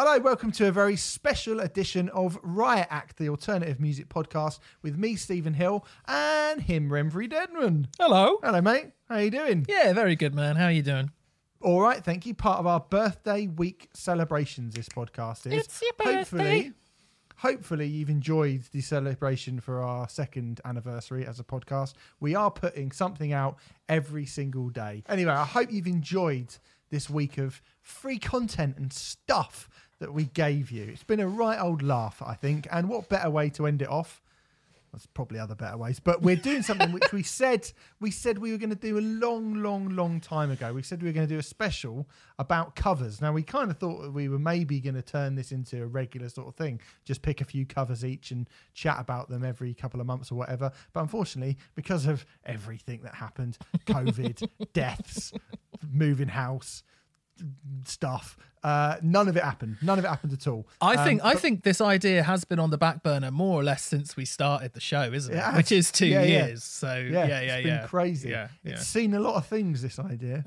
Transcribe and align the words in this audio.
Hello, 0.00 0.16
welcome 0.20 0.52
to 0.52 0.68
a 0.68 0.70
very 0.70 0.94
special 0.94 1.58
edition 1.58 2.08
of 2.10 2.38
Riot 2.44 2.86
Act, 2.88 3.16
the 3.16 3.28
alternative 3.28 3.80
music 3.80 4.08
podcast, 4.08 4.60
with 4.80 4.96
me, 4.96 5.16
Stephen 5.16 5.54
Hill, 5.54 5.84
and 6.06 6.60
him, 6.60 6.88
Remfry 6.88 7.28
Dedman. 7.28 7.86
Hello. 7.98 8.38
Hello, 8.40 8.60
mate. 8.60 8.92
How 9.08 9.16
are 9.16 9.22
you 9.22 9.32
doing? 9.32 9.66
Yeah, 9.68 9.92
very 9.94 10.14
good, 10.14 10.36
man. 10.36 10.54
How 10.54 10.66
are 10.66 10.70
you 10.70 10.82
doing? 10.84 11.10
All 11.60 11.80
right, 11.80 11.98
thank 11.98 12.26
you. 12.26 12.34
Part 12.34 12.60
of 12.60 12.66
our 12.68 12.78
birthday 12.78 13.48
week 13.48 13.88
celebrations. 13.92 14.76
This 14.76 14.88
podcast 14.88 15.48
is. 15.48 15.64
It's 15.64 15.82
your 15.82 15.90
birthday. 15.98 16.14
Hopefully, 16.14 16.72
hopefully 17.38 17.86
you've 17.88 18.08
enjoyed 18.08 18.62
the 18.70 18.82
celebration 18.82 19.58
for 19.58 19.82
our 19.82 20.08
second 20.08 20.60
anniversary 20.64 21.26
as 21.26 21.40
a 21.40 21.44
podcast. 21.44 21.94
We 22.20 22.36
are 22.36 22.52
putting 22.52 22.92
something 22.92 23.32
out 23.32 23.58
every 23.88 24.26
single 24.26 24.68
day. 24.68 25.02
Anyway, 25.08 25.32
I 25.32 25.44
hope 25.44 25.72
you've 25.72 25.88
enjoyed 25.88 26.54
this 26.90 27.10
week 27.10 27.38
of 27.38 27.60
free 27.82 28.18
content 28.18 28.76
and 28.78 28.92
stuff 28.92 29.68
that 30.00 30.12
we 30.12 30.24
gave 30.24 30.70
you. 30.70 30.84
It's 30.84 31.04
been 31.04 31.20
a 31.20 31.28
right 31.28 31.58
old 31.58 31.82
laugh, 31.82 32.22
I 32.24 32.34
think. 32.34 32.66
And 32.70 32.88
what 32.88 33.08
better 33.08 33.30
way 33.30 33.50
to 33.50 33.66
end 33.66 33.82
it 33.82 33.88
off? 33.88 34.22
There's 34.92 35.06
probably 35.06 35.38
other 35.38 35.54
better 35.54 35.76
ways, 35.76 36.00
but 36.00 36.22
we're 36.22 36.36
doing 36.36 36.62
something 36.62 36.92
which 36.92 37.12
we 37.12 37.22
said 37.22 37.70
we 38.00 38.10
said 38.10 38.38
we 38.38 38.52
were 38.52 38.58
going 38.58 38.70
to 38.70 38.76
do 38.76 38.98
a 38.98 39.00
long, 39.00 39.62
long, 39.62 39.90
long 39.90 40.18
time 40.18 40.50
ago. 40.50 40.72
We 40.72 40.82
said 40.82 41.02
we 41.02 41.08
were 41.08 41.12
going 41.12 41.28
to 41.28 41.34
do 41.34 41.38
a 41.38 41.42
special 41.42 42.08
about 42.38 42.74
covers. 42.74 43.20
Now 43.20 43.32
we 43.32 43.42
kind 43.42 43.70
of 43.70 43.76
thought 43.76 44.00
that 44.02 44.12
we 44.12 44.28
were 44.30 44.38
maybe 44.38 44.80
going 44.80 44.94
to 44.94 45.02
turn 45.02 45.34
this 45.34 45.52
into 45.52 45.82
a 45.82 45.86
regular 45.86 46.30
sort 46.30 46.48
of 46.48 46.54
thing, 46.54 46.80
just 47.04 47.20
pick 47.20 47.42
a 47.42 47.44
few 47.44 47.66
covers 47.66 48.02
each 48.02 48.30
and 48.30 48.48
chat 48.72 48.96
about 48.98 49.28
them 49.28 49.44
every 49.44 49.74
couple 49.74 50.00
of 50.00 50.06
months 50.06 50.32
or 50.32 50.36
whatever. 50.36 50.72
But 50.94 51.02
unfortunately, 51.02 51.58
because 51.74 52.06
of 52.06 52.24
everything 52.46 53.00
that 53.02 53.14
happened, 53.14 53.58
COVID, 53.86 54.48
deaths, 54.72 55.32
moving 55.92 56.28
house, 56.28 56.82
stuff. 57.84 58.36
Uh, 58.64 58.96
none 59.02 59.28
of 59.28 59.36
it 59.36 59.42
happened. 59.44 59.76
None 59.82 59.98
of 60.00 60.04
it 60.04 60.08
happened 60.08 60.32
at 60.32 60.46
all. 60.48 60.66
I 60.80 60.96
Um, 60.96 61.04
think 61.04 61.24
I 61.24 61.34
think 61.34 61.62
this 61.62 61.80
idea 61.80 62.24
has 62.24 62.44
been 62.44 62.58
on 62.58 62.70
the 62.70 62.78
back 62.78 63.04
burner 63.04 63.30
more 63.30 63.60
or 63.60 63.62
less 63.64 63.82
since 63.84 64.16
we 64.16 64.24
started 64.24 64.72
the 64.72 64.80
show, 64.80 65.12
isn't 65.12 65.32
it? 65.32 65.38
It. 65.38 65.54
Which 65.56 65.70
is 65.70 65.92
two 65.92 66.06
Yeah, 66.06 66.22
yeah. 66.22 66.46
years. 66.46 66.64
So 66.64 66.94
yeah, 66.96 67.26
yeah, 67.26 67.26
yeah, 67.26 67.40
yeah. 67.40 67.54
it's 67.56 67.64
been 67.66 67.88
crazy. 67.88 68.30
Yeah, 68.30 68.48
yeah. 68.64 68.72
It's 68.72 68.86
seen 68.86 69.14
a 69.14 69.20
lot 69.20 69.36
of 69.36 69.46
things. 69.46 69.80
This 69.82 69.98
idea. 70.00 70.44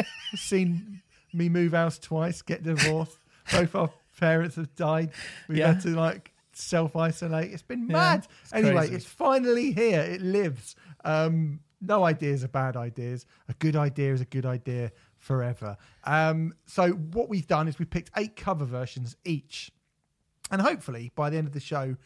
seen 0.34 1.00
me 1.32 1.48
move 1.48 1.72
house 1.72 1.98
twice, 1.98 2.42
get 2.42 2.62
divorced. 2.62 3.18
Both 3.52 3.74
our 3.74 3.90
parents 4.18 4.56
have 4.56 4.74
died. 4.74 5.10
We've 5.48 5.58
Yeah. 5.58 5.68
had 5.74 5.80
to 5.82 5.90
like 5.90 6.32
self 6.52 6.96
isolate. 6.96 7.52
It's 7.52 7.62
been 7.62 7.86
Yeah, 7.88 7.92
mad. 7.92 8.26
it's 8.42 8.52
anyway, 8.52 8.74
crazy. 8.88 8.94
it's 8.96 9.06
finally 9.06 9.72
here. 9.72 10.00
It 10.00 10.22
lives. 10.22 10.76
Um, 11.04 11.60
no 11.80 12.04
ideas 12.04 12.42
are 12.44 12.48
bad 12.48 12.76
ideas. 12.76 13.26
A 13.48 13.54
good 13.54 13.76
idea 13.76 14.12
is 14.12 14.20
a 14.20 14.24
good 14.24 14.46
idea 14.46 14.90
forever. 15.24 15.76
Um, 16.04 16.52
so 16.66 16.90
what 16.90 17.30
we've 17.30 17.46
done 17.46 17.66
is 17.66 17.78
we 17.78 17.86
picked 17.86 18.10
eight 18.16 18.36
cover 18.36 18.66
versions 18.66 19.16
each, 19.24 19.72
and 20.50 20.60
hopefully 20.60 21.10
by 21.16 21.30
the 21.30 21.38
end 21.38 21.46
of 21.46 21.54
the 21.54 21.60
show, 21.60 21.96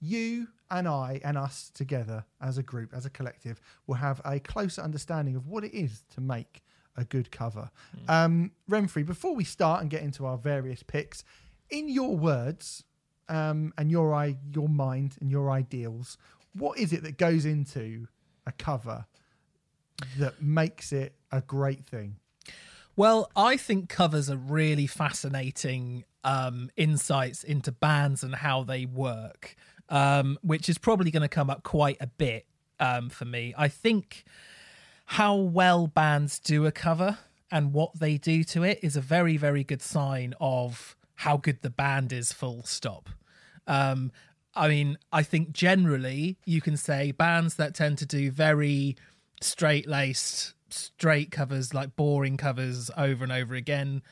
you 0.00 0.48
and 0.68 0.88
I 0.88 1.20
and 1.24 1.38
us 1.38 1.70
together 1.72 2.24
as 2.40 2.58
a 2.58 2.62
group, 2.62 2.92
as 2.92 3.06
a 3.06 3.10
collective, 3.10 3.60
will 3.86 3.94
have 3.94 4.20
a 4.24 4.40
closer 4.40 4.82
understanding 4.82 5.36
of 5.36 5.46
what 5.46 5.62
it 5.62 5.72
is 5.72 6.02
to 6.14 6.20
make 6.20 6.62
a 6.96 7.04
good 7.04 7.30
cover. 7.30 7.70
Um, 8.08 8.50
Remfry, 8.68 9.06
before 9.06 9.34
we 9.34 9.44
start 9.44 9.80
and 9.82 9.88
get 9.88 10.02
into 10.02 10.26
our 10.26 10.36
various 10.36 10.82
picks, 10.82 11.22
in 11.70 11.88
your 11.88 12.16
words 12.16 12.82
um, 13.28 13.72
and 13.78 13.90
your 13.90 14.12
i 14.14 14.36
your 14.52 14.68
mind 14.68 15.16
and 15.20 15.30
your 15.30 15.50
ideals, 15.50 16.18
what 16.52 16.78
is 16.78 16.92
it 16.92 17.04
that 17.04 17.16
goes 17.16 17.44
into 17.44 18.08
a 18.44 18.52
cover 18.52 19.06
that 20.18 20.42
makes 20.42 20.92
it 20.92 21.14
a 21.30 21.40
great 21.42 21.84
thing? 21.84 22.16
Well, 22.96 23.30
I 23.36 23.58
think 23.58 23.90
covers 23.90 24.30
are 24.30 24.38
really 24.38 24.86
fascinating 24.86 26.04
um, 26.24 26.70
insights 26.76 27.44
into 27.44 27.70
bands 27.70 28.22
and 28.22 28.34
how 28.34 28.64
they 28.64 28.86
work, 28.86 29.54
um, 29.90 30.38
which 30.42 30.70
is 30.70 30.78
probably 30.78 31.10
going 31.10 31.22
to 31.22 31.28
come 31.28 31.50
up 31.50 31.62
quite 31.62 31.98
a 32.00 32.06
bit 32.06 32.46
um, 32.80 33.10
for 33.10 33.26
me. 33.26 33.54
I 33.56 33.68
think 33.68 34.24
how 35.04 35.36
well 35.36 35.86
bands 35.86 36.38
do 36.38 36.64
a 36.64 36.72
cover 36.72 37.18
and 37.50 37.74
what 37.74 37.98
they 38.00 38.16
do 38.16 38.42
to 38.44 38.64
it 38.64 38.80
is 38.82 38.96
a 38.96 39.02
very, 39.02 39.36
very 39.36 39.62
good 39.62 39.82
sign 39.82 40.34
of 40.40 40.96
how 41.16 41.36
good 41.36 41.60
the 41.60 41.70
band 41.70 42.12
is, 42.12 42.32
full 42.32 42.62
stop. 42.64 43.10
Um, 43.66 44.10
I 44.54 44.68
mean, 44.68 44.96
I 45.12 45.22
think 45.22 45.52
generally 45.52 46.38
you 46.46 46.62
can 46.62 46.78
say 46.78 47.12
bands 47.12 47.56
that 47.56 47.74
tend 47.74 47.98
to 47.98 48.06
do 48.06 48.30
very 48.30 48.96
straight 49.40 49.86
laced, 49.86 50.54
straight 50.70 51.30
covers, 51.30 51.74
like 51.74 51.96
boring 51.96 52.36
covers 52.36 52.90
over 52.96 53.24
and 53.24 53.32
over 53.32 53.54
again, 53.54 54.02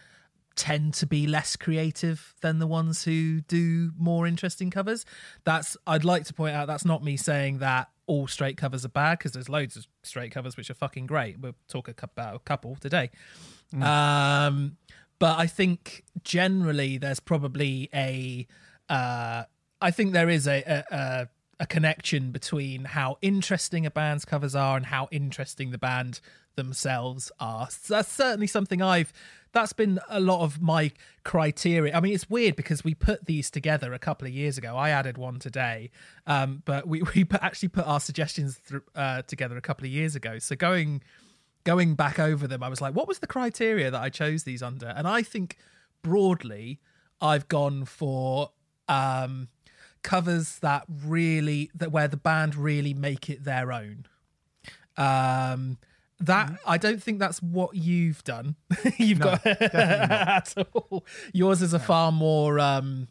tend 0.56 0.94
to 0.94 1.06
be 1.06 1.26
less 1.26 1.56
creative 1.56 2.34
than 2.40 2.58
the 2.58 2.66
ones 2.66 3.04
who 3.04 3.40
do 3.42 3.92
more 3.98 4.26
interesting 4.26 4.70
covers. 4.70 5.04
That's, 5.44 5.76
I'd 5.86 6.04
like 6.04 6.24
to 6.24 6.34
point 6.34 6.54
out, 6.54 6.66
that's 6.66 6.84
not 6.84 7.02
me 7.02 7.16
saying 7.16 7.58
that 7.58 7.88
all 8.06 8.26
straight 8.26 8.56
covers 8.56 8.84
are 8.84 8.90
bad 8.90 9.18
because 9.18 9.32
there's 9.32 9.48
loads 9.48 9.76
of 9.76 9.86
straight 10.02 10.30
covers 10.30 10.56
which 10.56 10.70
are 10.70 10.74
fucking 10.74 11.06
great. 11.06 11.40
We'll 11.40 11.56
talk 11.68 11.88
about 11.88 12.36
a 12.36 12.38
couple 12.38 12.76
today. 12.76 13.10
Um, 13.80 14.76
but 15.18 15.38
I 15.38 15.46
think 15.46 16.04
generally 16.22 16.98
there's 16.98 17.20
probably 17.20 17.88
a, 17.92 18.46
uh, 18.88 19.44
I 19.80 19.90
think 19.90 20.12
there 20.12 20.28
is 20.28 20.46
a, 20.46 20.62
a, 20.62 20.94
a 20.94 21.28
a 21.60 21.66
connection 21.66 22.32
between 22.32 22.84
how 22.84 23.16
interesting 23.22 23.86
a 23.86 23.90
band's 23.90 24.24
covers 24.24 24.54
are 24.56 24.76
and 24.76 24.86
how 24.86 25.08
interesting 25.10 25.70
the 25.70 25.78
band 25.78 26.20
themselves 26.56 27.30
are. 27.40 27.68
So 27.70 27.94
that's 27.94 28.12
certainly 28.12 28.46
something 28.46 28.82
I've. 28.82 29.12
That's 29.52 29.72
been 29.72 30.00
a 30.08 30.18
lot 30.18 30.40
of 30.40 30.60
my 30.60 30.90
criteria. 31.22 31.94
I 31.94 32.00
mean, 32.00 32.12
it's 32.12 32.28
weird 32.28 32.56
because 32.56 32.82
we 32.82 32.92
put 32.94 33.26
these 33.26 33.50
together 33.50 33.92
a 33.92 34.00
couple 34.00 34.26
of 34.26 34.34
years 34.34 34.58
ago. 34.58 34.76
I 34.76 34.90
added 34.90 35.16
one 35.16 35.38
today, 35.38 35.90
um, 36.26 36.62
but 36.64 36.88
we 36.88 37.02
we 37.14 37.26
actually 37.40 37.68
put 37.68 37.86
our 37.86 38.00
suggestions 38.00 38.56
thr 38.56 38.78
uh, 38.94 39.22
together 39.22 39.56
a 39.56 39.60
couple 39.60 39.84
of 39.84 39.92
years 39.92 40.16
ago. 40.16 40.38
So 40.38 40.56
going 40.56 41.02
going 41.64 41.94
back 41.94 42.18
over 42.18 42.46
them, 42.46 42.62
I 42.62 42.68
was 42.68 42.80
like, 42.80 42.94
what 42.94 43.08
was 43.08 43.20
the 43.20 43.26
criteria 43.26 43.90
that 43.90 44.00
I 44.00 44.10
chose 44.10 44.44
these 44.44 44.62
under? 44.62 44.88
And 44.88 45.08
I 45.08 45.22
think 45.22 45.56
broadly, 46.02 46.80
I've 47.20 47.48
gone 47.48 47.84
for 47.86 48.50
um, 48.88 49.48
covers 50.02 50.58
that 50.60 50.84
really 50.88 51.70
that 51.74 51.90
where 51.90 52.06
the 52.06 52.16
band 52.16 52.54
really 52.54 52.94
make 52.94 53.28
it 53.28 53.44
their 53.44 53.72
own. 53.72 54.06
Um, 54.96 55.78
that 56.20 56.52
I 56.66 56.78
don't 56.78 57.02
think 57.02 57.18
that's 57.18 57.42
what 57.42 57.74
you've 57.74 58.22
done. 58.24 58.56
you've 58.98 59.18
No, 59.18 59.24
got 59.24 59.46
at 59.46 60.54
all. 60.72 61.04
Yours 61.32 61.62
is 61.62 61.74
a 61.74 61.78
far 61.78 62.12
more 62.12 62.58
um, 62.60 63.08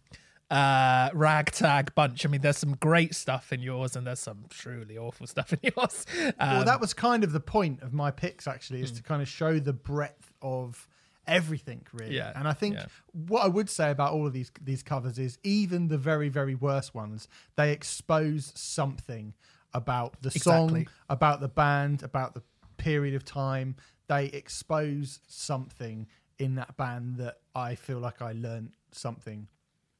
uh, 0.49 1.09
ragtag 1.13 1.93
bunch. 1.95 2.25
I 2.25 2.29
mean, 2.29 2.41
there's 2.41 2.57
some 2.57 2.75
great 2.75 3.15
stuff 3.15 3.51
in 3.51 3.61
yours, 3.61 3.95
and 3.95 4.07
there's 4.07 4.19
some 4.19 4.45
truly 4.49 4.97
awful 4.97 5.27
stuff 5.27 5.53
in 5.53 5.59
yours. 5.75 6.05
Um, 6.39 6.57
well, 6.57 6.65
that 6.65 6.79
was 6.79 6.93
kind 6.93 7.23
of 7.23 7.31
the 7.31 7.39
point 7.39 7.81
of 7.81 7.93
my 7.93 8.11
picks, 8.11 8.47
actually, 8.47 8.81
is 8.81 8.91
to 8.93 9.03
kind 9.03 9.21
of 9.21 9.27
show 9.27 9.59
the 9.59 9.73
breadth 9.73 10.31
of 10.41 10.87
everything, 11.27 11.85
really. 11.93 12.15
Yeah, 12.15 12.31
And 12.35 12.47
I 12.47 12.53
think 12.53 12.75
yeah. 12.75 12.85
what 13.11 13.43
I 13.43 13.47
would 13.47 13.69
say 13.69 13.91
about 13.91 14.13
all 14.13 14.27
of 14.27 14.33
these 14.33 14.51
these 14.61 14.83
covers 14.83 15.17
is 15.17 15.37
even 15.43 15.87
the 15.87 15.97
very 15.97 16.29
very 16.29 16.55
worst 16.55 16.93
ones, 16.93 17.27
they 17.55 17.71
expose 17.71 18.51
something 18.55 19.33
about 19.73 20.21
the 20.21 20.31
song, 20.31 20.87
about 21.09 21.39
the 21.39 21.47
band, 21.47 22.03
about 22.03 22.33
the 22.35 22.43
period 22.83 23.15
of 23.15 23.23
time. 23.23 23.75
They 24.07 24.25
expose 24.25 25.19
something 25.27 26.07
in 26.37 26.55
that 26.55 26.75
band 26.77 27.17
that 27.17 27.37
I 27.55 27.75
feel 27.75 27.99
like 27.99 28.21
I 28.21 28.33
learned 28.33 28.71
something 28.91 29.47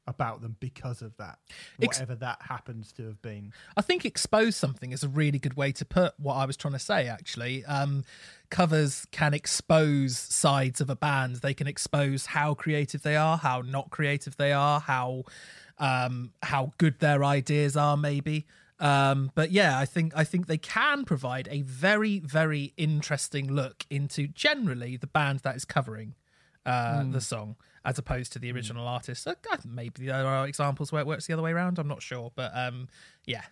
about 0.06 0.42
them 0.42 0.56
because 0.60 1.00
of 1.00 1.16
that, 1.16 1.38
Ex- 1.80 1.98
whatever 1.98 2.14
that 2.16 2.42
happens 2.42 2.92
to 2.92 3.06
have 3.06 3.22
been. 3.22 3.52
I 3.74 3.80
think 3.80 4.04
expose 4.04 4.54
something 4.54 4.92
is 4.92 5.02
a 5.02 5.08
really 5.08 5.38
good 5.38 5.56
way 5.56 5.72
to 5.72 5.84
put 5.84 6.12
what 6.18 6.34
I 6.34 6.44
was 6.44 6.58
trying 6.58 6.74
to 6.74 6.78
say. 6.78 7.08
Actually, 7.08 7.64
um, 7.64 8.04
covers 8.50 9.06
can 9.12 9.32
expose 9.32 10.18
sides 10.18 10.82
of 10.82 10.90
a 10.90 10.96
band. 10.96 11.36
They 11.36 11.54
can 11.54 11.66
expose 11.66 12.26
how 12.26 12.52
creative 12.52 13.02
they 13.02 13.16
are, 13.16 13.38
how 13.38 13.62
not 13.62 13.88
creative 13.88 14.36
they 14.36 14.52
are, 14.52 14.80
how 14.80 15.24
um, 15.78 16.32
how 16.42 16.72
good 16.76 17.00
their 17.00 17.24
ideas 17.24 17.76
are, 17.76 17.96
maybe. 17.96 18.46
Um, 18.80 19.30
but 19.34 19.52
yeah, 19.52 19.78
I 19.78 19.84
think 19.84 20.12
I 20.16 20.24
think 20.24 20.46
they 20.46 20.58
can 20.58 21.04
provide 21.04 21.48
a 21.50 21.62
very 21.62 22.18
very 22.18 22.72
interesting 22.76 23.52
look 23.52 23.86
into 23.88 24.26
generally 24.26 24.96
the 24.96 25.06
band 25.06 25.40
that 25.40 25.54
is 25.56 25.64
covering 25.64 26.14
uh, 26.66 27.04
the 27.10 27.20
song 27.20 27.56
as 27.84 27.98
opposed 27.98 28.32
to 28.32 28.38
the 28.38 28.50
original 28.50 28.88
artist. 28.88 29.26
Uh, 29.26 29.34
God, 29.42 29.60
Maybe 29.64 30.06
there 30.06 30.26
are 30.26 30.48
examples 30.48 30.90
where 30.90 31.00
it 31.00 31.06
works 31.06 31.26
the 31.26 31.34
other 31.34 31.42
way 31.42 31.52
around. 31.52 31.78
I'm 31.78 31.88
not 31.88 32.02
sure, 32.02 32.32
but 32.34 32.50
um, 32.54 32.88
yeah, 33.26 33.42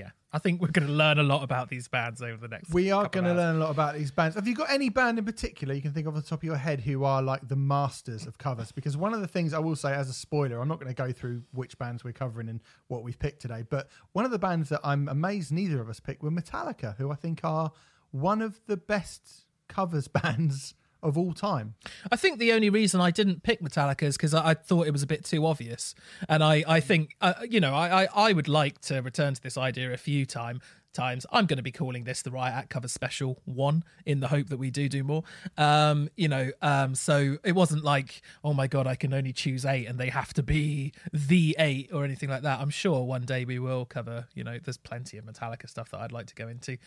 yeah. 0.00 0.10
I 0.32 0.38
think 0.38 0.60
we're 0.60 0.68
going 0.68 0.86
to 0.86 0.92
learn 0.92 1.18
a 1.18 1.22
lot 1.22 1.42
about 1.42 1.68
these 1.68 1.88
bands 1.88 2.22
over 2.22 2.36
the 2.36 2.48
next. 2.48 2.72
We 2.72 2.92
are 2.92 3.08
going 3.08 3.24
to 3.24 3.34
learn 3.34 3.56
a 3.56 3.58
lot 3.58 3.70
about 3.70 3.96
these 3.96 4.10
bands. 4.12 4.36
Have 4.36 4.46
you 4.46 4.54
got 4.54 4.70
any 4.70 4.88
band 4.88 5.18
in 5.18 5.24
particular 5.24 5.74
you 5.74 5.82
can 5.82 5.92
think 5.92 6.06
of 6.06 6.16
off 6.16 6.22
the 6.22 6.28
top 6.28 6.38
of 6.38 6.44
your 6.44 6.56
head 6.56 6.80
who 6.80 7.02
are 7.04 7.20
like 7.20 7.48
the 7.48 7.56
masters 7.56 8.26
of 8.26 8.38
covers? 8.38 8.70
Because 8.70 8.96
one 8.96 9.12
of 9.12 9.20
the 9.20 9.26
things 9.26 9.52
I 9.52 9.58
will 9.58 9.74
say 9.74 9.92
as 9.92 10.08
a 10.08 10.12
spoiler, 10.12 10.60
I'm 10.60 10.68
not 10.68 10.78
going 10.78 10.94
to 10.94 11.02
go 11.02 11.10
through 11.10 11.42
which 11.52 11.76
bands 11.78 12.04
we're 12.04 12.12
covering 12.12 12.48
and 12.48 12.60
what 12.86 13.02
we've 13.02 13.18
picked 13.18 13.42
today, 13.42 13.64
but 13.68 13.88
one 14.12 14.24
of 14.24 14.30
the 14.30 14.38
bands 14.38 14.68
that 14.68 14.80
I'm 14.84 15.08
amazed 15.08 15.52
neither 15.52 15.80
of 15.80 15.88
us 15.88 15.98
picked 15.98 16.22
were 16.22 16.30
Metallica, 16.30 16.96
who 16.96 17.10
I 17.10 17.16
think 17.16 17.40
are 17.42 17.72
one 18.12 18.40
of 18.40 18.60
the 18.66 18.76
best 18.76 19.46
covers 19.68 20.08
bands 20.22 20.74
of 21.02 21.16
all 21.16 21.32
time. 21.32 21.74
I 22.10 22.16
think 22.16 22.38
the 22.38 22.52
only 22.52 22.70
reason 22.70 23.00
I 23.00 23.10
didn't 23.10 23.42
pick 23.42 23.60
Metallica 23.60 24.02
is 24.02 24.16
because 24.16 24.34
I, 24.34 24.50
I, 24.50 24.54
thought 24.54 24.86
it 24.86 24.92
was 24.92 25.02
a 25.02 25.06
bit 25.06 25.24
too 25.24 25.46
obvious, 25.46 25.94
and 26.28 26.42
I, 26.42 26.64
I 26.66 26.80
think 26.80 27.16
uh, 27.20 27.34
you 27.48 27.60
know 27.60 27.74
I, 27.74 28.04
I, 28.04 28.08
I 28.14 28.32
would 28.32 28.48
like 28.48 28.80
to 28.82 29.00
return 29.00 29.34
to 29.34 29.42
this 29.42 29.56
idea 29.56 29.92
a 29.92 29.96
few 29.96 30.26
time 30.26 30.60
times. 30.92 31.26
I'm 31.30 31.46
going 31.46 31.58
to 31.58 31.62
be 31.62 31.72
calling 31.72 32.04
this 32.04 32.22
the 32.22 32.30
Riot 32.30 32.54
Act 32.54 32.70
cover 32.70 32.88
special 32.88 33.40
one 33.44 33.84
in 34.04 34.20
the 34.20 34.28
hope 34.28 34.48
that 34.48 34.56
we 34.56 34.70
do 34.70 34.88
do 34.88 35.04
more. 35.04 35.22
Um, 35.56 36.08
you 36.16 36.28
know, 36.28 36.50
um, 36.62 36.94
so 36.94 37.36
it 37.44 37.52
wasn't 37.52 37.84
like, 37.84 38.22
oh 38.42 38.52
my 38.52 38.66
god, 38.66 38.86
I 38.86 38.94
can 38.94 39.14
only 39.14 39.32
choose 39.32 39.64
eight 39.64 39.86
and 39.86 39.98
they 39.98 40.08
have 40.08 40.34
to 40.34 40.42
be 40.42 40.92
the 41.12 41.56
eight 41.58 41.90
or 41.92 42.04
anything 42.04 42.28
like 42.28 42.42
that. 42.42 42.60
I'm 42.60 42.70
sure 42.70 43.04
one 43.04 43.22
day 43.22 43.44
we 43.44 43.58
will 43.58 43.84
cover. 43.84 44.26
You 44.34 44.44
know, 44.44 44.58
there's 44.62 44.78
plenty 44.78 45.18
of 45.18 45.24
Metallica 45.24 45.68
stuff 45.68 45.90
that 45.90 46.00
I'd 46.00 46.12
like 46.12 46.26
to 46.26 46.34
go 46.34 46.48
into. 46.48 46.78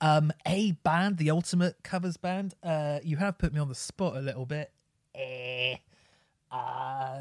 Um, 0.00 0.32
a 0.46 0.72
band, 0.72 1.18
the 1.18 1.30
ultimate 1.30 1.76
covers 1.82 2.16
band. 2.16 2.54
Uh, 2.62 3.00
you 3.02 3.16
have 3.18 3.38
put 3.38 3.52
me 3.52 3.60
on 3.60 3.68
the 3.68 3.74
spot 3.74 4.16
a 4.16 4.20
little 4.20 4.46
bit. 4.46 4.72
Eh, 5.14 5.76
uh, 6.50 7.20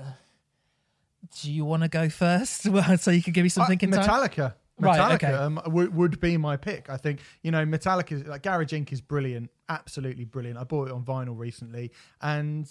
do 1.41 1.51
you 1.51 1.65
want 1.65 1.83
to 1.83 1.89
go 1.89 2.09
first 2.09 2.63
so 2.99 3.11
you 3.11 3.21
can 3.21 3.33
give 3.33 3.43
me 3.43 3.49
some 3.49 3.63
uh, 3.63 3.67
thinking 3.67 3.91
Metallica. 3.91 4.35
Time? 4.35 4.53
Metallica 4.81 4.99
right, 4.99 5.23
okay. 5.23 5.33
um, 5.33 5.55
w- 5.65 5.91
would 5.91 6.19
be 6.21 6.37
my 6.37 6.55
pick. 6.55 6.89
I 6.89 6.97
think 6.97 7.19
you 7.43 7.51
know 7.51 7.65
Metallica, 7.65 8.25
like 8.27 8.43
Garage 8.43 8.73
Inc. 8.73 8.93
is 8.93 9.01
brilliant, 9.01 9.49
absolutely 9.67 10.25
brilliant. 10.25 10.57
I 10.57 10.63
bought 10.63 10.87
it 10.87 10.93
on 10.93 11.03
vinyl 11.03 11.37
recently, 11.37 11.91
and 12.21 12.69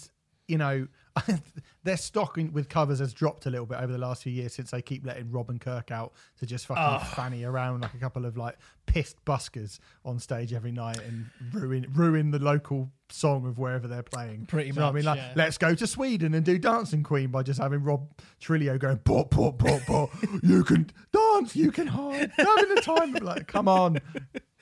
you 0.49 0.57
know, 0.57 0.89
their 1.85 1.97
stock 1.97 2.39
in, 2.39 2.53
with 2.53 2.69
covers 2.69 2.99
has 2.99 3.13
dropped 3.13 3.47
a 3.47 3.51
little 3.51 3.67
bit 3.67 3.79
over 3.79 3.93
the 3.93 3.99
last 3.99 4.23
few 4.23 4.33
years 4.33 4.55
since 4.55 4.71
they 4.71 4.83
keep 4.83 5.05
letting 5.07 5.31
Rob 5.31 5.51
and 5.51 5.61
Kirk 5.61 5.91
out 5.91 6.13
to 6.39 6.47
just 6.47 6.67
fucking 6.67 6.83
oh. 6.83 7.15
fanny 7.15 7.45
around 7.45 7.81
like 7.81 7.95
a 7.95 7.99
couple 7.99 8.25
of 8.25 8.37
like 8.37 8.57
pissed 8.87 9.23
buskers 9.25 9.79
on 10.05 10.19
stage 10.19 10.53
every 10.53 10.73
night 10.73 10.99
and 10.99 11.27
ruin 11.53 11.87
ruin 11.95 12.31
the 12.31 12.39
local 12.39 12.91
song 13.11 13.47
of 13.47 13.59
wherever 13.59 13.89
they're 13.89 14.03
playing. 14.03 14.47
Pretty 14.47 14.73
much. 14.73 14.83
I 14.83 14.93
mean, 14.93 15.05
like, 15.05 15.19
yeah. 15.19 15.33
let's 15.35 15.59
go 15.59 15.75
to 15.75 15.87
Sweden 15.87 16.35
and 16.35 16.45
do 16.45 16.59
Dancing 16.59 17.03
Queen 17.03 17.31
by 17.31 17.43
just 17.43 17.61
having 17.61 17.83
Rob 17.83 18.09
Trujillo 18.41 18.79
going 18.79 18.99
pop 18.99 19.31
pop 19.31 19.59
pop 19.59 19.83
pop. 19.87 20.11
you 20.43 20.65
can 20.65 20.91
dance, 21.13 21.57
you 21.57 21.71
can 21.71 21.87
hide. 21.87 22.31
Having 22.37 22.75
the 22.75 22.83
time, 22.83 23.13
like, 23.15 23.47
come 23.47 23.69
on, 23.69 24.01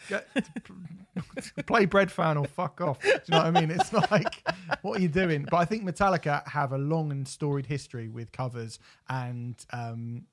Get, 0.08 0.28
play 1.66 1.84
bread 1.84 2.10
fan 2.10 2.36
or 2.36 2.46
fuck 2.46 2.80
off. 2.80 3.00
Do 3.00 3.08
you 3.08 3.18
know 3.28 3.38
what 3.38 3.46
I 3.46 3.60
mean? 3.60 3.70
It's 3.70 3.92
like, 3.92 4.46
what 4.82 4.98
are 4.98 5.02
you 5.02 5.08
doing? 5.08 5.46
But 5.50 5.58
I 5.58 5.64
think 5.64 5.84
Metallica 5.84 6.46
have 6.48 6.72
a 6.72 6.78
long 6.78 7.10
and 7.10 7.26
storied 7.26 7.66
history 7.66 8.08
with 8.08 8.32
covers, 8.32 8.78
and 9.08 9.54
um, 9.72 10.24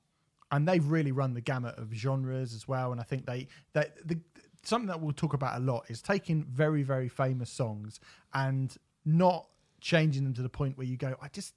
and 0.50 0.68
they've 0.68 0.86
really 0.86 1.12
run 1.12 1.34
the 1.34 1.40
gamut 1.40 1.78
of 1.78 1.92
genres 1.92 2.54
as 2.54 2.68
well. 2.68 2.92
And 2.92 3.00
I 3.00 3.04
think 3.04 3.26
they 3.26 3.48
that 3.72 4.06
the 4.06 4.18
something 4.62 4.88
that 4.88 5.00
we'll 5.00 5.12
talk 5.12 5.34
about 5.34 5.60
a 5.60 5.64
lot 5.64 5.84
is 5.88 6.00
taking 6.00 6.44
very 6.44 6.82
very 6.82 7.08
famous 7.08 7.50
songs 7.50 8.00
and 8.32 8.74
not 9.04 9.48
changing 9.80 10.24
them 10.24 10.32
to 10.32 10.42
the 10.42 10.48
point 10.48 10.78
where 10.78 10.86
you 10.86 10.96
go, 10.96 11.14
I 11.20 11.28
just 11.28 11.54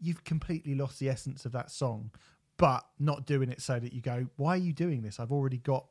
you've 0.00 0.24
completely 0.24 0.74
lost 0.74 0.98
the 0.98 1.08
essence 1.08 1.44
of 1.44 1.52
that 1.52 1.70
song, 1.70 2.10
but 2.56 2.84
not 2.98 3.26
doing 3.26 3.50
it 3.50 3.60
so 3.60 3.78
that 3.78 3.92
you 3.92 4.00
go, 4.00 4.26
why 4.36 4.54
are 4.54 4.56
you 4.58 4.72
doing 4.72 5.02
this? 5.02 5.20
I've 5.20 5.32
already 5.32 5.58
got 5.58 5.86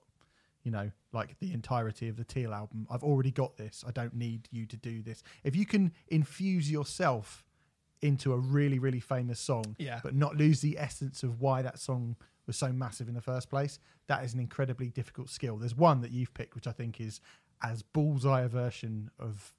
you 0.64 0.72
know, 0.72 0.92
like 1.14 1.38
the 1.40 1.54
entirety 1.54 2.10
of 2.10 2.18
the 2.18 2.24
Teal 2.24 2.54
album. 2.54 2.88
I've 2.90 3.04
already 3.04 3.32
got 3.32 3.58
this. 3.58 3.84
I 3.88 3.92
don't 3.92 4.14
need 4.14 4.48
you 4.52 4.66
to 4.68 4.78
do 4.78 5.02
this. 5.02 5.24
If 5.44 5.56
you 5.56 5.66
can 5.66 5.92
infuse 6.10 6.70
yourself 6.70 7.44
into 8.02 8.34
a 8.34 8.38
really, 8.38 8.80
really 8.80 9.00
famous 9.00 9.40
song, 9.40 9.76
yeah. 9.78 10.00
but 10.04 10.16
not 10.16 10.36
lose 10.38 10.62
the 10.62 10.78
essence 10.78 11.24
of 11.24 11.42
why 11.42 11.62
that 11.62 11.80
song 11.80 12.16
was 12.48 12.58
so 12.58 12.72
massive 12.72 13.08
in 13.08 13.14
the 13.14 13.22
first 13.22 13.50
place, 13.50 13.80
that 14.08 14.24
is 14.24 14.34
an 14.34 14.40
incredibly 14.40 14.90
difficult 14.90 15.30
skill. 15.30 15.58
There's 15.58 15.76
one 15.76 16.02
that 16.02 16.12
you've 16.12 16.34
picked, 16.34 16.56
which 16.56 16.68
I 16.68 16.72
think 16.72 17.00
is 17.00 17.20
as 17.62 17.84
bullseye 17.84 18.42
a 18.42 18.48
version 18.48 19.12
of 19.20 19.54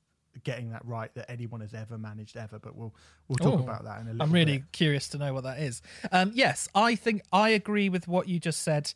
getting 0.44 0.70
that 0.70 0.84
right 0.84 1.12
that 1.14 1.30
anyone 1.30 1.60
has 1.60 1.74
ever 1.74 1.98
managed 1.98 2.36
ever 2.36 2.58
but 2.58 2.76
we'll 2.76 2.94
we'll 3.28 3.36
talk 3.36 3.58
Ooh, 3.60 3.64
about 3.64 3.84
that 3.84 4.00
in 4.00 4.06
a 4.06 4.10
little 4.12 4.22
I'm 4.22 4.32
really 4.32 4.58
bit. 4.58 4.72
curious 4.72 5.08
to 5.08 5.18
know 5.18 5.34
what 5.34 5.42
that 5.42 5.58
is. 5.58 5.82
Um, 6.12 6.30
yes, 6.34 6.68
I 6.74 6.94
think 6.94 7.22
I 7.32 7.50
agree 7.50 7.88
with 7.88 8.06
what 8.06 8.28
you 8.28 8.38
just 8.38 8.62
said 8.62 8.92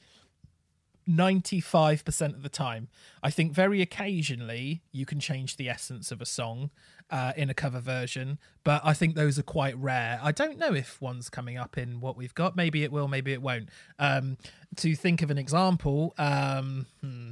95% 1.09 2.35
of 2.35 2.43
the 2.43 2.49
time. 2.49 2.89
I 3.23 3.31
think 3.31 3.53
very 3.53 3.83
occasionally 3.83 4.83
you 4.93 5.07
can 5.07 5.21
change 5.21 5.57
the 5.57 5.69
essence 5.69 6.11
of 6.11 6.21
a 6.21 6.27
song 6.27 6.71
uh, 7.11 7.33
in 7.37 7.51
a 7.51 7.55
cover 7.55 7.81
version, 7.81 8.39
but 8.65 8.81
I 8.85 8.95
think 8.95 9.15
those 9.15 9.39
are 9.39 9.43
quite 9.43 9.77
rare. 9.79 10.19
I 10.23 10.33
don't 10.33 10.59
know 10.59 10.75
if 10.75 11.01
one's 11.01 11.29
coming 11.29 11.57
up 11.57 11.77
in 11.77 12.01
what 12.01 12.17
we've 12.17 12.35
got. 12.35 12.57
Maybe 12.57 12.83
it 12.85 12.93
will, 12.93 13.09
maybe 13.09 13.33
it 13.33 13.43
won't. 13.43 13.69
Um, 13.99 14.39
to 14.77 14.97
think 14.97 15.23
of 15.23 15.31
an 15.31 15.39
example, 15.39 16.15
um, 16.19 16.87
hmm, 17.01 17.31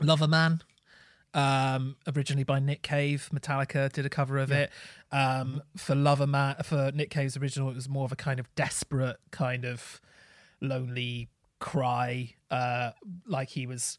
Loverman. 0.00 0.60
Um, 1.34 1.96
originally 2.16 2.44
by 2.44 2.58
Nick 2.58 2.82
Cave, 2.82 3.28
Metallica 3.32 3.92
did 3.92 4.06
a 4.06 4.08
cover 4.08 4.38
of 4.38 4.50
yeah. 4.50 4.56
it. 4.56 4.70
Um, 5.12 5.62
for 5.76 5.94
Loverman, 5.94 6.64
for 6.64 6.90
Nick 6.92 7.10
Cave's 7.10 7.36
original, 7.36 7.68
it 7.68 7.74
was 7.74 7.88
more 7.88 8.06
of 8.06 8.12
a 8.12 8.16
kind 8.16 8.40
of 8.40 8.52
desperate, 8.54 9.18
kind 9.30 9.64
of 9.64 10.00
lonely 10.60 11.28
cry 11.58 12.34
uh, 12.50 12.92
like 13.26 13.50
he 13.50 13.66
was 13.66 13.98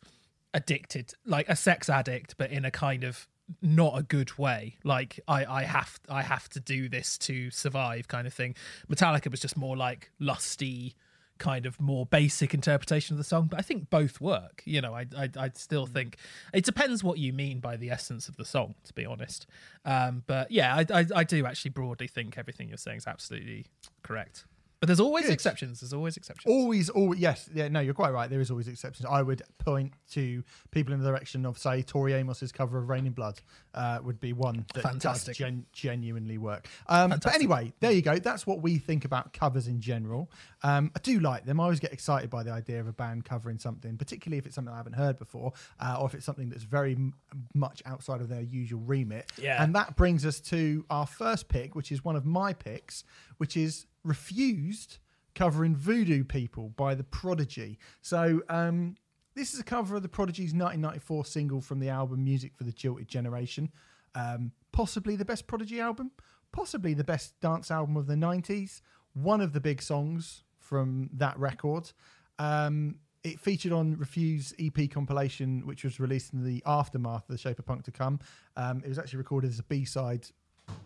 addicted, 0.54 1.14
like 1.26 1.48
a 1.50 1.56
sex 1.56 1.90
addict, 1.90 2.36
but 2.38 2.52
in 2.52 2.66
a 2.66 2.72
kind 2.72 3.04
of 3.04 3.28
not 3.62 3.98
a 3.98 4.04
good 4.04 4.38
way. 4.38 4.78
Like 4.84 5.20
I, 5.28 5.46
I 5.46 5.64
have, 5.64 6.00
I 6.10 6.22
have 6.22 6.50
to 6.50 6.60
do 6.60 6.90
this 6.90 7.18
to 7.20 7.50
survive, 7.52 8.08
kind 8.08 8.28
of 8.28 8.34
thing. 8.34 8.56
Metallica 8.90 9.30
was 9.30 9.40
just 9.40 9.58
more 9.58 9.76
like 9.76 10.12
lusty, 10.20 10.96
kind 11.40 11.66
of 11.66 11.80
more 11.80 12.06
basic 12.06 12.54
interpretation 12.54 13.14
of 13.14 13.18
the 13.18 13.24
song. 13.24 13.48
But 13.50 13.60
I 13.60 13.64
think 13.64 13.90
both 13.90 14.22
work. 14.22 14.62
You 14.66 14.82
know, 14.82 14.94
I, 14.94 15.06
I, 15.18 15.30
I 15.38 15.52
still 15.56 15.88
mm. 15.88 15.94
think 15.94 16.18
it 16.54 16.66
depends 16.66 17.04
what 17.04 17.18
you 17.18 17.34
mean 17.34 17.60
by 17.60 17.78
the 17.78 17.90
essence 17.90 18.28
of 18.28 18.36
the 18.38 18.46
song, 18.46 18.76
to 18.84 18.94
be 18.94 19.06
honest. 19.06 19.48
Um, 19.86 20.24
but 20.28 20.52
yeah, 20.52 20.76
I, 20.76 20.86
I, 20.94 21.06
I 21.16 21.24
do 21.24 21.46
actually 21.46 21.72
broadly 21.72 22.08
think 22.08 22.38
everything 22.38 22.70
you're 22.70 22.78
saying 22.78 22.98
is 22.98 23.08
absolutely 23.08 23.66
correct. 24.04 24.46
But 24.80 24.88
there's 24.88 25.02
always 25.02 25.26
Good. 25.26 25.34
exceptions. 25.34 25.82
There's 25.82 25.92
always 25.92 26.16
exceptions. 26.16 26.50
Always, 26.50 26.90
always, 26.90 27.20
yes, 27.20 27.50
yeah, 27.54 27.68
no, 27.68 27.82
you're 27.82 27.94
quite 27.94 28.14
right. 28.14 28.30
There 28.30 28.40
is 28.40 28.50
always 28.50 28.70
exceptions. 28.70 29.06
I 29.10 29.22
would 29.22 29.42
point 29.58 29.92
to 30.12 30.42
people 30.72 30.94
in 30.94 31.02
the 31.02 31.06
direction 31.06 31.46
of, 31.46 31.58
say, 31.58 31.82
Tori 31.82 32.14
Amos's 32.14 32.54
cover 32.54 32.78
of 32.78 32.88
Raining 32.88 33.12
Blood 33.12 33.42
uh, 33.74 34.00
would 34.02 34.22
be 34.22 34.32
one 34.32 34.66
that 34.74 34.84
Fantastic. 34.84 35.34
does 35.34 35.38
gen- 35.38 35.66
genuinely 35.74 36.38
work. 36.38 36.70
Um, 36.88 37.10
but 37.10 37.36
anyway, 37.36 37.74
there 37.82 37.92
you 37.92 38.02
go. 38.02 38.20
That's 38.20 38.48
what 38.48 38.62
we 38.62 38.78
think 38.78 39.04
about 39.04 39.34
covers 39.34 39.68
in 39.68 39.82
general. 39.82 40.32
Um, 40.64 40.92
I 40.96 41.00
do 41.00 41.20
like 41.20 41.46
them. 41.46 41.60
I 41.60 41.64
always 41.64 41.82
get 41.82 41.92
excited 41.92 42.30
by 42.30 42.44
the 42.44 42.52
idea 42.52 42.80
of 42.80 42.88
a 42.88 42.94
band 42.94 43.26
covering 43.26 43.60
something, 43.60 43.98
particularly 43.98 44.38
if 44.38 44.46
it's 44.46 44.56
something 44.56 44.74
I 44.74 44.78
haven't 44.78 44.94
heard 44.94 45.20
before, 45.20 45.52
uh, 45.82 45.98
or 46.00 46.08
if 46.08 46.14
it's 46.14 46.26
something 46.26 46.48
that's 46.48 46.64
very 46.64 46.94
m- 46.94 47.14
much 47.54 47.84
outside 47.86 48.22
of 48.22 48.30
their 48.30 48.42
usual 48.42 48.80
remit. 48.86 49.30
Yeah. 49.38 49.62
And 49.62 49.76
that 49.76 49.98
brings 49.98 50.26
us 50.26 50.40
to 50.42 50.86
our 50.90 51.06
first 51.06 51.50
pick, 51.50 51.76
which 51.76 51.92
is 51.92 52.06
one 52.06 52.16
of 52.16 52.26
my 52.26 52.54
picks, 52.54 53.04
which 53.40 53.58
is 53.58 53.86
Refused 54.10 54.98
covering 55.36 55.76
Voodoo 55.76 56.24
People 56.24 56.70
by 56.76 56.96
The 56.96 57.04
Prodigy. 57.04 57.78
So, 58.02 58.42
um, 58.50 58.96
this 59.36 59.54
is 59.54 59.60
a 59.60 59.64
cover 59.64 59.96
of 59.96 60.02
The 60.02 60.10
Prodigy's 60.10 60.52
1994 60.52 61.26
single 61.26 61.62
from 61.62 61.80
the 61.80 61.90
album 61.90 62.24
Music 62.24 62.54
for 62.56 62.64
the 62.64 62.72
Jilted 62.72 63.08
Generation. 63.08 63.72
Um, 64.16 64.52
possibly 64.72 65.16
the 65.16 65.26
best 65.26 65.46
Prodigy 65.46 65.80
album, 65.80 66.10
possibly 66.52 66.96
the 66.96 67.04
best 67.04 67.40
dance 67.40 67.70
album 67.70 67.98
of 67.98 68.08
the 68.08 68.16
90s, 68.16 68.82
one 69.14 69.42
of 69.42 69.54
the 69.54 69.60
big 69.60 69.80
songs 69.80 70.44
from 70.58 71.12
that 71.14 71.38
record. 71.38 71.92
Um, 72.40 72.96
it 73.24 73.40
featured 73.40 73.72
on 73.72 73.96
Refused 73.96 74.56
EP 74.60 74.90
compilation, 74.90 75.68
which 75.68 75.84
was 75.84 76.00
released 76.00 76.34
in 76.34 76.44
the 76.44 76.64
aftermath 76.66 77.30
of 77.30 77.36
The 77.36 77.38
Shape 77.38 77.60
of 77.60 77.68
Punk 77.68 77.84
to 77.84 77.92
Come. 77.92 78.20
Um, 78.58 78.82
it 78.84 78.90
was 78.90 78.98
actually 78.98 79.18
recorded 79.18 79.52
as 79.52 79.60
a 79.60 79.64
B 79.64 79.86
side 79.86 80.26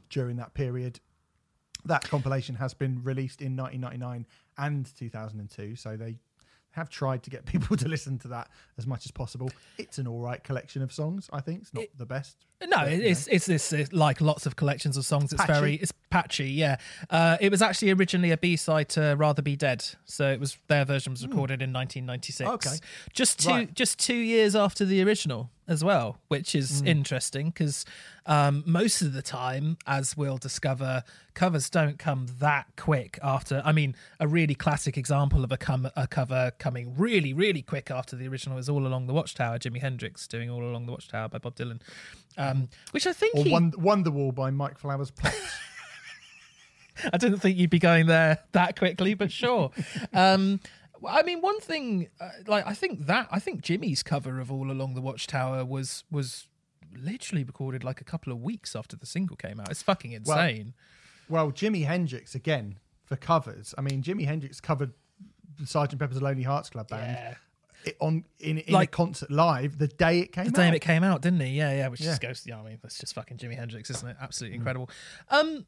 during 0.09 0.35
that 0.35 0.53
period 0.53 0.99
that 1.85 2.07
compilation 2.09 2.55
has 2.55 2.73
been 2.73 3.01
released 3.03 3.41
in 3.41 3.55
1999 3.55 4.25
and 4.57 4.97
2002, 4.97 5.75
so 5.75 5.97
they 5.97 6.17
have 6.71 6.89
tried 6.89 7.23
to 7.23 7.29
get 7.29 7.45
people 7.53 7.77
to 7.77 7.87
listen 7.87 8.17
to 8.19 8.27
that 8.29 8.49
as 8.77 8.85
much 8.85 9.05
as 9.05 9.11
possible. 9.11 9.49
It's 9.77 9.97
an 9.97 10.07
all 10.07 10.21
right 10.21 10.43
collection 10.43 10.81
of 10.81 10.91
songs. 10.91 11.29
I 11.31 11.41
think 11.41 11.61
it's 11.61 11.73
not 11.73 11.85
it, 11.85 11.97
the 11.97 12.05
best. 12.05 12.45
No, 12.67 12.77
but, 12.77 12.91
it's, 12.91 13.27
it's 13.27 13.49
it's 13.49 13.93
like 13.93 14.21
lots 14.21 14.45
of 14.45 14.55
collections 14.55 14.97
of 14.97 15.05
songs. 15.05 15.33
It's 15.33 15.41
patchy. 15.41 15.53
very 15.53 15.75
it's 15.75 15.93
patchy. 16.09 16.49
Yeah, 16.49 16.77
uh, 17.09 17.37
it 17.41 17.51
was 17.51 17.61
actually 17.61 17.91
originally 17.91 18.31
a 18.31 18.37
B 18.37 18.55
side 18.55 18.89
to 18.89 19.15
"Rather 19.17 19.41
Be 19.41 19.55
Dead," 19.55 19.85
so 20.05 20.31
it 20.31 20.39
was 20.39 20.57
their 20.67 20.85
version 20.85 21.11
was 21.11 21.23
hmm. 21.23 21.29
recorded 21.29 21.59
mm. 21.59 21.63
in 21.63 21.73
1996. 21.73 22.49
Okay, 22.49 22.77
just 23.13 23.39
two 23.39 23.49
right. 23.49 23.73
just 23.73 23.99
two 23.99 24.15
years 24.15 24.55
after 24.55 24.85
the 24.85 25.01
original 25.03 25.49
as 25.67 25.83
well, 25.83 26.17
which 26.27 26.55
is 26.55 26.81
mm. 26.81 26.87
interesting 26.87 27.49
because 27.49 27.85
um, 28.25 28.63
most 28.65 29.01
of 29.01 29.13
the 29.13 29.21
time, 29.21 29.77
as 29.87 30.17
we'll 30.17 30.37
discover, 30.37 31.03
covers 31.33 31.69
don't 31.69 31.97
come 31.97 32.27
that 32.39 32.67
quick 32.75 33.17
after. 33.23 33.61
I 33.63 33.71
mean, 33.71 33.95
a 34.19 34.27
really 34.27 34.55
classic 34.55 34.97
example 34.97 35.43
of 35.43 35.51
a, 35.51 35.57
com- 35.57 35.89
a 35.95 36.07
cover 36.07 36.51
coming 36.59 36.95
really, 36.97 37.33
really 37.33 37.61
quick 37.61 37.89
after 37.89 38.15
the 38.15 38.27
original 38.27 38.57
is 38.57 38.69
"All 38.69 38.85
Along 38.85 39.07
the 39.07 39.13
Watchtower." 39.13 39.57
Jimi 39.57 39.79
Hendrix 39.81 40.27
doing 40.27 40.49
"All 40.49 40.63
Along 40.63 40.85
the 40.85 40.91
Watchtower" 40.91 41.29
by 41.29 41.37
Bob 41.37 41.55
Dylan, 41.55 41.79
um, 42.37 42.52
which 42.91 43.07
I 43.07 43.13
think 43.13 43.35
or 43.35 43.43
he... 43.43 43.51
Wonderwall 43.51 44.33
by 44.33 44.51
Mike 44.51 44.77
Flowers. 44.77 45.11
I 47.11 47.17
didn't 47.17 47.39
think 47.39 47.57
you'd 47.57 47.69
be 47.69 47.79
going 47.79 48.05
there 48.05 48.39
that 48.51 48.77
quickly, 48.77 49.13
but 49.13 49.31
sure. 49.31 49.71
Um, 50.13 50.59
I 51.05 51.23
mean, 51.23 51.41
one 51.41 51.59
thing, 51.59 52.09
uh, 52.21 52.29
like 52.47 52.65
I 52.65 52.73
think 52.73 53.07
that 53.07 53.27
I 53.31 53.39
think 53.39 53.61
Jimi's 53.61 54.03
cover 54.03 54.39
of 54.39 54.51
"All 54.51 54.71
Along 54.71 54.93
the 54.93 55.01
Watchtower" 55.01 55.65
was 55.65 56.03
was 56.09 56.47
literally 56.95 57.43
recorded 57.43 57.83
like 57.83 57.99
a 57.99 58.03
couple 58.03 58.31
of 58.31 58.41
weeks 58.41 58.75
after 58.75 58.95
the 58.95 59.05
single 59.05 59.35
came 59.35 59.59
out. 59.59 59.69
It's 59.69 59.81
fucking 59.81 60.11
insane. 60.13 60.73
Well, 61.27 61.51
Jimi 61.51 61.85
Hendrix 61.85 62.35
again 62.35 62.79
for 63.05 63.15
covers. 63.15 63.73
I 63.77 63.81
mean, 63.81 64.03
Jimi 64.03 64.25
Hendrix 64.25 64.61
covered 64.61 64.93
Sergeant 65.65 65.99
Pepper's 65.99 66.21
Lonely 66.21 66.43
Hearts 66.43 66.69
Club 66.69 66.87
Band 66.87 67.17
yeah. 67.17 67.33
It- 67.85 67.97
on 67.99 68.23
in, 68.39 68.59
in 68.59 68.73
Like- 68.73 68.89
a 68.89 68.91
concert 68.91 69.31
live 69.31 69.77
the 69.77 69.87
day 69.87 70.19
it 70.19 70.31
came 70.31 70.45
The 70.45 70.51
day 70.51 70.67
out. 70.69 70.75
it 70.75 70.79
came 70.81 71.03
out, 71.03 71.21
didn't 71.21 71.39
he? 71.41 71.47
Yeah, 71.57 71.73
yeah. 71.73 71.87
Which 71.89 72.01
Yeah. 72.01 72.07
just 72.11 72.21
goes, 72.21 72.43
yeah. 72.45 72.59
I 72.59 72.63
mean, 72.63 72.79
that's 72.81 72.97
just 72.97 73.13
fucking 73.13 73.37
Jimi 73.37 73.55
Hendrix, 73.55 73.89
isn't 73.89 74.07
it? 74.09 74.17
Absolutely 74.21 74.57
incredible. 74.57 74.89
Um, 75.29 75.65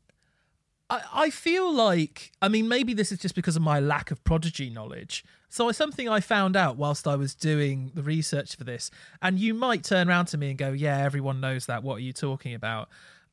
I, 0.89 1.01
I 1.13 1.29
feel 1.31 1.73
like, 1.73 2.31
I 2.41 2.47
mean, 2.47 2.67
maybe 2.67 2.93
this 2.93 3.11
is 3.11 3.17
just 3.19 3.33
because 3.35 3.55
of 3.55 3.61
my 3.63 3.79
lack 3.79 4.11
of 4.11 4.23
prodigy 4.23 4.69
knowledge. 4.69 5.23
So 5.49 5.71
something 5.71 6.07
I 6.09 6.19
found 6.19 6.55
out 6.55 6.75
whilst 6.77 7.07
I 7.07 7.15
was 7.15 7.33
doing 7.33 7.91
the 7.95 8.03
research 8.03 8.55
for 8.55 8.63
this, 8.65 8.91
and 9.21 9.39
you 9.39 9.53
might 9.53 9.83
turn 9.83 10.09
around 10.09 10.25
to 10.27 10.37
me 10.37 10.49
and 10.49 10.57
go, 10.57 10.71
"Yeah, 10.73 10.97
everyone 10.97 11.39
knows 11.39 11.65
that. 11.65 11.81
What 11.81 11.95
are 11.95 12.01
you 12.01 12.13
talking 12.13 12.53
about?" 12.53 12.89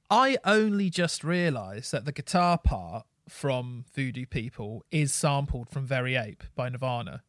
I 0.09 0.39
only 0.45 0.89
just 0.89 1.25
realised 1.25 1.91
that 1.93 2.05
the 2.05 2.13
guitar 2.13 2.59
part 2.59 3.07
from 3.29 3.85
Voodoo 3.95 4.25
People 4.27 4.85
is 4.91 5.13
sampled 5.13 5.69
from 5.69 5.85
Very 5.87 6.15
Ape 6.17 6.45
by 6.55 6.69
Nirvana. 6.69 7.23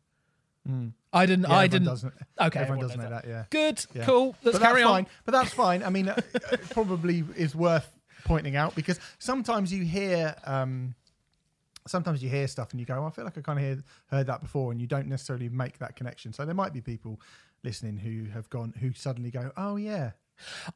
I 0.66 1.26
didn't. 1.26 1.44
Yeah, 1.50 1.56
I 1.56 1.68
didn't. 1.68 1.88
does 1.88 2.06
okay, 2.06 2.14
everyone 2.40 2.56
everyone 2.62 2.88
does 2.88 2.98
know 2.98 3.10
that, 3.10 3.28
yeah. 3.28 3.46
Good. 3.50 3.86
Yeah. 3.94 4.06
Cool. 4.06 4.36
Let's 4.44 4.58
but 4.58 4.66
carry 4.66 4.82
that's 4.82 4.90
on. 4.90 5.06
fine. 5.06 5.08
But 5.26 5.32
that's 5.34 5.54
fine. 5.54 5.84
I 5.84 5.90
mean, 5.90 6.10
uh, 6.10 6.16
it 6.52 6.70
probably 6.70 7.24
is 7.36 7.56
worth 7.56 7.90
pointing 8.26 8.56
out 8.56 8.74
because 8.76 9.00
sometimes 9.20 9.74
you 9.74 9.84
hear, 9.84 10.36
um, 10.46 10.96
sometimes 11.86 12.24
you 12.24 12.30
hear 12.30 12.48
stuff 12.48 12.72
and 12.72 12.80
you 12.80 12.86
go, 12.86 12.96
oh, 12.96 13.06
"I 13.06 13.10
feel 13.10 13.26
like 13.26 13.38
I 13.38 13.42
kind 13.42 13.60
of 13.60 13.66
hear, 13.66 13.84
heard 14.08 14.28
that 14.28 14.42
before," 14.42 14.72
and 14.72 14.80
you 14.80 14.88
don't 14.88 15.08
necessarily 15.08 15.50
make 15.50 15.80
that 15.80 15.96
connection. 15.96 16.34
So 16.34 16.46
there 16.46 16.56
might 16.56 16.74
be 16.74 16.82
people 16.82 17.20
listening 17.64 17.98
who 17.98 18.32
have 18.32 18.50
gone, 18.50 18.74
who 18.80 18.94
suddenly 18.94 19.32
go, 19.32 19.52
"Oh 19.58 19.76
yeah." 19.76 20.12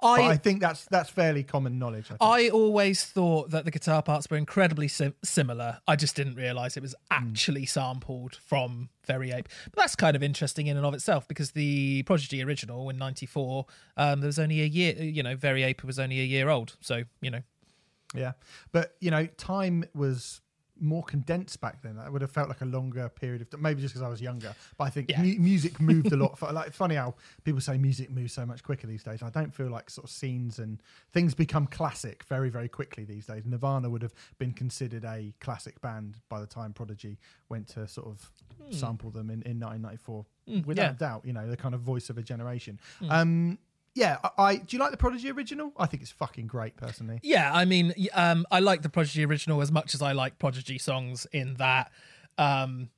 But 0.02 0.08
I 0.08 0.30
I 0.32 0.38
think 0.38 0.62
that's 0.62 0.86
that's 0.86 1.10
fairly 1.10 1.44
common 1.44 1.78
knowledge. 1.80 2.06
I 2.06 2.10
think. 2.10 2.18
I 2.22 2.50
always 2.50 3.04
thought 3.04 3.50
that 3.52 3.66
the 3.66 3.72
guitar 3.72 4.02
parts 4.02 4.30
were 4.30 4.38
incredibly 4.38 4.88
sim- 4.88 5.16
similar. 5.24 5.80
I 5.88 5.96
just 5.96 6.16
didn't 6.16 6.36
realize 6.36 6.78
it 6.78 6.84
was 6.84 6.96
Hmm. 7.12 7.28
actually 7.30 7.66
sampled 7.66 8.36
from 8.36 8.90
Very 9.06 9.32
Ape. 9.32 9.48
But 9.66 9.76
that's 9.82 9.96
kind 9.96 10.16
of 10.16 10.24
interesting 10.24 10.68
in 10.68 10.78
and 10.78 10.86
of 10.86 10.94
itself 10.94 11.28
because 11.28 11.52
the 11.52 12.04
Prodigy 12.04 12.42
original 12.44 12.90
in 12.90 12.98
'94, 12.98 13.66
um, 13.98 14.22
there 14.22 14.28
was 14.28 14.40
only 14.40 14.62
a 14.62 14.66
year. 14.66 14.94
You 15.02 15.24
know, 15.24 15.36
Very 15.36 15.64
Ape 15.64 15.84
was 15.84 16.00
only 16.00 16.20
a 16.20 16.26
year 16.26 16.50
old, 16.50 16.76
so 16.80 17.04
you 17.22 17.32
know. 17.32 17.42
Yeah, 18.16 18.34
but 18.72 18.96
you 19.02 19.12
know, 19.12 19.26
time 19.26 19.84
was 19.94 20.40
more 20.80 21.04
condensed 21.04 21.60
back 21.62 21.82
then. 21.82 21.98
That 21.98 22.12
would 22.12 22.22
have 22.22 22.32
felt 22.32 22.50
like 22.50 22.62
a 22.62 22.66
longer 22.66 23.10
period 23.10 23.42
of 23.42 23.60
maybe 23.60 23.82
just 23.82 23.94
because 23.94 24.06
I 24.06 24.10
was 24.10 24.22
younger. 24.22 24.56
But 24.78 24.86
I 24.86 24.90
think 24.90 25.10
Yeah. 25.10 25.22
mu- 25.22 25.40
music 25.40 25.80
moved 25.92 26.12
a 26.12 26.18
lot. 26.18 26.38
fa- 26.38 26.52
Like 26.52 26.74
funny 26.74 26.96
how 26.96 27.16
people 27.44 27.62
say 27.62 27.78
music 27.78 28.10
moves 28.10 28.34
so 28.34 28.46
much 28.46 28.64
quicker 28.64 28.88
these 28.88 29.04
days. 29.04 29.22
I 29.22 29.30
don't 29.30 29.54
feel 29.54 29.68
like 29.68 29.90
sort 29.90 30.06
of 30.06 30.12
scenes 30.12 30.60
and 30.60 30.82
things 31.12 31.34
become 31.34 31.68
classic 31.68 32.24
very 32.26 32.50
very 32.50 32.70
quickly 32.70 33.04
these 33.06 33.26
days. 33.26 33.44
Nirvana 33.46 33.90
would 33.90 34.02
have 34.02 34.14
been 34.38 34.54
considered 34.54 35.06
a 35.06 35.34
classic 35.40 35.82
band 35.82 36.18
by 36.30 36.40
the 36.40 36.48
time 36.48 36.74
Prodigy 36.74 37.20
went 37.50 37.68
to 37.70 37.88
sort 37.88 38.08
of 38.08 38.32
hmm. 38.62 38.72
sample 38.72 39.10
them 39.12 39.30
in, 39.30 39.42
in 39.44 39.60
1994. 39.60 40.26
Hmm. 40.48 40.62
Without 40.66 40.84
yeah. 40.84 40.90
a 40.92 40.94
doubt, 40.94 41.26
you 41.26 41.34
know, 41.34 41.48
the 41.48 41.58
kind 41.58 41.76
of 41.76 41.82
voice 41.82 42.10
of 42.10 42.18
a 42.18 42.24
generation. 42.24 42.80
Hmm. 43.00 43.12
Um, 43.12 43.58
yeah, 43.98 44.18
I, 44.24 44.30
I 44.44 44.56
do 44.58 44.76
you 44.78 44.80
like 44.80 44.92
the 44.92 44.98
Prodigy 44.98 45.32
original? 45.32 45.74
I 45.78 45.88
think 45.88 46.04
it's 46.04 46.12
fucking 46.12 46.48
great 46.48 46.78
personally. 46.78 47.20
Yeah, 47.24 47.52
I 47.54 47.66
mean, 47.66 47.94
um, 48.14 48.46
I 48.52 48.60
like 48.60 48.84
the 48.84 48.90
Prodigy 48.90 49.26
original 49.26 49.62
as 49.62 49.72
much 49.72 49.94
as 49.96 50.02
I 50.02 50.12
like 50.12 50.38
Prodigy 50.38 50.78
songs. 50.78 51.26
In 51.34 51.56
that, 51.56 51.92
um, 52.38 52.90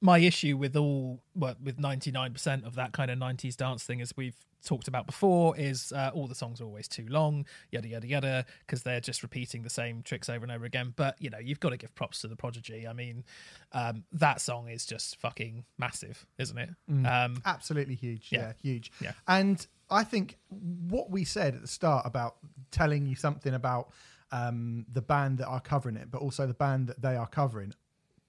my 0.00 0.18
issue 0.18 0.56
with 0.56 0.74
all, 0.76 1.20
well, 1.34 1.56
with 1.62 1.78
ninety 1.78 2.10
nine 2.10 2.32
percent 2.32 2.64
of 2.64 2.74
that 2.76 2.92
kind 2.92 3.10
of 3.10 3.18
nineties 3.18 3.56
dance 3.56 3.84
thing, 3.84 4.00
as 4.00 4.12
we've 4.16 4.36
talked 4.64 4.88
about 4.88 5.06
before, 5.06 5.56
is 5.56 5.92
uh, 5.92 6.10
all 6.14 6.26
the 6.26 6.34
songs 6.34 6.60
are 6.60 6.64
always 6.64 6.88
too 6.88 7.06
long, 7.08 7.46
yada 7.70 7.88
yada 7.88 8.06
yada, 8.06 8.46
because 8.66 8.82
they're 8.82 9.00
just 9.00 9.22
repeating 9.22 9.62
the 9.62 9.70
same 9.70 10.02
tricks 10.02 10.28
over 10.28 10.44
and 10.44 10.50
over 10.52 10.64
again. 10.64 10.92
But 10.96 11.16
you 11.20 11.30
know, 11.30 11.38
you've 11.38 11.60
got 11.60 11.70
to 11.70 11.76
give 11.76 11.94
props 11.94 12.20
to 12.22 12.28
the 12.28 12.36
Prodigy. 12.36 12.86
I 12.88 12.92
mean, 12.92 13.24
um, 13.72 14.04
that 14.12 14.40
song 14.40 14.68
is 14.68 14.86
just 14.86 15.16
fucking 15.20 15.64
massive, 15.78 16.26
isn't 16.38 16.58
it? 16.58 16.70
Um, 17.06 17.42
Absolutely 17.44 17.94
huge. 17.94 18.28
Yeah, 18.30 18.38
Yeah. 18.40 18.52
huge. 18.62 18.92
Yeah. 19.00 19.12
And 19.26 19.66
I 19.90 20.04
think 20.04 20.36
what 20.50 21.10
we 21.10 21.24
said 21.24 21.54
at 21.54 21.62
the 21.62 21.68
start 21.68 22.06
about 22.06 22.36
telling 22.70 23.06
you 23.06 23.16
something 23.16 23.54
about 23.54 23.90
um, 24.32 24.84
the 24.92 25.00
band 25.00 25.38
that 25.38 25.46
are 25.46 25.60
covering 25.60 25.96
it, 25.96 26.10
but 26.10 26.20
also 26.20 26.46
the 26.46 26.54
band 26.54 26.88
that 26.88 27.00
they 27.00 27.16
are 27.16 27.26
covering. 27.26 27.72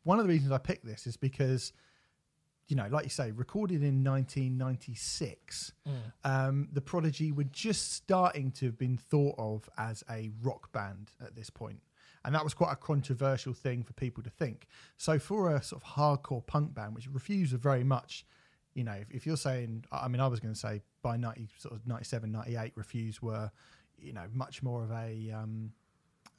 One 0.03 0.19
of 0.19 0.25
the 0.25 0.29
reasons 0.29 0.51
I 0.51 0.57
picked 0.57 0.85
this 0.85 1.05
is 1.05 1.17
because, 1.17 1.73
you 2.67 2.75
know, 2.75 2.87
like 2.89 3.03
you 3.03 3.09
say, 3.09 3.31
recorded 3.31 3.83
in 3.83 4.03
1996, 4.03 5.73
um, 6.23 6.69
the 6.71 6.81
Prodigy 6.81 7.31
were 7.31 7.43
just 7.45 7.93
starting 7.93 8.51
to 8.53 8.67
have 8.67 8.77
been 8.77 8.97
thought 8.97 9.35
of 9.37 9.69
as 9.77 10.03
a 10.09 10.29
rock 10.41 10.71
band 10.71 11.11
at 11.21 11.35
this 11.35 11.49
point. 11.49 11.81
And 12.25 12.35
that 12.35 12.43
was 12.43 12.53
quite 12.53 12.71
a 12.73 12.75
controversial 12.75 13.53
thing 13.53 13.83
for 13.83 13.93
people 13.93 14.23
to 14.23 14.29
think. 14.29 14.67
So 14.97 15.19
for 15.19 15.55
a 15.55 15.63
sort 15.63 15.81
of 15.81 15.89
hardcore 15.89 16.45
punk 16.45 16.73
band, 16.73 16.95
which 16.95 17.07
Refused 17.09 17.53
very 17.53 17.83
much, 17.83 18.25
you 18.79 18.85
know, 18.85 18.93
if, 18.93 19.11
if 19.11 19.25
you're 19.25 19.35
saying, 19.35 19.83
I 19.91 20.07
mean, 20.07 20.21
I 20.21 20.27
was 20.27 20.39
going 20.39 20.53
to 20.53 20.59
say 20.59 20.81
by 21.01 21.17
90, 21.17 21.49
sort 21.57 21.75
of 21.75 21.85
97, 21.85 22.31
98, 22.31 22.71
Refused 22.75 23.21
were, 23.21 23.51
you 23.97 24.13
know, 24.13 24.23
much 24.33 24.63
more 24.63 24.85
of 24.85 24.91
a, 24.91 25.31
um, 25.31 25.73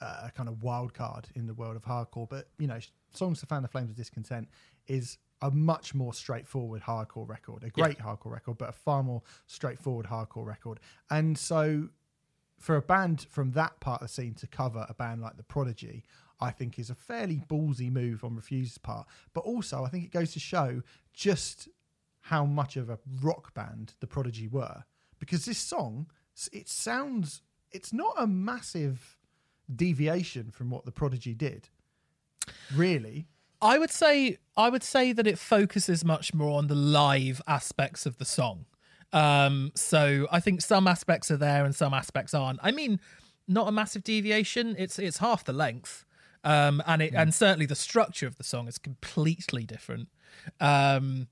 a 0.00 0.30
kind 0.34 0.48
of 0.48 0.62
wild 0.62 0.94
card 0.94 1.28
in 1.34 1.46
the 1.46 1.52
world 1.52 1.76
of 1.76 1.84
hardcore. 1.84 2.26
But, 2.30 2.48
you 2.58 2.66
know, 2.66 2.78
Songs 3.12 3.40
to 3.40 3.46
Fan 3.46 3.60
the 3.60 3.68
Flames 3.68 3.90
of 3.90 3.96
Discontent 3.96 4.48
is 4.86 5.18
a 5.42 5.50
much 5.50 5.94
more 5.94 6.14
straightforward 6.14 6.80
hardcore 6.80 7.28
record, 7.28 7.62
a 7.62 7.68
great 7.68 7.98
hardcore 7.98 8.32
record, 8.32 8.56
but 8.56 8.70
a 8.70 8.72
far 8.72 9.02
more 9.02 9.20
straightforward 9.46 10.06
hardcore 10.06 10.46
record. 10.46 10.80
And 11.10 11.36
so 11.36 11.90
for 12.58 12.74
a 12.74 12.82
band 12.82 13.26
from 13.28 13.50
that 13.50 13.80
part 13.80 14.00
of 14.00 14.08
the 14.08 14.14
scene 14.14 14.32
to 14.36 14.46
cover 14.46 14.86
a 14.88 14.94
band 14.94 15.20
like 15.20 15.36
the 15.36 15.42
Prodigy, 15.42 16.04
I 16.40 16.52
think 16.52 16.78
is 16.78 16.88
a 16.88 16.94
fairly 16.94 17.42
ballsy 17.50 17.92
move 17.92 18.24
on 18.24 18.34
Refused's 18.34 18.78
part. 18.78 19.06
But 19.34 19.40
also, 19.40 19.84
I 19.84 19.90
think 19.90 20.04
it 20.04 20.10
goes 20.10 20.32
to 20.32 20.40
show 20.40 20.82
just 21.12 21.68
how 22.30 22.44
much 22.44 22.76
of 22.76 22.88
a 22.88 22.98
rock 23.20 23.52
band 23.54 23.94
the 23.98 24.06
Prodigy 24.06 24.46
were. 24.46 24.84
Because 25.18 25.46
this 25.46 25.58
song, 25.58 26.06
it 26.52 26.68
sounds, 26.68 27.42
it's 27.72 27.92
not 27.92 28.14
a 28.16 28.26
massive 28.28 29.18
deviation 29.74 30.52
from 30.52 30.70
what 30.70 30.84
the 30.84 30.92
Prodigy 30.92 31.34
did, 31.34 31.70
really. 32.72 33.26
I 33.60 33.78
would 33.78 33.90
say 33.90 34.38
I 34.56 34.68
would 34.70 34.84
say 34.84 35.12
that 35.12 35.26
it 35.26 35.40
focuses 35.40 36.04
much 36.04 36.32
more 36.32 36.56
on 36.56 36.68
the 36.68 36.76
live 36.76 37.42
aspects 37.48 38.06
of 38.06 38.18
the 38.18 38.24
song. 38.24 38.64
Um, 39.12 39.72
so 39.74 40.28
I 40.30 40.38
think 40.38 40.62
some 40.62 40.86
aspects 40.86 41.32
are 41.32 41.36
there 41.36 41.64
and 41.64 41.74
some 41.74 41.92
aspects 41.92 42.32
aren't. 42.32 42.60
I 42.62 42.70
mean, 42.70 43.00
not 43.48 43.66
a 43.66 43.72
massive 43.72 44.04
deviation. 44.04 44.76
It's 44.78 45.00
it's 45.00 45.18
half 45.18 45.44
the 45.44 45.52
length, 45.52 46.06
um, 46.44 46.80
and 46.86 47.02
it 47.02 47.12
and 47.12 47.34
certainly 47.34 47.66
the 47.66 47.74
structure 47.74 48.28
of 48.28 48.36
the 48.36 48.44
song 48.44 48.68
is 48.68 48.78
completely 48.78 49.64
different. 49.64 50.08
Um, 50.60 51.26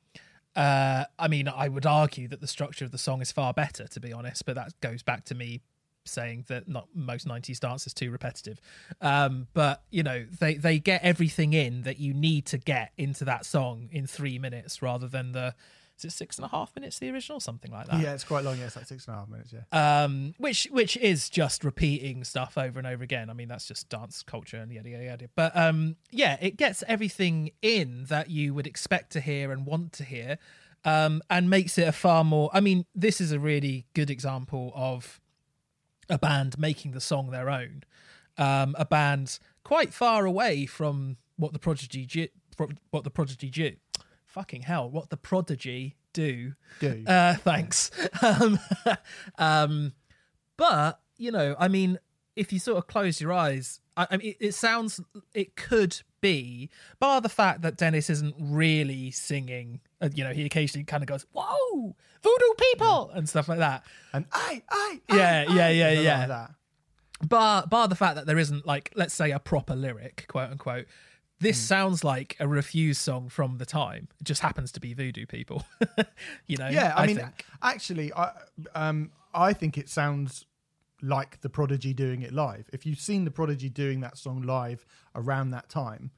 uh, 0.59 1.05
I 1.19 1.29
mean, 1.29 1.47
I 1.47 1.69
would 1.69 1.87
argue 1.87 2.27
that 2.29 2.41
the 2.41 2.49
structure 2.49 2.85
of 2.85 2.91
the 2.91 2.99
song 2.99 3.23
is 3.23 3.31
far 3.31 3.55
better, 3.55 3.87
to 3.87 4.01
be 4.01 4.13
honest. 4.13 4.45
But 4.45 4.57
that 4.57 4.73
goes 4.81 5.05
back 5.05 5.25
to 5.27 5.35
me 5.37 5.61
saying 6.05 6.45
that 6.49 6.67
not 6.67 6.89
most 6.95 7.29
90s 7.29 7.61
dance 7.61 7.87
is 7.87 7.93
too 7.93 8.11
repetitive 8.11 8.59
um 9.03 9.47
but 9.53 9.83
you 9.91 10.03
know 10.03 10.25
they 10.41 10.55
they 10.55 10.79
get 10.79 11.03
everything 11.03 11.53
in 11.53 11.83
that 11.83 11.99
you 11.99 12.15
need 12.15 12.47
to 12.47 12.57
get 12.57 12.93
into 12.97 13.27
that 13.27 13.45
song 13.45 13.91
in 13.93 14.07
three 14.07 14.39
minutes 14.39 14.81
rather 14.81 15.07
than 15.07 15.33
the 15.33 15.55
is 15.99 16.05
it 16.05 16.13
six 16.13 16.37
and 16.37 16.45
a 16.45 16.49
half 16.49 16.75
minutes 16.77 16.99
the 16.99 17.11
original 17.11 17.41
something 17.41 17.71
like 17.71 17.87
that 17.89 18.01
Yeah, 18.01 18.15
it's 18.15 18.25
quite 18.25 18.45
long. 18.45 18.59
Yeah, 18.59 18.67
it's 18.67 18.77
like 18.77 18.87
six 18.87 19.07
and 19.07 19.15
a 19.17 19.19
half 19.19 19.29
minutes. 19.29 19.53
Yeah. 19.53 20.05
um, 20.05 20.35
which 20.39 20.69
which 20.71 20.97
is 20.97 21.29
just 21.29 21.65
repeating 21.65 22.25
stuff 22.25 22.57
over 22.57 22.79
and 22.79 22.87
over 22.87 23.03
again. 23.03 23.31
I 23.31 23.33
mean, 23.33 23.49
that's 23.49 23.67
just 23.67 23.89
dance 23.89 24.23
culture 24.23 24.59
and 24.59 24.73
yada 24.73 24.89
yada 24.89 25.05
yada. 25.05 25.29
But 25.35 25.57
um, 25.57 25.97
yeah, 26.11 26.37
it 26.41 26.57
gets 26.57 26.85
everything 26.87 27.51
in 27.63 28.05
that 28.09 28.31
you 28.31 28.55
would 28.55 28.67
expect 28.67 29.13
to 29.13 29.21
hear 29.21 29.51
and 29.53 29.67
want 29.67 29.93
to 29.95 30.05
hear, 30.05 30.39
um, 30.85 31.23
and 31.29 31.51
makes 31.51 31.77
it 31.79 31.89
a 31.89 31.93
far 31.93 32.25
more. 32.25 32.51
I 32.53 32.61
mean, 32.61 32.85
this 32.95 33.21
is 33.21 33.33
a 33.33 33.41
really 33.41 33.87
good 33.95 34.11
example 34.11 34.73
of 34.75 35.21
a 36.09 36.19
band 36.19 36.59
making 36.59 36.93
the 36.93 37.01
song 37.01 37.31
their 37.31 37.51
own. 37.51 37.83
Um, 38.37 38.77
a 38.79 38.85
band 38.85 39.41
quite 39.65 39.93
far 39.93 40.25
away 40.25 40.65
from 40.65 41.17
what 41.37 41.53
the 41.53 41.59
prodigy 41.59 42.31
what 42.91 43.05
the 43.05 43.11
prodigy 43.11 43.51
do. 43.51 43.73
Fucking 44.39 44.63
hell, 44.63 44.89
what 44.89 45.11
the 45.11 45.17
prodigy 45.17 45.97
do 46.13 46.55
Do. 46.79 47.03
uh, 47.09 47.35
thanks. 47.35 47.91
Um, 48.23 48.61
um, 49.39 49.93
but 50.57 51.01
you 51.17 51.33
know, 51.33 51.57
I 51.59 51.67
mean, 51.67 51.99
if 52.37 52.53
you 52.53 52.61
sort 52.61 52.79
of 52.79 52.87
close 52.87 53.21
your 53.21 53.33
eyes, 53.33 53.81
I, 53.97 54.07
I 54.13 54.17
mean, 54.17 54.29
it, 54.29 54.37
it 54.39 54.55
sounds 54.55 55.01
it 55.35 55.57
could 55.57 56.03
be, 56.21 56.71
bar 57.01 57.21
the 57.21 57.29
fact 57.29 57.63
that 57.63 57.77
Dennis 57.77 58.09
isn't 58.11 58.37
really 58.39 59.11
singing. 59.11 59.81
Uh, 60.01 60.09
you 60.15 60.23
know, 60.23 60.33
he 60.33 60.45
occasionally 60.45 60.85
kind 60.85 61.03
of 61.03 61.09
goes, 61.09 61.27
"Whoa, 61.33 61.97
voodoo 62.23 62.55
people" 62.71 63.11
and 63.13 63.29
stuff 63.29 63.49
like 63.49 63.59
that. 63.59 63.83
and 64.13 64.25
I, 64.31 64.63
I, 64.71 65.01
Yeah, 65.09 65.47
I, 65.49 65.53
yeah, 65.53 65.69
yeah, 65.69 65.91
yeah. 65.91 66.27
Like. 66.27 67.29
Bar 67.29 67.67
bar 67.67 67.89
the 67.89 67.97
fact 67.97 68.15
that 68.15 68.27
there 68.27 68.39
isn't 68.39 68.65
like, 68.65 68.93
let's 68.95 69.15
say, 69.15 69.33
a 69.33 69.41
proper 69.41 69.75
lyric, 69.75 70.27
quote 70.29 70.53
unquote 70.53 70.87
this 71.41 71.59
mm. 71.59 71.67
sounds 71.67 72.05
like 72.05 72.37
a 72.41 72.49
Refused 72.49 73.01
song 73.01 73.29
from 73.29 73.59
the 73.59 73.67
time. 73.67 74.09
It 74.21 74.25
just 74.25 74.43
happens 74.43 74.73
to 74.73 74.81
be 74.81 74.95
voodoo 74.95 75.27
people, 75.27 75.65
you 76.47 76.57
know. 76.57 76.69
Yeah, 76.69 76.95
I, 76.97 77.03
I 77.03 77.07
mean, 77.07 77.17
think. 77.17 77.45
actually, 77.63 78.13
I 78.13 78.33
um, 78.75 79.13
I 79.35 79.53
think 79.53 79.79
it 79.79 79.89
sounds 79.89 80.47
like 81.01 81.41
the 81.41 81.49
Prodigy 81.49 81.95
doing 81.95 82.23
it 82.23 82.33
live. 82.33 82.69
If 82.73 82.85
you've 82.87 83.01
seen 83.01 83.25
the 83.25 83.31
Prodigy 83.31 83.69
doing 83.69 84.01
that 84.01 84.19
song 84.19 84.43
live 84.43 84.85
around 85.15 85.51
that 85.51 85.69
time, 85.69 86.11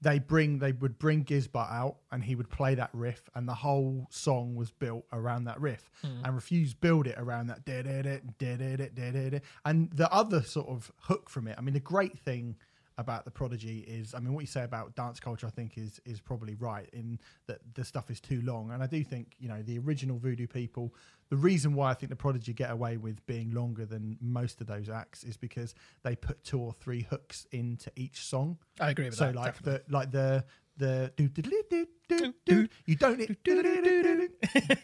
they 0.00 0.18
bring 0.18 0.58
they 0.58 0.72
would 0.72 0.98
bring 0.98 1.24
Gizz 1.24 1.50
Butt 1.50 1.68
out 1.70 1.96
and 2.10 2.24
he 2.24 2.34
would 2.34 2.48
play 2.48 2.74
that 2.74 2.90
riff 2.92 3.28
and 3.34 3.46
the 3.46 3.54
whole 3.54 4.06
song 4.10 4.54
was 4.54 4.70
built 4.70 5.04
around 5.12 5.44
that 5.44 5.60
riff 5.60 5.90
mm. 6.04 6.24
and 6.24 6.34
Refused 6.34 6.80
build 6.80 7.06
it 7.06 7.16
around 7.18 7.48
that 7.48 7.64
did 7.64 7.86
it 7.86 8.38
did 8.38 8.60
it 8.60 8.94
did 8.94 9.14
it 9.14 9.44
and 9.64 9.90
the 9.92 10.10
other 10.12 10.42
sort 10.42 10.68
of 10.68 10.90
hook 11.00 11.28
from 11.28 11.48
it. 11.48 11.56
I 11.58 11.60
mean 11.60 11.74
the 11.74 11.80
great 11.80 12.18
thing 12.18 12.56
about 13.00 13.24
the 13.24 13.30
prodigy 13.30 13.80
is 13.80 14.14
I 14.14 14.20
mean 14.20 14.32
what 14.32 14.40
you 14.40 14.46
say 14.46 14.62
about 14.62 14.94
dance 14.94 15.18
culture 15.18 15.46
I 15.46 15.50
think 15.50 15.76
is 15.76 16.00
is 16.04 16.20
probably 16.20 16.54
right 16.54 16.88
in 16.92 17.18
that 17.46 17.58
the 17.74 17.84
stuff 17.84 18.10
is 18.10 18.20
too 18.20 18.40
long 18.42 18.70
and 18.70 18.82
I 18.82 18.86
do 18.86 19.02
think 19.02 19.34
you 19.38 19.48
know 19.48 19.62
the 19.62 19.78
original 19.78 20.18
voodoo 20.18 20.46
people 20.46 20.94
the 21.28 21.36
reason 21.36 21.74
why 21.74 21.90
I 21.90 21.94
think 21.94 22.10
the 22.10 22.16
prodigy 22.16 22.52
get 22.52 22.70
away 22.70 22.96
with 22.96 23.24
being 23.26 23.52
longer 23.52 23.86
than 23.86 24.18
most 24.20 24.60
of 24.60 24.66
those 24.66 24.88
acts 24.88 25.24
is 25.24 25.36
because 25.36 25.74
they 26.02 26.16
put 26.16 26.42
two 26.44 26.60
or 26.60 26.72
three 26.72 27.02
hooks 27.02 27.46
into 27.52 27.90
each 27.96 28.24
song 28.24 28.58
I 28.80 28.90
agree 28.90 29.06
with 29.06 29.18
that. 29.18 29.32
so 29.32 29.38
like 29.38 29.54
definitely. 29.54 29.84
the 29.88 29.92
like 29.92 30.10
the 30.10 30.44
the 30.80 31.12
do 31.16 31.28
do 31.28 31.42
do 31.42 31.86
do 32.08 32.34
do 32.44 32.68
you 32.86 32.96
don't 32.96 33.20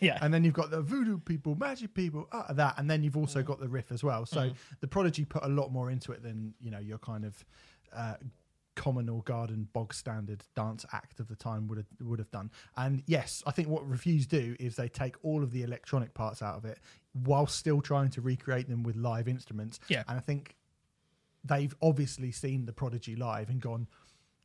yeah. 0.00 0.18
and 0.20 0.32
then 0.32 0.44
you've 0.44 0.54
got 0.54 0.70
the 0.70 0.82
voodoo 0.82 1.18
people, 1.18 1.56
magic 1.56 1.94
people, 1.94 2.28
uh, 2.32 2.52
that, 2.52 2.74
and 2.78 2.88
then 2.88 3.02
you've 3.02 3.16
also 3.16 3.42
mm. 3.42 3.46
got 3.46 3.58
the 3.60 3.68
riff 3.68 3.90
as 3.90 4.04
well. 4.04 4.26
So 4.26 4.40
mm-hmm. 4.40 4.54
the 4.80 4.86
Prodigy 4.86 5.24
put 5.24 5.44
a 5.44 5.48
lot 5.48 5.72
more 5.72 5.90
into 5.90 6.12
it 6.12 6.22
than 6.22 6.54
you 6.60 6.70
know 6.70 6.78
your 6.78 6.98
kind 6.98 7.24
of 7.24 7.44
uh, 7.96 8.14
common 8.76 9.08
or 9.08 9.22
garden 9.22 9.68
bog 9.72 9.92
standard 9.92 10.44
dance 10.54 10.84
act 10.92 11.18
of 11.18 11.28
the 11.28 11.34
time 11.34 11.66
would 11.66 11.78
have 11.78 11.86
would 12.00 12.18
have 12.18 12.30
done. 12.30 12.50
And 12.76 13.02
yes, 13.06 13.42
I 13.46 13.50
think 13.50 13.68
what 13.68 13.88
Refused 13.88 14.30
do 14.30 14.54
is 14.60 14.76
they 14.76 14.88
take 14.88 15.16
all 15.22 15.42
of 15.42 15.50
the 15.50 15.62
electronic 15.62 16.14
parts 16.14 16.42
out 16.42 16.56
of 16.56 16.64
it 16.64 16.78
while 17.24 17.46
still 17.46 17.80
trying 17.80 18.10
to 18.10 18.20
recreate 18.20 18.68
them 18.68 18.82
with 18.82 18.94
live 18.94 19.26
instruments. 19.26 19.80
Yeah. 19.88 20.04
and 20.06 20.18
I 20.18 20.20
think 20.20 20.54
they've 21.44 21.74
obviously 21.82 22.30
seen 22.30 22.66
the 22.66 22.72
Prodigy 22.72 23.16
live 23.16 23.48
and 23.48 23.60
gone, 23.60 23.86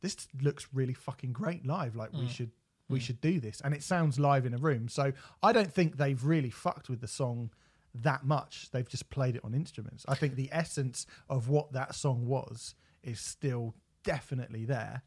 this 0.00 0.28
looks 0.40 0.66
really 0.72 0.94
fucking 0.94 1.32
great 1.32 1.66
live. 1.66 1.94
Like 1.94 2.12
we 2.12 2.28
should 2.28 2.50
we 2.88 3.00
should 3.00 3.20
do 3.20 3.38
this, 3.38 3.60
and 3.62 3.74
it 3.74 3.82
sounds 3.82 4.18
live 4.18 4.46
in 4.46 4.54
a 4.54 4.58
room. 4.58 4.88
So 4.88 5.12
I 5.42 5.52
don't 5.52 5.72
think 5.72 5.96
they've 5.96 6.22
really 6.24 6.50
fucked 6.50 6.88
with 6.88 7.00
the 7.00 7.08
song 7.08 7.50
that 7.94 8.24
much. 8.24 8.70
They've 8.72 8.88
just 8.88 9.10
played 9.10 9.36
it 9.36 9.42
on 9.44 9.54
instruments. 9.54 10.04
I 10.08 10.14
think 10.14 10.36
the 10.36 10.48
essence 10.52 11.06
of 11.28 11.48
what 11.48 11.72
that 11.72 11.94
song 11.94 12.26
was 12.26 12.74
is 13.02 13.20
still 13.20 13.74
definitely 14.04 14.64
there. 14.64 15.02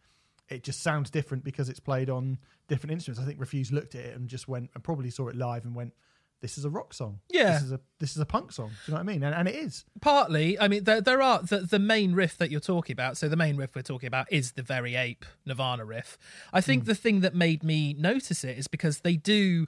It 0.49 0.63
just 0.63 0.81
sounds 0.81 1.09
different 1.09 1.43
because 1.43 1.69
it's 1.69 1.79
played 1.79 2.09
on 2.09 2.37
different 2.67 2.93
instruments. 2.93 3.21
I 3.21 3.25
think 3.25 3.39
Refuse 3.39 3.71
looked 3.71 3.95
at 3.95 4.05
it 4.05 4.15
and 4.15 4.27
just 4.27 4.47
went 4.47 4.69
and 4.73 4.83
probably 4.83 5.09
saw 5.09 5.27
it 5.27 5.35
live 5.35 5.65
and 5.65 5.75
went, 5.75 5.93
"This 6.41 6.57
is 6.57 6.65
a 6.65 6.69
rock 6.69 6.93
song. 6.93 7.19
Yeah. 7.29 7.53
this 7.53 7.63
is 7.63 7.71
a 7.71 7.79
this 7.99 8.11
is 8.11 8.21
a 8.21 8.25
punk 8.27 8.51
song." 8.51 8.69
Do 8.69 8.73
you 8.85 8.91
know 8.91 8.97
what 9.03 9.09
I 9.09 9.13
mean? 9.13 9.23
And, 9.23 9.33
and 9.33 9.47
it 9.47 9.55
is. 9.55 9.85
Partly, 10.01 10.59
I 10.59 10.67
mean, 10.67 10.83
there, 10.83 11.01
there 11.01 11.21
are 11.21 11.41
the, 11.41 11.59
the 11.59 11.79
main 11.79 12.13
riff 12.13 12.37
that 12.37 12.51
you're 12.51 12.59
talking 12.59 12.93
about. 12.93 13.17
So 13.17 13.27
the 13.27 13.35
main 13.35 13.57
riff 13.57 13.75
we're 13.75 13.81
talking 13.81 14.07
about 14.07 14.31
is 14.31 14.51
the 14.51 14.61
very 14.61 14.95
ape 14.95 15.25
Nirvana 15.47 15.83
riff. 15.83 16.17
I 16.53 16.61
think 16.61 16.83
mm. 16.83 16.87
the 16.87 16.95
thing 16.95 17.21
that 17.21 17.33
made 17.33 17.63
me 17.63 17.95
notice 17.97 18.43
it 18.43 18.57
is 18.57 18.67
because 18.67 18.99
they 18.99 19.15
do, 19.15 19.65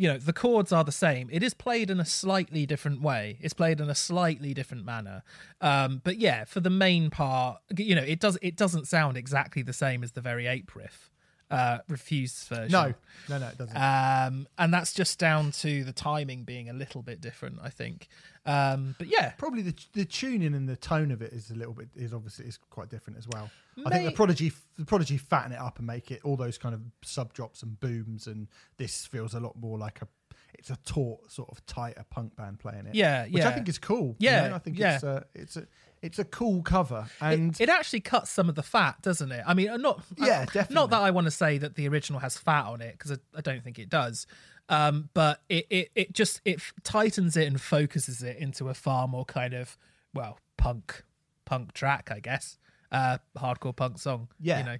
you 0.00 0.08
know, 0.08 0.16
the 0.16 0.32
chords 0.32 0.72
are 0.72 0.82
the 0.82 0.90
same. 0.90 1.28
It 1.30 1.42
is 1.42 1.52
played 1.52 1.90
in 1.90 2.00
a 2.00 2.06
slightly 2.06 2.64
different 2.64 3.02
way. 3.02 3.36
It's 3.42 3.52
played 3.52 3.82
in 3.82 3.90
a 3.90 3.94
slightly 3.94 4.54
different 4.54 4.86
manner. 4.86 5.22
Um, 5.60 6.00
but 6.02 6.16
yeah, 6.16 6.44
for 6.44 6.60
the 6.60 6.70
main 6.70 7.10
part, 7.10 7.60
you 7.76 7.94
know, 7.94 8.02
it 8.02 8.18
does 8.18 8.38
it 8.40 8.56
doesn't 8.56 8.88
sound 8.88 9.18
exactly 9.18 9.60
the 9.60 9.74
same 9.74 10.02
as 10.02 10.12
the 10.12 10.22
very 10.22 10.46
ape 10.46 10.74
riff. 10.74 11.10
Uh, 11.50 11.78
Refused 11.88 12.46
version. 12.48 12.70
No, 12.70 12.94
no, 13.28 13.38
no, 13.38 13.48
it 13.48 13.58
doesn't. 13.58 13.76
Um, 13.76 14.46
and 14.58 14.72
that's 14.72 14.92
just 14.92 15.18
down 15.18 15.50
to 15.52 15.82
the 15.84 15.92
timing 15.92 16.44
being 16.44 16.68
a 16.68 16.72
little 16.72 17.02
bit 17.02 17.20
different, 17.20 17.58
I 17.62 17.70
think. 17.70 18.08
Um, 18.46 18.94
but 18.98 19.08
yeah, 19.08 19.30
Probably 19.36 19.62
the 19.62 19.74
the 19.92 20.04
tuning 20.04 20.54
and 20.54 20.68
the 20.68 20.76
tone 20.76 21.10
of 21.10 21.22
it 21.22 21.32
is 21.32 21.50
a 21.50 21.54
little 21.54 21.74
bit 21.74 21.88
is 21.96 22.14
obviously 22.14 22.46
is 22.46 22.58
quite 22.70 22.88
different 22.88 23.18
as 23.18 23.26
well. 23.28 23.50
I 23.84 23.90
think 23.90 24.04
the 24.04 24.12
prodigy 24.12 24.52
the 24.76 24.84
prodigy 24.84 25.16
fatten 25.16 25.52
it 25.52 25.58
up 25.58 25.78
and 25.78 25.86
make 25.86 26.10
it 26.10 26.20
all 26.24 26.36
those 26.36 26.58
kind 26.58 26.74
of 26.74 26.82
sub 27.02 27.32
drops 27.32 27.62
and 27.62 27.78
booms, 27.80 28.26
and 28.26 28.48
this 28.76 29.06
feels 29.06 29.34
a 29.34 29.40
lot 29.40 29.56
more 29.56 29.76
like 29.78 30.02
a 30.02 30.08
it's 30.54 30.70
a 30.70 30.76
taut 30.84 31.30
sort 31.30 31.48
of 31.50 31.64
tighter 31.66 32.04
punk 32.10 32.36
band 32.36 32.58
playing 32.58 32.86
it. 32.86 32.94
Yeah, 32.94 33.26
which 33.26 33.42
I 33.42 33.52
think 33.52 33.68
is 33.68 33.78
cool. 33.78 34.16
you 34.18 34.28
Yeah, 34.30 34.48
know? 34.48 34.54
I 34.56 34.58
think 34.58 34.78
yeah. 34.78 34.94
it's 34.94 35.04
a 35.04 35.24
it's 35.34 35.56
a 35.56 35.66
it's 36.02 36.18
a 36.18 36.24
cool 36.24 36.62
cover 36.62 37.06
and 37.20 37.52
it, 37.54 37.62
it 37.64 37.68
actually 37.68 38.00
cuts 38.00 38.30
some 38.30 38.48
of 38.48 38.54
the 38.54 38.62
fat, 38.62 39.00
doesn't 39.02 39.30
it? 39.32 39.42
I 39.46 39.54
mean, 39.54 39.80
not 39.82 40.02
Yeah, 40.16 40.40
uh, 40.40 40.44
definitely. 40.46 40.74
Not 40.74 40.90
that 40.90 41.00
I 41.02 41.10
want 41.10 41.26
to 41.26 41.30
say 41.30 41.58
that 41.58 41.74
the 41.74 41.88
original 41.88 42.20
has 42.20 42.36
fat 42.38 42.66
on 42.66 42.80
it 42.80 42.92
because 42.92 43.12
I, 43.12 43.16
I 43.36 43.40
don't 43.42 43.62
think 43.62 43.78
it 43.78 43.88
does. 43.88 44.26
Um, 44.68 45.10
but 45.14 45.42
it, 45.48 45.66
it 45.68 45.90
it 45.96 46.12
just 46.12 46.40
it 46.44 46.60
tightens 46.84 47.36
it 47.36 47.46
and 47.48 47.60
focuses 47.60 48.22
it 48.22 48.36
into 48.36 48.68
a 48.68 48.74
far 48.74 49.08
more 49.08 49.24
kind 49.24 49.52
of 49.52 49.76
well 50.14 50.38
punk 50.56 51.02
punk 51.44 51.72
track, 51.74 52.10
I 52.12 52.20
guess. 52.20 52.56
Uh, 52.92 53.18
hardcore 53.36 53.74
punk 53.74 53.98
song. 53.98 54.28
Yeah. 54.40 54.58
you 54.60 54.64
know. 54.64 54.76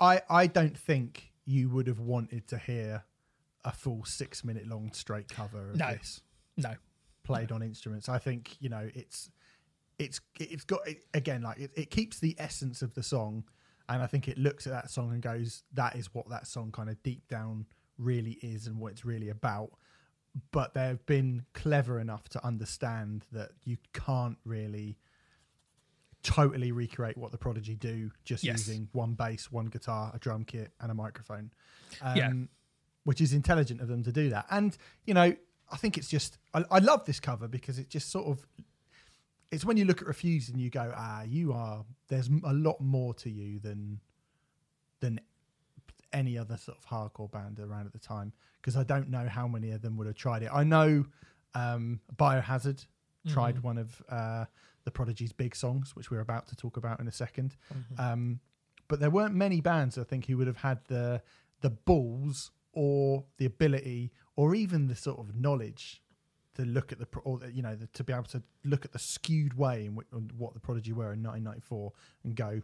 I 0.00 0.22
I 0.30 0.46
don't 0.46 0.76
think 0.78 1.32
you 1.44 1.68
would 1.70 1.86
have 1.86 1.98
wanted 2.00 2.46
to 2.48 2.58
hear 2.58 3.04
a 3.64 3.72
full 3.72 4.04
six 4.04 4.44
minute 4.44 4.66
long 4.66 4.92
straight 4.92 5.28
cover 5.28 5.70
of 5.70 5.76
No. 5.76 5.90
this. 5.92 6.20
No, 6.56 6.74
played 7.24 7.52
on 7.52 7.62
instruments. 7.62 8.08
I 8.08 8.18
think 8.18 8.56
you 8.60 8.68
know 8.68 8.88
it's 8.94 9.30
it's 9.98 10.20
it's 10.38 10.64
got 10.64 10.86
it, 10.86 11.04
again 11.14 11.42
like 11.42 11.58
it, 11.58 11.70
it 11.74 11.90
keeps 11.90 12.20
the 12.20 12.34
essence 12.38 12.82
of 12.82 12.94
the 12.94 13.02
song, 13.02 13.44
and 13.88 14.02
I 14.02 14.06
think 14.06 14.28
it 14.28 14.38
looks 14.38 14.66
at 14.66 14.72
that 14.72 14.90
song 14.90 15.12
and 15.12 15.20
goes, 15.22 15.64
"That 15.74 15.96
is 15.96 16.12
what 16.14 16.28
that 16.30 16.46
song 16.46 16.70
kind 16.72 16.88
of 16.88 17.02
deep 17.02 17.26
down 17.28 17.66
really 17.98 18.38
is 18.42 18.66
and 18.66 18.78
what 18.78 18.92
it's 18.92 19.04
really 19.04 19.28
about." 19.28 19.70
But 20.52 20.74
they've 20.74 21.04
been 21.06 21.44
clever 21.52 21.98
enough 21.98 22.28
to 22.30 22.44
understand 22.46 23.24
that 23.32 23.50
you 23.64 23.76
can't 23.92 24.38
really 24.44 24.98
totally 26.22 26.72
recreate 26.72 27.16
what 27.16 27.30
the 27.32 27.38
Prodigy 27.38 27.74
do 27.76 28.10
just 28.24 28.44
Yes. 28.44 28.66
using 28.68 28.88
one 28.92 29.14
bass, 29.14 29.50
one 29.50 29.66
guitar, 29.66 30.10
a 30.14 30.18
drum 30.18 30.44
kit, 30.44 30.72
and 30.80 30.90
a 30.90 30.94
microphone. 30.94 31.50
Um, 32.02 32.16
Yeah. 32.16 32.32
Which 33.04 33.20
is 33.20 33.32
intelligent 33.32 33.80
of 33.80 33.88
them 33.88 34.02
to 34.02 34.12
do 34.12 34.28
that. 34.30 34.46
And, 34.50 34.76
you 35.06 35.14
know, 35.14 35.34
I 35.70 35.76
think 35.76 35.96
it's 35.96 36.08
just, 36.08 36.36
I, 36.52 36.64
I 36.70 36.78
love 36.80 37.06
this 37.06 37.20
cover 37.20 37.48
because 37.48 37.78
it 37.78 37.88
just 37.88 38.10
sort 38.10 38.26
of, 38.26 38.46
it's 39.50 39.64
when 39.64 39.76
you 39.76 39.84
look 39.84 40.02
at 40.02 40.08
Refused 40.08 40.52
and 40.52 40.60
you 40.60 40.70
go, 40.70 40.92
ah, 40.96 41.22
you 41.22 41.52
are, 41.52 41.84
there's 42.08 42.28
a 42.44 42.52
lot 42.52 42.80
more 42.80 43.14
to 43.14 43.30
you 43.30 43.58
than, 43.60 44.00
than 45.00 45.20
any 46.12 46.36
other 46.36 46.56
sort 46.56 46.78
of 46.78 46.84
hardcore 46.86 47.30
band 47.30 47.58
around 47.60 47.86
at 47.86 47.92
the 47.92 47.98
time. 47.98 48.32
Because 48.60 48.76
I 48.76 48.82
don't 48.82 49.08
know 49.08 49.26
how 49.28 49.46
many 49.48 49.70
of 49.70 49.82
them 49.82 49.96
would 49.96 50.06
have 50.06 50.16
tried 50.16 50.42
it. 50.42 50.50
I 50.52 50.64
know 50.64 51.06
um, 51.54 52.00
Biohazard 52.16 52.84
tried 53.26 53.62
one 53.62 53.78
of 53.78 54.02
uh, 54.10 54.44
the 54.84 54.90
Prodigy's 54.90 55.32
big 55.32 55.54
songs, 55.54 55.94
which 55.94 56.10
we're 56.10 56.20
about 56.20 56.46
to 56.48 56.56
talk 56.56 56.76
about 56.76 57.00
in 57.00 57.08
a 57.08 57.10
2nd 57.10 57.52
Um, 57.98 58.40
but 58.88 59.00
there 59.00 59.10
weren't 59.10 59.34
many 59.34 59.60
bands 59.60 59.98
I 59.98 60.04
think 60.04 60.26
who 60.26 60.38
would 60.38 60.46
have 60.46 60.56
had 60.58 60.78
the 60.88 61.20
the 61.60 61.70
balls 61.70 62.50
or 62.72 63.24
the 63.36 63.44
ability 63.44 64.12
or 64.36 64.54
even 64.54 64.86
the 64.86 64.94
sort 64.94 65.18
of 65.18 65.34
knowledge 65.34 66.00
to 66.58 66.64
look 66.64 66.92
at 66.92 66.98
the 66.98 67.06
pro- 67.06 67.22
or 67.22 67.40
you 67.52 67.62
know 67.62 67.74
the, 67.74 67.86
to 67.88 68.04
be 68.04 68.12
able 68.12 68.24
to 68.24 68.42
look 68.64 68.84
at 68.84 68.92
the 68.92 68.98
skewed 68.98 69.56
way 69.56 69.86
in 69.86 69.94
which, 69.94 70.06
what 70.36 70.54
the 70.54 70.60
Prodigy 70.60 70.92
were 70.92 71.12
in 71.12 71.22
1994 71.22 71.92
and 72.24 72.36
go 72.36 72.62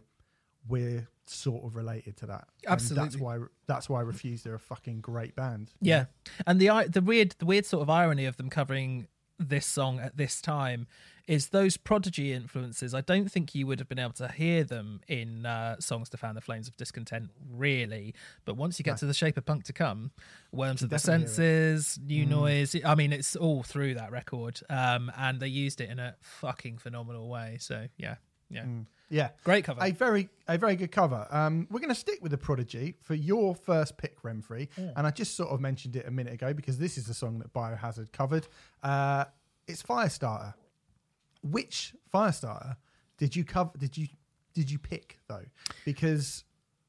we're 0.67 1.07
sort 1.27 1.63
of 1.63 1.75
related 1.75 2.17
to 2.17 2.25
that. 2.27 2.47
And 2.93 2.97
that's 3.03 3.15
why 3.17 3.39
that's 3.67 3.89
why 3.89 4.01
Refused 4.01 4.45
they're 4.45 4.55
a 4.55 4.59
fucking 4.59 5.01
great 5.01 5.35
band. 5.35 5.71
Yeah, 5.81 6.05
and 6.47 6.59
the 6.59 6.87
the 6.89 7.01
weird 7.01 7.35
the 7.39 7.45
weird 7.45 7.65
sort 7.65 7.81
of 7.81 7.89
irony 7.89 8.25
of 8.25 8.37
them 8.37 8.49
covering 8.49 9.07
this 9.39 9.65
song 9.65 9.99
at 9.99 10.17
this 10.17 10.41
time 10.41 10.87
is 11.27 11.49
those 11.49 11.75
prodigy 11.75 12.33
influences. 12.33 12.93
I 12.93 13.01
don't 13.01 13.31
think 13.31 13.55
you 13.55 13.65
would 13.67 13.79
have 13.79 13.89
been 13.89 13.99
able 13.99 14.13
to 14.13 14.27
hear 14.27 14.63
them 14.63 15.01
in 15.07 15.45
uh, 15.45 15.77
songs 15.79 16.09
to 16.09 16.17
fan 16.17 16.35
the 16.35 16.41
flames 16.41 16.67
of 16.67 16.77
discontent, 16.77 17.31
really. 17.51 18.13
But 18.45 18.57
once 18.57 18.79
you 18.79 18.83
get 18.83 18.97
to 18.97 19.05
the 19.05 19.13
shape 19.13 19.37
of 19.37 19.45
punk 19.45 19.63
to 19.65 19.73
come, 19.73 20.11
worms 20.51 20.83
of 20.83 20.89
the 20.89 20.97
definitely 20.97 21.25
hear 21.25 21.25
it. 21.25 21.29
senses, 21.29 21.99
new 22.05 22.25
noise. 22.25 22.75
I 22.85 22.95
mean, 22.95 23.11
it's 23.11 23.35
all 23.35 23.63
through 23.63 23.95
that 23.95 24.11
record, 24.11 24.59
um, 24.69 25.11
and 25.17 25.39
they 25.39 25.47
used 25.47 25.81
it 25.81 25.89
in 25.89 25.99
a 25.99 26.15
fucking 26.21 26.77
phenomenal 26.77 27.27
way. 27.27 27.57
So 27.59 27.87
yeah, 27.97 28.15
yeah, 28.49 28.65
Yeah. 29.09 29.29
great 29.43 29.63
cover. 29.65 29.83
A 29.83 29.91
very 29.91 30.29
a 30.47 30.57
very 30.57 30.75
good 30.75 30.91
cover. 30.91 31.27
Um, 31.29 31.67
we're 31.69 31.79
going 31.79 31.89
to 31.89 31.95
stick 31.95 32.19
with 32.21 32.31
the 32.31 32.37
Prodigy 32.37 32.95
for 33.01 33.13
your 33.15 33.55
first 33.55 33.97
pick, 33.97 34.21
Remfry, 34.23 34.67
and 34.77 35.05
I 35.07 35.11
just 35.11 35.35
sort 35.35 35.49
of 35.49 35.59
mentioned 35.61 35.95
it 35.95 36.07
a 36.07 36.11
minute 36.11 36.33
ago 36.33 36.53
because 36.53 36.77
this 36.77 36.97
is 36.97 37.05
the 37.05 37.13
song 37.13 37.39
that 37.39 37.53
Biohazard 37.53 38.11
covered. 38.11 38.47
Uh, 38.83 39.25
it's 39.67 39.81
Firestarter. 39.83 40.53
Which 41.43 41.93
Firestarter 42.13 42.77
did 43.17 43.35
you 43.35 43.43
cover? 43.43 43.71
Did 43.77 43.97
you 43.97 44.07
did 44.53 44.71
you 44.71 44.79
pick 44.79 45.19
though? 45.27 45.45
Because 45.83 46.43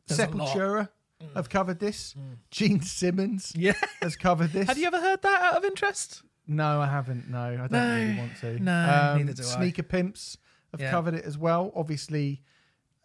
There's. 0.07 0.21
Sepultura 0.21 0.89
have 1.35 1.49
covered 1.49 1.79
this. 1.81 2.15
Gene 2.51 2.81
Simmons 2.83 3.53
yeah. 3.57 3.73
has 4.03 4.17
covered 4.17 4.53
this. 4.53 4.67
Have 4.69 4.79
you 4.79 4.87
ever 4.87 5.01
heard 5.01 5.23
that 5.23 5.43
out 5.43 5.57
of 5.57 5.65
interest? 5.65 6.23
No, 6.47 6.81
I 6.81 6.87
haven't. 6.87 7.29
No, 7.29 7.39
I 7.41 7.57
don't 7.57 7.73
No, 7.73 7.95
really 7.97 8.19
want 8.19 8.37
to. 8.41 8.63
no, 8.63 9.11
um, 9.13 9.19
neither 9.19 9.33
do 9.33 9.43
I. 9.43 9.47
Sneaker 9.47 9.83
Pimps 9.83 10.39
have 10.81 10.87
Yeah. 10.87 10.91
covered 10.91 11.15
it 11.15 11.25
as 11.25 11.37
well. 11.39 11.73
Obviously, 11.75 12.43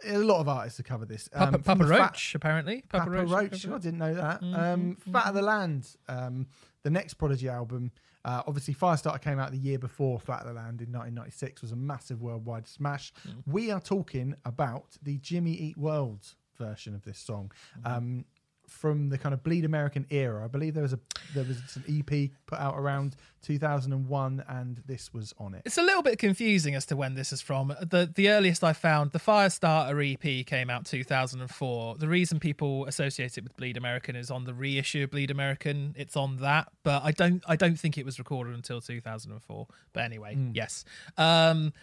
a 0.03 0.17
lot 0.17 0.39
of 0.41 0.47
artists 0.47 0.77
have 0.77 0.85
covered 0.87 1.09
this. 1.09 1.27
Papa, 1.27 1.45
Um, 1.45 1.51
from 1.53 1.63
Papa 1.63 1.83
the 1.83 1.89
Fat- 1.95 1.99
Roach, 2.11 2.35
apparently. 2.35 2.83
Papa, 2.89 3.09
Roach. 3.09 3.29
covered 3.63 3.75
I 3.75 3.77
didn't 3.79 3.99
know 3.99 4.13
that. 4.15 4.41
Mm-hmm, 4.41 4.55
Um, 4.55 4.95
Fat 4.95 5.27
of 5.27 5.35
the 5.35 5.41
Land, 5.41 5.95
um, 6.07 6.47
the 6.83 6.89
next 6.89 7.15
Prodigy 7.15 7.47
album. 7.49 7.91
Uh, 8.23 8.43
obviously, 8.45 8.73
Firestarter 8.75 9.21
came 9.21 9.39
out 9.39 9.51
the 9.51 9.57
year 9.57 9.79
before 9.79 10.19
Fat 10.19 10.41
of 10.41 10.47
the 10.47 10.53
Land 10.53 10.81
in 10.81 10.91
1996, 10.91 11.61
was 11.61 11.71
a 11.71 11.75
massive 11.75 12.21
worldwide 12.21 12.67
smash. 12.67 13.11
We 13.47 13.71
are 13.71 13.79
talking 13.81 14.35
about 14.45 14.97
the 15.01 15.17
Jimmy 15.17 15.53
Eat 15.53 15.77
World 15.77 16.35
version 16.57 16.93
of 16.93 17.03
this 17.03 17.17
song. 17.19 17.51
Um, 17.85 18.25
from 18.71 19.09
the 19.09 19.17
kind 19.17 19.33
of 19.33 19.43
bleed 19.43 19.65
American 19.65 20.05
era, 20.09 20.43
I 20.43 20.47
believe 20.47 20.73
there 20.73 20.81
was 20.81 20.93
a 20.93 20.99
there 21.35 21.43
was 21.43 21.61
an 21.75 21.83
EP 21.87 22.31
put 22.47 22.57
out 22.57 22.75
around 22.77 23.15
2001, 23.43 24.43
and 24.47 24.81
this 24.85 25.13
was 25.13 25.33
on 25.37 25.53
it. 25.53 25.61
It's 25.65 25.77
a 25.77 25.81
little 25.81 26.01
bit 26.01 26.17
confusing 26.17 26.73
as 26.73 26.85
to 26.87 26.95
when 26.95 27.13
this 27.13 27.31
is 27.31 27.41
from. 27.41 27.75
The 27.81 28.09
the 28.13 28.29
earliest 28.29 28.63
I 28.63 28.73
found, 28.73 29.11
the 29.11 29.19
Firestarter 29.19 30.13
EP 30.13 30.45
came 30.45 30.69
out 30.69 30.85
2004. 30.85 31.95
The 31.97 32.07
reason 32.07 32.39
people 32.39 32.85
associate 32.85 33.37
it 33.37 33.43
with 33.43 33.55
Bleed 33.57 33.77
American 33.77 34.15
is 34.15 34.31
on 34.31 34.45
the 34.45 34.53
reissue 34.53 35.03
of 35.03 35.11
Bleed 35.11 35.29
American. 35.29 35.93
It's 35.97 36.15
on 36.15 36.37
that, 36.37 36.69
but 36.83 37.03
I 37.03 37.11
don't 37.11 37.43
I 37.47 37.55
don't 37.55 37.79
think 37.79 37.97
it 37.97 38.05
was 38.05 38.17
recorded 38.17 38.55
until 38.55 38.81
2004. 38.81 39.67
But 39.93 40.03
anyway, 40.03 40.37
yes. 40.53 40.85
Um 41.17 41.73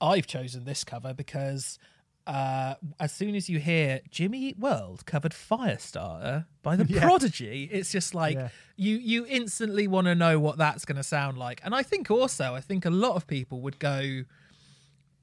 I've 0.00 0.26
chosen 0.26 0.64
this 0.64 0.84
cover 0.84 1.12
because 1.12 1.78
uh, 2.28 2.74
as 3.00 3.10
soon 3.10 3.34
as 3.34 3.48
you 3.48 3.58
hear 3.58 4.00
Jimmy 4.10 4.38
Eat 4.42 4.58
World 4.58 5.04
covered 5.06 5.32
Firestarter 5.32 6.44
by 6.62 6.76
the 6.80 6.84
Yeah. 6.84 7.00
Prodigy, 7.00 7.68
it's 7.72 7.90
just 7.90 8.14
like 8.14 8.36
Yeah. 8.36 8.48
you 8.76 8.96
you 8.98 9.26
instantly 9.26 9.88
want 9.88 10.06
to 10.06 10.14
know 10.14 10.38
what 10.38 10.58
that's 10.58 10.84
going 10.84 10.96
to 10.98 11.02
sound 11.02 11.38
like. 11.38 11.60
And 11.64 11.74
I 11.74 11.82
think 11.82 12.10
also, 12.10 12.54
I 12.54 12.60
think 12.60 12.84
a 12.84 12.90
lot 12.90 13.16
of 13.16 13.26
people 13.26 13.60
would 13.62 13.78
go, 13.78 14.22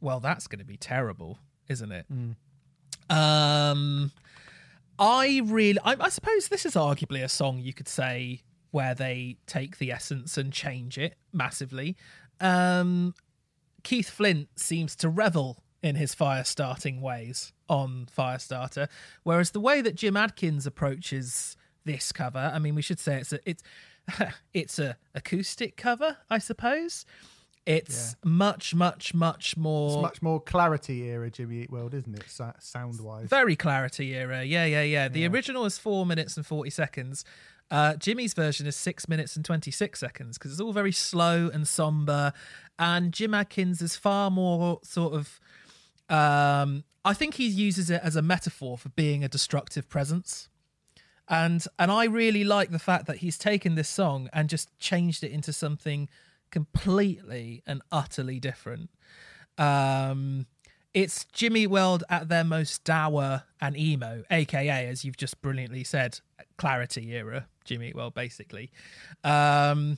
"Well, 0.02 0.20
that's 0.20 0.48
going 0.48 0.60
to 0.60 0.66
be 0.66 0.78
terrible, 0.78 1.38
isn't 1.70 1.92
it?" 1.92 2.06
Um, 3.10 4.12
I 4.98 5.42
really, 5.46 5.80
I, 5.84 5.96
I 6.00 6.10
suppose 6.10 6.48
this 6.48 6.66
is 6.66 6.74
arguably 6.74 7.24
a 7.24 7.30
song 7.30 7.60
you 7.60 7.74
could 7.74 7.88
say 7.88 8.42
where 8.72 8.96
they 8.96 9.38
take 9.46 9.78
the 9.78 9.92
essence 9.92 10.38
and 10.38 10.52
change 10.52 10.98
it 10.98 11.16
massively. 11.32 11.96
Um, 12.40 13.14
Keith 13.84 14.10
Flint 14.10 14.50
seems 14.56 14.96
to 14.98 15.08
revel 15.10 15.64
in 15.86 15.96
his 15.96 16.16
fire 16.16 16.44
starting 16.44 17.00
ways 17.00 17.54
on 17.70 18.08
Firestarter, 18.16 18.88
whereas 19.24 19.52
the 19.52 19.60
way 19.60 19.82
that 19.82 19.96
Jim 19.96 20.18
Adkins 20.18 20.66
approaches 20.66 21.56
this 21.86 22.12
cover, 22.12 22.52
I 22.54 22.58
mean, 22.60 22.74
we 22.74 22.82
should 22.82 23.00
say 23.00 23.18
it's 23.20 23.32
a 23.32 23.40
it's 23.46 23.64
it's 24.54 24.80
a 24.80 24.98
acoustic 25.14 25.78
cover, 25.78 26.18
I 26.30 26.40
suppose. 26.40 27.06
It's 27.68 28.16
much, 28.24 28.76
much, 28.76 29.16
much 29.16 29.58
more 29.58 29.94
It's 29.94 30.02
much 30.02 30.22
more 30.22 30.40
clarity 30.40 31.02
era 31.10 31.32
Jimmy 31.32 31.64
Eat 31.64 31.72
World, 31.72 31.96
isn't 31.96 32.14
it? 32.14 32.26
Sound 32.60 33.02
wise. 33.02 33.28
very 33.28 33.56
clarity 33.56 34.14
era. 34.14 34.44
Yeah, 34.44 34.66
yeah, 34.66 34.84
yeah. 34.84 35.08
The 35.08 35.26
original 35.26 35.66
is 35.66 35.80
four 35.80 36.06
minutes 36.06 36.38
and 36.38 36.46
40 36.46 36.70
seconds. 36.70 37.26
Uh, 37.72 37.96
Jimmy's 37.96 38.36
version 38.36 38.68
is 38.68 38.76
six 38.76 39.10
minutes 39.10 39.36
and 39.36 39.44
26 39.44 40.00
seconds 40.00 40.38
because 40.38 40.52
it's 40.52 40.62
all 40.62 40.74
very 40.74 40.92
slow 40.92 41.50
and 41.52 41.68
somber. 41.68 42.34
And 42.78 43.12
Jim 43.12 43.34
Adkins 43.34 43.82
is 43.82 43.96
far 43.96 44.30
more 44.30 44.80
sort 44.84 45.14
of. 45.14 45.40
Um, 46.10 46.84
I 47.04 47.14
think 47.14 47.36
he 47.36 47.46
uses 47.46 47.90
it 47.90 48.02
as 48.04 48.16
a 48.16 48.22
metaphor 48.22 48.78
for 48.78 48.90
being 48.90 49.24
a 49.24 49.28
destructive 49.28 49.90
presence. 49.90 50.50
And 51.28 51.66
and 51.80 51.92
I 51.92 52.06
really 52.06 52.44
like 52.44 52.72
the 52.72 52.80
fact 52.80 53.08
that 53.08 53.18
he's 53.18 53.38
taken 53.38 53.76
this 53.76 53.90
song 53.90 54.30
and 54.32 54.50
just 54.50 54.78
changed 54.80 55.24
it 55.24 55.32
into 55.32 55.52
something 55.54 56.08
completely 56.52 57.64
and 57.66 57.82
utterly 57.92 58.40
different. 58.40 58.90
Um, 59.58 60.46
it's 60.94 61.26
Jimmy 61.26 61.68
World 61.68 62.04
at 62.10 62.30
their 62.30 62.44
most 62.44 62.84
dour 62.84 63.44
and 63.60 63.78
emo, 63.78 64.24
aka, 64.32 64.88
as 64.88 65.04
you've 65.04 65.18
just 65.18 65.42
brilliantly 65.42 65.84
said, 65.84 66.20
clarity 66.58 67.14
era 67.14 67.48
Jimmy 67.66 67.92
World, 67.94 68.14
basically. 68.14 68.72
Um, 69.24 69.98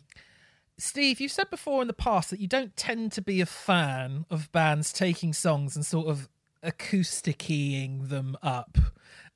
Steve, 0.78 1.20
you've 1.20 1.32
said 1.32 1.50
before 1.50 1.82
in 1.82 1.88
the 1.88 1.94
past 1.94 2.30
that 2.30 2.40
you 2.40 2.48
don't 2.48 2.76
tend 2.76 3.12
to 3.14 3.22
be 3.22 3.42
a 3.42 3.46
fan 3.46 4.26
of 4.30 4.52
bands 4.52 4.94
taking 4.94 5.34
songs 5.34 5.76
and 5.76 5.86
sort 5.86 6.08
of 6.08 6.30
acoustic-ing 6.62 8.08
them 8.10 8.38
up, 8.44 8.78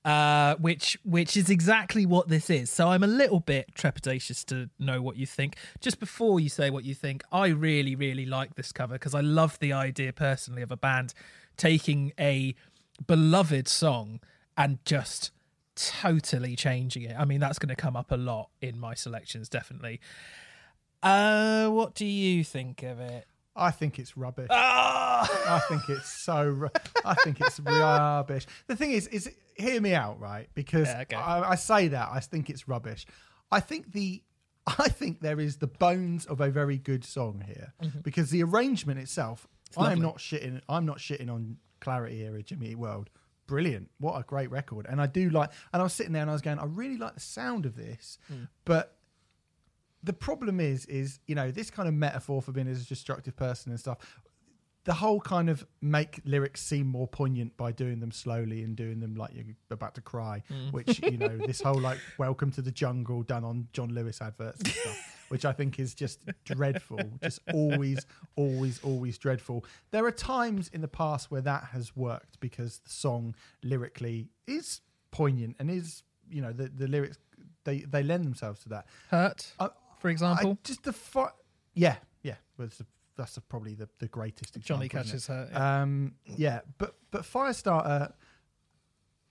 uh, 0.06 0.56
which 0.56 1.00
which 1.04 1.36
is 1.36 1.50
exactly 1.50 2.06
what 2.06 2.28
this 2.28 2.50
is. 2.50 2.70
So 2.70 2.90
I'm 2.90 3.04
a 3.04 3.08
little 3.08 3.40
bit 3.40 3.74
trepidatious 3.74 4.46
to 4.46 4.70
know 4.78 5.02
what 5.02 5.18
you 5.18 5.26
think. 5.26 5.56
Just 5.80 6.00
before 6.00 6.40
you 6.40 6.50
say 6.50 6.70
what 6.70 6.84
you 6.84 6.94
think, 6.94 7.24
I 7.32 7.48
really 7.48 7.96
really 7.96 8.26
like 8.26 8.54
this 8.56 8.72
cover 8.72 8.94
because 8.94 9.16
I 9.16 9.22
love 9.22 9.58
the 9.60 9.74
idea 9.74 10.14
personally 10.14 10.62
of 10.62 10.72
a 10.72 10.78
band 10.78 11.14
taking 11.58 12.14
a 12.20 12.54
beloved 13.08 13.68
song 13.68 14.20
and 14.56 14.78
just 14.86 15.32
totally 15.76 16.56
changing 16.56 17.04
it. 17.04 17.16
I 17.18 17.26
mean, 17.26 17.40
that's 17.40 17.58
going 17.58 17.70
to 17.70 17.76
come 17.76 17.96
up 17.96 18.12
a 18.12 18.18
lot 18.18 18.50
in 18.62 18.80
my 18.80 18.94
selections, 18.94 19.50
definitely. 19.50 20.00
Uh, 21.04 21.68
what 21.70 21.96
do 21.96 22.06
you 22.06 22.44
think 22.44 22.84
of 22.84 23.00
it? 23.00 23.26
I 23.56 23.72
think 23.72 24.00
it's 24.00 24.16
rubbish. 24.16 24.48
Ah! 24.50 25.56
I 25.56 25.60
think 25.68 25.90
it's 25.90 26.10
so. 26.10 26.46
ru- 26.46 26.70
I 27.04 27.14
think 27.16 27.42
it's 27.42 27.60
rubbish. 27.66 28.46
The 28.68 28.76
thing 28.76 28.92
is, 28.92 29.08
is 29.08 29.30
hear 29.56 29.82
me 29.82 29.94
out, 29.94 30.20
right? 30.20 30.48
Because 30.54 30.88
Yeah, 30.88 31.02
okay. 31.02 31.16
I, 31.16 31.52
I 31.52 31.56
say 31.56 31.90
that 31.90 32.10
I 32.12 32.20
think 32.20 32.50
it's 32.50 32.68
rubbish. 32.68 33.06
I 33.52 33.60
think 33.60 33.92
the. 33.92 34.24
I 34.68 34.90
think 34.90 35.22
there 35.22 35.40
is 35.40 35.58
the 35.58 35.68
bones 35.68 36.26
of 36.28 36.40
a 36.40 36.50
very 36.50 36.78
good 36.78 37.04
song 37.04 37.44
here 37.46 37.74
because 38.04 38.30
the 38.30 38.44
arrangement 38.44 39.00
itself. 39.00 39.48
I'm 39.76 40.00
not 40.02 40.18
shitting. 40.18 40.62
I'm 40.70 40.86
not 40.86 40.98
shitting 41.00 41.30
on 41.32 41.58
Clarity 41.80 42.22
era 42.24 42.44
Jimmy 42.44 42.70
Eat 42.70 42.78
World. 42.78 43.10
Brilliant! 43.48 43.90
What 44.00 44.20
a 44.20 44.24
great 44.24 44.52
record. 44.52 44.86
And 44.88 45.02
I 45.02 45.08
do 45.08 45.30
like. 45.30 45.50
And 45.74 45.82
I 45.82 45.84
was 45.84 45.94
sitting 45.94 46.14
there 46.14 46.22
and 46.22 46.30
I 46.30 46.34
was 46.34 46.42
going, 46.44 46.60
I 46.60 46.66
really 46.66 46.98
like 46.98 47.16
the 47.16 47.20
sound 47.22 47.66
of 47.66 47.76
this, 47.76 48.20
but 48.66 48.96
the 50.04 50.14
problem 50.14 50.60
is 50.60 50.86
is 50.86 51.20
you 51.28 51.36
know 51.36 51.52
this 51.52 51.70
kind 51.70 51.88
of 51.88 51.94
metaphor 51.94 52.42
for 52.42 52.52
being 52.52 52.68
as 52.68 52.82
a 52.82 52.86
destructive 52.86 53.36
person 53.36 53.72
and 53.72 53.80
stuff 53.80 53.98
the 54.84 54.94
whole 54.94 55.22
kind 55.22 55.48
of 55.48 55.64
make 55.82 56.20
lyrics 56.26 56.60
seem 56.60 56.88
more 56.88 57.08
poignant 57.08 57.56
by 57.56 57.72
doing 57.72 58.00
them 58.00 58.12
slowly 58.12 58.64
and 58.64 58.76
doing 58.76 59.00
them 59.00 59.14
like 59.14 59.32
you're 59.34 59.46
about 59.70 59.94
to 59.94 60.02
cry 60.02 60.42
mm. 60.52 60.72
which 60.72 61.02
you 61.04 61.18
know 61.18 61.38
this 61.38 61.62
whole 61.66 61.80
like 61.80 62.00
welcome 62.18 62.52
to 62.52 62.62
the 62.62 62.72
jungle 62.72 63.22
done 63.22 63.44
on 63.44 63.68
john 63.74 63.94
lewis 63.94 64.22
adverts 64.22 64.60
and 64.62 64.70
stuff 64.70 65.26
which 65.30 65.46
i 65.46 65.54
think 65.54 65.80
is 65.80 65.94
just 65.94 66.20
dreadful 66.46 67.00
just 67.22 67.40
always 67.54 68.06
always 68.36 68.80
always 68.84 69.18
dreadful. 69.18 69.66
There 69.92 70.06
are 70.06 70.12
times 70.12 70.70
in 70.74 70.82
the 70.82 70.88
past 70.88 71.32
where 71.32 71.42
that 71.42 71.66
has 71.72 71.96
worked 71.96 72.40
because 72.40 72.80
the 72.80 72.90
song 72.92 73.36
lyrically 73.64 74.30
is 74.48 74.82
poignant 75.12 75.56
and 75.60 75.70
is 75.70 76.04
you 76.30 76.42
know 76.42 76.52
the, 76.52 76.70
the 76.70 76.88
lyrics 76.88 77.18
they 77.64 77.80
they 77.80 78.04
lend 78.04 78.26
themselves 78.26 78.62
to 78.64 78.70
that. 78.70 78.86
Hurt, 79.10 79.54
I- 79.60 79.70
for 80.02 80.10
example. 80.10 80.52
I 80.52 80.58
just 80.64 80.84
the 80.84 80.94
fi- 80.94 81.30
yeah, 81.74 81.96
yeah. 82.24 82.36
Well, 82.58 82.68
the, 82.78 82.86
that's 83.16 83.36
the, 83.36 83.42
probably 83.42 83.76
the, 83.76 83.88
the 84.00 84.08
greatest 84.08 84.56
example. 84.58 84.76
Johnny 84.78 84.90
Cash's 84.90 85.28
hurt. 85.28 85.50
yeah. 85.52 85.82
Um, 85.82 86.16
yeah, 86.26 86.62
but 86.78 86.96
but 87.12 87.22
Firestarter 87.24 88.12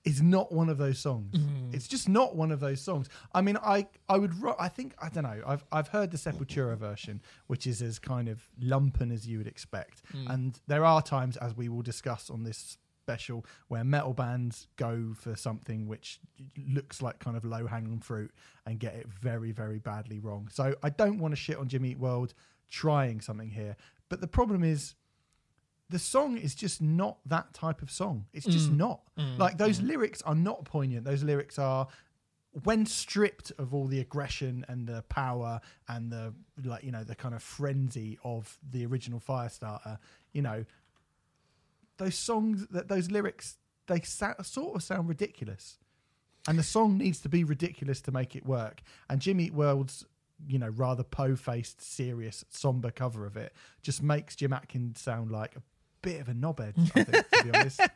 is 0.05 0.23
not 0.23 0.51
one 0.51 0.71
of 0.71 0.79
those 0.79 0.99
songs. 0.99 1.37
Mm-hmm. 1.37 1.75
It's 1.75 1.87
just 1.87 2.09
not 2.09 2.35
one 2.35 2.51
of 2.53 2.61
those 2.61 2.81
songs. 2.81 3.09
I 3.35 3.43
mean, 3.43 3.59
I 3.63 3.87
I 4.09 4.17
would 4.17 4.35
ro- 4.41 4.57
I 4.59 4.69
think 4.69 4.95
I 5.03 5.09
don't 5.11 5.25
know. 5.25 5.43
I've 5.47 5.65
I've 5.71 5.89
heard 5.89 6.11
the 6.11 6.17
Sepultura 6.17 6.77
version, 6.79 7.21
which 7.49 7.67
is 7.67 7.83
as 7.83 7.99
kind 7.99 8.29
of 8.29 8.49
lumpen 8.63 9.13
as 9.13 9.27
you 9.27 9.39
would 9.39 9.47
expect, 9.47 10.03
Mm. 10.15 10.31
and 10.35 10.61
there 10.69 10.85
are 10.87 11.03
times, 11.03 11.37
as 11.37 11.55
we 11.57 11.69
will 11.69 11.83
discuss 11.83 12.31
on 12.31 12.45
this 12.45 12.79
special, 13.11 13.45
where 13.69 13.85
metal 13.85 14.13
bands 14.13 14.69
go 14.77 15.13
for 15.15 15.35
something 15.37 15.87
which 15.87 16.21
looks 16.69 17.03
like 17.03 17.19
kind 17.19 17.37
of 17.37 17.45
low 17.45 17.67
hanging 17.67 18.01
fruit 18.01 18.33
and 18.67 18.79
get 18.79 18.95
it 18.95 19.09
very 19.09 19.53
very 19.53 19.79
badly 19.79 20.19
wrong. 20.19 20.49
So 20.51 20.75
I 20.83 20.91
don't 20.91 21.19
want 21.19 21.33
to 21.33 21.37
shit 21.37 21.57
on 21.57 21.69
Jimmy 21.69 21.91
Eat 21.91 21.99
World 21.99 22.35
trying 22.69 23.21
something 23.21 23.51
here, 23.51 23.77
but 24.09 24.21
the 24.21 24.29
problem 24.29 24.63
is 24.63 24.95
the 25.89 25.99
song 25.99 26.39
is 26.39 26.55
just 26.55 26.81
not 26.81 27.19
that 27.27 27.53
type 27.53 27.83
of 27.83 27.91
song. 27.91 28.27
It's 28.33 28.47
just 28.47 28.71
mm. 28.71 28.77
not. 28.77 29.01
Mm. 29.19 29.39
like 29.39 29.59
those 29.59 29.81
mm. 29.81 29.89
lyrics 29.89 30.23
are 30.23 30.37
not 30.37 30.65
poignant. 30.65 31.05
Those 31.05 31.25
lyrics 31.25 31.59
are 31.59 31.89
when 32.65 32.85
stripped 32.85 33.53
of 33.59 33.75
all 33.75 33.87
the 33.87 34.01
aggression 34.01 34.65
and 34.69 34.87
the 34.87 35.03
power 35.09 35.61
and 35.89 36.11
the 36.11 36.35
like 36.65 36.83
you 36.83 36.91
know 36.91 37.05
the 37.05 37.15
kind 37.15 37.35
of 37.35 37.43
frenzy 37.43 38.19
of 38.25 38.59
the 38.71 38.87
original 38.87 39.21
Firestarter, 39.21 39.99
you 40.33 40.43
know, 40.43 40.65
those 42.01 42.17
songs 42.17 42.67
that 42.71 42.89
those 42.89 43.11
lyrics 43.11 43.57
they 43.87 44.01
sort 44.03 44.75
of 44.75 44.83
sound 44.83 45.09
ridiculous. 45.09 45.79
And 46.49 46.59
the 46.59 46.63
song 46.63 46.97
needs 46.97 47.21
to 47.21 47.29
be 47.29 47.45
ridiculous 47.45 48.01
to 48.03 48.13
make 48.13 48.35
it 48.35 48.47
work. 48.47 48.83
And 49.09 49.21
Jimmy 49.21 49.45
Eat 49.45 49.55
World's, 49.55 50.07
you 50.49 50.59
know, 50.59 50.69
rather 50.69 51.03
po-faced, 51.03 51.83
serious, 51.83 52.45
somber 52.49 52.91
cover 52.91 53.27
of 53.27 53.37
it 53.37 53.53
just 53.83 54.03
makes 54.03 54.37
Jim 54.37 54.53
Adkins 54.53 55.01
sound 55.01 55.31
like 55.31 55.57
a 55.57 55.63
bit 56.03 56.21
of 56.21 56.29
a 56.29 56.33
knobhead. 56.33 56.75
I 56.95 57.05
think, 57.05 57.31
to 57.31 57.45
be 57.45 57.59
honest. 57.59 57.81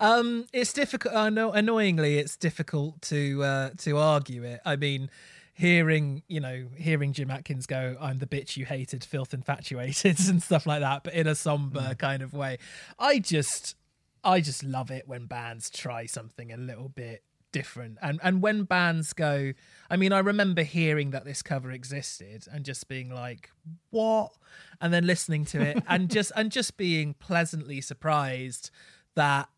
Um, 0.00 0.46
it's 0.52 0.72
difficult. 0.72 1.14
Uh, 1.14 1.30
no, 1.30 1.52
annoyingly, 1.52 2.18
it's 2.18 2.36
difficult 2.36 3.00
to 3.02 3.42
uh, 3.42 3.70
to 3.78 3.96
argue 3.96 4.42
it. 4.42 4.60
I 4.64 4.76
mean, 4.76 5.08
hearing 5.54 6.22
you 6.26 6.40
know 6.40 6.66
hearing 6.76 7.12
Jim 7.12 7.30
Adkins 7.30 7.66
go, 7.66 7.96
"I'm 8.00 8.18
the 8.18 8.26
bitch 8.26 8.56
you 8.56 8.66
hated, 8.66 9.04
filth 9.04 9.32
infatuated," 9.32 10.18
and 10.28 10.42
stuff 10.42 10.66
like 10.66 10.80
that, 10.80 11.04
but 11.04 11.14
in 11.14 11.26
a 11.26 11.34
somber 11.34 11.80
mm. 11.80 11.98
kind 11.98 12.22
of 12.22 12.34
way. 12.34 12.58
I 12.98 13.20
just, 13.20 13.76
I 14.22 14.40
just 14.40 14.62
love 14.62 14.90
it 14.90 15.08
when 15.08 15.26
bands 15.26 15.70
try 15.70 16.06
something 16.06 16.52
a 16.52 16.56
little 16.56 16.88
bit 16.88 17.22
different. 17.52 17.98
And 18.02 18.20
and 18.22 18.42
when 18.42 18.64
bands 18.64 19.12
go, 19.12 19.52
I 19.88 19.96
mean, 19.96 20.12
I 20.12 20.18
remember 20.18 20.62
hearing 20.62 21.12
that 21.12 21.24
this 21.24 21.40
cover 21.40 21.70
existed 21.70 22.46
and 22.52 22.64
just 22.64 22.88
being 22.88 23.14
like, 23.14 23.50
"What?" 23.90 24.32
and 24.80 24.92
then 24.92 25.06
listening 25.06 25.44
to 25.46 25.62
it 25.62 25.82
and 25.88 26.10
just 26.10 26.32
and 26.36 26.50
just 26.50 26.76
being 26.76 27.14
pleasantly 27.14 27.80
surprised 27.80 28.70
that 29.14 29.48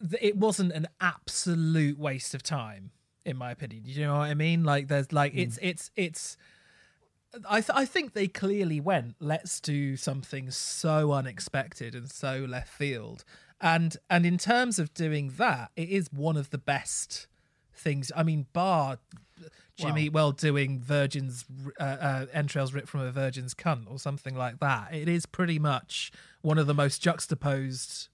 th- 0.00 0.22
it 0.22 0.36
wasn't 0.36 0.72
an 0.72 0.86
absolute 1.00 1.98
waste 1.98 2.32
of 2.32 2.44
time 2.44 2.92
in 3.24 3.36
my 3.36 3.50
opinion. 3.50 3.84
Do 3.84 3.90
you 3.90 4.06
know 4.06 4.18
what 4.18 4.30
I 4.30 4.34
mean? 4.34 4.64
Like 4.64 4.88
there's 4.88 5.12
like 5.12 5.32
it's 5.34 5.58
it's 5.62 5.90
it's 5.96 6.36
I 7.48 7.60
th- 7.60 7.70
I 7.74 7.84
think 7.84 8.12
they 8.12 8.28
clearly 8.28 8.80
went 8.80 9.16
let's 9.20 9.60
do 9.60 9.96
something 9.96 10.50
so 10.50 11.12
unexpected 11.12 11.94
and 11.94 12.10
so 12.10 12.46
left 12.48 12.68
field. 12.68 13.24
And 13.60 13.96
and 14.10 14.26
in 14.26 14.38
terms 14.38 14.78
of 14.78 14.92
doing 14.92 15.34
that, 15.36 15.70
it 15.76 15.88
is 15.88 16.12
one 16.12 16.36
of 16.36 16.50
the 16.50 16.58
best 16.58 17.26
things. 17.74 18.10
I 18.14 18.22
mean, 18.22 18.46
bar 18.52 18.98
Jimmy 19.76 20.08
well 20.08 20.32
doing 20.32 20.80
Virgin's 20.80 21.44
uh, 21.80 21.82
uh, 21.82 22.26
entrails 22.32 22.74
ripped 22.74 22.88
from 22.88 23.00
a 23.00 23.10
virgin's 23.10 23.54
cunt 23.54 23.90
or 23.90 23.98
something 23.98 24.34
like 24.34 24.60
that. 24.60 24.94
It 24.94 25.08
is 25.08 25.26
pretty 25.26 25.58
much 25.58 26.12
one 26.42 26.58
of 26.58 26.66
the 26.66 26.74
most 26.74 27.00
juxtaposed 27.02 28.08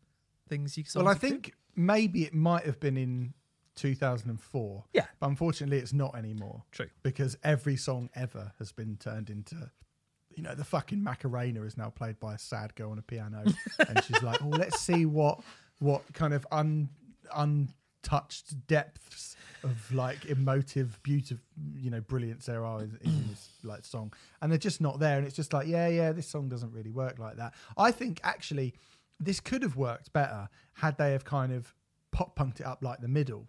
things 0.49 0.77
you 0.77 0.85
can. 0.85 1.03
Well, 1.03 1.12
I 1.12 1.14
think 1.14 1.55
maybe 1.75 2.25
it 2.25 2.35
might 2.35 2.64
have 2.64 2.81
been 2.81 2.97
in 2.97 3.35
2004. 3.79 4.85
Yeah. 4.93 5.07
But 5.21 5.27
unfortunately, 5.29 5.79
it's 5.79 5.93
not 5.93 6.17
anymore. 6.17 6.62
True. 6.73 6.88
Because 7.03 7.37
every 7.45 7.77
song 7.77 8.11
ever 8.14 8.53
has 8.59 8.73
been 8.73 8.97
turned 8.97 9.31
into, 9.31 9.71
you 10.35 10.43
know, 10.43 10.55
the 10.55 10.64
fucking 10.64 11.03
Macarena 11.03 11.62
is 11.62 11.77
now 11.77 11.91
played 11.91 12.19
by 12.21 12.35
a 12.35 12.38
sad 12.38 12.75
girl 12.75 12.91
on 12.91 12.99
a 12.99 13.03
piano, 13.03 13.45
and 13.88 14.05
she's 14.05 14.23
like, 14.23 14.43
"Oh, 14.43 14.49
let's 14.49 14.81
see 14.81 15.07
what 15.07 15.41
what 15.79 16.03
kind 16.12 16.35
of 16.35 16.47
un 16.51 16.88
untouched 17.35 18.67
depths 18.67 19.37
of 19.64 19.93
like 19.93 20.27
emotive, 20.27 21.01
beautiful, 21.03 21.45
you 21.77 21.91
know, 21.91 22.01
brilliance 22.01 22.47
there 22.47 22.64
are 22.64 22.83
in, 22.83 22.99
in 23.03 23.29
this 23.29 23.49
like 23.64 23.85
song, 23.85 24.12
and 24.41 24.51
they're 24.51 24.59
just 24.59 24.81
not 24.81 24.99
there. 24.99 25.19
And 25.19 25.27
it's 25.27 25.37
just 25.37 25.53
like, 25.53 25.67
yeah, 25.67 25.88
yeah, 25.88 26.12
this 26.12 26.29
song 26.29 26.49
doesn't 26.49 26.73
really 26.73 26.91
work 26.91 27.19
like 27.19 27.37
that. 27.37 27.55
I 27.77 27.91
think 27.91 28.21
actually, 28.23 28.75
this 29.19 29.41
could 29.41 29.62
have 29.62 29.77
worked 29.77 30.12
better 30.12 30.49
had 30.75 30.97
they 30.99 31.12
have 31.12 31.25
kind 31.25 31.53
of 31.53 31.75
pop 32.12 32.37
punked 32.37 32.61
it 32.61 32.67
up 32.67 32.83
like 32.83 33.01
the 33.01 33.09
middle. 33.09 33.47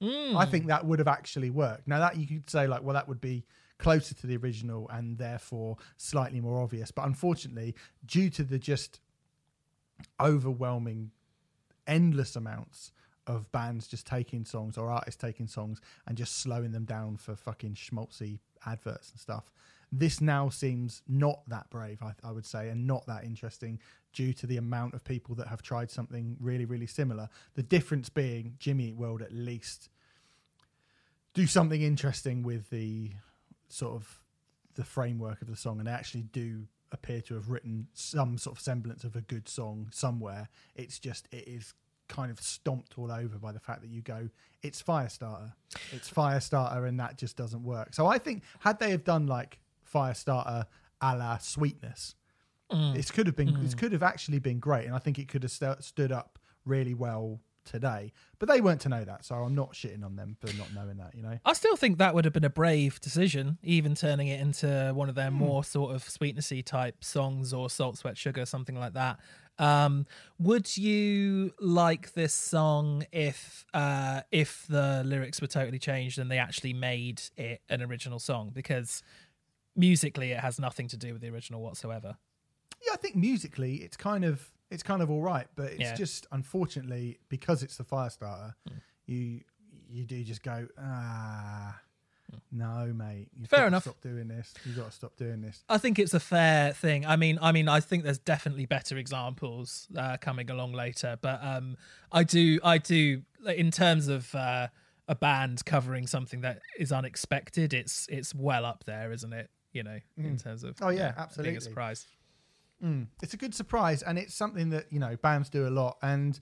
I 0.00 0.44
hmm. 0.44 0.50
think 0.50 0.66
that 0.66 0.84
would 0.84 0.98
have 0.98 1.08
actually 1.08 1.50
worked. 1.50 1.88
Now 1.88 1.98
that 2.00 2.16
you 2.16 2.26
could 2.26 2.48
say 2.48 2.66
like, 2.66 2.82
well, 2.82 2.94
that 2.94 3.08
would 3.08 3.20
be 3.20 3.44
closer 3.78 4.14
to 4.14 4.26
the 4.26 4.36
original 4.36 4.88
and 4.90 5.18
therefore 5.18 5.76
slightly 5.96 6.40
more 6.40 6.60
obvious. 6.60 6.90
But 6.90 7.06
unfortunately, 7.06 7.74
due 8.06 8.30
to 8.30 8.42
the 8.42 8.58
just 8.58 9.00
overwhelming, 10.20 11.10
endless 11.86 12.36
amounts 12.36 12.92
of 13.26 13.50
bands 13.52 13.86
just 13.86 14.06
taking 14.06 14.44
songs 14.44 14.78
or 14.78 14.90
artists 14.90 15.20
taking 15.20 15.46
songs 15.46 15.80
and 16.06 16.16
just 16.16 16.38
slowing 16.38 16.72
them 16.72 16.84
down 16.84 17.16
for 17.16 17.36
fucking 17.36 17.74
schmaltzy 17.74 18.38
adverts 18.66 19.10
and 19.10 19.20
stuff. 19.20 19.50
This 19.90 20.20
now 20.20 20.50
seems 20.50 21.02
not 21.08 21.40
that 21.48 21.70
brave, 21.70 22.02
I, 22.02 22.12
I 22.22 22.32
would 22.32 22.44
say, 22.44 22.68
and 22.68 22.86
not 22.86 23.06
that 23.06 23.24
interesting 23.24 23.80
due 24.12 24.32
to 24.32 24.46
the 24.46 24.56
amount 24.56 24.94
of 24.94 25.04
people 25.04 25.34
that 25.36 25.48
have 25.48 25.62
tried 25.62 25.90
something 25.90 26.36
really, 26.40 26.64
really 26.64 26.86
similar. 26.86 27.28
The 27.54 27.62
difference 27.62 28.08
being 28.08 28.54
Jimmy 28.58 28.88
Eat 28.88 28.96
World 28.96 29.22
at 29.22 29.32
least 29.32 29.88
do 31.34 31.46
something 31.46 31.82
interesting 31.82 32.42
with 32.42 32.70
the 32.70 33.12
sort 33.68 33.94
of 33.94 34.20
the 34.74 34.84
framework 34.84 35.42
of 35.42 35.48
the 35.48 35.56
song, 35.56 35.78
and 35.78 35.86
they 35.86 35.92
actually 35.92 36.22
do 36.22 36.66
appear 36.90 37.20
to 37.20 37.34
have 37.34 37.50
written 37.50 37.86
some 37.92 38.38
sort 38.38 38.56
of 38.56 38.62
semblance 38.62 39.04
of 39.04 39.14
a 39.14 39.20
good 39.20 39.48
song 39.48 39.88
somewhere. 39.92 40.48
It's 40.74 40.98
just 40.98 41.28
it 41.30 41.46
is 41.46 41.74
kind 42.08 42.30
of 42.30 42.40
stomped 42.40 42.98
all 42.98 43.12
over 43.12 43.38
by 43.38 43.52
the 43.52 43.60
fact 43.60 43.82
that 43.82 43.90
you 43.90 44.00
go, 44.00 44.30
it's 44.62 44.82
Firestarter, 44.82 45.52
it's 45.92 46.10
Firestarter, 46.10 46.88
and 46.88 46.98
that 46.98 47.18
just 47.18 47.36
doesn't 47.36 47.62
work. 47.62 47.94
So 47.94 48.06
I 48.06 48.18
think 48.18 48.42
had 48.60 48.78
they 48.78 48.90
have 48.90 49.04
done 49.04 49.26
like 49.26 49.60
Firestarter 49.92 50.64
a 51.00 51.16
la 51.16 51.38
Sweetness, 51.38 52.14
this 52.70 53.10
could 53.10 53.26
have 53.26 53.36
been 53.36 53.62
this 53.62 53.74
could 53.74 53.92
have 53.92 54.02
actually 54.02 54.38
been 54.38 54.58
great, 54.58 54.86
and 54.86 54.94
I 54.94 54.98
think 54.98 55.18
it 55.18 55.28
could 55.28 55.42
have 55.42 55.52
st- 55.52 55.82
stood 55.82 56.12
up 56.12 56.38
really 56.64 56.94
well 56.94 57.40
today. 57.64 58.12
But 58.38 58.48
they 58.48 58.60
weren't 58.60 58.80
to 58.82 58.88
know 58.88 59.04
that, 59.04 59.24
so 59.24 59.36
I'm 59.36 59.54
not 59.54 59.72
shitting 59.72 60.04
on 60.04 60.16
them 60.16 60.36
for 60.40 60.54
not 60.56 60.72
knowing 60.74 60.96
that. 60.98 61.14
You 61.14 61.22
know. 61.22 61.38
I 61.44 61.52
still 61.52 61.76
think 61.76 61.98
that 61.98 62.14
would 62.14 62.24
have 62.24 62.34
been 62.34 62.44
a 62.44 62.50
brave 62.50 63.00
decision, 63.00 63.58
even 63.62 63.94
turning 63.94 64.28
it 64.28 64.40
into 64.40 64.92
one 64.94 65.08
of 65.08 65.14
their 65.14 65.30
more 65.30 65.64
sort 65.64 65.94
of 65.94 66.04
sweetnessy 66.04 66.64
type 66.64 67.04
songs 67.04 67.52
or 67.52 67.70
salt, 67.70 67.98
sweat, 67.98 68.16
sugar, 68.16 68.44
something 68.46 68.78
like 68.78 68.94
that. 68.94 69.18
Um, 69.58 70.06
would 70.38 70.76
you 70.76 71.52
like 71.58 72.12
this 72.12 72.32
song 72.32 73.04
if 73.12 73.66
uh, 73.74 74.22
if 74.30 74.66
the 74.68 75.02
lyrics 75.04 75.40
were 75.40 75.48
totally 75.48 75.78
changed 75.78 76.18
and 76.18 76.30
they 76.30 76.38
actually 76.38 76.72
made 76.72 77.22
it 77.36 77.60
an 77.68 77.82
original 77.82 78.18
song? 78.18 78.52
Because 78.54 79.02
musically, 79.74 80.32
it 80.32 80.40
has 80.40 80.58
nothing 80.58 80.88
to 80.88 80.96
do 80.96 81.12
with 81.12 81.22
the 81.22 81.28
original 81.28 81.60
whatsoever. 81.60 82.16
Yeah, 82.84 82.92
I 82.94 82.96
think 82.96 83.16
musically 83.16 83.76
it's 83.76 83.96
kind 83.96 84.24
of 84.24 84.50
it's 84.70 84.82
kind 84.82 85.00
of 85.02 85.10
all 85.10 85.22
right, 85.22 85.46
but 85.56 85.66
it's 85.72 85.80
Yeah. 85.80 85.94
just 85.94 86.26
unfortunately 86.32 87.18
because 87.28 87.62
it's 87.62 87.76
the 87.76 87.84
fire 87.84 88.08
Firestarter, 88.10 88.54
you 89.06 89.40
you 89.88 90.04
do 90.04 90.22
just 90.24 90.42
go 90.42 90.68
ah. 90.78 91.80
No, 92.52 92.92
mate. 92.94 93.28
You've 93.34 93.48
Fair 93.48 93.60
got 93.60 93.66
enough. 93.68 93.84
To 93.84 93.88
stop 93.90 94.02
doing 94.02 94.28
this. 94.28 94.52
You've 94.66 94.76
got 94.76 94.86
to 94.86 94.92
stop 94.92 95.16
doing 95.16 95.40
this. 95.40 95.64
I 95.66 95.78
think 95.78 95.98
it's 95.98 96.12
a 96.12 96.20
fair 96.20 96.74
thing. 96.74 97.06
I 97.06 97.16
mean, 97.16 97.38
I 97.40 97.52
mean, 97.52 97.68
I 97.70 97.80
think 97.80 98.04
there's 98.04 98.18
definitely 98.18 98.66
better 98.66 98.98
examples 98.98 99.88
uh, 99.96 100.18
coming 100.18 100.50
along 100.50 100.74
later, 100.74 101.16
but 101.22 101.42
um, 101.42 101.78
I 102.12 102.24
do, 102.24 102.60
I 102.62 102.76
do, 102.76 103.22
like, 103.40 103.56
in 103.56 103.70
terms 103.70 104.08
of 104.08 104.34
uh, 104.34 104.68
a 105.08 105.14
band 105.14 105.64
covering 105.64 106.06
something 106.06 106.42
that 106.42 106.60
is 106.78 106.92
unexpected, 106.92 107.72
it's 107.72 108.06
it's 108.10 108.34
well 108.34 108.66
up 108.66 108.84
there, 108.84 109.10
isn't 109.10 109.32
it? 109.32 109.48
You 109.72 109.84
know, 109.84 109.98
in 110.18 110.36
terms 110.36 110.64
of 110.64 110.76
Oh, 110.82 110.90
yeah, 110.90 111.12
being 111.12 111.14
absolutely. 111.16 111.56
a 111.56 111.60
surprise. 111.62 112.06
Mm. 112.82 113.08
It's 113.22 113.34
a 113.34 113.36
good 113.36 113.54
surprise, 113.54 114.02
and 114.02 114.18
it's 114.18 114.34
something 114.34 114.70
that 114.70 114.86
you 114.90 114.98
know 114.98 115.16
bands 115.16 115.50
do 115.50 115.66
a 115.66 115.70
lot, 115.70 115.98
and 116.02 116.38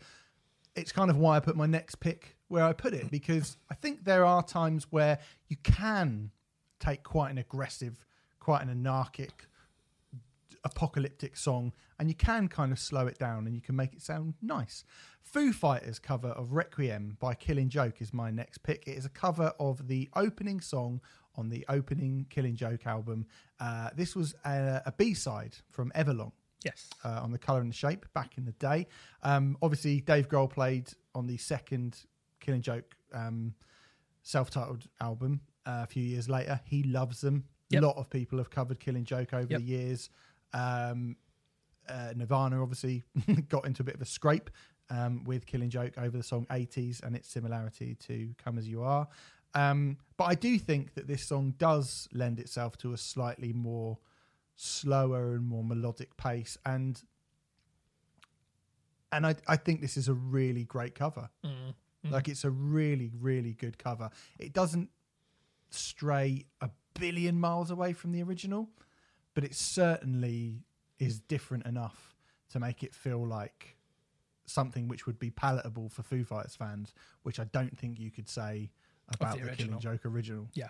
it's 0.74 0.92
kind 0.92 1.10
of 1.10 1.16
why 1.16 1.36
I 1.36 1.40
put 1.40 1.56
my 1.56 1.66
next 1.66 1.96
pick 1.96 2.36
where 2.48 2.64
I 2.64 2.72
put 2.72 2.94
it 2.94 3.06
mm. 3.06 3.10
because 3.10 3.56
I 3.70 3.74
think 3.74 4.04
there 4.04 4.24
are 4.24 4.42
times 4.42 4.86
where 4.90 5.18
you 5.48 5.56
can 5.62 6.30
take 6.78 7.02
quite 7.02 7.30
an 7.30 7.38
aggressive, 7.38 8.04
quite 8.38 8.62
an 8.62 8.70
anarchic, 8.70 9.46
apocalyptic 10.64 11.36
song, 11.36 11.72
and 11.98 12.08
you 12.08 12.14
can 12.14 12.48
kind 12.48 12.72
of 12.72 12.78
slow 12.78 13.06
it 13.06 13.18
down 13.18 13.46
and 13.46 13.54
you 13.54 13.62
can 13.62 13.74
make 13.74 13.94
it 13.94 14.02
sound 14.02 14.34
nice. 14.42 14.84
Foo 15.22 15.52
Fighters 15.52 15.98
cover 15.98 16.28
of 16.28 16.52
Requiem 16.52 17.16
by 17.18 17.34
Killing 17.34 17.68
Joke 17.68 18.00
is 18.00 18.12
my 18.12 18.30
next 18.30 18.58
pick. 18.58 18.84
It 18.86 18.96
is 18.96 19.04
a 19.04 19.10
cover 19.10 19.52
of 19.58 19.88
the 19.88 20.08
opening 20.14 20.60
song 20.60 21.00
on 21.36 21.48
the 21.48 21.64
opening 21.68 22.26
Killing 22.30 22.56
Joke 22.56 22.86
album. 22.86 23.26
Uh, 23.60 23.90
this 23.94 24.14
was 24.16 24.34
a, 24.44 24.82
a 24.86 24.92
B 24.96 25.14
side 25.14 25.56
from 25.70 25.90
Everlong 25.94 26.32
Yes. 26.64 26.88
uh, 27.04 27.20
on 27.22 27.30
the 27.32 27.38
Color 27.38 27.60
and 27.60 27.70
the 27.70 27.74
Shape 27.76 28.06
back 28.14 28.38
in 28.38 28.44
the 28.44 28.52
day. 28.52 28.86
Um, 29.22 29.56
obviously, 29.62 30.00
Dave 30.00 30.28
Grohl 30.28 30.50
played 30.50 30.90
on 31.14 31.26
the 31.26 31.36
second 31.36 31.98
Killing 32.40 32.62
Joke 32.62 32.94
um, 33.12 33.54
self-titled 34.22 34.86
album 35.00 35.40
uh, 35.66 35.80
a 35.84 35.86
few 35.86 36.02
years 36.02 36.28
later. 36.28 36.60
He 36.64 36.82
loves 36.82 37.20
them. 37.20 37.44
Yep. 37.70 37.82
A 37.82 37.86
lot 37.86 37.96
of 37.96 38.10
people 38.10 38.38
have 38.38 38.50
covered 38.50 38.80
Killing 38.80 39.04
Joke 39.04 39.32
over 39.32 39.46
Yep. 39.50 39.60
the 39.60 39.64
years. 39.66 40.10
Um, 40.52 41.16
uh, 41.88 42.12
Nirvana 42.16 42.60
obviously 42.62 43.04
got 43.48 43.64
into 43.66 43.82
a 43.82 43.84
bit 43.84 43.94
of 43.94 44.02
a 44.02 44.06
scrape 44.06 44.50
um, 44.90 45.24
with 45.24 45.46
Killing 45.46 45.70
Joke 45.70 45.94
over 45.98 46.16
the 46.16 46.22
song 46.22 46.46
80s 46.50 47.02
and 47.02 47.14
its 47.16 47.28
similarity 47.28 47.94
to 48.06 48.34
Come 48.42 48.58
As 48.58 48.68
You 48.68 48.82
Are. 48.82 49.06
Um, 49.56 49.96
but 50.18 50.24
I 50.24 50.34
do 50.34 50.58
think 50.58 50.94
that 50.94 51.08
this 51.08 51.24
song 51.24 51.54
does 51.56 52.08
lend 52.12 52.38
itself 52.38 52.76
to 52.78 52.92
a 52.92 52.98
slightly 52.98 53.54
more 53.54 53.98
slower 54.54 55.34
and 55.34 55.46
more 55.46 55.64
melodic 55.64 56.16
pace 56.16 56.56
and 56.64 57.02
and 59.12 59.26
I, 59.26 59.34
I 59.46 59.56
think 59.56 59.80
this 59.80 59.96
is 59.96 60.08
a 60.08 60.14
really 60.14 60.64
great 60.64 60.94
cover. 60.94 61.30
Like 62.10 62.28
it's 62.28 62.44
a 62.44 62.50
really 62.50 63.10
really 63.20 63.54
good 63.54 63.78
cover. 63.78 64.10
It 64.38 64.52
doesn't 64.52 64.90
stray 65.70 66.44
a 66.60 66.70
billion 66.98 67.40
miles 67.40 67.70
away 67.70 67.92
from 67.94 68.12
the 68.12 68.22
original 68.22 68.68
but 69.34 69.42
it 69.42 69.54
certainly 69.54 70.64
is 70.98 71.18
different 71.20 71.66
enough 71.66 72.14
to 72.50 72.60
make 72.60 72.82
it 72.82 72.94
feel 72.94 73.26
like 73.26 73.76
something 74.46 74.86
which 74.86 75.06
would 75.06 75.18
be 75.18 75.30
palatable 75.30 75.88
for 75.88 76.02
Foo 76.02 76.24
Fighters 76.24 76.56
fans 76.56 76.92
which 77.22 77.40
I 77.40 77.44
don't 77.44 77.76
think 77.76 77.98
you 77.98 78.10
could 78.10 78.28
say 78.28 78.70
about 79.08 79.38
the 79.38 79.44
the, 79.44 79.80
Killing. 79.80 79.80
Joke 79.80 80.06
original 80.06 80.48
Yeah, 80.54 80.68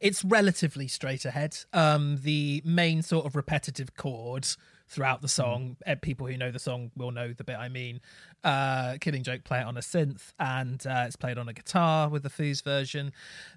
it's 0.00 0.24
relatively 0.24 0.88
straight 0.88 1.24
ahead. 1.24 1.56
Um, 1.72 2.18
the 2.22 2.62
main 2.64 3.02
sort 3.02 3.26
of 3.26 3.36
repetitive 3.36 3.94
chord 3.96 4.46
throughout 4.86 5.22
the 5.22 5.28
song. 5.28 5.76
Uh, 5.86 5.94
People 6.00 6.26
who 6.26 6.36
know 6.36 6.50
the 6.50 6.58
song 6.58 6.90
will 6.96 7.10
know 7.10 7.32
the 7.32 7.44
bit 7.44 7.56
I 7.56 7.68
mean. 7.68 8.00
Uh, 8.42 8.98
Killing 9.00 9.22
Joke 9.22 9.42
play 9.44 9.60
it 9.60 9.64
on 9.66 9.76
a 9.76 9.80
synth, 9.80 10.32
and 10.38 10.86
uh, 10.86 11.04
it's 11.06 11.16
played 11.16 11.38
on 11.38 11.48
a 11.48 11.52
guitar 11.54 12.08
with 12.10 12.22
the 12.22 12.28
Foos 12.28 12.62
version. 12.62 13.12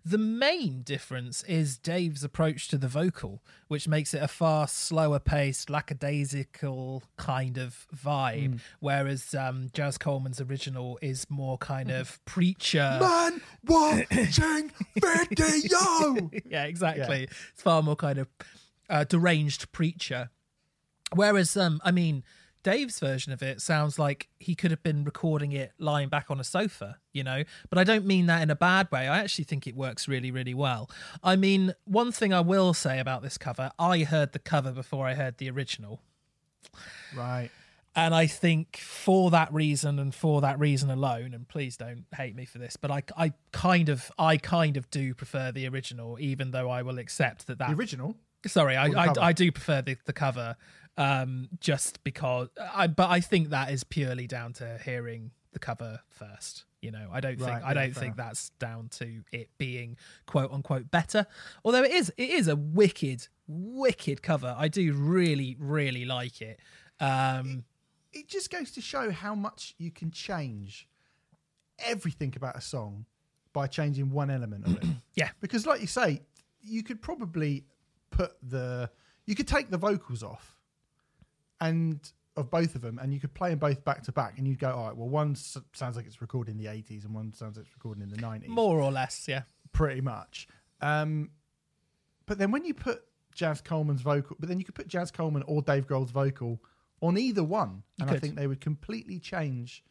The 0.05 0.17
main 0.17 0.81
difference 0.83 1.43
is 1.43 1.77
Dave's 1.77 2.23
approach 2.23 2.69
to 2.69 2.77
the 2.77 2.87
vocal, 2.87 3.43
which 3.67 3.87
makes 3.87 4.13
it 4.13 4.23
a 4.23 4.27
far 4.29 4.67
slower 4.67 5.19
paced, 5.19 5.69
lackadaisical 5.69 7.03
kind 7.17 7.57
of 7.57 7.85
vibe, 7.95 8.59
whereas 8.79 9.35
um, 9.35 9.69
Jaz 9.73 9.99
Coleman's 9.99 10.39
original 10.39 10.97
is 11.01 11.29
more 11.29 11.57
kind 11.57 11.91
of 11.91 12.19
preacher. 12.25 12.97
Man 13.01 13.41
watching 13.65 14.71
video. 15.01 16.29
yeah, 16.45 16.63
exactly. 16.63 17.23
It's 17.23 17.61
far 17.61 17.83
more 17.83 17.95
kind 17.97 18.19
of 18.19 18.27
uh, 18.89 19.03
deranged 19.03 19.71
preacher. 19.73 20.29
Whereas, 21.13 21.55
um, 21.55 21.79
I 21.83 21.91
mean, 21.91 22.23
Dave's 22.63 22.99
version 22.99 23.31
of 23.31 23.41
it 23.41 23.61
sounds 23.61 23.97
like 23.97 24.27
he 24.39 24.53
could 24.55 24.71
have 24.71 24.83
been 24.83 25.03
recording 25.05 25.53
it 25.53 25.71
lying 25.77 26.09
back 26.09 26.29
on 26.29 26.39
a 26.39 26.43
sofa, 26.43 26.97
you 27.13 27.23
know. 27.23 27.43
But 27.69 27.79
I 27.79 27.83
don't 27.83 28.05
mean 28.05 28.25
that 28.25 28.41
in 28.41 28.49
a 28.49 28.55
bad 28.55 28.91
way. 28.91 29.07
I 29.07 29.19
actually 29.19 29.45
think 29.45 29.67
it 29.67 29.75
works 29.75 30.07
really, 30.07 30.31
really 30.31 30.53
well. 30.53 30.89
I 31.23 31.35
mean, 31.37 31.73
one 31.85 32.11
thing 32.11 32.33
I 32.33 32.41
will 32.41 32.73
say 32.73 32.99
about 32.99 33.21
this 33.21 33.37
cover, 33.37 33.71
I 33.79 33.99
heard 33.99 34.33
the 34.33 34.39
cover 34.39 34.71
before 34.71 35.07
I 35.07 35.13
heard 35.13 35.37
the 35.37 35.49
original. 35.49 36.01
right. 37.15 37.49
And 37.95 38.13
I 38.13 38.27
think 38.27 38.77
for 38.77 39.31
that 39.31 39.51
reason 39.51 39.97
and 39.97 40.13
for 40.13 40.41
that 40.41 40.59
reason 40.59 40.91
alone, 40.91 41.33
and 41.33 41.47
please 41.47 41.77
don't 41.77 42.05
hate 42.15 42.35
me 42.35 42.45
for 42.45 42.59
this, 42.59 42.77
but 42.77 42.91
I, 42.91 43.01
I 43.17 43.33
kind 43.51 43.89
of, 43.89 44.11
I 44.19 44.37
kind 44.37 44.77
of 44.77 44.87
do 44.91 45.15
prefer 45.15 45.51
the 45.51 45.67
original, 45.67 46.19
even 46.19 46.51
though 46.51 46.69
I 46.69 46.83
will 46.83 46.99
accept 46.99 47.47
that 47.47 47.57
that 47.57 47.69
The 47.69 47.75
original. 47.75 48.15
Sorry, 48.45 48.75
I, 48.75 48.87
I. 48.89 49.13
I 49.19 49.33
do 49.33 49.51
prefer 49.51 49.81
the, 49.81 49.97
the 50.05 50.13
cover, 50.13 50.57
um, 50.97 51.49
just 51.59 52.03
because. 52.03 52.49
I, 52.73 52.87
but 52.87 53.09
I 53.09 53.19
think 53.19 53.49
that 53.49 53.71
is 53.71 53.83
purely 53.83 54.27
down 54.27 54.53
to 54.53 54.79
hearing 54.83 55.31
the 55.53 55.59
cover 55.59 56.01
first. 56.09 56.65
You 56.81 56.91
know, 56.91 57.07
I 57.11 57.19
don't 57.19 57.37
think 57.37 57.49
Right, 57.49 57.63
I 57.63 57.73
don't 57.73 57.93
fair 57.93 58.03
think 58.03 58.17
that's 58.17 58.51
down 58.59 58.89
to 58.89 59.23
it 59.31 59.49
being 59.57 59.97
quote 60.25 60.51
unquote 60.51 60.91
better. 60.91 61.25
Although 61.65 61.83
it 61.83 61.91
is, 61.91 62.13
it 62.17 62.29
is 62.29 62.47
a 62.47 62.55
wicked, 62.55 63.27
wicked 63.47 64.21
cover. 64.21 64.55
I 64.57 64.67
do 64.67 64.93
really, 64.93 65.55
really 65.59 66.05
like 66.05 66.41
it. 66.41 66.59
Um, 66.99 67.63
It 68.13 68.27
just 68.27 68.51
goes 68.51 68.71
to 68.71 68.81
show 68.81 69.11
how 69.11 69.33
much 69.33 69.73
you 69.77 69.91
can 69.91 70.11
change 70.11 70.87
everything 71.79 72.33
about 72.35 72.55
a 72.55 72.61
song 72.61 73.05
by 73.53 73.67
changing 73.67 74.11
one 74.11 74.29
element 74.29 74.65
of 74.67 74.77
it. 74.77 74.85
yeah, 75.15 75.29
Because, 75.41 75.65
like 75.65 75.81
you 75.81 75.87
say, 75.87 76.21
you 76.61 76.83
could 76.83 77.01
probably 77.01 77.65
put 78.11 78.33
the 78.47 78.89
you 79.25 79.35
could 79.35 79.47
take 79.47 79.69
the 79.69 79.77
vocals 79.77 80.23
off 80.23 80.56
and 81.61 81.99
of 82.35 82.51
both 82.51 82.75
of 82.75 82.81
them, 82.81 82.99
and 82.99 83.13
you 83.13 83.19
could 83.19 83.33
play 83.33 83.49
them 83.49 83.59
both 83.59 83.83
back 83.83 84.03
to 84.03 84.11
back, 84.11 84.37
and 84.37 84.47
you'd 84.47 84.59
go, 84.59 84.69
all 84.71 84.87
right, 84.87 84.95
well, 84.95 85.09
one 85.09 85.31
s- 85.31 85.57
sounds 85.73 85.95
like 85.95 86.05
it's 86.05 86.21
recorded 86.21 86.51
in 86.51 86.57
the 86.57 86.65
'80s, 86.69 87.03
and 87.03 87.13
one 87.13 87.33
sounds 87.33 87.57
like 87.57 87.65
it's 87.65 87.75
recorded 87.75 88.03
in 88.03 88.09
the 88.09 88.17
'90s, 88.17 88.47
more 88.47 88.79
or 88.79 88.91
less. 88.91 89.27
Yeah, 89.27 89.41
pretty 89.73 90.01
much. 90.01 90.47
Um, 90.81 91.31
but 92.27 92.37
then 92.37 92.51
when 92.51 92.63
you 92.63 92.73
put 92.73 93.03
Jaz 93.35 93.63
Coleman's 93.63 94.01
vocal, 94.01 94.35
but 94.39 94.49
then 94.49 94.59
you 94.59 94.65
could 94.65 94.75
put 94.75 94.87
Jaz 94.87 95.11
Coleman 95.11 95.43
or 95.47 95.61
Dave 95.61 95.87
Grohl's 95.87 96.11
vocal 96.11 96.61
on 97.01 97.17
either 97.17 97.43
one, 97.43 97.83
and 97.99 98.09
I 98.09 98.17
think 98.19 98.35
they 98.35 98.47
would 98.47 98.61
completely 98.61 99.19
change 99.19 99.83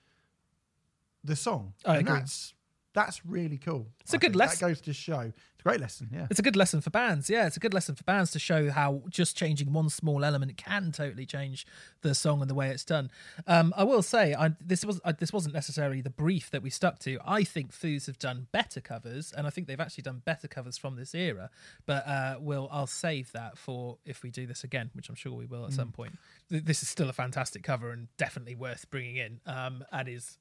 the 1.24 1.36
song. 1.36 1.74
I 1.84 1.98
and 1.98 2.08
agree. 2.08 2.18
That's 2.20 2.54
that's 2.96 3.26
really 3.26 3.58
cool. 3.58 3.86
It's 4.00 4.14
a 4.14 4.16
I 4.16 4.18
good 4.20 4.34
lesson. 4.34 4.66
That 4.66 4.74
goes 4.74 4.80
to 4.80 4.92
show. 4.94 5.20
It's 5.20 5.60
a 5.60 5.68
great 5.68 5.80
lesson. 5.80 6.08
Yeah. 6.10 6.26
It's 6.30 6.38
a 6.38 6.42
good 6.42 6.56
lesson 6.56 6.80
for 6.80 6.88
bands. 6.88 7.28
Yeah, 7.28 7.46
it's 7.46 7.58
a 7.58 7.60
good 7.60 7.74
lesson 7.74 7.94
for 7.94 8.04
bands 8.04 8.30
to 8.30 8.38
show 8.38 8.70
how 8.70 9.02
just 9.10 9.36
changing 9.36 9.70
one 9.74 9.90
small 9.90 10.24
element 10.24 10.56
can 10.56 10.92
totally 10.92 11.26
change 11.26 11.66
the 12.00 12.14
song 12.14 12.40
and 12.40 12.48
the 12.48 12.54
way 12.54 12.70
it's 12.70 12.84
done. 12.86 13.10
Um, 13.46 13.74
I 13.76 13.84
will 13.84 14.00
say, 14.00 14.34
I, 14.34 14.52
this 14.64 14.82
was 14.82 14.98
I, 15.04 15.12
this 15.12 15.30
wasn't 15.30 15.54
necessarily 15.54 16.00
the 16.00 16.08
brief 16.10 16.50
that 16.52 16.62
we 16.62 16.70
stuck 16.70 16.98
to. 17.00 17.18
I 17.26 17.44
think 17.44 17.70
Foos 17.70 18.06
have 18.06 18.18
done 18.18 18.46
better 18.50 18.80
covers, 18.80 19.30
and 19.36 19.46
I 19.46 19.50
think 19.50 19.66
they've 19.66 19.78
actually 19.78 20.02
done 20.02 20.22
better 20.24 20.48
covers 20.48 20.78
from 20.78 20.96
this 20.96 21.14
era. 21.14 21.50
But 21.84 22.06
uh, 22.08 22.36
we'll 22.40 22.68
I'll 22.72 22.86
save 22.86 23.30
that 23.32 23.58
for 23.58 23.98
if 24.06 24.22
we 24.22 24.30
do 24.30 24.46
this 24.46 24.64
again, 24.64 24.88
which 24.94 25.10
I'm 25.10 25.16
sure 25.16 25.34
we 25.34 25.44
will 25.44 25.66
at 25.66 25.74
some 25.74 25.92
point. 25.92 26.16
Th- 26.50 26.64
This 26.64 26.82
is 26.82 26.88
still 26.88 27.10
a 27.10 27.12
fantastic 27.12 27.62
cover 27.62 27.90
and 27.90 28.08
definitely 28.16 28.54
worth 28.54 28.90
bringing 28.90 29.16
in. 29.16 29.40
Um, 29.44 29.84
and 29.92 30.08
is 30.08 30.38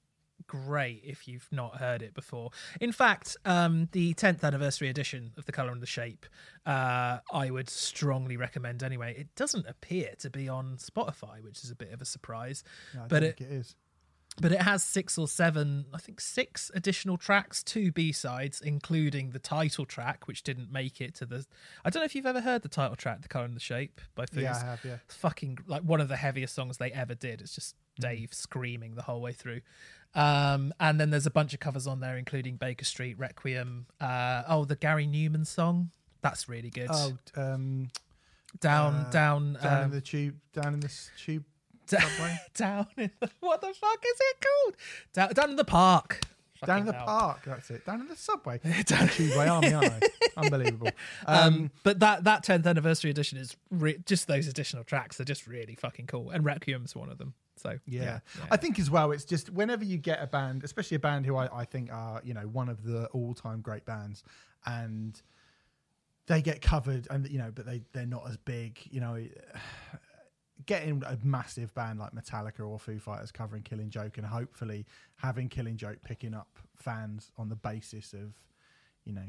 great 0.48 1.02
if 1.06 1.28
you've 1.28 1.48
not 1.52 1.78
heard 1.78 2.02
it 2.02 2.14
before. 2.14 2.52
In 2.80 2.92
fact, 2.92 3.36
um, 3.46 3.90
the 3.92 4.14
10th 4.14 4.44
anniversary 4.44 4.90
edition 4.90 5.32
of 5.38 5.46
The 5.46 5.52
Colour 5.52 5.72
and 5.72 5.82
the 5.82 5.88
Shape, 5.88 6.26
uh, 6.66 7.20
I 7.32 7.50
would 7.52 7.70
strongly 7.70 8.38
recommend 8.38 8.84
anyway. 8.84 9.16
It 9.18 9.34
doesn't 9.36 9.68
appear 9.68 10.12
to 10.20 10.30
be 10.30 10.48
on 10.50 10.78
Spotify, 10.78 11.42
which 11.44 11.64
is 11.64 11.72
a 11.72 11.76
bit 11.76 11.92
of 11.92 12.02
a 12.02 12.06
surprise, 12.06 12.64
I 12.94 13.08
but 13.08 13.24
it, 13.24 13.42
it 13.42 13.48
is. 13.52 13.76
but 14.42 14.52
it 14.52 14.62
has 14.62 14.84
six 14.84 15.18
or 15.18 15.28
seven, 15.28 15.86
I 15.94 15.98
think 15.98 16.20
six 16.20 16.70
additional 16.76 17.18
tracks, 17.18 17.64
two 17.64 17.92
B 17.92 18.12
sides, 18.12 18.62
including 18.62 19.32
the 19.32 19.40
title 19.40 19.86
track, 19.86 20.28
which 20.28 20.44
didn't 20.44 20.72
make 20.72 21.00
it 21.02 21.16
to 21.16 21.26
the. 21.26 21.46
I 21.86 21.90
don't 21.90 22.02
know 22.02 22.06
if 22.06 22.16
you've 22.16 22.26
ever 22.26 22.42
heard 22.42 22.62
the 22.62 22.70
title 22.70 22.96
track, 22.96 23.22
"The 23.22 23.30
Color 23.30 23.46
and 23.46 23.56
the 23.56 23.60
Shape" 23.62 24.02
by 24.14 24.26
Foos. 24.26 24.42
Yeah, 24.42 24.56
I 24.56 24.66
have. 24.66 24.86
Yeah. 24.86 24.98
It's 25.06 25.16
fucking 25.16 25.60
like 25.68 25.84
one 25.84 26.02
of 26.02 26.08
the 26.10 26.18
heaviest 26.18 26.54
songs 26.54 26.78
they 26.78 26.92
ever 26.92 27.16
did. 27.16 27.42
It's 27.42 27.56
just 27.56 27.76
Mm. 27.98 28.02
Dave 28.02 28.34
screaming 28.34 28.96
the 28.96 29.04
whole 29.04 29.22
way 29.22 29.32
through. 29.32 29.62
Um, 30.16 30.74
and 30.80 31.00
then 31.00 31.10
there's 31.10 31.26
a 31.26 31.32
bunch 31.32 31.54
of 31.54 31.60
covers 31.60 31.86
on 31.88 32.00
there, 32.00 32.18
including 32.18 32.56
Baker 32.56 32.86
Street, 32.86 33.20
Requiem. 33.20 33.86
Uh, 34.00 34.44
oh, 34.48 34.66
the 34.66 34.76
Gary 34.76 35.06
Numan 35.06 35.46
song. 35.46 35.92
That's 36.22 36.48
really 36.50 36.70
good. 36.70 36.88
Oh, 36.92 37.14
um, 37.36 37.90
down, 38.60 38.94
uh, 38.96 39.10
down, 39.12 39.58
down 39.62 39.78
in 39.80 39.84
um, 39.86 39.92
the 39.92 40.02
tube, 40.02 40.36
down 40.54 40.74
in 40.74 40.80
this 40.80 41.12
tube 41.24 41.44
subway, 41.86 42.38
down 42.56 42.88
in 42.98 43.12
the, 43.20 43.30
what 43.42 43.62
the 43.62 43.68
fuck 43.74 44.04
is 44.04 44.18
it 44.20 44.38
called? 44.46 44.76
Down, 45.14 45.34
down 45.34 45.50
in 45.52 45.56
the 45.58 45.66
park. 45.66 46.22
down 46.66 46.80
in 46.80 46.86
the 46.88 46.94
hell. 46.94 47.06
park. 47.06 47.42
That's 47.46 47.70
it. 47.70 47.86
Down 47.86 48.02
in 48.02 48.08
the 48.08 48.16
subway. 48.16 48.60
Tubeway 48.64 49.52
army, 49.52 49.74
aren't 49.74 49.92
I? 49.94 50.00
Unbelievable. 50.38 50.90
Um, 51.28 51.38
Um, 51.54 51.72
but 51.84 52.00
that 52.00 52.24
that 52.24 52.44
10th 52.44 52.66
anniversary 52.66 53.12
edition 53.12 53.38
is 53.38 53.56
re- 53.70 54.00
just 54.06 54.28
those 54.28 54.48
additional 54.48 54.84
tracks 54.84 55.20
are 55.20 55.26
just 55.26 55.46
really 55.46 55.76
fucking 55.76 56.08
cool, 56.08 56.30
and 56.32 56.44
Requiem's 56.46 56.96
one 56.96 57.10
of 57.10 57.18
them. 57.18 57.34
So 57.58 57.80
Yeah. 57.86 58.04
yeah, 58.04 58.20
I 58.52 58.58
think 58.58 58.80
as 58.80 58.90
well, 58.92 59.12
it's 59.12 59.26
just 59.26 59.50
whenever 59.50 59.84
you 59.84 59.98
get 59.98 60.22
a 60.22 60.28
band, 60.28 60.64
especially 60.64 60.96
a 60.96 61.00
band 61.00 61.26
who 61.26 61.36
I, 61.36 61.62
I 61.62 61.66
think 61.66 61.92
are, 61.92 62.22
you 62.24 62.34
know, 62.34 62.48
one 62.48 62.70
of 62.70 62.84
the 62.84 63.08
all 63.08 63.34
time 63.34 63.62
great 63.62 63.86
bands, 63.86 64.24
and 64.66 65.22
they 66.28 66.42
get 66.42 66.62
covered 66.62 67.08
and, 67.10 67.30
you 67.30 67.38
know, 67.38 67.52
but 67.54 67.66
they, 67.66 67.84
they're 67.94 68.06
not 68.06 68.24
as 68.28 68.38
big, 68.38 68.80
you 68.90 69.00
know, 69.00 69.24
getting 70.66 71.04
a 71.06 71.18
massive 71.24 71.74
band 71.76 72.00
like 72.00 72.12
Metallica 72.14 72.68
or 72.68 72.80
Foo 72.80 72.98
Fighters 73.00 73.32
covering 73.32 73.62
Killing 73.62 73.90
Joke 73.90 74.18
and 74.18 74.26
hopefully 74.26 74.86
having 75.18 75.50
Killing 75.50 75.78
Joke 75.78 76.00
picking 76.04 76.34
up 76.34 76.60
fans 76.76 77.32
on 77.38 77.50
the 77.50 77.56
basis 77.56 78.14
of, 78.14 78.34
you 79.04 79.14
know, 79.14 79.28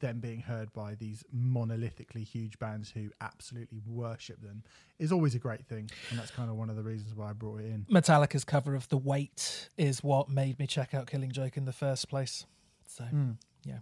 them 0.00 0.20
being 0.20 0.40
heard 0.40 0.72
by 0.72 0.94
these 0.94 1.24
monolithically 1.34 2.24
huge 2.24 2.58
bands 2.58 2.90
who 2.90 3.10
absolutely 3.20 3.80
worship 3.86 4.40
them 4.42 4.62
is 4.98 5.12
always 5.12 5.34
a 5.34 5.38
great 5.38 5.64
thing 5.66 5.90
and 6.10 6.18
that's 6.18 6.30
kind 6.30 6.50
of 6.50 6.56
one 6.56 6.70
of 6.70 6.76
the 6.76 6.82
reasons 6.82 7.14
why 7.14 7.30
I 7.30 7.32
brought 7.32 7.60
it 7.60 7.66
in 7.66 7.86
Metallica's 7.90 8.44
cover 8.44 8.74
of 8.74 8.88
The 8.88 8.98
Weight 8.98 9.68
is 9.76 10.02
what 10.02 10.28
made 10.28 10.58
me 10.58 10.66
check 10.66 10.94
out 10.94 11.06
Killing 11.06 11.32
Joke 11.32 11.56
in 11.56 11.64
the 11.64 11.72
first 11.72 12.08
place. 12.08 12.46
So 12.86 13.04
hmm. 13.04 13.32
yeah. 13.64 13.78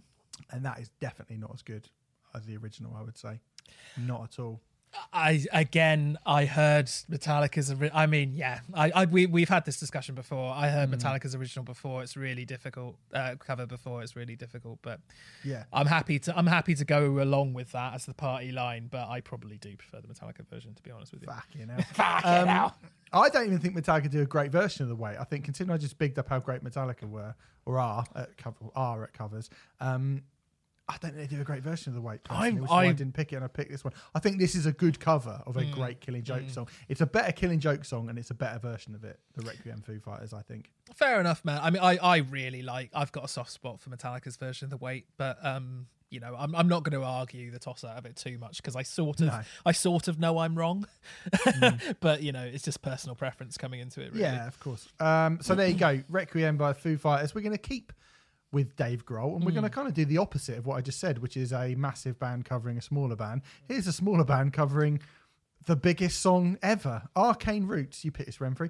and 0.51 0.65
that 0.65 0.79
is 0.79 0.89
definitely 0.99 1.37
not 1.37 1.51
as 1.53 1.61
good 1.61 1.89
as 2.33 2.45
the 2.45 2.57
original 2.57 2.95
I 2.97 3.03
would 3.03 3.17
say 3.17 3.39
not 3.97 4.23
at 4.23 4.39
all 4.39 4.61
I 5.13 5.45
again, 5.53 6.17
I 6.25 6.45
heard 6.45 6.87
Metallica's. 6.87 7.73
I 7.93 8.05
mean, 8.05 8.33
yeah, 8.35 8.59
I, 8.73 8.91
I 8.93 9.05
we 9.05 9.25
we've 9.25 9.49
had 9.49 9.65
this 9.65 9.79
discussion 9.79 10.15
before. 10.15 10.53
I 10.53 10.69
heard 10.69 10.89
Metallica's 10.91 11.35
original 11.35 11.63
before. 11.63 12.03
It's 12.03 12.17
really 12.17 12.45
difficult. 12.45 12.97
Uh, 13.13 13.35
cover 13.39 13.65
before. 13.65 14.03
It's 14.03 14.15
really 14.15 14.35
difficult. 14.35 14.79
But 14.81 14.99
yeah 15.43 15.63
I'm 15.71 15.87
happy 15.87 16.19
to. 16.19 16.37
I'm 16.37 16.47
happy 16.47 16.75
to 16.75 16.85
go 16.85 17.21
along 17.21 17.53
with 17.53 17.71
that 17.71 17.93
as 17.95 18.05
the 18.05 18.13
party 18.13 18.51
line. 18.51 18.87
But 18.91 19.07
I 19.07 19.21
probably 19.21 19.57
do 19.57 19.75
prefer 19.77 20.01
the 20.01 20.07
Metallica 20.07 20.45
version, 20.49 20.73
to 20.73 20.83
be 20.83 20.91
honest 20.91 21.13
with 21.13 21.21
you. 21.23 21.27
fucking 21.27 21.69
hell 21.69 21.85
Fucking 21.93 22.29
Um, 22.31 22.47
hell. 22.47 22.75
I 23.13 23.29
don't 23.29 23.45
even 23.45 23.59
think 23.59 23.75
Metallica 23.77 24.09
do 24.09 24.21
a 24.21 24.25
great 24.25 24.51
version 24.51 24.83
of 24.83 24.89
the 24.89 24.95
way. 24.95 25.15
I 25.17 25.23
think 25.23 25.45
considering 25.45 25.73
I 25.73 25.77
just 25.77 25.97
bigged 25.97 26.19
up 26.19 26.27
how 26.27 26.39
great 26.39 26.63
Metallica 26.63 27.09
were 27.09 27.33
or 27.65 27.79
are 27.79 28.03
at 28.15 28.35
cover 28.37 28.57
are 28.75 29.03
at 29.05 29.13
covers. 29.13 29.49
Um, 29.79 30.23
I 30.87 30.97
don't 31.01 31.15
think 31.15 31.29
they 31.29 31.35
do 31.35 31.41
a 31.41 31.45
great 31.45 31.63
version 31.63 31.89
of 31.91 31.95
the 31.95 32.01
weight. 32.01 32.23
personally, 32.23 32.45
I'm- 32.45 32.55
which 32.57 32.63
is 32.65 32.69
why 32.69 32.83
I 32.83 32.85
I'm- 32.85 32.95
didn't 32.95 33.13
pick 33.15 33.33
it 33.33 33.37
and 33.37 33.45
I 33.45 33.47
picked 33.47 33.71
this 33.71 33.83
one. 33.83 33.93
I 34.13 34.19
think 34.19 34.37
this 34.37 34.53
is 34.53 34.65
a 34.67 34.71
good 34.71 34.99
cover 34.99 35.41
of 35.47 35.57
a 35.57 35.61
Mm, 35.63 35.71
great 35.71 35.99
Killing 36.01 36.23
Joke 36.23 36.47
song. 36.49 36.67
It's 36.87 37.01
a 37.01 37.07
better 37.07 37.31
Killing 37.31 37.59
Joke 37.59 37.83
song 37.85 38.07
and 38.09 38.19
it's 38.19 38.29
a 38.29 38.35
better 38.35 38.59
version 38.59 38.93
of 38.93 39.03
it. 39.03 39.19
The 39.35 39.43
Requiem 39.45 39.81
Foo 39.81 39.99
Fighters, 39.99 40.31
I 40.31 40.43
think. 40.43 40.69
Fair 40.93 41.19
enough, 41.19 41.43
man. 41.43 41.59
I 41.63 41.71
mean, 41.71 41.81
I, 41.81 41.97
I 41.97 42.17
really 42.17 42.61
like. 42.61 42.91
I've 42.93 43.11
got 43.11 43.23
a 43.25 43.27
soft 43.27 43.51
spot 43.51 43.81
for 43.81 43.89
Metallica's 43.89 44.37
version 44.37 44.65
of 44.65 44.69
the 44.69 44.77
weight, 44.77 45.07
but 45.17 45.43
um, 45.43 45.87
you 46.11 46.19
know, 46.19 46.35
I'm 46.37 46.55
I'm 46.55 46.67
not 46.67 46.83
going 46.83 46.97
to 47.01 47.05
argue 47.05 47.49
the 47.49 47.57
toss 47.57 47.83
out 47.83 47.97
of 47.97 48.05
it 48.05 48.15
too 48.15 48.37
much 48.37 48.57
because 48.57 48.75
I 48.75 48.83
sort 48.83 49.21
of 49.21 49.27
No. 49.27 49.41
I 49.65 49.71
sort 49.71 50.07
of 50.07 50.19
know 50.19 50.37
I'm 50.37 50.53
wrong, 50.55 50.85
but 51.99 52.21
you 52.21 52.31
know, 52.31 52.43
it's 52.43 52.63
just 52.63 52.81
personal 52.83 53.15
preference 53.15 53.57
coming 53.57 53.79
into 53.79 54.01
it. 54.01 54.11
Really. 54.11 54.21
Yeah, 54.21 54.47
of 54.47 54.59
course. 54.59 54.87
Um, 54.99 55.39
so 55.41 55.55
there 55.55 55.67
you 55.67 55.73
go. 55.73 56.03
Requiem 56.09 56.57
by 56.57 56.73
Foo 56.73 56.97
Fighters. 56.97 57.33
We're 57.33 57.41
going 57.41 57.51
to 57.53 57.57
keep 57.57 57.91
with 58.51 58.75
Dave 58.75 59.05
Grohl, 59.05 59.35
and 59.35 59.45
we're 59.45 59.51
going 59.51 59.63
to 59.63 59.69
kind 59.69 59.87
of 59.87 59.93
do 59.93 60.05
the 60.05 60.17
opposite 60.17 60.57
of 60.57 60.65
what 60.65 60.77
I 60.77 60.81
just 60.81 60.99
said, 60.99 61.19
which 61.19 61.35
is 61.35 61.51
a 61.51 61.75
massive 61.75 62.17
band 62.19 62.45
covering 62.45 62.77
a 62.77 62.81
smaller 62.81 63.15
band. 63.15 63.41
Here's 63.67 63.87
a 63.87 63.93
smaller 63.93 64.23
band 64.23 64.53
covering 64.53 65.01
the 65.65 65.75
biggest 65.75 66.21
song 66.21 66.57
ever, 66.61 67.03
Arcane 67.15 67.65
Roots. 67.65 68.05
You 68.05 68.11
this, 68.11 68.37
Remfry, 68.37 68.69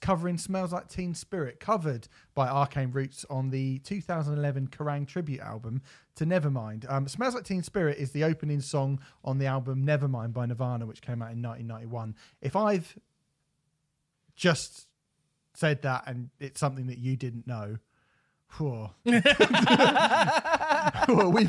covering 0.00 0.36
"Smells 0.36 0.72
Like 0.72 0.88
Teen 0.88 1.14
Spirit," 1.14 1.60
covered 1.60 2.08
by 2.34 2.48
Arcane 2.48 2.90
Roots 2.90 3.24
on 3.30 3.50
the 3.50 3.78
2011 3.80 4.68
Kerrang 4.68 5.06
tribute 5.06 5.40
album 5.40 5.82
to 6.16 6.26
Nevermind. 6.26 6.90
Um, 6.90 7.08
"Smells 7.08 7.34
Like 7.34 7.44
Teen 7.44 7.62
Spirit" 7.62 7.98
is 7.98 8.10
the 8.12 8.24
opening 8.24 8.60
song 8.60 9.00
on 9.24 9.38
the 9.38 9.46
album 9.46 9.86
Nevermind 9.86 10.32
by 10.32 10.46
Nirvana, 10.46 10.86
which 10.86 11.02
came 11.02 11.22
out 11.22 11.32
in 11.32 11.40
1991. 11.40 12.16
If 12.40 12.56
I've 12.56 12.98
just 14.34 14.88
said 15.54 15.82
that 15.82 16.02
and 16.06 16.30
it's 16.40 16.58
something 16.58 16.88
that 16.88 16.98
you 16.98 17.16
didn't 17.16 17.46
know, 17.46 17.78
well, 18.60 18.94
we've 19.04 19.22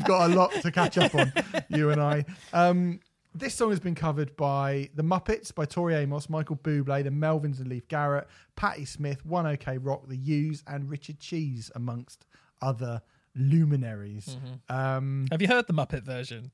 got 0.04 0.30
a 0.30 0.34
lot 0.34 0.52
to 0.62 0.70
catch 0.70 0.98
up 0.98 1.14
on, 1.14 1.32
you 1.68 1.90
and 1.90 2.00
I. 2.00 2.24
Um, 2.52 3.00
this 3.34 3.54
song 3.54 3.70
has 3.70 3.80
been 3.80 3.94
covered 3.94 4.34
by 4.36 4.88
The 4.94 5.02
Muppets, 5.02 5.54
by 5.54 5.66
Tori 5.66 5.94
Amos, 5.94 6.30
Michael 6.30 6.56
Bublé, 6.56 7.04
The 7.04 7.10
Melvins 7.10 7.58
and 7.58 7.68
Leif 7.68 7.86
Garrett, 7.88 8.26
Patti 8.56 8.84
Smith, 8.84 9.24
One 9.26 9.46
OK 9.46 9.78
Rock, 9.78 10.08
The 10.08 10.16
U's, 10.16 10.62
and 10.66 10.88
Richard 10.88 11.18
Cheese, 11.20 11.70
amongst 11.74 12.26
other 12.62 13.02
luminaries. 13.34 14.36
Um, 14.68 15.26
Have 15.30 15.42
you 15.42 15.48
heard 15.48 15.66
the 15.66 15.74
Muppet 15.74 16.02
version? 16.02 16.50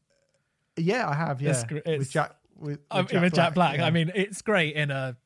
yeah, 0.76 1.09
I 1.09 1.14
have. 1.14 1.40
Yeah, 1.40 1.50
It's 1.50 1.64
gr- 1.64 1.78
with 1.86 2.11
Jack. 2.11 2.34
With, 2.59 2.78
with 2.94 3.14
Um, 3.14 3.22
with 3.22 3.34
Jack 3.34 3.55
Black. 3.55 3.78
yeah. 3.78 3.86
I 3.86 3.90
mean, 3.90 4.12
it's 4.14 4.42
great 4.42 4.76
in 4.76 4.90
a 4.90 5.16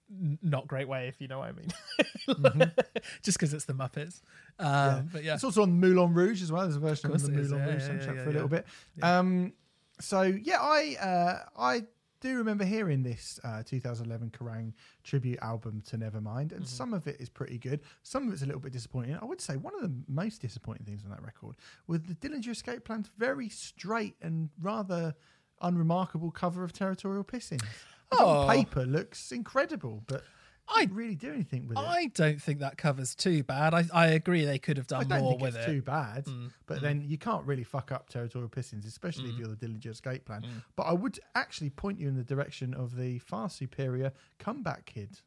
not 0.42 0.66
great 0.66 0.88
way, 0.88 1.08
if 1.08 1.20
you 1.20 1.28
know 1.28 1.40
what 1.40 1.48
I 1.48 1.52
mean. 1.52 2.72
Just 3.22 3.38
because 3.38 3.52
it's 3.52 3.64
the 3.64 3.74
Muppets. 3.74 4.20
Um, 4.58 4.66
Yeah. 4.66 5.02
But 5.12 5.24
yeah. 5.24 5.34
It's 5.34 5.44
also 5.44 5.62
on 5.62 5.78
Moulin 5.80 6.14
Rouge 6.14 6.42
as 6.42 6.50
well. 6.52 6.62
There's 6.62 6.76
a 6.76 6.80
version 6.80 7.06
of, 7.06 7.12
course 7.12 7.22
the. 7.22 7.32
Moulin 7.32 7.66
Rouge 7.66 7.82
yeah, 7.82 7.88
soundtrack 7.88 8.24
for 8.24 8.30
a 8.30 8.32
little 8.32 8.48
bit. 8.48 8.66
Um, 9.02 9.52
so 10.00 10.22
yeah, 10.22 10.58
I 10.60 10.96
uh, 11.00 11.60
I 11.60 11.82
do 12.20 12.38
remember 12.38 12.64
hearing 12.64 13.02
this 13.02 13.38
uh, 13.44 13.62
2011 13.64 14.30
Kerrang 14.30 14.72
tribute 15.04 15.38
album 15.42 15.82
to 15.86 15.98
Nevermind, 15.98 16.52
and 16.52 16.66
some 16.66 16.94
of 16.94 17.06
it 17.06 17.16
is 17.20 17.28
pretty 17.28 17.58
good. 17.58 17.80
Some 18.02 18.26
of 18.26 18.32
it's 18.32 18.42
a 18.42 18.46
little 18.46 18.60
bit 18.60 18.72
disappointing. 18.72 19.18
I 19.20 19.24
would 19.24 19.40
say 19.40 19.56
one 19.56 19.74
of 19.74 19.82
the 19.82 19.92
most 20.08 20.40
disappointing 20.40 20.86
things 20.86 21.04
on 21.04 21.10
that 21.10 21.22
record 21.22 21.56
was 21.86 22.00
the 22.02 22.14
Dillinger 22.14 22.50
Escape 22.50 22.84
Plan's 22.84 23.10
very 23.18 23.48
straight 23.48 24.16
and 24.22 24.48
rather 24.60 25.14
unremarkable 25.60 26.30
cover 26.30 26.64
of 26.64 26.72
Territorial 26.72 27.24
Pissing. 27.24 27.62
Which 27.62 28.20
Oh. 28.20 28.28
on 28.42 28.48
paper 28.56 28.84
looks 28.86 29.32
incredible, 29.32 30.04
but 30.06 30.22
I- 30.68 30.88
really 30.92 31.14
do 31.16 31.32
anything 31.32 31.66
with 31.68 31.76
it. 31.78 31.80
I 31.80 32.06
don't 32.06 32.40
think 32.40 32.58
that 32.60 32.76
covers 32.78 33.14
too 33.14 33.42
bad. 33.42 33.72
I, 33.74 33.84
I 33.92 34.06
agree 34.08 34.44
they 34.44 34.58
could 34.58 34.76
have 34.76 34.86
I 34.92 35.00
done 35.00 35.08
don't 35.08 35.20
more 35.22 35.30
think 35.32 35.42
with 35.42 35.56
it's 35.56 35.64
it. 35.66 35.70
too 35.72 35.82
bad, 35.82 36.24
Mm, 36.26 36.50
but 36.66 36.80
then 36.82 37.02
you 37.04 37.18
can't 37.18 37.44
really 37.46 37.64
fuck 37.64 37.90
up 37.92 38.08
territorial 38.08 38.48
pissings, 38.48 38.86
especially 38.86 39.30
if 39.30 39.38
you're 39.38 39.48
the 39.48 39.56
Dillinger 39.56 39.86
Escape 39.90 40.24
Plan. 40.24 40.42
Mm. 40.42 40.62
But 40.76 40.84
I 40.84 40.92
would 40.92 41.18
actually 41.34 41.70
point 41.70 41.98
you 42.00 42.08
in 42.08 42.16
the 42.16 42.24
direction 42.24 42.74
of 42.74 42.96
the 42.96 43.18
far 43.20 43.48
superior 43.50 44.12
Comeback 44.38 44.86
Kid 44.86 45.20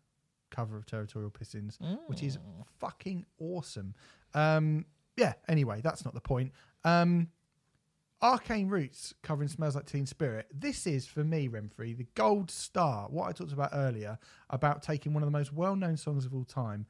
cover 0.49 0.75
of 0.77 0.85
Territorial 0.85 1.29
Pistons, 1.31 1.77
which 2.07 2.23
is 2.23 2.37
Mm. 2.37 2.65
fucking 2.79 3.25
awesome. 3.39 3.93
Um, 4.33 4.85
yeah. 5.15 5.33
Anyway, 5.47 5.79
that's 5.81 6.03
not 6.05 6.13
the 6.13 6.21
point. 6.21 6.51
Um, 6.83 7.29
Arcane 8.21 8.67
Roots 8.67 9.13
covering 9.23 9.47
Smells 9.47 9.75
Like 9.75 9.85
Teen 9.85 10.05
Spirit. 10.05 10.47
This 10.53 10.85
is 10.85 11.07
for 11.07 11.23
me, 11.23 11.47
Remfry, 11.47 11.97
the 11.97 12.07
gold 12.15 12.51
star. 12.51 13.07
What 13.09 13.29
I 13.29 13.31
talked 13.31 13.53
about 13.53 13.69
earlier 13.71 14.19
about 14.49 14.83
taking 14.83 15.13
one 15.13 15.23
of 15.23 15.27
the 15.27 15.37
most 15.37 15.53
well-known 15.53 15.95
songs 15.95 16.25
of 16.25 16.33
all 16.33 16.43
time 16.43 16.85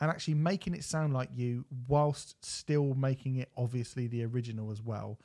and 0.00 0.10
actually 0.10 0.34
making 0.34 0.74
it 0.74 0.84
sound 0.84 1.14
like 1.14 1.30
you 1.34 1.64
whilst 1.88 2.44
still 2.44 2.92
making 2.92 3.36
it 3.36 3.50
obviously 3.56 4.06
the 4.06 4.24
original 4.26 4.70
as 4.70 4.82
well. 4.82 5.18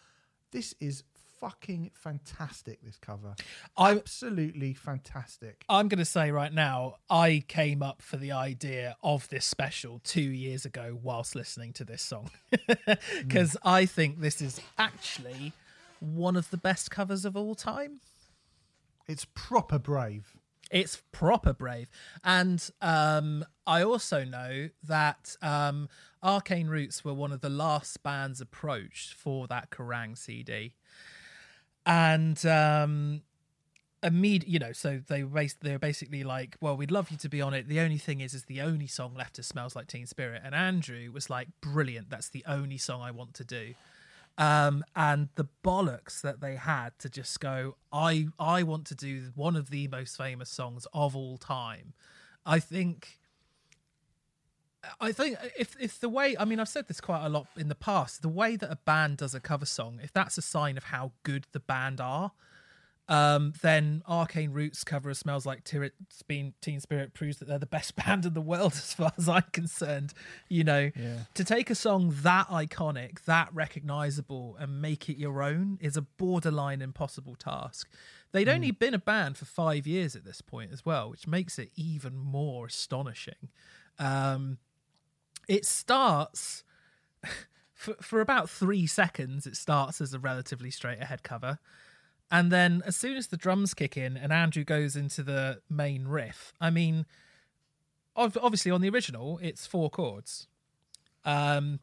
This 0.52 0.74
is 0.80 1.04
fucking 1.42 1.92
fantastic. 1.96 2.80
This 2.84 2.98
cover, 2.98 3.36
I, 3.76 3.92
absolutely 3.92 4.74
fantastic. 4.74 5.66
I'm 5.68 5.88
going 5.88 6.00
to 6.00 6.06
say 6.06 6.32
right 6.32 6.54
now, 6.54 6.98
I 7.10 7.44
came 7.48 7.82
up 7.84 8.02
for 8.02 8.18
the 8.18 8.32
idea 8.32 8.96
of 9.04 9.28
this 9.30 9.44
special 9.44 10.00
two 10.04 10.22
years 10.22 10.64
ago 10.66 10.98
whilst 11.02 11.36
listening 11.36 11.74
to 11.74 11.84
this 11.84 12.02
song. 12.02 12.30
Because 13.18 13.58
I 13.64 13.86
think 13.86 14.20
this 14.20 14.42
is 14.42 14.62
actually 14.78 15.54
one 16.00 16.36
of 16.36 16.50
the 16.52 16.58
best 16.58 16.92
covers 16.92 17.26
of 17.26 17.36
all 17.36 17.56
time. 17.56 18.00
It's 19.08 19.26
proper 19.34 19.80
brave. 19.80 20.36
It's 20.70 21.02
proper 21.12 21.54
brave. 21.54 21.90
And 22.24 22.70
um, 22.82 23.46
I 23.66 23.84
also 23.84 24.24
know 24.24 24.70
that 24.84 25.36
um, 25.42 25.90
Arcane 26.24 26.68
Roots 26.68 27.04
were 27.04 27.14
one 27.14 27.32
of 27.32 27.42
the 27.42 27.50
last 27.50 28.04
bands 28.04 28.42
approached 28.42 29.14
for 29.14 29.48
that 29.48 29.70
Kerrang 29.70 30.18
CD. 30.18 30.74
And 31.86 32.44
um, 32.46 33.22
immediate, 34.04 34.50
you 34.50 34.60
know, 34.60 34.72
so 34.72 35.02
they 35.08 35.24
were 35.24 35.46
they 35.62 35.72
were 35.72 35.80
basically 35.80 36.24
like, 36.24 36.58
"Well, 36.60 36.78
we'd 36.78 36.92
love 36.92 37.10
you 37.12 37.18
to 37.18 37.30
be 37.30 37.42
on 37.42 37.54
it. 37.54 37.68
The 37.68 37.80
only 37.80 37.98
thing 37.98 38.22
is, 38.22 38.34
is 38.34 38.46
the 38.46 38.62
only 38.62 38.88
song 38.88 39.16
left 39.16 39.40
is 39.40 39.48
"Smells 39.48 39.76
Like 39.76 39.88
Teen 39.88 40.06
Spirit." 40.06 40.42
And 40.44 40.54
Andrew 40.56 41.12
was 41.12 41.30
like, 41.30 41.48
"Brilliant! 41.62 42.10
That's 42.10 42.30
the 42.30 42.44
only 42.48 42.78
song 42.78 43.02
I 43.02 43.12
want 43.12 43.34
to 43.36 43.44
do." 43.44 43.74
Um, 44.38 44.84
and 44.96 45.30
the 45.36 45.48
bollocks 45.64 46.22
that 46.22 46.40
they 46.40 46.56
had 46.56 46.98
to 47.00 47.10
just 47.10 47.40
go, 47.40 47.76
"I 47.92 48.28
I 48.40 48.64
want 48.64 48.86
to 48.88 48.96
do 48.96 49.32
one 49.36 49.56
of 49.56 49.70
the 49.70 49.88
most 49.88 50.18
famous 50.18 50.50
songs 50.50 50.88
of 50.94 51.16
all 51.16 51.38
time." 51.38 51.94
I 52.46 52.60
think. 52.60 53.20
I 55.00 55.12
think 55.12 55.38
if 55.58 55.76
if 55.80 56.00
the 56.00 56.10
way 56.10 56.36
I 56.40 56.46
mean 56.46 56.60
I've 56.60 56.70
said 56.70 56.88
this 56.88 57.00
quite 57.02 57.24
a 57.26 57.30
lot 57.30 57.48
in 57.56 57.68
the 57.68 57.76
past 57.76 58.22
the 58.22 58.30
way 58.30 58.56
that 58.56 58.72
a 58.72 58.78
band 58.78 59.18
does 59.18 59.36
a 59.36 59.40
cover 59.40 59.66
song 59.66 60.00
if 60.02 60.12
that's 60.12 60.38
a 60.38 60.42
sign 60.42 60.76
of 60.78 60.86
how 60.86 61.12
good 61.24 61.46
the 61.52 61.60
band 61.60 62.02
are 62.02 62.32
um, 63.10 63.52
then 63.62 64.04
Arcane 64.08 64.54
Roots 64.54 64.86
cover 64.86 65.10
of 65.10 65.18
Smells 65.18 65.46
Like 65.46 65.66
Teen 65.66 66.80
Spirit 66.80 67.14
proves 67.14 67.38
that 67.40 67.48
they're 67.50 67.60
the 67.60 67.66
best 67.66 67.94
band 68.06 68.26
in 68.26 68.34
the 68.34 68.40
world 68.42 68.72
as 68.74 68.94
far 68.94 69.12
as 69.18 69.28
I'm 69.28 69.44
concerned. 69.52 70.14
You 70.48 70.64
know, 70.64 70.92
Yeah. 70.96 71.18
to 71.34 71.44
take 71.44 71.70
a 71.70 71.76
song 71.76 72.16
that 72.22 72.48
iconic, 72.48 73.26
that 73.26 73.54
recognizable, 73.54 74.56
and 74.58 74.82
make 74.82 75.10
it 75.10 75.18
your 75.18 75.44
own 75.44 75.78
is 75.82 75.98
a 75.98 76.04
borderline 76.04 76.82
impossible 76.82 77.36
task. 77.36 77.90
They'd 78.32 78.48
only 78.48 78.72
been 78.72 78.94
a 78.94 79.00
band 79.00 79.38
for 79.38 79.44
five 79.44 79.86
years 79.86 80.16
at 80.16 80.24
this 80.24 80.40
point 80.40 80.72
as 80.72 80.86
well, 80.86 81.10
which 81.10 81.28
makes 81.28 81.60
it 81.60 81.72
even 81.76 82.16
more 82.16 82.68
astonishing. 82.68 83.50
Um, 84.00 84.58
it 85.48 85.66
starts 85.66 86.64
for, 87.74 87.96
for 88.02 88.22
about 88.22 88.50
three 88.50 88.88
seconds, 88.88 89.48
it 89.48 89.56
starts 89.56 90.02
as 90.02 90.14
a 90.14 90.20
relatively 90.20 90.72
straight 90.72 91.02
ahead 91.02 91.24
cover. 91.24 91.60
And 92.30 92.52
then 92.52 92.82
as 92.86 92.96
soon 92.96 93.18
as 93.18 93.28
the 93.28 93.38
drums 93.38 93.74
kick 93.74 93.98
in 93.98 94.16
and 94.16 94.32
Andrew 94.32 94.64
goes 94.64 94.96
into 94.96 95.22
the 95.22 95.62
main 95.70 96.08
riff, 96.08 96.54
I 96.62 96.70
mean, 96.70 97.06
obviously 98.16 98.72
on 98.72 98.82
the 98.82 98.90
original, 98.90 99.40
it's 99.42 99.68
four 99.68 99.90
chords. 99.90 100.48
Um, 101.26 101.80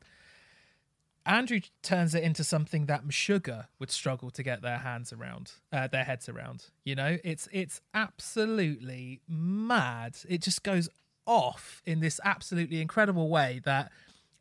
Andrew 1.27 1.61
turns 1.83 2.15
it 2.15 2.25
into 2.25 2.43
something 2.43 2.87
that 2.87 3.07
Meshuggah 3.07 3.67
would 3.79 3.91
struggle 3.91 4.31
to 4.31 4.43
get 4.43 4.63
their 4.63 4.79
hands 4.79 5.13
around, 5.13 5.53
uh, 5.71 5.87
their 5.87 6.05
heads 6.05 6.27
around. 6.27 6.67
You 6.85 6.95
know, 6.95 7.19
it's 7.23 7.49
it's 7.53 7.83
absolutely 7.93 9.21
mad. 9.29 10.17
It 10.27 10.41
just 10.41 10.63
goes 10.63 10.89
off 11.29 11.83
in 11.87 12.01
this 12.01 12.19
absolutely 12.25 12.81
incredible 12.81 13.29
way 13.29 13.61
that 13.65 13.93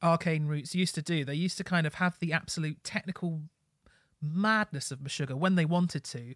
Arcane 0.02 0.46
Roots 0.48 0.74
used 0.74 0.96
to 0.96 1.02
do. 1.02 1.26
They 1.26 1.36
used 1.36 1.58
to 1.58 1.64
kind 1.64 1.86
of 1.86 1.96
have 1.96 2.18
the 2.20 2.34
absolute 2.34 2.84
technical 2.84 3.42
madness 4.22 4.90
of 4.92 5.00
Meshuggah 5.00 5.36
when 5.36 5.56
they 5.56 5.66
wanted 5.66 6.04
to, 6.06 6.34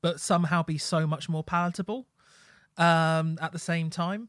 but 0.00 0.18
somehow 0.18 0.62
be 0.62 0.78
so 0.78 1.06
much 1.06 1.28
more 1.28 1.44
palatable 1.44 2.06
um, 2.76 3.38
at 3.40 3.52
the 3.52 3.58
same 3.58 3.90
time. 3.90 4.28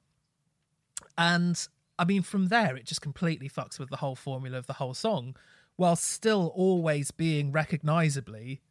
And 1.18 1.68
I 1.98 2.06
mean, 2.06 2.22
from 2.22 2.48
there, 2.48 2.76
it 2.76 2.86
just 2.86 3.02
completely 3.02 3.50
fucks 3.50 3.80
with 3.80 3.90
the 3.90 3.98
whole 3.98 4.16
formula 4.16 4.58
of 4.58 4.68
the 4.68 4.74
whole 4.74 4.94
song, 4.94 5.36
while 5.76 5.96
still 5.96 6.52
always 6.56 7.12
being 7.12 7.52
recognizably 7.52 8.62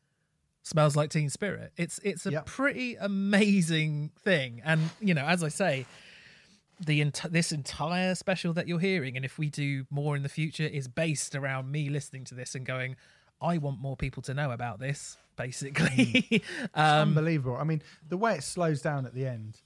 smells 0.63 0.97
like 0.97 1.11
Teen 1.11 1.31
Spirit. 1.31 1.73
It's 1.77 1.99
it's 2.05 2.27
a 2.27 2.33
Yep. 2.33 2.47
pretty 2.47 2.97
amazing 2.97 4.11
thing, 4.23 4.61
and 4.65 4.91
you 5.01 5.15
know, 5.15 5.25
as 5.25 5.43
I 5.43 5.49
say, 5.49 5.87
the 6.85 7.01
ent- 7.01 7.27
this 7.31 7.53
entire 7.53 8.15
special 8.15 8.53
that 8.55 8.67
you're 8.69 8.79
hearing, 8.81 9.17
and 9.17 9.25
if 9.25 9.39
we 9.39 9.49
do 9.51 9.87
more 9.91 10.17
in 10.17 10.23
the 10.23 10.29
future, 10.29 10.65
is 10.65 10.89
based 10.89 11.35
around 11.35 11.71
me 11.71 11.89
listening 11.91 12.25
to 12.25 12.35
this 12.35 12.55
and 12.55 12.65
going, 12.67 12.97
I 13.41 13.59
want 13.59 13.81
more 13.81 13.97
people 13.97 14.23
to 14.25 14.35
know 14.35 14.51
about 14.51 14.79
this. 14.81 15.17
Basically, 15.37 16.43
um, 16.75 17.09
Unbelievable. 17.09 17.57
I 17.57 17.65
mean, 17.65 17.83
the 18.09 18.17
way 18.17 18.35
it 18.35 18.43
slows 18.43 18.83
down 18.83 19.07
at 19.07 19.15
the 19.15 19.27
end, 19.27 19.59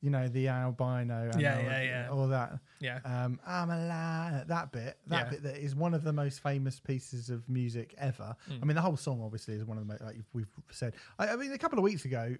you 0.00 0.10
know, 0.10 0.28
the 0.28 0.48
albino, 0.48 1.30
and 1.32 1.40
Yeah, 1.40 1.56
all, 1.58 1.62
yeah, 1.62 1.82
yeah. 1.82 2.08
all 2.10 2.28
that. 2.28 2.58
yeah, 2.80 2.98
Um, 3.04 3.38
I'm 3.46 3.70
alive. 3.70 4.48
That 4.48 4.72
bit, 4.72 4.96
that 5.08 5.24
Yeah. 5.26 5.30
bit 5.30 5.42
that 5.44 5.56
is 5.58 5.74
one 5.76 5.94
of 5.94 6.02
the 6.04 6.12
most 6.12 6.40
famous 6.42 6.80
pieces 6.80 7.30
of 7.30 7.48
music 7.48 7.94
ever. 7.98 8.34
Mm. 8.50 8.58
I 8.62 8.64
mean, 8.64 8.74
the 8.76 8.80
whole 8.82 8.96
song 8.96 9.20
obviously 9.22 9.54
is 9.54 9.64
one 9.64 9.76
of 9.78 9.86
the 9.86 9.92
most, 9.92 10.02
like 10.02 10.16
we've 10.32 10.48
said. 10.70 10.94
I, 11.18 11.28
I 11.28 11.36
mean, 11.36 11.52
a 11.52 11.58
couple 11.58 11.78
of 11.78 11.84
weeks 11.84 12.04
ago, 12.04 12.34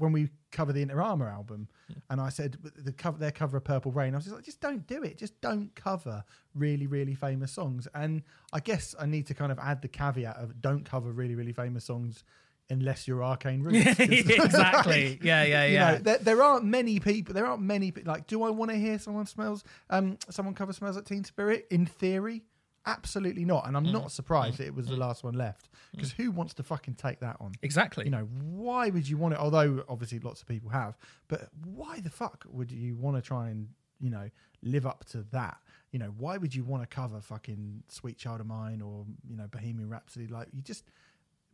when 0.00 0.12
we 0.12 0.28
cover 0.50 0.72
the 0.72 0.82
Inter 0.82 1.00
Armour 1.00 1.28
album, 1.28 1.68
Mm. 1.90 2.02
and 2.10 2.20
I 2.20 2.28
said 2.28 2.56
the 2.76 2.92
cover, 2.92 3.18
their 3.18 3.30
cover 3.30 3.56
of 3.56 3.64
Purple 3.64 3.92
Rain, 3.92 4.14
I 4.14 4.18
was 4.18 4.24
just 4.24 4.34
like, 4.36 4.44
just 4.44 4.60
don't 4.60 4.86
do 4.86 5.02
it. 5.02 5.18
Just 5.18 5.40
don't 5.40 5.74
cover 5.74 6.24
really, 6.54 6.86
really 6.86 7.14
famous 7.14 7.52
songs. 7.52 7.86
And 7.94 8.22
I 8.52 8.60
guess 8.60 8.94
I 8.98 9.06
need 9.06 9.26
to 9.28 9.34
kind 9.34 9.52
of 9.52 9.58
add 9.58 9.82
the 9.82 9.88
caveat 9.88 10.36
of 10.36 10.60
don't 10.60 10.84
cover 10.84 11.12
really, 11.12 11.34
really 11.34 11.52
famous 11.52 11.84
songs 11.84 12.24
unless 12.68 13.08
you're 13.08 13.22
Arcane 13.24 13.62
Roots. 13.62 13.98
exactly. 14.00 15.18
Yeah, 15.22 15.42
yeah, 15.44 15.64
you 15.66 15.74
yeah. 15.74 15.90
know, 15.92 15.98
there, 15.98 16.18
there 16.18 16.42
aren't 16.42 16.64
many 16.64 17.00
people. 17.00 17.34
There 17.34 17.46
aren't 17.46 17.62
many. 17.62 17.92
Like, 18.04 18.26
do 18.26 18.42
I 18.42 18.50
want 18.50 18.70
to 18.70 18.76
hear 18.76 18.98
someone 18.98 19.26
smells? 19.26 19.64
Um, 19.90 20.18
someone 20.30 20.54
cover 20.54 20.72
smells 20.72 20.96
like 20.96 21.04
Teen 21.04 21.24
Spirit? 21.24 21.66
In 21.70 21.86
theory, 21.86 22.42
absolutely 22.86 23.44
not. 23.44 23.66
And 23.66 23.76
I'm 23.76 23.86
Mm. 23.86 23.92
not 23.92 24.12
surprised 24.12 24.54
mm. 24.54 24.58
that 24.58 24.66
it 24.66 24.74
was 24.74 24.86
the 24.86 24.94
mm. 24.94 24.98
last 25.00 25.22
one 25.24 25.34
left 25.34 25.70
mm. 25.70 25.76
because 25.92 26.12
who 26.12 26.30
wants 26.30 26.54
to 26.54 26.62
fucking 26.62 26.94
take 26.94 27.20
that 27.20 27.36
on? 27.40 27.52
exactly. 27.62 28.04
You 28.04 28.10
know, 28.10 28.24
why 28.24 28.90
would 28.90 29.08
you 29.08 29.16
want 29.16 29.34
it? 29.34 29.40
Although 29.40 29.84
obviously 29.88 30.18
lots 30.18 30.40
of 30.42 30.48
people 30.48 30.70
have, 30.70 30.96
but 31.28 31.48
why 31.64 32.00
the 32.00 32.10
fuck 32.10 32.44
would 32.50 32.70
you 32.70 32.96
want 32.96 33.16
to 33.16 33.22
try 33.22 33.50
and 33.50 33.68
you 34.00 34.10
know 34.10 34.30
live 34.62 34.86
up 34.86 35.04
to 35.06 35.22
that? 35.32 35.58
You 35.92 35.98
know, 35.98 36.14
why 36.18 36.36
would 36.36 36.54
you 36.54 36.64
want 36.64 36.82
to 36.82 36.86
cover 36.86 37.20
fucking 37.20 37.82
Sweet 37.88 38.16
Child 38.16 38.40
of 38.40 38.46
Mine 38.46 38.80
or 38.80 39.04
you 39.28 39.36
know 39.36 39.46
Bohemian 39.46 39.88
Rhapsody? 39.88 40.26
Like 40.26 40.48
you 40.52 40.62
just, 40.62 40.84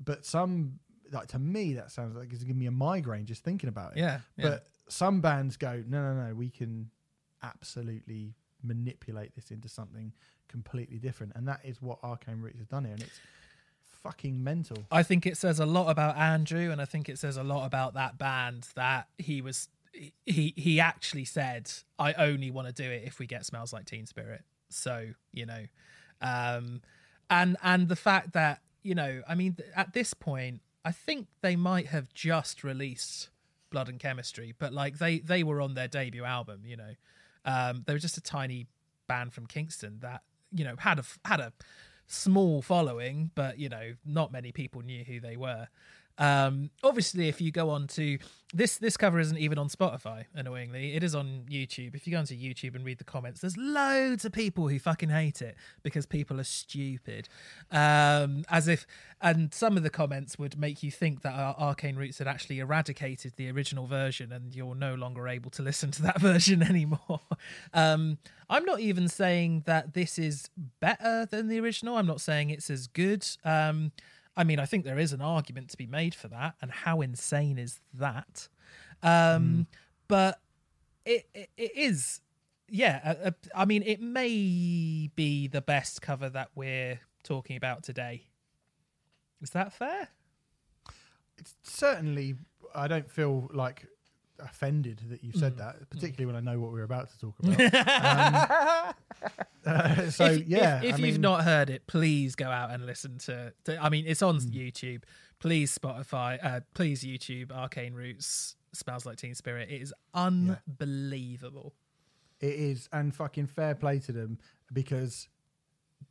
but 0.02 0.24
some 0.24 0.78
like 1.12 1.28
to 1.28 1.38
me 1.38 1.74
that 1.74 1.90
sounds 1.90 2.16
like 2.16 2.32
it's 2.32 2.42
giving 2.42 2.58
me 2.58 2.66
a 2.66 2.70
migraine 2.72 3.26
just 3.26 3.44
thinking 3.44 3.68
about 3.68 3.92
it. 3.96 3.98
yeah, 3.98 4.20
yeah. 4.36 4.48
But 4.48 4.66
some 4.88 5.20
bands 5.20 5.56
go, 5.56 5.82
no, 5.86 6.02
no, 6.02 6.28
no, 6.28 6.34
we 6.34 6.50
can 6.50 6.90
absolutely 7.42 8.34
manipulate 8.62 9.34
this 9.34 9.50
into 9.50 9.68
something 9.68 10.12
completely 10.48 10.98
different, 10.98 11.32
and 11.34 11.46
that 11.48 11.60
is 11.64 11.80
what 11.80 11.98
Arcane 12.02 12.40
Roots 12.40 12.58
has 12.58 12.66
done 12.66 12.84
here, 12.84 12.94
and 12.94 13.02
it's 13.02 13.20
fucking 14.02 14.42
mental. 14.42 14.78
I 14.90 15.02
think 15.02 15.26
it 15.26 15.36
says 15.36 15.58
a 15.58 15.66
lot 15.66 15.90
about 15.90 16.16
Andrew, 16.16 16.70
and 16.70 16.80
I 16.80 16.84
think 16.84 17.08
it 17.08 17.18
says 17.18 17.36
a 17.36 17.42
lot 17.42 17.66
about 17.66 17.94
that 17.94 18.18
band 18.18 18.68
that 18.74 19.08
he 19.18 19.40
was 19.42 19.68
he 20.24 20.54
he 20.56 20.80
actually 20.80 21.24
said, 21.24 21.70
"I 21.98 22.12
only 22.14 22.50
want 22.50 22.68
to 22.68 22.72
do 22.72 22.88
it 22.88 23.02
if 23.04 23.18
we 23.18 23.26
get 23.26 23.44
Smells 23.46 23.72
Like 23.72 23.86
Teen 23.86 24.06
Spirit." 24.06 24.42
So 24.68 25.08
you 25.32 25.46
know, 25.46 25.64
um, 26.20 26.82
and 27.30 27.56
and 27.62 27.88
the 27.88 27.96
fact 27.96 28.32
that 28.34 28.60
you 28.82 28.94
know, 28.94 29.22
I 29.28 29.34
mean, 29.34 29.56
at 29.74 29.92
this 29.92 30.14
point, 30.14 30.60
I 30.84 30.92
think 30.92 31.26
they 31.40 31.56
might 31.56 31.88
have 31.88 32.12
just 32.14 32.62
released 32.62 33.30
Blood 33.70 33.88
and 33.88 33.98
Chemistry, 33.98 34.54
but 34.56 34.72
like 34.72 34.98
they 34.98 35.18
they 35.18 35.42
were 35.42 35.60
on 35.60 35.74
their 35.74 35.88
debut 35.88 36.24
album. 36.24 36.60
You 36.64 36.76
know, 36.76 36.94
um, 37.44 37.82
they 37.86 37.92
were 37.92 37.98
just 37.98 38.16
a 38.16 38.22
tiny 38.22 38.66
band 39.08 39.32
from 39.32 39.46
Kingston 39.46 39.98
that 40.02 40.22
you 40.52 40.64
know 40.64 40.74
had 40.78 40.98
a 40.98 41.04
had 41.24 41.40
a 41.40 41.52
small 42.06 42.62
following, 42.62 43.30
but 43.34 43.58
you 43.58 43.68
know, 43.68 43.94
not 44.04 44.32
many 44.32 44.52
people 44.52 44.82
knew 44.82 45.04
who 45.04 45.20
they 45.20 45.36
were. 45.36 45.68
Um, 46.18 46.70
obviously, 46.82 47.28
if 47.28 47.40
you 47.40 47.50
go 47.50 47.70
on 47.70 47.86
to 47.88 48.18
this, 48.54 48.78
this 48.78 48.96
cover 48.96 49.18
isn't 49.18 49.36
even 49.38 49.58
on 49.58 49.68
Spotify. 49.68 50.24
Annoyingly, 50.34 50.94
it 50.94 51.02
is 51.02 51.14
on 51.14 51.44
YouTube. 51.50 51.94
If 51.94 52.06
you 52.06 52.12
go 52.12 52.18
onto 52.18 52.34
YouTube 52.34 52.74
and 52.74 52.84
read 52.84 52.98
the 52.98 53.04
comments, 53.04 53.40
there's 53.40 53.56
loads 53.56 54.24
of 54.24 54.32
people 54.32 54.68
who 54.68 54.78
fucking 54.78 55.08
hate 55.10 55.42
it 55.42 55.56
because 55.82 56.06
people 56.06 56.40
are 56.40 56.44
stupid. 56.44 57.28
Um, 57.70 58.44
as 58.48 58.68
if, 58.68 58.86
and 59.20 59.52
some 59.52 59.76
of 59.76 59.82
the 59.82 59.90
comments 59.90 60.38
would 60.38 60.58
make 60.58 60.82
you 60.82 60.90
think 60.90 61.22
that 61.22 61.34
our 61.34 61.56
Arcane 61.58 61.96
Roots 61.96 62.18
had 62.18 62.28
actually 62.28 62.60
eradicated 62.60 63.34
the 63.36 63.50
original 63.50 63.86
version, 63.86 64.32
and 64.32 64.54
you're 64.54 64.74
no 64.74 64.94
longer 64.94 65.28
able 65.28 65.50
to 65.50 65.62
listen 65.66 65.90
to 65.92 66.02
that 66.02 66.20
version 66.20 66.62
anymore. 66.62 67.20
Um, 67.74 68.18
I'm 68.48 68.64
not 68.64 68.80
even 68.80 69.08
saying 69.08 69.64
that 69.66 69.94
this 69.94 70.18
is 70.18 70.48
better 70.80 71.26
than 71.28 71.48
the 71.48 71.58
original. 71.58 71.96
I'm 71.96 72.06
not 72.06 72.20
saying 72.20 72.50
it's 72.50 72.70
as 72.70 72.86
good. 72.86 73.26
Um, 73.44 73.92
I 74.36 74.44
mean, 74.44 74.58
I 74.58 74.66
think 74.66 74.84
there 74.84 74.98
is 74.98 75.12
an 75.12 75.20
argument 75.22 75.70
to 75.70 75.76
be 75.76 75.86
made 75.86 76.14
for 76.14 76.28
that, 76.28 76.54
and 76.60 76.70
how 76.70 77.00
insane 77.00 77.58
is 77.58 77.80
that? 77.94 78.48
Um, 79.02 79.66
But 80.08 80.40
it, 81.04 81.26
it 81.34 81.50
it 81.56 81.72
is, 81.76 82.20
yeah. 82.68 83.00
a- 83.04 83.28
a- 83.28 83.34
I 83.60 83.64
mean, 83.64 83.82
it 83.82 84.00
may 84.00 85.10
be 85.14 85.48
the 85.48 85.60
best 85.62 86.02
cover 86.02 86.28
that 86.30 86.50
we're 86.54 87.00
talking 87.22 87.56
about 87.56 87.82
today. 87.82 88.26
Is 89.40 89.50
that 89.50 89.72
fair? 89.72 90.08
It's 91.38 91.54
certainly, 91.62 92.36
I 92.74 92.88
don't 92.88 93.10
feel 93.10 93.50
like 93.52 93.86
offended 94.38 95.00
that 95.10 95.22
you 95.24 95.32
Mm. 95.32 95.38
said 95.40 95.58
that, 95.58 95.88
particularly 95.90 96.26
when 96.26 96.36
I 96.36 96.40
know 96.40 96.60
what 96.60 96.72
we're 96.72 96.82
about 96.84 97.10
to 97.10 97.18
talk 97.18 97.34
about. 97.42 98.94
um, 99.26 99.30
uh, 99.66 100.10
so 100.10 100.24
if, 100.26 100.46
yeah, 100.46 100.78
if, 100.78 100.84
if 100.94 100.98
you've 101.00 101.14
mean, 101.14 101.20
not 101.20 101.44
heard 101.44 101.70
it, 101.70 101.86
please 101.86 102.34
go 102.34 102.46
out 102.48 102.70
and 102.70 102.86
listen 102.86 103.18
to. 103.18 103.52
to 103.64 103.82
I 103.82 103.88
mean, 103.88 104.04
it's 104.06 104.22
on 104.22 104.36
Hmm. 104.40 104.48
YouTube. 104.50 105.02
Please 105.38 105.76
Spotify. 105.76 106.38
Uh, 106.42 106.60
please 106.74 107.02
YouTube. 107.04 107.52
Arcane 107.52 107.92
Roots 107.94 108.56
smells 108.72 109.04
like 109.06 109.16
Teen 109.18 109.34
Spirit. 109.34 109.68
It 109.70 109.82
is 109.82 109.92
unbelievable. 110.14 111.74
it 112.40 112.52
is, 112.54 112.88
and 112.92 113.14
fucking 113.14 113.46
fair 113.46 113.74
play 113.74 113.98
to 114.00 114.12
them 114.12 114.38
because 114.72 115.28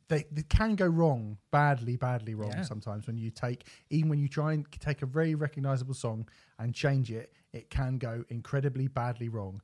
they, 0.08 0.24
they 0.30 0.42
can 0.42 0.76
go 0.76 0.86
wrong, 0.86 1.38
badly, 1.50 1.96
badly 1.96 2.34
wrong 2.34 2.52
Yeah. 2.52 2.62
sometimes 2.62 3.06
when 3.06 3.16
you 3.16 3.30
take, 3.30 3.66
even 3.90 4.08
when 4.08 4.18
you 4.20 4.28
try 4.28 4.52
and 4.52 4.64
take 4.78 5.02
a 5.02 5.06
very 5.06 5.34
recognizable 5.34 5.94
song 5.94 6.28
and 6.58 6.74
change 6.74 7.10
it, 7.10 7.32
it 7.52 7.70
can 7.70 7.98
go 7.98 8.24
incredibly 8.28 8.86
badly 8.88 9.28
wrong. 9.28 9.60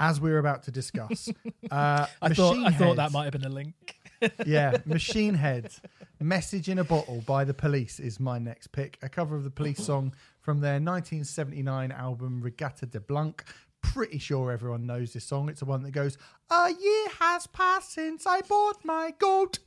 As 0.00 0.20
we're 0.20 0.38
about 0.38 0.64
to 0.64 0.70
discuss, 0.72 1.28
uh, 1.70 2.06
I 2.20 2.28
thought 2.34 2.56
I 2.58 2.72
thought 2.72 2.96
that 2.96 3.12
might 3.12 3.24
have 3.24 3.32
been 3.32 3.44
a 3.44 3.48
link. 3.48 3.96
yeah, 4.46 4.78
Machine 4.84 5.34
Head, 5.34 5.72
Message 6.20 6.68
in 6.68 6.78
a 6.80 6.84
Bottle 6.84 7.22
by 7.26 7.44
The 7.44 7.54
Police 7.54 8.00
is 8.00 8.18
my 8.18 8.38
next 8.38 8.68
pick. 8.72 8.98
A 9.02 9.08
cover 9.08 9.36
of 9.36 9.44
the 9.44 9.50
Police 9.50 9.84
song 9.84 10.12
from 10.40 10.60
their 10.60 10.74
1979 10.80 11.92
album 11.92 12.42
Reggatta 12.42 12.90
de 12.90 12.98
Blanc. 13.00 13.44
Pretty 13.92 14.18
sure 14.18 14.50
everyone 14.50 14.86
knows 14.86 15.12
this 15.12 15.24
song. 15.24 15.48
It's 15.48 15.60
the 15.60 15.66
one 15.66 15.82
that 15.84 15.92
goes, 15.92 16.18
A 16.50 16.70
year 16.70 17.08
has 17.20 17.46
passed 17.46 17.92
since 17.92 18.26
I 18.26 18.40
bought 18.40 18.84
my 18.84 19.14
goat. 19.18 19.60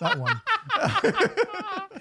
That 0.00 0.18
one. 0.18 0.40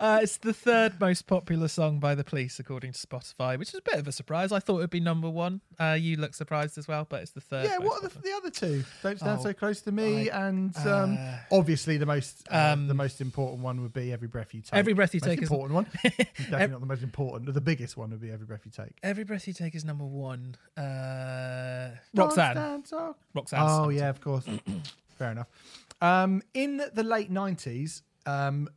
Uh, 0.00 0.18
it's 0.20 0.38
the 0.38 0.52
third 0.52 0.98
most 1.00 1.28
popular 1.28 1.68
song 1.68 2.00
by 2.00 2.12
the 2.16 2.24
Police, 2.24 2.58
according 2.58 2.92
to 2.92 2.98
Spotify, 3.06 3.56
which 3.56 3.68
is 3.68 3.76
a 3.76 3.82
bit 3.82 3.94
of 3.94 4.08
a 4.08 4.12
surprise. 4.12 4.50
I 4.50 4.58
thought 4.58 4.78
it'd 4.78 4.90
be 4.90 4.98
number 4.98 5.30
one. 5.30 5.60
Uh, 5.78 5.96
you 6.00 6.16
look 6.16 6.34
surprised 6.34 6.76
as 6.76 6.88
well, 6.88 7.06
but 7.08 7.22
it's 7.22 7.30
the 7.30 7.40
third. 7.40 7.66
yeah, 7.66 7.78
what 7.78 8.02
are 8.02 8.08
the, 8.08 8.18
the 8.20 8.32
other 8.32 8.50
two? 8.50 8.82
Don't 9.04 9.16
Stand 9.18 9.38
Oh, 9.38 9.42
So 9.44 9.52
Close 9.52 9.80
to 9.82 9.92
Me. 9.92 10.28
I- 10.28 10.48
and 10.48 10.76
um, 10.78 11.16
uh, 11.20 11.36
obviously, 11.52 11.98
the 11.98 12.06
most 12.06 12.44
uh, 12.50 12.72
um, 12.72 12.88
the 12.88 12.94
most 12.94 13.20
important 13.20 13.62
one 13.62 13.80
would 13.82 13.92
be 13.92 14.12
Every 14.12 14.26
Breath 14.26 14.54
You 14.54 14.62
Take. 14.62 14.74
Every 14.74 14.92
Breath 14.92 15.14
You 15.14 15.20
most 15.22 15.28
Take 15.30 15.42
is- 15.42 15.50
important 15.50 15.74
one. 15.74 15.86
Definitely 16.02 16.66
not 16.68 16.80
the 16.80 16.86
most 16.86 17.02
important. 17.04 17.54
The 17.54 17.60
biggest 17.60 17.96
one 17.96 18.10
would 18.10 18.20
be 18.20 18.30
Every 18.32 18.46
Breath 18.46 18.62
You 18.64 18.72
Take. 18.72 18.98
Every 19.04 19.22
breath 19.24 19.46
you 19.46 19.52
take 19.52 19.74
is 19.76 19.84
number 19.84 20.04
one. 20.04 20.56
Uh, 20.76 21.90
Roxanne. 22.14 22.82
Roxanne. 23.34 23.60
Oh 23.62 23.88
yeah, 23.90 24.08
of 24.08 24.20
course. 24.20 24.46
Fair 25.18 25.30
enough. 25.32 25.46
Um, 26.02 26.42
in 26.52 26.82
the 26.92 27.04
late 27.04 27.30
nineties, 27.30 28.02
um, 28.26 28.68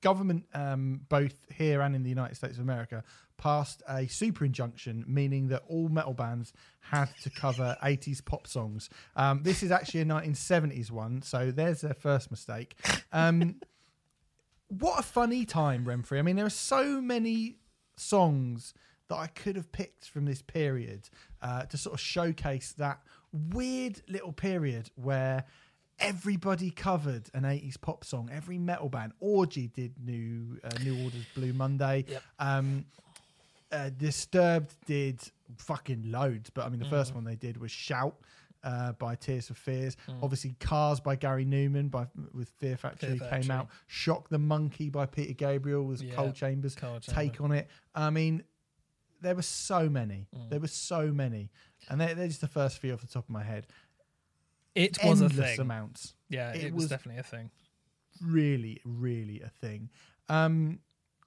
government, 0.00 0.44
um, 0.54 1.00
both 1.08 1.34
here 1.52 1.80
and 1.80 1.94
in 1.96 2.04
the 2.04 2.08
United 2.08 2.36
States 2.36 2.54
of 2.54 2.62
America, 2.62 3.02
passed 3.36 3.82
a 3.88 4.06
super 4.06 4.44
injunction, 4.44 5.04
meaning 5.08 5.48
that 5.48 5.64
all 5.68 5.88
metal 5.88 6.14
bands 6.14 6.52
had 6.80 7.08
to 7.24 7.30
cover 7.30 7.76
eighties 7.82 8.20
pop 8.20 8.46
songs. 8.46 8.88
Um, 9.16 9.42
this 9.42 9.64
is 9.64 9.72
actually 9.72 10.02
a 10.02 10.04
nineteen 10.04 10.36
seventies 10.36 10.92
one, 10.92 11.20
so 11.20 11.50
there's 11.50 11.80
their 11.80 11.94
first 11.94 12.30
mistake. 12.30 12.76
Um, 13.12 13.56
what 14.68 15.00
a 15.00 15.02
funny 15.02 15.44
time, 15.44 15.84
Remfry. 15.84 16.20
I 16.20 16.22
mean, 16.22 16.36
there 16.36 16.46
are 16.46 16.50
so 16.50 17.00
many 17.00 17.56
songs 17.96 18.72
that 19.08 19.16
I 19.16 19.26
could 19.28 19.56
have 19.56 19.70
picked 19.72 20.08
from 20.08 20.24
this 20.24 20.42
period 20.42 21.08
uh, 21.42 21.62
to 21.66 21.76
sort 21.76 21.94
of 21.94 22.00
showcase 22.00 22.72
that 22.78 23.00
weird 23.32 24.02
little 24.08 24.32
period 24.32 24.90
where 24.96 25.44
everybody 25.98 26.70
covered 26.70 27.28
an 27.34 27.42
80s 27.44 27.80
pop 27.80 28.04
song. 28.04 28.28
Every 28.32 28.58
metal 28.58 28.88
band, 28.88 29.12
Orgy 29.20 29.68
did 29.68 29.94
New 30.04 30.58
uh, 30.64 30.70
New 30.84 31.02
Order's 31.04 31.24
Blue 31.34 31.52
Monday. 31.52 32.04
Yep. 32.08 32.22
Um, 32.38 32.84
uh, 33.72 33.90
Disturbed 33.96 34.74
did 34.86 35.20
fucking 35.58 36.10
loads, 36.10 36.50
but 36.50 36.64
I 36.64 36.68
mean, 36.68 36.78
the 36.80 36.86
first 36.86 37.12
Mm. 37.12 37.16
one 37.16 37.24
they 37.24 37.36
did 37.36 37.56
was 37.56 37.70
Shout. 37.70 38.14
Uh, 38.64 38.90
by 38.92 39.14
Tears 39.14 39.46
for 39.46 39.54
Fears, 39.54 39.96
Mm. 40.08 40.18
obviously 40.24 40.56
Cars 40.58 40.98
by 40.98 41.14
Gary 41.14 41.44
Numan 41.46 41.88
by 41.88 42.08
with 42.34 42.48
Fear 42.58 42.76
Factory 42.76 43.16
Fear 43.16 43.28
came 43.30 43.50
out. 43.50 43.68
Shock 43.86 44.28
the 44.28 44.38
Monkey 44.38 44.90
by 44.90 45.06
Peter 45.06 45.34
Gabriel 45.34 45.84
was 45.84 46.02
Yeah. 46.02 46.14
Coal 46.14 46.32
Chamber's 46.32 46.74
Cold 46.74 47.02
take 47.02 47.40
on 47.40 47.52
it. 47.52 47.68
I 47.94 48.10
mean, 48.10 48.42
there 49.20 49.36
were 49.36 49.42
so 49.42 49.88
many. 49.88 50.26
Mm. 50.34 50.50
There 50.50 50.58
were 50.58 50.66
so 50.66 51.12
many, 51.12 51.50
and 51.88 52.00
they're, 52.00 52.14
they're 52.16 52.26
just 52.26 52.40
the 52.40 52.48
first 52.48 52.78
few 52.78 52.92
off 52.92 53.02
the 53.02 53.06
top 53.06 53.24
of 53.24 53.30
my 53.30 53.44
head. 53.44 53.68
It 54.76 54.98
was 55.04 55.20
a 55.20 55.28
thing. 55.28 55.60
amounts. 55.60 56.14
Yeah, 56.28 56.52
It 56.52 56.64
it, 56.66 56.74
was, 56.74 56.84
was- 56.84 56.90
definitely 56.90 57.20
a 57.20 57.24
thing. 57.24 57.50
Really, 58.22 58.80
really 58.84 59.40
a 59.42 59.48
thing. 59.48 59.90
Um, 60.28 60.80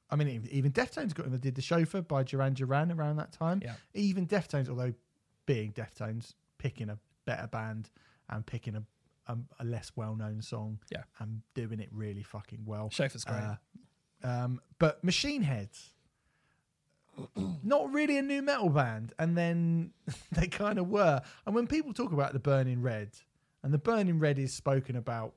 I 0.10 0.16
mean, 0.16 0.48
even- 0.52 0.72
Deftones 0.72 1.14
got 1.14 1.30
them. 1.30 1.38
Did 1.40 1.56
the 1.56 1.62
chauffeur 1.62 2.02
by 2.02 2.24
Duran 2.24 2.54
Duran 2.54 2.92
around 2.92 3.18
that 3.18 3.32
time. 3.32 3.62
Yeah. 3.64 3.76
Even 3.94 4.26
Deftones, 4.28 4.68
although 4.70 4.94
being 5.46 5.72
Deftones, 5.74 6.34
picking 6.58 6.90
a 6.90 6.98
better 7.26 7.48
band 7.48 7.90
and 8.30 8.46
picking 8.46 8.76
a 8.76 8.84
a, 9.28 9.38
a 9.60 9.64
less 9.64 9.92
well 9.96 10.16
known 10.16 10.42
song. 10.42 10.80
Yeah. 10.92 11.04
and 11.20 11.42
doing 11.54 11.80
it 11.80 11.90
really 11.92 12.24
fucking 12.24 12.62
well. 12.66 12.90
Chauffeur's 12.90 13.24
great. 13.24 13.38
Uh, 13.38 13.56
um, 14.28 14.60
but 14.80 15.04
Machine 15.04 15.44
Heads, 15.44 15.92
not 17.64 17.92
really 17.94 18.18
a 18.18 18.22
nu 18.22 18.42
metal 18.42 18.70
band, 18.70 19.14
and 19.20 19.38
then 19.38 19.92
they 20.32 20.48
kind 20.48 20.80
of 20.80 20.90
were. 20.90 21.22
And 21.46 21.54
when 21.56 21.68
people 21.68 21.94
talk 21.94 22.12
about 22.12 22.34
the 22.34 22.40
Burning 22.40 22.82
Red, 22.82 23.12
and 23.64 23.74
the 23.74 23.78
Burning 23.78 24.20
Red 24.20 24.40
is 24.40 24.54
spoken 24.54 24.96
about 24.96 25.34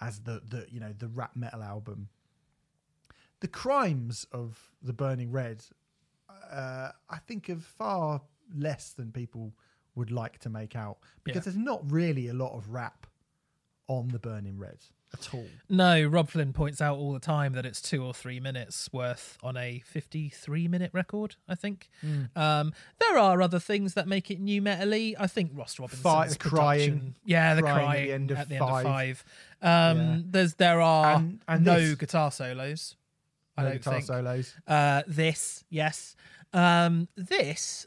as 0.00 0.20
the 0.20 0.40
the 0.48 0.66
you 0.70 0.80
know 0.80 0.92
the 0.96 1.08
rap 1.08 1.36
metal 1.36 1.62
album, 1.62 2.08
the 3.40 3.48
crimes 3.48 4.26
of 4.32 4.70
the 4.82 4.92
Burning 4.92 5.30
Red, 5.32 5.64
uh, 6.50 6.90
I 7.08 7.18
think, 7.26 7.48
are 7.50 7.56
far 7.56 8.22
less 8.54 8.92
than 8.92 9.10
people 9.12 9.52
would 9.94 10.10
like 10.10 10.38
to 10.40 10.50
make 10.50 10.76
out 10.76 10.98
because 11.24 11.38
Yeah. 11.46 11.52
there's 11.52 11.56
not 11.64 11.90
really 11.90 12.28
a 12.28 12.34
lot 12.34 12.52
of 12.52 12.68
rap 12.70 13.06
on 13.88 14.08
the 14.08 14.18
Burning 14.18 14.58
Red 14.58 14.78
at 15.18 15.34
all. 15.34 15.46
No, 15.68 16.04
Robb 16.04 16.30
Flynn 16.30 16.52
points 16.52 16.80
out 16.80 16.96
all 16.98 17.12
the 17.12 17.20
time 17.20 17.52
that 17.54 17.66
it's 17.66 17.80
two 17.82 18.04
or 18.04 18.14
three 18.14 18.40
minutes 18.40 18.88
worth 18.92 19.36
on 19.42 19.56
a 19.56 19.82
53 19.86 20.68
minute 20.68 20.90
record, 20.92 21.36
I 21.48 21.54
think. 21.54 21.88
Um, 22.34 22.72
there 23.00 23.18
are 23.18 23.40
other 23.42 23.58
things 23.58 23.94
that 23.94 24.06
make 24.08 24.30
it 24.30 24.40
new 24.40 24.62
metally. 24.62 25.14
I 25.18 25.26
think 25.26 25.50
Ross 25.54 25.78
Robinson's 25.78 26.36
the 26.36 26.48
crying. 26.48 27.14
Yeah, 27.24 27.54
the 27.54 27.62
Crying 27.62 27.76
crying, 27.78 28.00
at 28.02 28.06
the 28.08 28.12
end 28.14 28.30
of 28.30 28.48
the 28.48 28.58
five. 28.58 28.84
five. 28.84 29.24
Um, 29.62 29.98
Yeah. 29.98 30.18
There's 30.26 30.54
There 30.54 30.80
are 30.80 31.16
And- 31.16 31.40
and 31.48 31.64
no 31.64 31.80
this- 31.80 31.94
guitar 31.96 32.30
solos. 32.30 32.96
I 33.56 33.62
No 33.62 33.68
don't 33.70 33.78
guitar 33.78 33.92
think. 33.94 34.04
solos 34.06 34.54
Uh, 34.66 35.02
this, 35.06 35.64
yes. 35.70 36.14
Um, 36.52 37.08
this, 37.16 37.86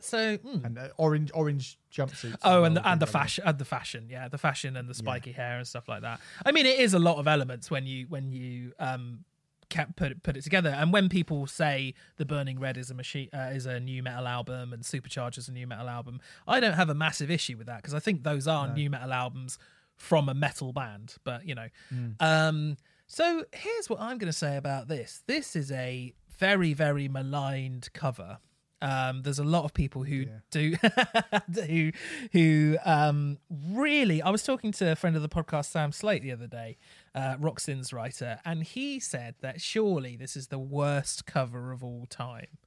so. 0.00 0.36
mm. 0.38 0.64
and 0.64 0.78
uh, 0.78 0.88
orange 0.96 1.30
orange 1.34 1.78
jumpsuits. 1.92 2.36
Oh, 2.42 2.64
and 2.64 2.76
the, 2.76 2.88
and 2.88 3.00
the 3.00 3.06
fashion, 3.06 3.44
and 3.46 3.58
the 3.58 3.64
fashion, 3.64 4.06
yeah, 4.10 4.28
the 4.28 4.38
fashion 4.38 4.76
and 4.76 4.88
the 4.88 4.94
spiky 4.94 5.32
hair 5.32 5.58
and 5.58 5.66
stuff 5.66 5.88
like 5.88 6.02
that. 6.02 6.20
I 6.44 6.52
mean, 6.52 6.66
it 6.66 6.78
is 6.80 6.94
a 6.94 6.98
lot 6.98 7.18
of 7.18 7.26
elements 7.28 7.70
when 7.70 7.86
you 7.86 8.06
when 8.08 8.32
you 8.32 8.72
um 8.78 9.24
can 9.68 9.94
put 9.96 10.10
it, 10.10 10.22
put 10.24 10.36
it 10.36 10.42
together. 10.42 10.70
And 10.70 10.92
when 10.92 11.08
people 11.08 11.46
say 11.46 11.94
the 12.16 12.26
Burning 12.26 12.58
Red 12.58 12.76
is 12.76 12.90
a 12.90 12.94
machine 12.94 13.28
uh, 13.32 13.50
is 13.54 13.66
a 13.66 13.78
nu 13.78 14.02
metal 14.02 14.26
album 14.26 14.72
and 14.72 14.82
Supercharger 14.82 15.38
is 15.38 15.48
a 15.48 15.52
nu 15.52 15.66
metal 15.66 15.88
album, 15.88 16.20
I 16.48 16.58
don't 16.60 16.72
have 16.74 16.90
a 16.90 16.94
massive 16.94 17.30
issue 17.30 17.56
with 17.56 17.68
that 17.68 17.76
because 17.76 17.94
I 17.94 18.00
think 18.00 18.24
those 18.24 18.48
are 18.48 18.66
nu 18.74 18.90
metal 18.90 19.12
albums 19.12 19.58
from 19.96 20.28
a 20.28 20.34
metal 20.34 20.72
band. 20.72 21.14
But 21.24 21.46
you 21.46 21.54
know, 21.54 21.68
Mm. 21.94 22.14
um, 22.20 22.76
so 23.06 23.44
here's 23.52 23.88
what 23.90 24.00
I'm 24.00 24.18
going 24.18 24.30
to 24.32 24.36
say 24.36 24.56
about 24.56 24.88
this. 24.88 25.22
This 25.26 25.54
is 25.54 25.70
a 25.70 26.12
very 26.38 26.72
very 26.74 27.06
maligned 27.06 27.92
cover. 27.92 28.38
Um, 28.82 29.22
there's 29.22 29.38
a 29.38 29.44
lot 29.44 29.64
of 29.64 29.74
people 29.74 30.04
who 30.04 30.26
do 30.50 30.76
who 31.66 31.92
who 32.32 32.76
um, 32.84 33.38
really. 33.50 34.22
I 34.22 34.30
was 34.30 34.42
talking 34.42 34.72
to 34.72 34.92
a 34.92 34.96
friend 34.96 35.16
of 35.16 35.22
the 35.22 35.28
podcast, 35.28 35.66
Sam 35.66 35.92
Slate, 35.92 36.22
the 36.22 36.32
other 36.32 36.46
day, 36.46 36.78
uh, 37.14 37.36
Roxin's 37.38 37.92
writer, 37.92 38.40
and 38.44 38.62
he 38.62 38.98
said 39.00 39.34
that 39.40 39.60
surely 39.60 40.16
this 40.16 40.36
is 40.36 40.48
the 40.48 40.58
worst 40.58 41.26
cover 41.26 41.72
of 41.72 41.84
all 41.84 42.06
time. 42.08 42.58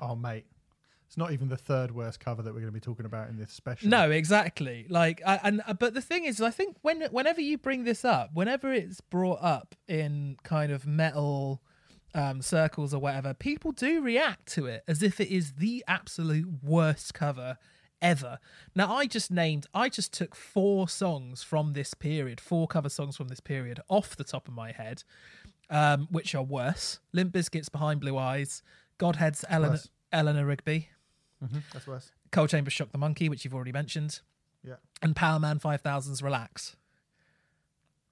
Oh, 0.00 0.14
mate. 0.14 0.46
It's 1.08 1.16
not 1.16 1.32
even 1.32 1.48
the 1.48 1.56
third 1.56 1.90
worst 1.90 2.20
cover 2.20 2.42
that 2.42 2.52
we're 2.52 2.60
going 2.60 2.70
to 2.70 2.72
be 2.72 2.80
talking 2.80 3.06
about 3.06 3.30
in 3.30 3.38
this 3.38 3.50
special. 3.50 3.88
No, 3.88 4.10
exactly. 4.10 4.84
Like, 4.90 5.22
I, 5.26 5.40
and 5.42 5.62
uh, 5.66 5.72
but 5.72 5.94
the 5.94 6.02
thing 6.02 6.26
is, 6.26 6.38
I 6.42 6.50
think 6.50 6.76
when 6.82 7.00
whenever 7.10 7.40
you 7.40 7.56
bring 7.56 7.84
this 7.84 8.04
up, 8.04 8.30
whenever 8.34 8.70
it's 8.70 9.00
brought 9.00 9.38
up 9.40 9.74
in 9.88 10.36
kind 10.42 10.70
of 10.70 10.86
metal 10.86 11.62
um, 12.14 12.42
circles 12.42 12.92
or 12.94 13.00
whatever, 13.00 13.34
people 13.34 13.72
do 13.72 14.00
react 14.02 14.46
to 14.54 14.66
it 14.66 14.82
as 14.88 15.02
if 15.02 15.20
it 15.20 15.28
is 15.34 15.54
the 15.54 15.84
absolute 15.86 16.48
worst 16.62 17.14
cover 17.14 17.58
ever. 18.00 18.38
Now, 18.74 18.94
I 18.94 19.06
just 19.06 19.30
named, 19.30 19.66
I 19.74 19.88
just 19.88 20.12
took 20.12 20.34
four 20.34 20.88
songs 20.88 21.42
from 21.42 21.72
this 21.72 21.94
period, 21.94 22.40
four 22.40 22.66
cover 22.68 22.88
songs 22.88 23.16
from 23.16 23.28
this 23.28 23.40
period 23.40 23.80
off 23.88 24.16
the 24.16 24.24
top 24.24 24.48
of 24.48 24.54
my 24.54 24.72
head, 24.72 25.02
um, 25.70 26.06
which 26.10 26.34
are 26.34 26.42
worse. 26.42 27.00
Limp 27.12 27.32
Bizkit's 27.32 27.68
Behind 27.68 28.00
Blue 28.00 28.16
Eyes, 28.16 28.62
Godhead's 28.98 29.44
Eleanor, 29.48 29.72
worse. 29.72 29.88
Eleanor 30.12 30.46
Rigby, 30.46 30.88
Mhm, 31.44 31.62
that's 31.72 31.86
worse. 31.86 32.10
Coal 32.32 32.46
Chamber 32.48 32.70
Shock 32.70 32.90
the 32.92 32.98
Monkey, 32.98 33.28
which 33.28 33.44
you've 33.44 33.54
already 33.54 33.70
mentioned 33.72 34.20
Yeah. 34.64 34.76
and 35.02 35.14
Powerman 35.14 35.60
5000's 35.60 36.20
Relax. 36.22 36.76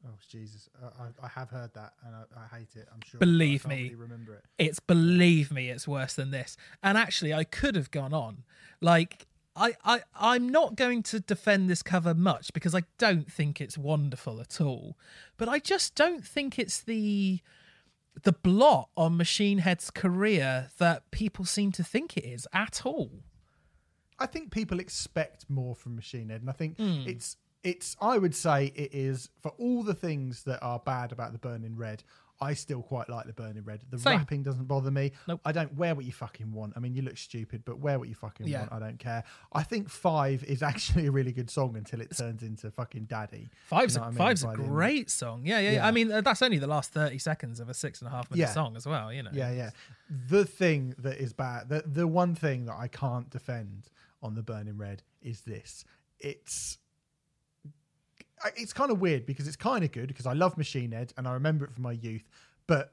Oh 0.06 0.18
Jesus, 0.30 0.68
I, 1.00 1.08
I 1.24 1.28
have 1.28 1.50
heard 1.50 1.74
that 1.74 1.94
and 2.06 2.14
I, 2.14 2.22
I 2.40 2.58
hate 2.58 2.76
it. 2.76 2.86
I'm 2.92 3.00
sure. 3.04 3.18
Believe 3.18 3.66
me. 3.66 3.82
really 3.84 3.94
remember 3.96 4.34
it. 4.34 4.44
It's 4.58 4.78
believe 4.78 5.50
me, 5.50 5.68
it's 5.70 5.88
worse 5.88 6.14
than 6.14 6.30
this. 6.30 6.56
And 6.82 6.96
actually, 6.96 7.34
I 7.34 7.44
could 7.44 7.74
have 7.74 7.90
gone 7.90 8.14
on. 8.14 8.44
Like, 8.80 9.26
I, 9.56 9.74
I, 9.84 10.02
I'm 10.14 10.48
not 10.48 10.76
going 10.76 11.02
to 11.04 11.18
defend 11.20 11.68
this 11.68 11.82
cover 11.82 12.14
much 12.14 12.52
because 12.52 12.74
I 12.74 12.82
don't 12.98 13.30
think 13.32 13.60
it's 13.60 13.76
wonderful 13.78 14.40
at 14.40 14.60
all. 14.60 14.96
But 15.38 15.48
I 15.48 15.58
just 15.58 15.94
don't 15.94 16.24
think 16.24 16.58
it's 16.58 16.80
the 16.80 17.40
the 18.22 18.32
blot 18.32 18.88
on 18.96 19.16
Machine 19.16 19.58
Head's 19.58 19.90
career 19.90 20.68
that 20.78 21.10
people 21.10 21.44
seem 21.44 21.70
to 21.72 21.84
think 21.84 22.16
it 22.16 22.24
is 22.24 22.46
at 22.52 22.82
all. 22.86 23.10
I 24.18 24.24
think 24.26 24.50
people 24.50 24.80
expect 24.80 25.50
more 25.50 25.74
from 25.74 25.96
Machine 25.96 26.30
Head, 26.30 26.40
and 26.40 26.48
I 26.48 26.54
think 26.54 26.76
Hmm. 26.78 27.02
it's 27.06 27.36
it's. 27.66 27.96
I 28.00 28.18
would 28.18 28.34
say 28.34 28.72
it 28.74 28.94
is 28.94 29.28
for 29.42 29.50
all 29.58 29.82
the 29.82 29.94
things 29.94 30.44
that 30.44 30.62
are 30.62 30.78
bad 30.78 31.12
about 31.12 31.32
the 31.32 31.38
Burning 31.38 31.76
Red. 31.76 32.02
I 32.38 32.52
still 32.52 32.82
quite 32.82 33.08
like 33.08 33.24
the 33.24 33.32
Burning 33.32 33.64
Red. 33.64 33.80
The 33.88 33.98
Same. 33.98 34.18
rapping 34.18 34.42
doesn't 34.42 34.66
bother 34.66 34.90
me. 34.90 35.12
Nope. 35.26 35.40
I 35.46 35.52
don't 35.52 35.74
wear 35.74 35.94
what 35.94 36.04
you 36.04 36.12
fucking 36.12 36.52
want. 36.52 36.74
I 36.76 36.80
mean, 36.80 36.94
you 36.94 37.00
look 37.00 37.16
stupid, 37.16 37.62
but 37.64 37.78
wear 37.78 37.98
what 37.98 38.08
you 38.10 38.14
fucking 38.14 38.46
Yeah. 38.46 38.60
want. 38.60 38.72
I 38.74 38.78
don't 38.78 38.98
care. 38.98 39.24
I 39.54 39.62
think 39.62 39.88
Five 39.88 40.44
is 40.44 40.62
actually 40.70 41.06
a 41.06 41.10
really 41.10 41.32
good 41.32 41.48
song 41.48 41.78
until 41.78 42.02
it 42.02 42.14
turns 42.14 42.42
into 42.42 42.70
fucking 42.70 43.04
Daddy. 43.06 43.48
Five's, 43.68 43.94
You 43.94 44.00
know 44.00 44.08
a, 44.08 44.08
what 44.08 44.08
I 44.08 44.10
mean? 44.10 44.18
Five's 44.18 44.42
a 44.44 44.46
By 44.48 44.56
the 44.56 44.62
end. 44.64 44.70
great 44.70 45.10
song. 45.10 45.42
Yeah, 45.46 45.60
yeah, 45.60 45.70
yeah. 45.70 45.74
Yeah. 45.76 45.86
I 45.86 45.90
mean, 45.92 46.12
uh, 46.12 46.20
that's 46.20 46.42
only 46.42 46.58
the 46.58 46.66
last 46.66 46.92
30 46.92 47.16
seconds 47.16 47.58
of 47.58 47.70
a 47.70 47.74
six 47.74 48.02
and 48.02 48.08
a 48.08 48.10
half 48.10 48.30
minute 48.30 48.42
Yeah. 48.42 48.52
song 48.52 48.76
as 48.76 48.84
well, 48.84 49.10
you 49.10 49.22
know. 49.22 49.30
Yeah, 49.32 49.50
yeah. 49.52 49.70
The 50.28 50.44
thing 50.44 50.94
that 50.98 51.16
is 51.16 51.32
bad, 51.32 51.70
the 51.70 51.84
the 51.86 52.06
one 52.06 52.34
thing 52.34 52.66
that 52.66 52.76
I 52.76 52.88
can't 52.88 53.30
defend 53.30 53.88
on 54.22 54.34
the 54.34 54.42
Burning 54.42 54.76
Red 54.76 55.02
is 55.22 55.40
this. 55.40 55.86
It's 56.20 56.76
it's 58.56 58.72
kind 58.72 58.90
of 58.90 59.00
weird 59.00 59.26
because 59.26 59.46
it's 59.46 59.56
kind 59.56 59.84
of 59.84 59.92
good 59.92 60.08
because 60.08 60.26
I 60.26 60.32
love 60.32 60.56
Machine 60.56 60.92
Head 60.92 61.12
and 61.16 61.26
I 61.26 61.32
remember 61.32 61.64
it 61.64 61.72
from 61.72 61.82
my 61.82 61.92
youth, 61.92 62.28
but 62.66 62.92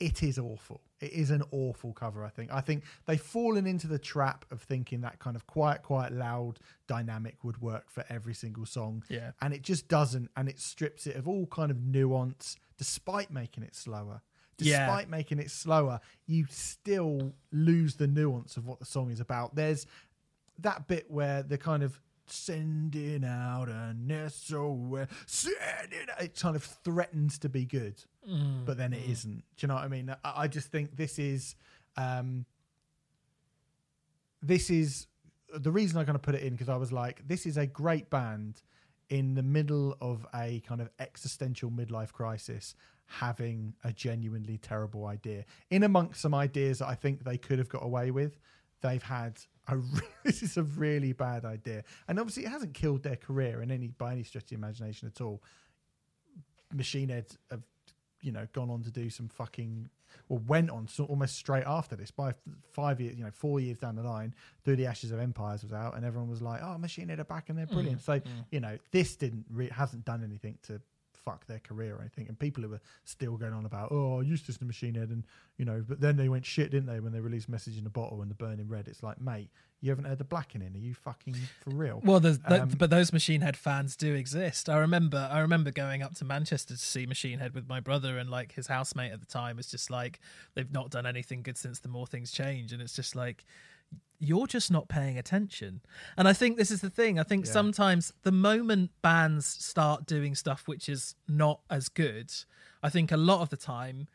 it 0.00 0.22
is 0.22 0.38
awful. 0.38 0.80
It 1.00 1.12
is 1.12 1.30
an 1.30 1.42
awful 1.52 1.92
cover, 1.92 2.24
I 2.24 2.28
think. 2.28 2.52
I 2.52 2.60
think 2.60 2.84
they've 3.06 3.20
fallen 3.20 3.66
into 3.66 3.86
the 3.86 3.98
trap 3.98 4.44
of 4.50 4.60
thinking 4.60 5.00
that 5.02 5.18
kind 5.20 5.36
of 5.36 5.46
quiet, 5.46 5.82
quiet, 5.82 6.12
loud 6.12 6.58
dynamic 6.88 7.44
would 7.44 7.60
work 7.60 7.90
for 7.90 8.04
every 8.08 8.34
single 8.34 8.66
song. 8.66 9.04
Yeah. 9.08 9.30
And 9.40 9.54
it 9.54 9.62
just 9.62 9.88
doesn't. 9.88 10.30
And 10.36 10.48
it 10.48 10.58
strips 10.58 11.06
it 11.06 11.16
of 11.16 11.28
all 11.28 11.46
kind 11.46 11.70
of 11.70 11.80
nuance, 11.80 12.56
despite 12.78 13.30
making 13.30 13.62
it 13.62 13.74
slower. 13.76 14.22
Yeah. 14.58 14.86
Despite 14.86 15.08
making 15.08 15.38
it 15.38 15.50
slower, 15.50 16.00
you 16.26 16.46
still 16.50 17.32
lose 17.52 17.94
the 17.96 18.06
nuance 18.06 18.56
of 18.56 18.66
what 18.66 18.78
the 18.78 18.84
song 18.84 19.10
is 19.10 19.20
about. 19.20 19.54
There's 19.54 19.86
that 20.58 20.88
bit 20.88 21.10
where 21.10 21.42
the 21.42 21.58
kind 21.58 21.82
of 21.82 22.00
sending 22.26 23.24
out 23.24 23.68
an 23.68 24.30
SOS, 24.30 25.08
sending 25.26 26.08
out, 26.10 26.22
it 26.22 26.38
kind 26.38 26.56
of 26.56 26.62
threatens 26.62 27.38
to 27.38 27.48
be 27.48 27.64
good, 27.64 27.94
but 28.64 28.76
then 28.76 28.92
it 28.92 29.08
isn't. 29.08 29.38
Do 29.56 29.64
you 29.64 29.68
know 29.68 29.74
what 29.74 29.84
I 29.84 29.88
mean? 29.88 30.14
I, 30.24 30.32
I 30.36 30.48
just 30.48 30.68
think 30.68 30.96
this 30.96 31.18
is, 31.18 31.56
um, 31.96 32.44
this 34.40 34.70
is 34.70 35.06
the 35.54 35.70
reason 35.70 35.98
I 35.98 36.04
kind 36.04 36.16
of 36.16 36.22
put 36.22 36.34
it 36.34 36.42
in 36.42 36.52
because 36.52 36.68
I 36.68 36.76
was 36.76 36.92
like, 36.92 37.26
this 37.26 37.46
is 37.46 37.56
a 37.56 37.66
great 37.66 38.10
band 38.10 38.62
in 39.10 39.34
the 39.34 39.42
middle 39.42 39.96
of 40.00 40.26
a 40.34 40.60
kind 40.66 40.80
of 40.80 40.88
existential 40.98 41.70
midlife 41.70 42.12
crisis 42.12 42.74
having 43.06 43.74
a 43.84 43.92
genuinely 43.92 44.56
terrible 44.56 45.04
idea 45.06 45.44
in 45.70 45.82
amongst 45.82 46.22
some 46.22 46.32
ideas 46.32 46.78
that 46.78 46.88
I 46.88 46.94
think 46.94 47.24
they 47.24 47.36
could 47.36 47.58
have 47.58 47.68
got 47.68 47.84
away 47.84 48.10
with 48.10 48.38
they've 48.80 49.02
had 49.02 49.38
a 49.68 49.76
re- 49.76 50.00
this 50.24 50.42
is 50.42 50.56
a 50.56 50.62
really 50.62 51.12
bad 51.12 51.44
idea. 51.44 51.84
And 52.08 52.18
obviously 52.18 52.44
it 52.44 52.50
hasn't 52.50 52.74
killed 52.74 53.02
their 53.02 53.16
career 53.16 53.62
in 53.62 53.70
any 53.70 53.88
by 53.88 54.12
any 54.12 54.24
stretch 54.24 54.44
of 54.44 54.48
the 54.50 54.54
imagination 54.56 55.10
at 55.14 55.20
all. 55.20 55.42
Machine 56.72 57.08
heads 57.10 57.38
have 57.50 57.62
you 58.22 58.32
know 58.32 58.46
gone 58.52 58.70
on 58.70 58.82
to 58.82 58.90
do 58.90 59.10
some 59.10 59.28
fucking 59.28 59.90
or 60.28 60.38
went 60.38 60.70
on 60.70 60.86
so 60.86 61.04
almost 61.04 61.36
straight 61.36 61.64
after 61.66 61.96
this. 61.96 62.10
By 62.10 62.34
five 62.72 63.00
years 63.00 63.16
you 63.16 63.24
know 63.24 63.30
four 63.30 63.60
years 63.60 63.78
down 63.78 63.96
the 63.96 64.02
line 64.02 64.34
through 64.64 64.76
the 64.76 64.86
ashes 64.86 65.12
of 65.12 65.18
empires 65.18 65.62
was 65.62 65.72
out 65.72 65.96
and 65.96 66.04
everyone 66.04 66.30
was 66.30 66.42
like 66.42 66.60
oh 66.62 66.78
machine 66.78 67.08
head 67.08 67.20
are 67.20 67.24
back 67.24 67.48
and 67.48 67.58
they're 67.58 67.66
hmm, 67.66 67.74
brilliant. 67.74 68.02
So 68.02 68.18
hmm. 68.18 68.28
you 68.50 68.60
know 68.60 68.78
this 68.90 69.16
didn't 69.16 69.46
re- 69.50 69.70
hasn't 69.70 70.04
done 70.04 70.22
anything 70.24 70.58
to 70.64 70.80
fuck 71.24 71.46
their 71.46 71.60
career 71.60 71.94
or 71.96 72.00
anything 72.00 72.26
and 72.28 72.38
people 72.38 72.62
who 72.64 72.72
are 72.74 72.80
still 73.04 73.36
going 73.36 73.52
on 73.52 73.64
about 73.64 73.92
oh 73.92 74.18
i 74.18 74.22
used 74.22 74.44
to 74.44 74.50
listen 74.50 74.60
to 74.60 74.66
machine 74.66 74.94
head 74.94 75.10
and 75.10 75.22
you 75.56 75.64
know 75.64 75.84
but 75.88 76.00
then 76.00 76.16
they 76.16 76.28
went 76.28 76.44
shit 76.44 76.70
didn't 76.70 76.86
they 76.86 77.00
when 77.00 77.12
they 77.12 77.20
released 77.20 77.48
message 77.48 77.78
in 77.78 77.86
a 77.86 77.90
bottle 77.90 78.22
and 78.22 78.30
the 78.30 78.34
burning 78.34 78.68
red. 78.68 78.88
It's 78.88 79.02
like 79.02 79.20
mate 79.20 79.50
you 79.80 79.90
haven't 79.90 80.04
heard 80.04 80.18
the 80.18 80.24
blackening. 80.24 80.72
Are 80.76 80.78
you 80.78 80.94
fucking 80.94 81.34
for 81.60 81.70
real? 81.70 82.00
Well, 82.04 82.20
there's, 82.20 82.38
th- 82.38 82.60
Um, 82.60 82.68
but 82.78 82.88
those 82.90 83.12
Machine 83.12 83.40
Head 83.40 83.56
fans 83.56 83.96
do 83.96 84.14
exist. 84.14 84.68
I 84.68 84.78
remember, 84.78 85.28
I 85.28 85.40
remember 85.40 85.72
going 85.72 86.04
up 86.04 86.14
to 86.18 86.24
Manchester 86.24 86.74
to 86.74 86.80
see 86.80 87.04
Machine 87.04 87.40
Head 87.40 87.52
with 87.52 87.68
my 87.68 87.80
brother, 87.80 88.16
and 88.16 88.30
like 88.30 88.52
his 88.52 88.68
housemate 88.68 89.10
at 89.10 89.18
the 89.18 89.26
time 89.26 89.56
was 89.56 89.66
just 89.66 89.90
like, 89.90 90.20
they've 90.54 90.70
not 90.70 90.90
done 90.90 91.04
anything 91.04 91.42
good 91.42 91.58
since 91.58 91.80
the 91.80 91.88
More 91.88 92.06
Things 92.06 92.30
Change, 92.30 92.72
and 92.72 92.80
it's 92.80 92.94
just 92.94 93.16
like, 93.16 93.44
you're 94.24 94.46
just 94.46 94.70
not 94.70 94.88
paying 94.88 95.18
attention. 95.18 95.80
And 96.16 96.28
I 96.28 96.32
think 96.32 96.56
this 96.56 96.70
is 96.70 96.80
the 96.80 96.90
thing. 96.90 97.18
I 97.18 97.24
think 97.24 97.44
Yeah. 97.44 97.52
sometimes 97.52 98.12
the 98.22 98.30
moment 98.32 98.92
bands 99.02 99.46
start 99.46 100.06
doing 100.06 100.34
stuff 100.36 100.68
which 100.68 100.88
is 100.88 101.16
not 101.26 101.60
as 101.68 101.88
good, 101.88 102.32
I 102.82 102.88
think 102.88 103.10
a 103.10 103.16
lot 103.16 103.42
of 103.42 103.48
the 103.50 103.56
time 103.56 104.06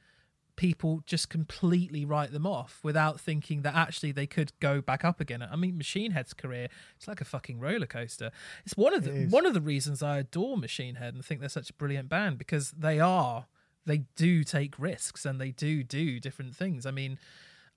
people 0.55 1.03
just 1.05 1.29
completely 1.29 2.03
write 2.03 2.31
them 2.31 2.47
off 2.47 2.79
without 2.83 3.19
thinking 3.19 3.61
that 3.61 3.75
actually 3.75 4.11
they 4.11 4.25
could 4.25 4.51
go 4.59 4.81
back 4.81 5.05
up 5.05 5.19
again. 5.21 5.43
I 5.43 5.55
mean, 5.55 5.77
Machine 5.77 6.11
Head's 6.11 6.33
career, 6.33 6.67
it's 6.95 7.07
like 7.07 7.21
a 7.21 7.25
fucking 7.25 7.59
roller 7.59 7.85
coaster. 7.85 8.31
It's 8.65 8.75
one 8.75 8.93
of 8.93 9.03
the 9.03 9.27
one 9.27 9.45
of 9.45 9.53
the 9.53 9.61
reasons 9.61 10.01
I 10.01 10.17
adore 10.19 10.57
Machine 10.57 10.95
Head 10.95 11.13
and 11.13 11.23
think 11.23 11.41
they're 11.41 11.49
such 11.49 11.69
a 11.69 11.73
brilliant 11.73 12.09
band 12.09 12.37
because 12.39 12.71
they 12.71 12.99
are 12.99 13.45
they 13.85 13.99
do 14.15 14.43
take 14.43 14.79
risks 14.79 15.25
and 15.25 15.39
they 15.39 15.51
do 15.51 15.83
do 15.83 16.19
different 16.19 16.55
things. 16.55 16.85
I 16.85 16.91
mean, 16.91 17.19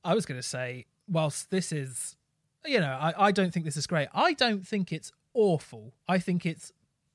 I 0.03 0.15
was 0.15 0.25
going 0.27 0.41
to 0.41 0.47
say, 0.47 0.87
whilst 1.07 1.51
this 1.51 1.71
is, 1.73 2.17
you 2.65 2.81
know, 2.81 2.99
I, 3.01 3.29
I 3.29 3.33
don't 3.33 3.53
think 3.53 3.65
this 3.65 3.77
is 3.77 3.87
great. 3.87 4.09
I 4.15 4.33
don't 4.35 4.67
think 4.67 4.93
it's 4.93 5.13
awful. 5.35 5.95
I 6.09 6.19
think 6.19 6.45
it's 6.45 6.73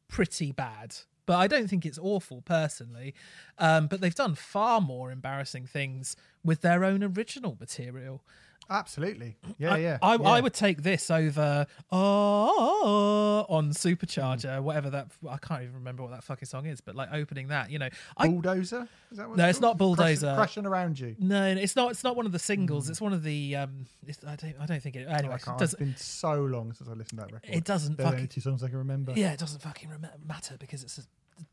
pretty 0.08 0.52
bad, 0.52 0.96
but 1.26 1.38
I 1.38 1.48
don't 1.48 1.68
think 1.68 1.86
it's 1.86 2.00
awful 2.00 2.42
personally. 2.42 3.14
Um, 3.58 3.88
but 3.88 4.02
they've 4.02 4.16
done 4.16 4.36
far 4.36 4.82
more 4.82 5.12
embarrassing 5.12 5.66
things 5.68 6.16
with 6.44 6.62
their 6.62 6.84
own 6.84 7.04
original 7.04 7.58
material. 7.60 8.24
Absolutely. 8.70 9.38
Yeah, 9.58 9.74
I, 9.74 9.78
yeah, 9.78 9.98
I, 10.02 10.16
yeah. 10.16 10.28
I 10.28 10.42
would 10.42 10.54
take 10.54 10.84
this 10.84 11.10
over 11.10 11.66
oh, 11.90 13.46
on 13.48 13.72
Supercharger, 13.72 14.62
whatever 14.62 14.90
that. 14.90 15.08
I 15.30 15.38
can't 15.38 15.62
even 15.62 15.76
remember 15.76 16.04
what 16.04 16.12
that 16.12 16.26
fucking 16.26 16.46
song 16.46 16.66
is, 16.66 16.82
but 16.82 16.94
like 16.94 17.10
opening 17.14 17.48
that, 17.48 17.70
you 17.70 17.80
know, 17.80 17.88
I 18.18 18.28
bulldozer. 18.28 18.90
Is 19.12 19.18
that 19.18 19.30
what 19.30 19.38
No, 19.38 19.48
it's 19.48 19.62
not? 19.62 19.78
Bulldozer. 19.78 20.26
Crashing, 20.26 20.36
crashing 20.36 20.66
around 20.66 21.00
you. 21.00 21.16
no, 21.20 21.46
it's 21.46 21.78
not. 21.78 21.92
It's 21.92 22.04
not 22.04 22.18
one 22.18 22.26
of 22.26 22.34
the 22.34 22.40
singles. 22.40 22.88
Hmm. 22.88 22.92
It's 22.92 23.02
one 23.02 23.14
of 23.14 23.24
the. 23.24 23.56
Um, 23.56 23.86
it's, 24.06 24.20
I 24.26 24.36
don't. 24.36 24.56
I 24.60 24.66
don't 24.66 24.84
think 24.84 24.98
it. 24.98 25.08
Anyway, 25.08 25.38
oh, 25.48 25.52
I 25.52 25.56
it 25.56 25.62
It's 25.62 25.76
been 25.76 25.96
so 25.96 26.34
long 26.44 26.74
since 26.74 26.90
I 26.90 26.94
listened 26.94 27.20
to 27.20 27.26
that 27.28 27.32
record. 27.32 27.56
it 27.56 27.64
doesn't 27.64 27.96
They're 27.96 28.04
the 28.06 28.10
fucking. 28.10 28.20
only 28.20 28.28
two 28.28 28.42
songs 28.42 28.62
I 28.62 28.68
can 28.68 28.80
remember. 28.80 29.14
Yeah, 29.16 29.32
it 29.32 29.40
doesn't 29.40 29.62
fucking 29.62 29.90
rem- 29.90 30.08
matter 30.28 30.56
because 30.60 30.84
it's 30.84 30.98
a, 30.98 31.04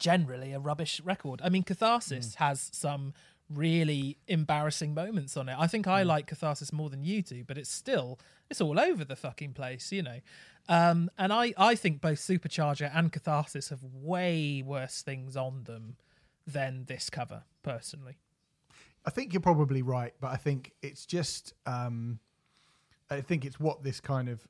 generally 0.00 0.52
a 0.52 0.58
rubbish 0.58 1.00
record. 1.04 1.40
I 1.44 1.50
mean, 1.50 1.62
Catharsis 1.62 2.34
hmm. 2.34 2.44
has 2.44 2.68
some 2.72 3.14
really 3.55 4.18
embarrassing 4.28 4.94
moments 4.94 5.36
on 5.36 5.48
it. 5.48 5.57
I 5.59 5.66
think 5.66 5.86
I 5.86 6.03
like 6.03 6.26
Catharsis 6.26 6.72
more 6.72 6.90
than 6.90 7.05
you 7.05 7.22
do, 7.22 7.44
but 7.44 7.59
it's 7.59 7.70
still 7.70 8.18
it's 8.50 8.61
all 8.61 8.78
over 8.78 9.05
the 9.05 9.16
fucking 9.16 9.53
place, 9.55 9.92
you 9.92 10.03
know. 10.03 10.20
Um, 10.68 11.11
and 11.18 11.32
I 11.32 11.53
I 11.57 11.74
think 11.74 12.00
both 12.00 12.18
Supercharger 12.18 12.90
and 12.94 13.12
Catharsis 13.12 13.70
have 13.70 13.82
way 13.82 14.62
worse 14.64 15.03
things 15.03 15.36
on 15.36 15.64
them 15.64 15.96
than 16.46 16.84
this 16.86 17.11
cover, 17.11 17.44
personally. 17.62 18.18
I 19.05 19.11
think 19.11 19.32
you're 19.32 19.40
probably 19.40 19.82
right, 19.82 20.14
but 20.20 20.28
I 20.30 20.36
think 20.36 20.72
it's 20.82 21.07
just 21.07 21.55
um 21.66 22.18
I 23.11 23.20
think 23.20 23.44
it's 23.44 23.61
what 23.61 23.82
this 23.82 24.00
kind 24.00 24.28
of 24.28 24.46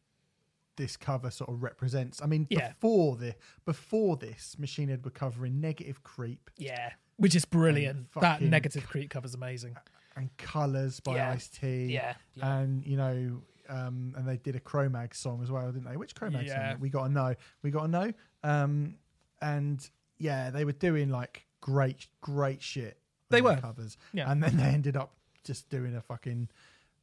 this 0.77 0.97
cover 0.97 1.31
sort 1.31 1.51
of 1.51 1.63
represents. 1.63 2.23
I 2.23 2.27
mean, 2.27 2.47
Yeah. 2.49 2.69
before 2.71 3.17
the 3.17 3.35
before 3.65 4.17
this, 4.17 4.59
Machine 4.59 4.89
Head 4.89 5.05
were 5.05 5.11
covering 5.11 5.61
Negative 5.61 6.03
Creep 6.03 6.51
Yeah, 6.57 6.93
which 7.23 7.35
is 7.35 7.45
brilliant. 7.45 8.13
that 8.15 8.21
fucking- 8.21 8.51
negative 8.51 8.87
creep 8.87 9.11
cover's 9.11 9.35
amazing. 9.35 9.77
and 10.17 10.37
Colours 10.37 11.01
by 11.01 11.17
Yeah. 11.17 11.31
Ice 11.31 11.49
T. 11.49 11.87
Yeah, 11.87 12.15
yeah. 12.35 12.57
And 12.59 12.85
you 12.87 12.97
know, 12.99 13.43
um, 13.69 14.15
and 14.17 14.29
they 14.29 14.37
did 14.37 14.57
a 14.57 14.61
Cro-Mag 14.61 15.15
song 15.15 15.43
as 15.43 15.51
well, 15.51 15.73
didn't 15.73 15.89
they? 15.89 15.97
Which 15.97 16.15
Cro-Mag 16.15 16.47
Yeah. 16.47 16.73
song? 16.73 16.81
We 16.81 16.91
gotta 16.91 17.09
know. 17.11 17.35
We 17.63 17.71
gotta 17.71 17.89
know. 17.89 18.13
Um, 18.43 18.97
and 19.41 19.89
yeah, 20.19 20.51
they 20.51 20.65
were 20.67 20.73
doing 20.73 21.09
like 21.09 21.47
great, 21.63 22.09
great 22.21 22.61
shit. 22.63 22.99
They 23.31 23.41
their 23.41 23.55
were. 23.55 23.61
covers. 23.61 23.97
Yeah. 24.13 24.31
And 24.31 24.43
then 24.43 24.57
they 24.59 24.65
ended 24.65 24.97
up 24.97 25.15
just 25.45 25.71
doing 25.71 25.95
a 25.97 26.03
fucking, 26.03 26.49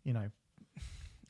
you 0.04 0.14
know, 0.14 0.30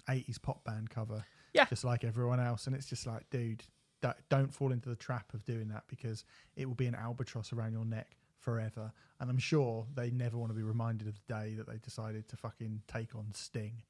80s 0.08 0.42
pop 0.42 0.64
band 0.64 0.90
cover. 0.90 1.24
Yeah. 1.54 1.66
Just 1.66 1.84
like 1.84 2.04
everyone 2.04 2.40
else. 2.40 2.68
And 2.68 2.76
it's 2.76 2.86
just 2.88 3.08
like, 3.08 3.30
dude, 3.30 3.64
that, 4.02 4.18
don't 4.30 4.54
fall 4.54 4.72
into 4.72 4.90
the 4.90 4.96
trap 4.96 5.34
of 5.34 5.46
doing 5.46 5.70
that 5.70 5.84
because 5.88 6.26
it 6.56 6.66
will 6.68 6.76
be 6.76 6.88
an 6.88 6.96
albatross 6.96 7.54
around 7.54 7.72
your 7.74 7.86
neck 7.86 8.16
forever. 8.40 8.92
And 9.20 9.30
I'm 9.30 9.38
sure 9.38 9.86
they 9.94 10.12
never 10.12 10.38
want 10.38 10.52
to 10.52 10.56
be 10.56 10.64
reminded 10.64 11.08
of 11.08 11.16
the 11.16 11.34
day 11.34 11.56
that 11.56 11.68
they 11.68 11.78
decided 11.78 12.28
to 12.30 12.38
fucking 12.38 12.82
take 12.88 13.16
on 13.16 13.28
Sting. 13.34 13.84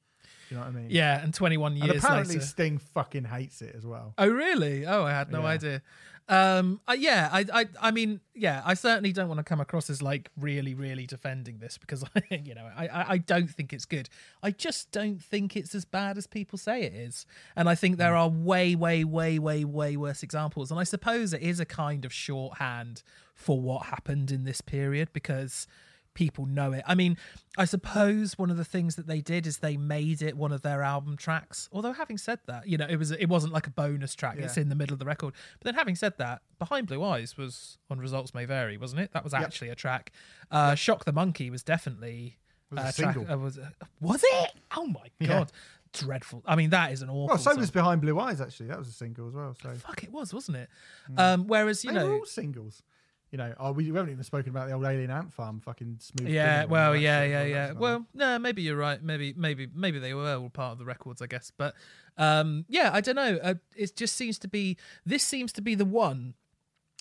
You 0.50 0.56
know 0.56 0.62
what 0.62 0.68
I 0.68 0.72
mean? 0.72 0.86
Yeah, 0.90 1.22
and 1.22 1.32
21 1.32 1.72
And 1.72 1.84
years 1.84 2.04
apparently 2.04 2.34
later. 2.36 2.46
Sting 2.46 2.78
fucking 2.78 3.24
hates 3.24 3.62
it 3.62 3.74
as 3.76 3.86
well. 3.86 4.14
Oh 4.18 4.28
really? 4.28 4.84
Oh, 4.86 5.04
I 5.04 5.10
had 5.12 5.30
no 5.30 5.40
Yeah. 5.42 5.46
idea. 5.46 5.82
Um, 6.28 6.80
uh, 6.88 6.92
yeah, 6.96 7.28
I, 7.32 7.44
I, 7.52 7.66
I 7.80 7.90
mean, 7.90 8.20
yeah, 8.36 8.62
I 8.64 8.74
certainly 8.74 9.12
don't 9.12 9.26
want 9.26 9.38
to 9.38 9.44
come 9.44 9.60
across 9.60 9.90
as 9.90 10.00
like 10.00 10.30
really, 10.38 10.74
really 10.74 11.04
defending 11.04 11.58
this 11.58 11.76
because 11.76 12.04
I, 12.14 12.22
you 12.44 12.54
know, 12.54 12.68
I, 12.76 12.86
I, 12.86 13.04
I 13.14 13.18
don't 13.18 13.50
think 13.50 13.72
it's 13.72 13.84
good. 13.84 14.08
I 14.40 14.52
just 14.52 14.92
don't 14.92 15.20
think 15.20 15.56
it's 15.56 15.74
as 15.74 15.84
bad 15.84 16.16
as 16.16 16.28
people 16.28 16.56
say 16.56 16.82
it 16.82 16.94
is, 16.94 17.26
and 17.56 17.68
I 17.68 17.74
think 17.74 17.96
there 17.96 18.14
are 18.14 18.28
way, 18.28 18.76
way, 18.76 19.02
way, 19.02 19.40
way, 19.40 19.64
way 19.64 19.96
worse 19.96 20.22
examples. 20.22 20.70
And 20.70 20.78
I 20.78 20.84
suppose 20.84 21.32
it 21.32 21.42
is 21.42 21.58
a 21.58 21.64
kind 21.66 22.04
of 22.04 22.12
shorthand 22.12 23.02
for 23.34 23.60
what 23.60 23.86
happened 23.86 24.30
in 24.30 24.44
this 24.44 24.60
period 24.60 25.08
because 25.12 25.66
people 26.14 26.44
know 26.46 26.72
it. 26.72 26.82
I 26.86 26.94
mean, 26.94 27.16
I 27.56 27.64
suppose 27.64 28.36
one 28.38 28.50
of 28.50 28.56
the 28.56 28.64
things 28.64 28.96
that 28.96 29.06
they 29.06 29.20
did 29.20 29.46
is 29.46 29.58
they 29.58 29.76
made 29.76 30.22
it 30.22 30.36
one 30.36 30.52
of 30.52 30.62
their 30.62 30.82
album 30.82 31.16
tracks. 31.16 31.68
Although 31.72 31.92
having 31.92 32.18
said 32.18 32.40
that, 32.46 32.66
you 32.68 32.76
know, 32.76 32.86
it 32.88 32.96
was 32.96 33.10
it 33.12 33.26
wasn't 33.26 33.52
like 33.52 33.66
a 33.66 33.70
bonus 33.70 34.14
track. 34.14 34.36
It's 34.38 34.56
in 34.56 34.68
the 34.68 34.74
middle 34.74 34.92
of 34.94 34.98
the 34.98 35.04
record. 35.04 35.34
But 35.60 35.64
then 35.66 35.74
having 35.74 35.94
said 35.96 36.14
that, 36.18 36.42
Behind 36.58 36.86
Blue 36.86 37.02
Eyes 37.04 37.36
was 37.36 37.78
on 37.90 37.98
Results 37.98 38.34
May 38.34 38.44
Vary, 38.44 38.76
wasn't 38.76 39.00
it? 39.02 39.12
That 39.12 39.24
was 39.24 39.34
actually 39.34 39.68
a 39.68 39.74
track. 39.74 40.12
Uh 40.50 40.74
Shock 40.74 41.04
the 41.04 41.12
Monkey 41.12 41.50
was 41.50 41.62
definitely 41.62 42.38
Was 42.70 42.94
single. 42.94 43.24
track. 43.24 43.34
Uh, 43.36 43.38
was 43.38 43.58
was 44.00 44.22
it? 44.24 44.50
Oh 44.76 44.86
my 44.86 45.06
Yeah. 45.20 45.28
god. 45.28 45.52
Dreadful. 45.92 46.42
I 46.46 46.54
mean, 46.54 46.70
that 46.70 46.92
is 46.92 47.02
an 47.02 47.08
awful. 47.10 47.26
Well, 47.26 47.38
so 47.38 47.50
song. 47.50 47.58
was 47.58 47.72
Behind 47.72 48.00
Blue 48.00 48.16
Eyes, 48.20 48.40
actually. 48.40 48.66
That 48.68 48.78
was 48.78 48.86
a 48.86 48.92
single 48.92 49.26
as 49.26 49.34
well. 49.34 49.56
So 49.60 49.70
Fuck, 49.74 50.04
it 50.04 50.12
was, 50.12 50.32
wasn't 50.32 50.58
it? 50.58 50.68
Um, 51.16 51.48
whereas 51.48 51.84
you 51.84 51.90
they 51.90 51.98
were 51.98 52.04
know, 52.04 52.12
all 52.18 52.24
singles. 52.26 52.84
You 53.30 53.38
know, 53.38 53.54
oh, 53.60 53.72
we, 53.72 53.90
we 53.90 53.96
haven't 53.96 54.12
even 54.12 54.24
spoken 54.24 54.50
about 54.50 54.66
the 54.66 54.74
old 54.74 54.84
Alien 54.84 55.10
Ant 55.10 55.32
Farm 55.32 55.60
fucking 55.60 55.98
smooth. 56.00 56.28
Yeah, 56.28 56.64
well, 56.64 56.96
yeah, 56.96 57.22
yeah, 57.22 57.44
yeah. 57.44 57.72
Well, 57.72 58.04
no, 58.12 58.38
maybe 58.40 58.62
you're 58.62 58.76
right. 58.76 59.00
Maybe, 59.00 59.32
maybe, 59.36 59.68
maybe 59.72 60.00
they 60.00 60.14
were 60.14 60.34
all 60.34 60.50
part 60.50 60.72
of 60.72 60.78
the 60.78 60.84
records, 60.84 61.22
I 61.22 61.26
guess. 61.26 61.52
But 61.56 61.74
um, 62.16 62.64
yeah, 62.68 62.90
I 62.92 63.00
don't 63.00 63.14
know. 63.14 63.38
Uh, 63.40 63.54
it 63.76 63.94
just 63.94 64.16
seems 64.16 64.38
to 64.40 64.48
be 64.48 64.76
this 65.06 65.22
seems 65.22 65.52
to 65.54 65.62
be 65.62 65.76
the 65.76 65.84
one 65.84 66.34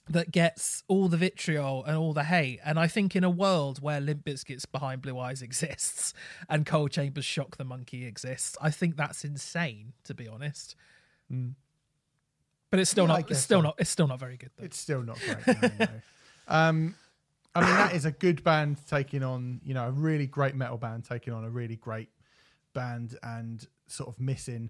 that 0.08 0.32
gets 0.32 0.84
all 0.88 1.08
the 1.08 1.18
vitriol 1.18 1.84
and 1.86 1.98
all 1.98 2.14
the 2.14 2.24
hate. 2.24 2.60
And 2.64 2.80
I 2.80 2.88
think 2.88 3.16
in 3.16 3.24
a 3.24 3.30
world 3.30 3.82
where 3.82 4.00
Limp 4.00 4.26
Bizkit's 4.26 4.66
Behind 4.66 5.02
Blue 5.02 5.18
Eyes 5.18 5.42
exists 5.44 6.14
and 6.48 6.66
Coal 6.66 6.90
Chamber's 6.90 7.26
Shock 7.26 7.58
the 7.58 7.66
Monkey 7.66 8.06
exists, 8.06 8.58
I 8.62 8.70
think 8.70 8.98
that's 8.98 9.24
insane, 9.24 9.94
to 10.04 10.14
be 10.14 10.28
honest. 10.28 10.76
But 12.72 12.80
it's 12.80 12.90
still. 12.90 13.06
Yeah, 13.06 13.14
not. 13.14 13.32
It's 13.32 13.40
still 13.40 13.60
so. 13.60 13.64
not. 13.64 13.76
It's 13.78 13.90
still 13.90 14.08
not 14.08 14.20
very 14.20 14.38
good 14.38 14.52
though. 14.58 14.66
It's 14.66 14.78
still 14.78 15.04
not 15.04 15.20
great. 15.20 15.62
no, 15.62 15.70
no. 15.80 15.88
Um, 16.50 16.96
I 17.56 17.62
mean, 17.62 17.76
that 17.76 17.94
is 17.94 18.06
a 18.06 18.12
good 18.12 18.44
band 18.44 18.78
taking 18.88 19.24
on, 19.24 19.62
you 19.64 19.74
know, 19.74 19.88
a 19.88 19.92
really 19.92 20.28
great 20.28 20.56
metal 20.56 20.78
band 20.78 21.06
taking 21.06 21.34
on 21.34 21.44
a 21.44 21.50
really 21.50 21.76
great 21.76 22.10
band 22.74 23.18
and 23.24 23.66
sort 23.88 24.10
of 24.10 24.20
missing 24.20 24.70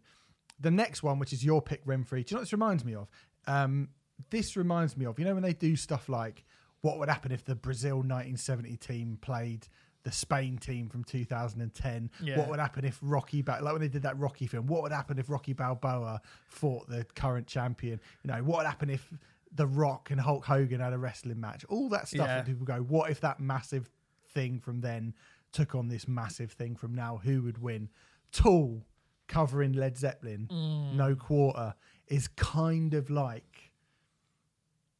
the 0.59 0.71
next 0.71 1.03
one, 1.03 1.19
which 1.19 1.33
is 1.33 1.43
your 1.43 1.61
pick, 1.61 1.85
Remfry. 1.85 2.09
Do 2.09 2.17
you 2.17 2.23
know 2.31 2.37
what 2.37 2.41
this 2.41 2.53
reminds 2.53 2.85
me 2.85 2.95
of? 2.95 3.07
Um, 3.47 3.89
this 4.29 4.57
reminds 4.57 4.97
me 4.97 5.05
of, 5.05 5.17
you 5.19 5.25
know, 5.25 5.33
when 5.33 5.43
they 5.43 5.53
do 5.53 5.75
stuff 5.75 6.09
like 6.09 6.43
what 6.81 6.99
would 6.99 7.09
happen 7.09 7.31
if 7.31 7.43
the 7.45 7.55
Brazil 7.55 7.97
1970 7.97 8.77
team 8.77 9.17
played 9.21 9.67
the 10.03 10.11
Spain 10.11 10.57
team 10.57 10.89
from 10.89 11.03
2010? 11.03 12.09
Yeah. 12.21 12.37
What 12.37 12.49
would 12.49 12.59
happen 12.59 12.85
if 12.85 12.97
Rocky, 13.01 13.41
ba- 13.41 13.59
like 13.61 13.73
when 13.73 13.81
they 13.81 13.87
did 13.87 14.03
that 14.03 14.17
Rocky 14.17 14.47
film, 14.47 14.67
what 14.67 14.83
would 14.83 14.91
happen 14.91 15.19
if 15.19 15.29
Rocky 15.29 15.53
Balboa 15.53 16.21
fought 16.47 16.87
the 16.89 17.05
current 17.15 17.47
champion? 17.47 17.99
You 18.23 18.31
know, 18.31 18.43
what 18.43 18.59
would 18.59 18.67
happen 18.67 18.89
if 18.89 19.09
The 19.51 19.67
Rock 19.67 20.11
and 20.11 20.19
Hulk 20.21 20.45
Hogan 20.45 20.79
had 20.79 20.93
a 20.93 20.97
wrestling 20.97 21.39
match? 21.39 21.65
All 21.69 21.89
that 21.89 22.07
stuff. 22.07 22.27
Yeah. 22.27 22.41
People 22.43 22.65
go, 22.65 22.77
what 22.77 23.09
if 23.09 23.19
that 23.21 23.39
massive 23.39 23.89
thing 24.33 24.59
from 24.59 24.81
then 24.81 25.13
took 25.51 25.73
on 25.75 25.87
this 25.87 26.07
massive 26.07 26.51
thing 26.51 26.75
from 26.75 26.93
now? 26.93 27.19
Who 27.23 27.41
would 27.43 27.57
win? 27.61 27.89
Tool 28.31 28.85
covering 29.27 29.73
Led 29.73 29.97
Zeppelin, 29.97 30.47
Mm. 30.51 30.95
No 30.95 31.15
Quarter, 31.15 31.75
is 32.07 32.27
kind 32.27 32.93
of 32.93 33.09
like 33.09 33.71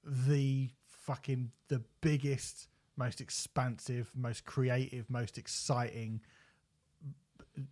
the 0.04 0.70
fucking 0.86 1.52
the 1.68 1.84
biggest, 2.02 2.68
most 2.95 3.22
expansive, 3.22 4.12
most 4.16 4.45
creative, 4.45 5.10
most 5.10 5.38
exciting, 5.38 6.22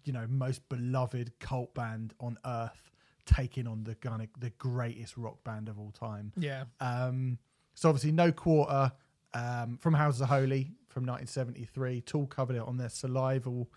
you 0.03 0.11
know, 0.13 0.25
most 0.28 0.67
beloved 0.69 1.32
cult 1.39 1.73
band 1.73 2.13
on 2.19 2.38
earth, 2.45 2.91
taking 3.28 3.67
on 3.67 3.84
the 3.84 3.93
kind 3.95 4.21
of 4.23 4.28
the 4.39 4.49
greatest 4.57 5.15
rock 5.17 5.43
band 5.43 5.69
of 5.69 5.78
all 5.78 5.91
time. 5.91 6.32
yeah. 6.38 6.63
Um, 6.80 7.38
so 7.75 7.89
obviously, 7.89 8.11
no 8.11 8.32
quarter 8.32 8.91
um, 9.36 9.78
from 9.80 9.93
Houses 9.93 10.21
of 10.21 10.30
Holy 10.30 10.71
from 10.89 11.05
1973. 11.05 12.01
Tool 12.01 12.25
covered 12.25 12.55
it 12.55 12.63
on 12.63 12.78
their 12.78 12.88
Salival 12.89 13.67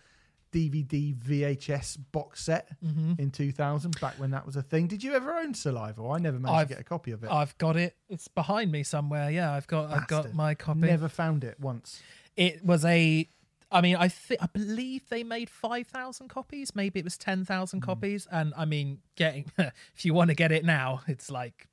DVD 0.53 1.15
VHS 1.15 1.99
box 2.13 2.43
set 2.43 2.69
Mm-hmm. 2.85 3.13
in 3.19 3.31
2000, 3.31 4.01
back 4.01 4.15
when 4.19 4.31
that 4.33 4.45
was 4.47 4.57
a 4.57 4.63
thing. 4.63 4.87
Did 4.87 5.05
you 5.05 5.15
ever 5.15 5.33
own 5.35 5.53
Salival? 5.53 6.15
I 6.15 6.19
never 6.19 6.39
managed 6.39 6.57
I've- 6.59 6.69
to 6.69 6.75
get 6.75 6.81
a 6.81 6.85
copy 6.85 7.11
of 7.13 7.23
it. 7.23 7.31
I've 7.31 7.57
got 7.59 7.77
it. 7.77 7.95
It's 8.09 8.27
behind 8.29 8.73
me 8.73 8.83
somewhere. 8.83 9.31
Yeah, 9.31 9.53
I've 9.53 9.67
got. 9.67 9.91
I've 9.91 10.07
got 10.09 10.33
my 10.35 10.55
copy. 10.55 10.81
Never 10.81 11.09
found 11.09 11.45
it 11.45 11.61
once. 11.61 12.01
It 12.37 12.65
was 12.65 12.85
a. 12.85 13.29
I 13.73 13.81
mean, 13.81 13.97
I 13.97 14.09
think 14.09 14.43
I 14.43 14.47
believe 14.47 15.09
they 15.09 15.23
made 15.23 15.49
five 15.51 15.87
thousand 15.87 16.29
copies. 16.29 16.75
Maybe 16.75 17.01
it 17.01 17.05
was 17.05 17.17
ten 17.17 17.45
thousand 17.45 17.81
copies. 17.81 18.27
And 18.31 18.53
I 18.57 18.65
mean, 18.65 18.99
getting 19.17 19.51
if 19.59 20.05
you 20.05 20.15
want 20.15 20.29
to 20.29 20.35
get 20.35 20.53
it 20.53 20.65
now, 20.65 21.03
it's 21.07 21.31
like 21.31 21.69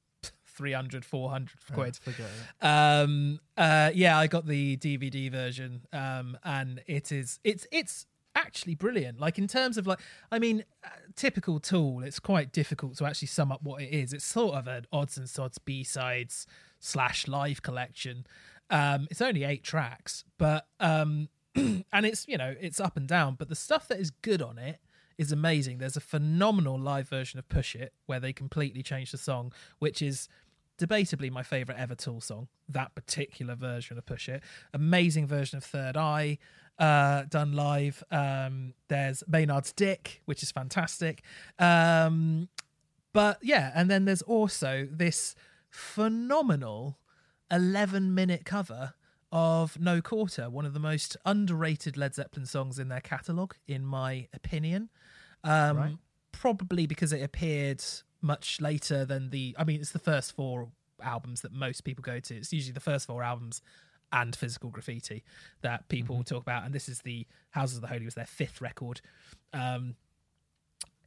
300, 0.57 1.05
400 1.05 1.51
quid. 1.71 1.99
It. 2.05 2.65
Um, 2.65 3.39
uh, 3.55 3.91
yeah, 3.93 4.17
I 4.17 4.27
got 4.27 4.47
the 4.47 4.75
DVD 4.77 5.31
version, 5.31 5.83
um, 5.93 6.37
and 6.43 6.81
it 6.87 7.11
is 7.11 7.39
it's 7.43 7.67
it's 7.71 8.07
actually 8.35 8.75
brilliant. 8.75 9.19
Like 9.19 9.37
in 9.37 9.47
terms 9.47 9.77
of 9.77 9.87
like, 9.87 9.99
I 10.31 10.39
mean, 10.39 10.63
uh, 10.83 10.89
typical 11.15 11.59
Tool. 11.59 12.03
It's 12.03 12.19
quite 12.19 12.51
difficult 12.51 12.97
to 12.97 13.05
actually 13.05 13.27
sum 13.27 13.51
up 13.51 13.63
what 13.63 13.81
it 13.81 13.89
is. 13.89 14.13
It's 14.13 14.25
sort 14.25 14.55
of 14.55 14.67
an 14.67 14.85
odds 14.91 15.17
and 15.17 15.29
sods 15.29 15.57
B 15.57 15.83
sides 15.83 16.47
slash 16.79 17.27
live 17.27 17.61
collection. 17.61 18.25
Um, 18.69 19.07
it's 19.09 19.21
only 19.21 19.43
eight 19.43 19.63
tracks, 19.63 20.23
but 20.37 20.67
um, 20.79 21.29
and 21.93 22.05
it's 22.05 22.27
you 22.27 22.37
know 22.37 22.55
it's 22.59 22.79
up 22.79 22.97
and 22.97 23.07
down, 23.07 23.35
but 23.35 23.49
the 23.49 23.55
stuff 23.55 23.87
that 23.87 23.99
is 23.99 24.11
good 24.11 24.41
on 24.41 24.57
it 24.57 24.79
is 25.17 25.31
amazing. 25.31 25.79
There's 25.79 25.97
a 25.97 26.01
phenomenal 26.01 26.79
live 26.79 27.09
version 27.09 27.39
of 27.39 27.49
Push 27.49 27.75
It 27.75 27.93
where 28.05 28.19
they 28.19 28.33
completely 28.33 28.83
changed 28.83 29.13
the 29.13 29.17
song, 29.17 29.51
which 29.79 30.01
is 30.01 30.29
debatably 30.79 31.31
my 31.31 31.43
favorite 31.43 31.77
ever 31.77 31.95
Tool 31.95 32.21
song. 32.21 32.47
That 32.69 32.93
particular 32.93 33.55
version 33.55 33.97
of 33.97 34.05
Push 34.05 34.29
It, 34.29 34.43
amazing 34.73 35.27
version 35.27 35.57
of 35.57 35.63
Third 35.63 35.97
Eye, 35.97 36.37
uh, 36.77 37.23
done 37.23 37.53
live. 37.53 38.03
Um, 38.11 38.73
there's 38.87 39.23
Maynard's 39.27 39.71
Dick, 39.73 40.21
which 40.25 40.43
is 40.43 40.51
fantastic. 40.51 41.23
Um, 41.57 42.49
but 43.13 43.39
yeah, 43.41 43.71
and 43.73 43.89
then 43.89 44.05
there's 44.05 44.21
also 44.21 44.87
this 44.91 45.33
phenomenal 45.69 46.99
11 47.49 48.13
minute 48.13 48.45
cover 48.45 48.93
of 49.31 49.79
No 49.79 50.01
Quarter, 50.01 50.49
one 50.49 50.65
of 50.65 50.73
the 50.73 50.79
most 50.79 51.17
underrated 51.25 51.97
Led 51.97 52.15
Zeppelin 52.15 52.45
songs 52.45 52.79
in 52.79 52.87
their 52.87 53.01
catalogue, 53.01 53.55
in 53.67 53.85
my 53.85 54.27
opinion. 54.33 54.89
Um, 55.43 55.77
Right. 55.77 55.97
Probably 56.31 56.85
because 56.85 57.13
it 57.13 57.23
appeared 57.23 57.83
much 58.21 58.61
later 58.61 59.05
than 59.05 59.31
the. 59.31 59.55
I 59.57 59.63
mean, 59.63 59.81
it's 59.81 59.91
the 59.91 59.99
first 59.99 60.35
four 60.35 60.69
albums 61.01 61.41
that 61.41 61.51
most 61.51 61.83
people 61.83 62.03
go 62.03 62.19
to. 62.19 62.35
It's 62.35 62.53
usually 62.53 62.73
the 62.73 62.79
first 62.79 63.07
four 63.07 63.23
albums 63.23 63.61
and 64.11 64.35
Physical 64.35 64.69
Graffiti 64.69 65.23
that 65.61 65.87
people 65.89 66.23
talk 66.23 66.41
about, 66.41 66.63
and 66.63 66.73
this 66.73 66.87
is 66.87 67.01
the 67.01 67.25
Houses 67.51 67.77
of 67.77 67.81
the 67.81 67.87
Holy 67.87 68.05
was 68.05 68.13
their 68.13 68.25
fifth 68.25 68.61
record. 68.61 69.01
Um, 69.51 69.95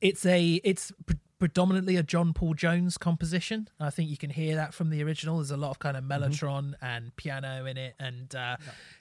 it's 0.00 0.26
a 0.26 0.60
it's 0.64 0.92
predominantly 1.40 1.96
a 1.96 2.02
John 2.02 2.32
Paul 2.34 2.52
Jones 2.52 2.98
composition. 2.98 3.68
I 3.80 3.88
think 3.88 4.10
you 4.10 4.18
can 4.18 4.30
hear 4.30 4.54
that 4.56 4.74
from 4.74 4.90
the 4.90 5.02
original. 5.02 5.38
There's 5.38 5.50
a 5.50 5.56
lot 5.56 5.70
of 5.70 5.78
kind 5.78 5.96
of 5.96 6.04
mellotron 6.04 6.74
and 6.82 7.16
piano 7.16 7.64
in 7.64 7.78
it, 7.78 7.94
and 7.98 8.32
uh, 8.34 8.58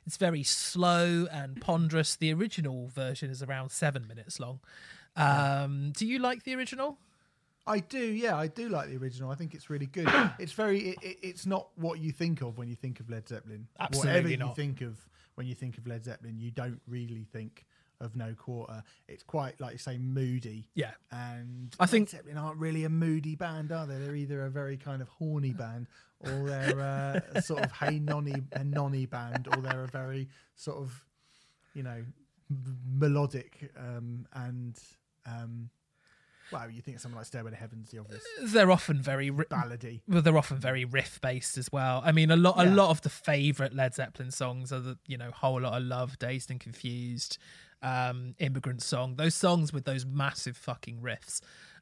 it's 0.08 0.16
very 0.18 0.42
slow 0.42 1.28
and 1.32 1.60
ponderous. 1.62 2.16
The 2.16 2.34
original 2.34 2.88
version 2.88 3.30
is 3.30 3.44
around 3.44 3.72
seven 3.72 4.08
minutes 4.08 4.40
long. 4.40 4.62
Um, 5.18 5.92
Do 5.96 6.08
you 6.08 6.18
like 6.18 6.44
the 6.44 6.56
original? 6.56 6.98
I 7.68 7.80
do, 7.80 8.00
yeah, 8.00 8.38
I 8.38 8.48
do 8.48 8.70
like 8.70 8.90
the 8.90 8.98
original. 8.98 9.30
I 9.30 9.36
think 9.36 9.54
it's 9.54 9.70
really 9.70 9.86
good. 9.86 10.10
it's 10.40 10.54
very, 10.54 10.80
it, 10.80 10.98
it, 11.04 11.18
it's 11.22 11.46
not 11.46 11.68
what 11.76 12.00
you 12.00 12.14
think 12.14 12.42
of 12.42 12.58
when 12.58 12.70
you 12.70 12.76
think 12.76 13.02
of 13.02 13.10
Led 13.10 13.28
Zeppelin. 13.28 13.68
Absolutely 13.80 14.10
Whatever 14.10 14.30
you 14.30 14.38
not. 14.38 14.56
think 14.56 14.82
of 14.82 14.98
when 15.36 15.46
you 15.46 15.56
think 15.56 15.78
of 15.78 15.86
Led 15.86 16.06
Zeppelin, 16.06 16.40
you 16.40 16.52
don't 16.52 16.82
really 16.88 17.26
think 17.32 17.66
of 18.02 18.16
No 18.16 18.34
Quarter. 18.34 18.84
It's 19.08 19.24
quite 19.24 19.60
like 19.60 19.74
you 19.74 19.78
say 19.78 19.98
moody. 19.98 20.70
Yeah. 20.76 20.92
And 21.12 21.76
I 21.80 21.86
think- 21.86 22.10
Led 22.10 22.18
Zeppelin 22.20 22.38
aren't 22.38 22.58
really 22.58 22.84
a 22.86 22.90
moody 22.90 23.36
band, 23.36 23.72
are 23.72 23.86
they? 23.86 23.98
They're 23.98 24.16
either 24.16 24.46
a 24.46 24.50
very 24.50 24.78
kind 24.78 25.02
of 25.02 25.08
horny 25.10 25.52
band, 25.54 25.88
or 26.20 26.30
they're 26.48 26.80
uh, 26.80 27.20
a 27.38 27.42
sort 27.42 27.64
of 27.66 27.72
hey 27.72 28.00
nonny 28.00 28.36
a 28.54 28.64
nonny 28.64 29.06
band, 29.06 29.48
or 29.56 29.62
they're 29.62 29.84
a 29.84 29.88
very 29.88 30.30
sort 30.56 30.78
of, 30.78 31.04
you 31.74 31.84
know, 31.84 32.04
m- 32.50 32.78
melodic 32.98 33.72
um, 33.78 34.26
and. 34.34 34.78
Um, 35.26 35.70
well, 36.52 36.68
you 36.68 36.82
think 36.82 36.96
of 36.98 37.02
someone 37.02 37.18
like 37.20 37.28
Stairway 37.28 37.52
to 37.52 37.56
Heaven's 37.58 37.92
the 37.92 38.00
obvious 38.00 38.24
They're 38.42 38.72
often 38.72 39.00
very 39.00 39.30
ri- 39.30 39.46
ballady. 39.46 40.02
well, 40.08 40.24
they're 40.24 40.36
often 40.36 40.58
very 40.58 40.84
riff 40.84 41.22
based 41.22 41.60
as 41.60 41.72
well. 41.72 42.02
I 42.04 42.12
mean, 42.12 42.32
a 42.32 42.36
lot, 42.36 42.56
a 42.58 42.66
lot 42.68 42.90
of 42.90 43.02
the 43.04 43.10
favorite 43.10 43.76
Led 43.76 43.94
Zeppelin 43.94 44.32
songs 44.32 44.74
are 44.74 44.80
the, 44.80 44.98
you 45.06 45.16
know, 45.16 45.30
whole 45.30 45.62
lot 45.62 45.74
of 45.80 45.84
love, 45.84 46.18
dazed 46.18 46.50
and 46.50 46.60
confused, 46.60 47.38
um, 47.82 48.36
immigrant 48.40 48.82
song. 48.82 49.16
Those 49.16 49.36
songs 49.36 49.74
with 49.74 49.86
those 49.86 50.06
massive 50.06 50.58
fucking 50.58 51.00
riffs. 51.02 51.42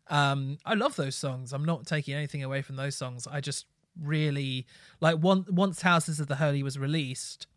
Um, 0.10 0.58
I 0.66 0.74
love 0.74 0.96
those 0.96 1.16
songs. 1.16 1.54
I'm 1.54 1.66
not 1.66 1.86
taking 1.86 2.14
anything 2.14 2.44
away 2.44 2.62
from 2.62 2.76
those 2.76 2.96
songs. 2.96 3.28
I 3.28 3.42
just 3.42 3.66
really 4.02 4.66
like 5.02 5.18
one, 5.18 5.46
once 5.50 5.82
Houses 5.82 6.20
of 6.20 6.28
the 6.28 6.36
Holy 6.36 6.64
was 6.64 6.78
released. 6.78 7.48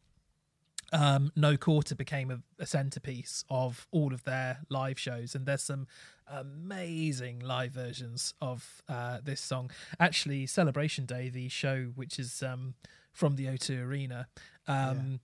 Um, 0.93 1.31
no 1.37 1.57
quarter 1.57 1.95
became 1.95 2.31
a, 2.33 2.41
a 2.59 2.67
centerpiece 2.67 3.45
of 3.49 3.87
all 3.93 4.13
of 4.13 4.25
their 4.25 4.59
live 4.69 4.99
shows, 4.99 5.37
and 5.37 5.47
there's 5.47 5.63
some 5.63 5.87
amazing 6.27 7.41
live 7.41 7.73
versions 7.73 8.35
of 8.41 8.83
uh, 8.89 9.19
this 9.23 9.41
song. 9.41 9.71
Actually, 10.01 10.47
Celebration 10.47 11.07
Day, 11.07 11.29
the 11.29 11.49
show 11.49 11.93
which 11.95 12.19
is 12.19 12.43
um, 12.43 12.75
from 13.13 13.37
the 13.37 13.47
O2 13.47 13.85
Arena, 13.85 14.27
um, 14.67 15.21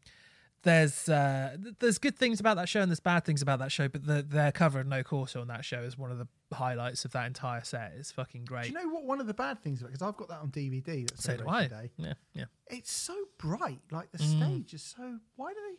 there's 0.62 1.08
uh, 1.08 1.56
there's 1.78 1.98
good 1.98 2.16
things 2.18 2.40
about 2.40 2.56
that 2.56 2.68
show 2.68 2.80
and 2.80 2.90
there's 2.90 3.00
bad 3.00 3.24
things 3.24 3.42
about 3.42 3.58
that 3.60 3.70
show, 3.70 3.88
but 3.88 4.04
the, 4.06 4.22
their 4.22 4.50
cover 4.52 4.80
of 4.80 4.86
No 4.86 5.02
Quarter 5.02 5.38
on 5.38 5.48
that 5.48 5.64
show 5.64 5.80
is 5.82 5.96
one 5.96 6.10
of 6.10 6.18
the 6.18 6.26
highlights 6.54 7.04
of 7.04 7.12
that 7.12 7.26
entire 7.26 7.62
set. 7.62 7.92
It's 7.98 8.10
fucking 8.12 8.44
Do 8.44 8.48
great. 8.54 8.66
you 8.66 8.72
know 8.72 8.88
what 8.88 9.04
one 9.04 9.20
of 9.20 9.26
the 9.26 9.34
bad 9.34 9.62
things 9.62 9.80
about 9.80 9.92
because 9.92 10.06
I've 10.06 10.16
got 10.16 10.28
that 10.28 10.40
on 10.40 10.50
DVD. 10.50 11.08
That's 11.08 11.22
so 11.22 11.36
do 11.36 11.44
I. 11.48 11.68
Celebration 11.68 11.78
Day. 11.78 11.90
Yeah, 12.08 12.14
yeah. 12.34 12.44
It's 12.68 12.92
so 12.92 13.14
bright. 13.38 13.80
Like 13.90 14.10
the 14.12 14.18
Mm. 14.18 14.38
stage 14.38 14.74
is 14.74 14.82
so. 14.82 15.18
Why 15.36 15.52
do 15.52 15.58
they? 15.68 15.76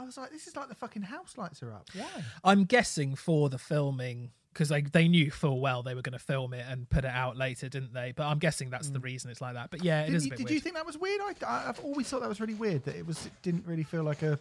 I 0.00 0.04
was 0.04 0.16
like, 0.16 0.30
this 0.30 0.46
is 0.46 0.56
like 0.56 0.68
the 0.68 0.74
fucking 0.74 1.02
house 1.02 1.36
lights 1.36 1.62
are 1.62 1.72
up. 1.72 1.88
Why? 1.94 2.24
I'm 2.42 2.64
guessing 2.64 3.14
for 3.16 3.50
the 3.50 3.58
filming 3.58 4.30
because 4.52 4.70
they 4.70 4.80
they 4.80 5.08
knew 5.08 5.30
full 5.30 5.60
well 5.60 5.82
they 5.82 5.94
were 5.94 6.02
going 6.02 6.14
to 6.14 6.18
film 6.18 6.54
it 6.54 6.64
and 6.68 6.88
put 6.88 7.04
it 7.04 7.10
out 7.10 7.36
later, 7.36 7.68
didn't 7.68 7.92
they? 7.92 8.12
But 8.16 8.26
I'm 8.26 8.38
guessing 8.38 8.70
that's 8.70 8.88
the 8.88 8.98
mm. 8.98 9.04
reason 9.04 9.30
it's 9.30 9.42
like 9.42 9.54
that. 9.54 9.70
But 9.70 9.84
yeah, 9.84 10.02
it 10.02 10.06
Did, 10.06 10.14
is 10.14 10.22
a 10.22 10.24
you, 10.24 10.30
bit 10.30 10.36
did 10.38 10.44
weird. 10.44 10.54
you 10.54 10.60
think 10.60 10.74
that 10.76 10.86
was 10.86 10.96
weird? 10.96 11.20
I, 11.46 11.68
I've 11.68 11.80
always 11.80 12.08
thought 12.08 12.20
that 12.20 12.30
was 12.30 12.40
really 12.40 12.54
weird 12.54 12.84
that 12.84 12.96
it 12.96 13.06
was. 13.06 13.26
It 13.26 13.32
didn't 13.42 13.66
really 13.66 13.84
feel 13.84 14.02
like 14.02 14.22
a. 14.22 14.38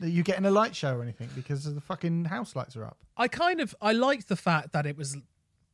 That 0.00 0.10
you're 0.10 0.24
getting 0.24 0.46
a 0.46 0.50
light 0.50 0.74
show 0.74 0.96
or 0.96 1.02
anything 1.02 1.28
because 1.34 1.64
the 1.64 1.80
fucking 1.80 2.24
house 2.26 2.56
lights 2.56 2.76
are 2.76 2.84
up. 2.84 2.96
I 3.16 3.28
kind 3.28 3.60
of 3.60 3.74
I 3.82 3.92
liked 3.92 4.28
the 4.28 4.36
fact 4.36 4.72
that 4.72 4.86
it 4.86 4.96
was 4.96 5.16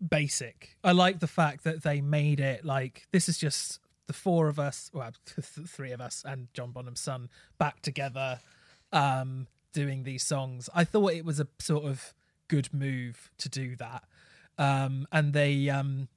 basic. 0.07 0.77
I 0.83 0.93
like 0.93 1.21
the 1.21 1.27
fact 1.27 1.65
that 1.65 1.83
they 1.83 2.01
made 2.01 2.41
it 2.41 2.65
like 2.65 3.07
this 3.13 3.29
is 3.29 3.39
just 3.39 3.79
the 4.07 4.13
four 4.13 4.49
of 4.49 4.59
us, 4.59 4.91
well, 4.93 5.13
th- 5.27 5.55
th- 5.55 5.69
three 5.69 5.93
of 5.93 6.01
us 6.01 6.25
and 6.27 6.49
John 6.55 6.71
Bonham's 6.73 7.01
son 7.01 7.29
back 7.59 7.83
together, 7.83 8.41
um, 8.93 9.47
doing 9.73 10.03
these 10.03 10.25
songs. 10.25 10.69
I 10.75 10.85
thought 10.85 11.13
it 11.13 11.25
was 11.25 11.41
a 11.41 11.49
sort 11.59 11.85
of 11.85 12.15
good 12.49 12.73
move 12.73 13.31
to 13.39 13.49
do 13.49 13.77
that, 13.77 14.05
um, 14.59 15.07
and 15.13 15.33
they. 15.33 15.69
Um, 15.71 16.09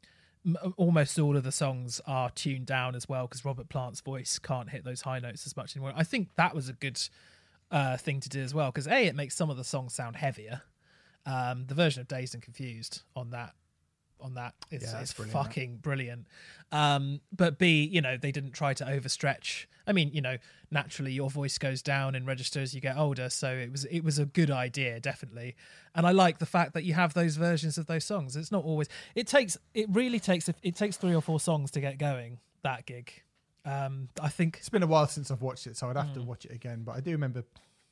almost 0.78 1.20
all 1.20 1.36
of 1.36 1.44
the 1.44 1.52
songs 1.52 2.00
are 2.08 2.30
tuned 2.30 2.66
down 2.66 2.96
as 2.96 3.10
well 3.10 3.28
because 3.28 3.44
Robert 3.44 3.68
Plant's 3.68 4.00
voice 4.00 4.40
can't 4.40 4.70
hit 4.70 4.86
those 4.86 5.02
high 5.02 5.20
notes 5.20 5.46
as 5.46 5.56
much 5.58 5.76
anymore. 5.76 5.94
I 5.96 6.04
think 6.04 6.30
that 6.38 6.56
was 6.56 6.70
a 6.70 6.74
good 6.74 7.00
uh, 7.72 7.98
thing 7.98 8.20
to 8.22 8.30
do 8.30 8.42
as 8.42 8.54
well 8.54 8.72
because 8.72 8.88
a 8.88 9.08
it 9.08 9.16
makes 9.16 9.36
some 9.36 9.50
of 9.50 9.58
the 9.58 9.64
songs 9.64 9.94
sound 9.94 10.16
heavier. 10.16 10.62
Um, 11.26 11.66
the 11.68 11.76
version 11.76 12.02
of 12.02 12.08
Dazed 12.08 12.34
and 12.34 12.42
Confused 12.42 13.02
on 13.16 13.32
that 13.32 13.54
on 14.22 14.34
that 14.36 14.54
is, 14.72 14.84
Yeah, 14.84 15.04
brilliant, 15.16 15.32
fucking 15.34 15.78
brilliant. 15.78 16.28
Um, 16.72 17.22
but 17.36 17.58
B, 17.58 17.84
you 17.86 18.02
know, 18.02 18.18
they 18.18 18.32
didn't 18.32 18.52
try 18.52 18.74
to 18.76 18.84
overstretch. 18.86 19.66
I 19.88 19.92
mean, 19.92 20.12
you 20.14 20.22
know, 20.22 20.38
naturally 20.70 21.12
your 21.12 21.30
voice 21.32 21.58
goes 21.58 21.82
down 21.82 22.14
in 22.14 22.26
register 22.26 22.60
as 22.60 22.76
you 22.76 22.82
get 22.82 22.96
older, 22.96 23.30
so 23.30 23.52
it 23.52 23.72
was 23.72 23.86
it 23.86 24.02
was 24.04 24.20
a 24.20 24.26
good 24.26 24.52
idea, 24.52 25.00
definitely. 25.00 25.56
And 25.96 26.06
I 26.06 26.12
like 26.12 26.38
the 26.38 26.46
fact 26.46 26.74
that 26.76 26.84
you 26.84 26.94
have 26.94 27.14
those 27.16 27.38
versions 27.38 27.78
of 27.80 27.88
those 27.88 28.06
songs. 28.06 28.36
It's 28.36 28.52
not 28.52 28.64
always. 28.64 28.88
It 29.16 29.26
takes. 29.26 29.58
It 29.74 29.88
really 29.90 30.20
takes. 30.20 30.48
It 30.62 30.76
takes 30.76 30.98
three 30.98 31.16
or 31.16 31.22
four 31.22 31.40
songs 31.40 31.72
to 31.72 31.82
get 31.82 31.98
going. 31.98 32.40
That 32.62 32.86
gig. 32.86 33.12
Um, 33.66 34.10
I 34.22 34.30
think 34.30 34.58
It's 34.60 34.70
been 34.70 34.84
a 34.84 34.88
while 34.88 35.08
since 35.08 35.32
I've 35.32 35.42
watched 35.42 35.66
it, 35.68 35.76
so 35.76 35.90
I'd 35.90 35.98
have 35.98 36.10
Hmm. 36.10 36.14
to 36.16 36.22
watch 36.22 36.46
it 36.46 36.52
again. 36.52 36.84
But 36.84 36.96
I 36.98 37.00
do 37.02 37.12
remember 37.12 37.44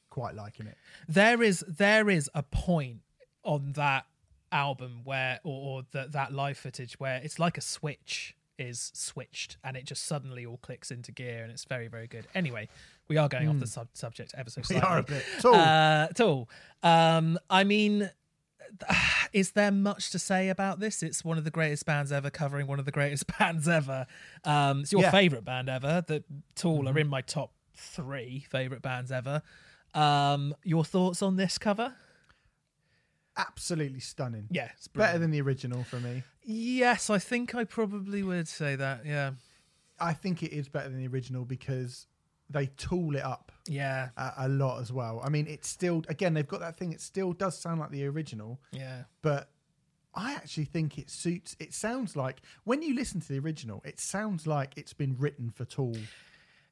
quite 0.10 0.36
liking 0.36 0.68
it. 0.68 0.78
there 1.08 1.42
is 1.42 1.64
there 1.68 2.10
is 2.10 2.30
a 2.36 2.44
point 2.44 3.02
on 3.44 3.74
that 3.74 4.06
album 4.52 5.02
where 5.04 5.40
or, 5.44 5.78
or 5.80 5.84
that 5.92 6.12
that 6.14 6.34
live 6.34 6.58
footage 6.58 7.00
where 7.00 7.18
it's 7.24 7.38
like 7.40 7.58
a 7.58 7.62
switch 7.62 8.36
is 8.58 8.92
switched 8.96 9.58
and 9.64 9.78
it 9.78 9.86
just 9.86 10.04
suddenly 10.06 10.46
all 10.46 10.58
clicks 10.58 10.90
into 10.90 11.12
gear 11.12 11.44
and 11.44 11.52
it's 11.52 11.66
very 11.66 11.88
very 11.88 12.08
good 12.08 12.26
anyway 12.34 12.68
we 13.08 13.16
are 13.18 13.30
going 13.30 13.48
off 13.48 13.60
the 13.60 13.68
sub- 13.68 13.88
subject 13.94 14.34
ever 14.38 14.50
so 14.50 14.62
Hmm. 14.62 14.74
We 14.76 14.80
are 14.82 14.98
a 15.00 15.04
bit. 15.04 15.24
Tall. 15.42 15.54
uh, 15.54 16.08
at 16.10 16.20
all 16.22 16.50
um 16.82 17.38
i 17.50 17.64
mean 17.64 18.10
is 19.34 19.52
there 19.52 19.72
much 19.72 20.10
to 20.12 20.20
say 20.20 20.50
about 20.50 20.80
this 20.80 21.04
it's 21.04 21.24
one 21.24 21.38
of 21.38 21.44
the 21.44 21.52
greatest 21.52 21.86
bands 21.86 22.12
ever 22.12 22.30
covering 22.30 22.68
one 22.68 22.80
of 22.80 22.86
the 22.86 22.92
greatest 22.92 23.26
bands 23.40 23.68
ever 23.68 24.08
um 24.44 24.82
it's 24.82 24.92
your 24.92 25.02
Yeah. 25.02 25.08
Mm-hmm. 25.10 25.18
favorite 25.18 25.46
band 25.46 25.70
ever 25.70 26.04
the 26.08 26.24
tool 26.56 26.88
are 26.90 26.98
in 26.98 27.08
my 27.08 27.22
top 27.22 27.52
three 27.76 28.46
favorite 28.50 28.82
bands 28.82 29.12
ever 29.12 29.42
um 29.94 30.56
your 30.64 30.84
thoughts 30.84 31.22
on 31.22 31.36
this 31.36 31.58
cover 31.58 31.94
Absolutely 33.38 34.00
stunning. 34.00 34.48
yeah 34.52 34.70
it's 34.76 34.88
Better 34.88 35.14
brilliant. 35.14 35.22
than 35.22 35.32
the 35.32 35.42
original 35.42 35.84
for 35.84 36.00
me. 36.00 36.24
yes 36.44 37.10
i 37.10 37.20
think 37.20 37.54
i 37.56 37.64
probably 37.64 38.24
would 38.24 38.48
say 38.48 38.76
that 38.76 39.06
yeah 39.06 39.32
I 40.00 40.14
think 40.14 40.44
it 40.44 40.52
is 40.54 40.70
better 40.70 40.90
than 40.90 41.00
the 41.00 41.08
original 41.08 41.44
because 41.44 42.06
they 42.52 42.68
tool 42.78 43.16
it 43.16 43.24
up 43.24 43.52
yeah 43.68 44.10
a, 44.16 44.32
a 44.46 44.48
lot 44.48 44.80
as 44.80 44.94
well. 44.94 45.20
I 45.24 45.30
mean, 45.30 45.48
it's 45.48 45.68
still 45.68 46.04
again 46.08 46.36
they've 46.36 46.48
got 46.48 46.60
that 46.60 46.78
thing. 46.78 46.94
It 46.94 47.02
still 47.02 47.34
does 47.34 47.58
sound 47.58 47.80
like 47.80 47.90
the 47.90 48.06
original, 48.06 48.60
yeah 48.72 49.04
but 49.24 49.50
I 50.14 50.34
actually 50.36 50.66
think 50.66 50.98
it 51.00 51.10
suits. 51.10 51.56
It 51.60 51.74
sounds 51.74 52.16
like 52.16 52.42
when 52.64 52.82
you 52.84 52.94
listen 52.94 53.22
to 53.22 53.28
the 53.28 53.40
original, 53.40 53.82
it 53.86 54.00
sounds 54.00 54.46
like 54.46 54.74
it's 54.78 54.94
been 54.94 55.16
written 55.18 55.50
for 55.50 55.66
Tool 55.66 55.98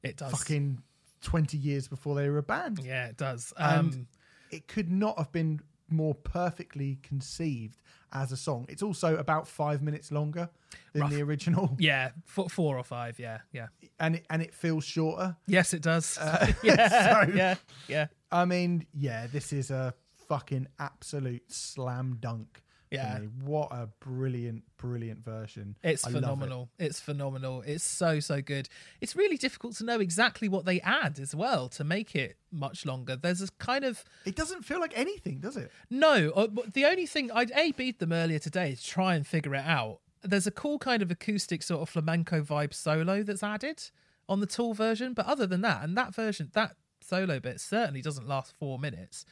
it 0.04 0.16
does 0.18 0.30
fucking 0.30 0.80
twenty 1.20 1.58
years 1.58 1.88
before 1.88 2.14
they 2.14 2.28
were 2.28 2.38
a 2.38 2.42
band. 2.44 2.78
yeah 2.84 3.06
it 3.08 3.16
does 3.16 3.52
And 3.58 3.92
um 3.92 4.06
it 4.52 4.68
could 4.68 4.88
not 4.90 5.18
have 5.18 5.32
been 5.32 5.60
more 5.88 6.14
perfectly 6.14 6.98
conceived 7.02 7.78
as 8.12 8.32
a 8.32 8.36
song. 8.36 8.66
It's 8.68 8.82
also 8.82 9.16
about 9.16 9.46
five 9.48 9.82
minutes 9.82 10.10
longer 10.12 10.48
than 10.92 11.02
Rough. 11.02 11.10
the 11.10 11.22
original, 11.22 11.76
Yeah, 11.78 12.10
four, 12.24 12.48
four 12.48 12.78
or 12.78 12.84
five. 12.84 13.18
Yeah, 13.18 13.38
yeah. 13.52 13.66
and 14.00 14.16
it, 14.16 14.26
and 14.30 14.42
it 14.42 14.54
feels 14.54 14.84
shorter. 14.84 15.36
Yes, 15.46 15.74
it 15.74 15.82
does. 15.82 16.16
Uh, 16.18 16.52
yeah, 16.62 17.24
so- 17.24 17.32
yeah, 17.32 17.54
yeah. 17.88 18.06
I 18.32 18.44
mean, 18.44 18.86
yeah, 18.94 19.26
this 19.28 19.52
is 19.52 19.70
a 19.70 19.94
fucking 20.28 20.66
absolute 20.78 21.52
slam 21.52 22.16
dunk. 22.20 22.62
For 22.88 22.94
Yeah. 22.94 23.18
me. 23.20 23.26
what 23.42 23.68
a 23.72 23.88
brilliant, 24.00 24.64
brilliant 24.76 25.24
version. 25.24 25.76
It's 25.82 26.04
I 26.06 26.10
love 26.10 26.16
it. 26.16 26.20
phenomenal. 26.22 26.70
It's 26.78 27.00
phenomenal. 27.00 27.62
It's 27.62 27.84
so 27.84 28.20
so 28.20 28.40
good. 28.42 28.68
It's 29.00 29.14
really 29.16 29.36
difficult 29.36 29.76
to 29.76 29.84
know 29.84 30.00
exactly 30.00 30.48
what 30.48 30.64
they 30.64 30.80
add 30.80 31.18
as 31.18 31.34
well 31.34 31.68
to 31.70 31.84
make 31.84 32.14
it 32.14 32.36
much 32.50 32.86
longer. 32.86 33.16
There's 33.16 33.42
a 33.42 33.48
kind 33.58 33.84
of 33.84 34.04
It 34.24 34.36
doesn't 34.36 34.64
feel 34.64 34.80
like 34.80 34.96
anything, 34.96 35.38
does 35.40 35.56
it? 35.56 35.70
no. 35.90 36.30
uh, 36.30 36.46
The 36.72 36.84
only 36.84 37.06
thing 37.06 37.30
I'd 37.30 37.52
a 37.54 37.72
beat 37.72 37.98
them 37.98 38.12
earlier 38.12 38.38
today 38.38 38.74
to 38.74 38.84
try 38.84 39.14
and 39.14 39.26
figure 39.26 39.54
it 39.54 39.64
out. 39.64 40.00
There's 40.22 40.46
a 40.46 40.50
cool 40.50 40.78
kind 40.78 41.02
of 41.02 41.10
acoustic 41.10 41.62
sort 41.62 41.82
of 41.82 41.88
flamenco 41.88 42.42
vibe 42.42 42.74
solo 42.74 43.22
that's 43.22 43.42
added 43.42 43.90
on 44.28 44.40
the 44.40 44.46
Tool 44.46 44.74
version, 44.74 45.12
but 45.14 45.24
other 45.26 45.46
than 45.46 45.60
that, 45.60 45.84
and 45.84 45.96
that 45.96 46.12
version, 46.14 46.50
that 46.54 46.74
solo 47.00 47.38
bit 47.38 47.60
certainly 47.60 48.02
doesn't 48.02 48.26
last 48.26 48.52
four 48.58 48.76
minutes. 48.78 49.24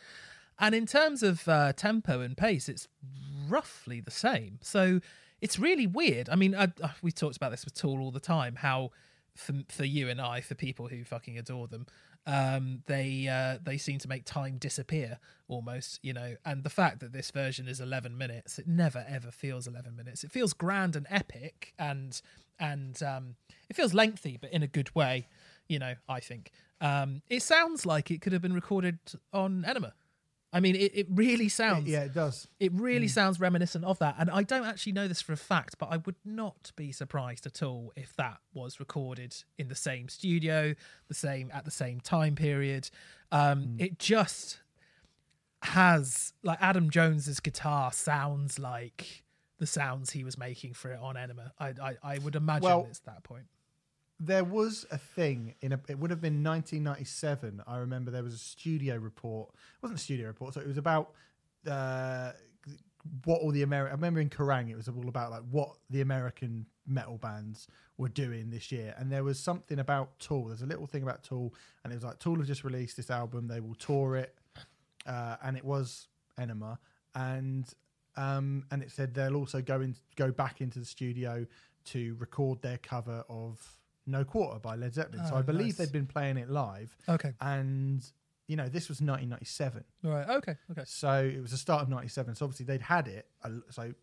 And 0.59 0.75
in 0.75 0.87
terms 0.87 1.23
of 1.23 1.49
uh, 1.49 1.73
tempo 1.73 2.21
and 2.21 2.37
pace, 2.37 2.69
it's 2.69 2.89
roughly 3.49 4.01
the 4.01 4.11
same. 4.11 4.59
So 4.63 5.01
it's 5.41 5.59
really 5.59 5.87
weird. 5.87 6.29
I 6.29 6.37
mean, 6.37 6.55
I, 6.55 6.73
uh, 6.83 6.89
we 7.03 7.13
talked 7.13 7.37
about 7.37 7.51
this 7.51 7.65
with 7.65 7.75
Tool 7.75 8.01
all 8.01 8.11
the 8.11 8.21
time. 8.21 8.57
How 8.57 8.91
for 9.37 9.53
for 9.69 9.85
you 9.85 10.09
and 10.09 10.21
I, 10.21 10.41
for 10.41 10.55
people 10.55 10.89
who 10.89 11.05
fucking 11.05 11.39
adore 11.39 11.67
them, 11.67 11.87
um, 12.27 12.83
they 12.87 13.29
uh, 13.29 13.59
they 13.63 13.79
seem 13.79 13.99
to 13.99 14.09
make 14.09 14.25
time 14.25 14.59
disappear 14.59 15.19
almost. 15.49 15.99
You 16.03 16.13
know, 16.13 16.37
and 16.45 16.63
the 16.63 16.71
fact 16.71 17.01
that 17.01 17.13
this 17.13 17.31
version 17.31 17.69
is 17.69 17.81
11 17.81 18.17
minutes, 18.17 18.59
it 18.59 18.67
never 18.67 19.05
ever 19.09 19.31
feels 19.31 19.67
11 19.67 19.97
minutes. 19.97 20.25
It 20.25 20.31
feels 20.31 20.53
grand 20.53 20.97
and 20.97 21.07
epic, 21.11 21.75
and 21.79 22.21
and 22.59 23.03
um, 23.03 23.35
it 23.69 23.77
feels 23.77 23.93
lengthy, 23.93 24.39
but 24.41 24.53
in 24.53 24.63
a 24.63 24.69
good 24.69 24.95
way. 24.95 25.29
You 25.69 25.79
know, 25.79 25.95
I 26.09 26.21
think 26.21 26.53
um, 26.81 27.23
it 27.29 27.43
sounds 27.43 27.87
like 27.87 28.11
it 28.11 28.21
could 28.21 28.33
have 28.33 28.43
been 28.43 28.53
recorded 28.53 28.99
on 29.33 29.65
Ænima. 29.67 29.93
I 30.57 30.61
mean, 30.61 30.77
it, 30.77 30.93
it 30.95 31.07
really 31.11 31.49
sounds 31.49 31.89
Yeah, 31.89 32.05
it 32.05 32.15
does. 32.15 32.47
it 32.61 32.73
really 32.73 33.09
sounds 33.09 33.41
reminiscent 33.41 33.85
of 33.85 33.99
that. 33.99 34.15
And 34.19 34.31
I 34.31 34.45
don't 34.45 34.65
actually 34.65 34.93
know 34.93 35.09
this 35.09 35.21
for 35.21 35.33
a 35.33 35.37
fact, 35.37 35.77
but 35.79 35.89
I 35.91 35.97
would 35.99 36.15
not 36.25 36.71
be 36.77 36.93
surprised 36.93 37.45
at 37.45 37.63
all 37.63 37.93
if 37.97 38.15
that 38.17 38.39
was 38.53 38.79
recorded 38.79 39.35
in 39.59 39.67
the 39.69 39.75
same 39.75 40.09
studio, 40.09 40.75
the 41.09 41.15
same 41.15 41.51
at 41.53 41.65
the 41.65 41.71
same 41.73 42.01
time 42.01 42.37
period. 42.37 42.89
Um, 43.33 43.77
It 43.81 43.99
just 43.99 44.61
has 45.63 46.33
like 46.43 46.59
Adam 46.61 46.91
Jones's 46.91 47.41
guitar 47.41 47.93
sounds 47.93 48.59
like 48.59 49.25
the 49.59 49.67
sounds 49.67 50.11
he 50.11 50.25
was 50.25 50.37
making 50.37 50.75
for 50.75 50.93
it 50.93 51.01
on 51.01 51.15
Ænima. 51.17 51.51
I 51.59 51.69
I, 51.83 51.97
I 52.03 52.19
would 52.19 52.37
imagine 52.37 52.63
Well- 52.65 52.87
it's 52.89 53.01
that 53.01 53.23
point. 53.23 53.47
There 54.21 54.45
was 54.45 54.87
a 54.91 54.99
thing 54.99 55.55
in 55.61 55.73
a. 55.73 55.81
It 55.89 55.99
would 55.99 56.11
have 56.11 56.21
been 56.21 56.43
1997. 56.45 57.63
I 57.67 57.79
remember 57.79 58.11
there 58.11 58.23
was 58.23 58.35
a 58.35 58.39
studio 58.39 58.97
report. 58.97 59.51
It 59.51 59.83
wasn't 59.83 60.01
a 60.01 60.03
studio 60.03 60.27
report, 60.29 60.55
so 60.55 60.61
it 60.61 60.67
was 60.67 60.79
about 60.79 61.13
uh, 61.69 62.33
what 63.25 63.41
all 63.41 63.51
the 63.51 63.63
American. 63.63 63.93
I 63.93 63.97
remember 63.97 64.21
in 64.21 64.31
Kerrang, 64.31 64.71
it 64.71 64.77
was 64.77 64.89
all 64.89 65.09
about 65.09 65.31
like 65.31 65.43
what 65.51 65.71
the 65.91 66.01
American 66.01 66.67
metal 66.87 67.19
bands 67.19 67.67
were 67.99 68.09
doing 68.09 68.51
this 68.51 68.71
year, 68.71 68.95
and 68.99 69.11
there 69.11 69.25
was 69.25 69.39
something 69.39 69.79
about 69.79 70.19
Tool. 70.19 70.47
There's 70.47 70.63
a 70.63 70.67
little 70.67 70.87
thing 70.87 71.03
about 71.03 71.23
Tool, 71.23 71.53
and 71.83 71.93
it 71.93 71.97
was 71.97 72.05
like 72.05 72.19
Tool 72.19 72.37
have 72.37 72.47
just 72.47 72.65
released 72.65 72.97
this 72.97 73.11
album. 73.11 73.49
They 73.49 73.61
will 73.61 73.75
tour 73.75 74.17
it, 74.17 74.35
uh, 75.07 75.37
and 75.43 75.57
it 75.57 75.65
was 75.65 76.09
Ænima, 76.39 76.79
and 77.15 77.67
um, 78.17 78.65
and 78.71 78.83
it 78.83 78.91
said 78.91 79.15
they'll 79.15 79.37
also 79.37 79.61
go 79.61 79.81
in, 79.81 79.97
go 80.17 80.31
back 80.31 80.61
into 80.61 80.79
the 80.79 80.85
studio 80.85 81.47
to 81.87 82.17
record 82.19 82.63
their 82.63 82.79
cover 82.79 83.25
of 83.29 83.61
No 84.07 84.25
Quarter 84.25 84.59
by 84.61 84.77
Led 84.77 84.95
Zeppelin. 84.95 85.25
so 85.27 85.35
Oh, 85.35 85.39
I 85.39 85.43
believe 85.43 85.67
nice. 85.67 85.77
they'd 85.79 85.93
been 85.93 86.07
playing 86.07 86.37
it 86.37 86.51
live, 86.51 86.97
Okay. 87.09 87.33
and 87.41 88.05
you 88.47 88.57
know 88.57 88.69
this 88.69 88.89
was 88.91 89.01
1997, 89.01 89.85
Right. 90.03 90.29
Okay. 90.29 90.57
Okay. 90.71 90.83
so 90.87 91.25
it 91.25 91.41
was 91.41 91.53
the 91.53 91.57
start 91.57 91.83
of 91.83 91.89
97. 91.89 92.35
So 92.35 92.45
obviously 92.45 92.67
they'd 92.67 92.83
had 92.83 93.09
it, 93.09 93.29
so 93.71 93.95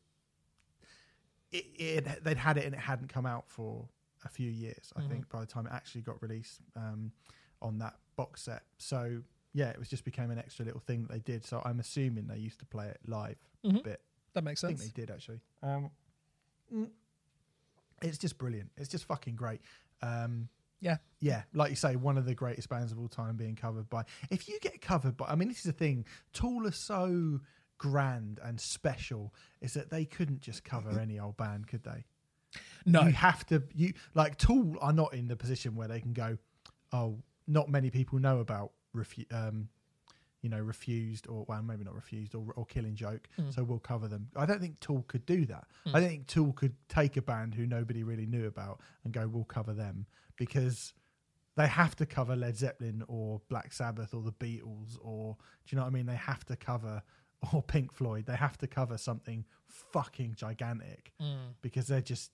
it, 1.52 1.66
it 1.78 2.24
they'd 2.24 2.38
had 2.38 2.58
it 2.58 2.66
and 2.66 2.74
it 2.74 2.80
hadn't 2.80 3.10
come 3.10 3.26
out 3.26 3.49
for 3.49 3.88
a 4.26 4.30
few 4.30 4.49
years. 4.49 4.91
I 4.95 5.02
Mhm. 5.02 5.10
think 5.10 5.30
by 5.30 5.39
the 5.41 5.45
time 5.45 5.66
it 5.68 5.74
actually 5.74 6.02
got 6.02 6.22
released 6.22 6.62
um, 6.76 7.12
on 7.62 7.78
that 7.80 7.99
box 8.16 8.43
set. 8.43 8.64
So 8.78 9.24
yeah, 9.54 9.70
it 9.70 9.78
was 9.78 9.89
just 9.89 10.06
became 10.06 10.32
an 10.32 10.38
extra 10.38 10.64
little 10.66 10.80
thing 10.80 11.02
that 11.04 11.12
they 11.12 11.20
did. 11.20 11.43
So 11.43 11.62
I'm 11.66 11.80
assuming 11.80 12.28
they 12.28 12.38
used 12.38 12.60
to 12.60 12.66
play 12.66 12.88
it 12.88 12.99
live 13.06 13.38
a 13.64 13.68
Mhm. 13.68 13.84
bit. 13.84 14.02
That 14.34 14.43
makes 14.43 14.64
I 14.64 14.68
think 14.68 14.80
sense. 14.80 14.91
they 14.91 15.02
did 15.02 15.12
actually. 15.12 15.41
Um, 15.62 15.91
mm, 16.74 16.89
it's 18.02 18.18
just 18.18 18.38
brilliant. 18.38 18.72
It's 18.78 18.88
just 18.89 19.06
fucking 19.06 19.36
great. 19.36 19.62
Um, 20.02 20.49
Yeah. 20.80 20.97
yeah, 21.20 21.43
like 21.54 21.70
you 21.70 21.76
say, 21.76 21.95
one 21.95 22.18
of 22.18 22.26
the 22.26 22.34
greatest 22.34 22.68
bands 22.70 22.91
of 22.91 22.99
all 22.99 23.08
time 23.08 23.36
being 23.38 23.56
covered 23.56 23.89
by. 23.89 24.04
If 24.30 24.49
you 24.49 24.60
get 24.60 24.82
covered 24.82 25.16
by, 25.18 25.28
I 25.28 25.36
mean, 25.36 25.47
this 25.47 25.58
is 25.60 25.64
the 25.64 25.72
thing. 25.74 26.06
Tool 26.34 26.66
are 26.68 26.72
so 26.72 27.39
grand 27.78 28.39
and 28.43 28.60
special, 28.60 29.34
is 29.62 29.74
that 29.76 29.89
they 29.91 30.06
couldn't 30.06 30.41
just 30.41 30.64
cover 30.64 30.99
any 30.99 31.20
old 31.20 31.38
band, 31.38 31.68
could 31.68 31.84
they? 31.84 32.06
No. 32.86 33.04
You 33.04 33.12
have 33.12 33.45
to. 33.47 33.64
You 33.76 33.93
like 34.16 34.38
Tool 34.38 34.76
are 34.82 34.91
not 34.93 35.14
in 35.14 35.28
the 35.28 35.36
position 35.36 35.76
where 35.76 35.88
they 35.88 35.99
can 36.02 36.14
go. 36.14 36.38
Oh, 36.91 37.20
not 37.47 37.70
many 37.70 37.89
people 37.91 38.20
know 38.20 38.39
about 38.39 38.72
refu- 38.95 39.32
um, 39.32 39.70
you 40.41 40.49
know, 40.49 40.59
refused 40.59 41.27
or 41.27 41.45
well, 41.47 41.61
maybe 41.61 41.83
not 41.83 41.93
refused 41.95 42.33
or, 42.35 42.45
or 42.55 42.65
killing 42.65 42.95
joke. 42.95 43.27
Mm. 43.39 43.53
So 43.53 43.63
we'll 43.63 43.79
cover 43.79 44.07
them. 44.07 44.27
I 44.35 44.45
don't 44.45 44.59
think 44.59 44.79
Tool 44.79 45.05
could 45.07 45.25
do 45.25 45.45
that. 45.45 45.65
Mm. 45.87 45.95
I 45.95 45.99
don't 45.99 46.09
think 46.09 46.27
Tool 46.27 46.53
could 46.53 46.75
take 46.89 47.15
a 47.17 47.21
band 47.21 47.53
who 47.53 47.65
nobody 47.67 48.03
really 48.03 48.25
knew 48.25 48.47
about 48.47 48.79
and 49.03 49.13
go, 49.13 49.27
we'll 49.27 49.43
cover 49.43 49.73
them 49.73 50.07
because 50.37 50.93
they 51.57 51.67
have 51.67 51.95
to 51.97 52.05
cover 52.05 52.35
Led 52.35 52.57
Zeppelin 52.57 53.03
or 53.07 53.41
Black 53.49 53.71
Sabbath 53.73 54.13
or 54.13 54.23
the 54.23 54.31
Beatles 54.31 54.97
or 55.01 55.35
do 55.65 55.75
you 55.75 55.77
know 55.77 55.83
what 55.83 55.89
I 55.89 55.93
mean? 55.93 56.05
They 56.07 56.15
have 56.15 56.43
to 56.45 56.55
cover 56.55 57.03
or 57.53 57.61
Pink 57.61 57.91
Floyd. 57.93 58.25
They 58.25 58.35
have 58.35 58.57
to 58.59 58.67
cover 58.67 58.97
something 58.97 59.45
fucking 59.67 60.35
gigantic 60.35 61.11
Mm. 61.21 61.53
because 61.61 61.87
they're 61.87 62.01
just 62.01 62.31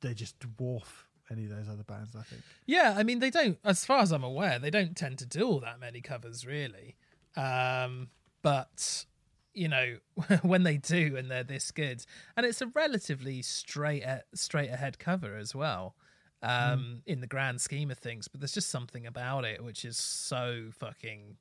they 0.00 0.14
just 0.14 0.38
dwarf 0.38 1.04
any 1.30 1.44
of 1.44 1.50
those 1.50 1.68
other 1.68 1.82
bands. 1.84 2.16
I 2.16 2.22
think. 2.22 2.42
Yeah, 2.66 2.94
I 2.96 3.02
mean 3.02 3.18
they 3.18 3.30
don't 3.30 3.58
as 3.64 3.84
far 3.84 4.00
as 4.00 4.12
I'm 4.12 4.24
aware, 4.24 4.58
they 4.58 4.70
don't 4.70 4.96
tend 4.96 5.18
to 5.18 5.26
do 5.26 5.46
all 5.46 5.60
that 5.60 5.78
many 5.78 6.00
covers 6.00 6.46
really. 6.46 6.96
Um 7.36 8.08
but 8.42 9.04
you 9.52 9.68
know, 9.68 9.96
when 10.42 10.62
they 10.62 10.76
do 10.76 11.16
and 11.16 11.30
they're 11.30 11.42
this 11.44 11.70
good, 11.70 12.04
and 12.36 12.46
it's 12.46 12.60
a 12.62 12.66
relatively 12.68 13.42
straight 13.42 14.02
a- 14.02 14.22
straight 14.34 14.70
ahead 14.70 14.98
cover 14.98 15.36
as 15.36 15.54
well, 15.54 15.96
um, 16.42 17.02
in 17.06 17.20
the 17.20 17.26
grand 17.26 17.60
scheme 17.60 17.90
of 17.90 17.98
things. 17.98 18.28
But 18.28 18.40
there's 18.40 18.54
just 18.54 18.70
something 18.70 19.06
about 19.06 19.44
it 19.44 19.62
which 19.62 19.84
is 19.84 19.96
so 19.96 20.68
fucking. 20.78 21.36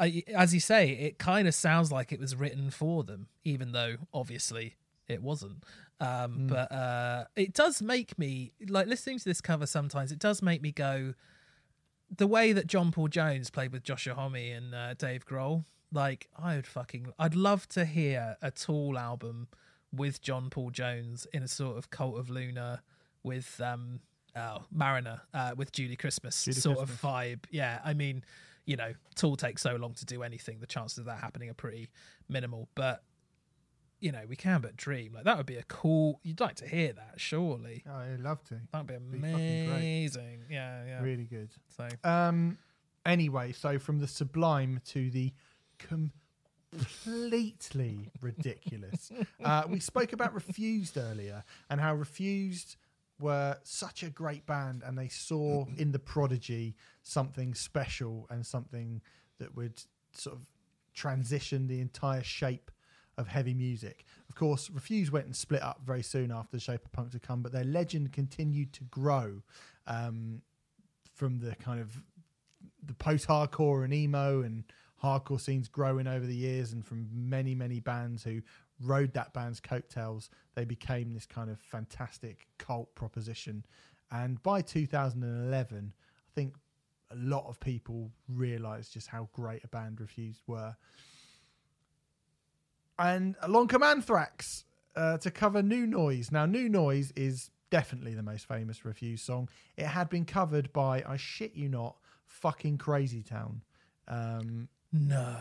I, 0.00 0.22
as 0.32 0.54
you 0.54 0.60
say, 0.60 0.90
it 0.90 1.18
kind 1.18 1.48
of 1.48 1.54
sounds 1.56 1.90
like 1.90 2.12
it 2.12 2.20
was 2.20 2.36
written 2.36 2.70
for 2.70 3.02
them, 3.02 3.26
even 3.44 3.72
though 3.72 3.96
obviously 4.14 4.76
it 5.08 5.20
wasn't. 5.20 5.64
Um, 6.00 6.46
But 6.46 6.70
uh, 6.70 7.24
it 7.34 7.52
does 7.52 7.82
make 7.82 8.16
me 8.16 8.52
like 8.68 8.86
listening 8.86 9.18
to 9.18 9.24
this 9.24 9.40
cover. 9.40 9.66
Sometimes 9.66 10.12
it 10.12 10.20
does 10.20 10.40
make 10.40 10.62
me 10.62 10.70
go 10.70 11.14
the 12.14 12.26
way 12.26 12.52
that 12.52 12.66
John 12.66 12.90
Paul 12.92 13.08
Jones 13.08 13.50
played 13.50 13.72
with 13.72 13.82
Joshua 13.82 14.14
Homme 14.14 14.34
and 14.36 14.74
uh, 14.74 14.94
Dave 14.94 15.26
Grohl. 15.26 15.64
Like 15.92 16.28
I 16.36 16.56
would 16.56 16.66
fucking, 16.66 17.12
I'd 17.18 17.34
love 17.34 17.68
to 17.70 17.84
hear 17.84 18.36
a 18.42 18.50
Tool 18.50 18.98
album 18.98 19.48
with 19.92 20.20
John 20.20 20.50
Paul 20.50 20.70
Jones 20.70 21.26
in 21.32 21.42
a 21.42 21.48
sort 21.48 21.78
of 21.78 21.90
Cult 21.90 22.18
of 22.18 22.28
Luna 22.28 22.82
with 23.22 23.60
um 23.64 24.00
oh, 24.36 24.64
Mariner 24.70 25.22
uh, 25.34 25.52
with 25.56 25.72
Julie 25.72 25.96
Christmas 25.96 26.44
Julie 26.44 26.54
sort 26.54 26.78
Christmas. 26.78 27.02
of 27.02 27.10
vibe. 27.10 27.44
Yeah, 27.50 27.80
I 27.84 27.94
mean, 27.94 28.22
you 28.66 28.76
know, 28.76 28.92
Tool 29.14 29.36
takes 29.36 29.62
so 29.62 29.76
long 29.76 29.94
to 29.94 30.04
do 30.04 30.22
anything. 30.22 30.58
The 30.60 30.66
chances 30.66 30.98
of 30.98 31.06
that 31.06 31.18
happening 31.18 31.48
are 31.48 31.54
pretty 31.54 31.88
minimal. 32.28 32.68
But 32.74 33.02
you 34.00 34.12
know, 34.12 34.22
we 34.28 34.36
can 34.36 34.60
but 34.60 34.76
dream. 34.76 35.12
Like 35.14 35.24
that 35.24 35.36
would 35.36 35.46
be 35.46 35.56
a 35.56 35.62
cool. 35.64 36.20
You'd 36.22 36.40
like 36.40 36.56
to 36.56 36.68
hear 36.68 36.92
that, 36.92 37.14
surely. 37.16 37.84
Oh, 37.88 37.94
I'd 37.96 38.20
love 38.20 38.42
to. 38.44 38.60
That'd 38.72 38.86
be 38.86 38.94
Be 38.94 39.18
great. 39.18 39.64
amazing. 39.66 40.44
Yeah, 40.50 40.84
yeah. 40.86 41.02
Really 41.02 41.24
good. 41.24 41.50
So 41.76 41.88
Um. 42.08 42.58
Anyway, 43.06 43.52
so 43.52 43.78
from 43.78 43.98
the 44.00 44.06
sublime 44.08 44.80
to 44.86 45.10
the 45.10 45.32
completely 46.72 48.10
ridiculous. 48.20 49.10
Uh, 49.42 49.62
we 49.68 49.80
spoke 49.80 50.12
about 50.12 50.34
Refused 50.34 50.96
earlier 50.98 51.44
and 51.70 51.80
how 51.80 51.94
Refused 51.94 52.76
were 53.20 53.56
such 53.64 54.02
a 54.02 54.10
great 54.10 54.46
band 54.46 54.82
and 54.84 54.96
they 54.96 55.08
saw 55.08 55.64
in 55.76 55.90
the 55.92 55.98
Prodigy 55.98 56.76
something 57.02 57.54
special 57.54 58.26
and 58.30 58.46
something 58.46 59.00
that 59.38 59.56
would 59.56 59.82
sort 60.12 60.36
of 60.36 60.42
transition 60.94 61.66
the 61.66 61.80
entire 61.80 62.22
shape 62.22 62.70
of 63.18 63.28
heavy 63.28 63.52
music. 63.52 64.04
Of 64.28 64.34
course, 64.34 64.70
Refused 64.70 65.12
went 65.12 65.26
and 65.26 65.36
split 65.36 65.62
up 65.62 65.80
very 65.84 66.02
soon 66.02 66.30
after 66.30 66.56
the 66.56 66.60
Shape 66.60 66.84
of 66.84 66.92
Punk 66.92 67.10
to 67.12 67.18
come, 67.18 67.42
but 67.42 67.52
their 67.52 67.64
legend 67.64 68.12
continued 68.12 68.72
to 68.74 68.84
grow 68.84 69.42
um, 69.86 70.40
from 71.14 71.40
the 71.40 71.54
kind 71.56 71.80
of 71.80 72.02
the 72.82 72.94
post-hardcore 72.94 73.84
and 73.84 73.92
emo 73.92 74.40
and 74.42 74.64
hardcore 75.02 75.40
scenes 75.40 75.68
growing 75.68 76.06
over 76.06 76.24
the 76.24 76.34
years, 76.34 76.72
and 76.72 76.86
from 76.86 77.08
many 77.12 77.54
many 77.54 77.80
bands 77.80 78.22
who 78.22 78.40
rode 78.80 79.12
that 79.14 79.32
band's 79.34 79.60
coattails, 79.60 80.30
they 80.54 80.64
became 80.64 81.12
this 81.12 81.26
kind 81.26 81.50
of 81.50 81.58
fantastic 81.60 82.46
cult 82.58 82.94
proposition. 82.94 83.64
And 84.10 84.42
by 84.42 84.62
2011, 84.62 85.92
I 85.96 86.34
think 86.34 86.54
a 87.10 87.16
lot 87.16 87.46
of 87.48 87.58
people 87.60 88.10
realised 88.28 88.92
just 88.92 89.08
how 89.08 89.28
great 89.32 89.64
a 89.64 89.68
band 89.68 90.00
Refused 90.00 90.42
were. 90.46 90.76
And 92.98 93.36
along 93.42 93.68
come 93.68 93.82
Anthrax 93.82 94.64
uh, 94.96 95.18
to 95.18 95.30
cover 95.30 95.62
New 95.62 95.86
Noise. 95.86 96.32
Now, 96.32 96.46
New 96.46 96.68
Noise 96.68 97.12
is 97.16 97.50
definitely 97.70 98.14
the 98.14 98.22
most 98.22 98.46
famous 98.48 98.84
Refused 98.84 99.24
song. 99.24 99.48
It 99.76 99.86
had 99.86 100.08
been 100.08 100.24
covered 100.24 100.72
by, 100.72 101.04
I 101.06 101.16
shit 101.16 101.54
you 101.54 101.68
not, 101.68 101.96
fucking 102.26 102.78
Crazy 102.78 103.22
Town. 103.22 103.62
Um, 104.08 104.68
No. 104.92 105.36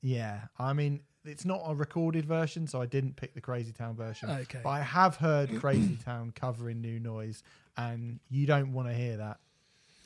yeah, 0.00 0.42
I 0.58 0.72
mean, 0.72 1.00
it's 1.24 1.44
not 1.44 1.60
a 1.66 1.74
recorded 1.74 2.24
version, 2.24 2.66
so 2.66 2.80
I 2.80 2.86
didn't 2.86 3.16
pick 3.16 3.34
the 3.34 3.40
Crazy 3.40 3.72
Town 3.72 3.94
version. 3.94 4.30
Okay. 4.30 4.60
But 4.64 4.70
I 4.70 4.80
have 4.80 5.16
heard 5.16 5.60
Crazy 5.60 5.96
Town 6.04 6.32
covering 6.34 6.80
New 6.80 6.98
Noise, 6.98 7.42
and 7.76 8.18
you 8.30 8.46
don't 8.46 8.72
want 8.72 8.88
to 8.88 8.94
hear 8.94 9.18
that. 9.18 9.38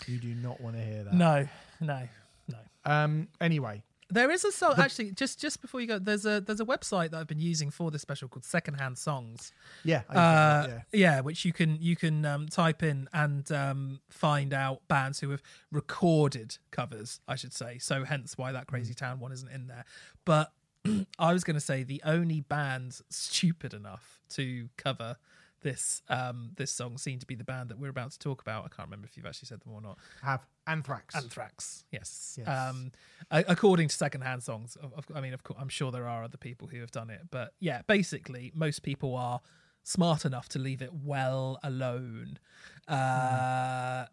You 0.06 0.18
do 0.18 0.34
not 0.34 0.60
want 0.60 0.74
to 0.76 0.82
hear 0.82 1.04
that. 1.04 1.14
No. 1.14 1.46
No. 1.80 2.08
No. 2.48 2.58
Um. 2.84 3.28
Anyway, 3.40 3.84
There 4.12 4.30
is 4.30 4.44
a 4.44 4.52
song 4.52 4.74
actually. 4.78 5.12
Just 5.12 5.40
just 5.40 5.60
before 5.62 5.80
you 5.80 5.86
go, 5.86 5.98
there's 5.98 6.26
a 6.26 6.40
there's 6.40 6.60
a 6.60 6.64
website 6.64 7.10
that 7.10 7.18
I've 7.20 7.26
been 7.26 7.40
using 7.40 7.70
for 7.70 7.90
this 7.90 8.02
special 8.02 8.28
called 8.28 8.44
Secondhand 8.44 8.98
Songs. 8.98 9.52
yeah, 9.84 10.02
I 10.08 10.14
Uh, 10.16 10.66
yeah. 10.68 10.80
yeah, 10.92 11.20
which 11.20 11.44
you 11.44 11.52
can 11.52 11.76
you 11.80 11.96
can 11.96 12.24
um, 12.26 12.46
type 12.48 12.82
in 12.82 13.08
and 13.12 13.50
um, 13.52 14.00
find 14.10 14.52
out 14.52 14.86
bands 14.88 15.20
who 15.20 15.30
have 15.30 15.42
recorded 15.70 16.58
covers, 16.70 17.20
I 17.26 17.36
should 17.36 17.52
say. 17.54 17.78
So 17.78 18.04
hence 18.04 18.36
why 18.36 18.52
that 18.52 18.64
Mm. 18.66 18.68
Crazy 18.68 18.94
Town 18.94 19.18
one 19.18 19.32
isn't 19.32 19.50
in 19.50 19.66
there. 19.66 19.84
But 20.24 20.52
I 21.18 21.32
was 21.32 21.42
going 21.44 21.54
to 21.54 21.60
say 21.60 21.82
the 21.82 22.02
only 22.04 22.40
band 22.42 23.00
stupid 23.08 23.72
enough 23.74 24.20
to 24.30 24.68
cover 24.76 25.16
this 25.62 26.02
um, 26.08 26.50
this 26.56 26.70
song 26.70 26.98
seemed 26.98 27.20
to 27.20 27.26
be 27.26 27.34
the 27.34 27.44
band 27.44 27.70
that 27.70 27.78
we're 27.78 27.90
about 27.90 28.12
to 28.12 28.18
talk 28.18 28.40
about. 28.42 28.64
I 28.64 28.68
can't 28.68 28.88
remember 28.88 29.06
if 29.06 29.16
you've 29.16 29.26
actually 29.26 29.46
said 29.46 29.60
them 29.60 29.72
or 29.72 29.80
not. 29.80 29.98
have 30.22 30.46
Anthrax. 30.66 31.14
Anthrax, 31.16 31.84
yes. 31.90 32.38
Yes. 32.38 32.48
Um, 32.48 32.92
according 33.30 33.88
to 33.88 33.94
secondhand 33.96 34.42
songs, 34.42 34.76
I 35.14 35.20
mean, 35.20 35.34
of 35.34 35.42
course, 35.42 35.58
I'm 35.60 35.68
sure 35.68 35.90
there 35.90 36.06
are 36.06 36.22
other 36.22 36.36
people 36.36 36.68
who 36.68 36.80
have 36.80 36.90
done 36.92 37.10
it, 37.10 37.22
but 37.30 37.54
yeah, 37.58 37.82
basically, 37.86 38.52
most 38.54 38.82
people 38.82 39.16
are 39.16 39.40
smart 39.82 40.24
enough 40.24 40.48
to 40.50 40.58
leave 40.60 40.82
it 40.82 40.90
well 40.92 41.58
alone. 41.64 42.38
Uh, 42.86 44.06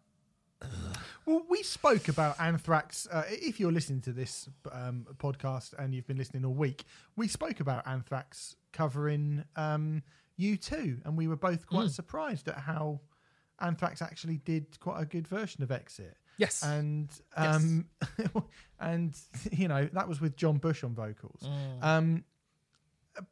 Well, 1.26 1.42
we 1.48 1.62
spoke 1.62 2.08
about 2.08 2.38
Anthrax. 2.40 3.06
Uh, 3.10 3.22
if 3.28 3.60
you're 3.60 3.72
listening 3.72 4.00
to 4.02 4.12
this 4.12 4.48
um, 4.72 5.06
podcast 5.16 5.74
and 5.78 5.94
you've 5.94 6.06
been 6.06 6.18
listening 6.18 6.44
all 6.44 6.54
week, 6.54 6.84
we 7.16 7.28
spoke 7.28 7.60
about 7.60 7.86
Anthrax 7.86 8.56
covering 8.72 9.44
um, 9.56 10.02
U2, 10.40 11.04
and 11.04 11.16
we 11.16 11.28
were 11.28 11.36
both 11.36 11.66
quite 11.66 11.86
Mm. 11.86 11.90
surprised 11.90 12.48
at 12.48 12.56
how 12.58 13.00
Anthrax 13.60 14.00
actually 14.00 14.38
did 14.38 14.80
quite 14.80 15.00
a 15.02 15.04
good 15.04 15.28
version 15.28 15.62
of 15.62 15.70
Exit. 15.70 16.16
yes. 16.38 16.62
And 16.62 17.10
um, 17.36 17.86
and 18.80 19.14
you 19.52 19.68
know 19.68 19.88
that 19.92 20.08
was 20.08 20.20
with 20.20 20.36
John 20.36 20.56
Bush 20.58 20.82
on 20.84 20.94
vocals. 20.94 21.46
Um, 21.82 22.24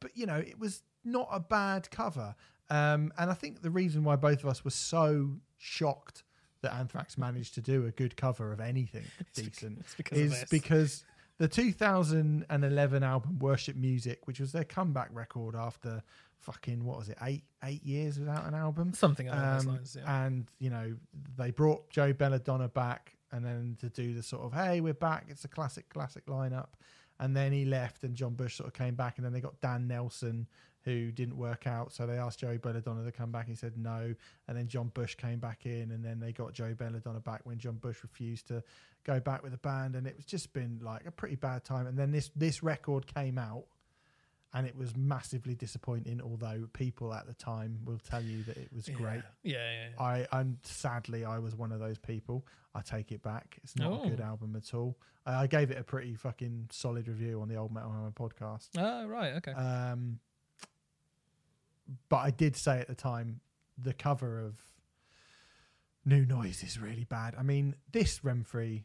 but 0.01 0.11
you 0.17 0.27
know 0.27 0.37
it 0.37 0.59
was 0.59 0.83
not 1.05 1.29
a 1.33 1.41
bad 1.41 1.91
cover. 1.91 2.35
Um, 2.71 3.13
and 3.17 3.31
I 3.31 3.35
think 3.35 3.63
the 3.63 3.71
reason 3.71 4.05
why 4.05 4.17
both 4.17 4.41
of 4.41 4.47
us 4.51 4.63
were 4.65 4.71
so 4.71 5.39
shocked 5.57 6.23
that 6.61 6.75
Anthrax 6.75 7.17
managed 7.17 7.55
to 7.55 7.63
do 7.63 7.87
a 7.87 7.91
good 7.91 8.15
cover 8.17 8.53
of 8.53 8.61
anything 8.61 9.05
decent 9.35 9.79
it's 9.81 9.95
because 9.95 10.19
of 10.19 10.25
is 10.43 10.45
because 10.51 11.05
the 11.39 11.49
2011 11.49 13.03
album 13.03 13.39
Worship 13.39 13.77
Music, 13.77 14.27
which 14.27 14.41
was 14.41 14.53
their 14.53 14.65
comeback 14.65 15.09
record 15.13 15.55
after 15.55 16.03
fucking 16.41 16.85
what 16.85 16.99
was 16.99 17.09
it 17.09 17.19
eight 17.23 17.45
eight 17.65 17.85
years 17.85 18.19
without 18.19 18.47
an 18.47 18.55
album, 18.55 18.93
Something 18.93 19.29
along 19.29 19.55
those 19.55 19.67
um, 19.67 19.73
lines, 19.73 19.97
yeah. 19.99 20.27
And 20.27 20.51
you 20.59 20.71
know, 20.71 20.95
they 21.37 21.51
brought 21.51 21.91
Joe 21.91 22.13
Belladonna 22.13 22.69
back, 22.69 23.17
and 23.33 23.45
then 23.45 23.77
to 23.81 23.89
do 23.89 24.15
the 24.15 24.23
sort 24.23 24.43
of 24.45 24.53
"Hey, 24.53 24.81
we're 24.81 24.95
back! 24.95 25.27
It's 25.29 25.45
a 25.45 25.49
classic, 25.49 25.89
classic 25.89 26.27
lineup." 26.27 26.69
And 27.21 27.37
then 27.37 27.51
he 27.51 27.65
left, 27.65 28.05
and 28.05 28.15
John 28.15 28.35
Bush 28.35 28.57
sort 28.57 28.69
of 28.69 28.75
came 28.75 28.95
back, 28.95 29.19
and 29.19 29.25
then 29.25 29.33
they 29.33 29.41
got 29.41 29.61
Dan 29.61 29.89
Nelson, 29.89 30.47
who 30.89 31.11
didn't 31.11 31.37
work 31.37 31.67
out. 31.67 31.93
So 31.93 32.07
they 32.07 32.17
asked 32.17 32.39
joe 32.39 32.57
Belladonna 32.59 33.05
to 33.05 33.13
come 33.13 33.31
back. 33.31 33.49
He 33.49 33.55
said 33.55 33.77
no, 33.77 34.15
and 34.47 34.57
then 34.57 34.69
John 34.69 34.89
Bush 34.95 35.15
came 35.15 35.39
back 35.39 35.67
in, 35.67 35.91
and 35.91 36.05
then 36.05 36.21
they 36.21 36.33
got 36.33 36.53
joe 36.55 36.75
Belladonna 36.75 37.21
back 37.21 37.41
when 37.45 37.59
John 37.59 37.77
Bush 37.77 37.99
refused 38.03 38.49
to 38.49 38.63
go 39.05 39.21
back 39.21 39.43
with 39.43 39.53
the 39.53 39.59
band, 39.59 39.97
and 39.97 40.07
it 40.07 40.17
was 40.17 40.25
just 40.25 40.53
been 40.53 40.81
like 40.83 41.07
a 41.07 41.11
pretty 41.11 41.37
bad 41.37 41.65
time. 41.65 41.87
And 41.87 41.99
then 41.99 42.11
this 42.11 42.31
this 42.35 42.63
record 42.63 43.13
came 43.13 43.39
out, 43.39 43.65
and 44.55 44.67
it 44.67 44.77
was 44.77 44.97
massively 44.97 45.55
disappointing. 45.55 46.21
Although 46.23 46.69
people 46.73 47.13
at 47.15 47.27
the 47.27 47.35
time 47.35 47.79
will 47.85 47.99
tell 47.99 48.23
you 48.23 48.43
that 48.45 48.57
it 48.57 48.69
was 48.73 48.89
great. 48.89 49.23
Yeah, 49.43 49.57
yeah, 49.59 49.89
yeah. 49.99 50.03
I 50.03 50.27
and 50.33 50.59
sadly 50.63 51.25
I 51.25 51.39
was 51.39 51.55
one 51.57 51.73
of 51.73 51.81
those 51.81 51.99
people. 51.99 52.47
I 52.75 52.81
take 52.83 53.13
it 53.13 53.23
back. 53.23 53.59
It's 53.65 53.77
not 53.77 54.05
a 54.05 54.09
good 54.11 54.21
Oh. 54.21 54.25
album 54.25 54.55
at 54.57 54.73
all. 54.75 54.97
I, 55.27 55.43
I 55.43 55.47
gave 55.47 55.71
it 55.71 55.79
a 55.79 55.85
pretty 55.85 56.15
fucking 56.15 56.69
solid 56.71 57.09
review 57.09 57.41
on 57.41 57.49
the 57.49 57.57
Old 57.57 57.73
Metal 57.73 57.91
Hammer 57.91 58.11
podcast. 58.13 58.69
Oh, 58.79 59.07
right, 59.07 59.35
okay. 59.37 59.53
Um, 59.53 60.21
but 62.09 62.19
I 62.19 62.31
did 62.31 62.57
say 62.57 62.79
at 62.81 62.89
the 62.89 62.95
time 62.95 63.41
the 63.77 63.95
cover 63.95 64.41
of 64.41 64.59
New 66.05 66.25
Noise 66.25 66.63
is 66.63 66.79
really 66.79 67.05
bad. 67.05 67.35
I 67.39 67.43
mean, 67.43 67.75
this 67.93 68.21
Remfry 68.21 68.85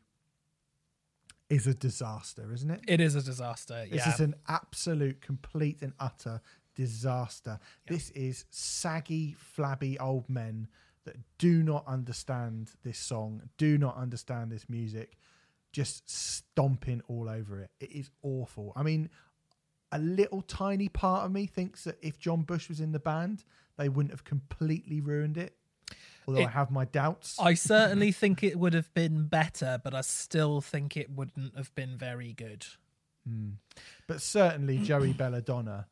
is 1.54 1.68
a 1.68 1.74
disaster, 1.74 2.52
isn't 2.54 2.72
it? 2.72 2.82
it 2.88 3.00
is 3.00 3.16
a 3.16 3.22
disaster. 3.22 3.86
This 3.90 4.06
yeah. 4.06 4.14
is 4.14 4.20
an 4.20 4.36
absolute, 4.48 5.22
complete, 5.22 5.78
and 5.82 5.94
utter 6.00 6.42
disaster. 6.76 7.60
This 7.88 8.10
is 8.12 8.46
saggy, 8.50 9.36
flabby 9.38 10.00
old 10.00 10.30
men 10.30 10.68
that 11.06 11.18
do 11.38 11.62
not 11.64 11.84
understand 11.88 12.72
this 12.84 12.98
song, 12.98 13.44
do 13.58 13.78
not 13.78 13.98
understand 13.98 14.52
this 14.52 14.70
music, 14.70 15.18
just 15.72 16.10
stomping 16.10 17.02
all 17.08 17.30
over 17.30 17.60
it. 17.60 17.72
It 17.80 17.92
is 17.92 18.10
awful. 18.22 18.74
I 18.76 18.84
mean, 18.84 19.10
a 19.92 20.00
little 20.00 20.42
tiny 20.42 20.90
part 20.90 21.26
of 21.26 21.32
me 21.32 21.46
thinks 21.46 21.84
that 21.84 21.98
if 22.02 22.20
John 22.20 22.44
Bush 22.44 22.70
was 22.70 22.80
in 22.80 22.92
the 22.92 23.00
band, 23.00 23.44
they 23.78 23.90
wouldn't 23.90 24.12
have 24.12 24.24
completely 24.24 25.02
ruined 25.02 25.38
it. 25.38 25.56
Although 26.28 26.44
I 26.44 26.50
have 26.50 26.72
my 26.72 26.86
doubts. 26.86 27.38
I 27.40 27.54
certainly 27.56 28.12
think 28.12 28.44
it 28.44 28.58
would 28.58 28.74
have 28.74 28.94
been 28.94 29.28
better, 29.28 29.80
but 29.84 29.94
I 29.94 30.02
still 30.02 30.62
think 30.62 30.96
it 30.98 31.10
wouldn't 31.10 31.56
have 31.58 31.74
been 31.76 31.98
very 31.98 32.34
good. 32.34 32.66
But 34.08 34.22
certainly 34.22 34.80
Joey 34.80 35.14
Belladonna 35.14 35.88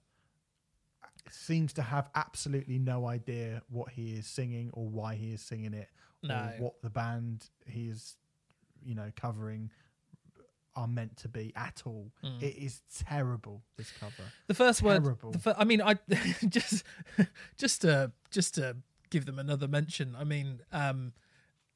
seems 1.30 1.72
to 1.74 1.82
have 1.82 2.10
absolutely 2.14 2.78
no 2.78 3.08
idea 3.08 3.62
what 3.70 3.90
he 3.92 4.14
is 4.14 4.28
singing 4.28 4.70
or 4.74 4.88
why 4.90 5.16
he 5.16 5.32
is 5.32 5.42
singing 5.42 5.74
it 5.74 5.90
No. 6.22 6.36
or 6.36 6.56
what 6.64 6.82
the 6.82 6.90
band 6.90 7.50
he 7.66 7.88
is 7.88 8.18
you 8.84 8.96
know 8.96 9.12
covering 9.16 9.72
are 10.76 10.88
meant 10.88 11.18
to 11.18 11.28
be 11.28 11.52
at 11.56 11.84
all. 11.86 12.12
Mm. 12.24 12.42
It 12.42 12.58
is 12.58 12.82
terrible 12.96 13.62
this 13.78 13.92
cover. 14.00 14.24
The 14.48 14.54
first 14.54 14.82
word, 14.82 15.04
the 15.32 15.40
fir- 15.40 15.56
I 15.58 15.66
mean, 15.66 15.82
I 15.82 15.98
just 16.50 16.84
just 17.58 17.82
to 17.82 18.12
just 18.30 18.56
to 18.56 18.78
give 19.12 19.26
them 19.28 19.38
another 19.38 19.68
mention. 19.68 20.16
I 20.18 20.24
mean, 20.24 20.62
um, 20.72 21.14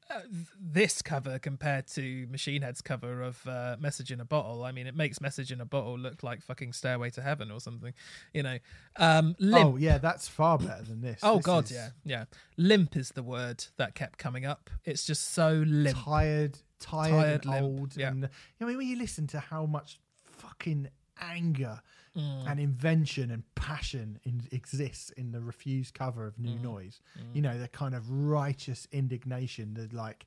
uh, 0.09 0.19
this 0.59 1.01
cover 1.01 1.39
compared 1.39 1.87
to 1.87 2.27
Machine 2.29 2.61
Head's 2.61 2.81
cover 2.81 3.21
of 3.23 3.45
uh, 3.47 3.75
"Message 3.79 4.11
in 4.11 4.19
a 4.19 4.25
Bottle," 4.25 4.63
I 4.63 4.71
mean, 4.71 4.85
it 4.87 4.95
makes 4.95 5.19
"Message 5.21 5.51
in 5.51 5.61
a 5.61 5.65
Bottle" 5.65 5.97
look 5.97 6.21
like 6.23 6.41
fucking 6.43 6.73
"Stairway 6.73 7.09
to 7.11 7.21
Heaven" 7.21 7.49
or 7.51 7.59
something. 7.59 7.93
You 8.33 8.43
know, 8.43 8.57
um, 8.97 9.35
limp. 9.39 9.65
Oh 9.65 9.75
yeah, 9.77 9.97
that's 9.97 10.27
far 10.27 10.57
better 10.59 10.83
than 10.83 11.01
this. 11.01 11.19
Oh, 11.23 11.37
This 11.37 11.45
God, 11.45 11.63
is 11.65 11.71
yeah, 11.71 11.89
yeah. 12.03 12.25
Limp 12.57 12.95
is 12.95 13.09
the 13.09 13.23
word 13.23 13.65
that 13.77 13.95
kept 13.95 14.19
coming 14.19 14.45
up. 14.45 14.69
It's 14.83 15.05
just 15.05 15.33
so 15.33 15.63
limp. 15.65 15.97
Tired, 15.97 16.59
tired, 16.79 17.43
Tired, 17.43 17.63
old. 17.63 17.97
yeah. 17.97 18.09
And 18.09 18.29
I 18.61 18.65
mean, 18.65 18.77
when 18.77 18.87
you 18.87 18.97
listen 18.97 19.25
to 19.27 19.39
how 19.39 19.65
much 19.65 19.99
fucking 20.23 20.89
anger 21.19 21.81
Mm. 22.15 22.49
and 22.49 22.59
invention 22.59 23.29
and 23.31 23.43
passion 23.55 24.19
in, 24.23 24.41
exists 24.51 25.09
in 25.11 25.31
the 25.31 25.41
refused 25.41 25.93
cover 25.93 26.25
of 26.25 26.35
Mm. 26.35 26.43
New 26.45 26.59
Noise. 26.59 27.01
You 27.33 27.41
know, 27.41 27.59
the 27.59 27.67
kind 27.67 27.93
of 27.93 28.09
righteous 28.09 28.87
indignation, 28.91 29.73
the 29.73 29.89
like 29.95 30.25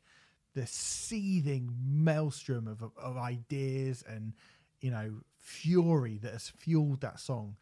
the 0.55 0.67
seething 0.67 1.75
maelstrom 1.87 2.67
of 2.69 2.83
of 2.99 3.17
ideas 3.17 4.03
and 4.09 4.35
you 4.81 4.91
know 4.91 5.21
fury 5.39 6.19
that 6.19 6.33
has 6.33 6.49
fueled 6.49 7.01
that 7.01 7.21
song. 7.21 7.57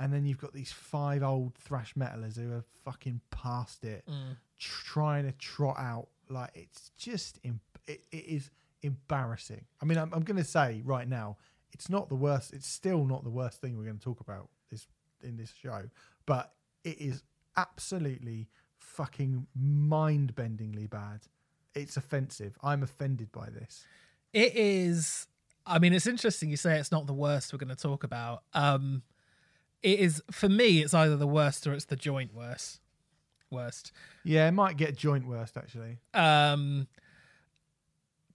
And 0.00 0.12
then 0.12 0.24
you've 0.26 0.38
got 0.38 0.52
these 0.52 0.70
five 0.72 1.22
old 1.24 1.54
thrash 1.56 1.94
metalers 1.94 2.36
who 2.36 2.52
are 2.52 2.64
fucking 2.84 3.20
past 3.30 3.84
it, 3.84 4.04
Mm. 4.06 4.36
tr- 4.58 4.84
trying 4.84 5.24
to 5.24 5.32
trot 5.32 5.76
out 5.78 6.08
like 6.28 6.50
it's 6.54 6.90
just 6.96 7.38
im- 7.42 7.60
it, 7.86 8.04
it 8.12 8.24
is 8.26 8.50
embarrassing. 8.82 9.64
I 9.80 9.84
mean, 9.86 9.98
I'm, 9.98 10.12
I'm 10.14 10.22
going 10.22 10.36
to 10.36 10.44
say 10.44 10.82
right 10.84 11.08
now, 11.08 11.36
it's 11.72 11.88
not 11.88 12.08
the 12.08 12.14
worst. 12.14 12.52
It's 12.52 12.66
still 12.66 13.04
not 13.04 13.24
the 13.24 13.30
worst 13.30 13.60
thing 13.60 13.76
we're 13.76 13.84
going 13.84 13.98
to 13.98 14.04
talk 14.04 14.20
about 14.20 14.48
this 14.70 14.86
in 15.22 15.36
this 15.36 15.52
show, 15.52 15.82
but 16.26 16.52
it 16.84 17.00
is 17.00 17.22
absolutely 17.56 18.48
fucking 18.78 19.46
mind-bendingly 19.54 20.88
bad. 20.88 21.20
It's 21.74 21.96
offensive. 21.96 22.56
I'm 22.62 22.82
offended 22.82 23.32
by 23.32 23.50
this. 23.50 23.84
It 24.32 24.54
is. 24.56 25.26
I 25.66 25.78
mean, 25.78 25.92
it's 25.92 26.06
interesting 26.06 26.50
you 26.50 26.56
say 26.56 26.78
it's 26.78 26.92
not 26.92 27.06
the 27.06 27.12
worst 27.12 27.52
we're 27.52 27.58
going 27.58 27.74
to 27.74 27.76
talk 27.76 28.04
about. 28.04 28.42
Um, 28.54 29.02
it 29.82 30.00
is 30.00 30.22
for 30.30 30.48
me. 30.48 30.80
It's 30.80 30.94
either 30.94 31.16
the 31.16 31.26
worst 31.26 31.66
or 31.66 31.74
it's 31.74 31.84
the 31.84 31.96
joint 31.96 32.34
worst. 32.34 32.80
Worst. 33.50 33.92
Yeah, 34.24 34.48
it 34.48 34.52
might 34.52 34.76
get 34.76 34.96
joint 34.96 35.26
worst 35.26 35.56
actually. 35.56 35.98
Um, 36.14 36.88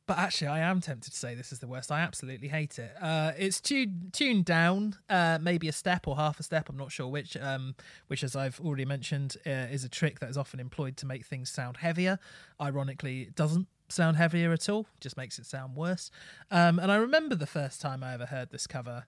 but 0.06 0.18
actually, 0.18 0.48
I 0.48 0.60
am 0.60 0.82
tempted 0.82 1.12
to 1.14 1.18
say 1.18 1.34
this 1.34 1.54
is 1.54 1.60
the 1.60 1.68
worst. 1.68 1.92
I 1.92 2.02
absolutely 2.02 2.50
hate 2.50 2.78
it. 2.78 2.92
Uh, 3.02 3.32
it's 3.38 3.62
tuned 3.62 4.10
tuned 4.12 4.44
down, 4.44 4.98
uh, 5.10 5.40
maybe 5.42 5.70
a 5.70 5.72
step 5.72 6.08
or 6.08 6.18
half 6.18 6.40
a 6.42 6.44
step. 6.44 6.68
I'm 6.68 6.78
not 6.78 6.92
sure 6.92 7.08
which. 7.08 7.38
Um, 7.38 7.76
which, 8.08 8.22
as 8.22 8.36
I've 8.36 8.60
already 8.60 8.84
mentioned, 8.84 9.38
uh, 9.46 9.72
is 9.72 9.86
a 9.86 9.90
trick 9.90 10.20
that 10.20 10.30
is 10.30 10.38
often 10.38 10.60
employed 10.60 10.98
to 10.98 11.06
make 11.06 11.26
things 11.26 11.50
sound 11.50 11.78
heavier. 11.78 12.20
Ironically, 12.60 13.22
it 13.22 13.36
doesn't 13.36 13.68
sound 13.88 14.18
heavier 14.18 14.52
at 14.52 14.68
all. 14.68 14.88
Just 15.00 15.16
makes 15.16 15.40
it 15.40 15.46
sound 15.46 15.78
worse. 15.78 16.12
Um, 16.52 16.80
and 16.80 16.92
I 16.92 16.98
remember 16.98 17.36
the 17.36 17.48
first 17.48 17.80
time 17.80 18.04
I 18.04 18.14
ever 18.14 18.26
heard 18.26 18.52
this 18.52 18.68
cover, 18.68 19.06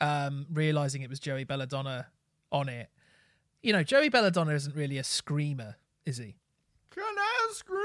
um, 0.00 0.46
realizing 0.52 1.02
it 1.02 1.10
was 1.10 1.20
Joey 1.20 1.44
Belladonna 1.44 2.08
on 2.50 2.68
it. 2.68 2.88
You 3.62 3.72
know, 3.72 3.84
Joey 3.84 4.08
Belladonna 4.08 4.52
isn't 4.52 4.74
really 4.74 4.98
a 4.98 5.04
screamer, 5.04 5.76
is 6.04 6.16
he? 6.18 6.34
Can 6.90 7.04
I 7.04 7.48
scream? 7.52 7.80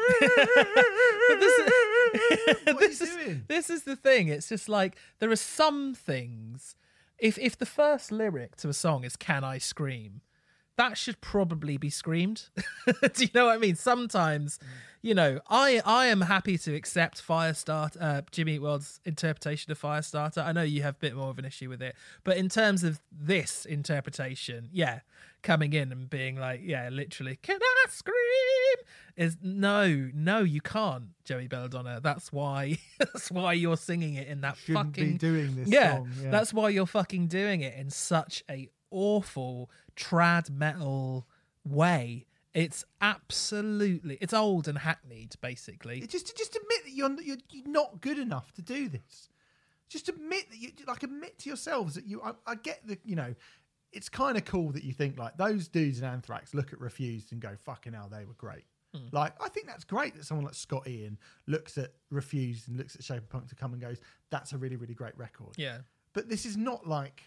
this 2.80 3.02
is 3.02 3.16
doing? 3.16 3.44
this 3.48 3.70
is 3.70 3.84
the 3.84 3.96
thing. 3.96 4.28
It's 4.28 4.50
just 4.50 4.70
like 4.70 4.98
there 5.20 5.32
are 5.32 5.36
some 5.36 5.96
things. 5.96 6.76
If 7.18 7.38
if 7.38 7.58
the 7.58 7.66
first 7.66 8.12
lyric 8.12 8.56
to 8.58 8.70
a 8.70 8.74
song 8.74 9.04
is 9.04 9.16
"Can 9.16 9.44
I 9.44 9.58
scream," 9.58 10.22
that 10.80 10.98
should 10.98 11.20
probably 11.20 11.76
be 11.76 11.90
screamed. 11.90 12.44
Do 12.86 13.26
you 13.26 13.30
know 13.36 13.48
what 13.48 13.56
I 13.56 13.58
mean? 13.58 13.76
Sometimes, 13.76 14.60
you 15.02 15.14
know, 15.14 15.42
I 15.50 15.82
I 15.86 16.06
am 16.06 16.22
happy 16.22 16.58
to 16.58 16.74
accept 16.74 17.22
Firestarter, 17.22 17.98
uh, 18.00 18.22
Jimmy 18.32 18.56
Eat 18.56 18.62
World's 18.62 19.02
interpretation 19.04 19.74
of 19.74 19.82
Firestarter. 19.82 20.44
I 20.44 20.54
know 20.54 20.64
you 20.64 20.82
have 20.84 20.96
a 20.96 21.00
bit 21.00 21.16
more 21.16 21.32
of 21.32 21.38
an 21.38 21.44
issue 21.44 21.68
with 21.68 21.82
it, 21.82 21.96
but 22.24 22.38
in 22.38 22.48
terms 22.48 22.86
of 22.86 23.02
this 23.12 23.66
interpretation, 23.66 24.70
yeah, 24.72 25.02
coming 25.42 25.74
in 25.74 25.92
and 25.92 26.10
being 26.10 26.38
like, 26.38 26.62
yeah, 26.64 26.88
literally, 26.90 27.38
can 27.42 27.60
I 27.62 27.86
scream? 27.90 28.16
Is 29.18 29.36
no, 29.42 30.10
no, 30.14 30.40
you 30.44 30.62
can't, 30.62 31.10
Joey 31.26 31.50
Belladonna. 31.50 32.00
That's 32.02 32.32
why. 32.32 32.78
that's 33.00 33.30
why 33.30 33.52
you're 33.52 33.76
singing 33.76 34.14
it 34.14 34.30
in 34.30 34.40
that 34.42 34.56
Shouldn't 34.56 34.96
fucking 34.96 35.12
be 35.12 35.18
doing 35.18 35.58
this 35.58 35.68
yeah, 35.68 35.98
song. 35.98 36.10
Yeah, 36.24 36.32
that's 36.32 36.54
why 36.54 36.70
you're 36.70 36.86
fucking 36.86 37.28
doing 37.28 37.60
it 37.60 37.76
in 37.76 37.90
such 37.90 38.46
a 38.50 38.70
awful 38.92 39.70
trad 39.96 40.50
metal 40.50 41.28
way. 41.64 42.26
It's 42.54 42.84
absolutely 43.00 44.18
it's 44.22 44.34
old 44.34 44.68
and 44.68 44.80
hackneyed, 44.80 45.36
basically. 45.42 46.02
just 46.08 46.36
just 46.36 46.56
admit 46.56 46.84
that 46.86 46.92
you're, 46.94 47.22
you're 47.22 47.38
you're 47.50 47.68
not 47.68 48.02
good 48.02 48.18
enough 48.18 48.52
to 48.54 48.62
do 48.62 48.90
this. 48.90 49.30
Just 49.88 50.10
admit 50.10 50.50
that 50.50 50.58
you 50.58 50.72
like 50.88 51.04
admit 51.04 51.40
to 51.40 51.50
yourselves 51.50 51.96
that 51.96 52.06
you. 52.06 52.22
I, 52.22 52.32
I 52.46 52.56
get 52.56 52.86
the 52.86 52.98
you 53.06 53.16
know, 53.16 53.36
it's 53.92 54.10
kind 54.10 54.38
of 54.38 54.46
cool 54.46 54.72
that 54.72 54.84
you 54.84 54.94
think 54.94 55.18
like 55.18 55.38
those 55.38 55.68
dudes 55.68 56.00
in 56.00 56.06
Anthrax 56.06 56.54
look 56.54 56.74
at 56.74 56.80
Refused 56.80 57.32
and 57.32 57.42
go 57.42 57.56
fucking 57.66 57.94
hell 57.94 58.10
they 58.12 58.26
were 58.26 58.34
great. 58.34 58.66
Hmm. 58.96 59.08
Like 59.12 59.34
I 59.44 59.50
think 59.50 59.68
that's 59.68 59.84
great 59.84 60.16
that 60.16 60.26
someone 60.26 60.46
like 60.46 60.56
Scott 60.56 60.88
Ian 60.88 61.20
looks 61.48 61.78
at 61.78 61.94
Refused 62.10 62.68
and 62.68 62.78
looks 62.78 62.96
at 62.96 63.04
Shape 63.04 63.20
of 63.20 63.30
Punk 63.30 63.48
to 63.50 63.56
come 63.56 63.74
and 63.74 63.82
goes 63.82 64.00
that's 64.32 64.54
a 64.54 64.58
really 64.58 64.76
really 64.76 64.96
great 64.96 65.18
record. 65.18 65.54
Yeah. 65.56 65.80
But 66.14 66.30
this 66.30 66.46
is 66.46 66.58
not 66.58 66.88
like, 66.88 67.24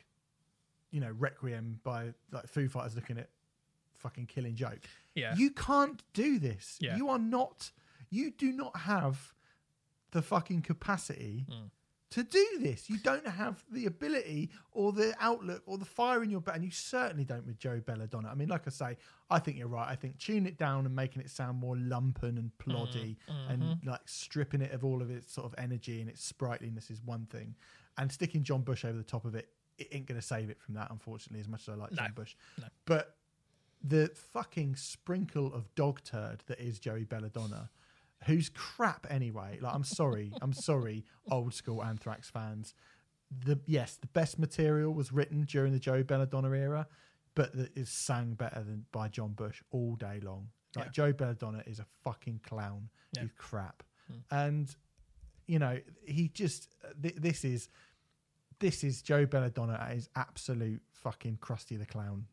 you 0.92 1.00
know, 1.00 1.10
Requiem 1.18 1.80
by 1.82 2.12
like 2.30 2.46
Foo 2.46 2.68
Fighters 2.68 2.94
looking 2.94 3.18
at 3.18 3.28
fucking 3.98 4.26
Killing 4.26 4.54
Joke. 4.54 4.80
Yeah. 5.14 5.34
You 5.36 5.50
can't 5.50 6.02
do 6.12 6.38
this. 6.38 6.76
Yeah. 6.80 6.96
You 6.96 7.08
are 7.08 7.18
not. 7.18 7.72
You 8.10 8.30
do 8.30 8.52
not 8.52 8.76
have 8.76 9.32
the 10.12 10.22
fucking 10.22 10.62
capacity 10.62 11.46
Hmm. 11.48 11.66
to 12.10 12.22
do 12.22 12.46
this. 12.60 12.90
You 12.90 12.98
don't 12.98 13.26
have 13.26 13.64
the 13.70 13.86
ability 13.86 14.50
or 14.72 14.92
the 14.92 15.14
outlook 15.18 15.62
or 15.64 15.78
the 15.78 15.86
fire 15.86 16.22
in 16.22 16.28
your 16.28 16.42
back, 16.42 16.56
and 16.56 16.64
you 16.64 16.70
certainly 16.70 17.24
don't 17.24 17.46
with 17.46 17.58
Joe 17.58 17.80
Belladonna. 17.80 18.28
I 18.28 18.34
mean, 18.34 18.48
like 18.48 18.66
I 18.66 18.70
say, 18.70 18.98
I 19.30 19.38
think 19.38 19.56
you're 19.56 19.68
right. 19.68 19.88
I 19.88 19.94
think 19.96 20.18
tune 20.18 20.44
it 20.46 20.58
down 20.58 20.84
and 20.84 20.94
making 20.94 21.22
it 21.22 21.30
sound 21.30 21.58
more 21.58 21.74
lumpen 21.74 22.36
and 22.36 22.50
ploddy, 22.58 23.16
and 23.48 23.78
like 23.86 24.02
stripping 24.06 24.60
it 24.60 24.72
of 24.72 24.84
all 24.84 25.00
of 25.00 25.10
its 25.10 25.32
sort 25.32 25.46
of 25.46 25.54
energy 25.56 26.02
and 26.02 26.10
its 26.10 26.22
sprightliness 26.22 26.90
is 26.90 27.00
one 27.00 27.24
thing, 27.26 27.54
and 27.96 28.12
sticking 28.12 28.42
John 28.42 28.60
Bush 28.62 28.84
over 28.84 28.98
the 28.98 29.04
top 29.04 29.24
of 29.24 29.34
it, 29.34 29.48
it 29.82 29.88
ain't 29.96 30.06
going 30.06 30.20
to 30.20 30.26
save 30.26 30.50
it 30.50 30.60
from 30.60 30.74
that, 30.74 30.90
unfortunately. 30.90 31.40
As 31.40 31.48
much 31.48 31.62
as 31.62 31.68
I 31.70 31.74
like 31.74 31.92
John 31.92 32.12
Bush, 32.14 32.34
No. 32.60 32.66
but 32.86 33.16
the 33.82 34.10
fucking 34.32 34.76
sprinkle 34.76 35.52
of 35.52 35.74
dog 35.74 36.02
turd 36.04 36.42
that 36.46 36.60
is 36.60 36.78
Joey 36.78 37.04
Belladonna, 37.04 37.70
who's 38.26 38.48
crap 38.48 39.06
anyway. 39.10 39.58
Like, 39.60 39.74
I'm 39.74 39.84
sorry, 39.84 40.32
I'm 40.42 40.52
sorry, 40.52 41.04
old 41.30 41.52
school 41.54 41.82
Anthrax 41.82 42.30
fans. 42.30 42.74
The 43.44 43.58
yes, 43.66 43.96
the 43.96 44.06
best 44.08 44.38
material 44.38 44.92
was 44.92 45.10
written 45.12 45.44
during 45.44 45.72
the 45.72 45.78
Joey 45.78 46.02
Belladonna 46.02 46.50
era, 46.50 46.86
but 47.34 47.56
that 47.56 47.76
is 47.76 47.88
sang 47.88 48.34
better 48.34 48.62
than 48.62 48.84
by 48.92 49.08
John 49.08 49.32
Bush 49.32 49.62
all 49.70 49.96
day 49.96 50.20
long. 50.22 50.48
Like 50.76 50.86
Yeah. 50.86 50.90
Joe 50.92 51.12
Belladonna 51.12 51.62
is 51.66 51.78
a 51.78 51.86
fucking 52.04 52.40
clown. 52.46 52.90
Yeah. 53.14 53.22
He's 53.22 53.32
crap, 53.36 53.82
hmm. 54.06 54.18
and 54.30 54.76
you 55.46 55.58
know 55.58 55.78
he 56.06 56.28
just 56.28 56.68
th- 57.02 57.16
this 57.16 57.44
is 57.44 57.68
this 58.62 58.82
is 58.82 59.02
Joe 59.02 59.26
Belladonna 59.26 59.78
at 59.78 59.92
his 59.94 60.08
absolute 60.16 60.80
fucking 60.92 61.36
crusty 61.42 61.76
the 61.76 61.84
Clown 61.84 62.24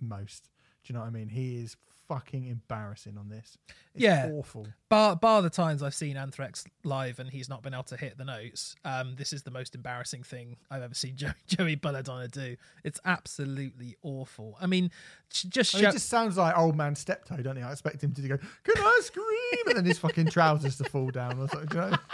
most. 0.00 0.50
Do 0.82 0.92
you 0.92 0.94
know 0.94 1.00
what 1.02 1.06
I 1.06 1.10
mean? 1.10 1.28
He 1.28 1.62
is 1.62 1.76
fucking 2.08 2.44
embarrassing 2.46 3.16
on 3.16 3.30
this. 3.30 3.56
It's 3.94 4.02
Yeah. 4.02 4.28
awful. 4.30 4.66
Bar 4.90 5.16
bar 5.16 5.40
the 5.40 5.48
times 5.48 5.82
I've 5.82 5.94
seen 5.94 6.18
Anthrax 6.18 6.64
live 6.82 7.18
and 7.18 7.30
he's 7.30 7.48
not 7.48 7.62
been 7.62 7.72
able 7.72 7.84
to 7.84 7.96
hit 7.96 8.18
the 8.18 8.26
notes. 8.26 8.76
Um, 8.84 9.14
this 9.16 9.32
is 9.32 9.42
the 9.44 9.50
most 9.50 9.74
embarrassing 9.74 10.22
thing 10.22 10.58
I've 10.70 10.82
ever 10.82 10.92
seen 10.94 11.16
Joey, 11.16 11.32
Joey 11.46 11.74
Belladonna 11.76 12.28
do. 12.28 12.56
It's 12.84 13.00
absolutely 13.06 13.96
awful. 14.02 14.58
I 14.60 14.66
mean, 14.66 14.90
just 15.30 15.74
I 15.74 15.78
mean, 15.78 15.82
show, 15.84 15.88
it 15.88 15.92
just 15.92 16.08
sounds 16.10 16.36
like 16.36 16.56
old 16.58 16.76
man 16.76 16.94
steptoe, 16.94 17.38
don't 17.42 17.56
he? 17.56 17.62
I 17.62 17.72
expect 17.72 18.04
him 18.04 18.12
to 18.12 18.20
go, 18.28 18.36
"Can 18.36 18.76
I 18.76 19.00
scream?" 19.02 19.68
and 19.68 19.76
then 19.78 19.84
his 19.86 19.98
fucking 19.98 20.26
trousers 20.28 20.76
to 20.78 20.84
fall 20.84 21.10
down 21.10 21.38
or 21.40 21.48
something. 21.48 21.68
You 21.74 21.90
know? 21.90 21.96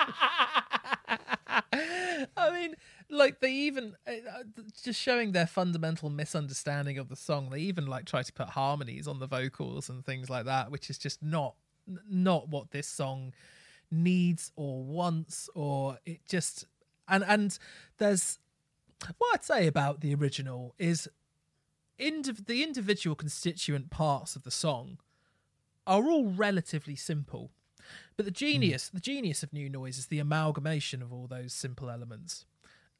I 2.36 2.50
mean, 2.50 2.74
like 3.08 3.40
they 3.40 3.52
even 3.52 3.94
uh, 4.06 4.10
uh, 4.10 4.62
just 4.82 5.00
showing 5.00 5.32
their 5.32 5.46
fundamental 5.46 6.10
misunderstanding 6.10 6.98
of 6.98 7.08
the 7.08 7.16
song. 7.16 7.50
They 7.50 7.60
even 7.60 7.86
like 7.86 8.04
try 8.06 8.22
to 8.22 8.32
put 8.32 8.48
harmonies 8.50 9.06
on 9.06 9.18
the 9.18 9.26
vocals 9.26 9.88
and 9.88 10.04
things 10.04 10.30
like 10.30 10.44
that, 10.46 10.70
which 10.70 10.90
is 10.90 10.98
just 10.98 11.22
not 11.22 11.54
not 12.08 12.48
what 12.48 12.70
this 12.70 12.86
song 12.86 13.32
needs 13.90 14.52
or 14.56 14.82
wants, 14.82 15.48
or 15.54 15.98
it 16.04 16.20
just 16.28 16.66
and 17.08 17.24
and 17.26 17.58
there's 17.98 18.38
what 19.18 19.34
I'd 19.34 19.44
say 19.44 19.66
about 19.66 20.00
the 20.00 20.14
original 20.14 20.74
is 20.78 21.08
indiv- 21.98 22.46
the 22.46 22.62
individual 22.62 23.16
constituent 23.16 23.90
parts 23.90 24.36
of 24.36 24.42
the 24.42 24.50
song 24.50 24.98
are 25.86 26.04
all 26.04 26.26
relatively 26.26 26.96
simple. 26.96 27.50
But 28.16 28.24
the 28.26 28.30
genius, 28.30 28.88
the 28.88 29.00
genius 29.00 29.42
of 29.42 29.52
New 29.52 29.68
Noise 29.68 29.98
is 29.98 30.06
the 30.06 30.18
amalgamation 30.18 31.02
of 31.02 31.12
all 31.12 31.26
those 31.26 31.52
simple 31.52 31.90
elements. 31.90 32.44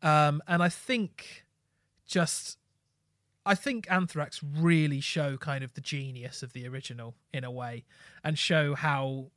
Um, 0.02 0.42
and 0.46 0.62
I 0.62 0.68
think 0.68 1.44
just 2.06 2.58
I 3.46 3.54
think 3.54 3.90
Anthrax 3.90 4.42
really 4.42 5.00
show 5.00 5.36
kind 5.36 5.64
of 5.64 5.74
the 5.74 5.80
genius 5.80 6.42
of 6.42 6.52
the 6.52 6.66
original 6.68 7.14
in 7.32 7.44
a 7.44 7.50
way 7.50 7.84
and 8.22 8.38
show 8.38 8.74
how 8.74 9.30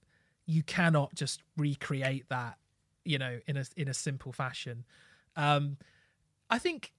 you 0.46 0.62
cannot 0.62 1.16
just 1.16 1.42
recreate 1.58 2.28
that, 2.30 2.58
you 3.06 3.18
know, 3.18 3.40
in 3.48 3.58
a 3.58 3.66
in 3.78 3.88
a 3.88 3.94
simple 3.94 4.32
fashion. 4.32 4.86
Um, 5.36 5.78
I 6.50 6.60
think 6.60 6.92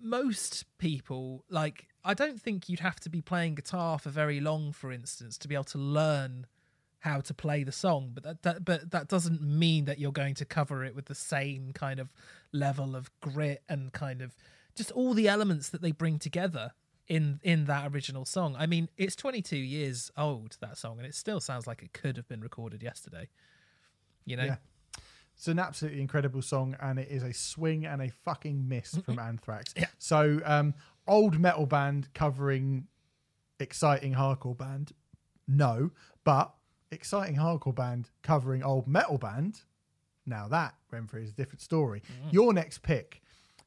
most 0.00 0.66
people 0.78 1.44
like 1.48 1.88
I 2.04 2.12
don't 2.12 2.40
think 2.40 2.68
you'd 2.68 2.80
have 2.80 3.00
to 3.00 3.08
be 3.08 3.22
playing 3.22 3.54
guitar 3.54 3.98
for 3.98 4.10
very 4.10 4.40
long, 4.40 4.72
for 4.72 4.92
instance, 4.92 5.38
to 5.38 5.48
be 5.48 5.54
able 5.54 5.64
to 5.64 5.78
learn 5.78 6.46
how 7.04 7.20
to 7.20 7.34
play 7.34 7.62
the 7.64 7.72
song. 7.72 8.12
But 8.14 8.24
that, 8.24 8.42
that 8.42 8.64
but 8.64 8.90
that 8.90 9.08
doesn't 9.08 9.42
mean 9.42 9.84
that 9.84 9.98
you're 9.98 10.10
going 10.10 10.34
to 10.36 10.46
cover 10.46 10.82
it 10.84 10.94
with 10.94 11.04
the 11.04 11.14
same 11.14 11.72
kind 11.74 12.00
of 12.00 12.12
level 12.50 12.96
of 12.96 13.10
grit 13.20 13.62
and 13.68 13.92
kind 13.92 14.22
of 14.22 14.34
just 14.74 14.90
all 14.92 15.12
the 15.12 15.28
elements 15.28 15.68
that 15.68 15.82
they 15.82 15.92
bring 15.92 16.18
together 16.18 16.72
in 17.06 17.40
in 17.42 17.66
that 17.66 17.92
original 17.92 18.24
song. 18.24 18.56
I 18.58 18.64
mean, 18.66 18.88
it's 18.96 19.14
22 19.14 19.54
years 19.56 20.10
old 20.16 20.56
that 20.60 20.78
song, 20.78 20.96
and 20.96 21.06
it 21.06 21.14
still 21.14 21.40
sounds 21.40 21.66
like 21.66 21.82
it 21.82 21.92
could 21.92 22.16
have 22.16 22.26
been 22.26 22.40
recorded 22.40 22.82
yesterday. 22.82 23.28
You 24.24 24.36
know, 24.38 24.44
Yeah. 24.44 24.56
It's 25.36 25.48
an 25.48 25.58
absolutely 25.58 26.00
incredible 26.00 26.42
song, 26.42 26.76
and 26.80 26.98
it 26.98 27.08
is 27.10 27.22
a 27.24 27.34
swing 27.34 27.84
and 27.84 28.00
a 28.00 28.08
fucking 28.24 28.68
miss 28.68 28.96
from 29.04 29.18
Anthrax. 29.18 29.74
Yeah. 29.76 29.86
So, 29.98 30.40
um, 30.44 30.74
old 31.08 31.40
metal 31.40 31.66
band 31.66 32.08
covering 32.14 32.86
exciting 33.58 34.14
hardcore 34.14 34.56
band, 34.56 34.92
no, 35.48 35.90
but 36.22 36.54
exciting 36.94 37.36
hardcore 37.36 37.74
band 37.74 38.10
covering 38.22 38.62
old 38.62 38.86
metal 38.86 39.18
band. 39.18 39.60
Now 40.26 40.48
that 40.48 40.74
Remfry 40.92 41.22
is 41.24 41.30
a 41.30 41.34
different 41.34 41.60
story. 41.60 42.02
Your 42.30 42.52
next 42.54 42.82
pick 42.82 43.20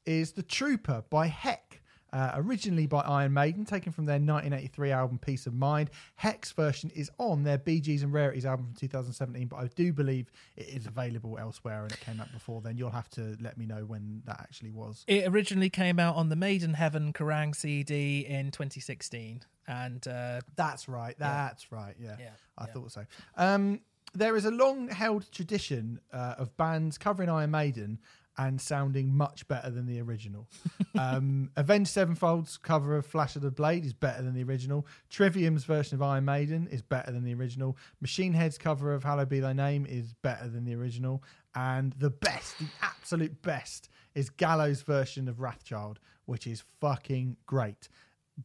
is 0.05 0.31
The 0.31 0.43
Trooper 0.43 1.03
by 1.09 1.27
Heck. 1.27 1.81
uh, 2.13 2.31
originally 2.35 2.87
by 2.87 3.01
Iron 3.01 3.33
Maiden, 3.33 3.65
taken 3.65 3.91
from 3.91 4.05
their 4.05 4.13
1983 4.15 4.91
album 4.91 5.17
Piece 5.19 5.45
of 5.45 5.53
Mind. 5.53 5.89
Heck's 6.15 6.53
version 6.53 6.89
is 6.95 7.11
on 7.17 7.43
their 7.43 7.57
BGs 7.57 8.01
and 8.01 8.13
Rarities 8.13 8.45
album 8.45 8.67
from 8.67 8.75
2017, 8.75 9.47
but 9.47 9.57
I 9.57 9.67
do 9.75 9.91
believe 9.91 10.31
it 10.55 10.69
is 10.69 10.85
available 10.85 11.37
elsewhere 11.37 11.83
and 11.83 11.91
it 11.91 11.99
came 11.99 12.21
out 12.21 12.31
before 12.31 12.61
then. 12.61 12.77
You'll 12.77 12.91
have 12.91 13.09
to 13.11 13.35
let 13.41 13.57
me 13.57 13.65
know 13.65 13.83
when 13.85 14.23
that 14.25 14.39
actually 14.39 14.71
was. 14.71 15.03
It 15.05 15.27
originally 15.27 15.69
came 15.69 15.99
out 15.99 16.15
on 16.15 16.29
the 16.29 16.37
Maiden 16.37 16.75
Heaven 16.75 17.11
Kerrang 17.11 17.53
CD 17.53 18.25
in 18.25 18.51
2016, 18.51 19.41
and 19.67 20.07
uh, 20.07 20.41
That's 20.55 20.87
right. 20.87 21.15
That's 21.19 21.71
right. 21.71 21.95
Yeah, 21.99 22.15
Yeah, 22.19 22.29
I 22.57 22.65
yeah. 22.65 22.73
thought 22.73 22.91
so. 22.91 23.05
Um, 23.35 23.81
there 24.13 24.35
is 24.35 24.45
a 24.45 24.51
long-held 24.51 25.31
tradition 25.31 25.99
uh, 26.11 26.35
of 26.37 26.55
bands 26.57 26.97
covering 26.97 27.29
Iron 27.29 27.51
Maiden 27.51 27.99
and 28.39 28.61
sounding 28.61 29.15
much 29.15 29.47
better 29.47 29.69
than 29.69 29.87
the 29.87 29.99
original. 29.99 30.47
um, 30.99 31.49
Avenged 31.55 31.89
Sevenfold's 31.89 32.57
cover 32.57 32.95
of 32.95 33.05
Flash 33.05 33.35
of 33.35 33.41
the 33.41 33.49
Blade 33.51 33.83
is 33.83 33.93
better 33.93 34.21
than 34.21 34.33
the 34.33 34.43
original. 34.43 34.85
Trivium's 35.09 35.63
version 35.63 35.95
of 35.95 36.03
Iron 36.03 36.25
Maiden 36.25 36.67
is 36.71 36.81
better 36.81 37.11
than 37.11 37.23
the 37.23 37.33
original. 37.33 37.75
Machine 37.99 38.33
Head's 38.33 38.57
cover 38.57 38.93
of 38.93 39.03
Hallowed 39.03 39.29
Be 39.29 39.39
Thy 39.39 39.53
Name 39.53 39.85
is 39.87 40.13
better 40.21 40.47
than 40.47 40.65
the 40.65 40.75
original. 40.75 41.23
And 41.55 41.93
the 41.93 42.11
best, 42.11 42.59
the 42.59 42.67
absolute 42.83 43.41
best, 43.41 43.89
is 44.13 44.29
Gallows' 44.29 44.83
version 44.83 45.27
of 45.27 45.37
Wrathchild, 45.37 45.97
which 46.25 46.45
is 46.45 46.63
fucking 46.79 47.37
great. 47.47 47.89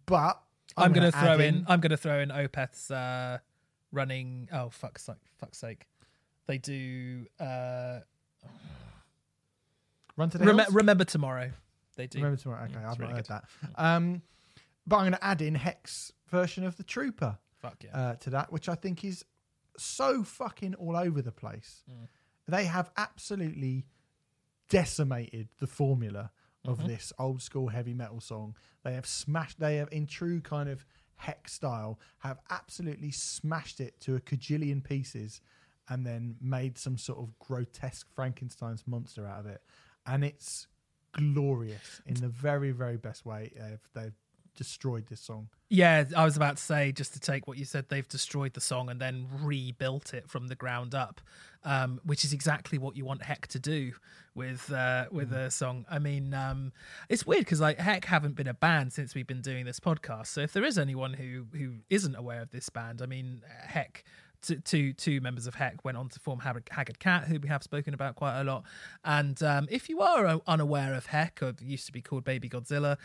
But 0.06 0.40
I'm, 0.76 0.92
going 0.92 1.10
to 1.10 1.10
gonna 1.12 1.24
throw 1.24 1.34
add 1.34 1.40
in, 1.40 1.66
I'm 1.68 1.80
going 1.80 1.90
to 1.90 1.96
throw 1.96 2.20
in 2.20 2.30
Opeth's 2.30 2.90
uh, 2.90 3.38
running. 3.90 4.48
Oh 4.52 4.70
fuck's 4.70 5.04
sake! 5.04 5.16
Fuck's 5.38 5.58
sake! 5.58 5.86
They 6.46 6.58
do. 6.58 7.26
Uh, 7.38 8.00
Run 10.16 10.30
to 10.30 10.38
the 10.38 10.44
rem- 10.44 10.66
remember 10.72 11.04
tomorrow. 11.04 11.50
They 11.96 12.06
do. 12.06 12.18
Remember 12.18 12.36
tomorrow. 12.36 12.64
Okay, 12.64 12.74
Mm, 12.74 12.84
I've 12.84 12.90
it's 12.90 12.98
not 12.98 13.00
really 13.00 13.14
heard 13.14 13.26
that. 13.26 13.44
Um, 13.76 14.22
but 14.86 14.96
I'm 14.96 15.02
going 15.02 15.12
to 15.12 15.24
add 15.24 15.42
in 15.42 15.54
Heck's 15.54 16.12
version 16.28 16.64
of 16.64 16.76
the 16.76 16.82
Trooper 16.82 17.38
Fuck 17.60 17.84
yeah. 17.84 17.96
uh, 17.96 18.14
to 18.16 18.30
that, 18.30 18.52
which 18.52 18.68
I 18.68 18.74
think 18.74 19.04
is 19.04 19.24
so 19.78 20.22
fucking 20.22 20.74
all 20.74 20.96
over 20.96 21.22
the 21.22 21.32
place. 21.32 21.82
Mm. 21.90 22.08
They 22.48 22.64
have 22.64 22.90
absolutely 22.96 23.86
decimated 24.68 25.48
the 25.60 25.66
formula 25.66 26.30
of 26.64 26.78
Mm-hmm. 26.78 26.88
this 26.88 27.12
old 27.18 27.42
school 27.42 27.68
heavy 27.68 27.94
metal 27.94 28.20
song. 28.20 28.54
They 28.84 28.94
have 28.94 29.06
smashed. 29.06 29.58
They 29.58 29.76
have, 29.76 29.88
in 29.92 30.06
true 30.06 30.40
kind 30.40 30.68
of 30.68 30.84
Heck 31.16 31.48
style, 31.48 32.00
have 32.18 32.38
absolutely 32.50 33.10
smashed 33.12 33.80
it 33.80 34.00
to 34.00 34.16
a 34.16 34.20
cajillion 34.20 34.82
pieces, 34.82 35.40
and 35.88 36.06
then 36.06 36.36
made 36.40 36.78
some 36.78 36.96
sort 36.96 37.18
of 37.18 37.38
grotesque 37.38 38.06
Frankenstein's 38.14 38.84
monster 38.86 39.26
out 39.26 39.40
of 39.40 39.46
it. 39.46 39.62
And 40.06 40.24
it's 40.24 40.66
glorious 41.12 42.00
in 42.06 42.14
the 42.14 42.28
very, 42.28 42.70
very 42.70 42.96
best 42.96 43.26
way. 43.26 43.52
They've, 43.54 43.88
they've 43.94 44.18
destroyed 44.56 45.06
this 45.08 45.20
song. 45.20 45.48
Yeah, 45.68 46.04
I 46.16 46.24
was 46.24 46.36
about 46.36 46.58
to 46.58 46.62
say 46.62 46.92
just 46.92 47.14
to 47.14 47.20
take 47.20 47.46
what 47.46 47.56
you 47.56 47.64
said, 47.64 47.88
they've 47.88 48.08
destroyed 48.08 48.52
the 48.54 48.60
song 48.60 48.90
and 48.90 49.00
then 49.00 49.26
rebuilt 49.40 50.12
it 50.12 50.28
from 50.28 50.48
the 50.48 50.54
ground 50.54 50.94
up, 50.94 51.20
um, 51.64 52.00
which 52.04 52.24
is 52.24 52.32
exactly 52.32 52.78
what 52.78 52.96
you 52.96 53.04
want 53.04 53.22
Heck 53.22 53.46
to 53.48 53.58
do 53.58 53.92
with 54.34 54.70
uh, 54.72 55.06
with 55.10 55.32
a 55.32 55.50
song. 55.50 55.86
I 55.90 55.98
mean, 55.98 56.34
um, 56.34 56.72
it's 57.08 57.26
weird 57.26 57.44
because 57.44 57.60
like 57.60 57.78
Heck 57.78 58.04
haven't 58.04 58.34
been 58.34 58.48
a 58.48 58.54
band 58.54 58.92
since 58.92 59.14
we've 59.14 59.26
been 59.26 59.40
doing 59.40 59.64
this 59.64 59.80
podcast. 59.80 60.26
So 60.28 60.40
if 60.40 60.52
there 60.52 60.64
is 60.64 60.78
anyone 60.78 61.14
who 61.14 61.46
who 61.56 61.76
isn't 61.88 62.14
aware 62.14 62.42
of 62.42 62.50
this 62.50 62.68
band, 62.68 63.00
I 63.02 63.06
mean, 63.06 63.42
Heck. 63.64 64.04
Two, 64.42 64.56
two, 64.56 64.92
two 64.92 65.20
members 65.20 65.46
of 65.46 65.54
Heck 65.54 65.84
went 65.84 65.96
on 65.96 66.08
to 66.08 66.18
form 66.18 66.40
Haggard, 66.40 66.68
Haggard 66.70 66.98
Cat, 66.98 67.24
who 67.24 67.38
we 67.38 67.48
have 67.48 67.62
spoken 67.62 67.94
about 67.94 68.16
quite 68.16 68.40
a 68.40 68.44
lot. 68.44 68.64
And 69.04 69.40
um, 69.42 69.68
if 69.70 69.88
you 69.88 70.00
are 70.00 70.26
uh, 70.26 70.38
unaware 70.46 70.94
of 70.94 71.06
Heck, 71.06 71.40
or 71.42 71.54
used 71.60 71.86
to 71.86 71.92
be 71.92 72.02
called 72.02 72.24
Baby 72.24 72.48
Godzilla, 72.48 72.96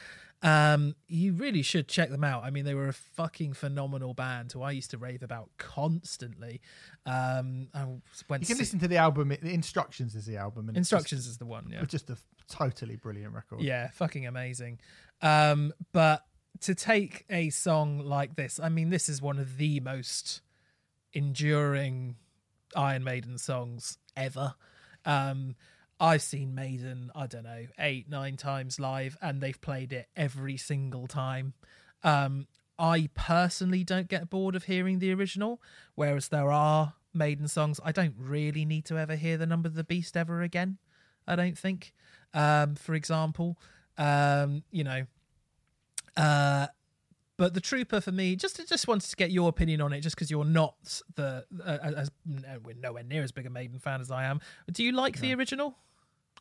um, 0.41 0.95
you 1.07 1.34
really 1.34 1.61
should 1.61 1.88
check 1.88 2.09
them 2.09 2.23
out. 2.23 2.43
I 2.43 2.49
mean, 2.49 2.65
they 2.65 2.73
were 2.73 2.88
a 2.88 2.93
fucking 2.93 3.53
phenomenal 3.53 4.14
band 4.14 4.51
who 4.51 4.61
I 4.61 4.72
used 4.72 4.91
to 4.91 4.97
rave 4.97 5.22
about 5.23 5.49
constantly. 5.57 6.59
Um, 7.05 7.68
I 7.73 7.85
went 8.30 8.41
You 8.43 8.47
can 8.47 8.57
listen 8.57 8.80
to 8.80 8.88
the 8.88 8.97
album. 8.97 9.30
The 9.30 9.53
instructions 9.53 10.15
is 10.15 10.26
the 10.26 10.38
album. 10.38 10.69
It's 10.69 10.76
just- 10.76 10.91
Instructions 10.91 11.27
is 11.27 11.38
the 11.38 11.45
one, 11.45 11.69
yeah. 11.72 11.84
Just 11.85 12.09
a 12.09 12.18
totally 12.49 12.95
brilliant 12.95 13.34
record. 13.34 13.61
Yeah, 13.61 13.89
fucking 13.91 14.26
amazing. 14.26 14.80
Um, 15.22 15.73
but 15.91 16.23
to 16.61 16.73
take 16.76 17.26
a 17.30 17.49
song 17.51 17.99
like 17.99 18.35
this, 18.35 18.59
I 18.59 18.69
mean, 18.69 18.89
this 18.89 19.09
is 19.09 19.22
one 19.22 19.38
of 19.39 19.57
the 19.57 19.80
most 19.80 20.41
enduring 21.13 22.15
Iron 22.75 23.03
Maiden 23.03 23.38
songs 23.38 23.97
ever. 24.15 24.55
Um, 25.05 25.55
I've 25.99 26.21
seen 26.21 26.53
Maiden, 26.53 27.11
I 27.15 27.27
don't 27.27 27.43
know, 27.43 27.65
eight, 27.79 28.09
nine 28.09 28.38
times 28.38 28.79
live, 28.79 29.17
and 29.21 29.41
they've 29.41 29.59
played 29.59 29.93
it 29.93 30.09
every 30.15 30.57
single 30.57 31.07
time. 31.07 31.53
Um, 32.03 32.47
I 32.77 33.09
personally 33.15 33.84
don't 33.84 34.07
get 34.07 34.29
bored 34.29 34.55
of 34.55 34.65
hearing 34.65 34.99
the 34.99 35.11
original, 35.11 35.61
whereas 35.95 36.27
there 36.27 36.51
are 36.51 36.93
Maiden 37.13 37.47
songs 37.47 37.79
I 37.84 37.91
don't 37.91 38.13
really 38.17 38.63
need 38.63 38.85
to 38.85 38.97
ever 38.97 39.15
hear 39.15 39.38
the 39.38 39.47
Number 39.47 39.67
of 39.67 39.73
the 39.73 39.84
Beast 39.84 40.15
ever 40.15 40.41
again. 40.41 40.77
I 41.27 41.35
don't 41.35 41.57
think. 41.57 41.93
Um, 42.34 42.75
for 42.75 42.93
example, 42.93 43.57
um, 43.97 44.63
you 44.71 44.84
know, 44.84 45.07
uh, 46.15 46.67
but 47.38 47.53
the 47.53 47.61
Trooper 47.61 48.01
for 48.01 48.11
me, 48.11 48.35
just 48.35 48.68
just 48.68 48.88
wanted 48.88 49.09
to 49.09 49.15
get 49.15 49.31
your 49.31 49.49
opinion 49.49 49.81
on 49.81 49.93
it, 49.93 50.01
just 50.01 50.15
because 50.15 50.30
you're 50.30 50.45
not 50.45 51.01
the 51.15 51.45
uh, 51.64 51.77
as 51.95 52.11
we're 52.64 52.76
nowhere 52.76 53.03
near 53.03 53.23
as 53.23 53.31
big 53.31 53.45
a 53.45 53.49
Maiden 53.49 53.80
fan 53.80 54.01
as 54.01 54.11
I 54.11 54.26
am. 54.26 54.41
Do 54.72 54.84
you 54.84 54.91
like 54.91 55.19
the 55.19 55.34
original? 55.34 55.76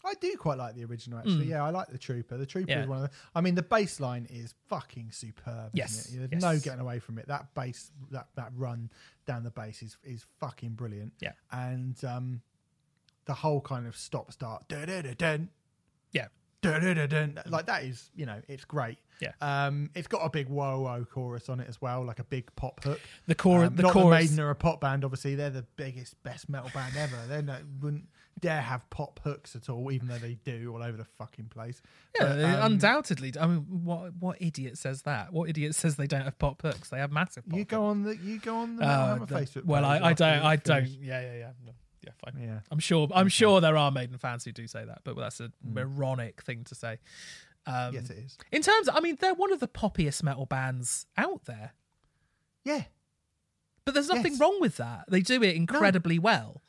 I 0.05 0.15
do 0.21 0.37
quite 0.37 0.57
like 0.57 0.77
the 0.77 0.85
original 0.85 1.19
actually. 1.19 1.47
Yeah, 1.47 1.65
I 1.65 1.71
like 1.71 1.89
the 1.89 1.99
Trooper. 1.99 2.37
The 2.37 2.47
Trooper. 2.47 2.71
Yeah. 2.71 2.83
is 2.83 2.87
one 2.89 3.03
of 3.03 3.11
the. 3.11 3.17
I 3.35 3.41
mean, 3.41 3.57
the 3.57 3.63
bass 3.63 3.99
line 3.99 4.27
is 4.31 4.55
fucking 4.69 5.11
superb. 5.11 5.71
Yes, 5.75 6.07
isn't 6.09 6.23
it? 6.23 6.31
There's 6.31 6.43
no 6.43 6.59
getting 6.59 6.81
away 6.81 7.01
from 7.01 7.19
it. 7.19 7.27
That 7.27 7.53
bass, 7.55 7.91
that 8.13 8.29
that 8.37 8.53
run 8.57 8.91
down 9.27 9.43
the 9.43 9.51
bass 9.51 9.83
is 9.83 9.97
is 10.05 10.25
fucking 10.39 10.71
brilliant. 10.75 11.13
Yeah. 11.21 11.33
and 11.51 12.03
um, 12.05 12.41
the 13.27 13.35
whole 13.35 13.61
kind 13.61 13.87
of 13.87 13.97
stop 13.97 14.33
start, 14.33 14.69
dun, 14.69 14.87
dun, 14.87 15.03
dun, 15.03 15.15
dun, 15.19 15.49
Yeah, 16.13 16.29
dun, 16.63 17.09
dun, 17.09 17.43
like 17.47 17.67
that 17.67 17.85
is 17.85 18.11
you 18.15 18.27
know 18.27 18.41
it's 18.49 18.65
great. 18.65 18.99
Yeah. 19.21 19.33
um, 19.41 19.89
it's 19.95 20.09
got 20.09 20.19
a 20.27 20.29
big 20.29 20.49
whoa 20.49 20.81
whoa 20.81 21.07
chorus 21.11 21.49
on 21.49 21.61
it 21.61 21.69
as 21.69 21.81
well, 21.81 22.05
like 22.05 22.19
a 22.19 22.25
big 22.25 22.55
pop 22.57 22.85
hook. 22.85 23.01
the 23.27 23.35
chorus. 23.35 23.69
Um, 23.69 23.77
the 23.77 23.83
not 23.85 23.93
chorus. 23.93 24.05
that 24.27 24.31
Maiden 24.31 24.41
are 24.45 24.51
a 24.51 24.55
pop 24.55 24.81
band, 24.81 25.05
obviously. 25.05 25.35
They're 25.35 25.49
the 25.51 25.65
biggest, 25.77 26.23
best 26.23 26.49
metal 26.51 26.71
band 26.75 26.95
ever. 26.99 27.17
They 27.29 27.41
no, 27.41 27.57
wouldn't 27.81 28.09
dare 28.41 28.61
have 28.61 28.89
pop 28.91 29.19
hooks 29.25 29.57
at 29.57 29.71
all, 29.71 29.91
even 29.91 30.09
though 30.09 30.19
they 30.19 30.35
do 30.45 30.71
all 30.75 30.83
over 30.83 30.99
the 30.99 31.07
fucking 31.17 31.47
place. 31.47 31.81
yeah, 32.21 32.27
But, 32.27 32.35
they 32.37 32.45
um, 32.45 32.73
undoubtedly. 32.73 33.33
I 33.41 33.47
mean, 33.47 33.61
what 33.85 34.13
what 34.21 34.37
idiot 34.43 34.77
says 34.77 35.01
that? 35.03 35.33
What 35.33 35.49
idiot 35.49 35.75
says 35.75 35.97
they 35.97 36.07
don't 36.07 36.25
have 36.25 36.39
pop 36.39 36.61
hooks? 36.61 36.91
They 36.91 36.99
have 36.99 37.11
massive. 37.11 37.49
Pop 37.49 37.59
you 37.59 37.65
go 37.65 37.87
hooks. 37.87 37.91
on 37.91 38.03
the 38.03 38.17
you 38.19 38.39
go 38.39 38.57
on 38.57 38.77
the 38.77 38.85
Uh, 38.85 39.15
the- 39.25 39.35
Facebook. 39.35 39.65
well, 39.65 39.83
page 39.83 40.03
I, 40.03 40.07
I 40.09 40.13
don't. 40.13 40.43
I 40.45 40.57
don't. 40.57 40.87
Yeah, 40.89 41.21
yeah, 41.23 41.37
yeah. 41.39 41.51
No, 41.65 41.73
yeah, 42.07 42.13
fine. 42.25 42.43
Yeah, 42.43 42.61
I'm 42.71 42.79
sure. 42.79 43.09
I'm 43.15 43.29
sure 43.29 43.61
there 43.61 43.77
are 43.77 43.91
Maiden 43.91 44.19
fans 44.19 44.45
who 44.45 44.53
do 44.53 44.67
say 44.67 44.85
that, 44.85 45.01
but 45.05 45.17
that's 45.17 45.41
a 45.41 45.49
Mm. 45.67 45.75
moronic 45.75 46.43
thing 46.43 46.65
to 46.65 46.75
say. 46.75 46.99
Um, 47.67 47.95
yes, 47.95 48.11
it 48.11 48.19
is. 48.19 48.39
In 48.53 48.63
terms, 48.63 48.89
I 48.93 49.01
mean, 49.01 49.17
they're 49.21 49.35
one 49.35 49.53
of 49.53 49.61
the 49.61 49.67
poppiest 49.69 50.23
metal 50.23 50.47
bands 50.47 51.07
out 51.17 51.45
there, 51.47 51.73
Yeah, 52.65 52.85
but 53.85 53.95
there's 53.95 54.09
nothing 54.09 54.33
Yes. 54.33 54.41
wrong 54.41 54.59
with 54.61 54.77
that. 54.77 55.05
They 55.09 55.21
do 55.21 55.43
it 55.43 55.55
incredibly 55.57 56.19
well. 56.19 56.63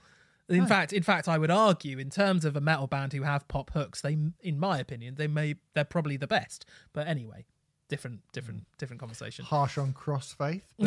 In 0.49 0.65
fact, 0.65 0.93
in 0.93 1.03
fact, 1.03 1.27
I 1.27 1.38
would 1.38 1.51
argue, 1.51 1.97
in 1.99 2.09
terms 2.09 2.45
of 2.45 2.55
a 2.55 2.61
metal 2.61 2.88
band 2.88 3.11
who 3.14 3.23
have 3.23 3.47
pop 3.49 3.72
hooks, 3.73 3.99
they, 4.01 4.18
in 4.39 4.57
my 4.59 4.80
opinion, 4.80 5.15
they 5.15 5.27
may 5.27 5.55
they're 5.73 5.84
probably 5.84 6.15
the 6.18 6.26
best. 6.27 6.65
But 6.93 7.05
anyway, 7.07 7.45
different, 7.89 8.22
different, 8.34 8.65
different 8.77 8.99
conversation. 8.99 9.45
harsh 9.45 9.77
on 9.77 9.93
cross 9.93 10.34
faith, 10.34 10.64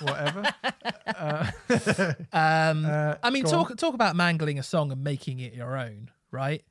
whatever. 0.00 0.42
Um, 2.32 2.84
Uh, 2.84 3.14
I 3.22 3.30
mean, 3.30 3.44
talk 3.44 3.76
talk 3.76 3.94
about 3.94 4.16
mangling 4.16 4.58
a 4.58 4.62
song 4.62 4.92
and 4.92 5.02
making 5.02 5.40
it 5.40 5.54
your 5.54 5.76
own, 5.76 6.10
right? 6.30 6.62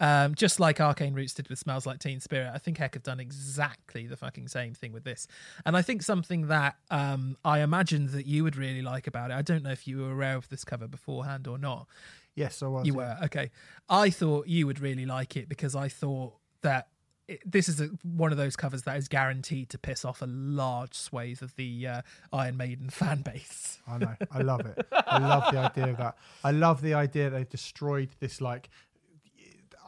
Um, 0.00 0.36
just 0.36 0.60
like 0.60 0.80
Arcane 0.80 1.12
Roots 1.14 1.34
did 1.34 1.48
with 1.48 1.58
Smells 1.58 1.84
Like 1.84 1.98
Teen 1.98 2.20
Spirit, 2.20 2.52
I 2.54 2.58
think 2.58 2.78
Heck 2.78 2.94
have 2.94 3.02
done 3.02 3.18
exactly 3.18 4.06
the 4.06 4.16
fucking 4.16 4.46
same 4.46 4.72
thing 4.72 4.92
with 4.92 5.02
this. 5.02 5.26
And 5.66 5.76
I 5.76 5.82
think 5.82 6.02
something 6.02 6.46
that 6.46 6.76
um, 6.90 7.36
I 7.44 7.60
imagined 7.60 8.10
that 8.10 8.24
you 8.24 8.44
would 8.44 8.54
really 8.56 8.82
like 8.82 9.08
about 9.08 9.32
it. 9.32 9.34
I 9.34 9.42
don't 9.42 9.64
know 9.64 9.72
if 9.72 9.88
you 9.88 9.98
were 9.98 10.12
aware 10.12 10.36
of 10.36 10.48
this 10.50 10.62
cover 10.64 10.86
beforehand 10.86 11.48
or 11.48 11.58
not. 11.58 11.88
Yes, 12.36 12.62
I 12.62 12.68
was. 12.68 12.86
You 12.86 12.94
were 12.94 13.16
okay. 13.24 13.50
I 13.88 14.10
thought 14.10 14.46
you 14.46 14.68
would 14.68 14.78
really 14.78 15.06
like 15.06 15.36
it 15.36 15.48
because 15.48 15.74
I 15.74 15.88
thought 15.88 16.34
that 16.62 16.86
this 17.44 17.68
is 17.68 17.80
a, 17.80 17.90
one 18.02 18.32
of 18.32 18.38
those 18.38 18.56
covers 18.56 18.82
that 18.82 18.96
is 18.96 19.08
guaranteed 19.08 19.70
to 19.70 19.78
piss 19.78 20.04
off 20.04 20.22
a 20.22 20.26
large 20.26 20.94
swathe 20.94 21.42
of 21.42 21.54
the 21.56 21.86
uh, 21.86 22.02
Iron 22.32 22.56
Maiden 22.56 22.90
fan 22.90 23.22
base. 23.22 23.78
I 23.86 23.98
know. 23.98 24.14
I 24.30 24.42
love 24.42 24.60
it. 24.60 24.86
I 24.92 25.18
love 25.18 25.52
the 25.52 25.58
idea 25.58 25.88
of 25.88 25.96
that. 25.98 26.16
I 26.44 26.50
love 26.52 26.82
the 26.82 26.94
idea 26.94 27.30
they've 27.30 27.48
destroyed 27.48 28.10
this. 28.20 28.40
Like, 28.40 28.70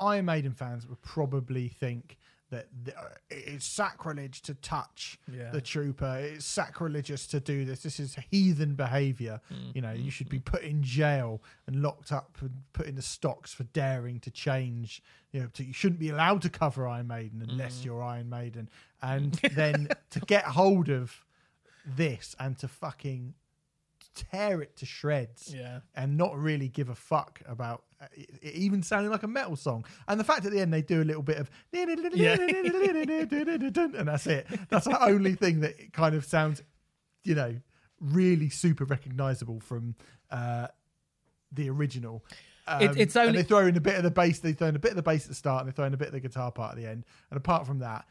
Iron 0.00 0.26
Maiden 0.26 0.52
fans 0.52 0.86
would 0.88 1.02
probably 1.02 1.68
think 1.68 2.16
that 2.50 2.66
th- 2.84 2.96
uh, 2.96 3.08
it's 3.30 3.64
sacrilege 3.64 4.42
to 4.42 4.54
touch 4.54 5.18
Yeah. 5.32 5.50
the 5.50 5.60
trooper. 5.60 6.16
It's 6.18 6.44
sacrilegious 6.44 7.26
to 7.28 7.40
do 7.40 7.64
this. 7.64 7.82
This 7.82 8.00
is 8.00 8.16
heathen 8.30 8.74
behavior. 8.74 9.40
Mm, 9.52 9.74
You 9.76 9.82
know, 9.82 9.92
you 9.92 10.10
should 10.10 10.28
be 10.28 10.40
put 10.40 10.62
in 10.62 10.82
jail 10.82 11.42
and 11.66 11.80
locked 11.82 12.10
up 12.12 12.36
and 12.40 12.62
put 12.72 12.86
in 12.86 12.96
the 12.96 13.02
stocks 13.02 13.52
for 13.54 13.62
daring 13.64 14.18
to 14.20 14.30
change. 14.30 15.02
You 15.32 15.40
know, 15.42 15.46
to, 15.54 15.64
you 15.64 15.72
shouldn't 15.72 16.00
be 16.00 16.08
allowed 16.10 16.42
to 16.42 16.50
cover 16.50 16.88
Iron 16.88 17.06
Maiden 17.06 17.40
unless 17.48 17.80
Mm. 17.80 17.84
you're 17.84 18.02
Iron 18.02 18.28
Maiden. 18.28 18.68
And 19.00 19.32
then 19.54 19.88
to 20.10 20.20
get 20.20 20.44
hold 20.44 20.88
of 20.88 21.24
this 21.86 22.34
and 22.38 22.58
to 22.58 22.68
fucking 22.68 23.34
tear 24.14 24.60
it 24.62 24.76
to 24.76 24.86
shreds 24.86 25.52
Yeah. 25.54 25.80
and 25.94 26.16
not 26.16 26.36
really 26.36 26.68
give 26.68 26.88
a 26.88 26.94
fuck 26.94 27.40
about 27.46 27.84
uh, 28.00 28.06
it 28.12 28.30
it 28.42 28.54
even 28.54 28.82
sounding 28.82 29.10
like 29.12 29.22
a 29.22 29.28
metal 29.28 29.56
song. 29.56 29.84
And 30.08 30.18
the 30.18 30.24
fact 30.24 30.44
at 30.46 30.52
the 30.52 30.60
end 30.60 30.72
they 30.72 30.82
do 30.82 31.02
a 31.02 31.04
little 31.04 31.22
bit 31.22 31.38
of 31.38 31.50
and 31.72 31.88
that's 34.08 34.26
it. 34.26 34.46
That's 34.68 34.86
the 34.86 35.02
only 35.04 35.34
thing 35.34 35.60
that 35.60 35.92
kind 35.92 36.14
of 36.14 36.24
sounds, 36.24 36.62
you 37.24 37.34
know, 37.34 37.54
really 38.00 38.48
super 38.48 38.84
recognizable 38.84 39.60
from 39.60 39.94
uh, 40.30 40.68
the 41.52 41.68
original. 41.70 42.24
Um, 42.66 42.82
It- 42.82 42.96
it's 42.98 43.16
and 43.16 43.28
only- 43.28 43.42
they 43.42 43.48
throw 43.48 43.66
in 43.66 43.76
a 43.76 43.80
bit 43.80 43.96
of 43.96 44.02
the 44.02 44.10
bass. 44.10 44.40
They 44.40 44.52
throw 44.52 44.68
in 44.68 44.76
a 44.76 44.80
bit 44.80 44.92
of 44.92 44.96
the 44.96 45.02
bass 45.02 45.22
at 45.24 45.28
the 45.28 45.34
start, 45.34 45.62
and 45.64 45.72
they 45.72 45.74
throw 45.74 45.86
in 45.86 45.94
a 45.94 45.96
bit 45.96 46.08
of 46.08 46.12
the 46.14 46.20
guitar 46.20 46.50
part 46.52 46.72
at 46.72 46.76
the 46.76 46.86
end. 46.86 47.04
And 47.30 47.36
apart 47.36 47.66
from 47.66 47.78
that, 47.80 48.06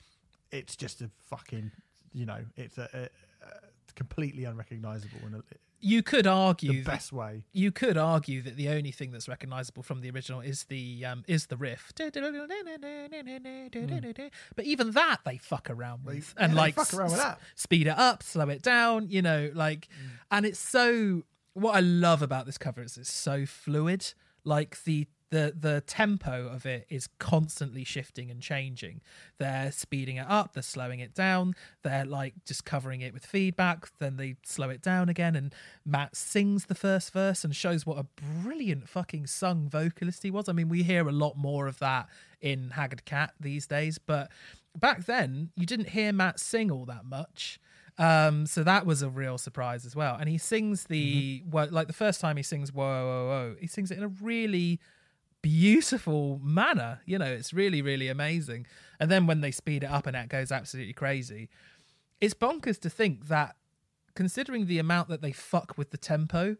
it's 0.51 0.75
just 0.75 1.01
a 1.01 1.09
fucking, 1.29 1.71
you 2.13 2.25
know, 2.25 2.43
it's 2.55 2.77
a 2.77 3.09
completely 3.95 4.43
unrecognizable 4.45 5.19
in 5.27 5.33
a, 5.35 5.41
You 5.79 6.03
could 6.03 6.25
the 6.25 6.31
argue 6.31 6.83
that- 6.83 6.91
best 6.91 7.11
way. 7.13 7.43
you 7.53 7.71
could 7.71 7.97
argue 7.97 8.41
that 8.41 8.55
the 8.57 8.69
only 8.69 8.91
thing 8.91 9.11
that's 9.11 9.27
recognizable 9.29 9.83
from 9.83 10.01
the 10.01 10.09
original 10.11 10.41
is 10.41 10.65
the 10.65 11.05
um 11.05 11.23
is 11.27 11.47
the 11.47 11.57
riff. 11.57 11.91
But 14.55 14.65
even 14.65 14.91
that 14.91 15.17
they 15.25 15.37
fuck 15.37 15.69
around 15.69 16.05
with 16.05 16.33
They- 16.35 16.43
and 16.43 16.53
yeah, 16.53 16.59
like 16.59 16.75
fuck 16.75 16.93
around 16.93 17.11
with 17.11 17.19
that. 17.19 17.39
speed 17.55 17.87
it 17.87 17.97
up, 17.97 18.23
slow 18.23 18.49
it 18.49 18.61
down, 18.61 19.09
you 19.09 19.21
know, 19.21 19.51
like 19.53 19.87
and 20.31 20.45
it's 20.45 20.59
so 20.59 21.23
what 21.53 21.75
I 21.75 21.79
love 21.79 22.21
about 22.21 22.45
this 22.45 22.57
cover 22.57 22.81
is 22.81 22.97
it's 22.97 23.11
so 23.11 23.45
fluid. 23.45 24.13
Like 24.43 24.83
the 24.83 25.07
the 25.31 25.53
the 25.57 25.81
tempo 25.81 26.47
of 26.47 26.65
it 26.65 26.85
is 26.89 27.07
constantly 27.19 27.83
shifting 27.83 28.31
and 28.31 28.41
changing. 28.41 29.01
They're 29.37 29.71
speeding 29.71 30.17
it 30.17 30.25
up, 30.27 30.53
they're 30.53 30.63
slowing 30.63 30.99
it 30.99 31.13
down, 31.13 31.55
they're 31.83 32.05
like 32.05 32.33
just 32.45 32.65
covering 32.65 33.01
it 33.01 33.13
with 33.13 33.25
feedback, 33.25 33.87
then 33.99 34.17
they 34.17 34.35
slow 34.43 34.69
it 34.69 34.81
down 34.81 35.07
again 35.09 35.35
and 35.35 35.53
Matt 35.85 36.15
sings 36.15 36.65
the 36.65 36.75
first 36.75 37.13
verse 37.13 37.43
and 37.43 37.55
shows 37.55 37.85
what 37.85 37.97
a 37.99 38.05
brilliant 38.43 38.89
fucking 38.89 39.27
sung 39.27 39.69
vocalist 39.69 40.23
he 40.23 40.31
was. 40.31 40.49
I 40.49 40.53
mean, 40.53 40.69
we 40.69 40.83
hear 40.83 41.07
a 41.07 41.11
lot 41.11 41.37
more 41.37 41.67
of 41.67 41.79
that 41.79 42.07
in 42.41 42.71
Haggard 42.71 43.05
Cat 43.05 43.33
these 43.39 43.67
days, 43.67 43.99
but 43.99 44.31
back 44.77 45.05
then 45.05 45.51
you 45.55 45.65
didn't 45.65 45.89
hear 45.89 46.11
Matt 46.11 46.39
sing 46.39 46.71
all 46.71 46.85
that 46.85 47.05
much. 47.05 47.59
Um, 47.97 48.45
so 48.45 48.63
that 48.63 48.85
was 48.85 49.01
a 49.01 49.09
real 49.09 49.37
surprise 49.37 49.85
as 49.85 49.93
well. 49.95 50.15
And 50.17 50.29
he 50.29 50.37
sings 50.37 50.85
the 50.85 51.41
Mm-hmm. 51.41 51.51
well, 51.51 51.67
like 51.69 51.87
the 51.87 51.93
first 51.93 52.21
time 52.21 52.37
he 52.37 52.43
sings 52.43 52.71
whoa 52.73 52.83
whoa 52.83 53.27
whoa, 53.27 53.55
he 53.59 53.67
sings 53.67 53.91
it 53.91 53.97
in 53.97 54.03
a 54.03 54.07
really 54.07 54.79
beautiful 55.41 56.39
manner. 56.43 57.01
You 57.05 57.17
know, 57.17 57.25
it's 57.25 57.53
really 57.53 57.81
really 57.81 58.07
amazing. 58.07 58.67
And 58.99 59.09
then 59.09 59.27
when 59.27 59.41
they 59.41 59.51
speed 59.51 59.83
it 59.83 59.89
up 59.89 60.07
and 60.07 60.15
it 60.15 60.29
goes 60.29 60.51
absolutely 60.51 60.93
crazy, 60.93 61.49
it's 62.19 62.33
bonkers 62.33 62.79
to 62.81 62.89
think 62.89 63.27
that 63.27 63.55
considering 64.15 64.65
the 64.65 64.79
amount 64.79 65.07
that 65.09 65.21
they 65.21 65.31
fuck 65.31 65.77
with 65.77 65.91
the 65.91 65.97
tempo, 65.97 66.57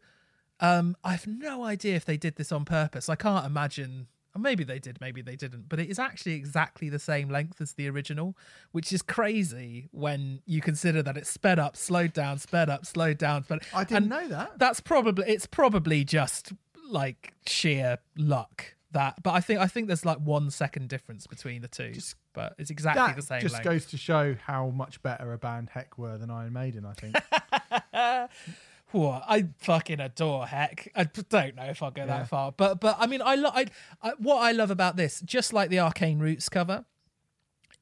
um, 0.60 0.96
I 1.04 1.12
have 1.12 1.28
no 1.28 1.64
idea 1.64 1.96
if 1.96 2.06
they 2.06 2.18
did 2.18 2.36
this 2.36 2.52
on 2.52 2.66
purpose. 2.66 3.10
I 3.10 3.16
can't 3.16 3.46
imagine. 3.46 4.08
Or 4.36 4.40
maybe 4.40 4.64
they 4.64 4.78
did, 4.78 5.02
maybe 5.02 5.22
they 5.22 5.36
didn't. 5.36 5.68
But 5.70 5.80
it 5.80 5.90
is 5.90 5.98
actually 5.98 6.34
exactly 6.34 6.88
the 6.90 7.00
same 7.00 7.30
length 7.30 7.60
as 7.62 7.74
the 7.74 7.90
original, 7.90 8.38
which 8.72 8.94
is 8.94 9.02
crazy 9.02 9.90
when 9.92 10.42
you 10.46 10.62
consider 10.62 11.02
that 11.02 11.18
it's 11.18 11.30
sped 11.30 11.58
up, 11.58 11.76
slowed 11.76 12.14
down, 12.14 12.38
sped 12.38 12.70
up, 12.70 12.86
slowed 12.86 13.18
down. 13.18 13.46
But 13.48 13.64
I 13.74 13.84
didn't 13.84 14.04
and 14.04 14.10
know 14.10 14.28
that. 14.28 14.60
That's 14.60 14.80
probably 14.82 15.26
it's 15.28 15.48
probably 15.48 16.04
just 16.04 16.54
like 16.90 17.34
sheer 17.46 18.00
luck 18.18 18.76
that. 18.92 19.22
But 19.24 19.32
I 19.32 19.42
think 19.42 19.60
I 19.60 19.68
think 19.68 19.88
there's 19.88 20.06
like 20.06 20.20
one 20.20 20.50
second 20.52 20.90
difference 20.90 21.28
between 21.28 21.62
the 21.62 21.68
two. 21.68 21.92
Just- 21.92 22.16
but 22.34 22.56
it's 22.58 22.70
exactly 22.70 23.14
the 23.16 23.22
same 23.22 23.42
just 23.42 23.56
length. 23.56 23.66
goes 23.66 23.86
to 23.88 23.98
show 23.98 24.36
how 24.46 24.70
much 24.70 25.02
better 25.02 25.34
a 25.34 25.38
band 25.38 25.70
Heck 25.72 25.98
were 25.98 26.18
than 26.18 26.32
Iron 26.32 26.54
Maiden. 26.54 26.86
I 26.86 26.94
think. 26.94 28.30
Whoa, 28.92 29.22
I 29.28 29.50
fucking 29.58 30.00
adore 30.00 30.48
Heck. 30.48 30.92
I 30.96 31.04
don't 31.04 31.56
know 31.56 31.66
if 31.66 31.84
I'll 31.84 31.92
go 31.92 32.04
Yeah. 32.04 32.20
that 32.20 32.30
far, 32.30 32.52
but 32.52 32.80
but 32.80 32.96
I 33.00 33.08
mean, 33.08 33.22
I, 33.22 33.36
lo- 33.36 33.52
I, 33.54 33.66
I 34.02 34.14
what 34.18 34.38
I 34.38 34.52
love 34.52 34.72
about 34.72 34.96
this, 34.96 35.22
just 35.22 35.54
like 35.54 35.70
the 35.70 35.80
Arcane 35.80 36.20
Roots 36.20 36.50
cover, 36.50 36.86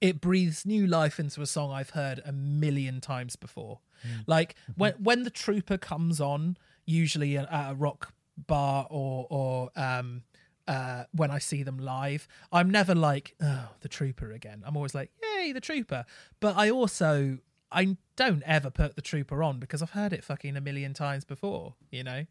it 0.01 0.19
breathes 0.19 0.65
new 0.65 0.85
life 0.85 1.19
into 1.19 1.41
a 1.41 1.45
song 1.45 1.71
I've 1.71 1.91
heard 1.91 2.21
a 2.25 2.31
million 2.31 2.99
times 2.99 3.35
before. 3.35 3.79
Mm. 4.05 4.23
Like 4.27 4.55
mm-hmm. 4.63 4.73
when 4.75 4.93
when 4.93 5.23
the 5.23 5.29
Trooper 5.29 5.77
comes 5.77 6.19
on, 6.19 6.57
usually 6.85 7.37
at 7.37 7.47
a 7.49 7.73
rock 7.73 8.13
bar 8.47 8.85
or 8.89 9.27
or 9.29 9.69
um 9.75 10.23
uh 10.67 11.05
when 11.13 11.31
I 11.31 11.39
see 11.39 11.63
them 11.63 11.77
live, 11.79 12.27
I'm 12.51 12.69
never 12.69 12.93
like 12.93 13.35
oh 13.41 13.69
the 13.81 13.89
Trooper 13.89 14.31
again. 14.31 14.63
I'm 14.65 14.75
always 14.75 14.93
like 14.95 15.11
yay 15.21 15.51
the 15.53 15.61
Trooper, 15.61 16.05
but 16.39 16.55
I 16.57 16.69
also 16.69 17.39
I 17.71 17.97
don't 18.15 18.43
ever 18.43 18.69
put 18.69 18.95
the 18.95 19.01
Trooper 19.01 19.43
on 19.43 19.59
because 19.59 19.81
I've 19.81 19.91
heard 19.91 20.13
it 20.13 20.23
fucking 20.23 20.55
a 20.55 20.61
million 20.61 20.93
times 20.93 21.25
before. 21.25 21.75
You 21.91 22.03
know. 22.03 22.25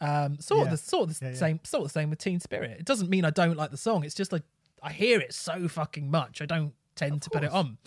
Um, 0.00 0.38
sort 0.38 0.58
Yeah. 0.60 0.64
of 0.66 0.70
the 0.70 0.76
sort 0.76 1.10
of 1.10 1.18
the 1.18 1.24
Yeah, 1.26 1.32
yeah. 1.32 1.36
same 1.38 1.60
sort 1.64 1.82
of 1.82 1.88
the 1.88 1.92
same 1.92 2.10
with 2.10 2.20
Teen 2.20 2.38
Spirit. 2.40 2.78
It 2.78 2.84
doesn't 2.84 3.10
mean 3.10 3.24
I 3.24 3.30
don't 3.30 3.56
like 3.56 3.72
the 3.72 3.76
song. 3.76 4.04
It's 4.04 4.14
just 4.14 4.30
like 4.32 4.44
I 4.82 4.92
hear 4.92 5.18
it 5.20 5.34
so 5.34 5.66
fucking 5.66 6.08
much. 6.10 6.40
I 6.40 6.46
don't 6.46 6.72
tend 6.94 7.22
to 7.22 7.30
put 7.30 7.42
it 7.42 7.50
on. 7.50 7.78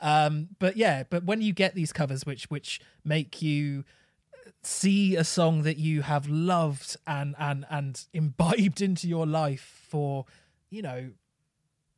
Um, 0.00 0.48
but 0.58 0.76
yeah, 0.76 1.04
but 1.08 1.24
when 1.24 1.40
you 1.40 1.52
get 1.54 1.74
these 1.74 1.92
covers 1.92 2.26
which 2.26 2.50
which 2.50 2.80
make 3.04 3.40
you 3.40 3.84
see 4.62 5.16
a 5.16 5.24
song 5.24 5.62
that 5.62 5.76
you 5.76 6.02
have 6.02 6.28
loved 6.28 6.96
and 7.06 7.34
and 7.38 7.64
and 7.70 8.04
imbibed 8.12 8.80
into 8.80 9.08
your 9.08 9.26
life 9.26 9.84
for, 9.88 10.26
you 10.70 10.82
know, 10.82 11.10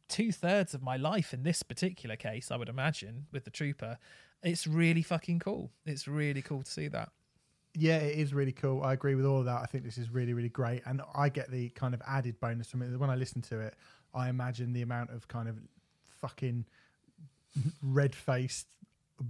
two 0.09 0.33
thirds 0.33 0.75
of 0.75 0.83
my 0.83 0.97
life 0.97 1.33
in 1.33 1.43
this 1.43 1.63
particular 1.63 2.17
case, 2.17 2.51
I 2.51 2.57
would 2.57 2.69
imagine, 2.69 3.27
with 3.33 3.45
the 3.45 3.51
trooper, 3.51 3.99
it's 4.43 4.67
really 4.67 5.03
fucking 5.03 5.41
cool. 5.41 5.71
It's 5.85 6.07
really 6.07 6.43
cool 6.43 6.63
to 6.63 6.71
see 6.71 6.89
that. 6.89 7.11
Yeah, 7.75 7.99
it 7.99 8.19
is 8.19 8.33
really 8.33 8.53
cool. 8.53 8.83
I 8.83 8.93
agree 8.93 9.15
with 9.15 9.27
all 9.27 9.41
of 9.41 9.45
that. 9.47 9.61
I 9.63 9.67
think 9.67 9.85
this 9.85 9.99
is 9.99 10.11
really, 10.11 10.33
really 10.33 10.49
great. 10.49 10.83
And 10.87 11.03
I 11.15 11.29
get 11.29 11.51
the 11.51 11.69
kind 11.71 11.95
of 11.95 12.03
added 12.07 12.41
bonus 12.41 12.71
from 12.71 12.83
it. 12.83 12.99
When 12.99 13.11
I 13.11 13.17
listen 13.17 13.43
to 13.43 13.61
it, 13.61 13.75
I 14.15 14.29
imagine 14.29 14.73
the 14.73 14.83
amount 14.83 15.11
of 15.11 15.29
kind 15.29 15.49
of 15.49 15.59
fucking 16.21 16.65
red 17.83 18.15
faced, 18.15 18.67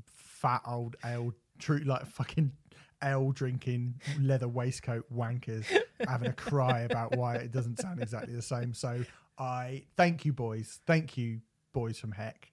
fat 0.04 0.62
old 0.66 0.96
ale, 1.04 1.32
true, 1.58 1.78
like 1.78 2.06
fucking 2.06 2.52
ale 3.02 3.32
drinking, 3.32 4.00
leather 4.20 4.48
waistcoat 4.48 5.04
wankers 5.14 5.64
having 6.08 6.28
a 6.28 6.32
cry 6.32 6.80
about 6.80 7.16
why 7.16 7.36
it 7.36 7.52
doesn't 7.52 7.80
sound 7.80 8.00
exactly 8.00 8.34
the 8.34 8.42
same. 8.42 8.72
So 8.74 9.04
I 9.38 9.84
thank 9.96 10.24
you, 10.24 10.32
boys. 10.32 10.80
Thank 10.86 11.16
you, 11.16 11.40
boys 11.72 11.98
from 11.98 12.12
Heck. 12.12 12.52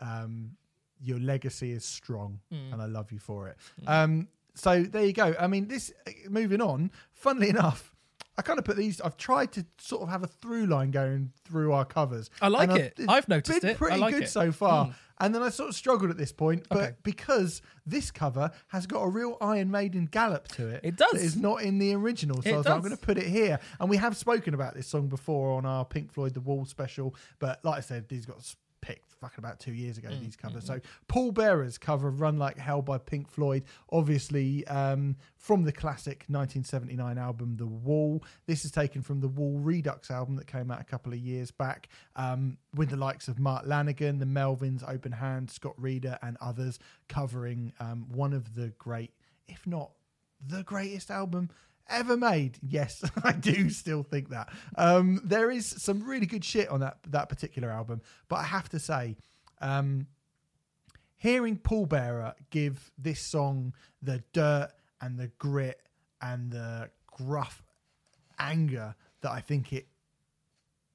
Um, 0.00 0.52
your 1.00 1.18
legacy 1.18 1.72
is 1.72 1.84
strong, 1.84 2.40
and 2.50 2.80
I 2.80 2.86
love 2.86 3.12
you 3.12 3.18
for 3.18 3.48
it. 3.48 3.56
Um, 3.86 4.28
so 4.54 4.82
there 4.82 5.04
you 5.04 5.12
go. 5.12 5.34
I 5.38 5.46
mean, 5.46 5.68
this 5.68 5.92
moving 6.28 6.60
on. 6.60 6.90
Funnily 7.12 7.48
enough, 7.56 7.93
I 8.36 8.42
kind 8.42 8.58
of 8.58 8.64
put 8.64 8.76
these. 8.76 9.00
I've 9.00 9.16
tried 9.16 9.52
to 9.52 9.64
sort 9.78 10.02
of 10.02 10.08
have 10.08 10.22
a 10.22 10.26
through 10.26 10.66
line 10.66 10.90
going 10.90 11.32
through 11.44 11.72
our 11.72 11.84
covers. 11.84 12.30
I 12.42 12.48
like 12.48 12.68
and 12.70 12.78
it. 12.78 13.00
I've 13.08 13.28
noticed 13.28 13.60
been 13.62 13.70
it. 13.70 13.76
Pretty 13.78 13.98
like 13.98 14.12
good 14.14 14.24
it. 14.24 14.28
so 14.28 14.50
far. 14.52 14.86
Hmm. 14.86 14.92
And 15.20 15.32
then 15.32 15.42
I 15.42 15.50
sort 15.50 15.68
of 15.68 15.76
struggled 15.76 16.10
at 16.10 16.16
this 16.18 16.32
point, 16.32 16.66
but 16.68 16.78
Okay. 16.78 16.92
because 17.04 17.62
this 17.86 18.10
cover 18.10 18.50
has 18.68 18.84
got 18.88 18.98
a 19.02 19.08
real 19.08 19.36
Iron 19.40 19.70
Maiden 19.70 20.06
gallop 20.06 20.48
to 20.48 20.66
it, 20.66 20.80
It 20.82 20.96
does. 20.96 21.14
It's 21.22 21.36
not 21.36 21.62
in 21.62 21.78
the 21.78 21.94
original. 21.94 22.42
So 22.42 22.52
I 22.52 22.56
was 22.56 22.66
like, 22.66 22.74
I'm 22.74 22.80
going 22.80 22.90
to 22.90 22.96
put 22.96 23.16
it 23.18 23.26
here. 23.28 23.60
And 23.78 23.88
we 23.88 23.96
have 23.98 24.16
spoken 24.16 24.54
about 24.54 24.74
this 24.74 24.88
song 24.88 25.06
before 25.06 25.56
on 25.56 25.64
our 25.66 25.84
Pink 25.84 26.12
Floyd 26.12 26.34
The 26.34 26.40
Wall 26.40 26.64
special, 26.64 27.14
but 27.38 27.64
like 27.64 27.76
I 27.78 27.80
said, 27.80 28.08
these 28.08 28.26
got 28.26 28.38
fucking 29.24 29.42
about 29.42 29.58
two 29.58 29.72
years 29.72 29.96
ago. 29.96 30.08
Mm, 30.08 30.20
these 30.20 30.36
covers. 30.36 30.66
So 30.66 30.80
Pallbearer's 31.08 31.78
cover 31.78 32.08
of 32.08 32.20
"Run 32.20 32.38
Like 32.38 32.58
Hell" 32.58 32.82
by 32.82 32.98
Pink 32.98 33.28
Floyd, 33.28 33.64
obviously 33.90 34.66
um, 34.66 35.16
from 35.36 35.64
the 35.64 35.72
classic 35.72 36.24
1979 36.28 37.16
album 37.16 37.56
The 37.56 37.66
Wall. 37.66 38.22
This 38.46 38.66
is 38.66 38.70
taken 38.70 39.00
from 39.00 39.20
the 39.20 39.28
Wall 39.28 39.58
Redux 39.58 40.10
album 40.10 40.36
that 40.36 40.46
came 40.46 40.70
out 40.70 40.80
a 40.80 40.84
couple 40.84 41.12
of 41.12 41.18
years 41.18 41.50
back, 41.50 41.88
um, 42.16 42.58
with 42.74 42.90
the 42.90 42.96
likes 42.96 43.28
of 43.28 43.38
Mark 43.38 43.64
Lanegan, 43.64 44.18
the 44.18 44.26
Melvins, 44.26 44.86
Open 44.86 45.12
Hand, 45.12 45.50
Scott 45.50 45.74
Reeder, 45.78 46.18
and 46.22 46.36
others 46.42 46.78
covering 47.08 47.72
um, 47.80 48.06
one 48.12 48.34
of 48.34 48.54
the 48.54 48.68
great, 48.78 49.12
if 49.48 49.66
not 49.66 49.92
the 50.46 50.62
greatest 50.64 51.10
album 51.10 51.48
ever 51.88 52.16
made. 52.16 52.58
Yes, 52.62 53.02
I 53.24 53.32
do 53.32 53.70
still 53.70 54.02
think 54.02 54.30
that. 54.30 54.48
Um, 54.76 55.20
there 55.24 55.50
is 55.50 55.66
some 55.66 56.02
really 56.02 56.26
good 56.26 56.44
shit 56.44 56.68
on 56.68 56.80
that 56.80 56.98
that 57.08 57.28
particular 57.28 57.70
album, 57.70 58.02
but 58.28 58.36
I 58.36 58.44
have 58.44 58.68
to 58.70 58.78
say, 58.78 59.16
um, 59.60 60.06
hearing 61.16 61.56
Pallbearer 61.56 62.34
give 62.50 62.90
this 62.98 63.20
song 63.20 63.74
the 64.02 64.22
dirt 64.32 64.70
and 65.00 65.18
the 65.18 65.28
grit 65.38 65.80
and 66.20 66.50
the 66.50 66.90
gruff 67.06 67.62
anger 68.38 68.94
that 69.20 69.30
I 69.30 69.40
think 69.40 69.72
it 69.72 69.86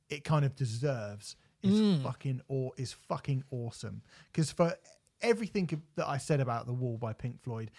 it 0.09 0.23
kind 0.23 0.43
of 0.43 0.55
deserves 0.55 1.35
is 1.61 2.01
fucking 2.03 2.41
or 2.47 2.71
is 2.77 2.93
fucking 2.93 3.43
awesome. 3.51 4.01
Because 4.31 4.51
for 4.51 4.73
everything 5.21 5.69
that 5.95 6.07
I 6.07 6.17
said 6.17 6.39
about 6.39 6.65
the 6.65 6.73
Wall 6.73 6.97
by 6.97 7.13
Pink 7.13 7.41
Floyd, 7.41 7.71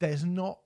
there's 0.00 0.24
not 0.24 0.58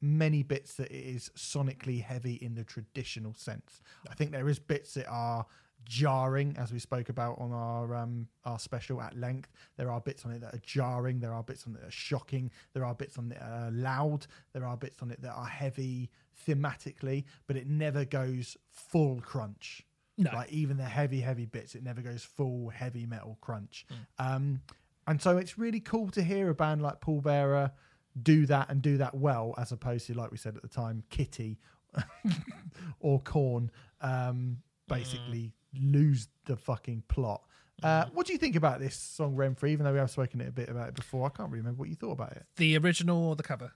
many 0.00 0.42
bits 0.42 0.74
that 0.74 0.90
it 0.90 1.04
is 1.04 1.30
sonically 1.36 2.02
heavy 2.02 2.34
in 2.34 2.54
the 2.54 2.64
traditional 2.64 3.34
sense. 3.34 3.82
I 4.10 4.14
think 4.14 4.32
there 4.32 4.48
is 4.48 4.58
bits 4.58 4.94
that 4.94 5.06
are 5.08 5.46
jarring, 5.84 6.56
as 6.58 6.72
we 6.72 6.78
spoke 6.78 7.08
about 7.08 7.38
on 7.38 7.52
our 7.52 7.94
um, 7.94 8.28
our 8.44 8.58
special 8.58 9.00
at 9.00 9.16
length. 9.18 9.50
There 9.76 9.90
are 9.90 10.00
bits 10.00 10.24
on 10.24 10.32
it 10.32 10.40
that 10.40 10.54
are 10.54 10.62
jarring. 10.62 11.20
There 11.20 11.32
are 11.32 11.42
bits 11.42 11.66
on 11.66 11.74
it 11.74 11.80
that 11.80 11.88
are 11.88 11.92
shocking. 11.92 12.50
There 12.74 12.84
are 12.84 12.94
bits 12.94 13.18
on 13.18 13.30
it 13.32 13.38
that 13.38 13.44
are 13.44 13.70
loud. 13.70 14.26
There 14.52 14.64
are 14.64 14.76
bits 14.76 15.02
on 15.02 15.10
it 15.10 15.20
that 15.22 15.32
are 15.32 15.46
heavy 15.46 16.10
thematically, 16.46 17.24
but 17.46 17.56
it 17.56 17.66
never 17.66 18.04
goes 18.04 18.56
full 18.70 19.20
crunch. 19.20 19.86
No. 20.18 20.30
Like 20.34 20.52
even 20.52 20.76
the 20.76 20.84
heavy, 20.84 21.20
heavy 21.20 21.46
bits, 21.46 21.74
it 21.74 21.82
never 21.82 22.02
goes 22.02 22.22
full 22.22 22.68
heavy 22.68 23.06
metal 23.06 23.38
crunch. 23.40 23.86
Um, 24.18 24.60
and 25.06 25.20
so 25.20 25.38
it's 25.38 25.58
really 25.58 25.80
cool 25.80 26.10
to 26.10 26.22
hear 26.22 26.50
a 26.50 26.54
band 26.54 26.82
like 26.82 27.00
Pallbearer 27.00 27.72
do 28.20 28.46
that 28.46 28.68
and 28.70 28.82
do 28.82 28.98
that 28.98 29.14
well, 29.14 29.54
as 29.58 29.72
opposed 29.72 30.06
to, 30.06 30.14
like 30.14 30.30
we 30.30 30.36
said 30.36 30.56
at 30.56 30.62
the 30.62 30.68
time, 30.68 31.02
Kittie 31.10 31.58
or 33.00 33.20
Korn 33.20 33.70
um, 34.00 34.58
basically 34.88 35.52
lose 35.80 36.28
the 36.46 36.56
fucking 36.56 37.04
plot. 37.08 37.42
Uh, 37.82 38.04
what 38.12 38.26
do 38.26 38.32
you 38.32 38.38
think 38.38 38.56
about 38.56 38.78
this 38.78 38.94
song, 38.94 39.34
Remfry? 39.34 39.70
Even 39.70 39.84
though 39.84 39.92
we 39.92 39.98
have 39.98 40.10
spoken 40.10 40.40
a 40.42 40.50
bit 40.50 40.68
about 40.68 40.88
it 40.88 40.94
before, 40.94 41.26
I 41.26 41.30
can't 41.30 41.50
really 41.50 41.60
remember 41.60 41.80
what 41.80 41.88
you 41.88 41.94
thought 41.94 42.12
about 42.12 42.32
it. 42.32 42.44
The 42.56 42.76
original 42.76 43.28
or 43.28 43.36
the 43.36 43.42
cover? 43.42 43.72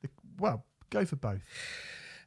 The, 0.00 0.08
well, 0.38 0.64
go 0.90 1.04
for 1.04 1.16
both. 1.16 1.42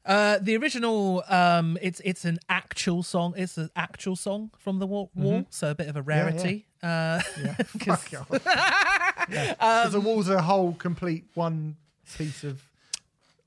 Uh, 0.06 0.38
the 0.40 0.56
original, 0.56 1.24
um, 1.28 1.78
it's 1.82 2.00
it's 2.06 2.26
an 2.26 2.40
actual 2.48 3.04
song. 3.04 3.34
It's 3.38 3.58
an 3.58 3.70
actual 3.76 4.16
song 4.16 4.52
from 4.58 4.80
the 4.80 4.88
Wall, 4.88 5.12
wall 5.14 5.46
so 5.50 5.72
a 5.72 5.76
bit 5.76 5.88
of 5.88 5.96
a 5.98 6.02
rarity. 6.02 6.68
Uh, 6.82 7.22
Yeah, 7.44 7.54
fuck 7.66 8.14
off. 8.14 8.30
yeah. 9.30 9.52
Um, 9.52 9.84
'Cause 9.84 9.92
the 9.94 10.02
wall's 10.02 10.30
are 10.30 10.38
a 10.38 10.42
whole 10.42 10.74
complete 10.74 11.26
one 11.34 11.76
piece 12.18 12.44
of 12.44 12.62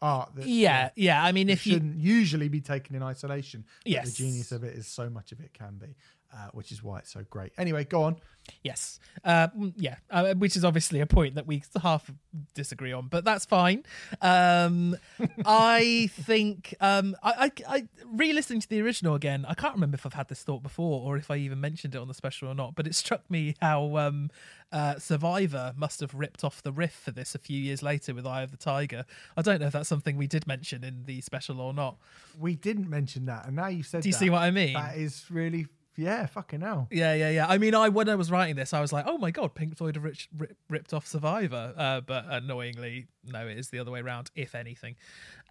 art 0.01 0.35
that 0.35 0.47
yeah, 0.47 0.91
yeah. 0.97 1.23
I 1.23 1.33
mean, 1.33 1.49
if 1.49 1.67
you 1.67 1.75
shouldn't 1.75 1.97
usually 2.01 2.49
be 2.49 2.61
taken 2.61 2.97
in 2.97 3.03
isolation. 3.03 3.65
Yes. 3.85 4.11
the 4.11 4.25
genius 4.25 4.51
of 4.53 4.65
it 4.65 4.75
is 4.77 4.87
so 4.87 5.09
much 5.09 5.33
of 5.33 5.41
it 5.41 5.53
can 5.55 5.77
be, 5.79 5.95
uh, 6.33 6.49
which 6.53 6.73
is 6.73 6.83
why 6.83 6.99
it's 6.99 7.13
so 7.13 7.25
great. 7.31 7.53
Anyway, 7.59 7.85
go 7.85 8.03
on. 8.03 8.17
Yes. 8.63 8.99
Uh, 9.25 9.49
mm, 9.49 9.73
yeah. 9.77 9.97
Uh, 10.11 10.35
which 10.35 10.57
is 10.57 10.65
obviously 10.65 11.01
a 11.01 11.07
point 11.07 11.37
that 11.37 11.47
we 11.47 11.63
half 11.81 12.11
disagree 12.55 12.93
on, 12.93 13.09
but 13.09 13.25
that's 13.25 13.45
fine. 13.45 13.85
Um, 14.21 14.97
I 15.47 16.11
think 16.13 16.75
um, 16.81 17.15
I, 17.23 17.51
I, 17.69 17.77
I 17.77 17.89
re-listening 18.07 18.61
to 18.61 18.69
the 18.69 18.81
original 18.81 19.15
again. 19.15 19.45
I 19.49 19.55
can't 19.55 19.75
remember 19.75 19.95
if 19.95 20.07
I've 20.07 20.15
had 20.15 20.29
this 20.29 20.43
thought 20.43 20.63
before 20.63 21.03
or 21.03 21.17
if 21.17 21.31
I 21.31 21.37
even 21.37 21.61
mentioned 21.61 21.95
it 21.95 21.99
on 21.99 22.09
the 22.09 22.15
special 22.15 22.49
or 22.49 22.55
not. 22.55 22.75
But 22.75 22.87
it 22.87 22.95
struck 22.95 23.31
me 23.31 23.55
how 23.61 23.97
um, 23.97 24.31
uh, 24.73 24.99
Survivor 24.99 25.75
must 25.77 26.01
have 26.01 26.15
ripped 26.15 26.43
off 26.43 26.63
the 26.63 26.73
riff 26.73 26.95
for 26.95 27.11
this 27.11 27.35
a 27.35 27.39
few 27.39 27.61
years 27.61 27.83
later 27.83 28.15
with 28.15 28.27
Eye 28.27 28.43
of 28.43 28.51
the 28.51 28.57
Tiger. 28.57 29.05
I 29.37 29.43
don't 29.43 29.61
know 29.61 29.67
if 29.67 29.73
that's 29.73 29.89
something 29.89 30.17
we 30.17 30.27
did 30.27 30.47
mention 30.47 30.83
in 30.83 31.05
the 31.05 31.21
special 31.21 31.61
or 31.61 31.75
not. 31.75 31.99
We 32.39 32.57
didn't 32.57 32.89
mention 32.89 33.27
that, 33.27 33.47
and 33.47 33.57
now 33.57 33.69
you 33.69 33.83
said 33.83 34.03
Do 34.03 34.09
you 34.09 34.13
that, 34.15 34.19
see 34.19 34.31
what 34.31 34.43
I 34.43 34.51
mean? 34.51 34.73
That 34.73 34.97
is 34.97 35.25
really, 35.31 35.67
yeah, 35.97 36.27
fucking 36.27 36.61
hell. 36.63 36.89
Yeah, 36.91 37.15
yeah, 37.15 37.31
yeah. 37.31 37.47
I 37.47 37.59
mean, 37.59 37.75
I 37.75 37.89
when 37.89 38.09
I 38.09 38.15
was 38.15 38.31
writing 38.31 38.57
this, 38.57 38.73
I 38.73 38.81
was 38.81 38.93
like, 38.93 39.05
"Oh 39.07 39.19
my 39.19 39.31
god, 39.31 39.55
Pink 39.55 39.77
Floyd 39.77 39.97
have 39.97 40.05
rich, 40.05 40.29
rip, 40.37 40.57
ripped 40.71 40.95
off 40.95 41.07
Survivor," 41.07 41.75
uh, 41.77 42.01
but 42.01 42.25
annoyingly, 42.29 43.07
no, 43.25 43.47
it 43.47 43.59
is 43.59 43.69
the 43.69 43.79
other 43.79 43.91
way 43.91 44.01
around. 44.01 44.31
If 44.35 44.55
anything, 44.55 44.97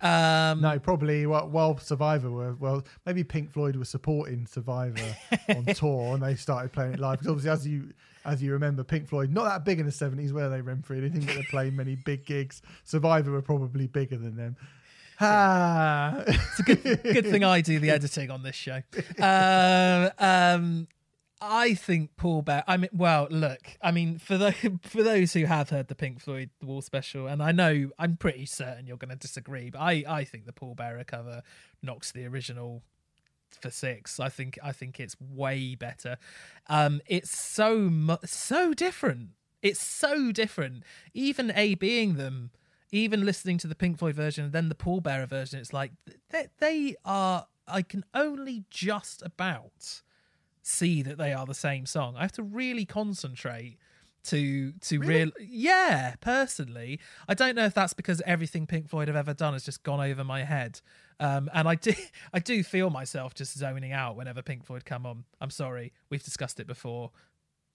um, 0.01 0.61
No, 0.61 0.79
probably 0.79 1.25
while, 1.27 1.47
while 1.47 1.77
Survivor 1.77 2.31
were 2.31 2.55
well, 2.55 2.83
maybe 3.05 3.23
Pink 3.23 3.51
Floyd 3.51 3.75
was 3.75 3.89
supporting 3.89 4.47
Survivor 4.47 5.15
on 5.49 5.65
tour, 5.65 6.15
and 6.15 6.23
they 6.23 6.35
started 6.35 6.71
playing 6.71 6.93
it 6.93 6.99
live. 6.99 7.19
Because 7.19 7.31
obviously, 7.31 7.51
as 7.51 7.67
you 7.67 7.93
as 8.25 8.43
you 8.43 8.51
remember, 8.53 8.83
Pink 8.83 9.07
Floyd 9.07 9.31
not 9.31 9.45
that 9.45 9.63
big 9.63 9.79
in 9.79 9.85
the 9.85 9.91
seventies, 9.91 10.33
were 10.33 10.49
they? 10.49 10.61
Remfry, 10.61 11.01
they 11.01 11.09
didn't 11.09 11.27
get 11.27 11.37
to 11.37 11.43
play 11.49 11.69
many 11.69 11.95
big 11.95 12.25
gigs. 12.25 12.61
Survivor 12.83 13.31
were 13.31 13.41
probably 13.41 13.87
bigger 13.87 14.17
than 14.17 14.35
them. 14.35 14.55
Ah. 15.21 16.23
it's 16.27 16.59
a 16.59 16.63
good, 16.63 16.83
good 17.03 17.25
thing 17.25 17.43
I 17.43 17.61
do 17.61 17.79
the 17.79 17.89
editing 17.91 18.31
on 18.31 18.43
this 18.43 18.55
show. 18.55 18.81
Um, 19.19 20.09
um, 20.19 20.87
I 21.41 21.73
think 21.73 22.15
Paul 22.17 22.43
Bear. 22.43 22.63
I 22.67 22.77
mean, 22.77 22.89
well, 22.93 23.27
look. 23.31 23.61
I 23.81 23.91
mean, 23.91 24.19
for 24.19 24.37
the 24.37 24.51
for 24.83 25.01
those 25.01 25.33
who 25.33 25.45
have 25.45 25.69
heard 25.69 25.87
the 25.87 25.95
Pink 25.95 26.19
Floyd 26.19 26.51
The 26.59 26.67
Wall 26.67 26.81
special, 26.81 27.27
and 27.27 27.41
I 27.41 27.51
know 27.51 27.89
I'm 27.97 28.17
pretty 28.17 28.45
certain 28.45 28.85
you're 28.85 28.97
going 28.97 29.09
to 29.09 29.15
disagree, 29.15 29.69
but 29.71 29.79
I 29.79 30.03
I 30.07 30.23
think 30.23 30.45
the 30.45 30.53
Pallbearer 30.53 31.05
cover 31.07 31.41
knocks 31.81 32.11
the 32.11 32.25
original 32.25 32.83
for 33.59 33.71
six. 33.71 34.19
I 34.19 34.29
think 34.29 34.59
I 34.63 34.71
think 34.71 34.99
it's 34.99 35.15
way 35.19 35.75
better. 35.75 36.17
Um, 36.67 37.01
it's 37.07 37.37
so 37.37 37.77
mu- 37.77 38.17
so 38.23 38.73
different. 38.73 39.29
It's 39.63 39.81
so 39.81 40.31
different. 40.31 40.83
Even 41.13 41.51
A 41.55 41.75
being 41.75 42.15
them, 42.15 42.51
even 42.91 43.25
listening 43.25 43.57
to 43.59 43.67
the 43.67 43.75
Pink 43.75 43.99
Floyd 43.99 44.15
version 44.15 44.45
and 44.45 44.53
then 44.53 44.69
the 44.69 44.75
Pallbearer 44.75 45.27
version, 45.27 45.59
it's 45.59 45.73
like 45.73 45.91
they, 46.29 46.47
they 46.59 46.95
are. 47.05 47.47
I 47.67 47.83
can 47.83 48.03
only 48.13 48.65
just 48.69 49.21
about 49.21 50.01
see 50.61 51.01
that 51.01 51.17
they 51.17 51.33
are 51.33 51.45
the 51.45 51.53
same 51.53 51.85
song. 51.85 52.15
I 52.17 52.21
have 52.21 52.31
to 52.33 52.43
really 52.43 52.85
concentrate 52.85 53.77
to 54.23 54.71
to 54.73 54.99
real 54.99 55.31
yeah 55.39 56.15
personally. 56.21 56.99
I 57.27 57.33
don't 57.33 57.55
know 57.55 57.65
if 57.65 57.73
that's 57.73 57.93
because 57.93 58.21
everything 58.25 58.67
pink 58.67 58.89
floyd 58.89 59.07
have 59.07 59.17
ever 59.17 59.33
done 59.33 59.53
has 59.53 59.63
just 59.63 59.83
gone 59.83 59.99
over 59.99 60.23
my 60.23 60.43
head. 60.43 60.79
Um 61.19 61.49
and 61.53 61.67
i 61.67 61.75
do 61.75 61.93
i 62.33 62.39
do 62.39 62.63
feel 62.63 62.89
myself 62.89 63.33
just 63.33 63.57
zoning 63.57 63.93
out 63.93 64.15
whenever 64.15 64.41
pink 64.41 64.65
floyd 64.65 64.85
come 64.85 65.05
on. 65.05 65.23
I'm 65.39 65.49
sorry. 65.49 65.93
We've 66.09 66.23
discussed 66.23 66.59
it 66.59 66.67
before. 66.67 67.11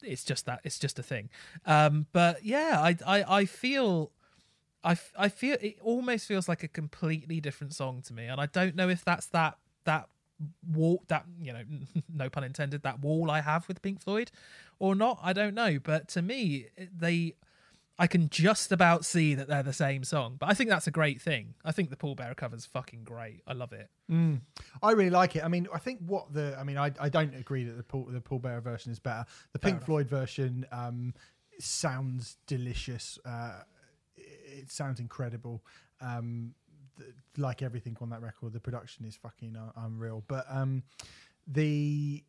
It's 0.02 0.24
just 0.24 0.47
that 0.47 0.60
it's 0.62 0.78
just 0.78 0.98
a 0.98 1.02
thing. 1.02 1.30
Um 1.64 2.06
but 2.12 2.44
yeah 2.44 2.80
i 2.80 2.97
i, 3.06 3.38
I 3.40 3.44
feel 3.44 4.12
I, 4.85 4.97
I 5.19 5.28
feel 5.28 5.57
it 5.61 5.78
almost 5.82 6.27
feels 6.27 6.48
like 6.48 6.62
a 6.62 6.69
completely 6.69 7.40
different 7.40 7.74
song 7.74 8.03
to 8.03 8.12
me 8.12 8.27
and 8.27 8.40
i 8.40 8.47
don't 8.47 8.77
know 8.77 8.89
if 8.89 9.05
that's 9.05 9.27
that 9.28 9.59
that 9.85 10.09
wall 10.70 11.03
that 11.09 11.24
you 11.40 11.53
know 11.53 11.62
no 12.15 12.28
pun 12.28 12.44
intended 12.44 12.82
that 12.82 13.01
wall 13.01 13.31
i 13.31 13.40
have 13.40 13.66
with 13.69 13.82
pink 13.82 14.01
floyd 14.03 14.31
or 14.78 14.94
not 14.94 15.19
i 15.23 15.32
don't 15.32 15.55
know 15.55 15.78
but 15.78 16.09
to 16.09 16.23
me 16.23 16.66
they 16.97 17.35
i 17.98 18.07
can 18.07 18.28
just 18.28 18.70
about 18.70 19.05
see 19.07 19.35
that 19.35 19.48
they're 19.48 19.62
the 19.62 19.73
same 19.73 20.05
song 20.05 20.36
but 20.39 20.48
i 20.48 20.55
think 20.55 20.69
that's 20.69 20.86
a 20.86 20.90
great 20.90 21.20
thing 21.23 21.55
i 21.65 21.73
think 21.73 21.89
the 21.89 21.97
Pallbearer 21.97 22.36
cover's 22.36 22.66
fucking 22.66 23.03
great 23.05 23.43
i 23.47 23.55
love 23.55 23.73
it 23.73 23.89
I 24.82 24.93
really 24.93 25.11
like 25.11 25.35
it. 25.35 25.44
I 25.44 25.48
mean, 25.48 25.66
I 25.74 25.78
think 25.78 25.98
what 26.07 26.32
the 26.32 26.57
I 26.59 26.62
mean, 26.62 26.78
I, 26.78 26.93
I 27.01 27.09
don't 27.09 27.35
agree 27.35 27.65
that 27.65 27.77
the 27.77 27.82
Paul 27.82 28.07
the 28.09 28.20
Pallbearer 28.20 28.62
version 28.62 28.93
is 28.93 29.01
better. 29.01 29.24
The 29.53 29.59
Pink 29.59 29.78
enough. 29.78 29.86
Floyd 29.86 30.09
version 30.09 30.65
um, 30.70 31.12
sounds 31.59 32.36
delicious. 32.47 33.19
Uh, 33.24 33.62
it, 34.16 34.70
sounds 34.70 35.01
incredible. 35.01 35.64
Um, 36.01 36.55
th- 36.98 37.10
like 37.36 37.62
everything 37.62 37.97
on 38.01 38.10
that 38.10 38.22
record, 38.22 38.52
the 38.52 38.60
production 38.60 39.05
is 39.05 39.16
fucking 39.16 39.56
uh, 39.56 39.72
unreal. 39.76 40.24
But 40.26 40.47
um, 40.48 40.82
the 41.47 42.24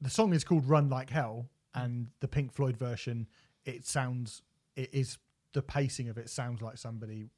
the 0.00 0.10
song 0.10 0.32
is 0.32 0.44
called 0.44 0.68
"Run 0.68 0.88
Like 0.88 1.10
Hell," 1.10 1.46
and 1.74 2.08
the 2.20 2.28
Pink 2.28 2.52
Floyd 2.52 2.76
version, 2.76 3.28
it 3.64 3.86
sounds 3.86 4.42
it 4.76 4.90
is 4.92 5.18
the 5.52 5.62
pacing 5.62 6.08
of 6.08 6.18
it 6.18 6.30
sounds 6.30 6.62
like 6.62 6.78
somebody 6.78 7.28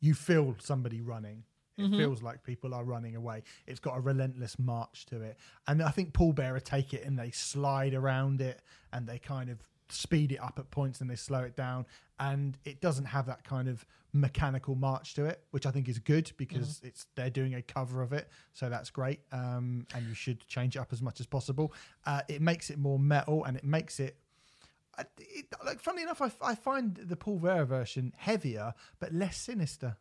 you 0.00 0.14
feel 0.14 0.56
somebody 0.58 1.00
running. 1.00 1.44
It 1.94 1.96
feels 1.96 2.22
like 2.22 2.42
people 2.42 2.74
are 2.74 2.84
running 2.84 3.16
away. 3.16 3.42
It's 3.66 3.80
got 3.80 3.96
a 3.96 4.00
relentless 4.00 4.58
march 4.58 5.06
to 5.06 5.22
it. 5.22 5.38
And 5.66 5.82
I 5.82 5.88
think 5.90 6.12
Pallbearer 6.12 6.62
take 6.62 6.92
it 6.92 7.06
and 7.06 7.18
they 7.18 7.30
slide 7.30 7.94
around 7.94 8.42
it 8.42 8.60
and 8.92 9.06
they 9.06 9.18
kind 9.18 9.48
of 9.48 9.62
speed 9.88 10.32
it 10.32 10.42
up 10.42 10.58
at 10.58 10.70
points 10.70 11.00
and 11.00 11.08
they 11.08 11.16
slow 11.16 11.40
it 11.40 11.56
down. 11.56 11.86
And 12.20 12.56
it 12.64 12.80
doesn't 12.80 13.06
have 13.06 13.26
that 13.26 13.42
kind 13.44 13.66
of 13.66 13.84
mechanical 14.12 14.74
march 14.74 15.14
to 15.14 15.24
it, 15.24 15.42
which 15.52 15.64
I 15.64 15.70
think 15.70 15.88
is 15.88 15.98
good 15.98 16.30
because 16.36 16.80
it's 16.84 17.06
they're 17.14 17.30
doing 17.30 17.54
a 17.54 17.62
cover 17.62 18.02
of 18.02 18.12
it. 18.12 18.28
So 18.52 18.68
that's 18.68 18.90
great. 18.90 19.20
Um, 19.32 19.86
and 19.94 20.06
you 20.06 20.12
should 20.14 20.46
change 20.46 20.76
it 20.76 20.80
up 20.80 20.92
as 20.92 21.00
much 21.00 21.18
as 21.20 21.26
possible. 21.26 21.72
Uh, 22.04 22.20
it 22.28 22.42
makes 22.42 22.68
it 22.68 22.78
more 22.78 22.98
metal 22.98 23.44
and 23.44 23.56
it 23.56 23.64
makes 23.64 23.98
it 23.98 24.16
I- 24.98 25.06
it, 25.18 25.46
like 25.64 25.80
funny 25.80 26.02
enough, 26.02 26.20
I, 26.20 26.30
I 26.42 26.54
find 26.54 26.94
the 26.94 27.16
Pallbearer 27.16 27.66
version 27.66 28.12
heavier 28.18 28.74
but 28.98 29.14
less 29.14 29.38
sinister. 29.38 29.96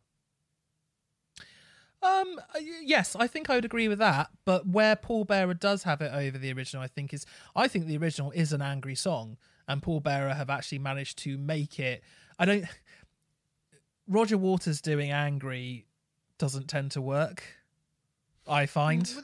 Um. 2.02 2.40
uh, 2.56 2.60
Yes, 2.82 3.16
I 3.16 3.28
think 3.28 3.50
I 3.50 3.56
would 3.56 3.66
agree 3.66 3.88
with 3.88 4.00
that. 4.00 4.30
But 4.46 4.68
where 4.68 4.96
Pallbearer 4.96 5.58
does 5.60 5.84
have 5.84 6.02
it 6.02 6.12
over 6.14 6.38
the 6.38 6.52
original, 6.54 6.82
I 6.84 6.88
think 6.88 7.14
is 7.14 7.26
I 7.56 7.68
think 7.68 7.86
the 7.88 7.98
original 7.98 8.32
is 8.32 8.54
an 8.54 8.62
angry 8.62 8.96
song, 8.96 9.38
and 9.70 9.82
Pallbearer 9.82 10.36
have 10.36 10.50
actually 10.50 10.80
managed 10.80 11.20
to 11.20 11.38
make 11.38 11.80
it. 11.80 12.04
I 12.38 12.46
don't. 12.46 12.66
Roger 14.08 14.38
Waters 14.38 14.82
doing 14.82 15.12
angry 15.12 15.86
doesn't 16.40 16.68
tend 16.68 16.92
to 16.92 17.02
work. 17.02 17.44
I 18.48 18.66
find 18.66 19.04
mm, 19.04 19.24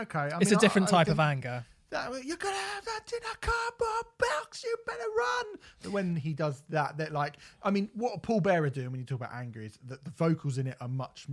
Okay, 0.00 0.18
I 0.18 0.38
it's 0.40 0.50
mean, 0.50 0.58
a 0.58 0.60
different 0.60 0.92
I- 0.92 1.00
I 1.00 1.04
type 1.04 1.12
of 1.12 1.20
anger. 1.20 1.64
that- 1.90 2.24
you're 2.24 2.36
gonna 2.36 2.56
have 2.56 2.84
that 2.84 3.12
in 3.12 3.18
a 3.32 3.36
cardboard 3.40 4.06
box. 4.18 4.64
You 4.64 4.76
better 4.86 5.04
run. 5.16 5.92
When 5.92 6.16
he 6.16 6.34
does 6.34 6.62
that, 6.70 6.96
that 6.98 7.12
like, 7.12 7.36
I 7.62 7.70
mean, 7.70 7.90
what 7.94 8.22
Paul 8.22 8.40
Bearer 8.40 8.70
doing 8.70 8.90
when 8.90 9.00
you 9.00 9.06
talk 9.06 9.20
about 9.20 9.32
anger 9.32 9.60
is 9.60 9.78
that 9.84 10.04
the 10.04 10.10
vocals 10.10 10.58
in 10.58 10.66
it 10.66 10.76
are 10.80 10.88
much. 10.88 11.26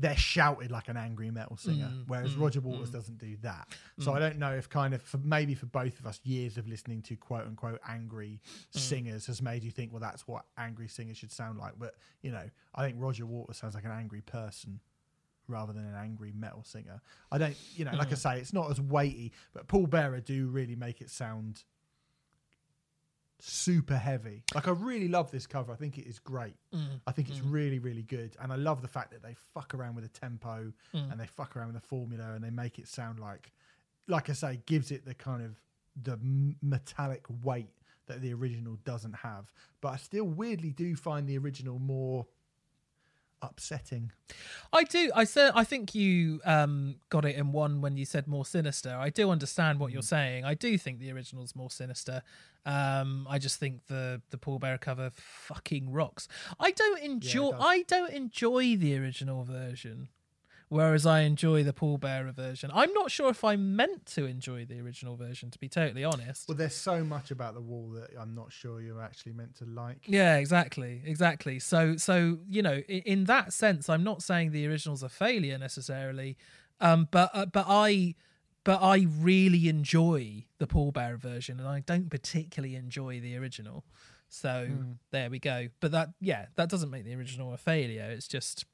They're 0.00 0.16
shouted 0.16 0.70
like 0.70 0.88
an 0.88 0.96
angry 0.96 1.30
metal 1.30 1.56
singer, 1.58 1.90
Mm, 1.92 2.04
whereas 2.08 2.34
mm, 2.34 2.40
Roger 2.40 2.60
Waters 2.60 2.88
mm. 2.88 2.92
doesn't 2.92 3.18
do 3.18 3.36
that. 3.42 3.68
So 3.98 4.10
Mm. 4.12 4.14
I 4.14 4.18
don't 4.18 4.38
know 4.38 4.52
if 4.52 4.68
kind 4.68 4.94
of 4.94 5.02
for 5.02 5.18
maybe 5.18 5.54
for 5.54 5.66
both 5.66 6.00
of 6.00 6.06
us, 6.06 6.18
years 6.24 6.56
of 6.56 6.66
listening 6.66 7.02
to 7.02 7.16
quote 7.16 7.46
unquote 7.46 7.80
angry 7.86 8.40
Mm. 8.72 8.78
singers 8.78 9.26
has 9.26 9.42
made 9.42 9.62
you 9.62 9.70
think, 9.70 9.92
well, 9.92 10.00
that's 10.00 10.26
what 10.26 10.46
angry 10.56 10.88
singers 10.88 11.18
should 11.18 11.30
sound 11.32 11.58
like. 11.58 11.74
But 11.78 11.96
you 12.22 12.30
know, 12.32 12.48
I 12.74 12.86
think 12.86 12.96
Roger 12.98 13.26
Waters 13.26 13.58
sounds 13.58 13.74
like 13.74 13.84
an 13.84 13.90
angry 13.92 14.22
person 14.22 14.80
rather 15.48 15.72
than 15.72 15.84
an 15.84 15.96
angry 15.96 16.32
metal 16.32 16.62
singer. 16.62 17.00
I 17.32 17.38
don't, 17.38 17.56
you 17.74 17.84
know, 17.84 17.92
like 17.92 18.08
I 18.08 18.14
Mm. 18.14 18.18
say, 18.18 18.38
it's 18.40 18.52
not 18.52 18.70
as 18.70 18.80
weighty, 18.80 19.32
but 19.52 19.66
Pallbearer 19.66 20.24
do 20.24 20.46
really 20.48 20.76
make 20.76 21.00
it 21.00 21.10
sound 21.10 21.64
super 23.42 23.96
heavy. 23.96 24.42
Like 24.54 24.68
I 24.68 24.72
really 24.72 25.08
love 25.08 25.30
this 25.30 25.46
cover. 25.46 25.72
I 25.72 25.76
think 25.76 25.98
it 25.98 26.06
is 26.06 26.18
great. 26.18 26.54
Mm, 26.74 27.00
I 27.06 27.12
think 27.12 27.28
it's 27.28 27.38
Mm. 27.40 27.52
really, 27.52 27.78
really 27.78 28.02
good, 28.02 28.36
and 28.40 28.52
I 28.52 28.56
love 28.56 28.82
the 28.82 28.88
fact 28.88 29.10
that 29.12 29.22
they 29.22 29.34
fuck 29.54 29.74
around 29.74 29.94
with 29.94 30.04
the 30.04 30.18
tempo 30.20 30.72
mm. 30.94 31.10
and 31.12 31.20
they 31.20 31.26
fuck 31.26 31.56
around 31.56 31.72
with 31.72 31.82
the 31.82 31.86
formula 31.88 32.32
and 32.34 32.44
they 32.44 32.50
make 32.50 32.78
it 32.78 32.88
sound 32.88 33.18
like, 33.20 33.52
like 34.08 34.28
I 34.30 34.34
say, 34.34 34.60
gives 34.66 34.90
it 34.90 35.04
the 35.04 35.14
kind 35.14 35.42
of 35.42 35.56
the 36.02 36.18
metallic 36.62 37.24
weight 37.42 37.70
that 38.06 38.20
the 38.20 38.32
original 38.34 38.76
doesn't 38.84 39.14
have. 39.14 39.52
But 39.80 39.88
I 39.90 39.96
still 39.96 40.24
weirdly 40.24 40.70
do 40.72 40.96
find 40.96 41.28
the 41.28 41.38
original 41.38 41.78
more 41.78 42.26
upsetting. 43.42 44.12
I 44.72 44.84
do. 44.84 45.10
I 45.14 45.24
said. 45.24 45.52
I 45.54 45.64
think 45.64 45.94
you 45.94 46.40
um, 46.44 46.96
got 47.08 47.24
it 47.24 47.36
in 47.36 47.52
one 47.52 47.80
when 47.80 47.96
you 47.96 48.04
said 48.04 48.26
more 48.26 48.44
sinister. 48.44 48.96
I 48.98 49.10
do 49.10 49.30
understand 49.30 49.78
what 49.78 49.92
you're 49.92 50.02
saying. 50.02 50.44
I 50.44 50.54
do 50.54 50.76
think 50.78 50.98
the 50.98 51.10
original's 51.12 51.54
more 51.54 51.70
sinister. 51.70 52.22
Um, 52.66 53.26
I 53.28 53.38
just 53.38 53.58
think 53.58 53.86
the 53.86 54.20
the 54.30 54.38
Pallbearer 54.38 54.80
cover 54.80 55.10
fucking 55.14 55.90
rocks. 55.90 56.28
I 56.58 56.70
don't 56.72 57.00
enjoy. 57.00 57.52
does. 57.52 57.60
I 57.64 57.82
don't 57.82 58.12
enjoy 58.12 58.76
the 58.76 58.96
original 58.98 59.44
version, 59.44 60.08
whereas 60.70 61.04
I 61.04 61.20
enjoy 61.20 61.62
the 61.62 61.72
Pallbearer 61.74 62.32
version. 62.32 62.70
I'm 62.72 62.92
not 62.94 63.10
sure 63.10 63.28
if 63.28 63.44
I 63.44 63.56
meant 63.56 64.06
to 64.14 64.24
enjoy 64.24 64.64
the 64.64 64.80
original 64.80 65.16
version, 65.16 65.50
to 65.50 65.58
be 65.58 65.68
totally 65.68 66.04
honest. 66.04 66.48
Well, 66.48 66.56
there's 66.56 66.74
so 66.74 67.04
much 67.04 67.30
about 67.30 67.54
the 67.54 67.60
wall 67.60 67.90
that 67.90 68.10
I'm 68.18 68.34
not 68.34 68.52
sure 68.52 68.80
you're 68.80 69.02
actually 69.02 69.32
meant 69.32 69.56
to 69.56 69.64
like. 69.66 70.04
Yeah, 70.06 70.36
exactly, 70.36 71.02
exactly. 71.04 71.58
So, 71.58 71.96
so 71.96 72.38
you 72.48 72.62
know, 72.62 72.80
in, 72.88 73.02
in 73.02 73.24
that 73.24 73.52
sense, 73.52 73.90
I'm 73.90 74.04
not 74.04 74.22
saying 74.22 74.52
the 74.52 74.66
original's 74.66 75.02
a 75.02 75.08
failure 75.08 75.58
necessarily, 75.58 76.38
um, 76.80 77.08
but 77.10 77.30
uh, 77.34 77.46
but 77.46 77.66
I 77.68 78.14
but 78.62 78.80
I 78.82 79.06
really 79.18 79.68
enjoy 79.68 80.44
the 80.58 80.66
Pallbearer 80.66 81.18
version, 81.18 81.58
and 81.58 81.68
I 81.68 81.80
don't 81.80 82.10
particularly 82.10 82.76
enjoy 82.76 83.18
the 83.20 83.36
original. 83.36 83.84
So 84.28 84.66
Hmm. 84.68 84.92
there 85.10 85.28
we 85.28 85.40
go. 85.40 85.68
But 85.80 85.90
that, 85.90 86.10
yeah, 86.20 86.46
that 86.54 86.68
doesn't 86.68 86.90
make 86.90 87.04
the 87.04 87.14
original 87.14 87.52
a 87.52 87.56
failure. 87.58 88.08
It's 88.10 88.28
just. 88.28 88.64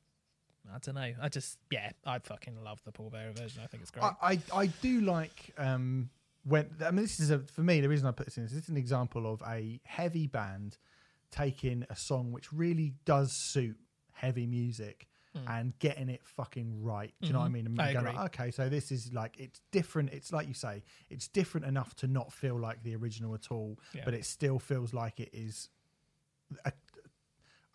I 0.74 0.78
don't 0.78 0.94
know. 0.94 1.12
I 1.20 1.28
just 1.28 1.58
yeah, 1.70 1.90
I 2.04 2.18
fucking 2.18 2.62
love 2.62 2.80
the 2.84 2.92
Pallbearer 2.92 3.36
version. 3.38 3.62
I 3.62 3.66
think 3.66 3.82
it's 3.82 3.90
great. 3.90 4.04
I, 4.04 4.14
I 4.22 4.38
I 4.52 4.66
do 4.66 5.00
like 5.02 5.52
um 5.58 6.10
when 6.44 6.68
I 6.84 6.90
mean 6.90 7.02
this 7.02 7.18
is 7.20 7.30
a 7.30 7.40
for 7.40 7.62
me 7.62 7.80
the 7.80 7.88
reason 7.88 8.06
I 8.06 8.12
put 8.12 8.26
this 8.26 8.36
in 8.38 8.44
is 8.44 8.52
this 8.52 8.64
is 8.64 8.68
an 8.68 8.76
example 8.76 9.30
of 9.32 9.42
a 9.46 9.80
heavy 9.84 10.26
band 10.26 10.78
taking 11.30 11.84
a 11.90 11.96
song 11.96 12.32
which 12.32 12.52
really 12.52 12.94
does 13.04 13.32
suit 13.32 13.76
heavy 14.12 14.46
music 14.46 15.08
and 15.48 15.78
getting 15.80 16.08
it 16.08 16.22
fucking 16.24 16.82
right. 16.82 17.12
Do 17.20 17.26
you 17.26 17.34
know 17.34 17.40
what 17.40 17.44
I 17.44 17.48
Mhm. 17.48 17.52
mean? 17.52 17.66
And 17.66 17.80
I 17.82 17.92
going 17.92 18.06
agree. 18.06 18.16
like, 18.16 18.34
okay, 18.40 18.50
so 18.50 18.70
this 18.70 18.90
is 18.90 19.12
like 19.12 19.38
it's 19.38 19.60
different. 19.70 20.14
It's 20.14 20.32
like 20.32 20.48
you 20.48 20.54
say, 20.54 20.82
it's 21.10 21.28
different 21.28 21.66
enough 21.66 21.94
to 21.96 22.06
not 22.06 22.32
feel 22.32 22.58
like 22.58 22.82
the 22.84 22.96
original 22.96 23.34
at 23.34 23.50
all, 23.52 23.78
Yeah. 23.92 24.06
but 24.06 24.14
it 24.14 24.24
still 24.24 24.58
feels 24.58 24.94
like 24.94 25.20
it 25.20 25.28
is 25.34 25.68
a, 26.64 26.72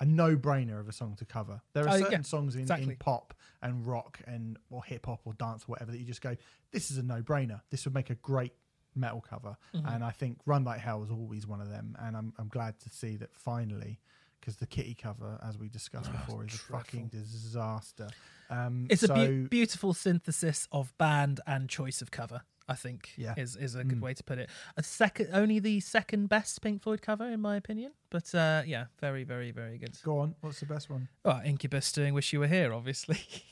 a 0.01 0.05
no-brainer 0.05 0.79
of 0.79 0.89
a 0.89 0.91
song 0.91 1.15
to 1.15 1.25
cover. 1.25 1.61
There 1.73 1.85
are 1.87 1.93
Oh, 1.93 1.95
yeah, 1.95 2.03
certain 2.05 2.23
songs 2.25 2.55
in, 2.55 2.61
exactly. 2.61 2.89
in 2.91 2.95
pop 2.97 3.33
and 3.61 3.85
rock 3.85 4.19
and 4.25 4.57
or 4.69 4.83
hip 4.83 5.05
hop 5.05 5.21
or 5.25 5.33
dance 5.33 5.63
or 5.63 5.67
whatever 5.67 5.91
that 5.91 5.99
you 5.99 6.05
just 6.05 6.21
go, 6.21 6.35
this 6.71 6.91
is 6.91 6.97
a 6.97 7.03
no-brainer. 7.03 7.61
This 7.69 7.85
would 7.85 7.93
make 7.93 8.09
a 8.09 8.15
great 8.15 8.53
metal 8.95 9.21
cover. 9.21 9.55
Mm-hmm. 9.73 9.87
And 9.87 10.03
I 10.03 10.11
think 10.11 10.39
Run 10.45 10.63
Like 10.65 10.79
Hell 10.81 10.99
was 10.99 11.11
always 11.11 11.45
one 11.47 11.61
of 11.61 11.69
them. 11.69 11.95
And 11.99 12.17
I'm 12.17 12.33
I'm 12.39 12.49
glad 12.49 12.79
to 12.81 12.89
see 12.89 13.15
that 13.17 13.33
finally, 13.33 13.99
because 14.39 14.57
the 14.57 14.65
Kittie 14.65 14.95
cover, 14.95 15.39
as 15.47 15.57
we 15.57 15.69
discussed 15.69 16.11
before, 16.11 16.45
is 16.45 16.55
a 16.55 16.57
fucking 16.57 17.07
disaster. 17.07 18.07
Um, 18.49 18.87
It's 18.89 19.05
so, 19.05 19.13
a 19.13 19.15
beau- 19.15 19.47
beautiful 19.49 19.93
synthesis 19.93 20.67
of 20.71 20.97
band 20.97 21.39
and 21.47 21.69
choice 21.69 22.01
of 22.01 22.09
cover. 22.11 22.41
I 22.71 22.75
think 22.75 23.11
Yeah. 23.17 23.33
is 23.37 23.55
is 23.55 23.75
a 23.75 23.83
good 23.83 23.99
Mm. 23.99 24.01
way 24.01 24.13
to 24.13 24.23
put 24.23 24.37
it. 24.39 24.49
A 24.77 24.83
second, 24.83 25.29
only 25.33 25.59
the 25.59 25.79
second 25.81 26.27
best 26.29 26.61
Pink 26.61 26.81
Floyd 26.81 27.01
cover 27.01 27.25
in 27.27 27.41
my 27.41 27.55
opinion. 27.57 27.91
But 28.09 28.33
uh, 28.33 28.63
yeah, 28.65 28.85
very, 28.99 29.23
very, 29.23 29.51
very 29.51 29.77
good. 29.77 29.95
Go 30.03 30.19
on. 30.19 30.35
What's 30.41 30.59
the 30.61 30.65
best 30.65 30.89
one? 30.89 31.07
Oh, 31.25 31.41
Incubus 31.43 31.91
doing 31.91 32.13
"Wish 32.13 32.33
You 32.33 32.39
Were 32.39 32.47
Here," 32.47 32.73
obviously. 32.73 33.19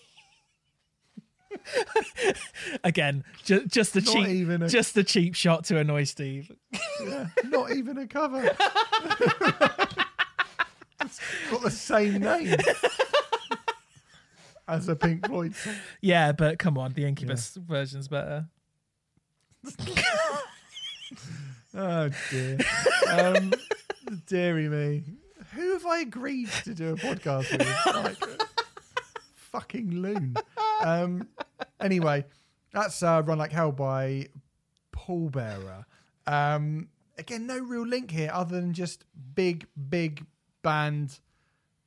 Again, 2.84 3.24
ju- 3.44 3.66
just 3.68 3.96
a 3.96 4.02
Not 4.02 4.14
cheap, 4.14 4.28
even 4.28 4.62
a- 4.64 4.70
just 4.70 4.96
a 4.98 5.04
cheap 5.04 5.36
shot 5.36 5.66
to 5.66 5.78
annoy 5.78 6.04
Steve. 6.06 6.52
Yeah, 7.04 7.28
not 7.46 7.72
even 7.72 7.98
a 7.98 8.08
cover. 8.08 8.44
it's 11.02 11.20
got 11.52 11.62
the 11.64 11.72
same 11.72 12.22
name 12.22 12.56
as 14.68 14.88
a 14.88 14.96
Pink 14.96 15.26
Floyd 15.26 15.56
song. 15.56 15.74
Yeah, 16.02 16.32
but 16.34 16.60
come 16.60 16.78
on, 16.78 16.94
the 16.94 17.06
Incubus 17.06 17.56
version's 17.56 18.08
better. 18.08 18.46
Oh 21.76 22.10
dear. 22.32 22.58
Um, 23.10 23.54
dearie 24.28 24.70
me. 24.70 25.04
Who 25.54 25.74
have 25.74 25.86
I 25.86 26.00
agreed 26.00 26.50
to 26.64 26.74
do 26.74 26.94
a 26.94 26.96
podcast 26.96 27.52
with? 27.52 27.86
Like, 27.86 28.18
fucking 29.36 30.02
loon. 30.02 30.36
Um, 30.82 31.28
anyway, 31.80 32.26
that's 32.74 33.02
uh, 33.02 33.22
Run 33.26 33.38
Like 33.38 33.52
Hell 33.52 33.72
by 33.72 34.28
Pallbearer. 34.92 35.86
Um, 36.28 36.90
again, 37.18 37.48
no 37.48 37.58
real 37.58 37.86
link 37.86 38.12
here 38.12 38.32
other 38.34 38.60
than 38.60 38.74
just 38.74 39.06
big, 39.36 39.68
big 39.90 40.26
band 40.62 41.20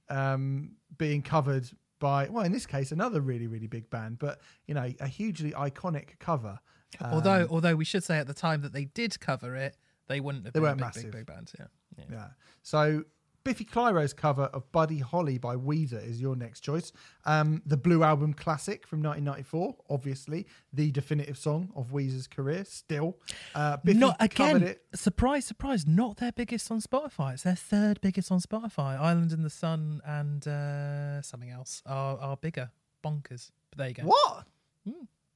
um, 0.08 0.72
being 0.98 1.22
covered 1.22 1.68
by, 2.00 2.28
well, 2.28 2.44
in 2.44 2.52
this 2.52 2.66
case, 2.66 2.92
another 2.92 3.20
really, 3.20 3.46
really 3.46 3.68
big 3.68 3.88
band, 3.90 4.18
but, 4.18 4.40
you 4.66 4.74
know, 4.74 4.92
a 5.00 5.06
hugely 5.06 5.52
iconic 5.52 6.18
cover. 6.18 6.58
Although, 7.00 7.42
Um, 7.42 7.48
although 7.50 7.76
we 7.76 7.84
should 7.84 8.04
say 8.04 8.18
at 8.18 8.26
the 8.26 8.34
time 8.34 8.62
that 8.62 8.72
they 8.72 8.84
did 8.86 9.18
cover 9.20 9.54
it, 9.56 9.76
they 10.08 10.20
wouldn't 10.20 10.44
have 10.44 10.52
They 10.52 10.58
been 10.60 10.64
weren't 10.64 10.78
big, 10.78 10.84
massive. 10.86 11.02
big, 11.04 11.12
big 11.12 11.26
band. 11.26 11.52
Yeah. 11.58 11.66
yeah. 11.96 12.04
Yeah. 12.10 12.28
So 12.62 13.04
Biffy 13.44 13.64
Clyro's 13.64 14.12
cover 14.12 14.44
of 14.44 14.70
Buddy 14.70 14.98
Holly 15.00 15.36
by 15.36 15.56
Weezer 15.56 16.00
is 16.06 16.20
your 16.20 16.36
next 16.36 16.60
choice. 16.60 16.92
Um, 17.24 17.60
the 17.66 17.76
Blue 17.76 18.04
Album 18.04 18.34
classic 18.34 18.86
from 18.86 19.02
1994, 19.02 19.76
obviously 19.90 20.46
the 20.72 20.92
definitive 20.92 21.36
song 21.36 21.72
of 21.74 21.90
Weezer's 21.90 22.28
career. 22.28 22.64
Still, 22.64 23.16
uh, 23.56 23.78
Biffy 23.78 23.98
not 23.98 24.18
covered 24.30 24.56
again. 24.62 24.68
it. 24.68 24.84
Surprise, 24.94 25.44
surprise! 25.44 25.88
Not 25.88 26.18
their 26.18 26.30
biggest 26.30 26.70
on 26.70 26.80
Spotify. 26.80 27.34
It's 27.34 27.42
their 27.42 27.56
third 27.56 28.00
biggest 28.00 28.30
on 28.30 28.38
Spotify. 28.40 28.96
Island 29.00 29.32
in 29.32 29.42
the 29.42 29.50
Sun 29.50 30.02
and 30.06 30.46
uh, 30.46 31.20
something 31.22 31.50
else 31.50 31.82
are, 31.84 32.18
are 32.18 32.36
bigger. 32.36 32.70
Bonkers. 33.04 33.50
But 33.70 33.78
there 33.78 33.88
you 33.88 33.94
go. 33.94 34.02
What? 34.04 34.46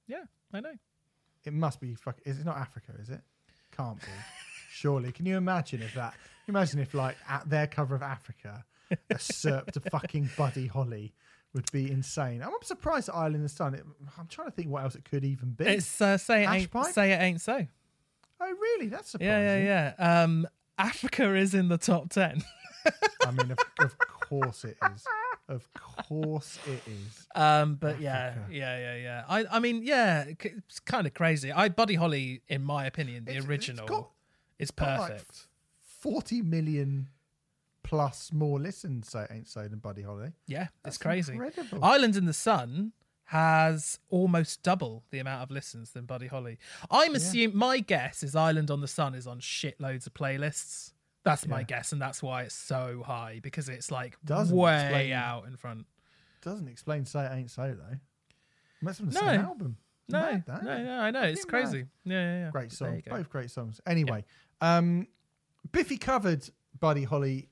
Yeah, 0.07 0.25
I 0.53 0.61
know. 0.61 0.75
It 1.47 1.53
must 1.53 1.81
be. 1.81 1.95
Fuck, 1.95 2.19
is 2.25 2.39
it 2.39 2.45
not 2.45 2.57
Africa? 2.57 2.93
Is 3.01 3.09
it? 3.11 3.21
Can't 3.77 4.01
be. 4.01 4.09
Surely. 4.71 5.13
Can 5.13 5.27
you 5.27 5.37
imagine 5.37 5.81
if 5.83 5.95
that? 5.95 6.15
Imagine 6.49 6.81
if 6.81 6.93
like 6.95 7.17
at 7.29 7.49
their 7.49 7.67
cover 7.67 7.95
of 7.95 8.03
Africa, 8.03 8.65
usurped 9.11 9.75
to 9.75 9.81
fucking 9.81 10.31
Buddy 10.37 10.67
Holly 10.67 11.13
would 11.55 11.71
be 11.73 11.91
insane. 11.91 12.43
I'm 12.43 12.53
surprised 12.63 13.09
at 13.09 13.15
Island 13.15 13.37
in 13.37 13.43
the 13.43 13.49
Sun. 13.49 13.75
It, 13.75 13.85
I'm 14.19 14.27
trying 14.27 14.49
to 14.49 14.53
think 14.53 14.69
what 14.69 14.83
else 14.85 14.95
it 14.95 15.05
could 15.05 15.25
even 15.25 15.53
be. 15.53 15.65
It's 15.65 16.01
uh, 16.01 16.19
say 16.19 16.43
it 16.43 16.47
Ash 16.47 16.57
ain't 16.61 16.71
pipe? 16.71 16.93
say 16.93 17.13
it 17.13 17.21
ain't 17.23 17.41
so. 17.41 17.67
oh, 18.41 18.55
really? 18.61 18.89
That's 18.89 19.11
surprising. 19.11 19.33
Yeah, 19.35 19.57
yeah, 19.57 19.95
yeah. 19.99 20.23
Um, 20.23 20.47
Africa 20.79 21.35
is 21.35 21.55
in 21.55 21.69
the 21.69 21.79
top 21.79 22.11
ten. 22.11 22.43
I 23.27 23.31
mean, 23.31 23.51
of, 23.51 23.59
of 23.81 23.99
course 23.99 24.65
it 24.65 24.77
is. 24.95 25.05
Of 25.49 25.73
course 25.75 26.59
it 26.67 26.83
is. 26.91 27.27
Um, 27.35 27.77
but 27.77 28.01
yeah, 28.01 28.17
Africa. 28.17 28.47
yeah, 28.51 28.79
yeah, 28.79 28.97
yeah. 28.97 29.25
I, 29.29 29.45
I 29.51 29.59
mean, 29.61 29.83
yeah, 29.85 30.25
it's 30.29 30.81
kind 30.81 31.07
of 31.07 31.15
crazy. 31.15 31.53
I 31.53 31.69
Buddy 31.69 31.95
Holly, 31.95 32.43
in 32.49 32.65
my 32.65 32.85
opinion, 32.87 33.25
the 33.25 33.31
It's- 33.31 33.45
it's 33.45 33.49
original 33.51 33.87
got- 33.87 34.11
is 34.59 34.71
got, 34.73 34.99
like, 34.99 35.11
perfect. 35.13 35.47
40 36.01 36.43
million 36.43 37.09
plus 37.83 38.33
more 38.33 38.59
listens, 38.59 39.09
say 39.11 39.27
ain't 39.31 39.49
so 39.49 39.69
than 39.69 39.79
Buddy 39.79 40.03
Holly. 40.03 40.33
yeah, 40.49 40.63
it's 40.65 40.71
That's 40.83 40.99
crazy. 40.99 41.33
incredible. 41.35 41.85
Island 41.85 42.17
in 42.17 42.25
the 42.27 42.33
Sun 42.33 42.93
has 43.31 43.99
almost 44.09 44.63
double 44.63 45.05
the 45.11 45.19
amount 45.21 45.43
of 45.43 45.51
listens 45.51 45.91
than 45.93 46.05
Buddy 46.07 46.27
Holly. 46.29 46.59
I'm 46.91 47.15
assuming 47.15 47.57
my 47.57 47.79
guess 47.81 48.23
is 48.23 48.35
Island 48.37 48.71
on 48.71 48.81
the 48.81 48.89
Sun 48.89 49.15
is 49.15 49.27
on 49.27 49.41
shitloads 49.41 50.07
of 50.07 50.15
playlists. 50.15 50.93
That's 51.27 51.47
my 51.47 51.63
guess, 51.65 51.93
and 51.93 52.01
that's 52.01 52.23
why 52.23 52.45
it's 52.45 52.55
so 52.55 53.03
high 53.05 53.41
because 53.43 53.69
it's 53.69 53.91
like 53.91 54.17
Doesn't 54.25 54.57
way 54.57 54.81
explain- 54.85 55.13
out 55.13 55.47
in 55.47 55.57
front. 55.57 55.87
Doesn't 56.41 56.69
explain 56.69 57.05
say 57.05 57.27
it 57.27 57.33
ain't 57.35 57.51
so 57.51 57.75
though. 57.75 57.99
That's 58.81 58.99
from 58.99 59.11
the 59.11 59.21
No. 59.21 59.27
same 59.27 59.41
album. 59.41 59.77
No, 60.09 60.21
mad, 60.21 60.45
no, 60.47 60.85
no, 60.85 61.01
I 61.01 61.11
know 61.11 61.23
it's 61.23 61.45
crazy. 61.45 61.87
Yeah, 62.05 62.13
yeah, 62.21 62.39
yeah. 62.45 62.51
Great 62.53 62.71
song. 62.71 63.03
Both 63.11 63.29
great 63.29 63.51
songs. 63.51 63.81
Anyway, 63.87 64.25
um, 64.61 65.09
Biffy 65.73 65.99
covered 65.99 66.49
Buddy 66.79 67.03
Holly 67.03 67.51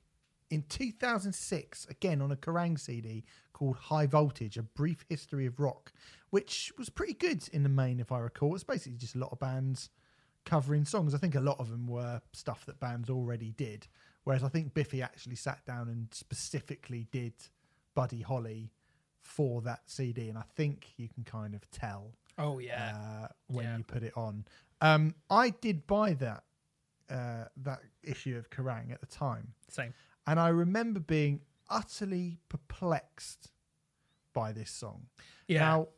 in 0.51 0.63
2006, 0.63 1.87
again 1.87 2.23
on 2.23 2.31
a 2.31 2.37
Kerrang 2.37 2.79
CD 2.79 3.25
called 3.53 3.77
High 3.77 4.07
Voltage: 4.07 4.57
A 4.57 4.63
Brief 4.63 5.05
History 5.09 5.47
of 5.47 5.59
Rock, 5.59 5.93
which 6.31 6.73
was 6.79 6.89
pretty 6.91 7.15
good 7.15 7.49
in 7.49 7.65
the 7.65 7.69
main, 7.69 7.99
if 7.99 8.13
I 8.13 8.21
recall. 8.21 8.55
It's 8.55 8.63
basically 8.63 8.99
just 8.99 9.17
a 9.17 9.19
lot 9.19 9.33
of 9.33 9.41
bands 9.41 9.91
covering 10.45 10.85
songs. 10.85 11.15
I 11.15 11.19
think 11.19 11.35
a 11.35 11.41
lot 11.41 11.59
of 11.61 11.71
them 11.71 11.87
were 11.87 12.21
stuff 12.33 12.65
that 12.67 12.81
bands 12.81 13.09
already 13.11 13.53
did, 13.53 13.87
whereas 14.25 14.43
I 14.45 14.49
think 14.49 14.75
Biffy 14.75 15.03
actually 15.03 15.37
sat 15.37 15.65
down 15.65 15.89
and 15.89 16.09
specifically 16.13 17.07
did 17.11 17.33
Buddy 17.95 18.23
Holly 18.23 18.73
for 19.21 19.63
that 19.63 19.81
CD, 19.87 20.29
and 20.29 20.37
I 20.39 20.45
think 20.55 20.89
you 20.97 21.09
can 21.09 21.25
kind 21.25 21.55
of 21.55 21.71
tell 21.71 22.13
Oh 22.37 22.59
yeah. 22.59 22.95
uh, 23.25 23.29
when 23.47 23.65
Yeah. 23.65 23.77
you 23.79 23.85
put 23.85 24.03
it 24.03 24.13
on. 24.17 24.45
Um, 24.81 25.15
I 25.31 25.51
did 25.51 25.87
buy 25.87 26.13
that 26.15 26.45
uh, 27.11 27.45
that 27.59 27.81
issue 28.03 28.37
of 28.37 28.49
Kerrang 28.51 28.91
at 28.93 29.01
the 29.01 29.07
time, 29.07 29.53
Same. 29.69 29.93
and 30.27 30.41
I 30.41 30.49
remember 30.49 31.01
being 31.01 31.41
utterly 31.71 32.39
perplexed 32.49 33.51
by 34.33 34.53
this 34.53 34.71
song. 34.71 35.07
Yeah. 35.47 35.61
Now, 35.61 35.89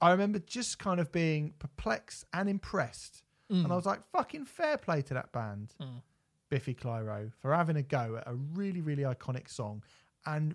I 0.00 0.10
remember 0.12 0.38
just 0.38 0.78
kind 0.78 1.00
of 1.00 1.10
being 1.12 1.54
perplexed 1.58 2.24
and 2.32 2.48
impressed, 2.48 3.22
and 3.48 3.72
I 3.72 3.76
was 3.76 3.86
like, 3.86 4.02
"Fucking 4.12 4.44
fair 4.44 4.76
play 4.78 5.02
to 5.02 5.14
that 5.14 5.32
band, 5.32 5.74
Mm. 5.80 6.02
Biffy 6.48 6.74
Clyro, 6.74 7.32
for 7.40 7.52
having 7.54 7.76
a 7.76 7.82
go 7.82 8.16
at 8.16 8.24
a 8.26 8.34
really, 8.34 8.80
really 8.80 9.02
iconic 9.02 9.48
song 9.48 9.82
and 10.24 10.54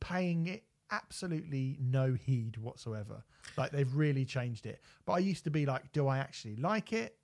paying 0.00 0.46
it 0.46 0.64
absolutely 0.90 1.76
no 1.80 2.14
heed 2.14 2.56
whatsoever. 2.56 3.22
Like 3.56 3.70
they've 3.70 3.94
really 3.94 4.24
changed 4.24 4.66
it. 4.66 4.80
But 5.04 5.12
I 5.14 5.18
used 5.18 5.44
to 5.44 5.50
be 5.50 5.64
like, 5.66 5.92
do 5.92 6.06
I 6.08 6.18
actually 6.18 6.56
like 6.56 6.92
it? 6.92 7.16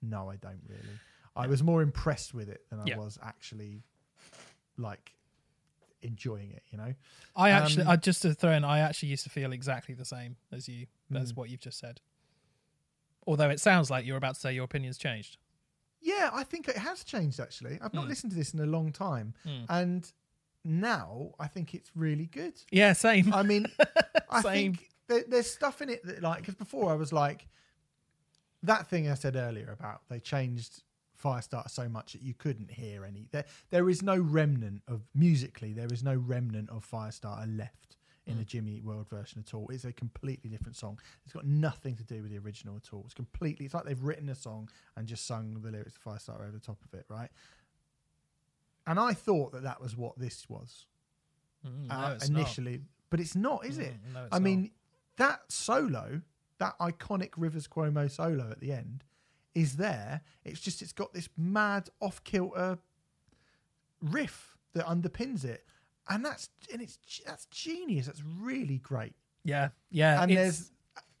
No, 0.00 0.28
I 0.30 0.36
don't 0.36 0.62
really. 0.66 0.98
I 1.36 1.46
was 1.46 1.62
more 1.62 1.80
impressed 1.80 2.34
with 2.34 2.48
it 2.48 2.68
than 2.70 2.80
I 2.80 2.86
Yeah. 2.86 2.96
was 2.96 3.18
actually 3.22 3.84
like 4.76 5.14
enjoying 6.02 6.50
it, 6.50 6.62
you 6.70 6.76
know? 6.78 6.94
I 7.36 7.50
actually, 7.50 7.84
Um, 7.84 7.90
I 7.90 7.96
just 7.96 8.22
to 8.22 8.34
throw 8.34 8.50
in, 8.52 8.64
I 8.64 8.80
actually 8.80 9.10
used 9.10 9.24
to 9.24 9.30
feel 9.30 9.52
exactly 9.52 9.94
the 9.94 10.04
same 10.04 10.36
as 10.50 10.68
you, 10.68 10.86
Mm. 11.10 11.20
as 11.20 11.34
what 11.34 11.48
you've 11.50 11.60
just 11.60 11.78
said. 11.78 12.00
Although 13.26 13.50
it 13.50 13.60
sounds 13.60 13.90
like 13.90 14.04
you're 14.04 14.16
about 14.16 14.34
to 14.34 14.40
say 14.40 14.52
your 14.54 14.64
opinion's 14.64 14.98
changed. 14.98 15.36
Yeah, 16.00 16.30
I 16.32 16.42
think 16.44 16.68
it 16.68 16.76
has 16.76 17.04
changed 17.04 17.38
actually. 17.38 17.78
I've 17.80 17.94
not 17.94 18.06
Mm. 18.06 18.08
listened 18.08 18.32
to 18.32 18.36
this 18.38 18.52
in 18.54 18.60
a 18.60 18.66
long 18.66 18.90
time. 18.92 19.34
Mm. 19.46 19.66
And 19.68 20.12
now 20.64 21.32
I 21.38 21.46
think 21.46 21.74
it's 21.74 21.90
really 21.94 22.26
good. 22.26 22.54
Yeah, 22.70 22.92
same. 22.92 23.32
I 23.32 23.42
mean, 23.42 23.66
I 24.30 24.42
Same. 24.42 24.74
think 24.74 24.88
there, 25.08 25.24
there's 25.28 25.50
stuff 25.50 25.80
in 25.82 25.90
it 25.90 26.04
that, 26.06 26.22
like, 26.22 26.40
because 26.40 26.54
before 26.56 26.90
I 26.90 26.94
was 26.94 27.12
like, 27.12 27.46
that 28.64 28.88
thing 28.88 29.08
I 29.08 29.14
said 29.14 29.36
earlier 29.36 29.70
about 29.72 30.02
they 30.08 30.20
changed 30.20 30.82
Firestarter 31.22 31.70
so 31.70 31.88
much 31.88 32.12
that 32.14 32.22
you 32.22 32.34
couldn't 32.34 32.70
hear 32.70 33.04
any. 33.04 33.28
There, 33.30 33.44
there 33.70 33.88
is 33.88 34.02
no 34.02 34.16
remnant 34.18 34.82
of 34.88 35.02
musically. 35.14 35.72
There 35.72 35.92
is 35.92 36.02
no 36.02 36.14
remnant 36.16 36.70
of 36.70 36.88
Firestarter 36.88 37.56
left 37.56 37.91
in 38.26 38.38
the 38.38 38.44
Jimmy 38.44 38.76
Eat 38.76 38.84
World 38.84 39.08
version 39.08 39.42
at 39.46 39.52
all. 39.52 39.68
It's 39.70 39.84
a 39.84 39.92
completely 39.92 40.48
different 40.48 40.76
song. 40.76 40.98
It's 41.24 41.32
got 41.32 41.44
nothing 41.44 41.96
to 41.96 42.04
do 42.04 42.22
with 42.22 42.30
the 42.30 42.38
original 42.38 42.76
at 42.76 42.92
all. 42.92 43.02
It's 43.04 43.14
completely. 43.14 43.64
It's 43.66 43.74
like 43.74 43.84
they've 43.84 44.02
written 44.02 44.28
a 44.28 44.34
song 44.34 44.68
and 44.96 45.06
just 45.08 45.26
sung 45.26 45.60
the 45.62 45.70
lyrics 45.70 45.96
of 45.96 46.04
Firestarter 46.04 46.42
over 46.42 46.52
the 46.52 46.60
top 46.60 46.78
of 46.84 46.98
it, 46.98 47.04
right? 47.08 47.30
And 48.86 48.98
I 49.00 49.12
thought 49.12 49.52
that 49.52 49.62
that 49.64 49.80
was 49.80 49.96
what 49.96 50.18
this 50.18 50.48
was 50.48 50.86
Mm, 51.66 51.86
no, 51.88 51.94
uh, 51.94 52.08
not. 52.14 52.28
initially, 52.28 52.80
but 53.08 53.20
it's 53.20 53.36
not, 53.36 53.64
is 53.64 53.78
it? 53.78 53.92
Mm, 54.08 54.14
no, 54.14 54.24
it's 54.24 54.34
I 54.34 54.38
not. 54.38 54.42
mean, 54.42 54.70
that 55.16 55.42
solo, 55.48 56.22
that 56.58 56.76
iconic 56.80 57.30
Rivers 57.36 57.68
Cuomo 57.68 58.10
solo 58.10 58.50
at 58.50 58.58
the 58.58 58.72
end, 58.72 59.04
is 59.54 59.76
there. 59.76 60.22
It's 60.44 60.60
just 60.60 60.82
it's 60.82 60.92
got 60.92 61.12
this 61.12 61.28
mad 61.36 61.88
off 62.00 62.24
kilter 62.24 62.78
riff 64.00 64.56
that 64.74 64.86
underpins 64.86 65.44
it, 65.44 65.64
and 66.08 66.24
that's 66.24 66.48
and 66.72 66.82
it's 66.82 66.98
that's 67.26 67.46
genius. 67.46 68.06
That's 68.06 68.22
really 68.40 68.78
great. 68.78 69.14
yeah, 69.44 69.68
yeah. 69.90 70.22
and 70.22 70.30
there's 70.36 70.70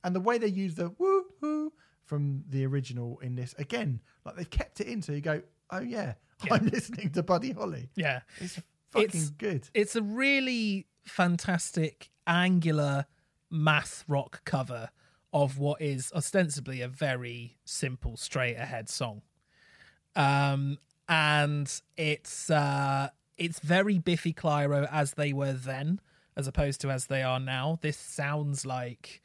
and 0.04 0.14
the 0.14 0.20
way 0.20 0.38
they 0.38 0.48
use 0.48 0.74
the 0.74 0.90
woo 0.98 1.24
hoo 1.40 1.72
from 2.04 2.44
the 2.48 2.66
original 2.66 3.18
in 3.20 3.34
this 3.36 3.54
again, 3.58 4.00
like 4.24 4.36
they've 4.36 4.50
kept 4.50 4.80
it 4.80 4.86
in, 4.88 5.00
so 5.02 5.12
you 5.12 5.20
go, 5.20 5.42
oh 5.70 5.80
yeah, 5.80 6.14
Yeah. 6.44 6.54
I'm 6.54 6.66
listening 6.66 7.10
to 7.12 7.22
Buddy 7.22 7.52
Holly. 7.52 7.88
yeah, 7.94 8.20
It's 8.40 8.60
fucking 8.90 9.04
It's- 9.08 9.30
good. 9.30 9.68
it's 9.74 9.94
a 9.96 10.02
really 10.02 10.86
fantastic 11.04 12.10
angular 12.26 13.06
math 13.50 14.04
rock 14.08 14.44
cover 14.44 14.90
of 15.32 15.58
what 15.58 15.80
is 15.80 16.12
ostensibly 16.14 16.80
a 16.80 16.88
very 16.88 17.58
simple 17.64 18.16
straight 18.16 18.54
ahead 18.56 18.88
song 18.88 19.22
um 20.14 20.78
and 21.08 21.80
it's 21.96 22.50
uh 22.50 23.08
it's 23.38 23.60
very 23.60 23.98
biffy 23.98 24.32
clyro 24.32 24.88
as 24.90 25.14
they 25.14 25.32
were 25.32 25.52
then 25.52 26.00
as 26.36 26.46
opposed 26.46 26.80
to 26.80 26.90
as 26.90 27.06
they 27.06 27.22
are 27.22 27.40
now 27.40 27.78
this 27.82 27.96
sounds 27.96 28.64
like 28.66 29.22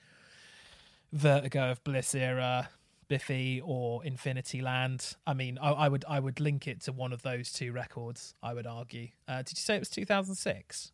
vertigo 1.14 1.72
of 1.72 1.84
bliss 1.84 2.14
era 2.16 2.70
biffy 3.08 3.62
or 3.64 4.04
infinity 4.04 4.62
land 4.62 5.16
i 5.26 5.34
mean 5.34 5.58
i, 5.62 5.70
I 5.72 5.88
would 5.90 6.04
i 6.10 6.20
would 6.20 6.40
link 6.42 6.68
it 6.68 6.82
to 6.82 6.92
one 6.92 7.14
of 7.14 7.22
those 7.22 7.52
two 7.54 7.72
records 7.72 8.34
i 8.44 8.54
would 8.54 8.68
argue 8.68 9.08
uh, 9.28 9.38
did 9.38 9.52
you 9.58 9.62
say 9.62 9.76
it 9.76 9.80
was 9.80 9.90
2006 9.90 10.92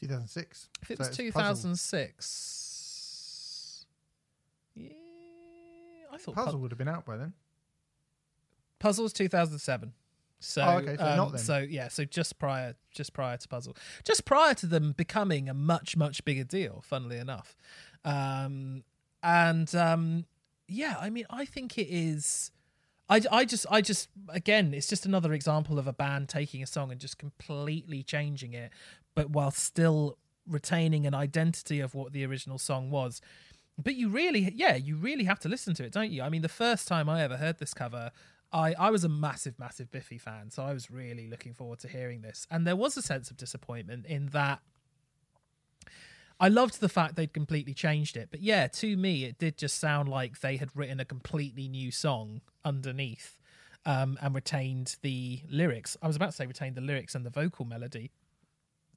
2006. 0.00 0.68
if 0.82 0.90
it 0.92 0.98
So 0.98 1.00
was 1.00 1.08
it's 1.08 1.16
Puzzle. 1.16 1.24
2006 1.32 3.86
yeah 4.76 4.86
i 6.12 6.16
thought 6.16 6.34
Puzzle 6.36 6.44
puzzle, 6.46 6.60
would 6.60 6.70
have 6.70 6.78
been 6.78 6.86
out 6.88 7.04
by 7.04 7.16
then. 7.16 7.32
puzzle 8.78 9.02
was 9.02 9.12
2007 9.12 9.92
so, 10.40 10.62
Oh, 10.62 10.78
okay, 10.78 10.96
so 10.96 11.04
um, 11.04 11.38
so 11.38 11.58
yeah, 11.58 11.88
so 11.88 12.04
just 12.04 12.38
prior, 12.38 12.74
just 12.90 13.12
prior 13.12 13.36
to 13.36 13.48
Puzzle, 13.48 13.76
just 14.04 14.24
prior 14.24 14.54
to 14.54 14.66
them 14.66 14.92
becoming 14.92 15.48
a 15.48 15.54
much, 15.54 15.96
much 15.96 16.24
bigger 16.24 16.44
deal. 16.44 16.82
Funnily 16.84 17.18
enough, 17.18 17.54
um, 18.04 18.82
and 19.22 19.72
um, 19.74 20.24
yeah, 20.66 20.96
I 21.00 21.10
mean, 21.10 21.26
I 21.30 21.44
think 21.44 21.78
it 21.78 21.88
is. 21.88 22.50
I, 23.08 23.20
I 23.32 23.44
just, 23.44 23.66
I 23.68 23.80
just, 23.80 24.08
again, 24.28 24.72
it's 24.72 24.86
just 24.86 25.04
another 25.04 25.32
example 25.32 25.80
of 25.80 25.88
a 25.88 25.92
band 25.92 26.28
taking 26.28 26.62
a 26.62 26.66
song 26.66 26.92
and 26.92 27.00
just 27.00 27.18
completely 27.18 28.04
changing 28.04 28.54
it, 28.54 28.70
but 29.16 29.30
while 29.30 29.50
still 29.50 30.16
retaining 30.48 31.06
an 31.06 31.14
identity 31.14 31.80
of 31.80 31.94
what 31.94 32.12
the 32.12 32.24
original 32.24 32.56
song 32.56 32.88
was. 32.90 33.20
But 33.76 33.96
you 33.96 34.10
really, 34.10 34.52
yeah, 34.54 34.76
you 34.76 34.94
really 34.96 35.24
have 35.24 35.40
to 35.40 35.48
listen 35.48 35.74
to 35.74 35.84
it, 35.84 35.92
don't 35.92 36.12
you? 36.12 36.22
I 36.22 36.28
mean, 36.28 36.42
the 36.42 36.48
first 36.48 36.86
time 36.86 37.08
I 37.08 37.22
ever 37.22 37.36
heard 37.36 37.58
this 37.58 37.74
cover, 37.74 38.12
I, 38.52 38.74
I 38.78 38.90
was 38.90 39.04
a 39.04 39.08
massive, 39.08 39.58
massive 39.58 39.90
Biffy 39.90 40.18
fan, 40.18 40.50
so 40.50 40.62
I 40.62 40.72
was 40.72 40.90
really 40.90 41.28
looking 41.28 41.54
forward 41.54 41.78
to 41.80 41.88
hearing 41.88 42.22
this. 42.22 42.46
And 42.50 42.66
there 42.66 42.76
was 42.76 42.96
a 42.96 43.02
sense 43.02 43.30
of 43.30 43.36
disappointment 43.36 44.06
in 44.06 44.26
that 44.28 44.60
I 46.40 46.48
loved 46.48 46.80
the 46.80 46.88
fact 46.88 47.16
they'd 47.16 47.32
completely 47.32 47.74
changed 47.74 48.16
it. 48.16 48.28
But 48.30 48.40
yeah, 48.40 48.66
to 48.66 48.96
me, 48.96 49.24
it 49.24 49.38
did 49.38 49.56
just 49.56 49.78
sound 49.78 50.08
like 50.08 50.40
they 50.40 50.56
had 50.56 50.70
written 50.74 50.98
a 50.98 51.04
completely 51.04 51.68
new 51.68 51.90
song 51.90 52.40
underneath 52.64 53.36
um, 53.84 54.18
and 54.20 54.34
retained 54.34 54.96
the 55.02 55.42
lyrics. 55.48 55.96
I 56.02 56.06
was 56.06 56.16
about 56.16 56.30
to 56.30 56.32
say 56.32 56.46
retained 56.46 56.76
the 56.76 56.80
lyrics 56.80 57.14
and 57.14 57.24
the 57.24 57.30
vocal 57.30 57.66
melody. 57.66 58.10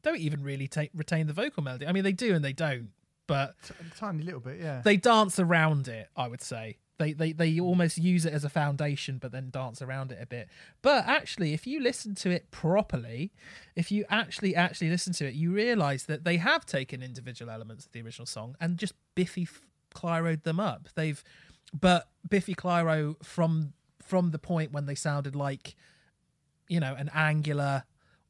Don't 0.01 0.19
even 0.19 0.41
really 0.41 0.67
take, 0.67 0.91
retain 0.95 1.27
the 1.27 1.33
vocal 1.33 1.63
melody. 1.63 1.85
I 1.85 1.91
mean, 1.91 2.03
they 2.03 2.11
do 2.11 2.33
and 2.33 2.43
they 2.43 2.53
don't, 2.53 2.89
but 3.27 3.55
T- 3.67 3.73
a 3.79 3.97
tiny 3.97 4.23
little 4.23 4.39
bit, 4.39 4.59
yeah. 4.59 4.81
they 4.83 4.97
dance 4.97 5.39
around 5.39 5.87
it 5.87 6.09
i 6.15 6.27
would 6.27 6.41
say 6.41 6.77
they, 6.99 7.13
they 7.13 7.31
they 7.31 7.59
almost 7.59 7.97
use 7.97 8.25
it 8.25 8.33
as 8.33 8.43
a 8.43 8.49
foundation 8.49 9.17
but 9.17 9.31
then 9.31 9.49
dance 9.49 9.81
around 9.81 10.11
it 10.11 10.19
a 10.21 10.25
bit. 10.25 10.47
But 10.81 11.05
actually 11.07 11.53
if 11.53 11.65
you 11.65 11.79
listen 11.79 12.15
to 12.15 12.29
it 12.29 12.51
properly 12.51 13.31
if 13.75 13.91
you 13.91 14.05
actually 14.09 14.55
actually 14.55 14.89
listen 14.89 15.13
to 15.13 15.27
it 15.27 15.33
you 15.33 15.51
realize 15.51 16.05
that 16.05 16.23
they 16.23 16.37
have 16.37 16.65
taken 16.65 17.01
individual 17.01 17.51
elements 17.51 17.85
of 17.85 17.91
the 17.91 18.01
original 18.01 18.25
song 18.25 18.55
and 18.61 18.77
just 18.77 18.93
biffy 19.15 19.47
clyroed 19.93 20.43
them 20.43 20.59
up. 20.59 20.89
They've 20.95 21.23
but 21.77 22.09
biffy 22.29 22.55
clyro 22.55 23.15
from 23.23 23.73
from 24.01 24.31
the 24.31 24.39
point 24.39 24.71
when 24.71 24.85
they 24.85 24.95
sounded 24.95 25.35
like 25.35 25.75
you 26.67 26.79
know 26.79 26.95
an 26.95 27.09
angular 27.13 27.83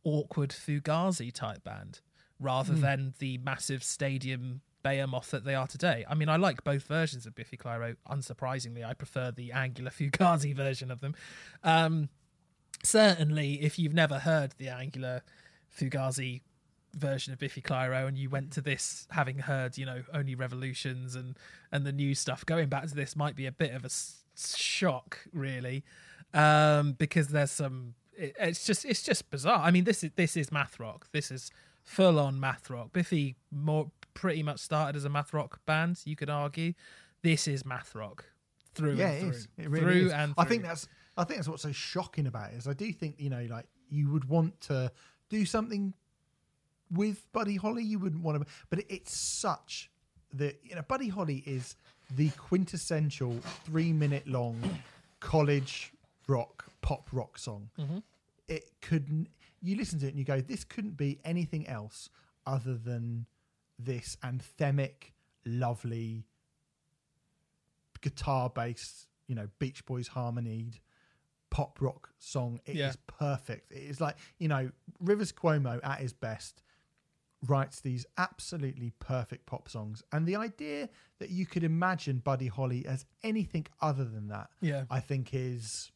awkward 0.03 0.51
fugazi 0.51 1.31
type 1.33 1.63
band 1.63 2.01
rather 2.39 2.73
hmm. 2.73 2.81
than 2.81 3.13
the 3.19 3.37
massive 3.39 3.83
stadium 3.83 4.61
behemoth 4.83 5.31
that 5.31 5.45
they 5.45 5.55
are 5.55 5.67
today. 5.67 6.05
I 6.07 6.13
mean, 6.13 6.29
I 6.29 6.35
like 6.35 6.63
both 6.63 6.83
versions 6.83 7.25
of 7.25 7.33
Biffy 7.33 7.57
Clyro. 7.57 7.95
Unsurprisingly, 8.09 8.85
I 8.85 8.93
prefer 8.93 9.31
the 9.31 9.51
angular 9.51 9.91
fugazi 9.97 10.55
version 10.55 10.91
of 10.91 10.99
them. 10.99 11.15
Um, 11.63 12.09
certainly, 12.83 13.61
if 13.63 13.79
you've 13.79 13.93
never 13.93 14.19
heard 14.19 14.53
the 14.57 14.69
angular 14.69 15.23
fugazi 15.75 16.41
version 16.93 17.33
of 17.33 17.39
Biffy 17.39 17.61
Clyro 17.61 18.07
and 18.07 18.17
you 18.17 18.29
went 18.29 18.51
to 18.51 18.61
this 18.61 19.07
having 19.11 19.39
heard, 19.39 19.77
you 19.77 19.85
know, 19.85 20.03
only 20.13 20.35
revolutions 20.35 21.15
and 21.15 21.37
and 21.71 21.85
the 21.85 21.91
new 21.91 22.13
stuff, 22.13 22.45
going 22.45 22.69
back 22.69 22.87
to 22.87 22.95
this 22.95 23.15
might 23.15 23.35
be 23.35 23.45
a 23.45 23.51
bit 23.51 23.73
of 23.73 23.83
a 23.83 23.87
s- 23.87 24.23
shock, 24.35 25.19
really, 25.33 25.83
um, 26.33 26.93
because 26.93 27.29
there's 27.29 27.51
some. 27.51 27.95
It, 28.15 28.35
it's 28.39 28.65
just 28.65 28.85
it's 28.85 29.01
just 29.01 29.31
bizarre. 29.31 29.59
I 29.59 29.71
mean, 29.71 29.85
this 29.85 30.03
is 30.03 30.11
this 30.15 30.37
is 30.37 30.51
math 30.51 30.79
rock. 30.79 31.07
This 31.11 31.31
is 31.31 31.49
full 31.83 32.19
on 32.19 32.39
math 32.39 32.69
rock. 32.69 32.93
Biffy 32.93 33.35
more 33.51 33.89
pretty 34.13 34.43
much 34.43 34.59
started 34.59 34.95
as 34.95 35.05
a 35.05 35.09
math 35.09 35.33
rock 35.33 35.59
band. 35.65 35.99
You 36.05 36.15
could 36.15 36.29
argue 36.29 36.73
this 37.21 37.47
is 37.47 37.65
math 37.65 37.95
rock 37.95 38.25
through 38.75 38.95
yeah, 38.95 39.11
and 39.11 39.21
through, 39.21 39.29
is. 39.29 39.47
It 39.57 39.69
really 39.69 39.83
through 39.83 40.05
is. 40.07 40.11
and 40.11 40.33
I 40.37 40.45
think 40.45 40.63
that's 40.63 40.87
I 41.17 41.23
think 41.23 41.39
that's 41.39 41.47
what's 41.47 41.63
so 41.63 41.71
shocking 41.71 42.27
about 42.27 42.51
it 42.51 42.57
is 42.57 42.67
I 42.67 42.73
do 42.73 42.91
think 42.91 43.15
you 43.17 43.29
know 43.29 43.45
like 43.49 43.65
you 43.89 44.09
would 44.11 44.25
want 44.25 44.59
to 44.61 44.91
do 45.29 45.45
something 45.45 45.93
with 46.91 47.25
Buddy 47.31 47.55
Holly. 47.55 47.83
You 47.83 47.99
wouldn't 47.99 48.23
want 48.23 48.41
to, 48.41 48.53
but 48.69 48.79
it, 48.79 48.85
it's 48.89 49.15
such 49.15 49.89
that 50.33 50.59
you 50.63 50.75
know 50.75 50.81
Buddy 50.87 51.09
Holly 51.09 51.43
is 51.45 51.75
the 52.15 52.29
quintessential 52.31 53.37
three 53.65 53.93
minute 53.93 54.27
long 54.27 54.59
college 55.19 55.93
rock 56.27 56.65
pop 56.81 57.09
rock 57.11 57.37
song. 57.37 57.69
Mm-hmm. 57.79 57.99
It 58.47 58.71
couldn't. 58.81 59.27
You 59.61 59.77
listen 59.77 59.99
to 59.99 60.07
it 60.07 60.09
and 60.09 60.19
you 60.19 60.25
go, 60.25 60.41
this 60.41 60.63
couldn't 60.63 60.97
be 60.97 61.19
anything 61.23 61.67
else 61.67 62.09
other 62.45 62.75
than 62.75 63.25
this 63.85 64.15
anthemic, 64.23 65.11
lovely 65.45 66.25
guitar 68.01 68.49
based, 68.49 69.07
you 69.27 69.35
know, 69.35 69.47
Beach 69.59 69.85
Boys 69.85 70.07
harmonied 70.09 70.79
pop 71.49 71.79
rock 71.81 72.09
song. 72.17 72.59
It 72.65 72.71
is 72.71 72.77
Yeah. 72.77 72.93
perfect. 73.07 73.71
It 73.71 73.83
is 73.83 74.01
like, 74.01 74.17
you 74.39 74.47
know, 74.47 74.71
Rivers 74.99 75.31
Cuomo 75.31 75.79
at 75.83 75.99
his 75.99 76.13
best 76.13 76.61
writes 77.45 77.81
these 77.81 78.05
absolutely 78.17 78.91
perfect 78.99 79.45
pop 79.45 79.67
songs. 79.69 80.01
And 80.11 80.25
the 80.25 80.35
idea 80.37 80.89
that 81.19 81.29
you 81.29 81.45
could 81.45 81.63
imagine 81.63 82.19
Buddy 82.19 82.47
Holly 82.47 82.85
as 82.85 83.05
anything 83.21 83.67
other 83.81 84.05
than 84.05 84.29
that, 84.29 84.49
Yeah. 84.61 84.85
I 84.89 84.99
think 84.99 85.33
is 85.33 85.91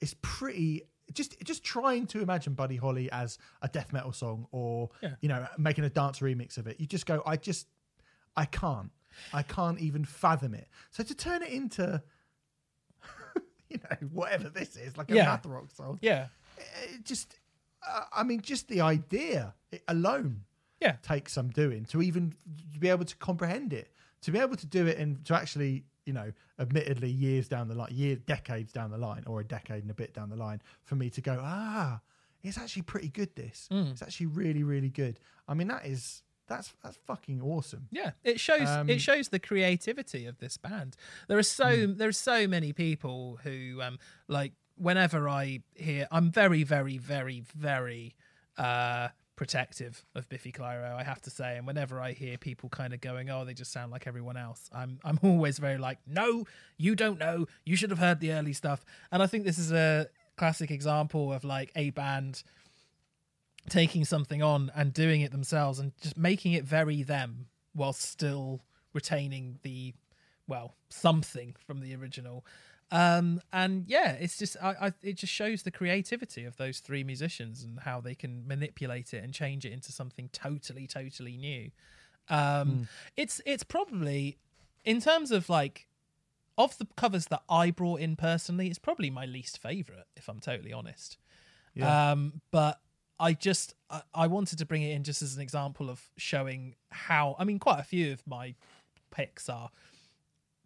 is 0.00 0.14
pretty 0.22 0.82
just 1.12 1.38
just 1.44 1.62
trying 1.64 2.06
to 2.08 2.20
imagine 2.20 2.54
Buddy 2.54 2.76
Holly 2.76 3.10
as 3.10 3.38
a 3.62 3.68
death 3.68 3.92
metal 3.92 4.12
song 4.12 4.46
or 4.52 4.90
Yeah. 5.02 5.14
you 5.20 5.28
know 5.28 5.46
making 5.58 5.84
a 5.84 5.90
dance 5.90 6.20
remix 6.20 6.58
of 6.58 6.66
it. 6.66 6.78
You 6.80 6.86
just 6.86 7.06
go, 7.06 7.22
I 7.26 7.36
just 7.36 7.66
I 8.36 8.44
can't. 8.44 8.90
I 9.32 9.42
can't 9.42 9.78
even 9.80 10.04
fathom 10.04 10.54
it. 10.54 10.68
So 10.90 11.02
to 11.02 11.14
turn 11.14 11.42
it 11.42 11.50
into 11.50 12.02
you 13.68 13.78
know 13.78 14.08
whatever 14.12 14.48
this 14.48 14.76
is, 14.76 14.96
like 14.96 15.10
a 15.10 15.14
Yeah. 15.14 15.24
math 15.26 15.46
rock 15.46 15.70
song, 15.72 15.98
Yeah. 16.02 16.28
it 16.84 17.04
just 17.04 17.36
uh, 17.88 18.04
I 18.12 18.22
mean 18.24 18.40
just 18.40 18.68
the 18.68 18.80
idea 18.80 19.54
alone 19.88 20.44
Yeah. 20.80 20.96
takes 21.02 21.32
some 21.32 21.50
doing 21.50 21.84
to 21.86 22.02
even 22.02 22.34
be 22.78 22.88
able 22.88 23.04
to 23.04 23.16
comprehend 23.16 23.72
it, 23.72 23.92
to 24.22 24.30
be 24.32 24.38
able 24.38 24.56
to 24.56 24.66
do 24.66 24.86
it 24.86 24.98
and 24.98 25.24
to 25.26 25.34
actually, 25.34 25.84
you 26.10 26.14
know, 26.14 26.32
admittedly 26.58 27.08
years 27.08 27.46
down 27.46 27.68
the 27.68 27.74
line, 27.76 27.92
year 27.92 28.16
decades 28.16 28.72
down 28.72 28.90
the 28.90 28.98
line, 28.98 29.22
or 29.28 29.38
a 29.38 29.44
decade 29.44 29.82
and 29.82 29.90
a 29.92 29.94
bit 29.94 30.12
down 30.12 30.28
the 30.28 30.34
line, 30.36 30.60
for 30.82 30.96
me 30.96 31.08
to 31.10 31.20
go, 31.20 31.38
ah, 31.40 32.00
it's 32.42 32.58
actually 32.58 32.82
pretty 32.82 33.08
good. 33.08 33.36
This, 33.36 33.68
it's 33.70 34.02
actually 34.02 34.26
really, 34.26 34.64
really 34.64 34.88
good. 34.88 35.20
I 35.46 35.54
mean, 35.54 35.68
that 35.68 35.86
is 35.86 36.24
that's 36.48 36.74
that's 36.82 36.96
fucking 37.06 37.40
awesome. 37.40 37.86
Yeah, 37.92 38.10
it 38.24 38.40
shows 38.40 38.68
Um, 38.68 38.90
it 38.90 39.00
shows 39.00 39.28
the 39.28 39.38
creativity 39.38 40.26
of 40.26 40.38
this 40.38 40.56
band. 40.56 40.96
There 41.28 41.38
are 41.38 41.44
so 41.44 41.86
there 41.86 42.08
are 42.08 42.12
so 42.32 42.48
many 42.48 42.72
people 42.72 43.38
who 43.44 43.80
um 43.80 43.98
like 44.26 44.52
whenever 44.76 45.28
I 45.28 45.60
hear 45.76 46.08
I'm 46.10 46.32
very 46.32 46.64
very 46.64 46.98
very 46.98 47.44
very 47.54 48.16
uh 48.58 49.08
protective 49.40 50.04
of 50.14 50.28
Biffy 50.28 50.52
Clyro, 50.52 50.94
I 50.94 51.02
have 51.02 51.22
to 51.22 51.30
say, 51.30 51.56
and 51.56 51.66
whenever 51.66 51.98
I 51.98 52.12
hear 52.12 52.36
people 52.36 52.68
kind 52.68 52.92
of 52.92 53.00
going, 53.00 53.30
"Oh, 53.30 53.46
they 53.46 53.54
just 53.54 53.72
sound 53.72 53.90
like 53.90 54.06
everyone 54.06 54.36
else," 54.36 54.68
I'm 54.70 55.00
I'm 55.02 55.18
always 55.22 55.58
very 55.58 55.78
like, 55.78 55.96
"No, 56.06 56.44
you 56.76 56.94
don't 56.94 57.18
know. 57.18 57.46
You 57.64 57.74
should 57.74 57.88
have 57.88 57.98
heard 57.98 58.20
the 58.20 58.32
early 58.32 58.52
stuff." 58.52 58.84
And 59.10 59.22
I 59.22 59.26
think 59.26 59.46
this 59.46 59.58
is 59.58 59.72
a 59.72 60.08
classic 60.36 60.70
example 60.70 61.32
of 61.32 61.42
like 61.42 61.72
a 61.74 61.88
band 61.88 62.42
taking 63.70 64.04
something 64.04 64.42
on 64.42 64.70
and 64.74 64.92
doing 64.92 65.22
it 65.22 65.32
themselves 65.32 65.78
and 65.78 65.92
just 66.02 66.18
making 66.18 66.52
it 66.52 66.64
very 66.64 67.02
them 67.02 67.46
while 67.72 67.94
still 67.94 68.60
retaining 68.92 69.58
the 69.62 69.94
well 70.48 70.74
something 70.90 71.56
from 71.66 71.80
the 71.80 71.94
original 71.94 72.44
um 72.92 73.40
and 73.52 73.84
yeah 73.86 74.12
it's 74.12 74.36
just 74.36 74.56
I, 74.60 74.74
I 74.80 74.92
it 75.02 75.16
just 75.16 75.32
shows 75.32 75.62
the 75.62 75.70
creativity 75.70 76.44
of 76.44 76.56
those 76.56 76.80
three 76.80 77.04
musicians 77.04 77.62
and 77.62 77.80
how 77.80 78.00
they 78.00 78.14
can 78.14 78.46
manipulate 78.46 79.14
it 79.14 79.22
and 79.22 79.32
change 79.32 79.64
it 79.64 79.72
into 79.72 79.92
something 79.92 80.28
totally 80.32 80.86
totally 80.86 81.36
new. 81.36 81.70
Um 82.28 82.88
it's 83.16 83.40
it's 83.46 83.62
probably 83.62 84.38
in 84.84 85.00
terms 85.00 85.30
of 85.30 85.48
like 85.48 85.86
of 86.58 86.76
the 86.78 86.86
covers 86.96 87.26
that 87.26 87.42
i 87.48 87.70
brought 87.70 88.00
in 88.00 88.16
personally 88.16 88.66
it's 88.66 88.78
probably 88.78 89.08
my 89.08 89.24
least 89.24 89.56
favorite 89.58 90.06
if 90.16 90.28
i'm 90.28 90.40
totally 90.40 90.72
honest. 90.72 91.16
Yeah. 91.74 92.10
um, 92.12 92.40
but 92.50 92.80
I 93.20 93.34
just 93.34 93.74
I, 93.90 94.02
I 94.14 94.26
wanted 94.26 94.58
to 94.58 94.66
bring 94.66 94.82
it 94.82 94.92
in 94.92 95.04
just 95.04 95.22
as 95.22 95.36
an 95.36 95.42
example 95.42 95.90
of 95.90 96.02
showing 96.16 96.74
how 96.90 97.36
I 97.38 97.44
mean 97.44 97.58
quite 97.58 97.78
a 97.78 97.84
few 97.84 98.12
of 98.12 98.26
my 98.26 98.54
picks 99.10 99.48
are 99.48 99.70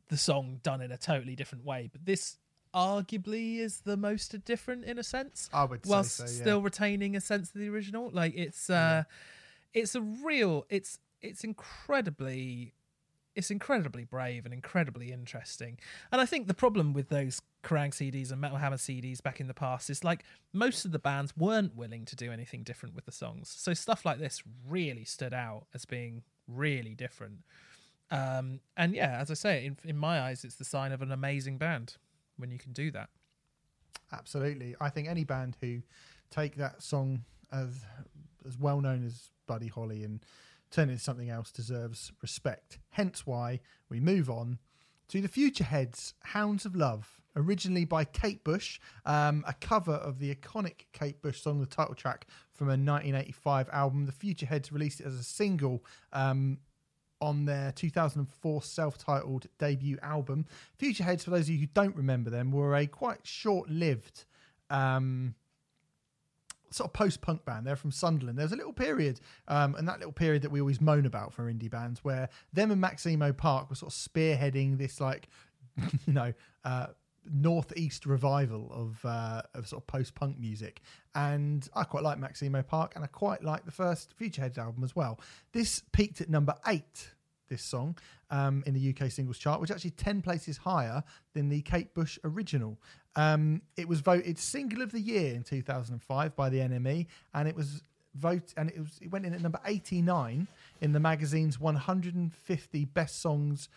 the 0.09 0.17
song 0.17 0.61
done 0.63 0.81
in 0.81 0.93
a 0.93 0.99
totally 0.99 1.37
different 1.37 1.65
way, 1.65 1.89
but 1.93 2.05
this 2.05 2.39
arguably 2.75 3.59
is 3.59 3.81
the 3.81 3.97
most 3.97 4.45
different 4.45 4.85
in 4.85 4.99
a 4.99 5.03
sense. 5.03 5.49
I 5.53 5.65
would 5.65 5.87
say 5.87 5.91
whilst 5.91 6.17
so, 6.17 6.25
yeah. 6.25 6.31
still 6.31 6.61
retaining 6.61 7.15
a 7.17 7.21
sense 7.21 7.51
of 7.55 7.61
the 7.61 7.69
original. 7.69 8.11
Like 8.13 8.35
it's 8.37 8.69
uh 8.69 9.05
it's 9.73 9.95
a 9.95 10.01
real 10.01 10.67
it's 10.69 10.99
it's 11.23 11.45
incredibly 11.45 12.75
it's 13.35 13.51
incredibly 13.51 14.05
brave 14.05 14.45
and 14.45 14.55
incredibly 14.55 15.13
interesting. 15.13 15.79
And 16.13 16.21
I 16.21 16.27
think 16.27 16.47
the 16.47 16.55
problem 16.55 16.93
with 16.93 17.09
those 17.09 17.41
Kerrang 17.65 17.91
CDs 17.91 18.31
and 18.31 18.41
Metal 18.41 18.59
Hammer 18.59 18.77
CDs 18.77 19.23
back 19.23 19.41
in 19.41 19.49
the 19.49 19.55
past 19.55 19.91
is 19.91 20.05
like 20.05 20.25
most 20.53 20.85
of 20.85 20.93
the 20.93 20.99
bands 20.99 21.37
weren't 21.37 21.75
willing 21.75 22.05
to 22.07 22.17
do 22.17 22.31
anything 22.31 22.63
different 22.63 22.95
with 22.95 23.07
the 23.07 23.13
songs. 23.13 23.53
So 23.57 23.75
stuff 23.75 24.05
like 24.05 24.19
this 24.19 24.43
really 24.69 25.05
stood 25.05 25.35
out 25.35 25.67
as 25.75 25.85
being 25.85 26.23
really 26.47 26.95
different. 26.95 27.39
Um, 28.11 28.61
and 28.77 28.95
yeah, 28.95 29.19
as 29.21 29.31
I 29.31 29.35
say, 29.35 29.67
in, 29.67 29.79
in 29.85 29.97
my 29.97 30.21
eyes, 30.21 30.45
it's 30.45 30.57
the 30.57 30.65
sign 30.65 30.93
of 30.93 31.03
an 31.03 31.11
amazing 31.11 31.59
band 31.59 31.97
when 32.37 32.51
you 32.51 32.59
can 32.59 32.73
do 32.73 32.91
that. 32.93 33.09
Absolutely. 34.13 34.77
I 34.81 34.91
think 34.91 35.09
any 35.09 35.25
band 35.25 35.57
who 35.61 35.83
take 36.31 36.57
that 36.57 36.83
song 36.83 37.25
as 37.53 37.81
as 38.47 38.59
well 38.59 38.81
known 38.81 39.05
as 39.05 39.31
Buddy 39.47 39.69
Holly 39.69 40.05
and 40.05 40.21
turn 40.71 40.89
it 40.89 40.93
into 40.93 41.05
something 41.05 41.31
else 41.31 41.51
deserves 41.51 42.13
respect. 42.21 42.79
Hence 42.91 43.27
why 43.27 43.61
we 43.89 44.01
move 44.01 44.29
on 44.29 44.59
to 45.09 45.21
the 45.21 45.29
Futureheads 45.29 46.15
Hounds 46.21 46.67
of 46.67 46.75
Love, 46.75 47.21
originally 47.37 47.85
by 47.85 48.05
Kate 48.05 48.43
Bush, 48.45 48.81
um, 49.07 49.45
a 49.47 49.53
cover 49.55 49.93
of 49.93 50.19
the 50.19 50.35
iconic 50.35 50.87
Kate 50.93 51.21
Bush 51.23 51.41
song, 51.41 51.61
the 51.61 51.67
title 51.67 51.95
track 51.95 52.27
from 52.53 52.69
a 52.69 52.71
1985 52.71 53.69
album. 53.73 54.07
The 54.07 54.13
Futureheads 54.13 54.73
released 54.73 55.01
it 55.01 55.07
as 55.07 55.15
a 55.15 55.23
single 55.23 55.85
um, 56.13 56.59
on 57.25 57.47
their 57.47 57.73
2004 57.73 58.63
self-titled 58.63 59.47
debut 59.59 59.99
album. 60.03 60.47
Futureheads, 60.79 61.23
for 61.23 61.31
those 61.31 61.49
of 61.49 61.51
you 61.51 61.59
who 61.59 61.67
don't 61.67 61.97
remember 61.97 62.31
them, 62.31 62.53
were 62.53 62.77
a 62.77 62.87
quite 62.87 63.27
short-lived 63.27 64.25
um, 64.71 65.35
sort 66.71 66.89
of 66.89 66.93
post-punk 66.93 67.45
band. 67.45 67.67
They're 67.67 67.77
from 67.77 67.93
Sunderland. 67.93 68.39
There's 68.39 68.53
a 68.53 68.57
little 68.57 68.73
period, 68.73 69.21
um, 69.49 69.75
and 69.77 69.89
that 69.89 69.99
little 69.99 70.13
period 70.13 70.43
that 70.43 70.51
we 70.51 70.61
always 70.61 70.81
moan 70.81 71.07
about 71.07 71.33
for 71.33 71.51
indie 71.53 71.71
bands, 71.71 72.05
where 72.05 72.29
them 72.53 72.71
and 72.71 72.81
Maximo 72.81 73.33
Park 73.33 73.71
were 73.71 73.77
sort 73.77 73.93
of 73.93 73.99
spearheading 73.99 74.77
this, 74.79 75.01
like, 75.01 75.29
you 76.07 76.13
know, 76.13 76.33
uh, 76.65 76.89
northeast 77.33 78.07
revival 78.07 78.71
of 78.73 79.05
uh, 79.05 79.43
of 79.55 79.67
sort 79.67 79.83
of 79.83 79.87
post-punk 79.87 80.39
music. 80.39 80.83
And 81.15 81.67
I 81.75 81.85
quite 81.85 82.03
like 82.03 82.19
Maximo 82.19 82.63
Park, 82.63 82.93
and 82.95 83.05
I 83.05 83.07
quite 83.07 83.43
like 83.43 83.65
the 83.65 83.71
first 83.71 84.15
Futureheads 84.19 84.59
album 84.59 84.85
as 84.85 84.95
well. 84.95 85.21
This 85.53 85.83
peaked 85.93 86.21
at 86.21 86.29
number 86.29 86.55
eight. 86.67 87.14
This 87.49 87.63
song 87.63 87.97
um, 88.31 88.63
in 88.67 88.75
the 88.75 88.95
UK 88.95 89.11
singles 89.11 89.39
chart, 89.39 89.61
which 89.61 89.71
actually 89.71 89.91
ten 89.91 90.23
places 90.23 90.57
higher 90.57 91.03
than 91.35 91.49
the 91.49 91.61
Kate 91.63 91.93
Bush 91.95 92.19
original. 92.25 92.79
Um, 93.17 93.63
it 93.77 93.87
was 93.87 94.01
voted 94.01 94.39
single 94.39 94.83
of 94.83 94.93
the 94.93 95.01
year 95.01 95.35
in 95.35 95.43
2005 95.43 96.35
by 96.35 96.49
the 96.49 96.59
NME, 96.59 97.07
and 97.35 97.47
it 97.49 97.55
was 97.55 97.83
vote 98.15 98.55
and 98.57 98.71
it 98.71 98.79
was 98.79 98.99
it 99.03 99.11
went 99.11 99.27
in 99.27 99.35
at 99.35 99.41
number 99.41 99.61
89 99.65 100.47
in 100.81 100.93
the 100.93 101.01
magazine's 101.01 101.59
150 101.59 102.85
best 102.87 103.21
songs 103.21 103.69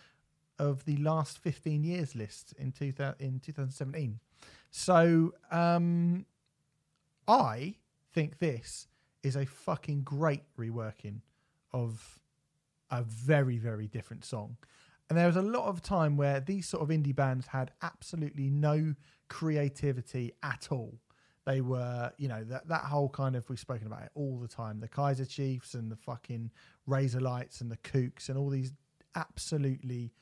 of 0.58 0.84
the 0.84 0.96
last 0.96 1.38
15 1.38 1.84
years 1.84 2.14
list 2.14 2.54
in 2.58 2.72
2000, 2.72 3.14
in 3.20 3.40
2017. 3.40 4.18
So 4.70 5.34
um, 5.50 6.26
I 7.26 7.76
think 8.12 8.38
this 8.38 8.88
is 9.22 9.36
a 9.36 9.46
fucking 9.46 10.02
great 10.02 10.42
reworking 10.58 11.20
of 11.72 12.18
a 12.90 13.02
very 13.02 13.58
very 13.58 13.86
different 13.86 14.24
song. 14.24 14.56
And 15.08 15.18
there 15.18 15.26
was 15.26 15.36
a 15.36 15.42
lot 15.42 15.66
of 15.66 15.82
time 15.82 16.16
where 16.16 16.40
these 16.40 16.68
sort 16.68 16.82
of 16.82 16.90
indie 16.90 17.16
bands 17.16 17.46
had 17.46 17.70
absolutely 17.82 18.50
no 18.50 18.94
creativity 19.28 20.32
at 20.42 20.68
all. 20.70 20.98
They 21.46 21.62
were, 21.62 22.12
you 22.18 22.28
know, 22.28 22.44
that 22.44 22.68
that 22.68 22.82
whole 22.84 23.08
kind 23.08 23.34
of 23.34 23.48
we've 23.48 23.58
spoken 23.58 23.86
about 23.86 24.02
it 24.02 24.10
all 24.14 24.38
the 24.38 24.48
time. 24.48 24.80
The 24.80 24.88
Kaiser 24.88 25.24
Chiefs 25.24 25.72
and 25.72 25.90
the 25.90 25.96
fucking 25.96 26.50
Razorlights 26.86 27.62
and 27.62 27.70
the 27.70 27.78
Kooks 27.78 28.28
and 28.28 28.36
all 28.36 28.50
these 28.50 28.74
absolutely 29.14 30.12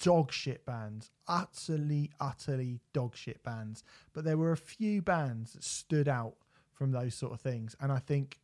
dog 0.00 0.32
shit 0.32 0.66
bands, 0.66 1.10
utterly, 1.28 2.10
utterly 2.18 2.80
dog 2.92 3.14
shit 3.14 3.42
bands. 3.44 3.84
But 4.12 4.24
there 4.24 4.36
were 4.36 4.50
a 4.50 4.56
few 4.56 5.02
bands 5.02 5.52
that 5.52 5.62
stood 5.62 6.08
out 6.08 6.34
from 6.72 6.90
those 6.90 7.14
sort 7.14 7.32
of 7.32 7.40
things, 7.40 7.76
and 7.80 7.92
I 7.92 7.98
think, 7.98 8.40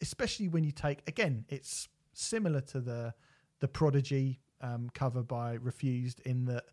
especially 0.00 0.48
when 0.48 0.62
you 0.62 0.70
take 0.70 1.00
again, 1.08 1.44
it's 1.48 1.88
similar 2.18 2.60
to 2.60 2.80
the 2.80 3.14
the 3.60 3.68
Prodigy 3.68 4.40
um, 4.60 4.90
cover 4.94 5.22
by 5.22 5.54
Refused 5.54 6.20
in 6.24 6.44
that 6.46 6.64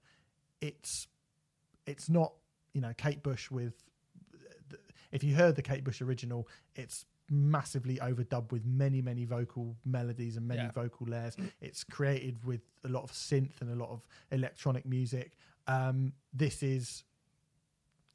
it's 0.61 1.07
it's 1.85 2.09
not 2.09 2.34
you 2.73 2.81
know 2.81 2.93
Kate 2.97 3.22
Bush 3.23 3.51
with 3.51 3.73
if 5.11 5.23
you 5.23 5.35
heard 5.35 5.55
the 5.55 5.61
Kate 5.61 5.84
Bush 5.84 6.01
original, 6.01 6.47
it's 6.76 7.05
massively 7.30 7.97
overdubbed 7.97 8.51
with 8.51 8.65
many 8.65 9.01
many 9.01 9.26
vocal 9.26 9.76
melodies 9.85 10.35
and 10.38 10.47
many 10.47 10.61
Yeah. 10.61 10.72
vocal 10.72 11.07
layers. 11.07 11.35
It's 11.61 11.84
created 11.84 12.43
with 12.45 12.61
a 12.84 12.89
lot 12.89 13.03
of 13.03 13.11
synth 13.11 13.61
and 13.61 13.69
a 13.72 13.76
lot 13.76 13.89
of 13.89 14.01
electronic 14.31 14.85
music. 14.85 15.38
Um 15.67 16.13
this 16.34 16.61
is 16.63 17.03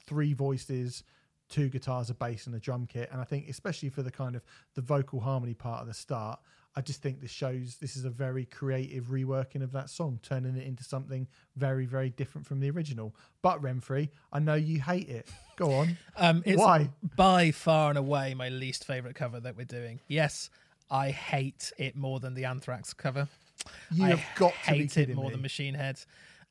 three 0.06 0.32
voices 0.32 1.04
two 1.48 1.68
guitars 1.68 2.10
a 2.10 2.14
bass 2.14 2.46
and 2.46 2.54
a 2.54 2.60
drum 2.60 2.86
kit. 2.86 3.08
And 3.10 3.20
i 3.20 3.24
think 3.24 3.48
especially 3.48 3.88
for 3.88 4.02
the 4.04 4.10
kind 4.10 4.36
of 4.36 4.42
the 4.74 4.82
vocal 4.82 5.18
harmony 5.20 5.54
part 5.54 5.80
at 5.80 5.86
the 5.88 5.94
start 5.94 6.38
i 6.76 6.80
just 6.80 7.02
think 7.02 7.20
this 7.20 7.30
shows 7.30 7.76
this 7.80 7.96
is 7.96 8.04
a 8.04 8.10
very 8.10 8.44
creative 8.44 9.06
reworking 9.06 9.62
of 9.62 9.72
that 9.72 9.90
song 9.90 10.18
turning 10.22 10.56
it 10.56 10.66
into 10.66 10.84
something 10.84 11.26
very 11.56 11.86
very 11.86 12.10
different 12.10 12.46
from 12.46 12.60
the 12.60 12.70
original 12.70 13.14
but 13.42 13.60
Remfry 13.62 14.08
i 14.32 14.38
know 14.38 14.54
you 14.54 14.80
hate 14.80 15.08
it 15.08 15.28
go 15.56 15.72
on 15.72 15.96
Um, 16.16 16.42
it's 16.44 16.58
Why? 16.58 16.90
by 17.16 17.50
far 17.50 17.88
and 17.90 17.98
away 17.98 18.34
my 18.34 18.48
least 18.50 18.84
favorite 18.84 19.14
cover 19.14 19.40
that 19.40 19.56
we're 19.56 19.64
doing. 19.64 20.00
Yes, 20.06 20.50
I 20.90 21.10
hate 21.10 21.72
it 21.78 21.96
more 21.96 22.20
than 22.20 22.34
the 22.34 22.44
Anthrax 22.44 22.92
cover. 22.92 23.26
you 23.90 24.04
I 24.04 24.08
have 24.10 24.22
got 24.36 24.52
to 24.66 24.72
be 24.72 24.78
hate 24.80 24.96
it 24.98 25.14
more 25.14 25.26
me. 25.26 25.30
than 25.30 25.40
Machine 25.42 25.72
Head. 25.74 25.98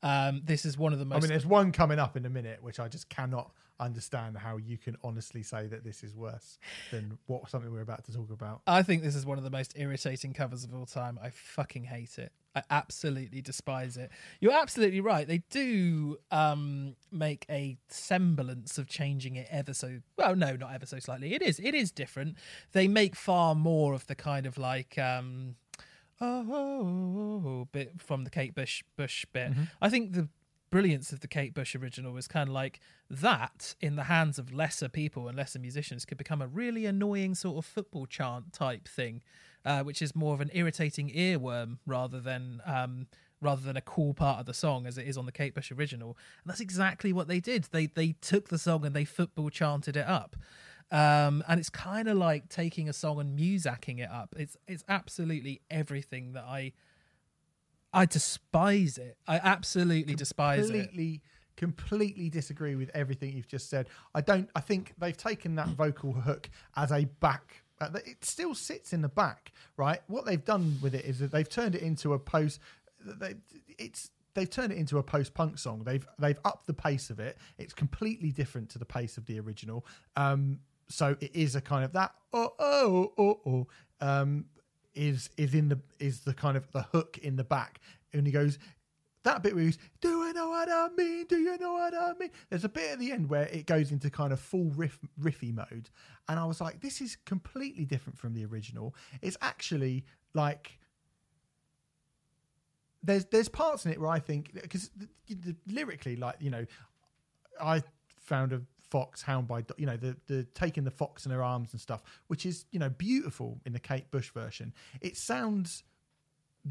Um, 0.01 0.41
this 0.45 0.65
is 0.65 0.75
one 0.77 0.91
of 0.93 0.97
the 0.99 1.05
most. 1.05 1.17
I 1.17 1.19
mean, 1.21 1.29
there's 1.29 1.45
one 1.45 1.71
coming 1.71 1.99
up 1.99 2.17
in 2.17 2.25
a 2.25 2.29
minute, 2.29 2.63
which 2.63 2.79
I 2.79 2.87
just 2.87 3.09
cannot 3.09 3.51
understand 3.79 4.37
how 4.37 4.57
you 4.57 4.77
can 4.77 4.95
honestly 5.03 5.43
say 5.43 5.67
that 5.67 5.83
this 5.83 6.03
is 6.03 6.15
worse 6.15 6.57
than 6.91 7.17
what 7.27 7.49
something 7.49 7.71
we're 7.71 7.81
about 7.81 8.03
to 8.05 8.13
talk 8.13 8.29
about. 8.31 8.61
I 8.67 8.83
think 8.83 9.03
this 9.03 9.15
is 9.15 9.25
one 9.25 9.37
of 9.37 9.43
the 9.43 9.49
most 9.49 9.73
irritating 9.75 10.33
covers 10.33 10.63
of 10.63 10.73
all 10.73 10.85
time. 10.85 11.19
I 11.21 11.29
fucking 11.29 11.85
hate 11.85 12.17
it. 12.17 12.31
I 12.55 12.63
absolutely 12.69 13.41
despise 13.41 13.95
it. 13.95 14.09
You're 14.39 14.53
absolutely 14.53 15.01
right. 15.01 15.27
They 15.27 15.43
do 15.49 16.17
um, 16.31 16.95
make 17.11 17.45
a 17.49 17.77
semblance 17.89 18.77
of 18.77 18.87
changing 18.87 19.35
it 19.35 19.47
ever 19.51 19.73
so 19.73 19.99
well. 20.17 20.35
No, 20.35 20.55
not 20.55 20.73
ever 20.73 20.85
so 20.85 20.99
slightly. 20.99 21.33
It 21.33 21.41
is. 21.41 21.59
It 21.59 21.75
is 21.75 21.91
different. 21.91 22.37
They 22.71 22.87
make 22.87 23.15
far 23.15 23.53
more 23.55 23.93
of 23.93 24.07
the 24.07 24.15
kind 24.15 24.45
of 24.45 24.57
like. 24.57 24.97
Um, 24.97 25.55
oh, 26.21 26.45
oh, 26.49 26.81
oh, 26.81 27.43
oh, 27.47 27.67
bit 27.71 28.01
from 28.01 28.23
the 28.23 28.29
Kate 28.29 28.55
Bush 28.55 28.83
Bush 28.97 29.25
bit. 29.31 29.51
I 29.81 29.89
think 29.89 30.13
the 30.13 30.27
brilliance 30.69 31.11
of 31.11 31.19
the 31.19 31.27
Kate 31.27 31.53
Bush 31.53 31.75
original 31.75 32.11
was 32.11 32.27
kind 32.27 32.49
of 32.49 32.53
like 32.53 32.79
that 33.09 33.75
in 33.81 33.95
the 33.95 34.03
hands 34.03 34.37
of 34.37 34.53
lesser 34.53 34.89
people 34.89 35.27
and 35.27 35.37
lesser 35.37 35.59
musicians 35.59 36.05
could 36.05 36.17
become 36.17 36.41
a 36.41 36.47
really 36.47 36.85
annoying 36.85 37.35
sort 37.35 37.57
of 37.57 37.65
football 37.65 38.05
chant 38.05 38.53
type 38.53 38.87
thing, 38.87 39.21
uh, 39.65 39.83
which 39.83 40.01
is 40.01 40.15
more 40.15 40.33
of 40.33 40.41
an 40.41 40.49
irritating 40.53 41.09
earworm 41.09 41.77
rather 41.85 42.19
than 42.19 42.61
um, 42.65 43.07
rather 43.41 43.61
than 43.61 43.77
a 43.77 43.81
cool 43.81 44.13
part 44.13 44.39
of 44.39 44.45
the 44.45 44.53
song 44.53 44.85
as 44.85 44.97
it 44.97 45.07
is 45.07 45.17
on 45.17 45.25
the 45.25 45.31
Kate 45.31 45.53
Bush 45.53 45.71
original. 45.71 46.17
And 46.43 46.49
that's 46.49 46.59
exactly 46.59 47.13
what 47.13 47.27
they 47.27 47.39
did. 47.39 47.65
They 47.71 47.87
they 47.87 48.15
took 48.21 48.49
the 48.49 48.59
song 48.59 48.85
and 48.85 48.95
they 48.95 49.05
football 49.05 49.49
chanted 49.49 49.97
it 49.97 50.07
up. 50.07 50.35
Um, 50.91 51.43
and 51.47 51.59
it's 51.59 51.69
kind 51.69 52.07
of 52.07 52.17
like 52.17 52.49
taking 52.49 52.89
a 52.89 52.93
song 52.93 53.19
and 53.19 53.37
musacking 53.37 53.99
it 53.99 54.09
up. 54.09 54.35
It's 54.37 54.57
it's 54.67 54.83
absolutely 54.89 55.61
everything 55.69 56.33
that 56.33 56.43
I 56.43 56.73
I 57.93 58.05
despise 58.05 58.97
it. 58.97 59.17
I 59.27 59.37
absolutely 59.37 60.15
despise 60.15 60.69
it. 60.69 61.21
completely, 61.59 62.29
disagree 62.29 62.75
with 62.75 62.89
everything 62.93 63.35
you've 63.35 63.47
just 63.47 63.69
said. 63.69 63.87
I 64.15 64.21
don't. 64.21 64.49
I 64.55 64.61
think 64.61 64.93
they've 64.97 65.17
taken 65.17 65.55
that 65.55 65.67
vocal 65.67 66.13
hook 66.13 66.49
as 66.77 66.91
a 66.91 67.03
back. 67.19 67.63
Uh, 67.81 67.89
it 68.05 68.23
still 68.23 68.55
sits 68.55 68.93
in 68.93 69.01
the 69.01 69.09
back, 69.09 69.51
right? 69.75 69.99
What 70.07 70.25
they've 70.25 70.43
done 70.43 70.77
with 70.81 70.95
it 70.95 71.03
is 71.03 71.19
that 71.19 71.31
they've 71.31 71.49
turned 71.49 71.75
it 71.75 71.81
into 71.81 72.13
a 72.13 72.19
post. 72.19 72.61
They, 73.05 73.35
it's 73.77 74.09
they've 74.35 74.49
turned 74.49 74.71
it 74.71 74.77
into 74.77 74.99
a 74.99 75.03
post 75.03 75.33
punk 75.33 75.59
song. 75.59 75.83
They've 75.83 76.07
they've 76.17 76.39
upped 76.45 76.65
the 76.65 76.73
pace 76.73 77.09
of 77.09 77.19
it. 77.19 77.37
It's 77.57 77.73
completely 77.73 78.31
different 78.31 78.69
to 78.69 78.79
the 78.79 78.85
pace 78.85 79.17
of 79.17 79.25
the 79.25 79.37
original. 79.41 79.85
Um, 80.15 80.59
so 80.87 81.17
it 81.19 81.35
is 81.35 81.55
a 81.55 81.61
kind 81.61 81.83
of 81.83 81.91
that 81.91 82.13
oh 82.31 82.53
oh 82.57 83.13
oh 83.17 83.39
oh 83.45 83.67
um 83.99 84.45
is 84.95 85.29
is 85.37 85.53
in 85.53 85.69
the 85.69 85.79
is 85.99 86.21
the 86.21 86.33
kind 86.33 86.57
of 86.57 86.71
the 86.71 86.83
hook 86.83 87.17
in 87.21 87.35
the 87.35 87.43
back, 87.43 87.79
and 88.13 88.25
he 88.25 88.31
goes 88.31 88.59
that 89.23 89.43
bit 89.43 89.53
where 89.53 89.65
he's 89.65 89.77
do 90.01 90.09
you 90.09 90.33
know 90.33 90.49
what 90.49 90.69
I 90.69 90.87
mean? 90.97 91.25
Do 91.27 91.37
you 91.37 91.57
know 91.57 91.73
what 91.73 91.93
I 91.93 92.13
mean? 92.19 92.29
There's 92.49 92.63
a 92.63 92.69
bit 92.69 92.91
at 92.91 92.99
the 92.99 93.11
end 93.11 93.29
where 93.29 93.47
it 93.47 93.65
goes 93.65 93.91
into 93.91 94.09
kind 94.09 94.31
of 94.31 94.39
full 94.39 94.71
riff 94.71 94.99
riffy 95.21 95.53
mode, 95.53 95.89
and 96.27 96.39
I 96.39 96.45
was 96.45 96.61
like, 96.61 96.81
this 96.81 97.01
is 97.01 97.17
completely 97.25 97.85
different 97.85 98.17
from 98.17 98.33
the 98.33 98.45
original. 98.45 98.95
It's 99.21 99.37
actually 99.41 100.05
like 100.33 100.79
there's 103.03 103.25
there's 103.25 103.49
parts 103.49 103.85
in 103.85 103.91
it 103.91 103.99
where 103.99 104.09
I 104.09 104.19
think 104.19 104.53
because 104.53 104.89
lyrically, 105.67 106.15
like 106.15 106.35
you 106.39 106.49
know, 106.49 106.65
I 107.61 107.83
found 108.19 108.53
a 108.53 108.61
fox 108.89 109.21
hound 109.21 109.47
by 109.47 109.63
you 109.77 109.85
know 109.85 109.97
the 109.97 110.15
the 110.27 110.43
taking 110.53 110.83
the 110.83 110.91
fox 110.91 111.25
in 111.25 111.31
her 111.31 111.43
arms 111.43 111.73
and 111.73 111.81
stuff, 111.81 112.01
which 112.27 112.45
is 112.45 112.65
you 112.71 112.79
know 112.79 112.89
beautiful 112.89 113.59
in 113.65 113.73
the 113.73 113.79
Kate 113.79 114.09
Bush 114.11 114.31
version. 114.31 114.73
It 115.01 115.17
sounds 115.17 115.83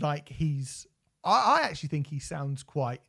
like 0.00 0.28
he's. 0.28 0.86
I, 1.24 1.60
I 1.60 1.66
actually 1.66 1.88
think 1.88 2.08
he 2.08 2.18
sounds 2.18 2.62
quite 2.62 3.00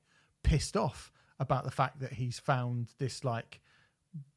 pissed 0.43 0.77
off 0.77 1.11
about 1.39 1.63
the 1.63 1.71
fact 1.71 1.99
that 1.99 2.13
he's 2.13 2.39
found 2.39 2.89
this 2.97 3.23
like 3.23 3.61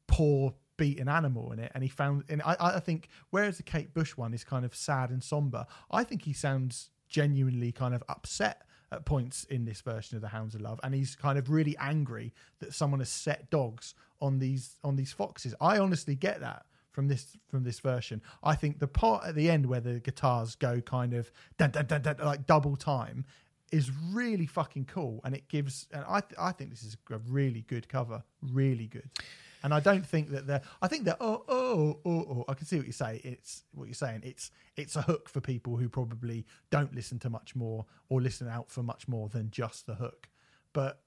poor 0.07 0.53
beaten 0.75 1.07
animal 1.07 1.51
in 1.51 1.59
it 1.59 1.71
and 1.75 1.83
he 1.83 1.89
found 1.89 2.23
and 2.29 2.41
I, 2.43 2.55
I 2.59 2.79
think 2.79 3.07
whereas 3.29 3.57
the 3.57 3.63
Kate 3.63 3.93
Bush 3.93 4.17
one 4.17 4.33
is 4.33 4.43
kind 4.43 4.65
of 4.65 4.75
sad 4.75 5.11
and 5.11 5.23
somber 5.23 5.65
I 5.91 6.03
think 6.03 6.23
he 6.23 6.33
sounds 6.33 6.89
genuinely 7.07 7.71
kind 7.71 7.93
of 7.93 8.03
upset 8.09 8.62
at 8.93 9.05
points 9.05 9.43
in 9.45 9.65
this 9.65 9.81
version 9.81 10.15
of 10.15 10.21
the 10.21 10.29
Hounds 10.29 10.55
of 10.55 10.61
Love 10.61 10.79
and 10.83 10.93
he's 10.93 11.15
kind 11.15 11.37
of 11.37 11.49
really 11.49 11.75
angry 11.77 12.33
that 12.59 12.73
someone 12.73 12.99
has 12.99 13.09
set 13.09 13.49
dogs 13.49 13.93
on 14.21 14.39
these 14.39 14.77
on 14.83 14.95
these 14.95 15.11
foxes. 15.11 15.53
I 15.59 15.79
honestly 15.79 16.15
get 16.15 16.39
that 16.41 16.65
from 16.91 17.07
this 17.07 17.37
from 17.49 17.63
this 17.63 17.79
version. 17.79 18.21
I 18.43 18.55
think 18.55 18.79
the 18.79 18.87
part 18.87 19.25
at 19.25 19.35
the 19.35 19.49
end 19.49 19.65
where 19.65 19.81
the 19.81 19.99
guitars 19.99 20.55
go 20.55 20.79
kind 20.81 21.13
of 21.13 21.31
dun, 21.57 21.71
dun, 21.71 21.85
dun, 21.85 22.01
dun, 22.01 22.17
like 22.23 22.45
double 22.45 22.75
time 22.75 23.25
is 23.71 23.91
really 24.11 24.45
fucking 24.45 24.85
cool 24.85 25.19
and 25.23 25.35
it 25.35 25.47
gives 25.49 25.87
and 25.91 26.05
I 26.07 26.21
th- 26.21 26.35
I 26.39 26.51
think 26.51 26.69
this 26.69 26.83
is 26.83 26.95
a 27.11 27.17
really 27.27 27.61
good 27.67 27.89
cover 27.89 28.23
really 28.41 28.85
good 28.85 29.09
and 29.63 29.73
I 29.73 29.79
don't 29.79 30.05
think 30.05 30.29
that 30.31 30.47
they're 30.47 30.61
I 30.81 30.87
think 30.87 31.05
that 31.05 31.17
oh 31.19 31.43
oh 31.47 31.99
oh 32.05 32.25
oh 32.29 32.45
I 32.47 32.53
can 32.53 32.65
see 32.65 32.77
what 32.77 32.85
you 32.85 32.93
say 32.93 33.21
it's 33.23 33.63
what 33.73 33.85
you're 33.85 33.93
saying 33.93 34.21
it's 34.23 34.51
it's 34.75 34.95
a 34.95 35.01
hook 35.01 35.29
for 35.29 35.41
people 35.41 35.77
who 35.77 35.89
probably 35.89 36.45
don't 36.69 36.93
listen 36.93 37.19
to 37.19 37.29
much 37.29 37.55
more 37.55 37.85
or 38.09 38.21
listen 38.21 38.47
out 38.47 38.69
for 38.69 38.83
much 38.83 39.07
more 39.07 39.29
than 39.29 39.49
just 39.49 39.87
the 39.87 39.95
hook 39.95 40.27
but 40.73 40.99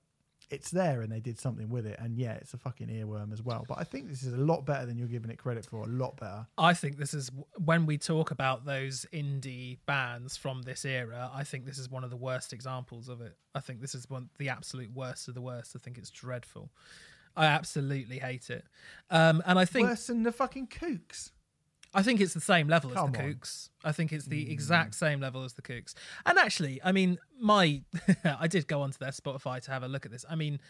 it's 0.49 0.71
there 0.71 1.01
and 1.01 1.11
they 1.11 1.19
did 1.19 1.41
something 1.41 1.69
with 1.69 1.87
it 1.87 1.99
and 1.99 2.17
yeah 2.17 2.35
it's 2.35 2.55
a 2.55 2.59
fucking 2.59 2.87
earworm 2.87 3.33
as 3.33 3.43
well 3.43 3.65
but 3.69 3.79
I 3.79 3.85
think 3.85 4.09
this 4.09 4.23
is 4.23 4.33
a 4.33 4.37
lot 4.37 4.65
better 4.65 4.87
than 4.87 4.97
you're 4.97 5.09
giving 5.09 5.31
it 5.31 5.39
credit 5.39 5.67
for 5.67 5.83
a 5.83 5.87
lot 5.87 6.17
better 6.19 6.47
I 6.57 6.73
think 6.73 6.99
this 6.99 7.15
is 7.15 7.31
when 7.57 7.85
we 7.85 7.99
talk 7.99 8.31
about 8.31 8.65
those 8.65 9.07
indie 9.13 9.79
bands 9.87 10.37
from 10.37 10.63
this 10.63 10.85
era. 10.85 11.31
I 11.35 11.43
think 11.43 11.65
this 11.65 11.79
is 11.79 11.91
one 11.91 12.05
of 12.05 12.11
the 12.11 12.17
worst 12.17 12.53
examples 12.53 13.09
of 13.09 13.21
it. 13.21 13.37
I 13.55 13.61
think 13.61 13.81
this 13.81 13.95
is 13.95 14.09
one 14.09 14.29
the 14.39 14.49
absolute 14.49 14.93
worst 14.95 15.29
of 15.29 15.35
the 15.35 15.41
worst. 15.41 15.75
I 15.75 15.81
think 15.81 15.99
it's 15.99 16.11
dreadful. 16.11 16.71
I 17.37 17.47
absolutely 17.47 18.19
hate 18.19 18.51
it. 18.51 18.65
Um, 19.11 19.43
and 19.47 19.59
I 19.59 19.65
think 19.65 19.89
worse 19.89 20.07
than 20.07 20.23
the 20.23 20.33
fucking 20.33 20.69
kooks 20.69 21.31
I 21.97 22.03
think 22.03 22.21
it's 22.21 22.35
the 22.35 22.43
same 22.43 22.69
level 22.69 22.91
as 22.91 22.97
the 22.97 23.01
on. 23.01 23.13
Kooks. 23.15 23.71
I 23.83 23.91
think 23.91 24.13
it's 24.13 24.27
the 24.27 24.53
exact 24.53 24.95
same 24.95 25.19
level 25.19 25.45
as 25.45 25.55
the 25.55 25.63
Kooks. 25.63 25.95
And 26.27 26.39
actually, 26.39 26.79
I 26.85 26.93
mean, 26.93 27.19
my 27.41 27.81
I 28.25 28.49
did 28.49 28.69
go 28.69 28.83
onto 28.83 28.99
their 28.99 29.13
Spotify 29.13 29.63
to 29.63 29.71
have 29.71 29.83
a 29.83 29.89
look 29.89 30.05
at 30.05 30.13
this. 30.13 30.25
I 30.29 30.35
mean, 30.35 30.61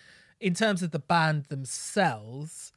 in 0.41 0.55
terms 0.55 0.85
of 0.85 0.93
the 0.93 1.01
band 1.01 1.47
themselves, 1.47 2.73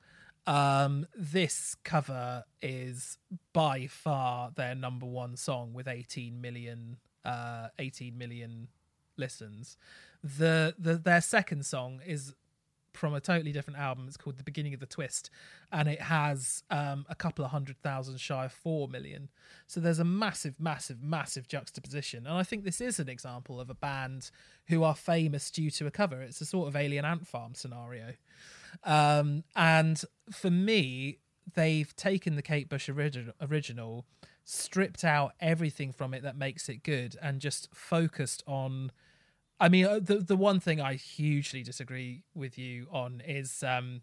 um, 0.48 1.06
this 1.16 1.76
cover 1.84 2.44
is 2.60 3.20
by 3.54 3.86
far 3.86 4.50
their 4.56 4.74
number 4.74 5.06
one 5.06 5.36
song 5.38 5.74
with 5.74 5.88
18 5.88 6.42
million, 6.42 6.98
uh, 7.24 7.68
18 7.78 8.18
million 8.18 8.70
listens. 9.16 9.78
The, 10.24 10.74
the 10.80 10.96
their 10.96 11.22
second 11.22 11.68
song 11.68 12.02
is 12.04 12.34
from 12.94 13.14
a 13.14 13.22
totally 13.22 13.52
different 13.52 13.80
album. 13.80 14.06
It's 14.08 14.18
called 14.18 14.38
The 14.38 14.44
Beginning 14.44 14.74
of 14.74 14.80
the 14.80 14.86
Twist, 14.86 15.30
and 15.72 15.88
it 15.88 16.02
has 16.02 16.64
um, 16.70 17.06
a 17.10 17.16
couple 17.16 17.46
of 17.46 17.52
hundred 17.52 17.82
thousand 17.82 18.20
shy 18.20 18.46
of 18.46 18.52
four 18.52 18.88
million. 18.88 19.30
So 19.68 19.80
there's 19.80 20.00
a 20.00 20.06
massive, 20.06 20.60
massive, 20.60 21.02
massive 21.02 21.48
juxtaposition. 21.48 22.26
And 22.26 22.36
I 22.36 22.44
think 22.44 22.64
this 22.64 22.82
is 22.82 23.00
an 23.00 23.10
example 23.10 23.60
of 23.60 23.70
a 23.70 23.76
band 23.76 24.32
who 24.68 24.84
are 24.84 24.96
famous 24.96 25.50
due 25.52 25.72
to 25.72 25.88
a 25.88 25.92
cover. 25.92 26.22
It's 26.22 26.42
a 26.42 26.46
sort 26.46 26.68
of 26.68 26.76
Alien 26.76 27.06
Ant 27.06 27.28
Farm 27.28 27.54
scenario. 27.54 28.14
Um, 28.84 29.44
and 29.56 30.02
for 30.32 30.52
me, 30.52 31.20
they've 31.56 31.96
taken 31.96 32.36
the 32.36 32.42
Kate 32.42 32.70
Bush 32.70 32.90
original, 32.90 33.34
original, 33.42 34.06
stripped 34.44 35.04
out 35.04 35.34
everything 35.40 35.92
from 35.92 36.14
it 36.14 36.24
that 36.24 36.38
makes 36.38 36.70
it 36.70 36.84
good, 36.84 37.16
and 37.22 37.40
just 37.40 37.74
focused 37.74 38.44
on. 38.48 38.92
I 39.60 39.70
mean, 39.70 39.86
uh, 39.86 40.00
the 40.02 40.18
the 40.18 40.36
one 40.38 40.60
thing 40.60 40.80
I 40.82 40.94
hugely 40.96 41.64
disagree 41.64 42.24
with 42.34 42.58
you 42.58 42.88
on 42.92 43.22
is 43.26 43.62
um, 43.64 44.02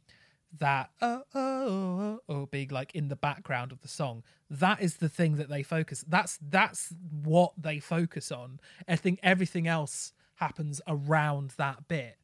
that 0.59 0.91
oh, 1.01 1.23
oh 1.35 1.41
oh 1.69 2.21
oh 2.29 2.47
being 2.47 2.69
like 2.69 2.95
in 2.95 3.09
the 3.09 3.17
background 3.17 3.73
of 3.73 3.81
the 3.81 3.89
song. 3.89 4.23
That 4.51 4.81
is 4.81 4.97
the 4.97 5.09
thing 5.09 5.37
that 5.37 5.49
they 5.49 5.63
focus. 5.63 6.05
That's 6.07 6.39
that's 6.41 6.93
what 7.25 7.53
they 7.57 7.81
focus 7.81 8.31
on. 8.31 8.61
I 8.87 8.97
think 8.97 9.19
everything 9.23 9.67
else 9.67 10.13
happens 10.37 10.81
around 10.87 11.55
that 11.57 11.89
bit. 11.89 12.17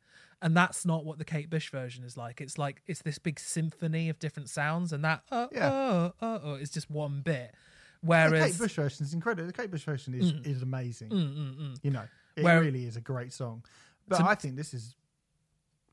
and 0.42 0.56
that's 0.56 0.84
not 0.84 1.04
what 1.04 1.18
the 1.18 1.24
Kate 1.24 1.48
Bush 1.48 1.70
version 1.70 2.04
is 2.04 2.16
like. 2.16 2.40
It's 2.40 2.58
like 2.58 2.82
it's 2.86 3.00
this 3.02 3.18
big 3.18 3.38
symphony 3.40 4.08
of 4.10 4.18
different 4.18 4.50
sounds, 4.50 4.92
and 4.92 5.02
that 5.04 5.22
oh 5.32 5.48
Yeah. 5.52 5.70
oh 5.72 6.12
oh, 6.20 6.40
oh 6.44 6.54
is 6.54 6.70
just 6.70 6.90
one 6.90 7.22
bit. 7.22 7.54
Whereas 8.02 8.32
the 8.32 8.38
Kate 8.50 8.58
Bush 8.58 8.74
version 8.74 9.06
is 9.06 9.14
incredible. 9.14 9.46
The 9.46 9.52
Kate 9.52 9.70
Bush 9.70 9.84
version 9.84 10.14
is 10.14 10.32
is 10.44 10.62
amazing. 10.62 11.10
Mm, 11.10 11.36
mm, 11.36 11.56
mm. 11.56 11.78
You 11.82 11.90
know, 11.92 12.04
it 12.36 12.44
Where- 12.44 12.60
really 12.60 12.84
is 12.86 12.96
a 12.96 13.00
great 13.00 13.32
song. 13.32 13.64
But 14.08 14.18
To- 14.18 14.24
I 14.26 14.34
think 14.34 14.56
this 14.56 14.74
is 14.74 14.94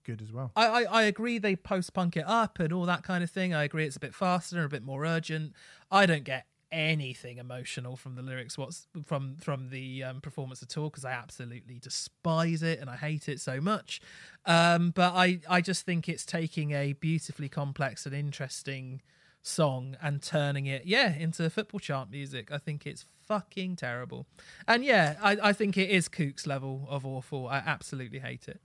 good 0.03 0.21
as 0.21 0.31
well. 0.31 0.51
I, 0.55 0.67
I, 0.67 0.83
I 0.83 1.03
agree 1.03 1.37
they 1.37 1.55
post 1.55 1.93
punk 1.93 2.17
it 2.17 2.25
up 2.25 2.59
and 2.59 2.73
all 2.73 2.85
that 2.85 3.03
kind 3.03 3.23
of 3.23 3.29
thing. 3.29 3.53
I 3.53 3.63
agree 3.63 3.85
it's 3.85 3.95
a 3.97 3.99
bit 3.99 4.15
faster 4.15 4.55
and 4.57 4.65
a 4.65 4.69
bit 4.69 4.83
more 4.83 5.05
urgent. 5.05 5.53
I 5.91 6.05
don't 6.05 6.23
get 6.23 6.45
anything 6.71 7.39
emotional 7.39 7.95
from 7.95 8.13
the 8.13 8.21
lyrics 8.21 8.55
what's 8.55 8.85
from 9.03 9.35
from 9.37 9.69
the 9.69 10.03
um, 10.03 10.21
performance 10.21 10.61
at 10.61 10.77
all 10.77 10.87
because 10.87 11.03
I 11.03 11.11
absolutely 11.11 11.79
despise 11.79 12.61
it 12.61 12.79
and 12.79 12.87
I 12.89 12.95
hate 12.95 13.27
it 13.27 13.39
so 13.41 13.59
much. 13.59 13.99
Um, 14.45 14.91
but 14.91 15.13
I 15.15 15.39
I 15.49 15.61
just 15.61 15.85
think 15.85 16.07
it's 16.07 16.25
taking 16.25 16.71
a 16.71 16.93
beautifully 16.93 17.49
complex 17.49 18.05
and 18.05 18.13
interesting 18.15 19.01
song 19.41 19.95
and 20.01 20.21
turning 20.21 20.65
it 20.67 20.85
yeah 20.85 21.13
into 21.15 21.49
football 21.49 21.79
chart 21.79 22.11
music. 22.11 22.51
I 22.51 22.57
think 22.59 22.85
it's 22.85 23.05
fucking 23.29 23.77
terrible. 23.77 24.27
And 24.67 24.83
yeah, 24.83 25.15
I, 25.21 25.37
I 25.41 25.53
think 25.53 25.77
it 25.77 25.89
is 25.89 26.09
Kook's 26.09 26.45
level 26.45 26.85
of 26.89 27.05
awful. 27.05 27.47
I 27.47 27.59
absolutely 27.65 28.19
hate 28.19 28.49
it. 28.49 28.59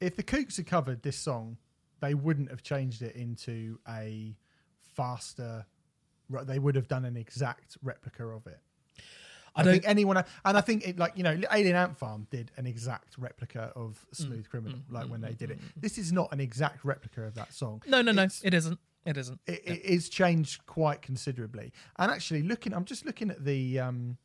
If 0.00 0.16
the 0.16 0.22
Kooks 0.22 0.56
had 0.56 0.66
covered 0.66 1.02
this 1.02 1.16
song, 1.16 1.56
they 2.00 2.14
wouldn't 2.14 2.50
have 2.50 2.62
changed 2.62 3.00
it 3.00 3.14
into 3.14 3.78
a 3.88 4.36
faster. 4.94 5.64
They 6.28 6.58
would 6.58 6.74
have 6.74 6.88
done 6.88 7.04
an 7.04 7.16
exact 7.16 7.78
replica 7.82 8.26
of 8.26 8.46
it. 8.46 8.58
I 9.54 9.60
I, 9.60 9.64
don't 9.64 9.72
think 9.72 9.88
anyone, 9.88 10.16
and 10.44 10.56
I 10.56 10.60
think 10.60 10.86
it 10.86 10.98
like 10.98 11.12
you 11.16 11.24
know, 11.24 11.40
Alien 11.52 11.76
Ant 11.76 11.96
Farm 11.96 12.26
did 12.30 12.52
an 12.56 12.66
exact 12.66 13.16
replica 13.18 13.72
of 13.74 14.06
Mm, 14.12 14.16
Smooth 14.16 14.48
Criminal, 14.48 14.78
mm. 14.78 14.92
like 14.92 15.08
when 15.08 15.20
mm. 15.20 15.24
they 15.24 15.32
mm. 15.32 15.38
did 15.38 15.50
it. 15.52 15.58
This 15.76 15.98
is 15.98 16.12
not 16.12 16.32
an 16.32 16.40
exact 16.40 16.84
replica 16.84 17.22
of 17.24 17.34
that 17.34 17.52
song. 17.52 17.82
No, 17.86 18.00
no, 18.00 18.12
no, 18.12 18.22
It's- 18.22 18.42
it 18.44 18.54
isn't. 18.54 18.78
It 19.06 19.16
isn't. 19.16 19.40
it, 19.46 19.62
it 19.64 19.84
is 19.84 20.08
changed 20.08 20.66
quite 20.66 21.00
considerably. 21.02 21.72
And 21.98 22.10
actually, 22.10 22.42
looking, 22.42 22.74
I'm 22.74 22.84
just 22.84 23.06
looking 23.06 23.30
at 23.30 23.44
the 23.44 23.80
um, 23.80 24.18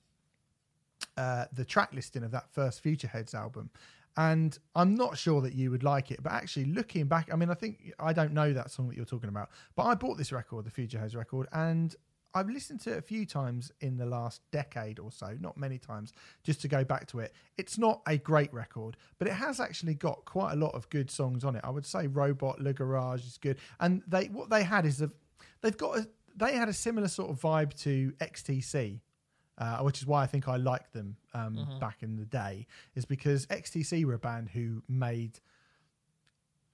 uh, 1.17 1.45
the 1.53 1.63
track 1.63 1.93
listing 1.93 2.23
of 2.23 2.31
that 2.31 2.49
first 2.51 2.83
Futureheads 2.83 3.33
album, 3.33 3.69
and 4.17 4.57
I'm 4.75 4.95
not 4.95 5.17
sure 5.17 5.41
that 5.41 5.53
you 5.53 5.71
would 5.71 5.83
like 5.83 6.11
it. 6.11 6.21
But 6.21 6.33
actually, 6.33 6.65
looking 6.65 7.05
back, 7.05 7.29
I 7.31 7.37
mean, 7.37 7.49
I 7.49 7.53
think 7.53 7.93
I 7.99 8.11
don't 8.11 8.33
know 8.33 8.51
that 8.51 8.69
song 8.69 8.89
that 8.89 8.97
you're 8.97 9.05
talking 9.05 9.29
about, 9.29 9.49
but 9.75 9.83
I 9.83 9.95
bought 9.95 10.17
this 10.17 10.33
record, 10.33 10.65
the 10.65 10.71
Futureheads 10.71 11.15
record, 11.15 11.47
and 11.53 11.95
I've 12.35 12.49
listened 12.49 12.81
to 12.81 12.91
it 12.91 12.97
a 12.97 13.01
few 13.01 13.25
times 13.25 13.71
in 13.79 13.95
the 13.95 14.05
last 14.05 14.41
decade 14.51 14.99
or 14.99 15.09
so, 15.09 15.37
not 15.39 15.57
many 15.57 15.77
times, 15.77 16.11
just 16.43 16.61
to 16.61 16.67
go 16.67 16.83
back 16.83 17.07
to 17.07 17.19
it. 17.19 17.33
It's 17.57 17.77
not 17.77 18.01
a 18.05 18.17
great 18.17 18.53
record, 18.53 18.97
but 19.17 19.29
it 19.29 19.33
has 19.33 19.61
actually 19.61 19.95
got 19.95 20.25
quite 20.25 20.51
a 20.51 20.57
lot 20.57 20.75
of 20.75 20.89
good 20.89 21.09
songs 21.09 21.45
on 21.45 21.55
it. 21.55 21.61
I 21.63 21.69
would 21.69 21.85
say 21.85 22.07
Robot, 22.07 22.59
Le 22.59 22.73
Garage 22.73 23.25
is 23.25 23.37
good, 23.37 23.57
and 23.79 24.03
they 24.05 24.25
what 24.25 24.49
they 24.49 24.63
had 24.63 24.85
is 24.85 25.01
a, 25.01 25.09
they've 25.61 25.77
got 25.77 25.99
a, 25.99 26.07
they 26.35 26.53
had 26.57 26.67
a 26.67 26.73
similar 26.73 27.07
sort 27.07 27.31
of 27.31 27.39
vibe 27.39 27.73
to 27.83 28.11
XTC. 28.19 28.99
Uh, 29.57 29.77
which 29.77 29.99
is 29.99 30.05
why 30.05 30.21
I 30.21 30.27
think 30.27 30.49
I 30.49 30.57
liked 30.57 30.91
them 30.91 31.15
um, 31.33 31.77
back 31.79 32.03
in 32.03 32.17
the 32.17 32.25
day, 32.25 32.67
is 32.93 33.05
because 33.05 33.45
XTC 33.45 34.03
were 34.03 34.15
a 34.15 34.19
band 34.19 34.49
who 34.49 34.83
made 34.89 35.39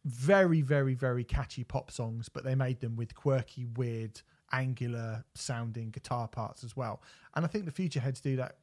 very, 0.03 0.61
very, 0.63 0.95
very 0.95 1.23
catchy 1.23 1.63
pop 1.63 1.91
songs, 1.91 2.27
but 2.27 2.43
they 2.43 2.55
made 2.55 2.79
them 2.79 2.95
with 2.95 3.13
quirky, 3.13 3.65
weird, 3.65 4.21
angular 4.51 5.23
sounding 5.33 5.89
guitar 5.89 6.27
parts 6.27 6.63
as 6.63 6.75
well. 6.75 7.01
And 7.35 7.45
I 7.45 7.47
think 7.47 7.65
the 7.65 7.71
Futureheads 7.71 8.21
do 8.21 8.35
that 8.37 8.57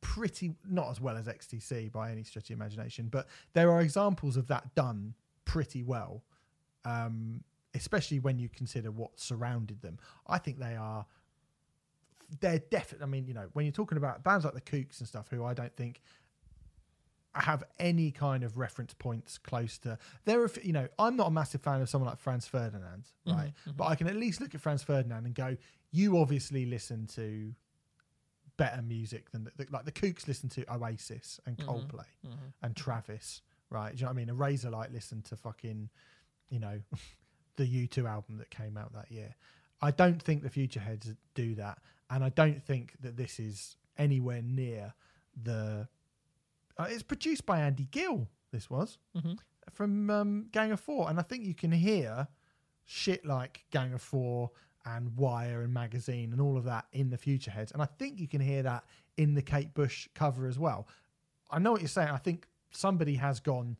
pretty, 0.00 0.54
not 0.68 0.90
as 0.90 1.00
well 1.00 1.16
as 1.16 1.26
XTC 1.26 1.90
by 1.90 2.10
any 2.10 2.22
stretch 2.24 2.50
of 2.50 2.56
imagination, 2.56 3.08
but 3.10 3.28
there 3.54 3.70
are 3.70 3.80
examples 3.80 4.36
of 4.36 4.48
that 4.48 4.74
done 4.74 5.14
pretty 5.44 5.82
well, 5.82 6.22
um, 6.84 7.42
especially 7.74 8.18
when 8.18 8.38
you 8.38 8.48
consider 8.48 8.90
what 8.90 9.18
surrounded 9.18 9.80
them. 9.80 9.98
I 10.26 10.38
think 10.38 10.58
they 10.58 10.76
are. 10.76 11.06
They're 12.40 12.58
definitely. 12.58 13.04
I 13.04 13.08
mean, 13.08 13.26
you 13.26 13.34
know, 13.34 13.46
when 13.52 13.64
you're 13.64 13.72
talking 13.72 13.98
about 13.98 14.24
bands 14.24 14.44
like 14.44 14.54
the 14.54 14.60
Kooks 14.60 14.98
and 14.98 15.08
stuff, 15.08 15.28
who 15.30 15.44
I 15.44 15.54
don't 15.54 15.74
think 15.76 16.02
have 17.40 17.64
any 17.78 18.10
kind 18.10 18.44
of 18.44 18.58
reference 18.58 18.92
points 18.94 19.38
close 19.38 19.78
to 19.78 19.98
there 20.26 20.42
are 20.42 20.50
you 20.62 20.72
know 20.72 20.86
i'm 20.98 21.16
not 21.16 21.28
a 21.28 21.30
massive 21.30 21.62
fan 21.62 21.80
of 21.80 21.88
someone 21.88 22.08
like 22.08 22.18
franz 22.18 22.46
ferdinand 22.46 23.04
mm-hmm, 23.26 23.38
right? 23.38 23.52
Mm-hmm. 23.62 23.76
but 23.76 23.84
i 23.86 23.94
can 23.94 24.06
at 24.06 24.16
least 24.16 24.40
look 24.40 24.54
at 24.54 24.60
franz 24.60 24.82
ferdinand 24.82 25.24
and 25.24 25.34
go 25.34 25.56
you 25.90 26.18
obviously 26.18 26.66
listen 26.66 27.06
to 27.14 27.54
better 28.58 28.82
music 28.82 29.30
than 29.30 29.44
the, 29.44 29.66
like 29.70 29.86
the 29.86 29.92
kooks 29.92 30.28
listen 30.28 30.48
to 30.50 30.64
oasis 30.72 31.40
and 31.46 31.56
mm-hmm, 31.56 31.70
coldplay 31.70 32.04
and 32.62 32.76
travis 32.76 33.40
right? 33.72 33.96
Do 33.96 34.00
you 34.00 34.02
know 34.02 34.08
what 34.08 34.12
i 34.12 34.16
mean? 34.16 34.30
A 34.30 34.34
razor 34.34 34.70
razorlight 34.70 34.92
listened 34.92 35.24
to 35.26 35.36
fucking 35.36 35.88
you 36.50 36.60
know 36.60 36.80
the 37.56 37.88
u2 37.88 38.08
album 38.08 38.38
that 38.38 38.50
came 38.50 38.76
out 38.76 38.92
that 38.92 39.10
year. 39.10 39.34
I 39.80 39.90
don't 39.90 40.22
think 40.22 40.42
the 40.42 40.50
future 40.50 40.80
heads 40.80 41.12
do 41.34 41.56
that 41.56 41.78
and 42.08 42.22
i 42.22 42.28
don't 42.28 42.62
think 42.62 42.94
that 43.00 43.16
this 43.16 43.40
is 43.40 43.76
anywhere 43.98 44.42
near 44.42 44.94
the 45.42 45.88
uh, 46.78 46.86
it's 46.88 47.02
produced 47.02 47.46
by 47.46 47.60
Andy 47.60 47.86
Gill. 47.90 48.28
This 48.50 48.68
was 48.70 48.98
Mhm. 49.16 49.38
from 49.70 50.10
um, 50.10 50.48
Gang 50.52 50.72
of 50.72 50.80
Four, 50.80 51.08
and 51.10 51.18
I 51.18 51.22
think 51.22 51.44
you 51.46 51.54
can 51.54 51.72
hear 51.72 52.28
shit 52.84 53.24
like 53.24 53.64
Gang 53.70 53.92
of 53.94 54.02
Four 54.02 54.50
and 54.84 55.16
Wire 55.16 55.62
and 55.62 55.72
Magazine 55.72 56.32
and 56.32 56.40
all 56.40 56.56
of 56.56 56.64
that 56.64 56.86
in 56.92 57.10
the 57.10 57.16
Futureheads, 57.18 57.72
and 57.72 57.80
I 57.80 57.86
think 57.86 58.18
you 58.18 58.26
can 58.28 58.40
hear 58.40 58.62
that 58.64 58.84
in 59.16 59.34
the 59.34 59.42
Kate 59.42 59.72
Bush 59.74 60.08
cover 60.14 60.46
as 60.46 60.58
well. 60.58 60.88
I 61.50 61.58
know 61.58 61.72
what 61.72 61.80
you're 61.80 61.88
saying. 61.88 62.08
I 62.08 62.16
think 62.18 62.48
somebody 62.70 63.14
has 63.16 63.38
gone 63.40 63.76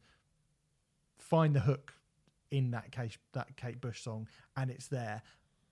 find 1.18 1.54
the 1.56 1.60
hook 1.60 1.94
in 2.50 2.70
that 2.72 2.92
Kate 2.92 3.16
that 3.32 3.56
Kate 3.56 3.80
Bush 3.80 4.02
song, 4.02 4.28
and 4.56 4.70
it's 4.70 4.88
there. 4.88 5.22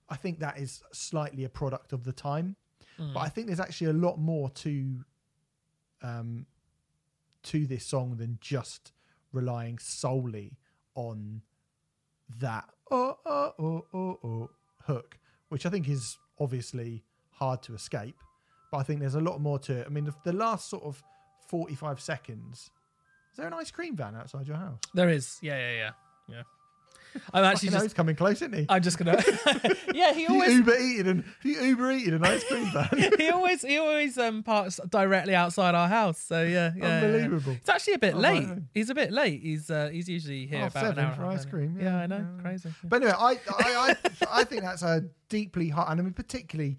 I 0.09 0.17
think 0.17 0.41
that 0.41 0.59
is 0.59 0.83
slightly 0.93 1.45
a 1.45 1.49
product 1.49 1.93
of 1.93 2.05
the 2.05 2.13
time, 2.13 2.57
but 2.99 3.21
I 3.21 3.29
think 3.29 3.47
there's 3.47 3.61
actually 3.61 3.91
a 3.91 3.93
lot 3.95 4.19
more 4.19 4.51
to 4.51 5.05
um, 6.03 6.47
to 7.45 7.67
this 7.67 7.85
song 7.85 8.17
than 8.17 8.39
just 8.41 8.93
relying 9.33 9.79
solely 9.79 10.59
on 10.95 11.43
that 12.39 12.69
oh 12.91 13.17
oh 13.25 13.53
oh 13.59 13.87
oh 13.95 14.19
oh 14.25 14.51
hook, 14.85 15.19
which 15.49 15.67
I 15.67 15.71
think 15.71 15.89
is 15.89 16.19
obviously 16.39 17.05
hard 17.31 17.63
to 17.63 17.75
escape. 17.75 18.17
But 18.71 18.79
I 18.79 18.83
think 18.83 19.01
there's 19.01 19.15
a 19.15 19.21
lot 19.21 19.41
more 19.41 19.59
to 19.61 19.81
it. 19.81 19.87
I 19.87 19.91
mean, 19.91 20.05
the, 20.05 20.15
the 20.25 20.33
last 20.33 20.71
sort 20.71 20.85
of 20.85 21.03
45 21.49 22.01
seconds. 22.01 22.71
Is 23.33 23.37
there 23.37 23.47
an 23.47 23.55
ice 23.55 23.71
cream 23.71 23.97
van 23.97 24.15
outside 24.15 24.47
your 24.47 24.57
house? 24.57 24.81
There 24.95 25.09
is. 25.09 25.39
Yeah, 25.43 25.59
yeah, 25.59 25.73
yeah. 25.73 25.91
Yeah. 26.29 26.43
I'm 27.33 27.45
actually 27.45 27.71
just 27.71 27.83
he's 27.85 27.95
coming 27.95 28.17
close, 28.17 28.37
isn't 28.43 28.55
he? 28.55 28.67
I'm 28.69 28.83
just 28.83 28.99
gonna 28.99 29.23
Yeah, 29.95 30.13
he 30.13 30.27
always 30.27 30.53
Uber 30.55 30.79
eated 30.79 31.07
and 31.09 31.25
he 31.43 31.55
Uber 31.55 31.91
eated 31.93 32.15
an 32.15 32.25
ice 32.25 32.45
cream 32.45 32.71
van. 32.73 33.13
he 33.19 33.29
always 33.31 33.63
he 33.63 33.79
always 33.79 34.17
um 34.19 34.43
parks 34.43 34.79
directly 34.89 35.35
outside 35.35 35.75
our 35.75 35.89
house. 35.89 36.19
So 36.21 36.43
yeah, 36.43 36.73
yeah. 36.77 37.01
Unbelievable. 37.01 37.53
It's 37.55 37.69
actually 37.69 37.95
a 37.95 37.99
bit 37.99 38.15
Oh, 38.15 38.19
late. 38.19 38.47
right. 38.47 38.59
He's 38.75 38.91
a 38.91 38.95
bit 38.95 39.13
late. 39.13 39.41
He's 39.43 39.71
uh 39.71 39.89
he's 39.93 40.09
usually 40.09 40.47
here 40.47 40.61
Half 40.61 40.73
about 40.73 40.85
an 40.85 40.91
seven 40.91 41.05
hour 41.05 41.15
for 41.15 41.23
and 41.23 41.31
a 41.33 41.35
ice 41.35 41.45
cream, 41.45 41.77
Yeah, 41.79 41.85
yeah, 41.85 41.97
I 41.99 42.07
know, 42.07 42.17
yeah. 42.37 42.43
crazy. 42.43 42.71
But 42.85 42.97
anyway, 43.03 43.15
I, 43.19 43.31
I, 43.33 43.39
I, 43.59 43.97
I 44.31 44.45
think 44.45 44.63
that's 44.63 44.83
a 44.83 45.05
deeply 45.29 45.69
hard, 45.69 45.91
and 45.91 46.01
I 46.01 46.03
mean, 46.05 46.13
particularly 46.13 46.79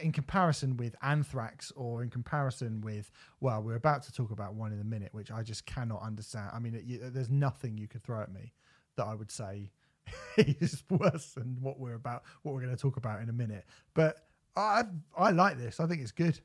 in 0.00 0.12
comparison 0.12 0.76
with 0.76 0.94
Anthrax 1.02 1.72
or 1.74 2.02
in 2.04 2.10
comparison 2.10 2.80
with, 2.82 3.10
well, 3.40 3.60
we're 3.62 3.74
about 3.74 4.02
to 4.04 4.12
talk 4.12 4.30
about 4.30 4.54
one 4.54 4.72
in 4.72 4.80
a 4.80 4.84
minute, 4.84 5.08
which 5.12 5.32
I 5.32 5.42
just 5.42 5.66
cannot 5.66 6.02
understand. 6.02 6.50
I 6.54 6.60
mean, 6.60 6.74
it, 6.76 6.84
you, 6.84 7.00
there's 7.10 7.30
nothing 7.30 7.76
you 7.78 7.88
could 7.88 8.04
throw 8.04 8.20
at 8.22 8.30
me 8.32 8.52
that 8.98 9.06
I 9.06 9.14
would 9.14 9.30
say 9.30 9.70
is 10.36 10.84
worse 10.90 11.32
than 11.32 11.56
what 11.60 11.80
we're 11.80 11.94
about, 11.94 12.22
what 12.42 12.54
we're 12.54 12.62
going 12.62 12.76
to 12.76 12.80
talk 12.80 12.96
about 12.96 13.22
in 13.22 13.28
a 13.28 13.32
minute. 13.32 13.64
But 13.94 14.28
I, 14.56 14.82
I 15.16 15.30
like 15.30 15.58
this. 15.58 15.80
I 15.80 15.86
think 15.86 16.02
it's 16.02 16.12
good. 16.12 16.38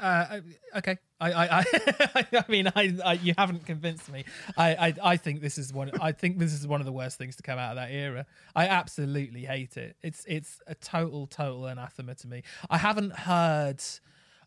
Uh, 0.00 0.40
okay. 0.76 0.98
I, 1.20 1.32
I, 1.32 1.58
I, 1.60 2.26
I 2.32 2.44
mean, 2.48 2.68
I, 2.74 2.94
I, 3.04 3.12
you 3.14 3.32
haven't 3.38 3.64
convinced 3.64 4.10
me. 4.10 4.24
I, 4.56 4.74
I, 4.74 4.94
I 5.02 5.16
think 5.16 5.40
this 5.40 5.56
is 5.56 5.72
one. 5.72 5.90
I 6.00 6.12
think 6.12 6.38
this 6.38 6.52
is 6.52 6.66
one 6.66 6.80
of 6.80 6.84
the 6.84 6.92
worst 6.92 7.16
things 7.16 7.36
to 7.36 7.42
come 7.42 7.58
out 7.58 7.70
of 7.70 7.76
that 7.76 7.92
era. 7.92 8.26
I 8.54 8.66
absolutely 8.66 9.44
hate 9.44 9.76
it. 9.76 9.96
It's, 10.02 10.24
it's 10.26 10.60
a 10.66 10.74
total, 10.74 11.26
total 11.26 11.66
anathema 11.66 12.16
to 12.16 12.28
me. 12.28 12.42
I 12.68 12.78
haven't 12.78 13.12
heard. 13.12 13.82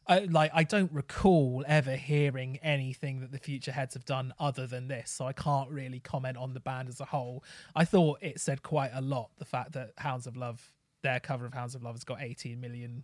I, 0.09 0.19
like 0.19 0.51
I 0.53 0.63
don't 0.63 0.91
recall 0.91 1.65
ever 1.67 1.95
hearing 1.95 2.57
anything 2.63 3.19
that 3.19 3.31
the 3.31 3.39
Futureheads 3.39 3.93
have 3.93 4.05
done 4.05 4.33
other 4.39 4.65
than 4.67 4.87
this, 4.87 5.11
so 5.11 5.25
I 5.25 5.33
can't 5.33 5.69
really 5.69 5.99
comment 5.99 6.37
on 6.37 6.53
the 6.53 6.59
band 6.59 6.89
as 6.89 6.99
a 6.99 7.05
whole. 7.05 7.43
I 7.75 7.85
thought 7.85 8.19
it 8.21 8.39
said 8.39 8.63
quite 8.63 8.91
a 8.93 9.01
lot 9.01 9.31
the 9.37 9.45
fact 9.45 9.73
that 9.73 9.91
Hounds 9.97 10.25
of 10.27 10.37
Love, 10.37 10.71
their 11.03 11.19
cover 11.19 11.45
of 11.45 11.53
Hounds 11.53 11.75
of 11.75 11.83
Love, 11.83 11.95
has 11.95 12.03
got 12.03 12.21
18 12.21 12.59
million 12.61 13.03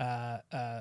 uh, 0.00 0.38
uh, 0.52 0.80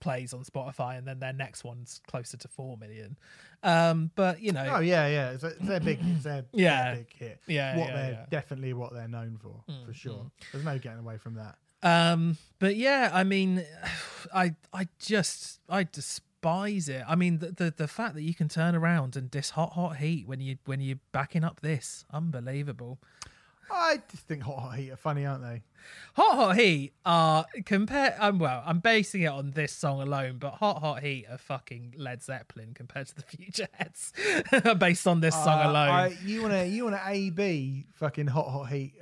plays 0.00 0.34
on 0.34 0.44
Spotify, 0.44 0.98
and 0.98 1.06
then 1.06 1.18
their 1.20 1.32
next 1.32 1.64
one's 1.64 2.00
closer 2.06 2.36
to 2.36 2.48
four 2.48 2.76
million. 2.76 3.16
Um, 3.62 4.10
but 4.16 4.40
you 4.40 4.52
know, 4.52 4.66
Oh 4.76 4.80
yeah, 4.80 5.06
yeah. 5.06 5.30
It's, 5.30 5.44
a, 5.44 5.48
it's 5.48 5.66
their 5.66 5.80
big, 5.80 5.98
it's 6.02 6.24
their, 6.24 6.44
Yeah. 6.52 6.84
their 6.84 6.96
big 6.96 7.12
hit. 7.14 7.40
Yeah, 7.46 7.78
what 7.78 7.88
yeah, 7.88 7.94
they're 7.94 8.10
yeah. 8.10 8.16
Mm, 8.26 8.30
definitely 8.30 8.72
what 8.74 8.92
they're 8.92 9.08
known 9.08 9.38
for, 9.40 9.62
for 9.86 9.94
sure. 9.94 10.30
There's 10.52 10.64
no 10.64 10.78
getting 10.78 10.98
away 10.98 11.16
from 11.18 11.34
that. 11.34 11.56
Um, 11.84 12.38
but 12.58 12.74
yeah, 12.76 13.10
I 13.12 13.22
mean, 13.22 13.64
I 14.34 14.56
I 14.72 14.88
just 14.98 15.60
I 15.68 15.84
despise 15.84 16.88
it. 16.88 17.04
I 17.06 17.14
mean, 17.14 17.38
the, 17.38 17.52
the 17.52 17.74
the 17.76 17.88
fact 17.88 18.14
that 18.14 18.22
you 18.22 18.34
can 18.34 18.48
turn 18.48 18.74
around 18.74 19.14
and 19.14 19.30
diss 19.30 19.50
Hot 19.50 19.74
Hot 19.74 19.98
Heat 19.98 20.26
when 20.26 20.40
you 20.40 20.56
when 20.64 20.80
you're 20.80 20.98
backing 21.12 21.44
up 21.44 21.60
this, 21.60 22.04
unbelievable. 22.10 22.98
I 23.70 24.00
just 24.10 24.26
think 24.26 24.42
Hot 24.42 24.58
Hot 24.58 24.76
Heat 24.76 24.90
are 24.90 24.96
funny, 24.96 25.24
aren't 25.26 25.42
they? 25.42 25.62
Hot 26.14 26.34
Hot 26.36 26.56
Heat 26.56 26.92
are 27.04 27.44
compare. 27.64 28.16
Um, 28.18 28.38
well, 28.38 28.62
I'm 28.64 28.78
basing 28.78 29.22
it 29.22 29.26
on 29.28 29.50
this 29.52 29.72
song 29.72 30.00
alone, 30.00 30.36
but 30.38 30.52
Hot 30.54 30.80
Hot 30.80 31.02
Heat 31.02 31.26
are 31.30 31.38
fucking 31.38 31.94
Led 31.96 32.22
Zeppelin 32.22 32.72
compared 32.74 33.08
to 33.08 33.14
the 33.16 33.22
Futureheads, 33.24 34.78
based 34.78 35.06
on 35.06 35.20
this 35.20 35.34
song 35.34 35.60
Uh, 35.60 35.70
alone. 35.70 35.88
I, 35.88 36.16
you 36.24 36.42
want 36.42 36.54
to 36.54 36.66
you 36.66 36.84
want 36.84 36.96
to 36.96 37.02
A 37.08 37.30
B 37.30 37.86
fucking 37.94 38.28
Hot 38.28 38.48
Hot 38.50 38.64
Heat. 38.70 38.94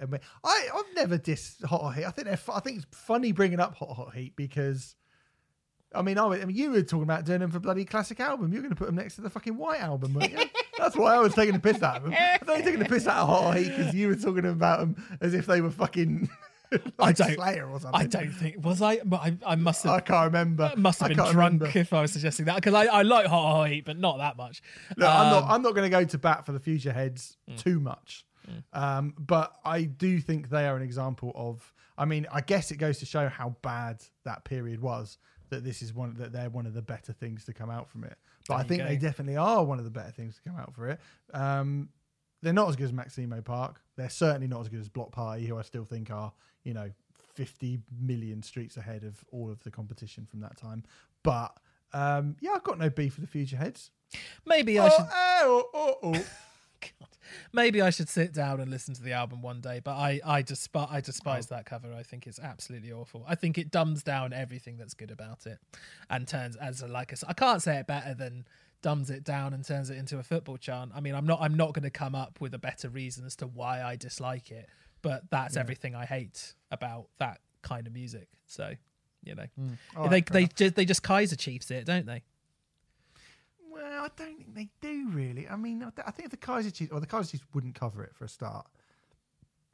I 0.44 0.68
I've 0.74 0.94
never 0.96 1.18
dissed 1.18 1.64
Hot 1.64 1.80
Hot 1.82 1.94
Heat. 1.94 2.04
I 2.04 2.10
think 2.10 2.26
they're 2.28 2.38
I 2.54 2.60
think 2.60 2.78
it's 2.78 2.86
funny 2.98 3.32
bringing 3.32 3.60
up 3.60 3.74
Hot 3.76 3.90
Hot 3.96 4.14
Heat 4.14 4.34
because. 4.36 4.94
I 5.94 6.02
mean, 6.02 6.18
I, 6.18 6.24
I 6.26 6.44
mean, 6.44 6.56
you 6.56 6.70
were 6.70 6.82
talking 6.82 7.02
about 7.04 7.24
doing 7.24 7.40
them 7.40 7.50
for 7.50 7.60
bloody 7.60 7.84
classic 7.84 8.20
album. 8.20 8.52
You're 8.52 8.62
going 8.62 8.70
to 8.74 8.76
put 8.76 8.86
them 8.86 8.96
next 8.96 9.16
to 9.16 9.20
the 9.20 9.30
fucking 9.30 9.56
White 9.56 9.80
album, 9.80 10.14
weren't 10.14 10.32
you? 10.32 10.38
That's 10.78 10.96
why 10.96 11.14
I 11.14 11.18
was 11.18 11.34
taking 11.34 11.52
the 11.54 11.60
piss 11.60 11.82
out 11.82 11.96
of 11.98 12.02
them. 12.04 12.12
I 12.14 12.38
was 12.46 12.62
taking 12.62 12.78
the 12.80 12.86
piss 12.86 13.06
out 13.06 13.18
of 13.22 13.28
Hot 13.28 13.42
Hot 13.44 13.56
Heat 13.56 13.68
because 13.76 13.94
you 13.94 14.08
were 14.08 14.16
talking 14.16 14.46
about 14.46 14.80
them 14.80 15.18
as 15.20 15.34
if 15.34 15.46
they 15.46 15.60
were 15.60 15.70
fucking 15.70 16.28
like 16.72 16.80
I 16.98 17.12
don't- 17.12 17.34
Slayer 17.34 17.68
or 17.68 17.78
something. 17.80 18.00
I 18.00 18.06
don't 18.06 18.30
think 18.32 18.64
was 18.64 18.80
I. 18.80 19.00
but 19.04 19.20
I, 19.20 19.36
I 19.46 19.54
must 19.56 19.82
have. 19.84 19.92
I 19.92 20.00
can't 20.00 20.24
remember. 20.26 20.72
must 20.76 21.00
have 21.00 21.06
I 21.06 21.08
been 21.10 21.16
drunk 21.18 21.36
remember. 21.36 21.70
if 21.78 21.92
I 21.92 22.00
was 22.00 22.12
suggesting 22.12 22.46
that 22.46 22.56
because 22.56 22.74
I, 22.74 22.86
I 22.86 23.02
like 23.02 23.26
Hot 23.26 23.52
Hot 23.52 23.68
Heat, 23.70 23.84
but 23.84 23.98
not 23.98 24.18
that 24.18 24.36
much. 24.36 24.62
Look, 24.96 25.08
I'm 25.08 25.30
not. 25.30 25.42
Um, 25.44 25.50
I'm 25.50 25.62
not 25.62 25.74
going 25.74 25.90
to 25.90 25.96
go 25.96 26.04
to 26.04 26.18
bat 26.18 26.46
for 26.46 26.52
the 26.52 26.60
future 26.60 26.92
heads 26.92 27.36
Mm. 27.50 27.58
too 27.62 27.78
much, 27.80 28.24
um, 28.72 29.14
but 29.18 29.52
I 29.64 29.82
do 29.82 30.20
think 30.20 30.48
they 30.48 30.66
are 30.66 30.76
an 30.76 30.82
example 30.82 31.32
of. 31.34 31.72
I 31.98 32.06
mean, 32.06 32.26
I 32.32 32.40
guess 32.40 32.70
it 32.70 32.76
goes 32.78 32.98
to 33.00 33.06
show 33.06 33.28
how 33.28 33.54
bad 33.62 34.02
that 34.24 34.44
period 34.44 34.80
was. 34.80 35.18
That 35.52 35.64
this 35.64 35.82
is 35.82 35.92
one 35.94 36.14
that 36.14 36.32
they're 36.32 36.48
one 36.50 36.64
of 36.66 36.72
the 36.74 36.80
better 36.82 37.12
things 37.12 37.44
to 37.44 37.52
come 37.52 37.68
out 37.70 37.88
from 37.90 38.04
it. 38.04 38.16
But 38.48 38.54
There 38.56 38.64
I 38.64 38.68
think 38.68 38.82
go. 38.82 38.88
they 38.88 38.96
definitely 38.96 39.36
are 39.36 39.62
one 39.64 39.78
of 39.78 39.84
the 39.84 39.90
better 39.90 40.10
things 40.10 40.36
to 40.36 40.42
come 40.42 40.58
out 40.58 40.74
for 40.74 40.88
it. 40.88 40.98
Um, 41.34 41.90
they're 42.42 42.52
not 42.54 42.68
as 42.70 42.76
good 42.76 42.86
as 42.86 42.92
Maximo 42.92 43.40
Park. 43.42 43.80
They're 43.96 44.08
certainly 44.08 44.48
not 44.48 44.62
as 44.62 44.68
good 44.68 44.80
as 44.80 44.88
Bloc 44.88 45.12
Party, 45.12 45.46
who 45.46 45.58
I 45.58 45.62
still 45.62 45.84
think 45.84 46.10
are 46.10 46.32
you 46.64 46.72
know 46.74 46.90
50 47.34 47.78
million 48.00 48.42
streets 48.42 48.76
ahead 48.78 49.04
of 49.04 49.22
all 49.30 49.50
of 49.50 49.62
the 49.62 49.70
competition 49.70 50.26
from 50.30 50.40
that 50.40 50.56
time. 50.56 50.84
But 51.22 51.56
um, 51.92 52.36
yeah, 52.40 52.52
I've 52.54 52.64
got 52.64 52.78
no 52.78 52.88
beef 52.90 53.14
for 53.14 53.20
the 53.20 53.26
future 53.26 53.56
heads. 53.56 53.90
Maybe 54.46 54.78
I 54.78 54.86
Oh, 54.86 54.90
should. 54.90 55.06
oh, 55.12 55.64
oh, 55.74 55.94
oh. 56.02 56.24
God. 57.00 57.08
Maybe 57.52 57.80
I 57.80 57.90
should 57.90 58.08
sit 58.08 58.32
down 58.32 58.60
and 58.60 58.70
listen 58.70 58.94
to 58.94 59.02
the 59.02 59.12
album 59.12 59.42
one 59.42 59.60
day, 59.60 59.80
but 59.82 59.92
I 59.96 60.20
I 60.24 60.42
despise 60.42 60.88
I 60.90 61.00
despise 61.00 61.46
Oh. 61.50 61.54
that 61.56 61.66
cover. 61.66 61.92
I 61.94 62.02
think 62.02 62.26
it's 62.26 62.38
absolutely 62.38 62.92
awful. 62.92 63.24
I 63.26 63.34
think 63.34 63.58
it 63.58 63.70
dumbs 63.70 64.02
down 64.02 64.32
everything 64.32 64.76
that's 64.76 64.94
good 64.94 65.10
about 65.10 65.46
it, 65.46 65.58
and 66.10 66.26
turns 66.28 66.56
as 66.56 66.82
a, 66.82 66.88
like 66.88 67.14
I 67.26 67.32
can't 67.32 67.62
say 67.62 67.76
it 67.78 67.86
better 67.86 68.14
than 68.14 68.46
dumbs 68.82 69.10
it 69.10 69.22
down 69.22 69.54
and 69.54 69.64
turns 69.64 69.90
it 69.90 69.96
into 69.96 70.18
a 70.18 70.22
football 70.24 70.56
chant. 70.56 70.90
I 70.94 71.00
mean, 71.00 71.14
I'm 71.14 71.26
not 71.26 71.40
I'm 71.40 71.54
not 71.54 71.72
going 71.72 71.84
to 71.84 71.90
come 71.90 72.14
up 72.14 72.40
with 72.40 72.52
a 72.54 72.58
better 72.58 72.88
reason 72.88 73.24
as 73.24 73.36
to 73.36 73.46
why 73.46 73.82
I 73.82 73.96
dislike 73.96 74.50
it, 74.50 74.68
but 75.02 75.30
that's 75.30 75.56
everything 75.56 75.94
I 75.94 76.04
hate 76.04 76.54
about 76.70 77.06
that 77.18 77.40
kind 77.62 77.86
of 77.86 77.92
music. 77.92 78.28
So, 78.46 78.74
you 79.22 79.36
know, 79.36 79.46
All 79.96 80.08
they 80.08 80.20
they 80.22 80.46
just 80.46 80.74
they 80.74 80.84
just 80.84 81.02
Kaiser 81.04 81.36
Chiefs 81.36 81.70
it, 81.70 81.86
don't 81.86 82.06
they? 82.06 82.24
Well, 83.72 84.04
I 84.04 84.08
don't 84.16 84.36
think 84.36 84.54
they 84.54 84.68
do 84.80 85.08
really. 85.10 85.48
I 85.48 85.56
mean, 85.56 85.82
I 85.82 85.90
th- 85.90 86.06
I 86.06 86.10
think 86.10 86.26
if 86.26 86.30
the 86.30 86.36
Kaiser 86.36 86.70
Chiefs, 86.70 86.92
or 86.92 87.00
the 87.00 87.06
Kaiser 87.06 87.30
Chiefs 87.32 87.44
wouldn't 87.54 87.74
cover 87.74 88.04
it 88.04 88.14
for 88.14 88.24
a 88.24 88.28
start. 88.28 88.66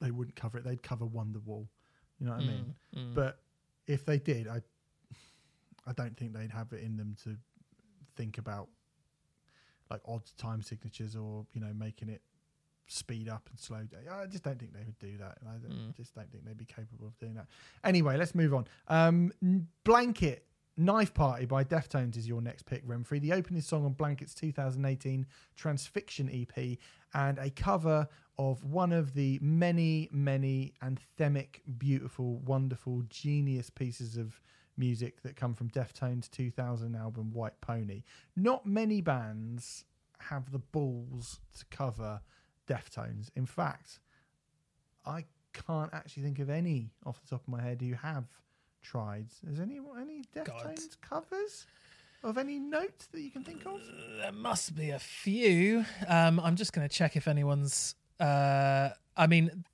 They 0.00 0.10
wouldn't 0.10 0.36
cover 0.36 0.58
it. 0.58 0.64
They'd 0.64 0.82
cover 0.82 1.04
Wonderwall. 1.06 1.66
You 2.20 2.26
know 2.26 2.32
what 2.32 2.42
I 2.42 2.46
mean? 2.46 2.74
Mm, 2.96 3.14
But 3.14 3.40
if 3.86 4.04
they 4.04 4.18
did, 4.18 4.46
I, 4.48 4.60
I 5.86 5.92
don't 5.92 6.16
think 6.16 6.32
they'd 6.34 6.50
have 6.50 6.72
it 6.72 6.82
in 6.82 6.96
them 6.96 7.16
to 7.24 7.36
think 8.16 8.38
about 8.38 8.68
like 9.90 10.00
odd 10.06 10.22
time 10.36 10.60
signatures 10.62 11.16
or 11.16 11.46
you 11.52 11.60
know 11.60 11.72
making 11.74 12.08
it 12.10 12.20
speed 12.86 13.28
up 13.28 13.48
and 13.50 13.58
slow 13.58 13.78
down. 13.84 14.00
I 14.10 14.26
just 14.26 14.42
don't 14.44 14.58
think 14.58 14.72
they 14.72 14.84
would 14.84 14.98
do 14.98 15.16
that. 15.18 15.38
I 15.46 15.52
don't, 15.58 15.70
Mm. 15.90 15.96
just 15.96 16.14
don't 16.14 16.30
think 16.30 16.44
they'd 16.44 16.56
be 16.56 16.64
capable 16.64 17.06
of 17.06 17.18
doing 17.18 17.34
that. 17.34 17.46
Anyway, 17.84 18.16
let's 18.16 18.34
move 18.34 18.54
on. 18.54 18.66
Um, 18.88 19.32
Blanket 19.84 20.44
Knife 20.80 21.12
Party 21.12 21.44
by 21.44 21.64
Deftones 21.64 22.16
is 22.16 22.28
your 22.28 22.40
next 22.40 22.64
pick, 22.64 22.86
Remfry. 22.86 23.20
The 23.20 23.32
opening 23.32 23.62
song 23.62 23.84
on 23.84 23.94
Blanket's 23.94 24.32
2018 24.32 25.26
Transfiction 25.60 26.42
EP 26.42 26.78
and 27.14 27.36
a 27.38 27.50
cover 27.50 28.06
of 28.38 28.62
one 28.62 28.92
of 28.92 29.12
the 29.12 29.40
many, 29.42 30.08
many 30.12 30.74
anthemic, 30.80 31.62
beautiful, 31.78 32.38
wonderful, 32.46 33.02
genius 33.10 33.70
pieces 33.70 34.16
of 34.16 34.40
music 34.76 35.20
that 35.22 35.34
come 35.34 35.52
from 35.52 35.68
Deftones' 35.68 36.30
2000 36.30 36.94
album 36.94 37.32
White 37.32 37.60
Pony. 37.60 38.04
Not 38.36 38.64
many 38.64 39.00
bands 39.00 39.84
have 40.20 40.52
the 40.52 40.60
balls 40.60 41.40
to 41.58 41.64
cover 41.76 42.20
Deftones. 42.68 43.30
In 43.34 43.46
fact, 43.46 43.98
I 45.04 45.24
can't 45.52 45.92
actually 45.92 46.22
think 46.22 46.38
of 46.38 46.48
any 46.48 46.92
off 47.04 47.20
the 47.20 47.30
top 47.30 47.42
of 47.42 47.48
my 47.48 47.62
head 47.62 47.82
who 47.82 47.94
have 47.94 48.28
tried. 48.90 49.26
Is 49.50 49.60
any 49.60 49.80
any 50.00 50.22
Deftones 50.34 51.00
covers 51.00 51.66
of 52.24 52.38
any 52.38 52.58
note 52.58 53.06
that 53.12 53.20
you 53.20 53.30
can 53.30 53.44
think 53.44 53.66
of? 53.66 53.80
There 54.20 54.32
must 54.32 54.74
be 54.74 54.90
a 54.90 54.98
few. 54.98 55.84
Um, 56.06 56.40
I'm 56.40 56.56
just 56.56 56.72
going 56.72 56.88
to 56.88 56.94
check 56.94 57.16
if 57.16 57.28
anyone's. 57.28 57.94
Uh, 58.18 58.90
I 59.16 59.26
mean, 59.26 59.64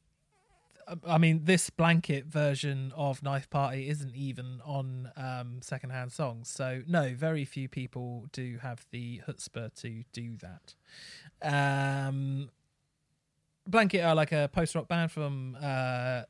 I 1.07 1.19
mean, 1.19 1.43
this 1.45 1.70
blanket 1.70 2.27
version 2.27 2.93
of 2.97 3.23
Knife 3.23 3.49
Party 3.49 3.89
isn't 3.89 4.15
even 4.15 4.61
on 4.65 5.11
um, 5.16 5.61
secondhand 5.62 6.12
songs. 6.12 6.49
So 6.49 6.82
no, 6.86 7.15
very 7.15 7.45
few 7.45 7.69
people 7.69 8.27
do 8.32 8.59
have 8.62 8.85
the 8.91 9.23
chutzpah 9.27 9.74
to 9.82 10.05
do 10.12 10.36
that. 10.39 10.74
Um, 11.43 12.51
Blanket 13.66 14.01
are 14.03 14.15
like 14.15 14.32
a 14.32 14.51
post 14.53 14.74
rock 14.74 14.89
band 14.89 15.11
from 15.11 15.57
uh, 15.62 16.23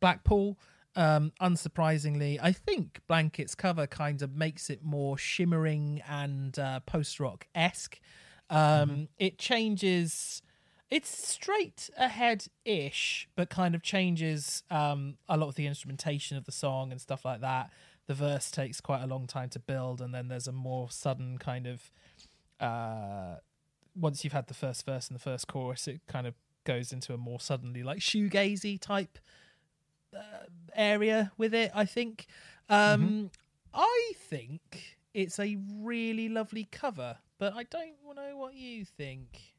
Blackpool. 0.00 0.56
Um, 1.00 1.32
unsurprisingly, 1.40 2.38
I 2.42 2.52
think 2.52 3.00
Blanket's 3.08 3.54
cover 3.54 3.86
kind 3.86 4.20
of 4.20 4.36
makes 4.36 4.68
it 4.68 4.84
more 4.84 5.16
shimmering 5.16 6.02
and 6.06 6.58
uh, 6.58 6.80
post 6.80 7.18
rock 7.18 7.46
esque. 7.54 7.98
Um, 8.50 9.08
It 9.18 9.38
changes. 9.38 10.42
It's 10.90 11.08
straight 11.26 11.88
ahead 11.96 12.48
ish, 12.66 13.30
but 13.34 13.48
kind 13.48 13.74
of 13.74 13.82
changes 13.82 14.62
um, 14.70 15.16
a 15.26 15.38
lot 15.38 15.48
of 15.48 15.54
the 15.54 15.66
instrumentation 15.66 16.36
of 16.36 16.44
the 16.44 16.52
song 16.52 16.92
and 16.92 17.00
stuff 17.00 17.24
like 17.24 17.40
that. 17.40 17.70
The 18.06 18.12
verse 18.12 18.50
takes 18.50 18.82
quite 18.82 19.02
a 19.02 19.06
long 19.06 19.26
time 19.26 19.48
to 19.50 19.58
build, 19.58 20.02
and 20.02 20.14
then 20.14 20.28
there's 20.28 20.48
a 20.48 20.52
more 20.52 20.90
sudden 20.90 21.38
kind 21.38 21.66
of. 21.66 21.90
Uh, 22.60 23.36
once 23.96 24.22
you've 24.22 24.34
had 24.34 24.48
the 24.48 24.54
first 24.54 24.84
verse 24.84 25.08
and 25.08 25.14
the 25.18 25.22
first 25.22 25.48
chorus, 25.48 25.88
it 25.88 26.02
kind 26.06 26.26
of 26.26 26.34
goes 26.64 26.92
into 26.92 27.14
a 27.14 27.16
more 27.16 27.40
suddenly 27.40 27.82
like 27.82 28.00
shoegazy 28.00 28.78
type 28.78 29.18
area 30.74 31.32
with 31.36 31.54
it. 31.54 31.70
I 31.74 31.84
think. 31.84 32.26
Um, 32.68 33.30
I 33.74 34.12
think 34.28 34.98
it's 35.14 35.38
a 35.38 35.56
really 35.80 36.28
lovely 36.28 36.68
cover, 36.70 37.16
but 37.38 37.54
I 37.54 37.64
don't 37.64 37.94
know 38.14 38.36
what 38.36 38.54
you 38.54 38.84
think. 38.84 39.49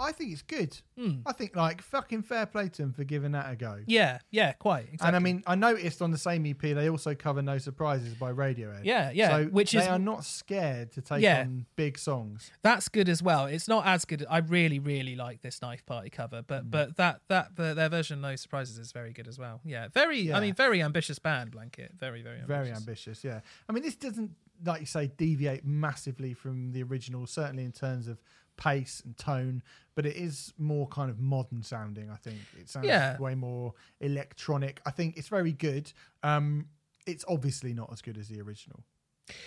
I 0.00 0.12
think 0.12 0.32
it's 0.32 0.42
good. 0.42 0.76
Hmm. 0.98 1.20
I 1.26 1.32
think 1.32 1.54
like 1.54 1.82
fucking 1.82 2.22
fair 2.22 2.46
play 2.46 2.68
to 2.70 2.82
them 2.82 2.92
for 2.92 3.04
giving 3.04 3.32
that 3.32 3.52
a 3.52 3.56
go. 3.56 3.80
Yeah, 3.86 4.18
yeah, 4.30 4.52
quite. 4.52 4.84
Exactly. 4.92 5.06
And 5.08 5.16
I 5.16 5.18
mean, 5.18 5.42
I 5.46 5.54
noticed 5.54 6.00
on 6.00 6.10
the 6.10 6.18
same 6.18 6.46
EP 6.46 6.60
they 6.60 6.88
also 6.88 7.14
cover 7.14 7.42
"No 7.42 7.58
Surprises" 7.58 8.14
by 8.14 8.32
Radiohead. 8.32 8.84
Yeah, 8.84 9.10
yeah, 9.12 9.28
So 9.30 9.44
which 9.46 9.72
they 9.72 9.80
is- 9.82 9.86
are 9.88 9.98
not 9.98 10.24
scared 10.24 10.92
to 10.92 11.02
take 11.02 11.22
Yeah. 11.22 11.40
on 11.42 11.66
big 11.76 11.98
songs. 11.98 12.50
that's 12.62 12.88
good 12.88 13.08
as 13.08 13.22
well. 13.22 13.46
It's 13.46 13.68
not 13.68 13.86
as 13.86 14.04
good. 14.04 14.24
I 14.30 14.38
really, 14.38 14.78
really 14.78 15.16
like 15.16 15.42
this 15.42 15.60
knife 15.62 15.84
party 15.84 16.08
cover, 16.10 16.42
but 16.42 16.64
Mm. 16.66 16.70
but 16.70 16.96
that 16.96 17.20
that 17.28 17.56
the, 17.56 17.74
their 17.74 17.88
version, 17.90 18.16
of 18.18 18.22
no 18.22 18.36
surprises, 18.36 18.78
is 18.78 18.92
very 18.92 19.12
good 19.12 19.28
as 19.28 19.38
well. 19.38 19.60
Yeah, 19.64 19.88
very. 19.88 20.20
Yeah. 20.20 20.36
I 20.38 20.40
mean, 20.40 20.54
very 20.54 20.82
ambitious 20.82 21.18
band, 21.18 21.50
Blanket. 21.50 21.92
Very, 21.98 22.22
very, 22.22 22.36
ambitious. 22.40 22.48
Very 22.48 22.70
ambitious, 22.72 23.24
yeah. 23.24 23.40
I 23.68 23.72
mean, 23.72 23.82
this 23.82 23.96
doesn't, 23.96 24.30
like 24.64 24.80
you 24.80 24.86
say, 24.86 25.08
deviate 25.16 25.64
massively 25.64 26.32
from 26.34 26.72
the 26.72 26.82
original, 26.82 27.26
certainly 27.26 27.64
in 27.64 27.72
terms 27.72 28.08
of 28.08 28.18
pace 28.60 29.02
and 29.04 29.16
tone, 29.16 29.62
but 29.96 30.06
it 30.06 30.14
is 30.14 30.52
more 30.58 30.86
kind 30.86 31.10
of 31.10 31.18
modern 31.18 31.62
sounding, 31.62 32.08
I 32.10 32.16
think. 32.16 32.38
It 32.60 32.68
sounds 32.68 32.86
Yeah. 32.86 33.18
way 33.18 33.34
more 33.34 33.74
electronic. 34.00 34.80
I 34.86 34.92
think 34.92 35.16
it's 35.16 35.28
very 35.28 35.52
good. 35.52 35.92
Um, 36.22 36.68
it's 37.06 37.24
obviously 37.26 37.72
not 37.74 37.90
as 37.92 38.00
good 38.02 38.16
as 38.18 38.28
the 38.28 38.40
original. 38.40 38.84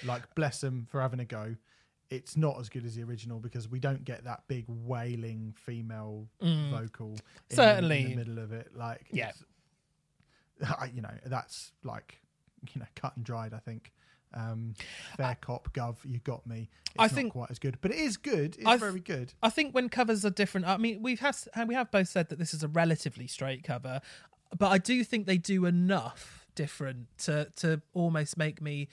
Like, 0.04 0.34
bless 0.36 0.60
them 0.62 0.88
for 0.90 1.00
having 1.00 1.20
a 1.22 1.26
go. 1.26 1.56
It's 2.10 2.36
not 2.36 2.60
as 2.60 2.68
good 2.70 2.86
as 2.86 2.96
the 2.96 3.04
original 3.04 3.40
because 3.40 3.70
we 3.70 3.80
don't 3.80 4.04
get 4.04 4.24
that 4.26 4.44
big 4.48 4.66
wailing 4.68 5.54
female 5.58 6.28
vocal 6.42 7.12
in 7.50 7.56
the- 7.56 7.78
in 7.78 7.84
Mm. 7.86 7.90
The 8.10 8.16
middle 8.16 8.40
of 8.40 8.52
it. 8.52 8.76
Like, 8.76 9.08
Yeah. 9.12 9.32
you 10.94 11.02
know, 11.02 11.18
that's 11.26 11.72
like, 11.84 12.22
you 12.74 12.80
know, 12.82 12.88
cut 12.96 13.16
and 13.16 13.26
dried, 13.26 13.54
I 13.54 13.60
think. 13.60 13.94
Um, 14.34 14.74
fair 15.18 15.38
cop, 15.42 15.72
gov, 15.74 15.98
you 16.06 16.20
got 16.20 16.46
me. 16.48 16.70
It's 16.88 16.96
I 17.00 17.04
not 17.04 17.12
think- 17.12 17.34
quite 17.34 17.52
as 17.52 17.60
good, 17.60 17.78
but 17.82 17.92
it 17.92 17.98
is 17.98 18.18
good. 18.18 18.56
It's 18.56 18.66
th- 18.66 18.80
very 18.80 19.00
good. 19.00 19.34
I 19.44 19.50
think 19.50 19.74
when 19.74 19.90
covers 19.90 20.26
are 20.26 20.30
different, 20.30 20.68
I 20.68 20.78
mean, 20.78 21.02
we've 21.02 21.20
had 21.20 21.36
we 21.68 21.76
have 21.76 21.92
both 21.92 22.08
said 22.10 22.30
that 22.30 22.40
this 22.40 22.54
is 22.54 22.64
a 22.64 22.68
relatively 22.68 23.28
straight 23.28 23.64
cover, 23.64 24.02
but 24.58 24.70
I 24.72 24.78
do 24.78 25.04
think 25.04 25.26
they 25.26 25.38
do 25.38 25.66
enough 25.66 26.46
different 26.56 27.08
to 27.20 27.50
to 27.58 27.82
almost 27.94 28.38
make 28.38 28.62
me, 28.62 28.88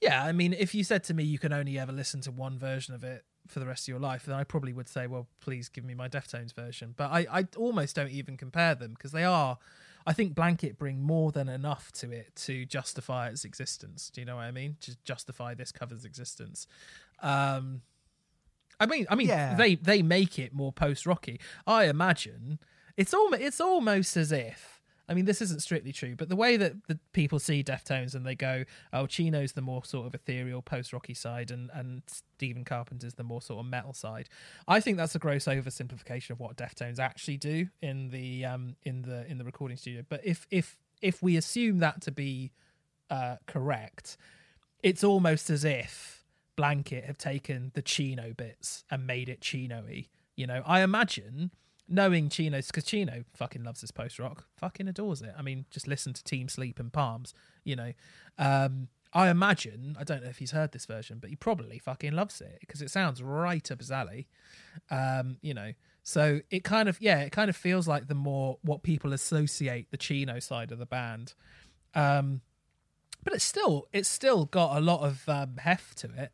Yeah, 0.00 0.24
I 0.24 0.32
mean, 0.32 0.52
if 0.52 0.74
you 0.74 0.82
said 0.84 1.04
to 1.04 1.14
me 1.14 1.24
you 1.24 1.38
can 1.38 1.52
only 1.52 1.78
ever 1.78 1.92
listen 1.92 2.20
to 2.22 2.30
one 2.32 2.58
version 2.58 2.94
of 2.94 3.04
it 3.04 3.24
for 3.48 3.60
the 3.60 3.66
rest 3.66 3.84
of 3.84 3.88
your 3.88 3.98
life, 4.00 4.24
then 4.24 4.34
I 4.34 4.44
probably 4.44 4.72
would 4.72 4.88
say, 4.88 5.06
well, 5.06 5.26
please 5.40 5.68
give 5.68 5.84
me 5.84 5.94
my 5.94 6.08
Deftones 6.08 6.54
version. 6.54 6.94
But 6.96 7.10
I, 7.10 7.26
I 7.30 7.46
almost 7.56 7.96
don't 7.96 8.10
even 8.10 8.36
compare 8.36 8.74
them 8.74 8.92
because 8.94 9.12
they 9.12 9.24
are, 9.24 9.58
I 10.06 10.12
think 10.12 10.34
Blanket 10.34 10.78
bring 10.78 11.02
more 11.02 11.32
than 11.32 11.48
enough 11.48 11.92
to 11.92 12.10
it 12.10 12.34
to 12.46 12.64
justify 12.66 13.28
its 13.28 13.44
existence. 13.44 14.10
Do 14.10 14.20
you 14.20 14.24
know 14.26 14.36
what 14.36 14.42
I 14.42 14.50
mean? 14.50 14.76
To 14.82 14.96
justify 15.04 15.54
this 15.54 15.72
cover's 15.72 16.04
existence. 16.04 16.66
Um, 17.20 17.82
I 18.80 18.86
mean, 18.86 19.06
I 19.10 19.14
mean, 19.14 19.28
Yeah. 19.28 19.54
they 19.54 19.76
they 19.76 20.02
make 20.02 20.38
it 20.38 20.52
more 20.52 20.72
post 20.72 21.06
rocky. 21.06 21.40
I 21.66 21.84
imagine 21.84 22.58
it's 22.96 23.14
almost 23.14 23.42
it's 23.42 23.60
almost 23.60 24.16
as 24.16 24.32
if. 24.32 24.71
I 25.08 25.14
mean, 25.14 25.24
this 25.24 25.42
isn't 25.42 25.60
strictly 25.60 25.92
true, 25.92 26.14
but 26.16 26.28
the 26.28 26.36
way 26.36 26.56
that 26.56 26.86
the 26.86 26.98
people 27.12 27.38
see 27.38 27.62
Deftones 27.62 28.14
and 28.14 28.24
they 28.24 28.34
go, 28.34 28.64
"Oh, 28.92 29.06
Chino's 29.06 29.52
the 29.52 29.60
more 29.60 29.84
sort 29.84 30.06
of 30.06 30.14
ethereal 30.14 30.62
post-rocky 30.62 31.14
side, 31.14 31.50
and 31.50 31.70
and 31.74 32.02
Stephen 32.06 32.64
Carpenter's 32.64 33.14
the 33.14 33.24
more 33.24 33.42
sort 33.42 33.60
of 33.60 33.66
metal 33.66 33.92
side." 33.92 34.28
I 34.68 34.80
think 34.80 34.96
that's 34.96 35.14
a 35.14 35.18
gross 35.18 35.44
oversimplification 35.46 36.30
of 36.30 36.40
what 36.40 36.56
Deftones 36.56 36.98
actually 36.98 37.36
do 37.36 37.68
in 37.80 38.10
the 38.10 38.44
um 38.44 38.76
in 38.84 39.02
the 39.02 39.26
in 39.26 39.38
the 39.38 39.44
recording 39.44 39.76
studio. 39.76 40.02
But 40.08 40.20
if 40.24 40.46
if 40.50 40.78
if 41.00 41.22
we 41.22 41.36
assume 41.36 41.78
that 41.78 42.00
to 42.02 42.12
be 42.12 42.52
uh, 43.10 43.36
correct, 43.46 44.16
it's 44.82 45.04
almost 45.04 45.50
as 45.50 45.64
if 45.64 46.24
Blanket 46.56 47.04
have 47.04 47.18
taken 47.18 47.72
the 47.74 47.82
Chino 47.82 48.32
bits 48.32 48.84
and 48.90 49.06
made 49.06 49.28
it 49.28 49.40
Chino-y. 49.40 50.06
You 50.36 50.46
know, 50.46 50.62
I 50.64 50.80
imagine 50.80 51.50
knowing 51.92 52.28
Chino's 52.30 52.68
because 52.68 52.84
Chino 52.84 53.24
fucking 53.34 53.62
loves 53.62 53.82
this 53.82 53.90
post 53.90 54.18
rock, 54.18 54.46
fucking 54.56 54.88
adores 54.88 55.22
it. 55.22 55.34
I 55.36 55.42
mean, 55.42 55.66
just 55.70 55.86
listen 55.86 56.12
to 56.14 56.24
Team 56.24 56.48
Sleep 56.48 56.80
and 56.80 56.92
Palms. 56.92 57.34
You 57.64 57.76
know, 57.76 57.92
um, 58.38 58.88
I 59.12 59.28
imagine 59.28 59.96
I 60.00 60.04
don't 60.04 60.22
know 60.24 60.30
if 60.30 60.38
he's 60.38 60.52
heard 60.52 60.72
this 60.72 60.86
version, 60.86 61.18
but 61.20 61.30
he 61.30 61.36
probably 61.36 61.78
fucking 61.78 62.12
loves 62.12 62.40
it 62.40 62.58
because 62.60 62.80
it 62.80 62.90
sounds 62.90 63.22
right 63.22 63.70
up 63.70 63.78
his 63.78 63.90
alley. 63.90 64.26
Um, 64.90 65.36
you 65.42 65.52
know, 65.54 65.72
so 66.02 66.40
it 66.50 66.64
kind 66.64 66.88
of 66.88 67.00
yeah, 67.00 67.20
it 67.20 67.30
kind 67.30 67.50
of 67.50 67.56
feels 67.56 67.86
like 67.86 68.08
the 68.08 68.14
more 68.14 68.58
what 68.62 68.82
people 68.82 69.12
associate 69.12 69.90
the 69.90 69.98
Chino 69.98 70.40
side 70.40 70.72
of 70.72 70.78
the 70.78 70.86
band. 70.86 71.34
Um, 71.94 72.40
but 73.22 73.34
it's 73.34 73.44
still 73.44 73.86
it's 73.92 74.08
still 74.08 74.46
got 74.46 74.78
a 74.78 74.80
lot 74.80 75.02
of 75.02 75.28
um, 75.28 75.58
heft 75.58 75.98
to 75.98 76.10
it. 76.16 76.32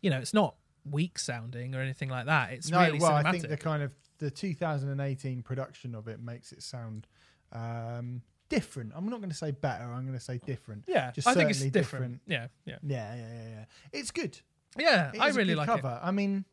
You 0.00 0.10
know, 0.10 0.18
it's 0.18 0.32
not 0.32 0.54
weak 0.88 1.18
sounding 1.18 1.74
or 1.74 1.80
anything 1.80 2.08
like 2.08 2.26
that. 2.26 2.52
It's 2.52 2.70
no, 2.70 2.80
really 2.80 3.00
well, 3.00 3.12
cinematic. 3.12 3.26
I 3.26 3.32
think 3.32 3.48
the 3.48 3.56
kind 3.56 3.82
of 3.82 3.92
the 4.20 4.30
2018 4.30 5.42
production 5.42 5.94
of 5.94 6.06
it 6.06 6.20
makes 6.20 6.52
it 6.52 6.62
sound 6.62 7.06
um, 7.52 8.22
different. 8.48 8.92
I'm 8.94 9.08
not 9.08 9.18
going 9.18 9.30
to 9.30 9.36
say 9.36 9.50
better. 9.50 9.84
I'm 9.84 10.06
going 10.06 10.18
to 10.18 10.24
say 10.24 10.38
different. 10.46 10.84
yeah, 10.86 11.10
just 11.10 11.26
I 11.26 11.34
think 11.34 11.50
it's 11.50 11.58
certainly 11.58 11.70
different. 11.70 12.20
Yeah, 12.26 12.46
yeah, 12.64 12.76
Yeah, 12.86 13.14
yeah, 13.14 13.32
yeah, 13.34 13.48
yeah. 13.48 13.64
It's 13.92 14.10
good. 14.10 14.38
yeah. 14.78 15.10
It 15.12 15.20
I 15.20 15.28
really 15.28 15.48
good 15.54 15.58
like 15.58 15.66
cover. 15.66 15.98
I 16.02 16.10
mean, 16.12 16.44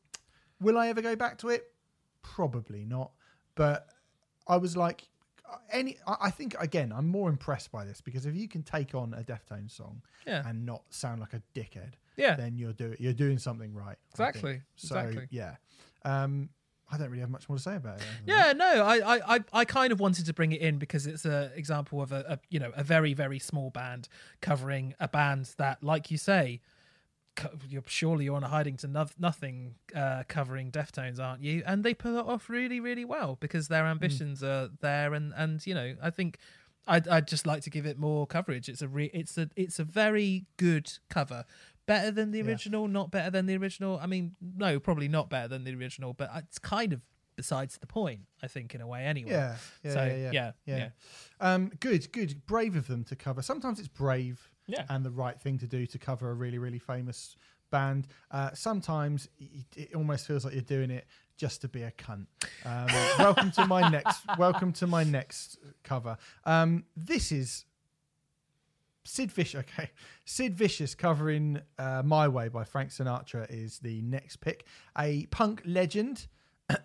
will 0.60 0.78
I 0.78 0.88
ever 0.88 1.02
go 1.02 1.16
back 1.16 1.38
to 1.40 1.50
it? 1.50 1.66
Probably 2.24 2.86
not. 2.86 3.12
But 3.56 3.88
I 4.48 4.58
was 4.58 4.76
like, 4.78 5.04
any. 5.72 5.98
I 6.08 6.16
I 6.22 6.30
think 6.32 6.56
again, 6.60 6.94
I'm 6.96 7.08
more 7.08 7.30
impressed 7.30 7.72
by 7.72 7.86
this 7.86 8.02
because 8.02 8.26
if 8.26 8.36
you 8.36 8.48
can 8.48 8.64
take 8.64 8.96
on 8.96 9.14
a 9.14 9.24
Deftones 9.24 9.72
song. 9.72 10.02
Yeah, 10.26 10.48
and 10.48 10.66
not 10.66 10.84
sound 10.90 11.22
like 11.22 11.34
a 11.34 11.42
dickhead, 11.58 11.94
yeah. 12.18 12.36
then 12.36 12.58
you're 12.58 12.74
doing 12.74 12.98
you're 13.00 13.14
doing 13.14 13.38
something 13.38 13.74
right. 13.74 13.96
Exactly, 14.12 14.62
So 14.76 14.98
exactly. 14.98 15.28
yeah, 15.32 15.56
um, 16.04 16.50
I 16.90 16.98
don't 16.98 17.10
really 17.10 17.22
have 17.22 17.30
much 17.30 17.50
more 17.50 17.58
to 17.58 17.62
say 17.62 17.76
about 17.76 17.98
it. 17.98 18.06
Yeah, 18.26 18.54
no, 18.54 18.66
I, 18.66 19.36
I, 19.36 19.40
I, 19.52 19.66
kind 19.66 19.92
of 19.92 20.00
wanted 20.00 20.26
to 20.26 20.34
bring 20.34 20.54
it 20.54 20.62
in 20.62 20.78
because 20.78 21.06
it's 21.06 21.26
a 21.26 21.52
example 21.56 22.02
of 22.02 22.12
a, 22.12 22.24
a, 22.28 22.40
you 22.50 22.60
know, 22.60 22.72
a 22.76 22.84
very, 22.84 23.14
very 23.14 23.40
small 23.40 23.70
band 23.72 24.08
covering 24.42 24.94
a 25.00 25.08
band 25.08 25.50
that, 25.58 25.84
like 25.84 26.12
you 26.12 26.18
say, 26.18 26.62
co- 27.36 27.50
you're 27.68 27.84
surely 27.88 28.26
you're 28.26 28.38
on 28.38 28.44
a 28.44 28.48
hiding 28.48 28.78
to 28.78 28.88
no- 28.88 29.08
nothing 29.20 29.76
uh, 29.94 30.24
covering 30.30 30.72
Deftones, 30.72 31.20
aren't 31.20 31.42
you? 31.42 31.62
And 31.66 31.84
they 31.84 31.94
pull 31.94 32.18
it 32.18 32.26
off 32.26 32.50
really, 32.50 32.80
really 32.80 33.06
well 33.06 33.38
because 33.40 33.68
their 33.68 33.86
ambitions 33.86 34.42
are 34.42 34.70
there, 34.80 35.14
and 35.14 35.34
and 35.36 35.66
you 35.66 35.74
know, 35.74 35.96
I 36.02 36.10
think. 36.10 36.38
I'd, 36.90 37.06
I'd 37.10 37.28
just 37.28 37.46
like 37.46 37.64
to 37.64 37.70
give 37.70 37.86
it 37.86 38.00
more 38.00 38.26
coverage. 38.26 38.70
It's 38.70 38.82
a 38.82 38.88
re- 38.88 39.12
it's 39.14 39.38
a 39.38 39.50
it's 39.58 39.78
a 39.78 39.84
very 39.84 40.46
good 40.56 40.90
cover, 41.10 41.44
better 41.88 42.12
than 42.12 42.30
the 42.32 42.38
Yeah. 42.40 42.46
original, 42.46 42.88
not 42.88 43.10
better 43.10 43.32
than 43.32 43.48
the 43.48 43.58
original. 43.58 43.98
I 44.00 44.06
mean, 44.06 44.36
no, 44.40 44.80
probably 44.80 45.08
not 45.08 45.30
better 45.30 45.48
than 45.48 45.64
the 45.64 45.74
original, 45.74 46.14
but 46.14 46.30
it's 46.36 46.60
kind 46.60 46.94
of 46.94 47.02
besides 47.36 47.78
the 47.78 47.88
point. 47.88 48.22
I 48.44 48.48
think 48.48 48.74
in 48.76 48.82
a 48.82 48.88
way, 48.88 49.06
anyway. 49.06 49.32
Yeah, 49.32 49.58
yeah, 49.84 49.92
so 49.94 50.06
yeah, 50.06 50.16
yeah. 50.16 50.32
yeah, 50.32 50.52
Yeah. 50.66 50.78
yeah, 50.78 50.90
Um, 51.40 51.72
good, 51.80 52.12
good, 52.12 52.46
brave 52.46 52.76
of 52.76 52.88
them 52.88 53.04
to 53.06 53.16
cover. 53.16 53.42
Sometimes 53.42 53.80
it's 53.80 53.88
brave 53.88 54.50
Yeah. 54.68 54.86
and 54.90 55.04
the 55.06 55.12
right 55.12 55.40
thing 55.40 55.58
to 55.60 55.68
do 55.68 55.86
to 55.88 55.98
cover 56.00 56.30
a 56.30 56.34
really, 56.34 56.58
really 56.58 56.80
famous 56.80 57.36
band. 57.70 58.08
Uh, 58.32 58.52
sometimes 58.54 59.28
it, 59.40 59.66
it 59.76 59.94
almost 59.96 60.26
feels 60.26 60.46
like 60.46 60.54
you're 60.54 60.62
doing 60.64 60.90
it 60.90 61.06
just 61.38 61.62
to 61.62 61.68
be 61.68 61.84
a 61.84 61.92
cunt. 61.92 62.26
Um, 62.66 62.88
welcome 63.20 63.52
to 63.52 63.68
my 63.68 63.88
next. 63.90 64.22
Welcome 64.40 64.74
to 64.74 64.88
my 64.88 65.04
next 65.04 65.60
cover. 65.84 66.18
Um, 66.44 66.86
this 66.96 67.32
is 67.32 67.66
Sid 69.08 69.32
Vicious. 69.32 69.64
Okay, 69.78 69.90
Sid 70.26 70.56
Vicious 70.56 70.96
covering 70.96 71.60
uh, 71.80 72.04
"My 72.06 72.28
Way" 72.28 72.50
by 72.50 72.64
Frank 72.64 72.90
Sinatra 72.92 73.50
is 73.50 73.80
the 73.80 74.02
next 74.02 74.38
pick. 74.38 74.66
A 74.98 75.26
punk 75.28 75.62
legend 75.66 76.28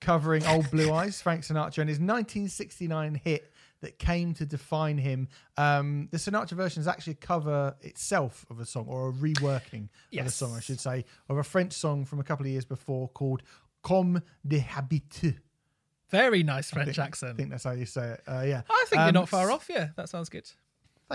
covering 0.00 0.44
"Old 0.46 0.70
Blue 0.70 0.92
Eyes," 1.00 1.20
Frank 1.22 1.42
Sinatra, 1.42 1.78
and 1.78 1.88
his 1.88 1.98
1969 1.98 3.20
hit 3.24 3.50
that 3.80 3.98
came 3.98 4.32
to 4.34 4.46
define 4.46 4.96
him. 4.98 5.28
Um, 5.56 6.08
the 6.10 6.16
Sinatra 6.16 6.52
version 6.52 6.80
is 6.80 6.88
actually 6.88 7.14
a 7.14 7.16
cover 7.16 7.74
itself 7.82 8.46
of 8.50 8.58
a 8.60 8.64
song, 8.64 8.86
or 8.88 9.08
a 9.08 9.12
reworking 9.12 9.88
of 10.22 10.26
a 10.26 10.30
song, 10.30 10.54
I 10.54 10.60
should 10.60 10.80
say, 10.80 11.04
of 11.28 11.36
a 11.36 11.44
French 11.44 11.72
song 11.74 12.04
from 12.04 12.18
a 12.18 12.24
couple 12.24 12.46
of 12.46 12.50
years 12.52 12.64
before 12.64 13.08
called 13.08 13.42
"Comme 13.82 14.22
des 14.46 14.60
Habitus." 14.60 15.34
Very 16.10 16.42
nice 16.42 16.70
French 16.70 16.90
I 16.90 16.92
think, 16.92 17.06
accent. 17.06 17.32
I 17.32 17.36
think 17.36 17.50
that's 17.50 17.64
how 17.64 17.72
you 17.72 17.86
say 17.86 18.10
it. 18.12 18.22
Uh, 18.28 18.42
yeah, 18.46 18.62
I 18.70 18.84
think 18.88 19.00
you're 19.00 19.08
Um, 19.08 19.14
not 19.14 19.28
far 19.28 19.50
off. 19.50 19.66
Yeah, 19.68 19.88
that 19.96 20.08
sounds 20.08 20.28
good. 20.28 20.48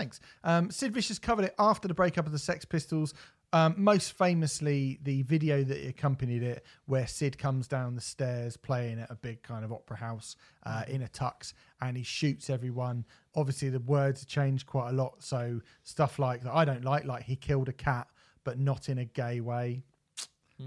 Thanks. 0.00 0.20
Um, 0.44 0.70
Sid 0.70 0.94
Vicious 0.94 1.18
covered 1.18 1.44
it 1.44 1.54
after 1.58 1.86
the 1.86 1.92
breakup 1.92 2.24
of 2.24 2.32
the 2.32 2.38
Sex 2.38 2.64
Pistols. 2.64 3.12
Um, 3.52 3.74
most 3.76 4.16
famously, 4.16 4.98
the 5.02 5.22
video 5.24 5.62
that 5.62 5.86
accompanied 5.86 6.42
it, 6.42 6.64
where 6.86 7.06
Sid 7.06 7.36
comes 7.36 7.68
down 7.68 7.96
the 7.96 8.00
stairs 8.00 8.56
playing 8.56 8.98
at 8.98 9.10
a 9.10 9.14
big 9.14 9.42
kind 9.42 9.62
of 9.62 9.72
opera 9.72 9.98
house 9.98 10.36
uh, 10.64 10.84
in 10.88 11.02
a 11.02 11.08
tux, 11.08 11.52
and 11.82 11.98
he 11.98 12.02
shoots 12.02 12.48
everyone. 12.48 13.04
Obviously, 13.34 13.68
the 13.68 13.80
words 13.80 14.20
have 14.20 14.28
changed 14.28 14.66
quite 14.66 14.88
a 14.88 14.92
lot. 14.92 15.22
So 15.22 15.60
stuff 15.82 16.18
like 16.18 16.44
that 16.44 16.54
I 16.54 16.64
don't 16.64 16.84
like, 16.84 17.04
like 17.04 17.24
he 17.24 17.36
killed 17.36 17.68
a 17.68 17.74
cat, 17.74 18.06
but 18.42 18.58
not 18.58 18.88
in 18.88 18.96
a 18.96 19.04
gay 19.04 19.40
way. 19.40 19.84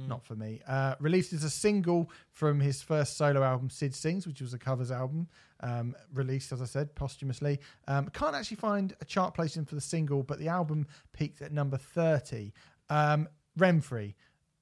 Not 0.07 0.25
for 0.25 0.35
me. 0.35 0.61
Uh, 0.67 0.95
released 0.99 1.33
as 1.33 1.43
a 1.43 1.49
single 1.49 2.09
from 2.31 2.59
his 2.59 2.81
first 2.81 3.17
solo 3.17 3.43
album, 3.43 3.69
Sid 3.69 3.93
Sings, 3.93 4.27
which 4.27 4.41
was 4.41 4.53
a 4.53 4.59
covers 4.59 4.91
album. 4.91 5.27
Um, 5.61 5.95
released, 6.13 6.51
as 6.51 6.61
I 6.61 6.65
said, 6.65 6.93
posthumously. 6.95 7.59
Um, 7.87 8.09
can't 8.09 8.35
actually 8.35 8.57
find 8.57 8.93
a 9.01 9.05
chart 9.05 9.33
placing 9.33 9.65
for 9.65 9.75
the 9.75 9.81
single, 9.81 10.23
but 10.23 10.39
the 10.39 10.49
album 10.49 10.87
peaked 11.13 11.41
at 11.41 11.51
number 11.51 11.77
30. 11.77 12.51
Um, 12.89 13.29
Remfry, 13.57 14.15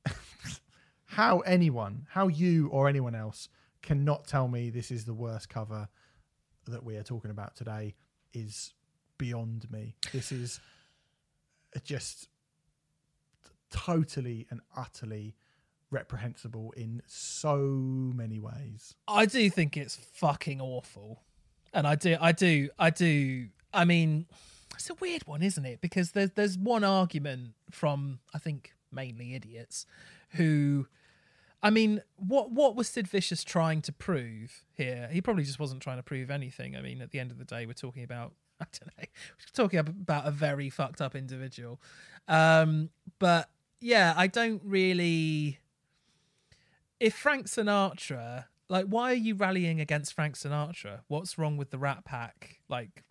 how 1.06 1.40
anyone, 1.40 2.06
how 2.10 2.28
you 2.28 2.68
or 2.68 2.88
anyone 2.88 3.16
else 3.16 3.50
cannot 3.82 4.28
tell 4.28 4.48
me 4.48 4.70
this 4.70 4.92
is 4.92 5.06
the 5.06 5.14
worst 5.14 5.50
cover 5.50 5.88
that 6.68 6.84
we 6.84 6.98
are 6.98 7.04
talking 7.04 7.32
about 7.32 7.56
today 7.56 7.96
is 8.34 8.74
beyond 9.18 9.70
me. 9.72 9.96
This 10.12 10.32
is 10.32 10.60
just 11.84 12.28
totally 13.72 14.48
and 14.50 14.62
utterly 14.76 15.36
reprehensible 15.92 16.74
in 16.78 17.02
so 17.06 17.58
many 17.58 18.40
ways. 18.40 18.96
I 19.08 19.26
do 19.26 19.50
think 19.50 19.78
it's 19.78 19.96
fucking 20.14 20.62
awful, 20.62 21.22
and 21.74 21.86
I 21.86 21.96
do, 21.96 22.18
I 22.20 22.32
do, 22.32 22.70
I 22.80 22.90
do. 22.90 23.48
I 23.74 23.86
mean, 23.86 24.26
it's 24.76 24.90
a 24.90 24.96
weird 24.96 25.28
one, 25.28 25.42
isn't 25.44 25.66
it? 25.66 25.82
Because 25.82 26.12
there's 26.12 26.32
there's 26.32 26.58
one 26.58 26.84
argument 26.84 27.52
from 27.70 28.20
I 28.34 28.40
think 28.40 28.74
mainly 28.92 29.34
idiots 29.36 29.86
who. 30.32 30.88
I 31.64 31.70
mean, 31.70 32.02
what 32.16 32.52
what 32.52 32.76
was 32.76 32.88
Sid 32.88 33.08
Vicious 33.08 33.44
trying 33.44 33.84
to 33.84 33.92
prove 33.92 34.66
here? 34.76 35.08
He 35.12 35.22
probably 35.22 35.44
just 35.44 35.60
wasn't 35.60 35.84
trying 35.84 35.98
to 35.98 36.04
prove 36.04 36.32
anything. 36.32 36.76
I 36.76 36.82
mean, 36.82 37.02
at 37.02 37.12
the 37.12 37.20
end 37.20 37.30
of 37.30 37.38
the 37.38 37.46
day, 37.46 37.68
we're 37.68 37.74
talking 37.74 38.04
about 38.04 38.34
I 38.60 38.66
don't 38.80 38.98
know, 38.98 39.04
we're 39.04 39.54
talking 39.54 39.80
about 39.80 40.26
a 40.26 40.32
very 40.32 40.72
fucked 40.72 41.02
up 41.02 41.16
individual. 41.16 41.80
Um, 42.28 42.90
but 43.20 43.50
yeah, 43.82 44.14
I 44.16 44.28
don't 44.28 44.62
really. 44.64 45.60
If 47.00 47.16
Frank 47.16 47.48
Sinatra, 47.48 48.46
like, 48.70 48.86
why 48.86 49.12
are 49.12 49.16
you 49.16 49.34
rallying 49.36 49.82
against 49.82 50.14
Frank 50.14 50.36
Sinatra? 50.36 51.00
What's 51.08 51.38
wrong 51.38 51.58
with 51.58 51.72
the 51.72 51.80
Rat 51.80 52.06
Pack? 52.06 52.60
Like, 52.70 53.04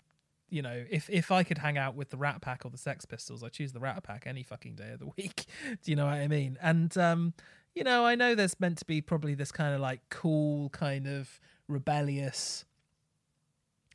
you 0.49 0.63
know, 0.63 0.85
if 0.89 1.11
if 1.11 1.31
I 1.33 1.43
could 1.43 1.59
hang 1.59 1.77
out 1.77 1.97
with 1.97 2.11
the 2.11 2.17
Rat 2.17 2.41
Pack 2.41 2.65
or 2.65 2.71
the 2.71 2.79
Sex 2.79 3.05
Pistols, 3.05 3.43
I 3.43 3.49
choose 3.49 3.73
the 3.73 3.81
Rat 3.81 4.03
Pack 4.05 4.25
any 4.27 4.45
fucking 4.45 4.77
day 4.77 4.93
of 4.93 5.01
the 5.01 5.11
week. 5.19 5.47
Do 5.83 5.91
you 5.91 5.97
know 5.97 6.07
what 6.07 6.15
I 6.15 6.29
mean? 6.29 6.57
And 6.63 6.97
um, 6.97 7.35
you 7.75 7.85
know, 7.85 8.07
I 8.07 8.15
know 8.15 8.35
there's 8.35 8.59
meant 8.61 8.79
to 8.79 8.85
be 8.85 9.01
probably 9.01 9.35
this 9.35 9.53
kind 9.53 9.75
of 9.75 9.81
like 9.81 10.01
cool, 10.09 10.71
kind 10.71 11.07
of 11.07 11.41
rebellious 11.69 12.65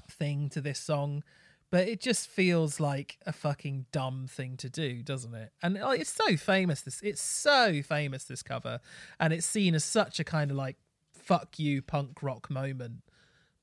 thing 0.10 0.49
to 0.49 0.61
this 0.61 0.80
song, 0.80 1.23
but 1.71 1.87
it 1.87 1.99
just 1.99 2.27
feels 2.27 2.79
like 2.79 3.17
a 3.25 3.33
fucking 3.33 3.87
dumb 3.91 4.27
thing 4.29 4.57
to 4.57 4.69
do, 4.69 5.01
doesn't 5.01 5.33
it? 5.33 5.51
And 5.61 5.75
like, 5.75 5.99
it's 5.99 6.13
so 6.13 6.37
famous. 6.37 6.81
This 6.81 7.01
it's 7.01 7.21
so 7.21 7.81
famous. 7.81 8.25
This 8.25 8.43
cover, 8.43 8.79
and 9.19 9.33
it's 9.33 9.45
seen 9.45 9.75
as 9.75 9.83
such 9.83 10.19
a 10.19 10.23
kind 10.23 10.51
of 10.51 10.57
like 10.57 10.77
fuck 11.11 11.59
you 11.59 11.81
punk 11.81 12.21
rock 12.21 12.49
moment. 12.49 13.01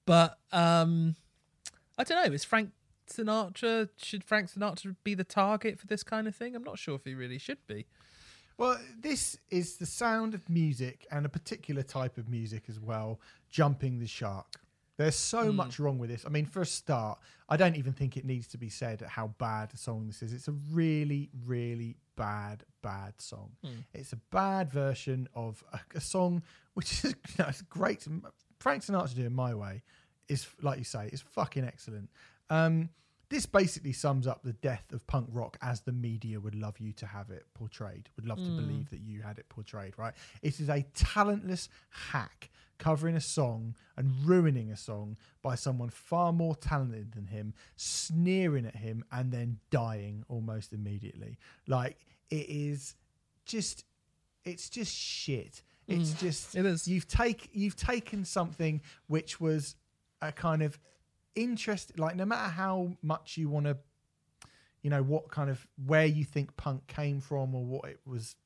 But 0.04 0.38
um, 0.50 1.16
I 1.96 2.04
don't 2.04 2.26
know. 2.26 2.32
Is 2.32 2.44
Frank 2.44 2.70
Sinatra 3.08 3.88
should 3.96 4.24
Frank 4.24 4.50
Sinatra 4.50 4.96
be 5.04 5.14
the 5.14 5.24
target 5.24 5.78
for 5.78 5.86
this 5.86 6.02
kind 6.02 6.26
of 6.26 6.34
thing? 6.34 6.56
I'm 6.56 6.64
not 6.64 6.78
sure 6.78 6.96
if 6.96 7.04
he 7.04 7.14
really 7.14 7.38
should 7.38 7.64
be. 7.66 7.86
Well, 8.58 8.78
this 9.00 9.38
is 9.50 9.76
the 9.76 9.86
sound 9.86 10.34
of 10.34 10.48
music 10.48 11.06
and 11.10 11.24
a 11.24 11.28
particular 11.28 11.82
type 11.82 12.18
of 12.18 12.28
music 12.28 12.64
as 12.68 12.78
well, 12.78 13.20
jumping 13.50 13.98
the 13.98 14.06
shark. 14.06 14.61
There's 15.02 15.16
so 15.16 15.50
Hmm. 15.50 15.56
much 15.56 15.78
wrong 15.78 15.98
with 15.98 16.10
this. 16.10 16.24
I 16.24 16.28
mean, 16.28 16.46
for 16.46 16.62
a 16.62 16.66
start, 16.66 17.18
I 17.48 17.56
don't 17.56 17.76
even 17.76 17.92
think 17.92 18.16
it 18.16 18.24
needs 18.24 18.46
to 18.48 18.58
be 18.58 18.68
said 18.68 19.00
how 19.02 19.28
bad 19.38 19.72
a 19.74 19.76
song 19.76 20.06
this 20.06 20.22
is. 20.22 20.32
It's 20.32 20.48
a 20.48 20.52
really, 20.52 21.30
really 21.46 21.96
bad, 22.16 22.64
bad 22.82 23.20
song. 23.20 23.52
Hmm. 23.64 23.80
It's 23.92 24.12
a 24.12 24.16
bad 24.30 24.70
version 24.70 25.28
of 25.34 25.62
a, 25.72 25.80
a 25.96 26.00
song 26.00 26.42
which 26.74 27.04
is 27.04 27.14
you 27.28 27.34
know, 27.38 27.46
it's 27.48 27.62
great. 27.62 28.06
Frank 28.58 28.82
Sinatra 28.84 29.14
doing 29.14 29.32
My 29.34 29.54
Way 29.54 29.82
is, 30.28 30.46
like 30.62 30.78
you 30.78 30.84
say, 30.84 31.08
is 31.12 31.20
fucking 31.20 31.64
excellent. 31.64 32.08
Um, 32.48 32.90
this 33.32 33.46
basically 33.46 33.94
sums 33.94 34.26
up 34.26 34.42
the 34.42 34.52
death 34.52 34.92
of 34.92 35.06
punk 35.06 35.26
rock 35.32 35.56
as 35.62 35.80
the 35.80 35.92
media 35.92 36.38
would 36.38 36.54
love 36.54 36.78
you 36.78 36.92
to 36.92 37.06
have 37.06 37.30
it 37.30 37.46
portrayed, 37.54 38.10
would 38.14 38.26
love 38.26 38.36
to 38.36 38.44
hmm. 38.44 38.56
believe 38.56 38.90
that 38.90 39.00
you 39.00 39.22
had 39.22 39.38
it 39.38 39.48
portrayed, 39.48 39.94
right? 39.96 40.12
It 40.42 40.60
is 40.60 40.68
a 40.68 40.84
talentless 40.94 41.70
hack 41.88 42.50
covering 42.76 43.16
a 43.16 43.22
song 43.22 43.74
and 43.96 44.12
ruining 44.26 44.70
a 44.70 44.76
song 44.76 45.16
by 45.40 45.54
someone 45.54 45.88
far 45.88 46.30
more 46.30 46.54
talented 46.54 47.12
than 47.12 47.26
him, 47.26 47.54
sneering 47.74 48.66
at 48.66 48.76
him 48.76 49.02
and 49.10 49.32
then 49.32 49.58
dying 49.70 50.24
almost 50.28 50.74
immediately. 50.74 51.38
Like 51.66 51.96
it 52.30 52.46
is 52.50 52.96
just 53.46 53.86
it's 54.44 54.68
just 54.68 54.94
shit. 54.94 55.62
It's 55.88 56.12
hmm. 56.12 56.26
just 56.26 56.54
it 56.54 56.66
is. 56.66 56.86
you've 56.86 57.08
take 57.08 57.48
you've 57.54 57.76
taken 57.76 58.26
something 58.26 58.82
which 59.06 59.40
was 59.40 59.74
a 60.20 60.32
kind 60.32 60.62
of 60.62 60.78
interest 61.34 61.98
like 61.98 62.16
no 62.16 62.24
matter 62.24 62.50
how 62.50 62.92
much 63.02 63.36
you 63.36 63.48
want 63.48 63.66
to 63.66 63.76
you 64.82 64.90
know 64.90 65.02
what 65.02 65.30
kind 65.30 65.48
of 65.48 65.66
where 65.86 66.06
you 66.06 66.24
think 66.24 66.56
punk 66.56 66.86
came 66.86 67.20
from 67.20 67.54
or 67.54 67.64
what 67.64 67.88
it 67.88 68.00
was 68.04 68.36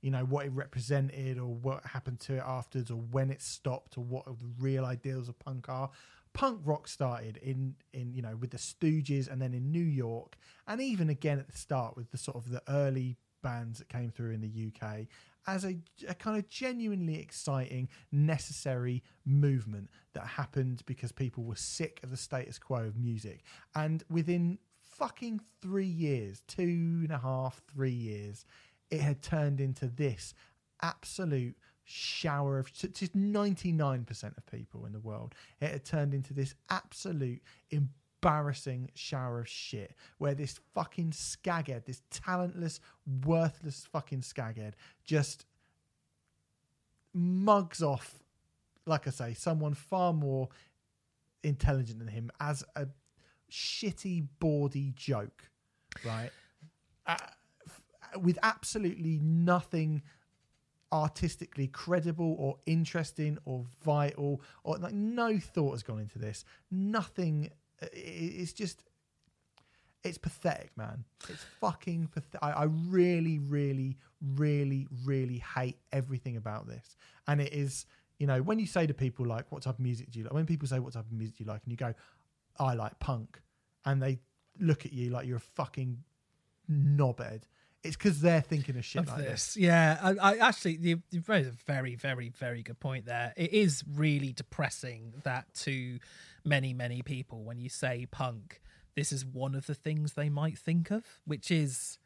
you 0.00 0.10
know 0.10 0.24
what 0.24 0.46
it 0.46 0.52
represented 0.52 1.38
or 1.38 1.46
what 1.46 1.84
happened 1.84 2.18
to 2.20 2.34
it 2.36 2.42
afterwards 2.46 2.90
or 2.90 3.00
when 3.10 3.30
it 3.30 3.42
stopped 3.42 3.98
or 3.98 4.04
what 4.04 4.24
the 4.24 4.36
real 4.58 4.84
ideals 4.84 5.28
of 5.28 5.38
punk 5.38 5.68
are 5.68 5.90
punk 6.32 6.60
rock 6.64 6.86
started 6.86 7.36
in 7.38 7.74
in 7.92 8.12
you 8.12 8.22
know 8.22 8.36
with 8.36 8.50
the 8.50 8.56
stooges 8.56 9.30
and 9.30 9.42
then 9.42 9.52
in 9.52 9.70
new 9.70 9.82
york 9.82 10.36
and 10.66 10.80
even 10.80 11.10
again 11.10 11.38
at 11.38 11.48
the 11.48 11.58
start 11.58 11.96
with 11.96 12.10
the 12.10 12.18
sort 12.18 12.36
of 12.36 12.50
the 12.50 12.62
early 12.68 13.16
bands 13.42 13.78
that 13.78 13.88
came 13.88 14.10
through 14.10 14.30
in 14.30 14.40
the 14.40 14.72
uk 14.72 14.98
as 15.46 15.64
a, 15.64 15.78
a 16.08 16.14
kind 16.14 16.38
of 16.38 16.48
genuinely 16.48 17.18
exciting 17.18 17.88
necessary 18.12 19.02
movement 19.24 19.88
that 20.14 20.26
happened 20.26 20.82
because 20.86 21.12
people 21.12 21.44
were 21.44 21.56
sick 21.56 22.00
of 22.02 22.10
the 22.10 22.16
status 22.16 22.58
quo 22.58 22.84
of 22.84 22.96
music. 22.98 23.42
And 23.74 24.04
within 24.10 24.58
fucking 24.82 25.40
three 25.62 25.86
years 25.86 26.42
two 26.46 27.00
and 27.02 27.10
a 27.10 27.18
half 27.18 27.62
three 27.72 27.90
years 27.90 28.44
it 28.90 29.00
had 29.00 29.22
turned 29.22 29.60
into 29.60 29.86
this 29.86 30.34
absolute 30.82 31.56
shower 31.84 32.58
of 32.58 32.72
to 32.72 32.88
99% 32.88 34.36
of 34.36 34.46
people 34.46 34.86
in 34.86 34.92
the 34.92 35.00
world. 35.00 35.34
It 35.60 35.70
had 35.70 35.84
turned 35.84 36.14
into 36.14 36.32
this 36.32 36.54
absolute 36.68 37.42
embarrassing 38.22 38.90
shower 38.94 39.40
of 39.40 39.48
shit 39.48 39.94
where 40.18 40.34
this 40.34 40.60
fucking 40.74 41.10
skaghead 41.10 41.84
this 41.84 42.02
talentless 42.10 42.80
worthless 43.24 43.86
fucking 43.90 44.20
skaghead 44.20 44.72
just 45.04 45.46
mugs 47.14 47.82
off 47.82 48.22
like 48.86 49.06
i 49.06 49.10
say 49.10 49.32
someone 49.32 49.74
far 49.74 50.12
more 50.12 50.48
intelligent 51.42 51.98
than 51.98 52.08
him 52.08 52.30
as 52.40 52.62
a 52.76 52.86
shitty 53.50 54.26
bawdy 54.38 54.92
joke 54.94 55.50
right? 56.04 56.30
Uh, 57.06 57.16
with 58.20 58.38
absolutely 58.42 59.18
nothing 59.22 60.02
artistically 60.92 61.68
credible 61.68 62.34
or 62.38 62.56
interesting 62.66 63.38
or 63.44 63.64
vital 63.84 64.42
or 64.64 64.76
like 64.78 64.92
no 64.92 65.38
thought 65.38 65.72
has 65.72 65.82
gone 65.82 66.00
into 66.00 66.18
this. 66.18 66.44
Nothing 66.70 67.50
it's 67.92 68.52
just 68.52 68.84
it's 70.02 70.18
pathetic 70.18 70.70
man. 70.76 71.04
It's 71.28 71.44
fucking 71.60 72.08
pathetic 72.12 72.40
I, 72.42 72.64
really 72.64 73.38
really 73.38 73.96
really 74.36 74.86
really 75.04 75.42
hate 75.54 75.78
everything 75.92 76.36
about 76.36 76.66
this. 76.66 76.96
And 77.26 77.40
it 77.40 77.52
is 77.52 77.86
you 78.18 78.26
know 78.26 78.42
when 78.42 78.58
you 78.58 78.66
say 78.66 78.86
to 78.86 78.94
people 78.94 79.26
like 79.26 79.50
what 79.50 79.62
type 79.62 79.74
of 79.74 79.80
music 79.80 80.10
do 80.10 80.18
you 80.20 80.24
like 80.24 80.34
when 80.34 80.46
people 80.46 80.68
say 80.68 80.78
what 80.78 80.92
type 80.92 81.06
of 81.06 81.12
music 81.12 81.38
do 81.38 81.44
you 81.44 81.50
like 81.50 81.62
and 81.64 81.72
you 81.72 81.76
go 81.76 81.94
i 82.58 82.74
like 82.74 82.96
punk 83.00 83.40
and 83.86 84.00
they 84.00 84.20
look 84.60 84.84
at 84.84 84.92
you 84.92 85.10
like 85.10 85.26
you're 85.26 85.38
a 85.38 85.40
fucking 85.40 85.96
knobhead 86.70 87.42
it's 87.82 87.96
because 87.96 88.20
they're 88.20 88.42
thinking 88.42 88.76
of 88.76 88.84
shit 88.84 89.02
of 89.02 89.08
like 89.08 89.18
this. 89.18 89.54
this. 89.54 89.56
Yeah, 89.56 89.98
I, 90.02 90.32
I 90.32 90.36
actually 90.36 90.76
you, 90.80 91.02
raised 91.26 91.48
a 91.48 91.52
very, 91.66 91.94
very, 91.94 92.28
very 92.28 92.62
good 92.62 92.78
point 92.78 93.06
there. 93.06 93.32
It 93.36 93.52
is 93.52 93.82
really 93.94 94.32
depressing 94.32 95.14
that 95.24 95.52
to 95.60 95.98
many, 96.44 96.74
many 96.74 97.02
people 97.02 97.44
when 97.44 97.58
you 97.58 97.68
say 97.68 98.06
punk, 98.10 98.60
this 98.96 99.12
is 99.12 99.24
one 99.24 99.54
of 99.54 99.66
the 99.66 99.74
things 99.74 100.12
they 100.12 100.28
might 100.28 100.58
think 100.58 100.90
of, 100.90 101.04
which 101.24 101.50
is 101.50 101.98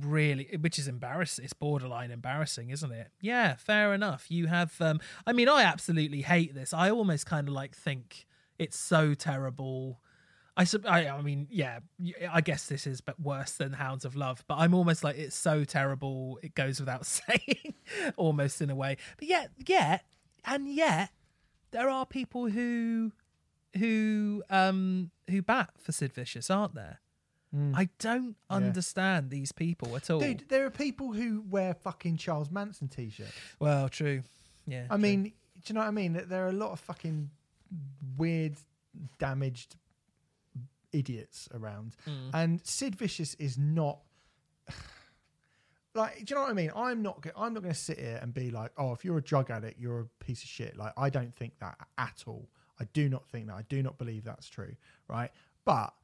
really 0.00 0.48
which 0.60 0.76
is 0.76 0.88
embarrassing 0.88 1.44
it's 1.44 1.52
borderline 1.52 2.10
embarrassing 2.10 2.70
isn't 2.70 2.90
it? 2.90 3.10
Yeah 3.20 3.54
fair 3.54 3.94
enough. 3.94 4.26
You 4.28 4.48
have 4.48 4.74
um 4.80 5.00
i 5.24 5.32
mean 5.32 5.48
i 5.48 5.62
absolutely 5.62 6.22
hate 6.22 6.54
this. 6.54 6.72
I 6.72 6.90
almost 6.90 7.26
kind 7.26 7.46
of 7.46 7.54
like 7.54 7.76
think 7.76 8.26
it's 8.58 8.76
so 8.76 9.14
terrible 9.14 10.00
I, 10.56 10.64
sup- 10.64 10.86
I 10.88 11.08
I 11.08 11.20
mean, 11.20 11.48
yeah, 11.50 11.80
I 12.30 12.40
guess 12.40 12.66
this 12.66 12.86
is 12.86 13.00
but 13.00 13.18
worse 13.20 13.52
than 13.52 13.72
Hounds 13.72 14.04
of 14.04 14.14
Love, 14.14 14.44
but 14.46 14.56
I'm 14.56 14.72
almost 14.74 15.02
like 15.02 15.18
it's 15.18 15.34
so 15.34 15.64
terrible 15.64 16.38
it 16.42 16.54
goes 16.54 16.78
without 16.78 17.06
saying, 17.06 17.74
almost 18.16 18.60
in 18.62 18.70
a 18.70 18.74
way. 18.76 18.96
But 19.18 19.28
yet, 19.28 19.50
yet, 19.66 20.04
and 20.44 20.68
yet, 20.68 21.10
there 21.72 21.88
are 21.88 22.06
people 22.06 22.48
who, 22.48 23.10
who, 23.76 24.44
um, 24.48 25.10
who 25.28 25.42
bat 25.42 25.70
for 25.78 25.90
Sid 25.90 26.12
Vicious, 26.12 26.50
aren't 26.50 26.74
there? 26.74 27.00
I 27.72 27.88
don't 28.00 28.34
understand 28.50 29.30
these 29.30 29.52
people 29.52 29.94
at 29.94 30.10
all. 30.10 30.18
Dude, 30.18 30.44
there 30.48 30.66
are 30.66 30.70
people 30.70 31.12
who 31.12 31.44
wear 31.48 31.72
fucking 31.72 32.16
Charles 32.16 32.50
Manson 32.50 32.88
t-shirts. 32.88 33.30
Well, 33.60 33.88
true. 33.88 34.22
Yeah. 34.66 34.86
I 34.90 34.96
mean, 34.96 35.22
do 35.22 35.30
you 35.66 35.74
know 35.74 35.80
what 35.82 35.86
I 35.86 35.92
mean? 35.92 36.20
There 36.26 36.44
are 36.44 36.48
a 36.48 36.52
lot 36.52 36.72
of 36.72 36.80
fucking 36.80 37.30
weird, 38.16 38.56
damaged 39.20 39.76
idiots 40.94 41.48
around, 41.52 41.96
Mm. 42.06 42.30
and 42.32 42.66
Sid 42.66 42.94
Vicious 42.96 43.34
is 43.34 43.58
not. 43.58 44.00
Like, 45.96 46.24
do 46.24 46.24
you 46.28 46.34
know 46.34 46.40
what 46.42 46.50
I 46.50 46.54
mean? 46.54 46.72
I'm 46.74 47.02
not. 47.02 47.24
I'm 47.36 47.54
not 47.54 47.62
going 47.62 47.72
to 47.72 47.78
sit 47.80 48.00
here 48.00 48.18
and 48.20 48.34
be 48.34 48.50
like, 48.50 48.72
"Oh, 48.76 48.92
if 48.92 49.04
you're 49.04 49.18
a 49.18 49.22
drug 49.22 49.48
addict, 49.50 49.78
you're 49.78 50.00
a 50.00 50.06
piece 50.24 50.42
of 50.42 50.48
shit." 50.48 50.76
Like, 50.76 50.92
I 50.96 51.08
don't 51.08 51.32
think 51.32 51.56
that 51.60 51.76
at 51.98 52.24
all. 52.26 52.48
I 52.80 52.84
do 52.92 53.08
not 53.08 53.28
think 53.28 53.46
that. 53.46 53.54
I 53.54 53.62
do 53.68 53.80
not 53.80 53.96
believe 53.96 54.24
that's 54.24 54.48
true. 54.48 54.74
Right? 55.08 55.30
But 55.64 55.94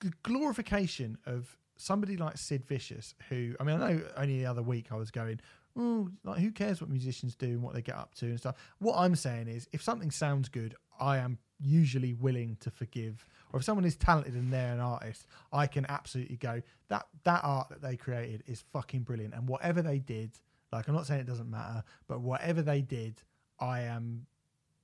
the 0.00 0.10
glorification 0.24 1.16
of 1.26 1.56
somebody 1.76 2.16
like 2.16 2.36
Sid 2.36 2.64
Vicious, 2.66 3.14
who 3.28 3.54
I 3.60 3.62
mean, 3.62 3.80
I 3.80 3.92
know 3.92 4.02
only 4.16 4.38
the 4.38 4.46
other 4.46 4.62
week 4.62 4.86
I 4.90 4.96
was 4.96 5.12
going, 5.12 5.38
oh, 5.76 6.08
like 6.24 6.40
who 6.40 6.50
cares 6.50 6.80
what 6.80 6.90
musicians 6.90 7.36
do 7.36 7.46
and 7.46 7.62
what 7.62 7.74
they 7.74 7.82
get 7.82 7.94
up 7.94 8.16
to 8.16 8.26
and 8.26 8.38
stuff. 8.40 8.56
What 8.80 8.96
I'm 8.98 9.14
saying 9.14 9.46
is, 9.46 9.68
if 9.72 9.80
something 9.80 10.10
sounds 10.10 10.48
good, 10.48 10.74
I 10.98 11.18
am 11.18 11.38
usually 11.64 12.12
willing 12.14 12.56
to 12.60 12.70
forgive. 12.70 13.26
Or 13.52 13.58
if 13.58 13.64
someone 13.64 13.84
is 13.84 13.96
talented 13.96 14.34
and 14.34 14.52
they're 14.52 14.72
an 14.72 14.80
artist, 14.80 15.26
I 15.52 15.66
can 15.66 15.86
absolutely 15.88 16.36
go 16.36 16.62
that 16.88 17.06
that 17.24 17.40
art 17.44 17.68
that 17.70 17.80
they 17.80 17.96
created 17.96 18.42
is 18.46 18.64
fucking 18.72 19.02
brilliant. 19.02 19.34
And 19.34 19.48
whatever 19.48 19.82
they 19.82 19.98
did, 19.98 20.32
like 20.72 20.88
I'm 20.88 20.94
not 20.94 21.06
saying 21.06 21.20
it 21.20 21.26
doesn't 21.26 21.50
matter, 21.50 21.82
but 22.08 22.20
whatever 22.20 22.62
they 22.62 22.82
did, 22.82 23.22
I 23.60 23.82
am 23.82 24.26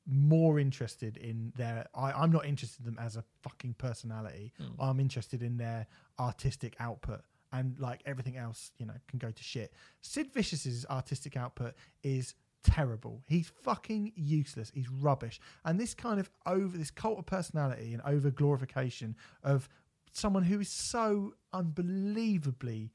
more 0.06 0.58
interested 0.58 1.16
in 1.18 1.52
their 1.56 1.86
I, 1.94 2.12
I'm 2.12 2.32
not 2.32 2.46
interested 2.46 2.86
in 2.86 2.94
them 2.94 3.04
as 3.04 3.16
a 3.16 3.24
fucking 3.42 3.74
personality. 3.74 4.52
Hmm. 4.56 4.80
I'm 4.80 5.00
interested 5.00 5.42
in 5.42 5.56
their 5.56 5.86
artistic 6.18 6.76
output. 6.80 7.22
And 7.52 7.76
like 7.80 8.00
everything 8.06 8.36
else, 8.36 8.70
you 8.78 8.86
know, 8.86 8.94
can 9.08 9.18
go 9.18 9.32
to 9.32 9.42
shit. 9.42 9.72
Sid 10.02 10.32
Vicious's 10.32 10.86
artistic 10.88 11.36
output 11.36 11.74
is 12.04 12.34
terrible. 12.62 13.22
He's 13.26 13.50
fucking 13.62 14.12
useless. 14.16 14.70
He's 14.74 14.88
rubbish. 14.88 15.40
And 15.64 15.78
this 15.78 15.94
kind 15.94 16.20
of 16.20 16.30
over 16.46 16.76
this 16.76 16.90
cult 16.90 17.18
of 17.18 17.26
personality 17.26 17.92
and 17.92 18.02
over 18.02 18.30
glorification 18.30 19.16
of 19.42 19.68
someone 20.12 20.42
who 20.42 20.60
is 20.60 20.68
so 20.68 21.34
unbelievably 21.52 22.92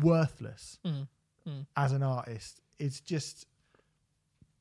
worthless 0.00 0.78
mm, 0.84 1.06
mm. 1.48 1.66
as 1.76 1.92
an 1.92 2.02
artist 2.02 2.60
is 2.78 3.00
just 3.00 3.46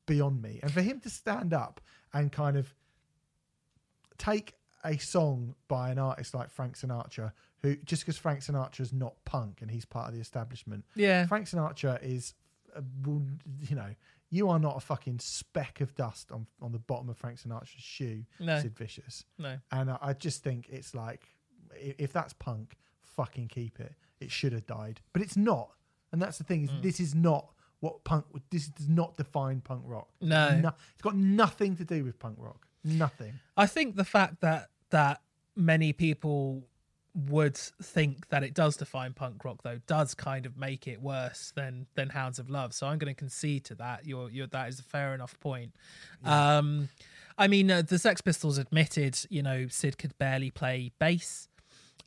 beyond 0.05 0.41
me. 0.41 0.59
And 0.61 0.71
for 0.71 0.81
him 0.81 0.99
to 1.01 1.09
stand 1.09 1.53
up 1.53 1.81
and 2.13 2.31
kind 2.31 2.57
of 2.57 2.73
take 4.17 4.55
a 4.83 4.97
song 4.97 5.55
by 5.67 5.89
an 5.89 5.99
artist 5.99 6.33
like 6.33 6.49
Frank 6.49 6.77
Sinatra, 6.77 7.31
who 7.61 7.75
just 7.77 8.03
because 8.03 8.17
Frank 8.17 8.41
Sinatra's 8.41 8.93
not 8.93 9.13
punk 9.25 9.61
and 9.61 9.69
he's 9.69 9.85
part 9.85 10.09
of 10.09 10.15
the 10.15 10.21
establishment, 10.21 10.85
Yeah. 10.95 11.25
Frank 11.27 11.47
Sinatra 11.47 12.01
is, 12.03 12.33
a, 12.75 12.83
you 13.05 13.75
know, 13.75 13.93
you 14.31 14.49
are 14.49 14.57
not 14.59 14.77
a 14.77 14.79
fucking 14.79 15.19
speck 15.19 15.81
of 15.81 15.93
dust 15.95 16.31
on 16.31 16.47
on 16.61 16.71
the 16.71 16.79
bottom 16.79 17.09
of 17.09 17.17
Frank 17.17 17.37
Sinatra's 17.39 17.69
shoe, 17.77 18.23
No. 18.39 18.59
Sid 18.59 18.75
Vicious. 18.77 19.25
No. 19.37 19.57
And 19.71 19.91
I, 19.91 19.97
I 20.01 20.13
just 20.13 20.41
think 20.43 20.67
it's 20.69 20.95
like, 20.95 21.27
i- 21.73 21.95
if 21.99 22.11
that's 22.13 22.33
punk, 22.33 22.75
fucking 23.03 23.49
keep 23.49 23.79
it. 23.79 23.93
It 24.19 24.31
should 24.31 24.53
have 24.53 24.65
died, 24.65 25.01
but 25.13 25.21
it's 25.21 25.35
not. 25.37 25.71
And 26.11 26.21
that's 26.21 26.37
the 26.37 26.43
thing 26.43 26.63
is, 26.63 26.69
Mm. 26.71 26.81
this 26.81 26.99
is 26.99 27.13
not 27.13 27.53
what 27.81 28.03
punk. 28.03 28.25
This 28.51 28.67
does 28.67 28.87
not 28.87 29.17
define 29.17 29.59
punk 29.61 29.83
rock. 29.85 30.07
No. 30.21 30.71
it's 30.93 31.01
got 31.01 31.15
nothing 31.15 31.75
to 31.77 31.83
do 31.85 32.03
with 32.03 32.17
punk 32.19 32.37
rock. 32.39 32.67
Nothing. 32.83 33.33
I 33.57 33.65
think 33.67 33.95
the 33.95 34.03
fact 34.05 34.41
that 34.41 34.69
that 34.91 35.21
many 35.55 35.91
people 35.93 36.67
would 37.13 37.57
think 37.57 38.29
that 38.29 38.43
it 38.43 38.53
does 38.53 38.77
define 38.77 39.13
punk 39.13 39.43
rock 39.43 39.61
though 39.63 39.79
does 39.85 40.13
kind 40.13 40.45
of 40.45 40.57
make 40.57 40.88
it 40.88 41.01
worse 41.01 41.51
than 41.55 41.85
than 41.95 42.09
Hounds 42.09 42.39
of 42.39 42.49
Love. 42.49 42.73
So 42.73 42.88
I'm 42.88 42.97
going 42.99 43.13
to 43.13 43.19
concede 43.19 43.65
to 43.65 43.75
that. 43.75 44.05
You're 44.05 44.29
you're 44.29 44.47
that 44.47 44.69
is 44.69 44.79
a 44.79 44.83
fair 44.83 45.13
enough 45.13 45.38
point. 45.39 45.75
Um 46.23 46.89
I 47.38 47.47
mean 47.47 47.69
uh, 47.69 47.81
the 47.81 47.99
Sex 47.99 48.21
Pistols 48.21 48.57
admitted, 48.57 49.19
you 49.29 49.41
know, 49.43 49.67
Sid 49.67 49.97
could 49.97 50.17
barely 50.17 50.51
play 50.51 50.91
bass. 50.99 51.49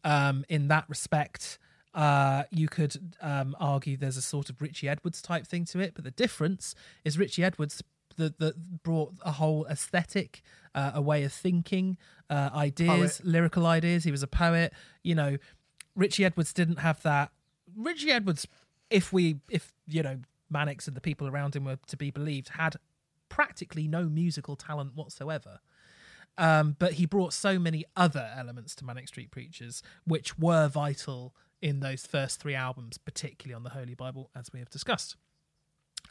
Um 0.05 0.44
in 0.48 0.68
that 0.68 0.85
respect, 0.89 1.59
uh 1.93 2.44
you 2.51 2.68
could 2.68 3.16
um 3.20 3.55
argue 3.60 3.98
there's 3.98 4.16
a 4.16 4.22
sort 4.22 4.48
of 4.48 4.62
Richie 4.62 4.89
Edwards 4.89 5.20
type 5.20 5.47
thing 5.47 5.66
to 5.66 5.81
it, 5.81 5.93
but 5.94 6.05
the 6.05 6.12
difference 6.12 6.74
is 7.05 7.18
Richie 7.18 7.44
Edwards 7.44 7.82
that 8.16 8.39
that 8.39 8.82
brought 8.82 9.15
a 9.24 9.32
whole 9.32 9.66
aesthetic, 9.66 10.43
uh, 10.74 10.93
a 10.95 11.03
way 11.03 11.24
of 11.24 11.32
thinking, 11.32 11.97
uh, 12.31 12.51
ideas, 12.55 13.20
lyrical 13.24 13.66
ideas. 13.66 14.05
He 14.05 14.11
was 14.11 14.23
a 14.23 14.28
poet. 14.28 14.73
You 15.03 15.15
know, 15.15 15.36
Richie 15.95 16.24
Edwards 16.24 16.53
didn't 16.53 16.78
have 16.78 17.03
that. 17.03 17.31
Richie 17.77 18.11
Edwards, 18.11 18.47
if 18.91 19.12
we, 19.12 19.41
if 19.49 19.73
you 19.86 20.03
know, 20.03 20.20
Manics 20.51 20.86
and 20.86 20.97
the 20.97 21.01
people 21.01 21.28
around 21.28 21.57
him 21.57 21.65
were 21.65 21.78
to 21.86 21.97
be 21.97 22.11
believed, 22.11 22.51
had 22.51 22.77
practically 23.28 23.89
no 23.89 24.05
musical 24.05 24.57
talent 24.57 24.95
whatsoever. 24.95 25.61
Um, 26.36 26.77
but 26.78 26.95
he 26.95 27.07
brought 27.07 27.32
so 27.32 27.59
many 27.59 27.85
other 27.97 28.31
elements 28.36 28.74
to 28.77 28.85
Manic 28.85 29.09
Street 29.09 29.31
Preachers, 29.31 29.82
which 30.05 30.39
were 30.39 30.69
vital 30.69 31.35
in 31.62 31.81
those 31.81 32.07
first 32.07 32.41
three 32.41 32.55
albums, 32.55 32.99
particularly 32.99 33.55
on 33.55 33.62
the 33.62 33.70
Holy 33.70 33.95
Bible, 33.95 34.31
as 34.35 34.53
we 34.53 34.59
have 34.59 34.69
discussed. 34.69 35.16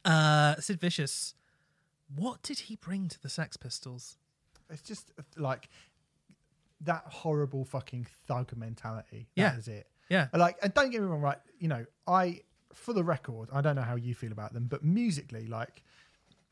Uh, 0.05 0.55
Sid 0.55 0.79
Vicious, 0.79 1.35
what 2.15 2.41
did 2.43 2.59
he 2.59 2.75
bring 2.75 3.07
to 3.09 3.21
the 3.21 3.29
Sex 3.29 3.57
Pistols? 3.57 4.17
It's 4.69 4.81
just 4.81 5.11
like 5.37 5.69
that 6.81 7.03
horrible 7.07 7.65
fucking 7.65 8.07
thug 8.27 8.55
mentality. 8.55 9.27
Yeah. 9.35 9.51
That 9.51 9.59
is 9.59 9.67
it. 9.67 9.87
Yeah, 10.09 10.27
Like, 10.33 10.57
and 10.61 10.73
don't 10.73 10.91
get 10.91 11.01
me 11.01 11.07
wrong, 11.07 11.21
right? 11.21 11.37
You 11.59 11.69
know, 11.69 11.85
I, 12.07 12.41
for 12.73 12.93
the 12.93 13.03
record, 13.03 13.49
I 13.53 13.61
don't 13.61 13.75
know 13.75 13.81
how 13.81 13.95
you 13.95 14.13
feel 14.13 14.31
about 14.31 14.53
them, 14.53 14.67
but 14.69 14.83
musically, 14.83 15.47
like, 15.47 15.81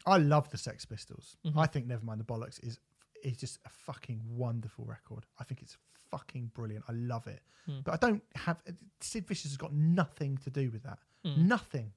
I 0.06 0.18
love 0.18 0.50
the 0.50 0.58
Sex 0.58 0.86
Pistols. 0.86 1.36
Mm-hmm. 1.46 1.60
I 1.60 1.68
think 1.68 1.88
Nevermind 1.88 2.18
the 2.18 2.24
Bollocks 2.24 2.64
is 2.66 2.80
is 3.24 3.38
just 3.38 3.60
a 3.66 3.70
fucking 3.70 4.20
wonderful 4.28 4.84
record. 4.86 5.26
I 5.40 5.44
think 5.44 5.62
it's 5.62 5.78
fucking 6.10 6.50
brilliant. 6.56 6.86
I 6.90 6.94
love 6.94 7.28
it. 7.28 7.42
Hmm. 7.68 7.82
But 7.84 7.94
I 7.94 7.98
don't 8.08 8.24
have 8.34 8.64
Sid 9.00 9.28
Vicious 9.28 9.52
has 9.52 9.58
got 9.58 9.74
nothing 9.74 10.38
to 10.44 10.50
do 10.50 10.72
with 10.72 10.82
that. 10.84 10.98
Hmm. 11.24 11.48
Nothing. 11.48 11.92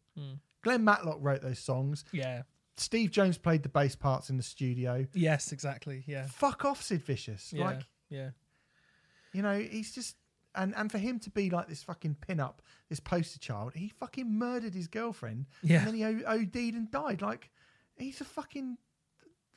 Glenn 0.62 0.84
Matlock 0.84 1.16
wrote 1.22 1.40
those 1.40 1.58
songs. 1.58 2.04
yeah, 2.12 2.42
Steve 2.76 3.10
Jones 3.10 3.38
played 3.38 3.62
the 3.62 3.68
bass 3.68 3.94
parts 3.94 4.30
in 4.30 4.36
the 4.36 4.42
studio. 4.42 5.06
yes, 5.14 5.52
exactly. 5.52 6.02
Yeah, 6.06 6.26
Fuck 6.26 6.64
off, 6.64 6.82
Sid 6.82 7.02
Vicious. 7.04 7.52
yeah, 7.52 7.64
Like, 7.66 7.80
yeah. 8.10 8.30
you 9.32 9.42
know, 9.42 9.58
he's 9.58 9.92
just 9.94 10.16
and 10.56 10.74
and 10.76 10.90
for 10.90 10.98
him 10.98 11.18
to 11.20 11.30
be 11.30 11.50
like 11.50 11.68
this 11.68 11.82
fucking 11.82 12.16
pin 12.26 12.40
up, 12.40 12.62
this 12.88 13.00
poster 13.00 13.38
child, 13.38 13.72
he 13.74 13.88
fucking 13.88 14.30
murdered 14.38 14.74
his 14.74 14.86
girlfriend. 14.88 15.46
Yeah. 15.62 15.78
And 15.78 15.88
then 15.88 15.94
he 15.94 16.24
OD'd 16.24 16.74
and 16.74 16.90
died. 16.90 17.22
Like, 17.22 17.50
he's 17.96 18.20
a 18.20 18.24
fucking 18.24 18.76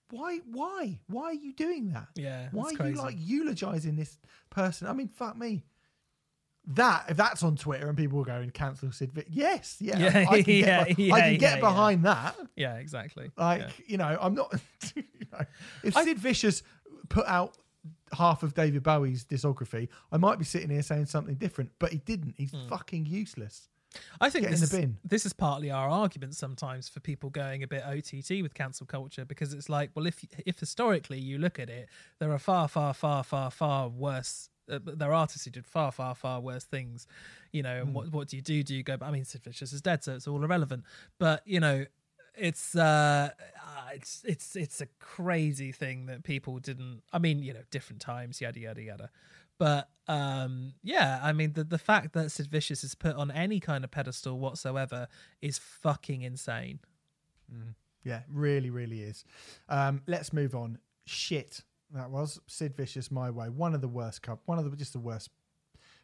why 0.10 0.40
why? 0.52 1.00
Why 1.08 1.26
are 1.26 1.34
you 1.34 1.54
doing 1.54 1.90
that? 1.90 2.08
Yeah, 2.16 2.50
Why 2.52 2.72
are 2.80 2.88
you 2.88 2.96
like 2.96 3.16
eulogizing 3.18 3.96
this 3.96 4.18
person? 4.50 4.88
I 4.88 4.94
mean, 4.94 5.08
fuck 5.10 5.38
me. 5.38 5.66
That 6.72 7.06
if 7.10 7.16
that's 7.18 7.44
on 7.44 7.56
Twitter 7.56 7.88
and 7.88 7.98
people 7.98 8.20
are 8.22 8.26
going 8.26 8.50
cancel 8.50 8.92
Sid 8.92 9.14
Vic, 9.14 9.28
yes, 9.30 9.78
yeah, 9.80 9.98
Yeah, 10.00 10.26
I 10.30 10.42
can 10.44 10.54
yeah, 10.56 10.84
get, 10.86 11.00
yeah, 11.00 11.14
I 11.14 11.22
can 11.22 11.38
get 11.38 11.60
behind 11.62 12.04
that. 12.06 12.36
Yeah, 12.58 12.76
exactly. 12.76 13.32
Like, 13.38 13.70
you 13.88 13.98
know, 13.98 14.18
I'm 14.20 14.36
not. 14.36 14.54
you 14.96 15.04
know, 15.32 15.46
if 15.84 15.96
I- 15.96 16.04
Sid 16.04 16.20
Vicious 16.20 16.64
put 17.10 17.26
out 17.26 17.56
half 18.12 18.44
of 18.44 18.54
David 18.54 18.84
Bowie's 18.84 19.24
discography, 19.24 19.88
I 20.12 20.18
might 20.18 20.40
be 20.40 20.46
sitting 20.46 20.70
here 20.70 20.82
saying 20.82 21.06
something 21.06 21.36
different, 21.36 21.72
but 21.80 21.92
he 21.94 22.00
didn't. 22.00 22.36
He's 22.38 22.52
Hmm. 22.52 22.68
fucking 22.68 23.06
useless. 23.06 23.70
I 24.20 24.30
think 24.30 24.48
this, 24.50 24.62
is, 24.62 24.70
bin. 24.72 24.98
this 25.06 25.26
is 25.26 25.32
partly 25.34 25.72
our 25.72 25.90
argument 25.90 26.36
sometimes 26.36 26.90
for 26.90 27.00
people 27.00 27.30
going 27.30 27.64
a 27.64 27.68
bit 27.68 27.84
OTT 27.84 28.42
with 28.44 28.54
cancel 28.54 28.86
culture 28.86 29.24
because 29.24 29.54
it's 29.54 29.70
like, 29.70 29.92
well, 29.96 30.06
if 30.06 30.24
if 30.46 30.60
historically 30.60 31.18
you 31.20 31.38
look 31.38 31.58
at 31.58 31.70
it, 31.70 31.88
there 32.20 32.32
are 32.34 32.38
far, 32.38 32.68
far, 32.68 32.94
far, 32.94 33.24
far, 33.24 33.50
far 33.50 33.88
worse. 33.88 34.50
Uh, 34.70 34.80
there 34.84 35.10
are 35.10 35.14
artists 35.14 35.46
who 35.46 35.52
did 35.52 35.66
far, 35.66 35.92
far, 35.92 36.16
far 36.16 36.40
worse 36.40 36.64
things, 36.64 37.08
you 37.52 37.64
know. 37.64 37.82
And 37.82 37.94
what 37.94 38.12
what 38.12 38.28
do 38.28 38.36
you 38.36 38.42
do? 38.42 38.64
Do 38.64 38.76
you 38.76 38.84
go? 38.84 38.98
I 39.02 39.12
mean, 39.12 39.26
Sid 39.26 39.44
Vicious 39.44 39.74
is 39.74 39.82
dead, 39.82 40.04
so 40.04 40.16
it's 40.16 40.28
all 40.28 40.44
irrelevant. 40.44 40.84
But 41.20 41.42
you 41.46 41.60
know, 41.60 41.86
it's 42.36 42.76
uh, 42.76 43.30
uh, 43.32 43.90
it's 43.94 44.24
it's 44.26 44.56
it's 44.56 44.82
a 44.82 44.88
crazy 45.00 45.72
thing 45.72 46.06
that 46.08 46.24
people 46.24 46.60
didn't. 46.60 47.02
I 47.12 47.20
mean, 47.20 47.44
you 47.44 47.54
know, 47.54 47.64
different 47.72 48.02
times, 48.02 48.42
yada 48.42 48.60
yada 48.60 48.82
yada. 48.82 49.10
But 49.58 49.90
um, 50.08 50.74
yeah, 50.84 51.20
I 51.24 51.34
mean, 51.34 51.54
the 51.54 51.64
the 51.64 51.78
fact 51.78 52.14
that 52.14 52.32
Sid 52.32 52.48
Vicious 52.48 52.84
is 52.84 52.96
put 52.96 53.16
on 53.16 53.32
any 53.32 53.60
kind 53.60 53.84
of 53.84 53.92
pedestal 53.92 54.40
whatsoever 54.40 55.08
is 55.42 55.58
fucking 55.58 56.22
insane. 56.22 56.80
Yeah, 58.04 58.22
really, 58.32 58.70
really 58.70 59.02
is. 59.02 59.26
Um, 59.68 60.02
let's 60.08 60.32
move 60.32 60.56
on. 60.56 60.80
Shit, 61.06 61.62
that 61.94 62.10
was 62.10 62.40
Sid 62.48 62.76
Vicious. 62.76 63.12
My 63.12 63.30
way. 63.30 63.50
One 63.50 63.74
of 63.74 63.82
the 63.82 63.88
worst. 63.88 64.22
Cup. 64.22 64.42
One 64.46 64.60
of 64.60 64.70
the 64.70 64.76
just 64.76 64.94
the 64.94 65.00
worst. 65.00 65.30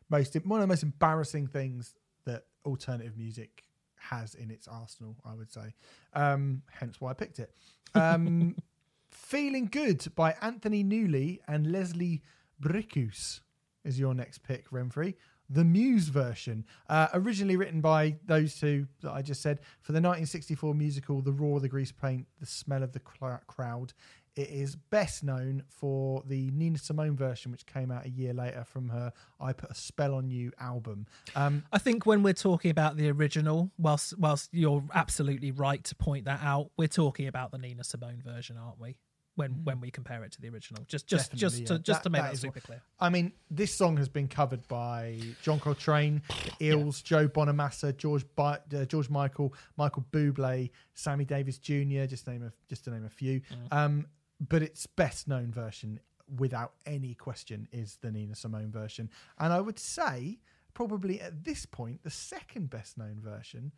Most 0.09 0.35
one 0.45 0.59
of 0.59 0.63
the 0.63 0.71
most 0.71 0.83
embarrassing 0.83 1.47
things 1.47 1.93
that 2.25 2.45
alternative 2.65 3.17
music 3.17 3.63
has 3.97 4.35
in 4.35 4.51
its 4.51 4.67
arsenal. 4.67 5.15
I 5.25 5.33
would 5.33 5.51
say. 5.51 5.73
Um, 6.13 6.61
hence 6.71 6.99
why 6.99 7.11
I 7.11 7.13
picked 7.13 7.39
it. 7.39 7.53
Um, 7.95 8.55
Feeling 9.11 9.67
Good 9.71 10.07
by 10.15 10.35
Anthony 10.41 10.83
Newley 10.83 11.39
and 11.47 11.71
Leslie 11.71 12.23
Bricusse 12.61 13.41
is 13.83 13.99
your 13.99 14.13
next 14.13 14.39
pick, 14.39 14.69
Remfry. 14.71 15.15
The 15.49 15.63
Muse 15.63 16.07
version, 16.07 16.65
uh, 16.89 17.09
originally 17.13 17.57
written 17.57 17.79
by 17.79 18.15
those 18.25 18.55
two 18.59 18.87
that 19.01 19.11
I 19.11 19.21
just 19.21 19.41
said 19.41 19.59
for 19.81 19.91
the 19.91 19.97
1964 19.97 20.73
musical 20.73 21.21
The 21.21 21.33
Roar, 21.33 21.59
the 21.59 21.67
Grease 21.67 21.91
Paint, 21.91 22.25
The 22.39 22.45
Smell 22.45 22.81
of 22.81 22.93
the 22.93 23.01
Crowd. 23.01 23.93
It 24.35 24.49
is 24.49 24.75
best 24.75 25.23
known 25.23 25.63
for 25.69 26.23
the 26.25 26.49
Nina 26.49 26.79
Simone 26.79 27.15
version, 27.15 27.51
which 27.51 27.67
came 27.67 27.91
out 27.91 28.05
a 28.05 28.09
year 28.09 28.33
later 28.33 28.63
from 28.63 28.89
her 28.89 29.13
I 29.39 29.53
Put 29.53 29.69
a 29.69 29.75
Spell 29.75 30.15
on 30.15 30.31
You 30.31 30.51
album. 30.59 31.05
Um, 31.35 31.63
I 31.71 31.77
think 31.77 32.05
when 32.07 32.23
we're 32.23 32.33
talking 32.33 32.71
about 32.71 32.97
the 32.97 33.11
original, 33.11 33.69
whilst 33.77 34.17
whilst 34.17 34.49
you're 34.51 34.83
absolutely 34.93 35.51
right 35.51 35.83
to 35.83 35.95
point 35.95 36.25
that 36.25 36.39
out, 36.41 36.71
we're 36.77 36.87
talking 36.87 37.27
about 37.27 37.51
the 37.51 37.59
Nina 37.59 37.83
Simone 37.83 38.21
version, 38.25 38.57
aren't 38.57 38.79
we? 38.79 38.97
When 39.35 39.63
when 39.63 39.79
we 39.79 39.89
compare 39.91 40.23
it 40.23 40.31
to 40.33 40.41
the 40.41 40.49
original, 40.49 40.83
just 40.87 41.05
just 41.07 41.31
Definitely, 41.31 41.59
just 41.59 41.67
to 41.67 41.79
just 41.79 41.99
That- 41.99 42.03
to 42.03 42.09
make 42.11 42.21
that 42.23 42.31
that, 42.31 42.37
super 42.37 42.53
what- 42.55 42.63
clear. 42.63 42.81
I 42.99 43.09
mean, 43.09 43.33
this 43.51 43.73
song 43.73 43.97
has 43.97 44.07
been 44.09 44.27
covered 44.27 44.67
by 44.67 45.19
John 45.43 45.59
Coltrane, 45.59 46.21
the 46.59 46.65
Eels, 46.67 47.01
Joe 47.03 47.27
Bonamassa, 47.27 47.95
George 47.97 48.25
Bi- 48.35 48.59
uh, 48.75 48.85
George 48.85 49.09
Michael, 49.09 49.53
Michael 49.77 50.05
Bublé, 50.11 50.69
Sammy 50.95 51.25
Davis 51.25 51.57
Jr. 51.59 52.05
Just 52.05 52.25
to 52.25 52.31
name 52.31 52.43
a 52.43 52.51
just 52.67 52.83
to 52.85 52.91
name 52.91 53.05
a 53.05 53.09
few. 53.09 53.41
Um, 53.71 54.05
but 54.49 54.61
its 54.63 54.85
best 54.87 55.27
known 55.27 55.51
version, 55.51 55.99
without 56.37 56.73
any 56.85 57.13
question, 57.13 57.67
is 57.71 57.97
the 58.01 58.11
Nina 58.11 58.35
Simone 58.35 58.71
version, 58.71 59.09
and 59.39 59.51
I 59.53 59.59
would 59.61 59.79
say 59.79 60.39
probably 60.73 61.21
at 61.21 61.43
this 61.43 61.65
point 61.65 62.01
the 62.03 62.09
second 62.09 62.69
best 62.69 62.97
known 62.97 63.19
version 63.21 63.71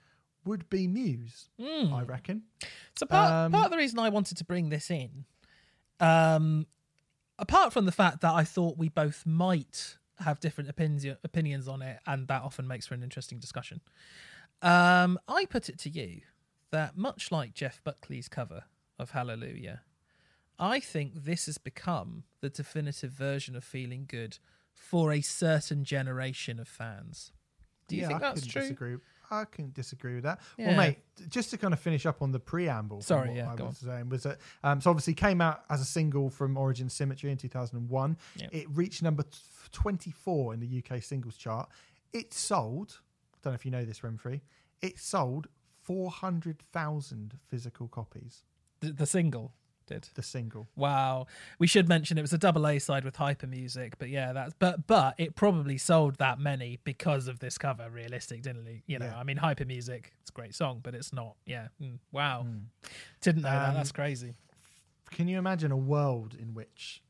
would 0.46 0.70
be 0.70 0.88
Muse. 0.88 1.50
I 1.60 2.04
reckon. 2.04 2.44
So 2.96 3.06
part, 3.06 3.32
Um, 3.32 3.52
part 3.52 3.66
of 3.66 3.72
the 3.72 3.78
reason 3.78 4.00
I 4.00 4.10
wanted 4.10 4.38
to 4.38 4.44
bring 4.46 4.70
this 4.70 4.90
in, 4.92 5.26
um, 6.00 6.68
apart 7.40 7.74
from 7.74 7.86
the 7.86 7.92
fact 7.92 8.22
that 8.22 8.34
I 8.34 8.44
thought 8.44 8.78
we 8.78 8.90
both 8.90 9.26
might 9.26 9.98
have 10.20 10.40
different 10.40 10.70
opinions 10.70 11.18
opinions 11.24 11.68
on 11.68 11.82
it, 11.82 12.00
and 12.06 12.28
that 12.28 12.42
often 12.44 12.68
makes 12.68 12.86
for 12.88 12.94
an 12.94 13.04
interesting 13.04 13.40
discussion, 13.40 13.82
um, 14.62 15.20
I 15.28 15.46
put 15.46 15.68
it 15.68 15.78
to 15.80 15.90
you 15.90 16.22
that 16.72 16.96
much 16.96 17.32
like 17.32 17.54
Jeff 17.54 17.84
Buckley's 17.84 18.30
cover 18.30 18.64
of 18.98 19.12
Hallelujah, 19.12 19.82
I 20.60 20.80
think 20.80 21.24
this 21.26 21.48
has 21.48 21.58
become 21.58 22.24
the 22.42 22.50
definitive 22.50 23.12
version 23.12 23.56
of 23.56 23.64
feeling 23.64 24.06
good 24.08 24.38
for 24.74 25.12
a 25.12 25.22
certain 25.22 25.84
generation 25.84 26.60
of 26.60 26.68
fans. 26.68 27.32
Do 27.88 27.96
you 27.96 28.02
Yeah, 28.04 28.08
think 28.10 28.24
I 28.24 28.30
that's 28.30 28.46
true? 28.48 28.62
Disagree. 28.62 28.98
I 29.32 29.46
can 29.46 29.72
disagree 29.72 30.16
with 30.16 30.24
that. 30.24 30.40
Yeah. 30.58 30.70
Well, 30.70 30.78
mate, 30.78 31.00
just 31.30 31.50
to 31.52 31.58
kind 31.58 31.74
of 31.74 31.80
finish 31.80 32.06
up 32.06 32.22
on 32.22 32.32
the 32.32 32.40
preamble. 32.40 33.02
Sorry, 33.02 33.30
what 33.30 33.38
yeah, 33.38 33.52
I 33.52 33.64
was 33.64 33.78
saying 33.78 34.10
was 34.10 34.24
that 34.24 34.38
um, 34.64 34.82
so 34.82 34.90
obviously 34.90 35.14
came 35.14 35.42
out 35.42 35.64
as 35.70 35.82
a 35.82 35.86
single 35.86 36.30
from 36.30 36.58
Origin 36.58 36.90
Symmetry 36.90 37.32
in 37.32 37.38
2001. 37.38 38.18
Yep. 38.38 38.50
It 38.54 38.68
reached 38.72 39.02
number 39.02 39.24
24 39.72 40.54
in 40.54 40.60
the 40.60 40.84
UK 40.84 41.02
singles 41.02 41.38
chart. 41.38 41.70
It 42.14 42.34
sold. 42.34 43.00
I 43.34 43.38
don't 43.44 43.52
know 43.54 43.56
if 43.56 43.66
you 43.66 43.72
know 43.72 43.84
this, 43.86 44.00
Remfry. 44.02 44.42
It 44.82 45.00
sold 45.00 45.48
400,000 45.82 47.34
physical 47.50 47.88
copies. 47.88 48.44
The, 48.82 48.92
the 48.92 49.06
single 49.06 49.54
did. 49.86 50.10
The 50.16 50.24
single. 50.24 50.68
Wow. 50.76 51.28
We 51.60 51.68
should 51.68 51.88
mention 51.88 52.18
it 52.18 52.22
was 52.22 52.34
a 52.34 52.38
double 52.38 52.68
A 52.68 52.80
side 52.80 53.04
with 53.06 53.16
hyper 53.16 53.48
music, 53.48 53.98
but 53.98 54.10
yeah, 54.10 54.34
that's 54.34 54.54
but 54.58 54.88
but 54.88 55.16
it 55.18 55.36
probably 55.36 55.78
sold 55.78 56.16
that 56.18 56.40
many 56.40 56.80
because 56.84 57.28
of 57.28 57.40
this 57.40 57.58
cover, 57.58 57.90
realistic, 57.90 58.42
didn't 58.42 58.68
it? 58.68 58.84
You 58.88 59.00
know, 59.00 59.06
Yeah. 59.08 59.18
I 59.18 59.24
mean 59.24 59.38
hyper 59.38 59.66
music, 59.66 60.14
it's 60.22 60.30
a 60.30 60.34
great 60.34 60.56
song, 60.56 60.80
but 60.84 60.96
it's 60.96 61.14
not. 61.14 61.36
Yeah. 61.46 61.68
Mm, 61.82 62.00
wow. 62.12 62.46
Didn't 63.22 63.44
know 63.44 63.50
that. 63.50 63.70
Um, 63.70 63.76
That's 63.76 63.92
crazy. 63.92 64.34
Can 65.12 65.28
you 65.28 65.38
imagine 65.38 65.72
a 65.72 65.78
world 65.78 66.36
in 66.40 66.54
which 66.54 67.02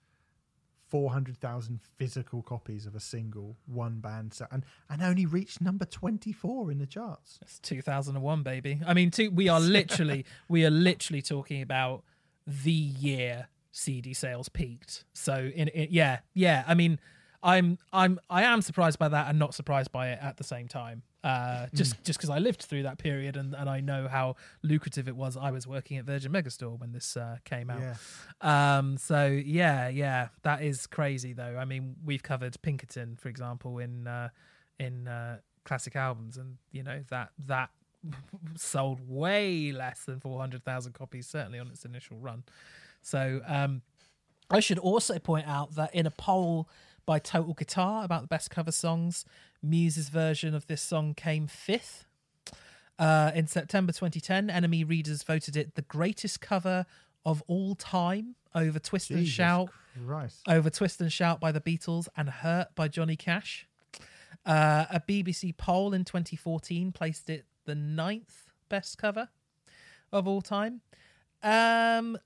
400,000 0.88 1.80
physical 1.98 2.42
copies 2.44 2.86
of 2.86 2.96
a 2.96 3.00
single 3.00 3.58
one 3.66 4.00
band 4.00 4.34
set 4.34 4.48
and, 4.52 4.64
and 4.90 5.02
only 5.02 5.26
reached 5.26 5.60
number 5.62 5.86
24 5.86 6.72
in 6.72 6.78
the 6.78 6.86
charts? 6.86 7.40
It's 7.42 7.60
2001, 7.60 8.44
baby. 8.44 8.80
I 8.86 8.94
mean, 8.94 9.12
two, 9.12 9.32
we 9.32 9.50
are 9.50 9.60
literally 9.78 10.26
we 10.48 10.66
are 10.66 10.70
literally 10.70 11.22
talking 11.22 11.62
about 11.62 12.04
the 12.48 12.72
year 12.72 13.48
CD 13.72 14.14
sales 14.14 14.50
peaked. 14.50 15.04
So 15.14 15.52
in, 15.54 15.68
in 15.70 15.88
yeah, 15.92 16.20
yeah. 16.34 16.64
I 16.68 16.74
mean, 16.74 17.00
I'm 17.44 17.78
I'm 17.94 18.20
I 18.30 18.44
am 18.44 18.62
surprised 18.62 18.98
by 18.98 19.10
that 19.10 19.30
and 19.30 19.38
not 19.38 19.54
surprised 19.54 19.92
by 19.92 20.10
it 20.10 20.20
at 20.22 20.38
the 20.38 20.44
same 20.44 20.68
time. 20.68 21.04
Uh, 21.24 21.66
just 21.74 22.02
just 22.04 22.20
because 22.20 22.30
I 22.30 22.38
lived 22.38 22.64
through 22.64 22.84
that 22.84 23.00
period 23.00 23.36
and, 23.36 23.56
and 23.56 23.68
I 23.68 23.82
know 23.82 24.08
how 24.08 24.36
lucrative 24.64 25.08
it 25.08 25.16
was. 25.16 25.36
I 25.36 25.52
was 25.52 25.66
working 25.66 25.98
at 25.98 26.06
Virgin 26.06 26.32
Megastore 26.32 26.80
when 26.80 26.92
this 26.92 27.18
uh, 27.18 27.38
came 27.46 27.70
out. 27.70 27.82
Yeah. 27.82 28.78
Um, 28.78 28.98
so 28.98 29.26
yeah, 29.26 29.88
yeah, 29.90 30.30
that 30.44 30.62
is 30.62 30.88
crazy 30.88 31.34
though. 31.34 31.58
I 31.60 31.66
mean, 31.66 31.96
we've 32.06 32.24
covered 32.24 32.62
Pinkerton, 32.62 33.16
for 33.16 33.30
example, 33.30 33.80
in 33.80 34.08
uh, 34.08 34.30
in 34.80 35.08
uh, 35.08 35.40
classic 35.66 35.96
albums, 35.96 36.38
and 36.38 36.58
you 36.72 36.84
know 36.84 37.04
that 37.10 37.30
that 37.48 37.72
sold 38.56 39.00
way 39.08 39.72
less 39.72 40.04
than 40.06 40.20
four 40.20 40.40
hundred 40.40 40.64
thousand 40.64 40.94
copies, 40.94 41.28
certainly 41.28 41.60
on 41.60 41.68
its 41.68 41.86
initial 41.86 42.18
run. 42.18 42.44
So 43.02 43.42
um, 43.46 43.82
I 44.50 44.60
should 44.60 44.80
also 44.80 45.20
point 45.20 45.48
out 45.48 45.76
that 45.76 45.94
in 45.94 46.06
a 46.06 46.12
poll 46.12 46.68
by 47.06 47.20
Total 47.20 47.54
Guitar 47.54 48.04
about 48.04 48.22
the 48.22 48.28
best 48.28 48.50
cover 48.50 48.72
songs, 48.72 49.26
Muse's 49.62 50.10
version 50.10 50.56
of 50.56 50.68
this 50.68 50.82
song 50.82 51.14
came 51.14 51.48
fifth. 51.48 52.06
Uh, 52.98 53.32
in 53.36 53.46
September 53.46 53.92
2010, 53.92 54.48
NME 54.48 54.90
readers 54.90 55.22
voted 55.22 55.56
it 55.58 55.76
the 55.76 55.82
greatest 55.82 56.40
cover 56.42 56.86
of 57.26 57.44
all 57.48 57.76
time 57.76 58.36
over 58.54 58.80
Twist 58.80 59.12
and 59.12 59.28
Shout, 59.28 59.70
Christ. 60.08 60.42
over 60.48 60.70
Twist 60.70 61.02
and 61.02 61.12
Shout 61.12 61.40
by 61.42 61.52
the 61.52 61.60
Beatles 61.60 62.08
and 62.16 62.30
Hurt 62.30 62.70
by 62.74 62.88
Johnny 62.88 63.18
Cash. 63.18 63.68
Uh, 64.46 64.86
a 64.90 65.02
BBC 65.02 65.56
poll 65.58 65.94
in 65.94 66.06
2014 66.06 66.92
placed 66.92 67.30
it 67.30 67.46
the 67.66 67.76
ninth 67.76 68.50
best 68.70 68.98
cover 68.98 69.30
of 70.12 70.28
all 70.28 70.42
time. 70.42 70.82
Um, 71.44 72.18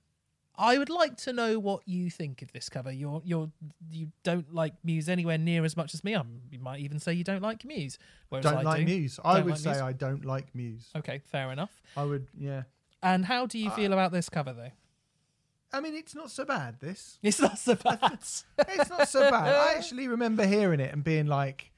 I 0.56 0.76
would 0.78 0.90
like 0.90 1.16
to 1.18 1.32
know 1.32 1.58
what 1.58 1.82
you 1.86 2.10
think 2.10 2.42
of 2.42 2.52
this 2.52 2.68
cover. 2.68 2.92
You're 2.92 3.22
you're 3.24 3.50
you 3.90 4.08
don't 4.22 4.52
like 4.54 4.74
Muse 4.84 5.08
anywhere 5.08 5.38
near 5.38 5.64
as 5.64 5.76
much 5.76 5.94
as 5.94 6.04
me. 6.04 6.14
Um, 6.14 6.40
you 6.50 6.58
might 6.58 6.80
even 6.80 6.98
say 6.98 7.12
you 7.14 7.24
don't 7.24 7.42
like 7.42 7.64
Muse. 7.64 7.98
Whereas 8.28 8.44
Don't 8.44 8.58
I 8.58 8.62
like 8.62 8.78
do. 8.80 8.84
Muse. 8.84 9.18
I 9.24 9.36
Don't 9.36 9.44
would 9.46 9.50
like 9.52 9.60
say 9.60 9.70
Muse? 9.70 9.80
I 9.80 9.92
don't 9.92 10.24
like 10.24 10.54
Muse. 10.54 10.88
Okay, 10.96 11.20
fair 11.26 11.50
enough. 11.50 11.80
I 11.96 12.04
would, 12.04 12.26
yeah. 12.38 12.62
And 13.02 13.24
how 13.24 13.46
do 13.46 13.58
you 13.58 13.70
Uh, 13.70 13.74
feel 13.74 13.92
about 13.94 14.12
this 14.12 14.28
cover, 14.28 14.52
though? 14.52 14.70
I 15.72 15.80
mean, 15.80 15.94
it's 15.94 16.14
not 16.14 16.30
so 16.30 16.44
bad, 16.44 16.80
this. 16.80 17.18
It's 17.22 17.40
not 17.40 17.58
so 17.58 17.76
bad. 17.76 17.98
It's 18.12 18.44
not 18.90 19.08
so 19.08 19.30
bad. 19.30 19.54
I 19.54 19.74
actually 19.74 20.08
remember 20.08 20.44
hearing 20.44 20.80
it 20.80 20.92
and 20.92 21.02
being 21.04 21.26
like, 21.26 21.72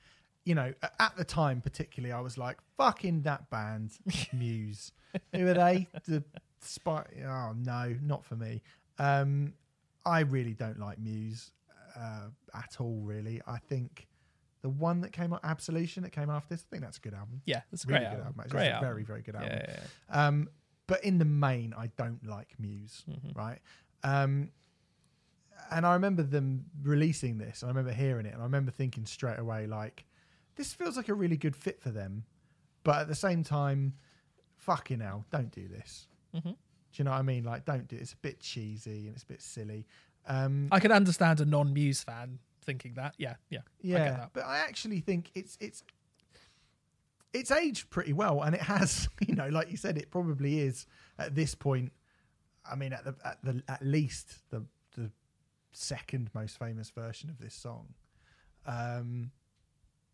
you 0.44 0.55
know, 0.55 0.73
at 0.98 1.16
the 1.16 1.24
time 1.24 1.60
particularly, 1.60 2.12
I 2.12 2.20
was 2.20 2.36
like, 2.39 2.59
fucking 2.77 3.23
that 3.23 3.48
band, 3.51 3.93
Muse. 4.32 4.93
Who 5.35 5.47
are 5.47 5.55
they? 5.55 5.89
The 6.06 6.24
spy. 6.60 7.05
Oh, 7.27 7.52
no, 7.56 7.94
not 8.02 8.24
for 8.24 8.36
me. 8.36 8.62
Um, 8.98 9.55
I 10.05 10.20
really 10.20 10.55
don't 10.55 10.78
like 10.81 10.98
Muse 10.98 11.52
uh, 11.97 12.28
at 12.55 12.77
all, 12.81 13.01
really. 13.02 13.40
I 13.47 13.59
think 13.59 14.09
the 14.62 14.69
one 14.69 15.01
that 15.02 15.12
came 15.12 15.32
out, 15.32 15.40
Absolution, 15.44 16.02
that 16.02 16.10
came 16.10 16.31
after 16.31 16.55
this, 16.55 16.64
I 16.66 16.70
think 16.70 16.82
that's 16.82 16.98
a 16.98 17.01
good 17.01 17.14
album. 17.14 17.43
yeah, 17.47 17.62
it's 17.73 17.85
a 17.85 17.89
Really 17.89 18.01
great 18.01 18.10
good 18.10 18.19
album. 18.20 18.35
album. 18.39 18.44
Great 18.51 18.60
It's 18.62 18.69
a 18.70 18.74
album. 18.74 18.89
very, 18.89 19.02
very 19.05 19.23
good 19.23 19.35
album. 19.36 19.51
Yeah, 19.52 19.64
yeah, 19.69 19.81
yeah. 20.10 20.27
Um, 20.27 20.48
but 20.89 21.05
in 21.05 21.19
the 21.19 21.24
main, 21.24 21.74
I 21.77 21.89
don't 21.97 22.24
like 22.27 22.55
Muse, 22.59 23.05
Mhm. 23.09 23.36
right? 23.36 23.60
Um, 24.02 24.51
and 25.70 25.86
I 25.86 25.93
remember 25.94 26.23
them 26.23 26.64
releasing 26.82 27.39
this, 27.39 27.62
and 27.62 27.69
I 27.69 27.70
remember 27.70 27.93
hearing 27.93 28.27
it, 28.27 28.32
and 28.32 28.40
I 28.43 28.44
remember 28.44 28.70
thinking 28.73 29.06
straight 29.06 29.39
away, 29.39 29.66
like, 29.66 30.05
this 30.57 30.73
feels 30.73 30.97
like 30.97 31.09
a 31.09 31.15
really 31.15 31.37
good 31.37 31.57
fit 31.57 31.81
for 31.81 31.91
them. 31.91 32.24
But 32.85 33.01
at 33.03 33.09
the 33.09 33.15
same 33.15 33.45
time, 33.45 33.95
fucking 34.57 35.01
hell, 35.01 35.24
don't 35.31 35.51
do 35.51 35.69
this. 35.69 36.09
Mhm. 36.35 36.43
Do 36.43 36.57
you 36.95 37.05
know 37.05 37.12
what 37.12 37.19
I 37.19 37.23
mean? 37.23 37.45
Like, 37.45 37.65
don't 37.65 37.89
do 37.89 37.97
it. 37.97 38.03
It's 38.03 38.12
a 38.12 38.16
bit 38.16 38.41
cheesy 38.41 39.07
and 39.07 39.15
it's 39.15 39.23
a 39.23 39.27
bit 39.27 39.41
silly. 39.43 39.87
Um, 40.27 40.69
I 40.70 40.79
can 40.79 40.93
understand 40.93 41.41
a 41.41 41.45
non-Muse 41.45 42.03
fan 42.05 42.39
thinking 42.65 42.95
that. 42.95 43.15
Yeah, 43.19 43.37
yeah, 43.51 43.61
I 43.61 43.62
get 43.62 43.91
yeah, 43.99 44.11
that. 44.11 44.31
but 44.33 44.45
I 44.45 44.59
actually 44.59 45.01
think 45.01 45.31
it's 45.35 45.57
it's 45.61 45.83
it's 47.33 47.51
aged 47.51 47.89
pretty 47.91 48.12
well, 48.12 48.43
and 48.43 48.55
it 48.55 48.61
has, 48.62 49.09
you 49.27 49.35
know, 49.35 49.49
like 49.49 49.70
you 49.70 49.77
said, 49.77 49.97
it 49.97 50.11
probably 50.11 50.61
is 50.61 50.87
at 51.19 51.35
this 51.35 51.55
point. 51.55 51.93
I 52.70 52.77
mean, 52.77 52.93
at 52.93 53.05
the 53.05 53.15
at 53.24 53.39
the 53.43 53.62
at 53.69 53.83
least 53.85 54.39
the 54.51 54.65
the 54.97 55.11
second 55.73 56.31
most 56.35 56.59
famous 56.59 56.91
version 56.91 57.31
of 57.31 57.39
this 57.39 57.55
song. 57.55 57.95
Um, 58.66 59.33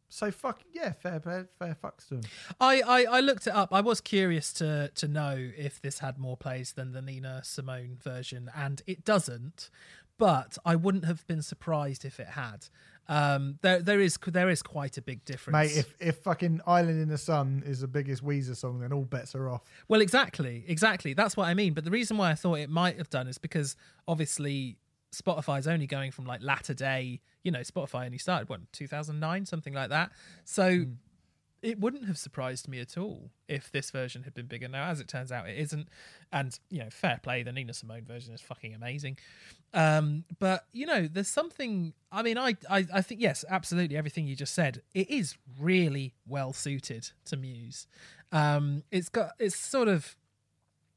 so 0.09 0.31
fuck 0.31 0.61
yeah, 0.73 0.93
fair 0.93 1.21
fair, 1.21 1.49
fair 1.59 1.77
fucks 1.83 2.09
to 2.09 2.17
them. 2.17 2.31
I, 2.61 2.81
I, 2.81 3.05
I 3.05 3.21
looked 3.21 3.47
it 3.47 3.55
up. 3.55 3.73
I 3.73 3.81
was 3.81 4.01
curious 4.01 4.53
to 4.55 4.91
to 4.95 5.09
know 5.09 5.51
if 5.57 5.81
this 5.81 5.99
had 6.01 6.19
more 6.19 6.37
plays 6.37 6.73
than 6.73 6.93
the 6.93 7.03
Nina 7.03 7.43
Simone 7.45 7.99
version, 8.03 8.51
and 8.55 8.83
it 8.87 9.05
doesn't. 9.05 9.71
But 10.19 10.59
I 10.65 10.75
wouldn't 10.75 11.05
have 11.05 11.25
been 11.29 11.43
surprised 11.43 12.05
if 12.05 12.19
it 12.19 12.29
had. 12.29 12.67
Um, 13.11 13.59
there 13.63 13.81
there 13.81 14.01
is 14.01 14.19
there 14.27 14.51
is 14.51 14.63
quite 14.63 14.99
a 14.99 15.03
big 15.03 15.25
difference. 15.25 15.55
Mate, 15.55 15.79
if 15.79 15.95
if 16.01 16.17
fucking 16.19 16.61
Island 16.67 17.01
in 17.01 17.09
the 17.09 17.19
Sun 17.19 17.63
is 17.65 17.81
the 17.81 17.89
biggest 17.89 18.25
Weezer 18.25 18.57
song, 18.57 18.81
then 18.81 18.93
all 18.93 19.05
bets 19.05 19.35
are 19.35 19.49
off. 19.49 19.63
Well, 19.89 20.01
exactly, 20.01 20.65
exactly. 20.67 21.15
That's 21.15 21.37
what 21.37 21.47
I 21.49 21.55
mean. 21.55 21.73
But 21.73 21.85
the 21.85 21.91
reason 21.91 22.19
why 22.19 22.31
I 22.31 22.35
thought 22.35 22.57
it 22.59 22.69
might 22.69 22.99
have 22.99 23.09
done 23.09 23.29
is 23.29 23.39
because 23.39 23.77
obviously 24.07 24.77
Spotify's 25.15 25.67
only 25.67 25.87
going 25.87 26.11
from 26.11 26.27
like 26.27 26.43
latter 26.43 26.75
day. 26.75 27.21
You 27.43 27.51
know, 27.51 27.61
Spotify 27.61 28.07
only 28.07 28.19
started 28.19 28.49
what 28.49 28.61
2009, 28.73 29.47
something 29.47 29.73
like 29.73 29.91
that. 29.91 30.13
So 30.45 30.85
it 31.63 31.81
wouldn't 31.81 32.07
have 32.07 32.19
surprised 32.19 32.69
me 32.69 32.79
at 32.81 32.97
all 32.97 33.31
if 33.49 33.73
this 33.73 33.91
version 33.91 34.23
had 34.23 34.35
been 34.35 34.47
bigger. 34.47 34.69
Now, 34.69 34.91
as 34.91 35.01
it 35.01 35.09
turns 35.09 35.33
out, 35.33 35.49
it 35.49 35.59
isn't. 35.59 35.89
And 36.33 36.59
you 36.71 36.79
know, 36.79 36.91
fair 36.91 37.19
play. 37.23 37.43
The 37.43 37.53
Nina 37.53 37.73
Simone 37.73 38.05
version 38.05 38.33
is 38.35 38.41
fucking 38.41 38.75
amazing. 38.75 39.19
Um, 39.75 40.25
but 40.39 40.67
you 40.73 40.87
know, 40.87 41.09
there's 41.11 41.29
something. 41.29 41.95
I 42.13 42.23
mean, 42.23 42.39
I, 42.39 42.55
I, 42.71 42.87
I 42.93 43.03
think 43.03 43.21
yes, 43.21 43.45
absolutely. 43.49 43.97
Everything 43.97 44.27
you 44.27 44.37
just 44.37 44.55
said, 44.55 44.83
it 44.95 45.11
is 45.11 45.37
really 45.59 46.15
well 46.27 46.53
suited 46.53 47.11
to 47.27 47.37
Muse. 47.37 47.87
Um, 48.31 48.85
it's 48.91 49.09
got, 49.09 49.31
it's 49.39 49.57
sort 49.57 49.89
of, 49.89 50.17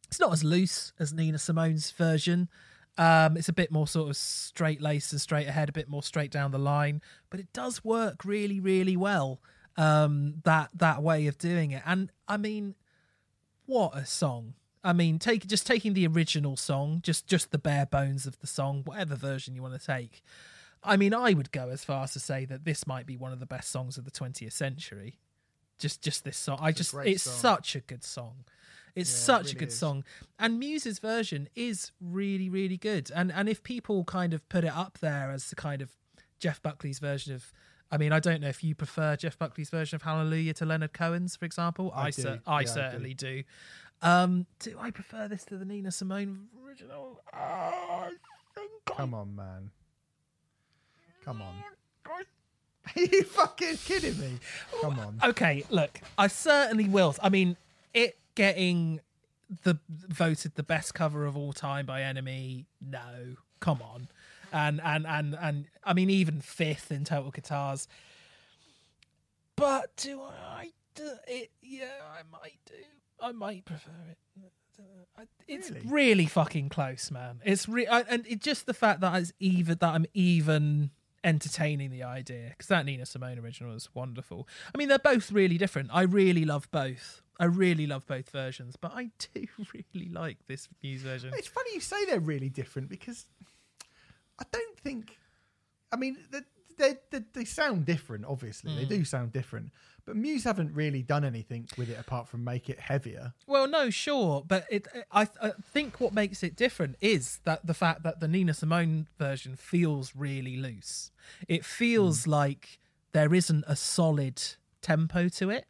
it's 0.07 0.19
not 0.19 0.33
as 0.33 0.43
loose 0.43 0.93
as 0.99 1.14
Nina 1.14 1.40
Simone's 1.40 1.91
version. 1.91 2.49
Um, 2.98 3.38
it's 3.38 3.50
a 3.50 3.53
bit 3.53 3.72
more 3.72 3.88
sort 3.88 4.10
of 4.10 4.18
straight 4.18 4.82
laced 4.82 5.11
and 5.11 5.22
straight 5.22 5.48
ahead, 5.48 5.70
a 5.70 5.72
bit 5.72 5.90
more 5.90 6.03
straight 6.03 6.30
down 6.32 6.52
the 6.52 6.60
line, 6.60 7.02
but 7.30 7.40
it 7.40 7.52
does 7.53 7.84
work 7.84 8.26
really, 8.26 8.60
really 8.60 8.98
well. 8.98 9.40
Um, 9.78 10.42
that 10.44 10.70
that 10.76 11.02
way 11.02 11.28
of 11.28 11.38
doing 11.38 11.72
it, 11.72 11.82
and 11.86 12.11
I 12.28 12.36
mean, 12.38 12.76
what 13.66 13.95
a 13.95 14.06
song! 14.06 14.53
I 14.84 14.92
mean, 14.94 15.18
take 15.20 15.48
just 15.48 15.66
taking 15.66 15.94
the 15.94 16.06
original 16.08 16.58
song, 16.58 17.00
just 17.03 17.26
just 17.26 17.52
the 17.52 17.58
bare 17.58 17.86
bones 17.86 18.26
of 18.26 18.38
the 18.40 18.48
song, 18.48 18.82
whatever 18.84 19.16
version 19.16 19.56
you 19.56 19.61
want 19.61 19.80
to 19.80 19.86
take. 19.86 20.22
I 20.84 20.98
mean, 20.98 21.14
I 21.14 21.34
would 21.34 21.52
go 21.52 21.70
as 21.70 21.84
far 21.84 22.03
as 22.03 22.14
to 22.14 22.20
say 22.20 22.44
that 22.45 22.66
this 22.66 22.86
might 22.88 23.06
be 23.06 23.16
one 23.16 23.32
of 23.32 23.40
the 23.40 23.45
best 23.45 23.70
songs 23.72 23.98
of 23.98 24.03
the 24.03 24.11
20th 24.11 24.52
century. 24.52 25.20
Just 25.80 26.02
just 26.02 26.24
this 26.26 26.38
song, 26.38 26.58
I 26.60 26.70
It's 26.70 26.80
a 26.80 26.84
just 26.84 26.95
it's 27.06 27.24
song. 27.24 27.34
such 27.58 27.76
a 27.76 27.80
good 27.80 28.03
song. 28.03 28.44
It's 28.95 29.10
Yeah, 29.10 29.16
it 29.16 29.26
such 29.44 29.52
a 29.53 29.56
good 29.56 29.70
is. 29.70 29.78
song, 29.78 30.03
and 30.40 30.60
Muse's 30.60 31.00
version 31.00 31.48
is 31.56 31.92
really 32.02 32.50
really 32.50 32.78
good. 32.78 33.11
And 33.16 33.32
and 33.32 33.48
if 33.50 33.64
people 33.64 34.03
kind 34.03 34.34
of 34.34 34.48
put 34.50 34.64
it 34.64 34.76
up 34.76 34.98
there 35.00 35.32
as 35.32 35.50
the 35.50 35.56
kind 35.56 35.82
of 35.82 35.92
Jeff 36.40 36.61
Buckley's 36.61 37.00
version 37.00 37.34
of 37.36 37.52
I 37.94 37.98
mean, 37.98 38.14
I 38.14 38.20
don't 38.22 38.40
know 38.42 38.48
if 38.48 38.64
you 38.64 38.74
prefer 38.74 39.18
Jeff 39.18 39.38
Buckley's 39.38 39.70
version 39.70 39.98
of 39.98 40.02
Hallelujah 40.03 40.53
to 40.56 40.66
Leonard 40.66 40.94
Cohen's, 40.94 41.36
for 41.36 41.44
example. 41.44 41.92
I 41.94 42.03
I, 42.03 42.11
do. 42.11 42.22
cer- 42.22 42.30
Yeah, 42.45 42.53
I 42.53 42.56
I 42.56 42.61
do. 42.64 42.68
certainly 42.70 43.14
do. 43.14 43.44
Um, 44.02 44.45
do 44.60 44.78
I 44.80 44.92
prefer 44.92 45.28
this 45.28 45.44
to 45.45 45.58
the 45.58 45.66
Nina 45.66 45.92
Simone 45.92 46.48
original? 46.66 47.22
I 47.34 48.11
think 48.56 48.72
I 48.88 48.94
Come 48.94 49.14
on, 49.14 49.36
man. 49.36 49.72
Come 51.26 51.42
on. 51.42 51.53
Are 52.95 53.02
you 53.02 53.24
fucking 53.24 53.78
kidding 53.78 54.20
me? 54.20 54.40
Come 54.82 55.00
on. 55.00 55.20
Okay, 55.24 55.64
look, 55.70 56.00
I 56.18 56.28
certainly 56.28 56.88
will. 56.90 57.14
I 57.22 57.30
mean, 57.30 57.58
it 57.94 58.18
getting 58.35 59.00
the 59.64 59.80
voted 59.90 60.56
the 60.56 60.64
best 60.64 60.93
cover 60.93 61.26
of 61.26 61.35
all 61.38 61.53
time 61.53 61.85
by 61.85 62.01
NME. 62.01 62.66
No, 62.80 63.35
come 63.60 63.82
on, 63.82 64.08
and 64.53 64.80
and 64.84 65.06
and 65.06 65.35
and 65.40 65.66
I 65.84 65.93
mean 65.93 66.10
even 66.10 66.42
fifth 66.42 66.92
in 66.92 67.03
total 67.03 67.32
guitars. 67.32 67.88
But 69.56 69.95
do 69.98 70.22
I 70.22 70.72
do 70.95 71.11
it? 71.27 71.51
Yeah, 71.61 71.85
I 72.11 72.22
might 72.32 72.60
do. 72.66 72.74
I 73.19 73.32
might 73.32 73.66
prefer 73.66 73.92
it. 74.10 74.18
It's 75.48 75.69
Really? 75.69 75.88
really, 75.88 76.26
fucking 76.26 76.69
close, 76.69 77.11
man. 77.11 77.40
It's 77.45 77.69
re- 77.69 77.85
I, 77.85 78.01
and 78.01 78.26
it 78.26 78.42
just 78.42 78.66
the 78.66 78.74
fact 78.74 79.01
that 79.01 79.14
it's 79.22 79.32
even 79.40 79.77
that 79.80 79.90
I'm 79.93 80.06
even 80.16 80.90
entertaining 81.24 81.92
the 81.92 82.01
idea 82.01 82.48
because 82.50 82.66
that 82.68 82.84
Nina 82.85 83.06
Simone 83.06 83.38
original 83.38 83.76
is 83.76 83.90
wonderful. 83.93 84.48
I 84.74 84.77
mean, 84.80 84.88
they're 84.88 84.98
both 84.98 85.32
really 85.32 85.60
different. 85.60 85.90
I 85.93 86.01
really 86.03 86.45
love 86.45 86.72
both. 86.72 87.22
I 87.42 87.45
really 87.45 87.88
love 87.88 88.06
both 88.06 88.30
versions, 88.30 88.76
but 88.76 88.92
I 88.94 89.10
do 89.34 89.48
really 89.74 90.10
like 90.10 90.38
this 90.48 90.70
Muse 90.84 91.02
version. 91.02 91.34
It's 91.36 91.48
funny 91.48 91.72
you 91.74 91.80
say 91.80 92.06
they're 92.06 92.20
really 92.20 92.50
different 92.50 92.88
because 92.88 93.26
I 94.40 94.44
don't 94.52 94.78
think. 94.78 95.18
I 95.92 95.95
mean, 95.95 96.18
they, 96.78 96.98
they, 97.10 97.24
they, 97.34 97.44
sound 97.44 97.86
different, 97.86 98.26
obviously. 98.26 98.76
They 98.76 98.84
hmm. 98.84 98.90
do 98.90 99.06
sound 99.06 99.34
different. 99.34 99.72
But 100.06 100.16
Muse 100.16 100.44
haven't 100.44 100.74
really 100.76 101.02
done 101.02 101.26
anything 101.26 101.68
with 101.78 101.90
it 101.90 102.00
apart 102.00 102.28
from 102.28 102.44
make 102.44 102.70
it 102.70 102.80
heavier. 102.80 103.34
Well, 103.48 103.68
no, 103.68 103.90
sure, 103.90 104.44
but 104.48 104.66
it. 104.70 104.88
I, 105.11 105.28
I 105.42 105.52
think 105.74 106.00
what 106.00 106.14
makes 106.14 106.44
it 106.44 106.56
different 106.56 106.95
is 107.02 107.40
that 107.45 107.66
the 107.66 107.74
fact 107.74 108.03
that 108.03 108.20
the 108.20 108.28
Nina 108.28 108.53
Simone 108.53 109.08
version 109.18 109.56
feels 109.56 110.16
really 110.16 110.58
loose. 110.58 111.11
It 111.48 111.66
feels 111.66 112.26
hmm. 112.26 112.32
like 112.32 112.78
there 113.14 113.34
isn't 113.34 113.66
a 113.68 113.76
solid 113.76 114.42
tempo 114.84 115.28
to 115.30 115.50
it. 115.50 115.66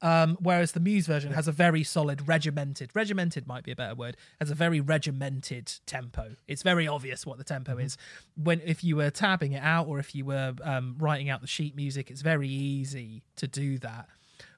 Um, 0.00 0.38
whereas 0.40 0.72
the 0.72 0.80
Muse 0.80 1.06
version 1.06 1.32
has 1.32 1.48
a 1.48 1.52
very 1.52 1.82
solid, 1.82 2.28
regimented. 2.28 2.90
Regimented 2.94 3.48
might 3.48 3.64
be 3.64 3.72
a 3.72 3.76
better 3.76 3.96
word. 3.96 4.16
Has 4.38 4.50
a 4.50 4.54
very 4.54 4.80
regimented 4.80 5.72
tempo. 5.86 6.36
It's 6.46 6.62
very 6.62 6.86
obvious 6.86 7.26
what 7.26 7.38
the 7.38 7.44
tempo 7.44 7.78
is. 7.78 7.96
When 8.36 8.60
if 8.64 8.84
you 8.84 8.94
were 8.96 9.10
tabbing 9.10 9.52
it 9.52 9.62
out 9.62 9.88
or 9.88 9.98
if 9.98 10.14
you 10.14 10.24
were 10.24 10.54
um, 10.62 10.94
writing 10.98 11.30
out 11.30 11.40
the 11.40 11.48
sheet 11.48 11.74
music, 11.74 12.10
it's 12.10 12.22
very 12.22 12.48
easy 12.48 13.22
to 13.36 13.48
do 13.48 13.78
that. 13.78 14.08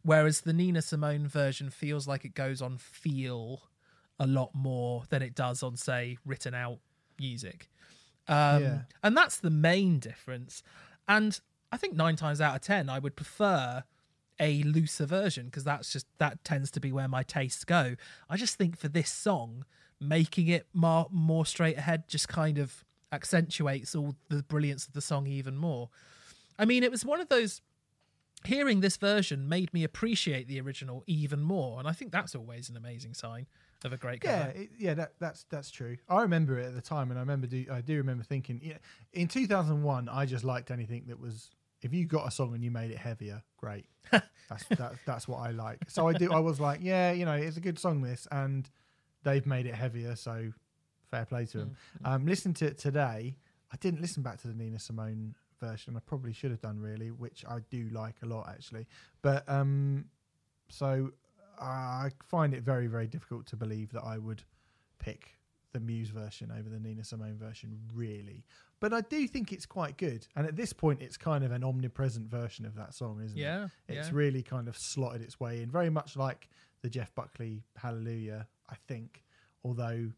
Whereas 0.02 0.42
the 0.42 0.52
Nina 0.52 0.82
Simone 0.82 1.26
version 1.26 1.70
feels 1.70 2.06
like 2.06 2.24
it 2.24 2.34
goes 2.34 2.60
on 2.60 2.76
feel 2.76 3.62
a 4.18 4.26
lot 4.26 4.50
more 4.54 5.04
than 5.08 5.22
it 5.22 5.34
does 5.34 5.62
on, 5.62 5.76
say, 5.76 6.18
written 6.26 6.54
out 6.54 6.78
music. 7.18 7.70
Um, 8.28 8.62
Yeah. 8.62 8.78
And 9.02 9.16
that's 9.16 9.38
the 9.38 9.50
main 9.50 9.98
difference. 9.98 10.62
And 11.08 11.40
I 11.72 11.78
think 11.78 11.94
nine 11.94 12.16
times 12.16 12.40
out 12.40 12.54
of 12.56 12.60
10, 12.62 12.90
I 12.90 12.98
would 12.98 13.16
prefer 13.16 13.84
a 14.40 14.62
looser 14.62 15.06
version 15.06 15.46
because 15.46 15.64
that's 15.64 15.92
just, 15.92 16.06
that 16.18 16.42
tends 16.42 16.70
to 16.72 16.80
be 16.80 16.90
where 16.90 17.08
my 17.08 17.22
tastes 17.22 17.64
go. 17.64 17.94
I 18.28 18.36
just 18.36 18.56
think 18.56 18.78
for 18.78 18.88
this 18.88 19.10
song, 19.10 19.64
making 20.00 20.48
it 20.48 20.66
more, 20.72 21.06
more 21.10 21.44
straight 21.44 21.76
ahead 21.76 22.08
just 22.08 22.26
kind 22.26 22.58
of 22.58 22.84
accentuates 23.12 23.94
all 23.94 24.16
the 24.28 24.42
brilliance 24.42 24.86
of 24.86 24.94
the 24.94 25.00
song 25.00 25.26
even 25.26 25.56
more. 25.56 25.90
I 26.58 26.64
mean, 26.64 26.82
it 26.82 26.90
was 26.90 27.04
one 27.04 27.20
of 27.20 27.28
those 27.28 27.60
hearing 28.44 28.80
this 28.80 28.96
version 28.96 29.48
made 29.48 29.72
me 29.74 29.84
appreciate 29.84 30.48
the 30.48 30.60
original 30.60 31.04
even 31.06 31.40
more, 31.40 31.78
and 31.78 31.86
I 31.86 31.92
think 31.92 32.12
that's 32.12 32.34
always 32.34 32.70
an 32.70 32.76
amazing 32.76 33.12
sign 33.12 33.46
of 33.84 33.92
a 33.92 33.96
great 33.96 34.24
Yeah, 34.24 34.46
cover. 34.46 34.58
it, 34.58 34.70
yeah, 34.78 34.94
that, 34.94 35.12
that's 35.18 35.44
that's 35.50 35.70
true. 35.70 35.98
I 36.08 36.22
remember 36.22 36.58
it 36.58 36.66
at 36.66 36.74
the 36.74 36.80
time, 36.80 37.10
and 37.10 37.18
I 37.18 37.22
remember 37.22 37.46
do 37.46 37.66
I 37.70 37.82
do 37.82 37.96
remember 37.96 38.24
thinking, 38.24 38.60
yeah, 38.62 38.78
in 39.12 39.28
two 39.28 39.46
thousand 39.46 39.82
one, 39.82 40.08
I 40.08 40.24
just 40.24 40.44
liked 40.44 40.70
anything 40.70 41.04
that 41.08 41.20
was. 41.20 41.50
If 41.82 41.94
you 41.94 42.04
got 42.04 42.26
a 42.26 42.30
song 42.30 42.54
and 42.54 42.62
you 42.62 42.70
made 42.70 42.90
it 42.90 42.98
heavier, 42.98 43.42
great. 43.56 43.86
that's 44.10 44.64
that, 44.70 44.92
that's 45.06 45.26
what 45.28 45.38
I 45.38 45.50
like. 45.50 45.78
So 45.88 46.08
I 46.08 46.12
do. 46.12 46.32
I 46.32 46.38
was 46.40 46.60
like, 46.60 46.80
yeah, 46.82 47.12
you 47.12 47.24
know, 47.24 47.34
it's 47.34 47.56
a 47.56 47.60
good 47.60 47.78
song, 47.78 48.02
this, 48.02 48.26
and 48.30 48.68
they've 49.22 49.46
made 49.46 49.66
it 49.66 49.74
heavier, 49.74 50.16
so 50.16 50.52
fair 51.10 51.24
play 51.24 51.46
to 51.46 51.58
them. 51.58 51.76
Um, 52.04 52.26
listen 52.26 52.54
to 52.54 52.66
it 52.66 52.78
today. 52.78 53.36
I 53.72 53.76
didn't 53.76 54.00
listen 54.00 54.22
back 54.22 54.40
to 54.42 54.48
the 54.48 54.54
Nina 54.54 54.78
Simone 54.78 55.34
version. 55.60 55.96
I 55.96 56.00
probably 56.00 56.32
should 56.32 56.50
have 56.50 56.60
done 56.60 56.80
really, 56.80 57.10
which 57.10 57.44
I 57.48 57.58
do 57.70 57.88
like 57.92 58.16
a 58.22 58.26
lot 58.26 58.48
actually. 58.48 58.86
But 59.22 59.48
um, 59.48 60.06
so 60.68 61.12
I 61.60 62.10
find 62.26 62.54
it 62.54 62.62
very, 62.62 62.86
very 62.86 63.06
difficult 63.06 63.46
to 63.48 63.56
believe 63.56 63.92
that 63.92 64.02
I 64.02 64.18
would 64.18 64.42
pick 64.98 65.36
the 65.72 65.80
Muse 65.80 66.08
version 66.08 66.50
over 66.50 66.68
the 66.68 66.80
Nina 66.80 67.04
Simone 67.04 67.38
version, 67.38 67.78
really. 67.94 68.44
But 68.80 68.92
I 68.94 69.02
do 69.02 69.28
think 69.28 69.52
it's 69.52 69.66
quite 69.66 69.96
good. 69.98 70.26
And 70.34 70.46
at 70.46 70.56
this 70.56 70.72
point, 70.72 71.02
it's 71.02 71.16
kind 71.18 71.44
of 71.44 71.52
an 71.52 71.62
omnipresent 71.62 72.30
version 72.30 72.64
of 72.64 72.74
that 72.76 72.94
song, 72.94 73.20
isn't 73.22 73.36
Yeah, 73.36 73.64
it? 73.64 73.70
It's 73.88 73.94
yeah. 73.94 74.00
It's 74.00 74.12
really 74.12 74.42
kind 74.42 74.68
of 74.68 74.76
slotted 74.78 75.20
its 75.22 75.38
way 75.38 75.62
in, 75.62 75.70
very 75.70 75.90
much 75.90 76.16
like 76.16 76.48
the 76.82 76.88
Jeff 76.88 77.14
Buckley 77.14 77.62
Hallelujah, 77.76 78.46
I 78.70 78.76
think. 78.88 79.22
Although, 79.64 80.10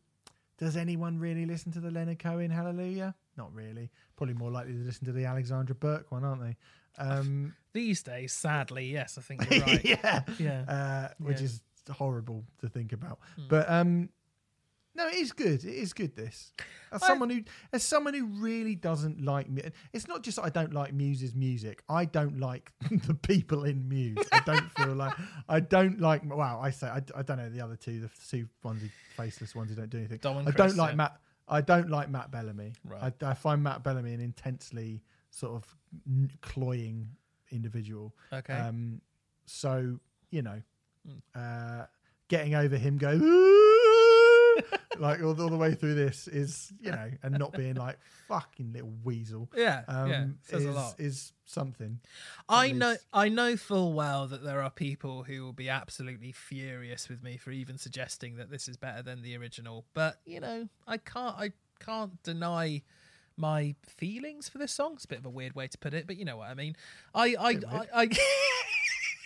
does 0.58 0.76
anyone 0.76 1.18
really 1.18 1.44
listen 1.44 1.72
to 1.72 1.80
the 1.80 1.90
Leonard 1.90 2.20
Cohen 2.20 2.50
Hallelujah? 2.50 3.14
Not 3.36 3.52
really. 3.52 3.90
Probably 4.16 4.34
more 4.34 4.50
likely 4.50 4.74
to 4.74 4.78
listen 4.84 5.06
to 5.06 5.12
the 5.12 5.24
Alexandra 5.24 5.74
Burke 5.74 6.12
one, 6.12 6.22
aren't 6.24 6.42
they? 6.42 6.56
Um, 6.98 7.54
These 7.72 8.02
days, 8.04 8.32
sadly, 8.32 8.86
yes, 8.92 9.18
I 9.18 9.22
think 9.22 9.44
you're 9.50 9.60
right. 9.64 9.84
yeah 9.84 10.22
yeah. 10.38 10.62
uh, 10.68 11.08
which 11.18 11.38
Yeah. 11.40 11.44
is 11.46 11.62
horrible 11.90 12.44
to 12.60 12.68
think 12.68 12.92
about. 12.92 13.18
Hmm. 13.34 13.42
But 13.48 13.68
um, 13.68 14.08
no, 14.94 15.08
it 15.08 15.14
is 15.14 15.32
good. 15.32 15.64
It 15.64 15.74
is 15.74 15.92
good. 15.92 16.14
This 16.16 16.52
as 16.92 17.02
I- 17.02 17.06
someone 17.06 17.30
who 17.30 17.42
as 17.72 17.82
someone 17.82 18.14
who 18.14 18.26
really 18.26 18.74
doesn't 18.74 19.24
like 19.24 19.48
mu- 19.48 19.62
it's 19.92 20.06
not 20.08 20.22
just 20.22 20.38
I 20.38 20.48
don't 20.50 20.72
like 20.74 20.92
Muse's 20.92 21.34
music. 21.34 21.82
I 21.88 22.04
don't 22.04 22.38
like 22.38 22.72
the 23.06 23.14
people 23.14 23.64
in 23.64 23.88
Muse. 23.88 24.18
I 24.32 24.40
don't 24.40 24.70
feel 24.72 24.94
like 24.94 25.14
I 25.48 25.60
don't 25.60 26.00
like. 26.00 26.22
Wow, 26.24 26.60
I 26.62 26.70
say 26.70 26.88
I, 26.88 27.00
I 27.16 27.22
don't 27.22 27.38
know 27.38 27.48
the 27.48 27.60
other 27.60 27.76
two, 27.76 28.00
the 28.00 28.10
two 28.30 28.48
ones, 28.62 28.82
who, 28.82 28.88
faceless 29.16 29.54
ones 29.54 29.70
who 29.70 29.76
don't 29.76 29.90
do 29.90 29.98
anything. 29.98 30.18
Dom 30.20 30.38
I 30.38 30.42
Chris, 30.44 30.56
don't 30.56 30.76
like 30.76 30.90
yeah. 30.90 30.96
Matt. 30.96 31.20
I 31.48 31.60
don't 31.60 31.90
like 31.90 32.08
Matt 32.08 32.30
Bellamy. 32.30 32.72
Right. 32.84 33.12
I, 33.22 33.30
I 33.30 33.34
find 33.34 33.62
Matt 33.62 33.82
Bellamy 33.82 34.14
an 34.14 34.20
intensely 34.20 35.02
sort 35.30 35.54
of 35.54 35.76
n- 36.06 36.30
cloying 36.40 37.08
individual. 37.50 38.14
Okay. 38.32 38.52
Um, 38.54 39.00
so 39.46 39.98
you 40.30 40.42
know, 40.42 40.60
Hmm. 41.06 41.18
uh, 41.34 41.84
getting 42.28 42.54
over 42.54 42.76
him 42.76 42.96
going 42.96 43.20
like 44.98 45.22
all, 45.22 45.34
the- 45.34 45.42
all 45.44 45.48
the 45.50 45.56
way 45.56 45.74
through 45.74 45.94
this 45.94 46.28
is 46.28 46.72
you 46.80 46.90
know, 46.90 47.10
and 47.22 47.38
not 47.38 47.52
being 47.52 47.74
like 47.74 47.98
fucking 48.28 48.72
little 48.72 48.92
weasel. 49.04 49.50
yeah, 49.56 49.82
Um, 49.88 50.08
yeah, 50.10 50.24
says 50.42 50.62
is, 50.62 50.68
a 50.68 50.72
lot. 50.72 50.94
is 50.98 51.32
something. 51.44 52.00
I 52.48 52.68
at 52.68 52.76
know. 52.76 52.96
I 53.12 53.28
know 53.28 53.56
full 53.56 53.92
well 53.92 54.26
that 54.28 54.42
there 54.44 54.62
are 54.62 54.70
people 54.70 55.22
who 55.24 55.42
will 55.44 55.52
be 55.52 55.68
absolutely 55.68 56.32
furious 56.32 57.08
with 57.08 57.22
me 57.22 57.36
for 57.36 57.50
even 57.50 57.78
suggesting 57.78 58.36
that 58.36 58.50
this 58.50 58.68
is 58.68 58.76
better 58.76 59.02
than 59.02 59.22
the 59.22 59.36
original. 59.36 59.84
But 59.94 60.20
you 60.26 60.40
know, 60.40 60.68
I 60.86 60.96
can't, 60.98 61.36
I 61.36 61.52
can't 61.80 62.22
deny 62.22 62.82
my 63.36 63.74
feelings 63.86 64.48
for 64.48 64.58
this 64.58 64.72
song. 64.72 64.92
It's 64.94 65.04
a 65.04 65.08
bit 65.08 65.18
of 65.18 65.26
a 65.26 65.30
weird 65.30 65.54
way 65.54 65.66
to 65.66 65.78
put 65.78 65.94
it, 65.94 66.06
but 66.06 66.16
you 66.16 66.24
know 66.24 66.36
what 66.36 66.48
I 66.48 66.54
mean. 66.54 66.76
I, 67.14 67.34
I, 67.38 67.58
I. 67.70 67.86
I, 67.94 68.08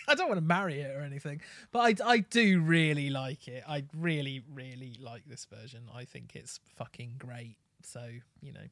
I 0.07 0.15
don't 0.15 0.27
want 0.27 0.39
to 0.39 0.45
marry 0.45 0.79
it 0.79 0.95
or 0.95 1.01
anything, 1.01 1.41
but 1.71 1.79
I, 1.79 2.11
I 2.13 2.17
do 2.19 2.61
really 2.61 3.09
like 3.09 3.47
it. 3.47 3.63
I 3.67 3.83
really, 3.95 4.41
really 4.53 4.97
like 5.01 5.23
this 5.27 5.45
version. 5.45 5.83
I 5.93 6.05
think 6.05 6.35
it's 6.35 6.59
fucking 6.75 7.15
great. 7.17 7.57
So 7.83 8.07
you 8.41 8.53
know, 8.53 8.67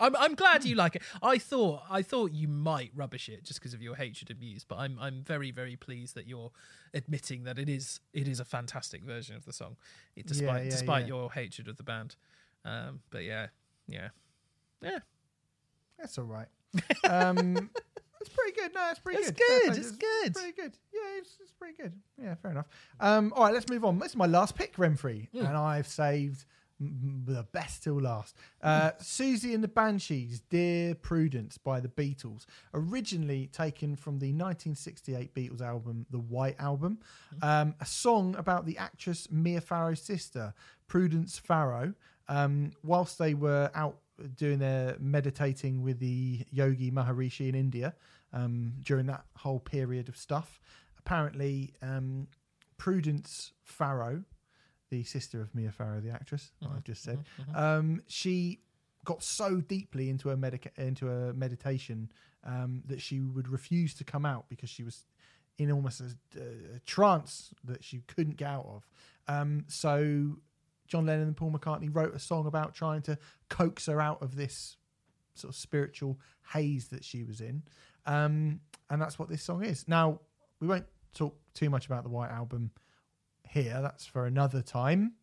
I'm 0.00 0.16
I'm 0.16 0.34
glad 0.34 0.64
you 0.64 0.74
like 0.74 0.96
it. 0.96 1.02
I 1.22 1.38
thought 1.38 1.82
I 1.90 2.02
thought 2.02 2.32
you 2.32 2.48
might 2.48 2.90
rubbish 2.94 3.28
it 3.28 3.44
just 3.44 3.60
because 3.60 3.74
of 3.74 3.82
your 3.82 3.94
hatred 3.94 4.30
of 4.30 4.40
Muse, 4.40 4.64
but 4.64 4.78
I'm 4.78 4.98
I'm 5.00 5.22
very 5.22 5.50
very 5.50 5.76
pleased 5.76 6.14
that 6.14 6.26
you're 6.26 6.50
admitting 6.94 7.44
that 7.44 7.58
it 7.58 7.68
is 7.68 8.00
it 8.12 8.26
is 8.26 8.40
a 8.40 8.44
fantastic 8.44 9.04
version 9.04 9.36
of 9.36 9.44
the 9.44 9.52
song, 9.52 9.76
it, 10.16 10.26
despite 10.26 10.64
yeah, 10.64 10.70
despite 10.70 11.02
yeah. 11.02 11.08
your 11.08 11.32
hatred 11.32 11.68
of 11.68 11.76
the 11.76 11.82
band. 11.82 12.16
Um, 12.64 13.00
but 13.10 13.24
yeah, 13.24 13.48
yeah, 13.86 14.08
yeah. 14.80 14.98
That's 15.98 16.18
all 16.18 16.24
right. 16.24 16.48
Um, 17.08 17.70
it's 18.22 18.30
pretty 18.30 18.52
good. 18.60 18.74
No, 18.74 18.88
it's 18.90 18.98
pretty 19.00 19.22
good. 19.22 19.28
It's 19.28 19.38
good. 19.38 19.76
It's 19.76 19.90
good, 19.90 19.92
Fair 19.92 20.26
it's 20.26 20.32
good. 20.32 20.34
Pretty 20.34 20.52
good. 20.62 20.72
Yeah, 20.92 21.18
it's, 21.18 21.36
it's 21.40 21.52
pretty 21.52 21.74
good. 21.80 21.92
Yeah, 22.20 22.34
fair 22.36 22.50
enough. 22.52 22.66
Um, 23.00 23.32
all 23.36 23.44
right, 23.44 23.52
let's 23.54 23.68
move 23.68 23.84
on. 23.84 23.98
This 23.98 24.10
is 24.12 24.16
my 24.16 24.26
last 24.26 24.56
pick, 24.56 24.76
Remfry, 24.76 25.28
Hmm. 25.30 25.44
and 25.46 25.56
I've 25.56 25.86
saved 25.86 26.44
mm, 26.82 27.26
the 27.26 27.46
best 27.52 27.82
till 27.84 28.00
last. 28.00 28.36
Uh, 28.62 28.92
Siouxsie 29.00 29.54
and 29.54 29.62
the 29.62 29.68
Banshees, 29.68 30.40
"Dear 30.48 30.94
Prudence" 30.94 31.58
by 31.58 31.80
the 31.80 31.88
Beatles, 31.88 32.46
originally 32.72 33.48
taken 33.48 33.96
from 33.96 34.18
the 34.18 34.32
1968 34.32 35.34
Beatles 35.34 35.60
album, 35.60 36.06
the 36.10 36.18
White 36.18 36.56
Album, 36.58 36.98
um, 37.42 37.74
a 37.80 37.86
song 37.86 38.34
about 38.36 38.64
the 38.66 38.78
actress 38.78 39.30
Mia 39.30 39.60
Farrow's 39.60 40.00
sister, 40.00 40.54
Prudence 40.88 41.38
Farrow. 41.38 41.94
Um, 42.28 42.70
whilst 42.84 43.18
they 43.18 43.34
were 43.34 43.70
out 43.74 43.98
doing 44.36 44.58
their 44.58 44.96
meditating 45.00 45.82
with 45.82 45.98
the 45.98 46.44
yogi 46.50 46.90
Maharishi 46.90 47.48
in 47.48 47.54
India 47.54 47.94
um, 48.32 48.74
during 48.82 49.06
that 49.06 49.24
whole 49.36 49.60
period 49.60 50.08
of 50.08 50.16
stuff. 50.16 50.60
Apparently, 50.98 51.72
um, 51.82 52.28
Prudence 52.78 53.52
Farrow, 53.64 54.24
the 54.90 55.04
sister 55.04 55.40
of 55.40 55.54
Mia 55.54 55.72
Farrow, 55.72 56.00
the 56.00 56.10
actress, 56.10 56.52
what 56.60 56.72
I've 56.76 56.84
just 56.84 57.02
said, 57.02 57.24
um, 57.54 58.02
she 58.06 58.60
got 59.04 59.22
so 59.22 59.60
deeply 59.60 60.08
into 60.08 60.30
a 60.30 60.36
medica- 60.36 60.70
into 60.76 61.10
a 61.10 61.32
meditation 61.32 62.12
um, 62.44 62.82
that 62.86 63.00
she 63.00 63.20
would 63.20 63.48
refuse 63.48 63.94
to 63.94 64.04
come 64.04 64.24
out 64.24 64.46
because 64.48 64.70
she 64.70 64.82
was 64.84 65.06
in 65.58 65.70
almost 65.70 66.00
a, 66.00 66.40
a 66.76 66.78
trance 66.86 67.52
that 67.64 67.84
she 67.84 68.02
couldn't 68.06 68.36
get 68.36 68.48
out 68.48 68.66
of. 68.66 68.88
Um, 69.28 69.64
so 69.68 70.36
John 70.92 71.06
Lennon 71.06 71.28
and 71.28 71.36
Paul 71.36 71.50
McCartney 71.50 71.88
wrote 71.90 72.14
a 72.14 72.18
song 72.18 72.46
about 72.46 72.74
trying 72.74 73.00
to 73.02 73.16
coax 73.48 73.86
her 73.86 73.98
out 73.98 74.20
of 74.20 74.36
this 74.36 74.76
sort 75.32 75.54
of 75.54 75.56
spiritual 75.56 76.20
haze 76.52 76.88
that 76.88 77.02
she 77.02 77.24
was 77.24 77.40
in. 77.40 77.62
Um, 78.04 78.60
and 78.90 79.00
that's 79.00 79.18
what 79.18 79.30
this 79.30 79.42
song 79.42 79.64
is. 79.64 79.88
Now, 79.88 80.20
we 80.60 80.66
won't 80.68 80.84
talk 81.14 81.34
too 81.54 81.70
much 81.70 81.86
about 81.86 82.02
the 82.02 82.10
White 82.10 82.28
Album 82.30 82.72
here. 83.48 83.78
That's 83.80 84.04
for 84.04 84.26
another 84.26 84.60
time. 84.60 85.14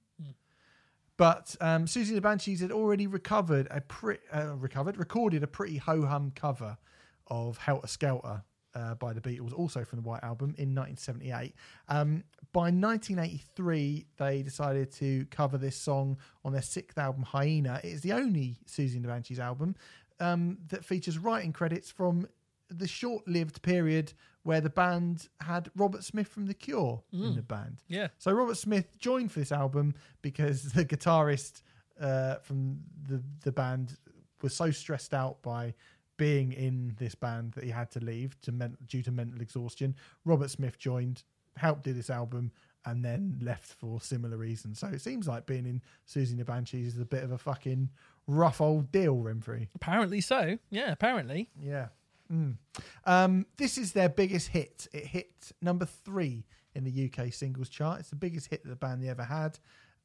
But 1.17 1.55
um, 1.61 1.85
Siouxsie 1.85 2.15
the 2.15 2.21
Banshees 2.21 2.61
had 2.61 2.71
already 2.71 3.05
recovered 3.05 3.67
a 3.69 3.81
pre- 3.81 4.17
uh, 4.33 4.55
recovered 4.55 4.97
recorded 4.97 5.43
a 5.43 5.47
pretty 5.47 5.77
ho 5.77 6.03
hum 6.03 6.31
cover 6.33 6.79
of 7.27 7.59
Helter 7.59 7.87
Skelter 7.87 8.41
uh, 8.75 8.95
by 8.95 9.13
the 9.13 9.21
Beatles, 9.21 9.53
also 9.53 9.83
from 9.83 10.01
the 10.01 10.07
White 10.07 10.23
Album 10.23 10.55
in 10.57 10.75
1978. 10.75 11.55
Um, 11.87 12.23
by 12.51 12.71
1983, 12.71 14.05
they 14.17 14.41
decided 14.41 14.91
to 14.93 15.25
cover 15.31 15.57
this 15.57 15.75
song 15.75 16.17
on 16.43 16.53
their 16.53 16.61
sixth 16.61 16.97
album, 16.97 17.23
Hyena. 17.23 17.79
It 17.83 17.89
is 17.89 18.01
the 18.01 18.13
only 18.13 18.57
Siouxsie 18.67 18.95
and 18.95 19.03
the 19.03 19.07
Banshees 19.07 19.39
album 19.39 19.75
um, 20.19 20.57
that 20.69 20.83
features 20.85 21.17
writing 21.17 21.53
credits 21.53 21.91
from 21.91 22.27
the 22.69 22.87
short-lived 22.87 23.61
period 23.61 24.13
where 24.43 24.61
the 24.61 24.69
band 24.69 25.27
had 25.41 25.69
Robert 25.75 26.03
Smith 26.03 26.27
from 26.27 26.45
The 26.45 26.53
Cure 26.53 27.01
in 27.11 27.35
the 27.35 27.41
band. 27.41 27.83
Yeah. 27.87 28.07
So 28.17 28.31
Robert 28.31 28.57
Smith 28.57 28.97
joined 28.97 29.31
for 29.31 29.39
this 29.39 29.51
album 29.51 29.95
because 30.21 30.63
the 30.73 30.85
guitarist 30.85 31.61
uh, 31.99 32.35
from 32.35 32.79
the 33.07 33.21
the 33.43 33.51
band 33.51 33.97
was 34.41 34.55
so 34.55 34.71
stressed 34.71 35.13
out 35.13 35.41
by 35.41 35.73
being 36.19 36.51
in 36.51 36.93
this 36.99 37.15
band 37.15 37.53
that 37.53 37.63
he 37.63 37.69
had 37.69 37.89
to 37.91 37.99
leave 38.03 38.39
to 38.41 38.51
men- 38.51 38.77
due 38.85 39.01
to 39.01 39.09
mental 39.11 39.39
exhaustion. 39.41 39.95
Robert 40.25 40.51
Smith 40.51 40.77
joined, 40.77 41.23
helped 41.55 41.83
do 41.83 41.93
this 41.93 42.09
album, 42.09 42.51
and 42.85 43.03
then 43.03 43.39
left 43.41 43.71
for 43.73 44.01
similar 44.01 44.35
reasons. 44.35 44.79
So 44.79 44.87
it 44.87 45.01
seems 45.01 45.29
like 45.29 45.45
being 45.45 45.65
in 45.65 45.81
Siouxsie 46.07 46.31
and 46.31 46.39
the 46.39 46.45
Banshees 46.45 46.95
is 46.95 47.01
a 47.01 47.05
bit 47.05 47.23
of 47.23 47.31
a 47.31 47.37
fucking 47.37 47.89
rough 48.27 48.59
old 48.59 48.91
deal, 48.91 49.15
Remfry. 49.15 49.69
Apparently 49.73 50.19
so. 50.19 50.59
Yeah, 50.69 50.91
apparently. 50.91 51.49
Yeah. 51.59 51.87
Mm. 52.31 52.57
Um, 53.05 53.45
this 53.55 53.77
is 53.77 53.93
their 53.93 54.09
biggest 54.09 54.49
hit. 54.49 54.87
It 54.93 55.05
hit 55.05 55.51
number 55.61 55.85
three 55.85 56.45
in 56.75 56.83
the 56.83 57.11
UK 57.11 57.33
singles 57.33 57.69
chart. 57.69 58.01
It's 58.01 58.09
the 58.09 58.17
biggest 58.17 58.47
hit 58.47 58.63
that 58.63 58.69
the 58.69 58.75
band 58.75 59.01
they 59.01 59.07
ever 59.07 59.23
had. 59.23 59.57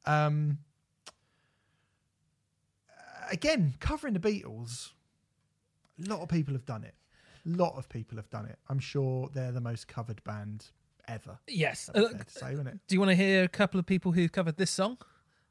Um, 0.05 0.59
again, 3.29 3.75
covering 3.81 4.13
the 4.13 4.19
Beatles. 4.19 4.91
A 6.03 6.09
lot 6.09 6.21
of 6.21 6.29
people 6.29 6.53
have 6.53 6.65
done 6.65 6.83
it. 6.83 6.95
A 7.45 7.49
lot 7.57 7.75
of 7.77 7.87
people 7.89 8.17
have 8.17 8.29
done 8.29 8.45
it. 8.45 8.57
I'm 8.69 8.79
sure 8.79 9.29
they're 9.33 9.51
the 9.51 9.61
most 9.61 9.87
covered 9.87 10.23
band 10.23 10.65
ever. 11.07 11.37
Yes. 11.47 11.89
Uh, 11.93 12.07
say, 12.27 12.55
do 12.55 12.95
you 12.95 12.99
want 12.99 13.11
to 13.11 13.15
hear 13.15 13.43
a 13.43 13.47
couple 13.47 13.79
of 13.79 13.85
people 13.85 14.11
who 14.11 14.27
covered 14.27 14.57
this 14.57 14.71
song? 14.71 14.97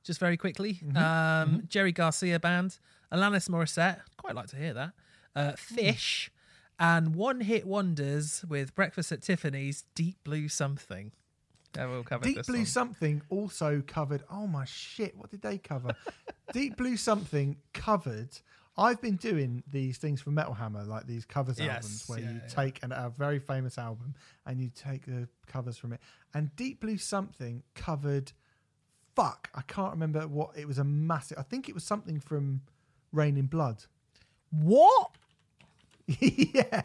Just 0.03 0.21
very 0.21 0.37
quickly. 0.37 0.81
Mm-hmm. 0.85 0.97
Um, 0.97 1.63
Jerry 1.69 1.93
Garcia 1.93 2.39
Band, 2.39 2.79
Alanis 3.13 3.49
Morissette. 3.49 4.01
Quite 4.19 4.35
like 4.35 4.49
to 4.49 4.57
hear 4.57 4.75
that. 4.75 4.93
Uh, 5.35 5.53
Hmm. 5.53 5.77
Phish. 5.77 6.31
And 6.79 7.15
one 7.15 7.41
hit 7.41 7.67
wonders 7.67 8.45
with 8.49 8.75
Breakfast 8.75 9.13
at 9.13 9.23
Tiffany's, 9.23 9.85
Deep 9.95 10.17
Blue 10.25 10.49
Something. 10.49 11.13
Yeah, 11.77 11.87
we'll 11.87 12.03
cover 12.03 12.25
Deep 12.25 12.45
Blue 12.47 12.59
one. 12.59 12.67
Something 12.67 13.23
also 13.31 13.83
covered. 13.87 14.25
Oh 14.31 14.47
my 14.49 14.65
shit! 14.65 15.17
What 15.17 15.31
did 15.31 15.43
they 15.43 15.59
cover? 15.59 15.91
Deep 16.53 16.77
Blue 16.77 16.97
Something 16.97 17.57
covered. 17.73 18.31
I've 18.77 19.01
been 19.01 19.17
doing 19.17 19.63
these 19.71 19.99
things 19.99 20.21
for 20.21 20.31
Metal 20.31 20.55
Hammer, 20.55 20.83
like 20.85 21.07
these 21.07 21.25
covers 21.25 21.59
Yes, 21.61 21.69
albums, 21.69 22.05
where 22.09 22.19
yeah, 22.19 22.31
you 22.31 22.41
yeah. 22.43 22.49
take 22.49 22.83
an, 22.83 22.91
a 22.93 23.13
very 23.17 23.39
famous 23.39 23.79
album 23.79 24.15
and 24.47 24.61
you 24.61 24.71
take 24.75 25.07
the 25.07 25.29
covers 25.47 25.77
from 25.79 25.93
it. 25.93 26.01
And 26.33 26.55
Deep 26.57 26.81
Blue 26.81 26.99
Something 26.99 27.63
covered. 27.75 28.33
Fuck, 29.15 29.49
I 29.55 29.63
can't 29.63 29.93
remember 29.93 30.27
what 30.27 30.51
it 30.57 30.67
was. 30.67 30.79
A 30.79 30.85
massive. 30.85 31.39
I 31.39 31.43
think 31.43 31.69
it 31.69 31.75
was 31.75 31.85
something 31.85 32.19
from 32.19 32.63
Reign 33.13 33.37
in 33.37 33.47
Blood. 33.47 33.85
What? 34.51 35.13
yeah, 36.19 36.83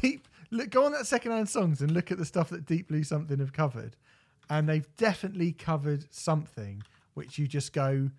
deep. 0.00 0.26
Look, 0.50 0.70
go 0.70 0.84
on 0.84 0.92
that 0.92 1.06
secondhand 1.06 1.48
songs 1.48 1.80
and 1.80 1.92
look 1.92 2.10
at 2.10 2.18
the 2.18 2.24
stuff 2.24 2.50
that 2.50 2.66
Deep 2.66 2.88
Blue 2.88 3.04
Something 3.04 3.38
have 3.38 3.52
covered, 3.52 3.94
and 4.48 4.68
they've 4.68 4.88
definitely 4.96 5.52
covered 5.52 6.12
something 6.12 6.82
which 7.14 7.38
you 7.38 7.46
just 7.46 7.72
go, 7.72 8.10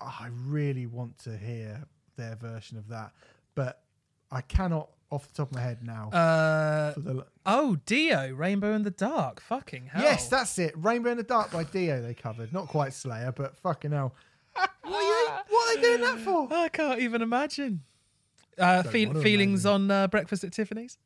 "Oh, 0.00 0.16
I 0.20 0.28
really 0.44 0.86
want 0.86 1.18
to 1.18 1.36
hear 1.36 1.84
their 2.18 2.36
version 2.36 2.76
of 2.76 2.88
that, 2.88 3.12
but 3.54 3.80
I 4.30 4.42
cannot 4.42 4.90
off 5.10 5.26
the 5.28 5.34
top 5.34 5.48
of 5.48 5.54
my 5.54 5.62
head 5.62 5.78
now. 5.82 6.10
Uh, 6.10 6.92
for 6.92 7.00
the, 7.00 7.26
oh, 7.46 7.78
Dio, 7.86 8.30
Rainbow 8.34 8.74
in 8.74 8.82
the 8.82 8.90
Dark. 8.90 9.40
Fucking 9.40 9.86
hell. 9.86 10.02
yes, 10.02 10.28
that's 10.28 10.58
it. 10.58 10.74
Rainbow 10.76 11.10
in 11.12 11.16
the 11.16 11.22
Dark 11.22 11.50
by 11.50 11.64
Dio. 11.64 12.02
They 12.02 12.12
covered, 12.12 12.52
not 12.52 12.68
quite 12.68 12.92
Slayer, 12.92 13.32
but 13.32 13.56
fucking 13.56 13.92
hell. 13.92 14.14
what, 14.54 14.70
are 14.84 15.02
you, 15.02 15.28
what 15.48 15.70
are 15.70 15.76
they 15.76 15.82
doing 15.82 16.00
that 16.02 16.18
for? 16.18 16.48
I 16.52 16.68
can't 16.68 17.00
even 17.00 17.22
imagine. 17.22 17.80
Uh, 18.58 18.82
Don't 18.82 18.92
feel, 18.92 19.08
wanna 19.08 19.20
feelings 19.22 19.64
on 19.64 19.90
uh, 19.90 20.08
Breakfast 20.08 20.44
at 20.44 20.52
Tiffany's? 20.52 20.98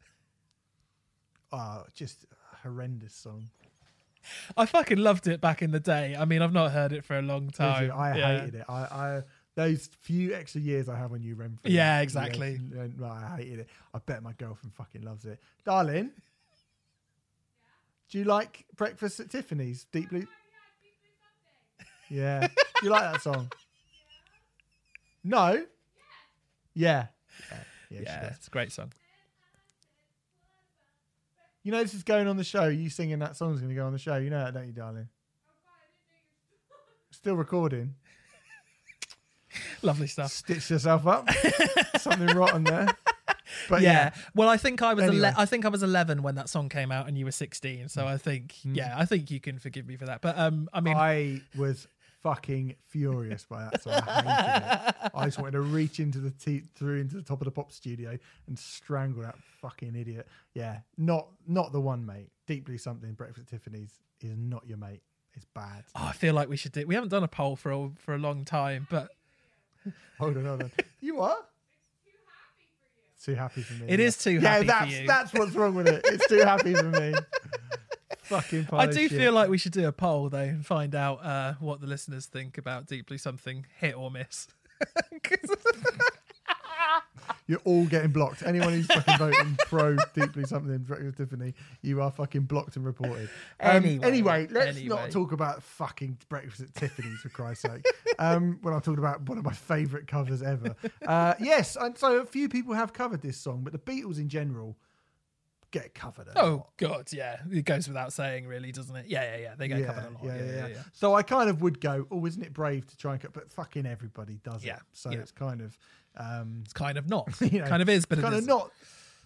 Oh, 1.52 1.84
just 1.94 2.24
a 2.52 2.56
horrendous 2.66 3.14
song. 3.14 3.50
I 4.56 4.66
fucking 4.66 4.98
loved 4.98 5.26
it 5.26 5.40
back 5.40 5.62
in 5.62 5.70
the 5.72 5.80
day. 5.80 6.16
I 6.18 6.24
mean, 6.24 6.42
I've 6.42 6.52
not 6.52 6.70
heard 6.70 6.92
it 6.92 7.04
for 7.04 7.18
a 7.18 7.22
long 7.22 7.50
time. 7.50 7.86
you? 7.86 7.92
I 7.92 8.16
Yeah. 8.16 8.40
hated 8.40 8.54
it. 8.56 8.64
I, 8.68 8.74
I 8.82 9.22
those 9.54 9.88
few 10.00 10.34
extra 10.34 10.60
years 10.60 10.88
I 10.88 10.96
have 10.96 11.12
on 11.12 11.22
you, 11.22 11.36
Remfry. 11.36 11.58
Yeah, 11.64 12.00
exactly. 12.00 12.58
Yeah, 12.74 12.86
no, 12.98 13.06
I 13.06 13.34
hated 13.36 13.60
it. 13.60 13.68
I 13.92 13.98
bet 13.98 14.22
my 14.22 14.32
girlfriend 14.32 14.74
fucking 14.74 15.02
loves 15.02 15.24
it, 15.24 15.38
darling. 15.64 16.10
Do 18.10 18.18
you 18.18 18.24
like 18.24 18.66
Breakfast 18.76 19.20
at 19.20 19.30
Tiffany's? 19.30 19.86
Deep 19.90 20.10
Blue. 20.10 20.26
Yeah. 22.10 22.46
Do 22.48 22.86
you 22.86 22.90
like 22.90 23.10
that 23.10 23.22
song? 23.22 23.50
No. 25.24 25.64
Yeah. 26.74 27.06
Yeah. 27.50 27.58
yeah, 27.90 28.00
Yeah, 28.02 28.26
it's 28.34 28.48
a 28.48 28.50
great 28.50 28.70
song. 28.70 28.92
You 31.62 31.72
know 31.72 31.82
this 31.82 31.94
is 31.94 32.02
going 32.02 32.26
on 32.26 32.36
the 32.36 32.44
show. 32.44 32.68
You 32.68 32.90
singing 32.90 33.20
that 33.20 33.36
song's 33.36 33.60
going 33.60 33.70
to 33.70 33.74
go 33.74 33.86
on 33.86 33.92
the 33.92 33.98
show. 33.98 34.16
You 34.16 34.30
know 34.30 34.44
that, 34.44 34.52
don't 34.52 34.66
you, 34.66 34.72
darling? 34.72 35.08
Still 37.12 37.36
recording. 37.36 37.94
Lovely 39.82 40.06
stuff. 40.06 40.30
Stitch 40.32 40.70
yourself 40.70 41.06
up. 41.06 41.28
Something 41.98 42.36
rotten 42.36 42.64
there. 42.64 42.88
But 43.68 43.82
yeah. 43.82 43.92
yeah, 43.92 44.10
Well, 44.34 44.48
I 44.48 44.56
think 44.56 44.80
I 44.82 44.94
was 44.94 45.04
Anyway. 45.04 45.28
ele- 45.28 45.34
I 45.36 45.44
think 45.44 45.64
I 45.64 45.68
was 45.68 45.82
11 45.82 46.22
when 46.22 46.36
that 46.36 46.48
song 46.48 46.68
came 46.68 46.90
out, 46.90 47.06
and 47.08 47.18
you 47.18 47.24
were 47.26 47.32
16. 47.32 47.88
So 47.88 48.06
I 48.06 48.16
think, 48.16 48.54
yeah, 48.64 48.94
I 48.96 49.04
think 49.04 49.30
you 49.30 49.40
can 49.40 49.58
forgive 49.58 49.86
me 49.86 49.96
for 49.96 50.06
that. 50.06 50.22
But 50.22 50.38
um, 50.38 50.68
I 50.72 50.80
mean, 50.80 50.96
I 50.96 51.42
was 51.56 51.86
fucking 52.22 52.76
furious 52.88 53.44
by 53.44 53.64
that 53.64 53.82
song. 53.82 54.00
I. 54.06 54.92
I 55.14 55.24
just 55.26 55.38
wanted 55.38 55.52
to 55.52 55.60
reach 55.60 56.00
into 56.00 56.18
the 56.18 56.30
te- 56.30 56.62
through 56.74 57.00
into 57.00 57.16
the 57.16 57.22
top 57.22 57.40
of 57.40 57.44
the 57.44 57.50
pop 57.50 57.72
studio 57.72 58.16
and 58.46 58.58
strangle 58.58 59.22
that 59.22 59.36
fucking 59.60 59.94
idiot. 59.96 60.26
Yeah, 60.54 60.78
not 60.96 61.28
not 61.46 61.72
the 61.72 61.80
one, 61.80 62.06
mate. 62.06 62.30
Deep 62.46 62.64
Blue 62.64 62.78
Something. 62.78 63.12
Breakfast 63.12 63.52
at 63.52 63.58
Tiffany's 63.62 63.92
is 64.22 64.32
not 64.36 64.66
your 64.66 64.78
mate. 64.78 65.02
It's 65.34 65.46
bad. 65.54 65.84
oh, 65.96 66.06
I 66.08 66.12
feel 66.12 66.34
like 66.34 66.48
we 66.48 66.56
should 66.56 66.72
do. 66.72 66.86
We 66.86 66.94
haven't 66.94 67.08
done 67.10 67.22
a 67.24 67.28
poll 67.28 67.56
for 67.56 67.70
a, 67.72 67.90
for 67.98 68.14
a 68.14 68.18
long 68.18 68.44
time, 68.44 68.86
but 68.90 69.08
Hold 70.18 70.36
on, 70.36 70.44
hold 70.44 70.62
on. 70.62 70.70
You 71.00 71.16
what? 71.16 71.48
Too 73.24 73.34
happy 73.34 73.62
for 73.62 73.72
me. 73.74 73.86
It 73.88 73.98
yeah. 73.98 74.06
is 74.06 74.16
too 74.16 74.32
yeah, 74.32 74.40
happy 74.40 74.60
for 74.60 74.66
that's, 74.66 75.00
you. 75.00 75.06
That's 75.06 75.32
what's 75.32 75.52
wrong 75.54 75.74
with 75.74 75.88
it. 75.88 76.02
It's 76.04 76.28
too 76.28 76.42
happy 76.42 76.74
for 76.74 76.84
me. 76.84 77.14
fucking 78.22 78.68
I 78.72 78.86
do 78.86 79.08
shit. 79.08 79.18
feel 79.18 79.32
like 79.32 79.48
we 79.50 79.58
should 79.58 79.72
do 79.72 79.86
a 79.86 79.92
poll 79.92 80.28
though 80.28 80.38
and 80.38 80.64
find 80.64 80.94
out 80.94 81.24
uh, 81.24 81.54
what 81.60 81.80
the 81.80 81.86
listeners 81.86 82.26
think 82.26 82.58
about 82.58 82.86
Deep 82.86 83.06
Blue 83.06 83.18
Something, 83.18 83.66
hit 83.78 83.96
or 83.96 84.10
miss. 84.10 84.48
You're 87.46 87.60
all 87.64 87.84
getting 87.86 88.10
blocked. 88.10 88.42
Anyone 88.42 88.72
who's 88.72 88.86
fucking 88.86 89.18
voting 89.18 89.58
pro 89.66 89.96
Deep 90.14 90.32
Blue 90.32 90.44
Something 90.44 90.78
Breakfast 90.78 91.20
at 91.20 91.28
Tiffany, 91.28 91.54
you 91.82 92.00
are 92.00 92.10
fucking 92.10 92.42
blocked 92.42 92.76
and 92.76 92.84
reported. 92.84 93.28
Um, 93.60 93.76
Anyway, 93.82 94.06
anyway, 94.06 94.48
let's 94.50 94.76
anyway. 94.76 94.96
not 94.96 95.10
talk 95.10 95.32
about 95.32 95.62
fucking 95.62 96.18
breakfast 96.28 96.62
at 96.62 96.74
Tiffany's 96.74 97.20
for 97.20 97.28
Christ's 97.30 97.62
sake. 97.62 97.84
Um, 98.18 98.58
when 98.62 98.74
I'm 98.74 98.80
talking 98.80 98.98
about 98.98 99.28
one 99.28 99.38
of 99.38 99.44
my 99.44 99.52
favourite 99.52 100.06
covers 100.06 100.42
ever. 100.42 100.76
Uh, 101.06 101.34
yes, 101.40 101.76
and 101.76 101.96
so 101.96 102.20
a 102.20 102.26
few 102.26 102.48
people 102.48 102.74
have 102.74 102.92
covered 102.92 103.22
this 103.22 103.36
song, 103.36 103.62
but 103.62 103.72
the 103.72 103.78
Beatles 103.78 104.18
in 104.18 104.28
general 104.28 104.76
get 105.72 105.94
covered. 105.94 106.28
A 106.28 106.38
oh 106.42 106.50
lot. 106.50 106.76
God, 106.76 107.12
yeah, 107.12 107.38
it 107.50 107.64
goes 107.64 107.88
without 107.88 108.12
saying, 108.12 108.46
really, 108.46 108.70
doesn't 108.70 108.94
it? 108.94 109.06
Yeah, 109.08 109.22
yeah, 109.22 109.42
yeah. 109.42 109.54
They 109.56 109.68
get 109.68 109.86
covered 109.86 110.04
a 110.04 110.10
lot. 110.10 110.24
Yeah, 110.24 110.36
Yeah, 110.36 110.44
yeah, 110.44 110.54
yeah, 110.54 110.66
yeah. 110.68 110.82
So 110.92 111.14
I 111.14 111.22
kind 111.22 111.50
of 111.50 111.62
would 111.62 111.80
go, 111.80 112.06
oh, 112.10 112.24
isn't 112.26 112.42
it 112.42 112.52
brave 112.52 112.86
to 112.86 112.96
try 112.96 113.12
and 113.12 113.20
cut? 113.22 113.32
But 113.32 113.50
fucking 113.50 113.86
everybody 113.86 114.38
does 114.44 114.64
Yeah, 114.64 114.76
it. 114.76 114.82
So 114.92 115.10
yeah. 115.10 115.18
it's 115.18 115.32
kind 115.32 115.60
of. 115.60 115.76
Um, 116.16 116.60
It's 116.64 116.72
kind 116.72 116.98
of 116.98 117.08
not. 117.08 117.28
you 117.40 117.60
know, 117.60 117.66
kind 117.66 117.82
of 117.82 117.88
is, 117.88 118.04
but 118.06 118.20
kind 118.20 118.34
of 118.34 118.46
not 118.46 118.70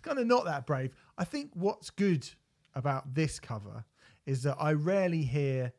kind 0.02 0.18
of 0.18 0.26
not 0.26 0.44
that 0.44 0.66
brave. 0.66 0.92
I 1.18 1.24
think 1.24 1.50
what's 1.54 1.90
good 1.90 2.28
about 2.74 3.14
this 3.14 3.40
cover 3.40 3.84
is 4.24 4.42
that 4.44 4.56
I 4.60 4.72
rarely 4.72 5.22
hear 5.22 5.72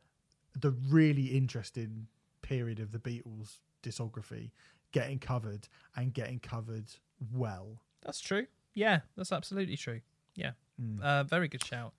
the 0.60 0.72
really 0.72 1.28
interesting 1.28 2.08
period 2.42 2.80
of 2.80 2.92
the 2.92 3.00
Beatles 3.00 3.60
discography 3.84 4.52
getting 4.92 5.20
covered 5.20 5.68
and 5.96 6.14
getting 6.14 6.40
covered 6.40 6.92
well. 7.34 7.82
That's 8.02 8.20
true. 8.20 8.48
Yeah, 8.74 9.02
that's 9.16 9.32
absolutely 9.32 9.78
true. 9.78 10.02
Yeah, 10.36 10.52
Mm. 10.82 11.02
uh, 11.02 11.24
very 11.24 11.48
good 11.48 11.64
shout. 11.64 11.94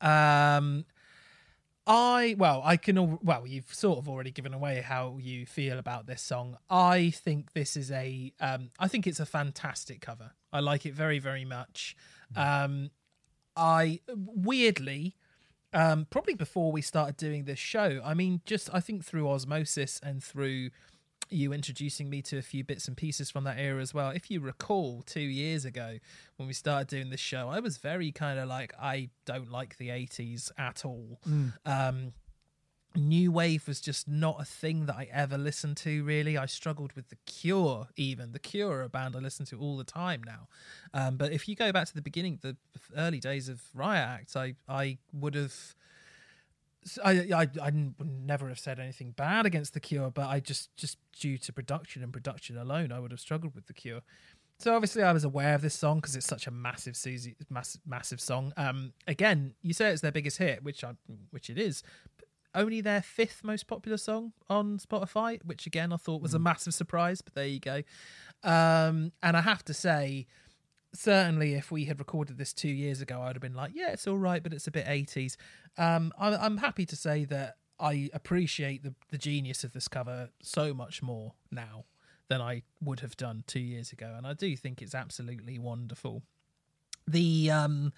Um, 0.00 0.84
I 1.92 2.36
well, 2.38 2.62
I 2.64 2.76
can 2.76 2.96
al- 2.98 3.18
well, 3.20 3.48
you've 3.48 3.74
sort 3.74 3.98
of 3.98 4.08
already 4.08 4.30
given 4.30 4.54
away 4.54 4.80
how 4.80 5.18
you 5.20 5.44
feel 5.44 5.76
about 5.76 6.06
this 6.06 6.22
song. 6.22 6.56
I 6.70 7.10
think 7.10 7.52
this 7.52 7.76
is 7.76 7.90
a, 7.90 8.32
um, 8.38 8.70
I 8.78 8.86
think 8.86 9.08
it's 9.08 9.18
a 9.18 9.26
fantastic 9.26 10.00
cover. 10.00 10.30
I 10.52 10.60
like 10.60 10.86
it 10.86 10.94
very, 10.94 11.18
very 11.18 11.44
much. 11.44 11.96
Um, 12.36 12.90
I 13.56 13.98
weirdly, 14.08 15.16
um, 15.72 16.06
probably 16.10 16.34
before 16.34 16.70
we 16.70 16.80
started 16.80 17.16
doing 17.16 17.42
this 17.42 17.58
show, 17.58 18.00
I 18.04 18.14
mean, 18.14 18.40
just 18.46 18.72
I 18.72 18.78
think 18.78 19.04
through 19.04 19.28
osmosis 19.28 19.98
and 20.00 20.22
through 20.22 20.70
you 21.30 21.52
introducing 21.52 22.10
me 22.10 22.22
to 22.22 22.38
a 22.38 22.42
few 22.42 22.64
bits 22.64 22.88
and 22.88 22.96
pieces 22.96 23.30
from 23.30 23.44
that 23.44 23.58
era 23.58 23.80
as 23.80 23.94
well. 23.94 24.10
If 24.10 24.30
you 24.30 24.40
recall, 24.40 25.02
two 25.02 25.20
years 25.20 25.64
ago 25.64 25.98
when 26.36 26.46
we 26.48 26.54
started 26.54 26.88
doing 26.88 27.10
this 27.10 27.20
show, 27.20 27.48
I 27.48 27.60
was 27.60 27.78
very 27.78 28.12
kind 28.12 28.38
of 28.38 28.48
like, 28.48 28.72
I 28.80 29.10
don't 29.24 29.50
like 29.50 29.76
the 29.78 29.88
80s 29.88 30.50
at 30.58 30.84
all. 30.84 31.20
Um, 31.64 32.12
New 32.96 33.30
wave 33.30 33.68
was 33.68 33.80
just 33.80 34.08
not 34.08 34.40
a 34.40 34.44
thing 34.44 34.86
that 34.86 34.96
I 34.96 35.06
ever 35.12 35.38
listened 35.38 35.76
to. 35.78 36.02
Really, 36.02 36.36
I 36.36 36.46
struggled 36.46 36.94
with 36.94 37.08
the 37.08 37.16
Cure. 37.24 37.86
Even 37.96 38.32
the 38.32 38.40
Cure 38.40 38.78
are 38.78 38.82
a 38.82 38.88
band 38.88 39.14
I 39.14 39.20
listen 39.20 39.46
to 39.46 39.60
all 39.60 39.76
the 39.76 39.84
time 39.84 40.24
now. 40.24 40.48
Um, 40.92 41.16
but 41.16 41.30
if 41.30 41.46
you 41.48 41.54
go 41.54 41.70
back 41.70 41.86
to 41.86 41.94
the 41.94 42.02
beginning, 42.02 42.40
the 42.42 42.56
early 42.96 43.20
days 43.20 43.48
of 43.48 43.62
Riot 43.74 44.08
Act, 44.08 44.34
I 44.34 44.56
I 44.68 44.98
would 45.12 45.36
have. 45.36 45.76
I, 47.04 47.10
I 47.34 47.48
I 47.60 47.70
would 47.98 48.10
never 48.10 48.48
have 48.48 48.58
said 48.58 48.78
anything 48.78 49.12
bad 49.12 49.46
against 49.46 49.74
the 49.74 49.80
Cure, 49.80 50.10
but 50.10 50.28
I 50.28 50.40
just 50.40 50.74
just 50.76 50.98
due 51.18 51.38
to 51.38 51.52
production 51.52 52.02
and 52.02 52.12
production 52.12 52.56
alone, 52.56 52.92
I 52.92 53.00
would 53.00 53.10
have 53.10 53.20
struggled 53.20 53.54
with 53.54 53.66
the 53.66 53.74
Cure. 53.74 54.00
So 54.58 54.74
obviously, 54.74 55.02
I 55.02 55.12
was 55.12 55.24
aware 55.24 55.54
of 55.54 55.62
this 55.62 55.74
song 55.74 56.00
because 56.00 56.14
it's 56.16 56.26
such 56.26 56.46
a 56.46 56.50
massive, 56.50 56.92
Siouxsie, 56.92 57.34
massive, 57.48 57.80
massive 57.86 58.20
song. 58.20 58.52
Um, 58.58 58.92
again, 59.06 59.54
you 59.62 59.72
say 59.72 59.90
it's 59.90 60.02
their 60.02 60.12
biggest 60.12 60.36
hit, 60.36 60.62
which 60.62 60.84
I, 60.84 60.92
which 61.30 61.48
it 61.48 61.58
is. 61.58 61.82
But 62.18 62.28
only 62.54 62.82
their 62.82 63.00
fifth 63.00 63.42
most 63.42 63.66
popular 63.66 63.96
song 63.96 64.32
on 64.50 64.78
Spotify, 64.78 65.42
which 65.44 65.66
again 65.66 65.94
I 65.94 65.96
thought 65.96 66.20
was 66.20 66.34
a 66.34 66.38
massive 66.38 66.74
surprise. 66.74 67.22
But 67.22 67.34
there 67.34 67.46
you 67.46 67.60
go. 67.60 67.82
Um, 68.42 69.12
and 69.22 69.34
I 69.34 69.40
have 69.40 69.64
to 69.64 69.74
say, 69.74 70.26
certainly 70.92 71.54
if 71.54 71.70
we 71.70 71.84
had 71.84 71.98
recorded 71.98 72.38
this 72.38 72.52
two 72.52 72.68
years 72.68 73.00
ago, 73.00 73.22
I'd 73.22 73.36
have 73.36 73.42
been 73.42 73.54
like, 73.54 73.72
yeah, 73.74 73.90
it's 73.92 74.06
all 74.06 74.18
right, 74.18 74.42
but 74.42 74.52
it's 74.52 74.66
a 74.66 74.70
bit 74.70 74.86
80s. 74.86 75.36
Um, 75.78 76.12
I'm, 76.18 76.34
I'm 76.34 76.56
happy 76.58 76.86
to 76.86 76.96
say 76.96 77.24
that 77.26 77.56
I 77.78 78.10
appreciate 78.12 78.82
the, 78.82 78.94
the 79.10 79.18
genius 79.18 79.64
of 79.64 79.72
this 79.72 79.88
cover 79.88 80.30
so 80.42 80.74
much 80.74 81.02
more 81.02 81.34
now 81.50 81.84
than 82.28 82.40
I 82.40 82.62
would 82.80 83.00
have 83.00 83.16
done 83.16 83.44
two 83.46 83.60
years 83.60 83.92
ago. 83.92 84.14
And 84.16 84.26
I 84.26 84.34
do 84.34 84.56
think 84.56 84.82
it's 84.82 84.94
absolutely 84.94 85.58
wonderful. 85.58 86.22
The 87.06 87.50
um, 87.50 87.92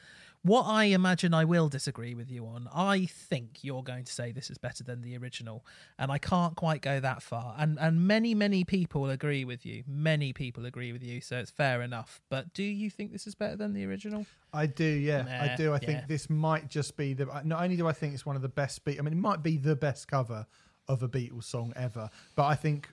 what 0.44 0.64
I 0.64 0.84
imagine 0.84 1.32
I 1.32 1.44
will 1.44 1.68
disagree 1.68 2.14
with 2.14 2.30
you 2.30 2.46
on, 2.46 2.68
I 2.74 3.06
think 3.06 3.60
you're 3.62 3.82
going 3.82 4.04
to 4.04 4.12
say 4.12 4.32
this 4.32 4.50
is 4.50 4.58
better 4.58 4.82
than 4.82 5.00
the 5.00 5.16
original, 5.16 5.64
and 5.98 6.10
I 6.10 6.18
can't 6.18 6.56
quite 6.56 6.82
go 6.82 6.98
that 6.98 7.22
far. 7.22 7.54
And 7.58 7.78
and 7.78 8.06
many 8.06 8.34
many 8.34 8.64
people 8.64 9.08
agree 9.08 9.44
with 9.44 9.64
you. 9.64 9.84
Many 9.86 10.32
people 10.32 10.66
agree 10.66 10.92
with 10.92 11.02
you, 11.02 11.20
so 11.20 11.38
it's 11.38 11.50
fair 11.50 11.80
enough. 11.80 12.20
But 12.28 12.52
do 12.54 12.64
you 12.64 12.90
think 12.90 13.12
this 13.12 13.26
is 13.26 13.34
better 13.36 13.56
than 13.56 13.72
the 13.72 13.86
original? 13.86 14.26
I 14.52 14.66
do, 14.66 14.84
yeah, 14.84 15.22
Nah, 15.22 15.52
I 15.52 15.56
do. 15.56 15.72
I 15.72 15.78
think 15.78 16.08
this 16.08 16.28
might 16.28 16.68
just 16.68 16.96
be 16.96 17.14
the. 17.14 17.26
Not 17.44 17.62
only 17.62 17.76
do 17.76 17.86
I 17.86 17.92
think 17.92 18.14
it's 18.14 18.26
one 18.26 18.36
of 18.36 18.42
the 18.42 18.48
best 18.48 18.84
beat. 18.84 18.98
I 18.98 19.02
mean, 19.02 19.12
it 19.14 19.20
might 19.20 19.42
be 19.42 19.56
the 19.56 19.76
best 19.76 20.08
cover 20.08 20.46
of 20.88 21.02
a 21.02 21.08
Beatles 21.08 21.44
song 21.44 21.72
ever. 21.76 22.10
But 22.34 22.46
I 22.46 22.56
think 22.56 22.88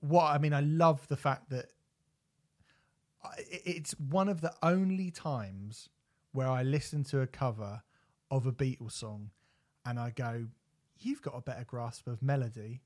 what 0.00 0.24
I 0.24 0.38
mean, 0.38 0.54
I 0.54 0.60
love 0.60 1.06
the 1.08 1.16
fact 1.16 1.50
that 1.50 1.66
it's 3.48 3.92
one 4.00 4.28
of 4.28 4.40
the 4.40 4.52
only 4.62 5.10
times 5.10 5.90
where 6.32 6.48
I 6.48 6.62
listen 6.62 7.04
to 7.04 7.20
a 7.20 7.26
cover 7.26 7.82
of 8.30 8.46
a 8.46 8.52
Beatles 8.52 8.92
song 8.92 9.30
and 9.84 9.98
I 9.98 10.10
go, 10.10 10.46
"You've 10.98 11.22
got 11.22 11.34
a 11.36 11.40
better 11.40 11.64
grasp 11.64 12.08
of 12.08 12.22
melody 12.22 12.82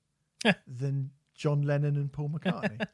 than 0.66 1.10
John 1.34 1.62
Lennon 1.62 1.96
and 1.96 2.12
Paul 2.12 2.30
McCartney." 2.30 2.86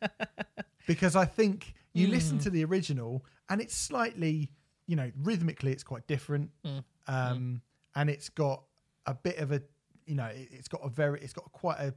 because 0.86 1.16
I 1.16 1.24
think 1.24 1.74
you 1.92 2.08
listen 2.08 2.38
hmm. 2.38 2.44
to 2.44 2.50
the 2.50 2.64
original 2.64 3.24
and 3.48 3.60
it's 3.60 3.74
slightly, 3.74 4.50
you 4.86 4.96
know, 4.96 5.10
rhythmically 5.22 5.72
it's 5.72 5.84
quite 5.84 6.06
different, 6.06 6.50
hmm. 6.64 6.78
Hmm. 7.06 7.14
um, 7.14 7.62
and 7.94 8.08
it's 8.10 8.28
got 8.28 8.62
a 9.06 9.14
bit 9.14 9.38
of 9.38 9.52
a, 9.52 9.62
you 10.06 10.14
know, 10.14 10.26
it, 10.26 10.48
it's 10.50 10.68
got 10.68 10.80
a 10.84 10.88
very, 10.88 11.20
it's 11.20 11.32
got 11.32 11.50
quite 11.52 11.78
a. 11.78 11.94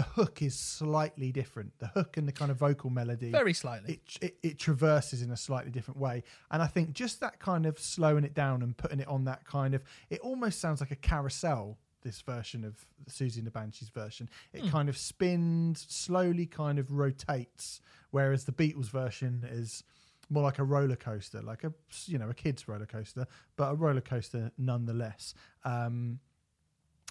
The 0.00 0.06
hook 0.22 0.40
is 0.40 0.58
slightly 0.58 1.30
different. 1.30 1.78
The 1.78 1.88
hook 1.88 2.16
and 2.16 2.26
the 2.26 2.32
kind 2.32 2.50
of 2.50 2.56
vocal 2.56 2.88
melody, 2.88 3.30
Very 3.30 3.52
slightly. 3.52 4.00
it, 4.00 4.18
it 4.22 4.36
it 4.42 4.58
traverses 4.58 5.20
in 5.20 5.30
a 5.30 5.36
slightly 5.36 5.70
different 5.70 6.00
way, 6.00 6.22
and 6.50 6.62
I 6.62 6.66
think 6.68 6.94
just 6.94 7.20
that 7.20 7.38
kind 7.38 7.66
of 7.66 7.78
slowing 7.78 8.24
it 8.24 8.32
down 8.32 8.62
and 8.62 8.74
putting 8.74 9.00
it 9.00 9.08
on 9.08 9.24
that 9.24 9.44
kind 9.44 9.74
of, 9.74 9.82
it 10.08 10.20
almost 10.20 10.58
sounds 10.58 10.80
like 10.80 10.90
a 10.90 10.96
carousel. 10.96 11.76
This 12.02 12.22
version 12.22 12.64
of 12.64 12.86
Siouxsie 13.10 13.36
and 13.36 13.46
the 13.46 13.50
Banshees 13.50 13.90
version, 13.90 14.30
it 14.54 14.70
kind 14.70 14.88
of 14.88 14.96
spins 14.96 15.84
slowly, 15.90 16.46
kind 16.46 16.78
of 16.78 16.90
rotates, 16.92 17.82
whereas 18.10 18.44
the 18.46 18.52
Beatles 18.52 18.88
version 18.88 19.46
is 19.50 19.84
more 20.30 20.44
like 20.44 20.58
a 20.58 20.64
roller 20.64 20.96
coaster, 20.96 21.42
like 21.42 21.62
a 21.62 21.74
you 22.06 22.16
know 22.16 22.30
a 22.30 22.34
kid's 22.34 22.66
roller 22.66 22.86
coaster, 22.86 23.26
but 23.56 23.72
a 23.72 23.74
roller 23.74 24.00
coaster 24.00 24.50
nonetheless. 24.56 25.34
Um, 25.66 26.20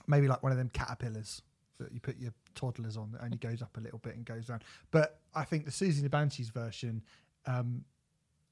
maybe 0.08 0.28
like 0.28 0.42
one 0.42 0.52
of 0.52 0.58
them 0.58 0.70
caterpillars 0.74 1.44
that 1.80 1.92
you 1.94 2.00
put 2.00 2.18
your 2.18 2.34
toddlers 2.56 2.98
on 2.98 3.12
that 3.12 3.24
only 3.24 3.38
goes 3.38 3.62
up 3.62 3.78
a 3.78 3.80
little 3.80 4.00
bit 4.00 4.16
and 4.16 4.26
goes 4.26 4.48
down. 4.48 4.62
But 4.92 5.20
I 5.34 5.44
think 5.44 5.66
the 5.66 5.72
Siouxsie 5.72 6.02
the 6.02 6.10
Banshees 6.10 6.50
version 6.50 7.02
um, 7.46 7.84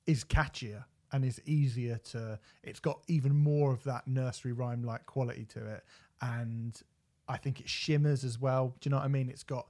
is 0.05 0.23
catchier 0.23 0.85
and 1.11 1.23
is 1.23 1.41
easier 1.45 1.97
to. 2.11 2.39
It's 2.63 2.79
got 2.79 3.01
even 3.07 3.35
more 3.35 3.71
of 3.71 3.83
that 3.83 4.07
nursery 4.07 4.53
rhyme 4.53 4.83
like 4.83 5.05
quality 5.05 5.45
to 5.53 5.65
it, 5.67 5.83
and 6.21 6.79
I 7.27 7.37
think 7.37 7.59
it 7.59 7.69
shimmers 7.69 8.23
as 8.23 8.39
well. 8.39 8.73
Do 8.79 8.87
you 8.87 8.91
know 8.91 8.97
what 8.97 9.05
I 9.05 9.09
mean? 9.09 9.29
It's 9.29 9.43
got 9.43 9.67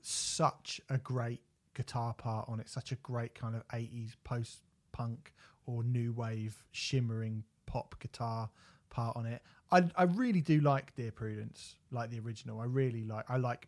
such 0.00 0.80
a 0.90 0.98
great 0.98 1.40
guitar 1.74 2.14
part 2.14 2.48
on 2.48 2.60
it, 2.60 2.68
such 2.68 2.92
a 2.92 2.96
great 2.96 3.34
kind 3.34 3.54
of 3.54 3.66
80s 3.68 4.12
post 4.24 4.62
punk 4.92 5.32
or 5.66 5.82
new 5.82 6.12
wave 6.12 6.62
shimmering 6.72 7.44
pop 7.66 7.94
guitar 8.00 8.50
part 8.92 9.16
on 9.16 9.26
it. 9.26 9.42
I, 9.72 9.82
I 9.96 10.04
really 10.04 10.40
do 10.42 10.60
like 10.60 10.94
Dear 10.94 11.10
Prudence, 11.10 11.76
like 11.90 12.10
the 12.10 12.20
original. 12.20 12.60
I 12.60 12.64
really 12.66 13.02
like. 13.04 13.24
I 13.28 13.38
like. 13.38 13.66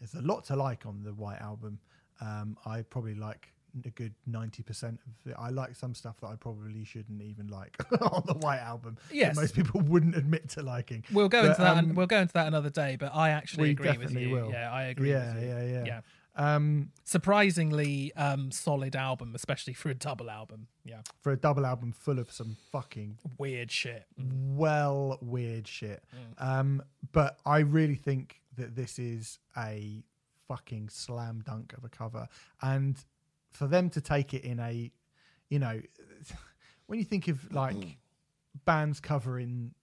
There's 0.00 0.14
a 0.14 0.22
lot 0.22 0.44
to 0.46 0.56
like 0.56 0.84
on 0.86 1.02
the 1.04 1.12
White 1.12 1.40
album. 1.40 1.78
Um, 2.20 2.56
I 2.66 2.82
probably 2.82 3.14
like 3.14 3.52
a 3.86 3.90
good 3.90 4.14
ninety 4.26 4.62
percent 4.62 4.98
of 5.06 5.30
it. 5.30 5.36
I 5.38 5.50
like 5.50 5.74
some 5.76 5.94
stuff 5.94 6.20
that 6.20 6.26
I 6.28 6.34
probably 6.36 6.84
shouldn't 6.84 7.22
even 7.22 7.48
like 7.48 7.76
on 8.00 8.22
the 8.26 8.34
White 8.34 8.58
album. 8.60 8.96
Yes. 9.12 9.36
most 9.36 9.54
people 9.54 9.80
wouldn't 9.86 10.16
admit 10.16 10.48
to 10.50 10.62
liking. 10.62 11.04
We'll 11.12 11.28
go 11.28 11.42
But, 11.42 11.50
into 11.50 11.60
that. 11.62 11.76
um, 11.78 11.94
we'll 11.94 12.06
go 12.06 12.18
into 12.18 12.32
that 12.34 12.46
another 12.48 12.70
day. 12.70 12.96
But 12.98 13.14
I 13.14 13.30
actually 13.30 13.70
agree 13.70 13.96
with 13.96 14.12
you. 14.14 14.30
will. 14.30 14.50
Yeah, 14.50 14.72
I 14.72 14.84
agree. 14.84 15.10
Yeah, 15.10 15.34
with 15.34 15.42
you. 15.42 15.48
yeah, 15.48 15.62
yeah. 15.64 15.84
yeah. 15.86 16.00
Um, 16.34 16.90
Surprisingly, 17.04 18.12
um, 18.14 18.50
solid 18.50 18.96
album, 18.96 19.34
especially 19.34 19.74
for 19.74 19.90
a 19.90 19.94
double 19.94 20.30
album. 20.30 20.68
Yeah, 20.84 21.00
for 21.20 21.32
a 21.32 21.36
double 21.36 21.66
album 21.66 21.92
full 21.92 22.18
of 22.18 22.30
some 22.32 22.56
fucking 22.70 23.18
weird 23.38 23.70
shit. 23.70 24.06
well 24.16 25.18
weird 25.20 25.68
shit. 25.68 26.02
Mm. 26.14 26.44
Um, 26.46 26.82
but 27.12 27.38
I 27.44 27.58
really 27.58 27.96
think 27.96 28.40
that 28.56 28.74
this 28.74 28.98
is 28.98 29.38
a 29.56 30.02
fucking 30.48 30.88
slam 30.88 31.42
dunk 31.44 31.74
of 31.76 31.84
a 31.84 31.88
cover, 31.88 32.28
and 32.62 32.96
for 33.50 33.66
them 33.66 33.90
to 33.90 34.00
take 34.00 34.32
it 34.32 34.44
in 34.44 34.58
a, 34.58 34.90
you 35.50 35.58
know, 35.58 35.80
when 36.86 36.98
you 36.98 37.04
think 37.04 37.28
of 37.28 37.52
like 37.52 37.98
bands 38.64 39.00
covering 39.00 39.74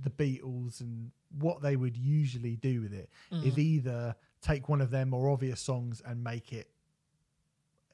the 0.00 0.10
Beatles 0.10 0.80
and 0.80 1.10
what 1.38 1.62
they 1.62 1.76
would 1.76 1.96
usually 1.96 2.56
do 2.56 2.80
with 2.80 2.92
it 2.92 3.08
is 3.44 3.58
either 3.58 4.14
take 4.44 4.68
one 4.68 4.80
of 4.80 4.90
their 4.90 5.06
more 5.06 5.30
obvious 5.30 5.60
songs 5.60 6.02
and 6.06 6.22
make 6.22 6.52
it 6.52 6.68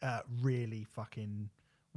uh, 0.03 0.21
really 0.43 0.85
fucking 0.85 1.49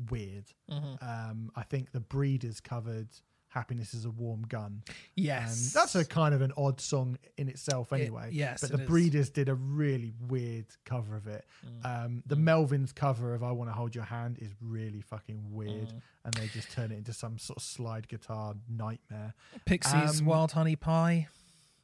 weird. 0.10 0.46
Um, 0.70 1.52
I 1.56 1.64
think 1.64 1.92
the 1.92 2.00
Breeders 2.00 2.60
covered 2.60 3.08
"Happiness 3.48 3.94
Is 3.94 4.06
a 4.06 4.10
Warm 4.10 4.44
Gun." 4.44 4.84
Yes, 5.16 5.74
and 5.74 5.82
that's 5.82 5.96
a 5.96 6.04
kind 6.06 6.34
of 6.36 6.42
an 6.42 6.52
odd 6.58 6.82
song 6.82 7.18
in 7.38 7.48
itself, 7.50 7.94
anyway. 7.94 8.30
yes, 8.32 8.62
but 8.62 8.72
it 8.72 8.78
the 8.78 8.84
is. 8.84 8.90
Breeders 8.90 9.30
did 9.30 9.50
a 9.50 9.56
really 9.56 10.12
weird 10.28 10.66
cover 10.86 11.16
of 11.16 11.28
it. 11.28 11.46
Mm. 11.84 12.06
Um, 12.06 12.24
the 12.26 12.36
Melvins 12.36 12.94
cover 12.94 13.34
of 13.34 13.44
"I 13.44 13.52
Want 13.52 13.70
to 13.70 13.74
Hold 13.74 13.96
Your 13.96 14.04
Hand" 14.06 14.38
is 14.42 14.50
really 14.62 15.02
fucking 15.02 15.42
weird, 15.52 15.88
Mm. 15.90 16.02
and 16.26 16.34
they 16.34 16.48
just 16.48 16.72
turn 16.72 16.92
it 16.92 16.98
into 16.98 17.14
some 17.14 17.38
sort 17.38 17.58
of 17.58 17.64
slide 17.64 18.08
guitar 18.08 18.56
nightmare. 18.70 19.34
Pixies, 19.66 20.20
um, 20.20 20.26
Wild 20.26 20.52
Honey 20.52 20.76
Pie. 20.76 21.28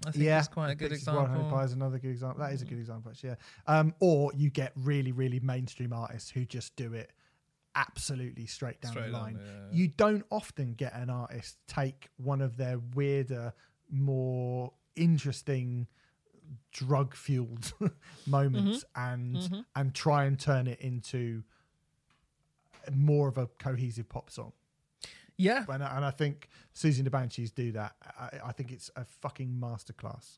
I 0.05 0.11
think 0.11 0.23
yeah, 0.23 0.37
that's 0.37 0.47
quite 0.47 0.71
a 0.71 0.75
good 0.75 0.91
Pixies, 0.91 1.07
Wild 1.07 1.25
example. 1.25 1.43
Honey 1.43 1.55
Pie 1.55 1.63
is 1.65 1.73
another 1.73 1.99
good 1.99 2.11
example. 2.11 2.39
That 2.39 2.53
is 2.53 2.61
a 2.61 2.65
mm. 2.65 2.69
good 2.69 2.79
example, 2.79 3.11
actually. 3.11 3.29
Yeah. 3.29 3.35
Um, 3.79 3.93
or 3.99 4.31
you 4.33 4.49
get 4.49 4.71
really, 4.75 5.11
really 5.11 5.39
mainstream 5.41 5.91
artists 5.91 6.29
who 6.29 6.45
just 6.45 6.75
do 6.75 6.93
it 6.93 7.11
absolutely 7.75 8.45
straight 8.45 8.81
down 8.81 8.93
Straight 8.93 9.11
the 9.11 9.17
line. 9.17 9.39
yeah. 9.43 9.51
You 9.71 9.87
don't 9.89 10.25
often 10.31 10.73
get 10.73 10.93
an 10.95 11.09
artist 11.09 11.57
take 11.67 12.09
one 12.17 12.41
of 12.41 12.57
their 12.57 12.79
weirder, 12.95 13.53
more 13.89 14.73
interesting 14.95 15.87
drug 16.71 17.15
fueled 17.15 17.73
moments 18.27 18.85
mm-hmm. 18.95 19.13
and 19.13 19.35
mm-hmm. 19.35 19.59
and 19.75 19.93
try 19.93 20.25
and 20.25 20.39
turn 20.39 20.67
it 20.67 20.79
into 20.79 21.43
more 22.91 23.27
of 23.27 23.37
a 23.37 23.47
cohesive 23.59 24.09
pop 24.09 24.29
song. 24.29 24.53
Yeah, 25.40 25.64
And, 25.69 25.82
I- 25.84 25.95
and 25.95 26.03
I 26.06 26.11
think 26.11 26.50
Siouxsie 26.76 26.98
and 26.98 27.06
the 27.06 27.11
Banshees 27.11 27.51
do 27.51 27.72
that. 27.72 27.95
I, 28.19 28.30
I 28.48 28.51
think 28.51 28.72
it's 28.72 28.92
a 28.95 29.06
fucking 29.06 29.58
masterclass. 29.59 30.38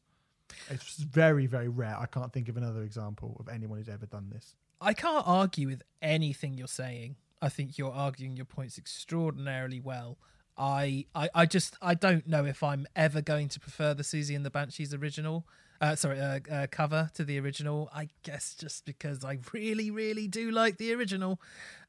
It's 0.69 0.97
very, 0.97 1.47
very 1.47 1.69
rare. 1.69 1.97
I 1.99 2.05
can't 2.05 2.31
think 2.31 2.49
of 2.49 2.55
another 2.57 2.83
example 2.83 3.35
of 3.39 3.49
anyone 3.49 3.79
who's 3.79 3.89
ever 3.89 4.05
done 4.05 4.29
this. 4.31 4.55
I 4.79 4.93
can't 4.93 5.27
argue 5.27 5.67
with 5.67 5.81
anything 6.01 6.57
you're 6.57 6.67
saying. 6.67 7.15
I 7.41 7.49
think 7.49 7.77
you're 7.77 7.91
arguing 7.91 8.35
your 8.35 8.45
points 8.45 8.77
extraordinarily 8.77 9.79
well. 9.79 10.17
I, 10.57 11.05
I, 11.15 11.29
I 11.33 11.45
just 11.47 11.75
I 11.81 11.95
don't 11.95 12.27
know 12.27 12.45
if 12.45 12.61
I'm 12.61 12.85
ever 12.95 13.21
going 13.21 13.47
to 13.49 13.59
prefer 13.59 13.93
the 13.95 14.03
Siouxsie 14.03 14.35
and 14.35 14.45
the 14.45 14.51
Banshees 14.51 14.93
original, 14.93 15.47
uh, 15.79 15.95
sorry, 15.95 16.19
uh, 16.19 16.39
uh, 16.51 16.67
cover 16.69 17.09
to 17.15 17.23
the 17.23 17.39
original. 17.39 17.89
I 17.95 18.09
guess 18.23 18.53
just 18.53 18.85
because 18.85 19.23
I 19.25 19.39
really, 19.53 19.89
really 19.89 20.27
do 20.27 20.51
like 20.51 20.77
the 20.77 20.93
original, 20.93 21.41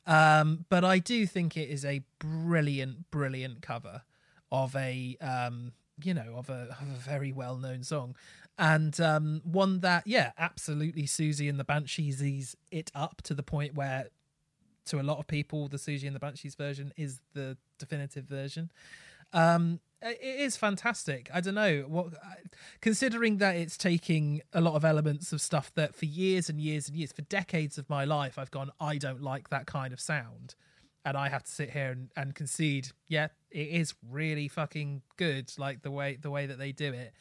um, 0.06 0.64
but 0.68 0.84
I 0.84 0.98
do 0.98 1.26
think 1.26 1.56
it 1.56 1.68
is 1.68 1.84
a 1.84 2.02
brilliant, 2.18 3.10
brilliant 3.10 3.62
cover 3.62 4.02
of 4.50 4.74
a 4.76 5.16
um, 5.20 5.72
you 6.02 6.14
know 6.14 6.34
of 6.36 6.50
a, 6.50 6.76
of 6.80 6.88
a 6.88 6.98
very 6.98 7.32
well 7.32 7.56
known 7.56 7.82
song, 7.82 8.16
and 8.58 9.00
um, 9.00 9.40
one 9.44 9.80
that 9.80 10.06
yeah, 10.06 10.32
absolutely 10.38 11.04
Siouxsie 11.04 11.48
and 11.48 11.58
the 11.58 11.64
Banshees 11.64 12.22
ease 12.22 12.56
it 12.70 12.90
up 12.94 13.22
to 13.22 13.34
the 13.34 13.42
point 13.42 13.74
where 13.74 14.08
to 14.86 15.00
a 15.00 15.02
lot 15.02 15.18
of 15.18 15.26
people, 15.26 15.68
the 15.68 15.76
Siouxsie 15.76 16.06
and 16.06 16.14
the 16.14 16.20
Banshees 16.20 16.54
version 16.54 16.92
is 16.96 17.20
the 17.34 17.56
definitive 17.78 18.24
version. 18.24 18.70
Um, 19.32 19.80
Uh, 20.04 20.10
it 20.10 20.40
is 20.40 20.56
fantastic. 20.56 21.30
I 21.32 21.40
don't 21.40 21.54
know 21.54 21.84
what, 21.86 22.14
uh, 22.14 22.34
considering 22.80 23.38
that 23.38 23.56
it's 23.56 23.76
taking 23.76 24.42
a 24.52 24.60
lot 24.60 24.74
of 24.74 24.84
elements 24.84 25.32
of 25.32 25.40
stuff 25.40 25.72
that 25.74 25.94
for 25.94 26.06
years 26.06 26.48
and 26.48 26.60
years 26.60 26.88
and 26.88 26.96
years, 26.96 27.12
for 27.12 27.22
decades 27.22 27.78
of 27.78 27.88
my 27.88 28.04
life, 28.04 28.38
I've 28.38 28.50
gone, 28.50 28.70
I 28.80 28.98
don't 28.98 29.22
like 29.22 29.50
that 29.50 29.66
kind 29.66 29.92
of 29.92 30.00
sound, 30.00 30.56
and 31.04 31.16
I 31.16 31.28
have 31.28 31.44
to 31.44 31.50
sit 31.50 31.70
here 31.70 31.90
and, 31.90 32.10
and 32.16 32.34
concede, 32.34 32.88
yeah, 33.06 33.28
it 33.50 33.68
is 33.68 33.94
really 34.10 34.48
fucking 34.48 35.02
good, 35.16 35.52
like 35.56 35.82
the 35.82 35.90
way 35.90 36.18
the 36.20 36.30
way 36.30 36.46
that 36.46 36.58
they 36.58 36.72
do 36.72 36.92
it. 36.92 37.12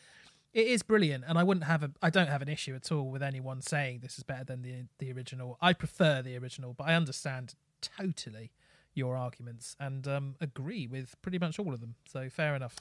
It 0.53 0.67
is 0.67 0.81
brilliant, 0.81 1.23
and 1.27 1.37
I 1.37 1.43
wouldn't 1.43 1.65
have 1.65 1.83
a 1.83 1.91
I 2.01 2.09
don't 2.09 2.27
have 2.27 2.41
an 2.41 2.49
issue 2.49 2.75
at 2.75 2.91
all 2.91 3.09
with 3.09 3.21
anyone 3.23 3.61
saying 3.61 3.99
this 3.99 4.17
is 4.17 4.23
better 4.23 4.43
than 4.43 4.63
the 4.63 4.85
the 4.99 5.11
original. 5.11 5.57
I 5.61 5.73
prefer 5.73 6.21
the 6.21 6.37
original, 6.37 6.73
but 6.73 6.87
I 6.87 6.95
understand 6.95 7.53
totally 7.81 8.51
your 8.93 9.15
arguments 9.15 9.75
and 9.79 10.07
um, 10.07 10.35
agree 10.41 10.87
with 10.87 11.15
pretty 11.21 11.39
much 11.39 11.59
all 11.59 11.73
of 11.73 11.79
them. 11.81 11.95
So 12.07 12.29
fair 12.29 12.55
enough. 12.55 12.75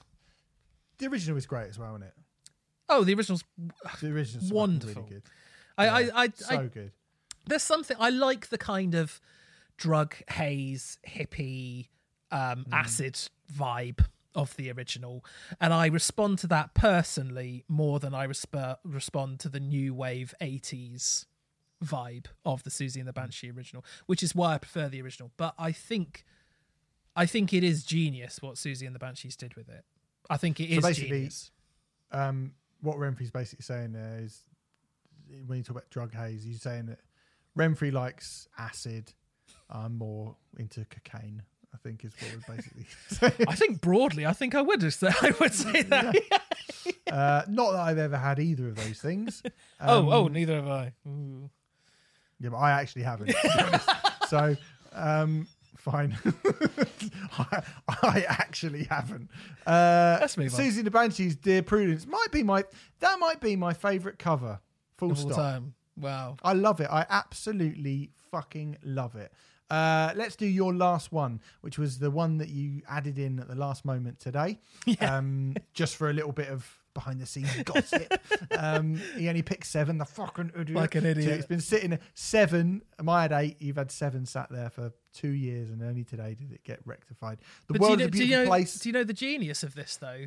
The 0.99 1.07
original 1.07 1.37
is 1.39 1.47
great 1.47 1.69
as 1.69 1.79
well, 1.79 1.91
isn't 1.95 2.03
it? 2.09 2.15
Oh, 2.89 3.05
the 3.05 3.15
original's 3.15 3.45
The 4.01 4.11
original's 4.13 4.53
Wonderful. 4.53 5.03
really 5.03 5.15
good. 5.15 5.23
I, 5.79 5.85
Yeah, 5.85 5.95
I, 6.15 6.23
I, 6.25 6.29
so 6.35 6.55
I 6.59 6.67
good. 6.67 6.93
there's 7.47 7.63
something 7.63 7.97
I 8.01 8.11
like 8.11 8.49
the 8.49 8.59
kind 8.59 8.95
of 8.95 9.21
drug 9.77 10.15
haze 10.31 10.99
hippie 11.09 11.89
um, 12.31 12.67
acid 12.73 13.19
vibe 13.53 14.05
of 14.35 14.55
the 14.57 14.71
original, 14.71 15.25
and 15.61 15.73
I 15.73 15.87
respond 15.87 16.39
to 16.41 16.47
that 16.49 16.75
personally 16.75 17.65
more 17.67 17.99
than 17.99 18.15
I 18.15 18.27
resp- 18.27 18.77
respond 18.85 19.41
to 19.41 19.49
the 19.49 19.59
new 19.61 19.95
wave 19.95 20.35
'80s 20.41 21.25
vibe 21.85 22.27
of 22.45 22.63
the 22.63 22.71
Siouxsie 22.71 22.99
and 22.99 23.09
the 23.09 23.13
Banshee 23.13 23.51
original, 23.51 23.85
which 24.07 24.23
is 24.23 24.35
why 24.35 24.55
I 24.55 24.59
prefer 24.59 24.89
the 24.89 25.01
original. 25.03 25.31
But 25.37 25.55
I 25.59 25.73
think, 25.73 26.25
I 27.17 27.27
think 27.27 27.53
it 27.53 27.65
is 27.65 27.85
genius 27.85 28.41
what 28.43 28.55
Siouxsie 28.57 28.87
and 28.87 28.95
the 28.95 28.99
Banshees 28.99 29.37
did 29.37 29.55
with 29.55 29.69
it. 29.69 29.85
I 30.29 30.37
think 30.37 30.61
it 30.61 30.71
is 30.71 30.83
basically- 30.83 31.09
genius. 31.11 31.51
Um, 32.13 32.53
what 32.81 32.97
Remfry's 32.97 33.31
basically 33.31 33.63
saying 33.63 33.93
there 33.93 34.19
is 34.23 34.43
when 35.47 35.59
you 35.59 35.65
talk 35.65 35.77
about 35.77 35.91
drug 35.91 36.13
haze, 36.15 36.43
he's 36.45 36.63
saying 36.63 36.87
that 36.87 36.99
Remfry 37.57 37.93
likes 37.93 38.49
acid. 38.59 39.13
I'm 39.69 39.97
more 39.97 40.37
into 40.59 40.85
cocaine. 40.87 41.43
I 41.73 41.77
think 41.77 42.05
is 42.05 42.13
what 42.21 42.33
we're 42.49 42.57
basically 42.57 42.87
saying. 43.09 43.49
I 43.49 43.55
think 43.55 43.81
broadly, 43.81 44.27
I 44.27 44.33
think 44.33 44.55
I 44.57 44.63
would 44.63 44.81
say 44.93 45.09
I 45.23 45.33
would 45.41 45.55
say 45.55 45.83
that. 45.83 46.17
Uh, 47.11 47.43
not 47.49 47.73
that 47.73 47.81
I've 47.81 47.99
ever 47.99 48.17
had 48.17 48.41
either 48.41 48.69
of 48.69 48.77
those 48.77 49.01
things. 49.01 49.43
oh, 49.81 49.99
Um, 50.01 50.09
oh, 50.09 50.27
neither 50.29 50.57
have 50.57 50.69
I. 50.69 50.93
Ooh. 51.07 51.49
Yeah, 52.41 52.51
but 52.51 52.57
I 52.59 52.71
actually 52.73 53.03
haven't. 53.03 53.29
to 53.29 53.33
be 53.43 53.49
honest. 53.59 53.89
so, 54.29 54.57
um, 54.93 55.47
fine. 55.77 56.17
I, 57.39 57.63
I 57.89 58.25
actually 58.29 58.85
haven't. 58.85 59.31
Uh, 59.67 60.19
Let's 60.21 60.37
move 60.37 60.55
on. 60.55 60.61
Siouxsie 60.61 60.85
the 60.85 60.91
Banshees, 60.91 61.37
Dear 61.37 61.63
Prudence, 61.63 62.07
might 62.07 62.29
be 62.33 62.43
my 62.43 62.65
that 63.01 63.19
might 63.19 63.41
be 63.41 63.57
my 63.57 63.73
favourite 63.75 64.19
cover. 64.19 64.61
Full 64.99 65.11
all 65.11 65.17
stop. 65.17 65.37
time. 65.37 65.75
Wow. 65.97 66.37
I 66.43 66.53
love 66.55 66.81
it. 66.81 66.89
I 66.91 67.07
absolutely 67.09 68.11
fucking 68.31 68.79
love 68.83 69.17
it. 69.17 69.33
Uh, 69.71 70.13
let's 70.17 70.35
do 70.35 70.47
your 70.47 70.75
last 70.75 71.13
one, 71.13 71.41
which 71.61 71.79
was 71.79 71.99
the 72.01 72.11
one 72.11 72.39
that 72.39 72.49
you 72.49 72.83
added 72.89 73.19
in 73.19 73.39
at 73.39 73.47
the 73.49 73.55
last 73.55 73.85
moment 73.85 74.19
today, 74.19 74.59
um, 75.01 75.55
just 75.75 75.95
for 75.97 76.11
a 76.11 76.13
little 76.13 76.33
bit 76.33 76.49
of 76.49 76.80
behind 76.95 77.21
the 77.21 77.27
scenes 77.27 77.55
gossip. 77.65 78.13
um, 78.59 79.01
he 79.17 79.29
only 79.29 79.43
picked 79.43 79.67
seven. 79.67 79.99
The 79.99 80.05
fucking 80.05 80.53
idiot. 80.59 80.77
Like 80.77 80.95
an 80.95 81.03
So 81.03 81.09
idiot. 81.09 81.39
it's 81.39 81.47
been 81.47 81.61
sitting 81.61 81.99
seven. 82.15 82.83
I 83.07 83.23
had 83.23 83.33
eight. 83.33 83.57
You've 83.61 83.77
had 83.77 83.91
seven 83.91 84.27
sat 84.27 84.49
there 84.51 84.71
for 84.71 84.93
two 85.13 85.31
years, 85.31 85.71
and 85.71 85.83
only 85.83 86.05
today 86.05 86.35
did 86.35 86.53
it 86.53 86.65
get 86.65 86.81
rectified. 86.85 87.39
The 87.69 87.75
But 87.75 87.81
do 87.81 87.85
you, 87.85 87.89
world 87.89 87.99
know, 87.99 88.05
is 88.05 88.09
a 88.09 88.11
do, 88.11 88.19
you 88.19 88.25
beautiful 88.27 88.45
know, 88.45 88.51
place. 88.51 88.75
do 88.79 88.89
you 88.89 88.93
know 88.93 89.05
the 89.05 89.13
genius 89.13 89.63
of 89.63 89.75
this 89.75 89.97
though? 89.97 90.27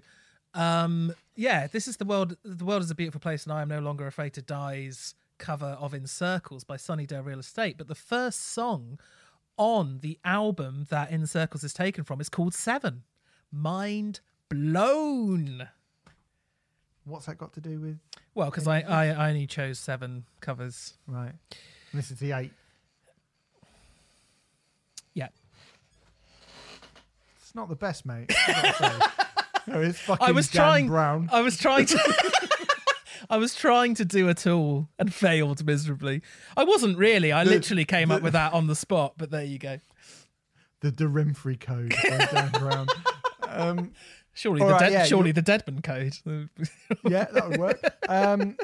Um, 0.55 1.13
yeah, 1.35 1.67
this 1.67 1.87
is 1.87 1.97
the 1.97 2.05
world. 2.05 2.37
The 2.43 2.65
world 2.65 2.83
is 2.83 2.91
a 2.91 2.95
beautiful 2.95 3.19
place, 3.21 3.43
and 3.43 3.51
I 3.53 3.61
am 3.61 3.69
no 3.69 3.79
longer 3.79 4.05
afraid 4.07 4.33
to 4.33 4.41
die's 4.41 5.15
cover 5.39 5.77
of 5.79 5.93
"In 5.93 6.05
Circles" 6.07 6.63
by 6.63 6.77
Sunny 6.77 7.05
Day 7.05 7.19
Real 7.19 7.39
Estate. 7.39 7.77
But 7.77 7.87
the 7.87 7.95
first 7.95 8.39
song 8.53 8.99
on 9.57 9.99
the 10.01 10.19
album 10.23 10.85
that 10.89 11.09
"In 11.11 11.25
Circles" 11.25 11.63
is 11.63 11.73
taken 11.73 12.03
from 12.03 12.21
is 12.21 12.29
called 12.29 12.53
Seven. 12.53 13.03
Mind 13.51 14.19
blown. 14.49 15.69
What's 17.05 17.25
that 17.25 17.37
got 17.37 17.53
to 17.53 17.61
do 17.61 17.79
with 17.79 17.99
Well, 18.33 18.49
because 18.49 18.67
I, 18.67 18.81
I 18.81 19.07
I 19.07 19.29
only 19.29 19.45
chose 19.47 19.77
seven 19.79 20.23
covers. 20.41 20.93
right? 21.07 21.33
And 21.91 21.99
this 21.99 22.09
is 22.11 22.19
the 22.19 22.31
eight. 22.31 22.51
Yeah. 25.13 25.27
It's 27.41 27.53
not 27.55 27.69
the 27.69 27.75
best, 27.75 28.05
mate. 28.05 28.31
I've 28.47 28.63
got 28.63 28.75
to 28.75 28.83
say. 28.83 29.07
no, 29.71 29.81
it's 29.81 29.99
fucking 29.99 30.25
I 30.27 30.31
was 30.31 30.49
Dan 30.49 30.61
trying. 30.61 30.87
Brown. 30.87 31.29
I 31.31 31.41
was 31.41 31.57
trying 31.57 31.85
to. 31.87 31.99
I 33.29 33.37
was 33.37 33.55
trying 33.55 33.95
to 33.95 34.05
do 34.05 34.27
a 34.27 34.33
tool 34.33 34.89
and 34.99 35.13
failed 35.13 35.65
miserably. 35.65 36.21
I 36.57 36.63
wasn't 36.63 36.97
really. 36.97 37.31
I 37.31 37.43
The- 37.43 37.51
literally 37.51 37.85
came 37.85 38.11
up 38.11 38.21
with 38.21 38.33
that 38.33 38.53
on 38.53 38.67
the 38.67 38.75
spot. 38.75 39.13
But 39.17 39.29
there 39.31 39.43
you 39.43 39.59
go. 39.59 39.79
the 40.81 40.91
the 40.91 41.05
Remfry 41.05 41.59
code 41.59 41.93
by 42.03 42.25
Dan 42.31 42.51
Brown. 42.51 42.87
Um, 43.55 43.91
Surely 44.33 44.61
All 44.61 44.67
the 44.67 44.73
right, 44.73 44.79
dead. 44.79 44.91
yeah, 44.91 45.03
surely 45.05 45.31
the 45.31 45.43
Dedman 45.43 45.83
code. 45.83 46.17
yeah, 47.07 47.25
that 47.31 47.49
would 47.49 47.59
work. 47.59 47.95
Um, 48.09 48.57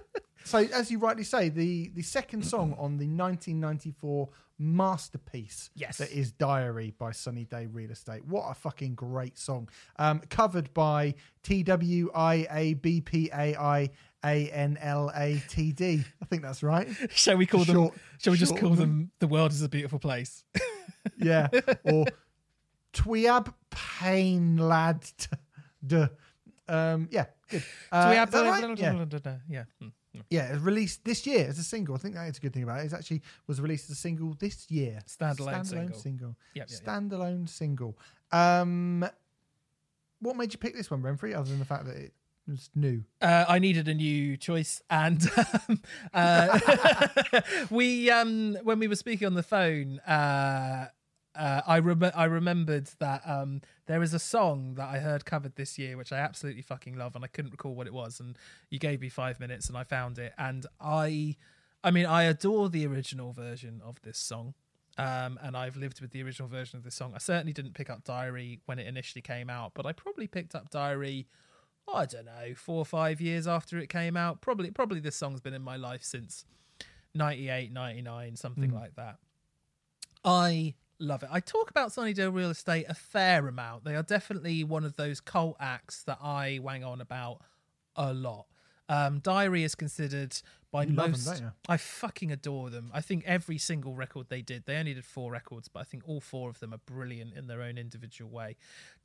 so, 0.44 0.58
as 0.60 0.90
you 0.90 0.98
rightly 1.00 1.24
say, 1.24 1.50
the 1.50 1.90
the 1.94 2.02
second 2.02 2.44
song 2.44 2.72
on 2.74 2.98
the 2.98 3.06
1994 3.08 4.30
masterpiece 4.62 5.70
Yes. 5.76 5.98
that 6.00 6.12
is 6.12 6.32
Diary 6.34 6.94
by 6.98 7.12
Sunny 7.12 7.46
Day 7.46 7.68
Real 7.68 7.92
Estate. 7.92 8.26
What 8.26 8.50
a 8.50 8.54
fucking 8.54 8.96
great 8.96 9.38
song. 9.38 9.70
Um, 9.98 10.22
covered 10.30 10.74
by 10.74 11.14
T 11.44 11.64
W 11.64 12.10
I 12.16 12.48
A 12.52 12.74
B 12.74 13.00
P 13.02 13.30
A 13.34 13.56
I 13.56 13.90
A 14.26 14.50
N 14.50 14.78
L 14.82 15.12
A 15.16 15.42
T 15.50 15.72
D. 15.72 16.04
I 16.22 16.26
think 16.26 16.42
that's 16.42 16.64
right. 16.64 16.88
shall 17.12 17.38
we 17.38 17.46
call 17.46 17.64
them? 17.64 17.92
Shall 18.18 18.32
we 18.32 18.38
just 18.38 18.58
call 18.58 18.72
of 18.72 18.78
them? 18.78 19.12
The 19.20 19.28
world 19.28 19.52
is 19.52 19.62
a 19.62 19.70
beautiful 19.70 20.00
place. 20.00 20.44
Yeah. 21.18 21.48
Or 21.84 22.06
Twiab 22.94 23.54
Pain 23.70 24.58
Lad. 24.58 25.04
t- 25.18 25.28
D. 25.86 26.06
Um, 26.68 27.08
yeah, 27.12 27.26
good. 27.50 27.64
Uh, 27.92 28.04
Do 28.04 28.10
we 28.12 28.16
have 28.18 28.32
that 28.32 28.46
right? 28.46 28.80
Yeah. 28.80 29.34
Yeah. 29.50 29.64
Yeah, 30.30 30.54
it's 30.54 30.62
released 30.62 31.06
this 31.06 31.26
year 31.28 31.48
as 31.48 31.60
a 31.60 31.64
single. 31.64 31.96
I 31.96 32.00
think 32.00 32.16
that's 32.16 32.38
a 32.38 32.42
good 32.42 32.54
thing 32.54 32.64
about 32.64 32.80
it. 32.80 32.86
It 32.88 32.94
actually 32.94 33.22
was 33.48 33.62
released 33.62 33.90
as 33.90 33.98
a 33.98 34.00
single 34.00 34.36
this 34.38 34.70
year. 34.70 35.00
Standalone 35.08 35.66
single. 35.66 36.00
single. 36.00 36.36
Yep, 36.56 36.70
yep, 36.70 36.70
yep. 36.70 36.82
Standalone 36.84 37.48
single. 37.48 37.98
Um, 38.32 39.08
what 40.20 40.36
made 40.36 40.52
you 40.52 40.60
pick 40.60 40.76
this 40.76 40.90
one, 40.92 41.02
Remfry, 41.02 41.36
other 41.36 41.50
than 41.50 41.60
the 41.60 41.66
fact 41.66 41.86
that 41.86 41.96
it 41.96 42.14
was 42.48 42.70
new? 42.76 43.04
Uh, 43.22 43.46
I 43.48 43.60
needed 43.60 43.88
a 43.88 43.94
new 43.94 44.36
choice, 44.36 44.82
and 44.90 45.22
um, 45.70 45.82
uh, 46.14 47.40
we 47.70 48.10
um, 48.10 48.58
when 48.64 48.80
we 48.80 48.88
were 48.88 48.96
speaking 48.96 49.28
on 49.28 49.36
the 49.36 49.44
phone, 49.44 50.00
uh, 50.00 50.88
uh, 51.36 51.62
I 51.66 51.80
rem- 51.80 52.12
I 52.16 52.26
remembered 52.26 52.90
that 53.00 53.22
um, 53.26 53.62
there 53.86 54.02
is 54.02 54.14
a 54.14 54.20
song 54.20 54.76
that 54.76 54.90
I 54.90 55.00
heard 55.00 55.26
covered 55.26 55.56
this 55.56 55.78
year, 55.78 55.98
which 55.98 56.12
I 56.12 56.18
absolutely 56.18 56.62
fucking 56.62 56.98
love, 56.98 57.16
and 57.16 57.24
I 57.24 57.28
couldn't 57.28 57.52
recall 57.52 57.76
what 57.76 57.88
it 57.88 57.94
was. 57.94 58.20
And 58.20 58.38
you 58.70 58.80
gave 58.80 59.02
me 59.02 59.10
five 59.10 59.40
minutes, 59.40 59.68
and 59.68 59.78
I 59.78 59.84
found 59.84 60.18
it, 60.18 60.34
and 60.38 60.66
I, 60.82 61.36
I 61.84 61.92
mean, 61.92 62.06
I 62.06 62.24
adore 62.24 62.70
the 62.70 62.86
original 62.88 63.32
version 63.32 63.82
of 63.86 64.02
this 64.02 64.18
song. 64.18 64.54
Um, 64.98 65.40
and 65.42 65.56
I've 65.56 65.78
lived 65.78 66.02
with 66.02 66.12
the 66.12 66.22
original 66.24 66.50
version 66.50 66.76
of 66.78 66.84
this 66.84 66.96
song. 66.96 67.14
I 67.16 67.20
certainly 67.20 67.54
didn't 67.54 67.74
pick 67.74 67.90
up 67.90 68.04
Diary 68.04 68.60
when 68.66 68.80
it 68.80 68.88
initially 68.88 69.22
came 69.22 69.50
out, 69.50 69.72
but 69.74 69.86
I 69.86 69.94
probably 69.94 70.28
picked 70.28 70.56
up 70.56 70.70
Diary 70.70 71.26
I 71.94 72.06
don't 72.06 72.26
know, 72.26 72.54
four 72.56 72.78
or 72.78 72.86
five 72.86 73.22
years 73.22 73.48
after 73.48 73.78
it 73.80 73.90
came 73.90 74.16
out. 74.16 74.42
Probably, 74.42 74.72
probably 74.72 75.00
this 75.00 75.16
song's 75.16 75.42
been 75.42 75.54
in 75.54 75.62
my 75.62 75.76
life 75.76 76.04
since 76.04 76.46
98, 77.16 77.72
99, 77.72 78.36
something 78.36 78.72
like 78.74 78.96
that. 78.96 79.18
I 80.24 80.76
love 81.00 81.24
it. 81.24 81.30
I 81.32 81.40
talk 81.40 81.70
about 81.70 81.92
Sunny 81.92 82.14
Day 82.14 82.28
Real 82.28 82.50
Estate 82.50 82.86
a 82.90 82.94
fair 82.94 83.48
amount. 83.48 83.86
They 83.86 83.96
are 83.96 84.04
definitely 84.04 84.64
one 84.64 84.84
of 84.84 84.96
those 84.96 85.22
cult 85.22 85.58
acts 85.60 86.04
that 86.04 86.20
I 86.22 86.60
wang 86.62 86.84
on 86.84 87.02
about 87.02 87.42
a 87.96 88.14
lot. 88.14 88.46
Um, 88.88 89.20
Diary 89.20 89.64
is 89.64 89.76
considered 89.76 90.36
by 90.72 90.84
You 90.84 90.94
most. 90.94 91.40
you? 91.40 91.52
I 91.68 91.78
fucking 91.78 92.32
adore 92.32 92.70
them. 92.70 92.90
I 92.94 93.02
think 93.02 93.24
every 93.26 93.58
single 93.58 93.94
record 93.94 94.28
they 94.30 94.42
did, 94.42 94.66
they 94.66 94.78
only 94.78 94.94
did 94.94 95.06
four 95.06 95.32
records, 95.32 95.68
but 95.68 95.82
I 95.82 95.84
think 95.84 96.04
all 96.08 96.22
four 96.22 96.50
of 96.50 96.60
them 96.60 96.74
are 96.74 96.80
brilliant 96.86 97.34
in 97.36 97.48
their 97.48 97.62
own 97.62 97.78
individual 97.78 98.32
way. 98.32 98.56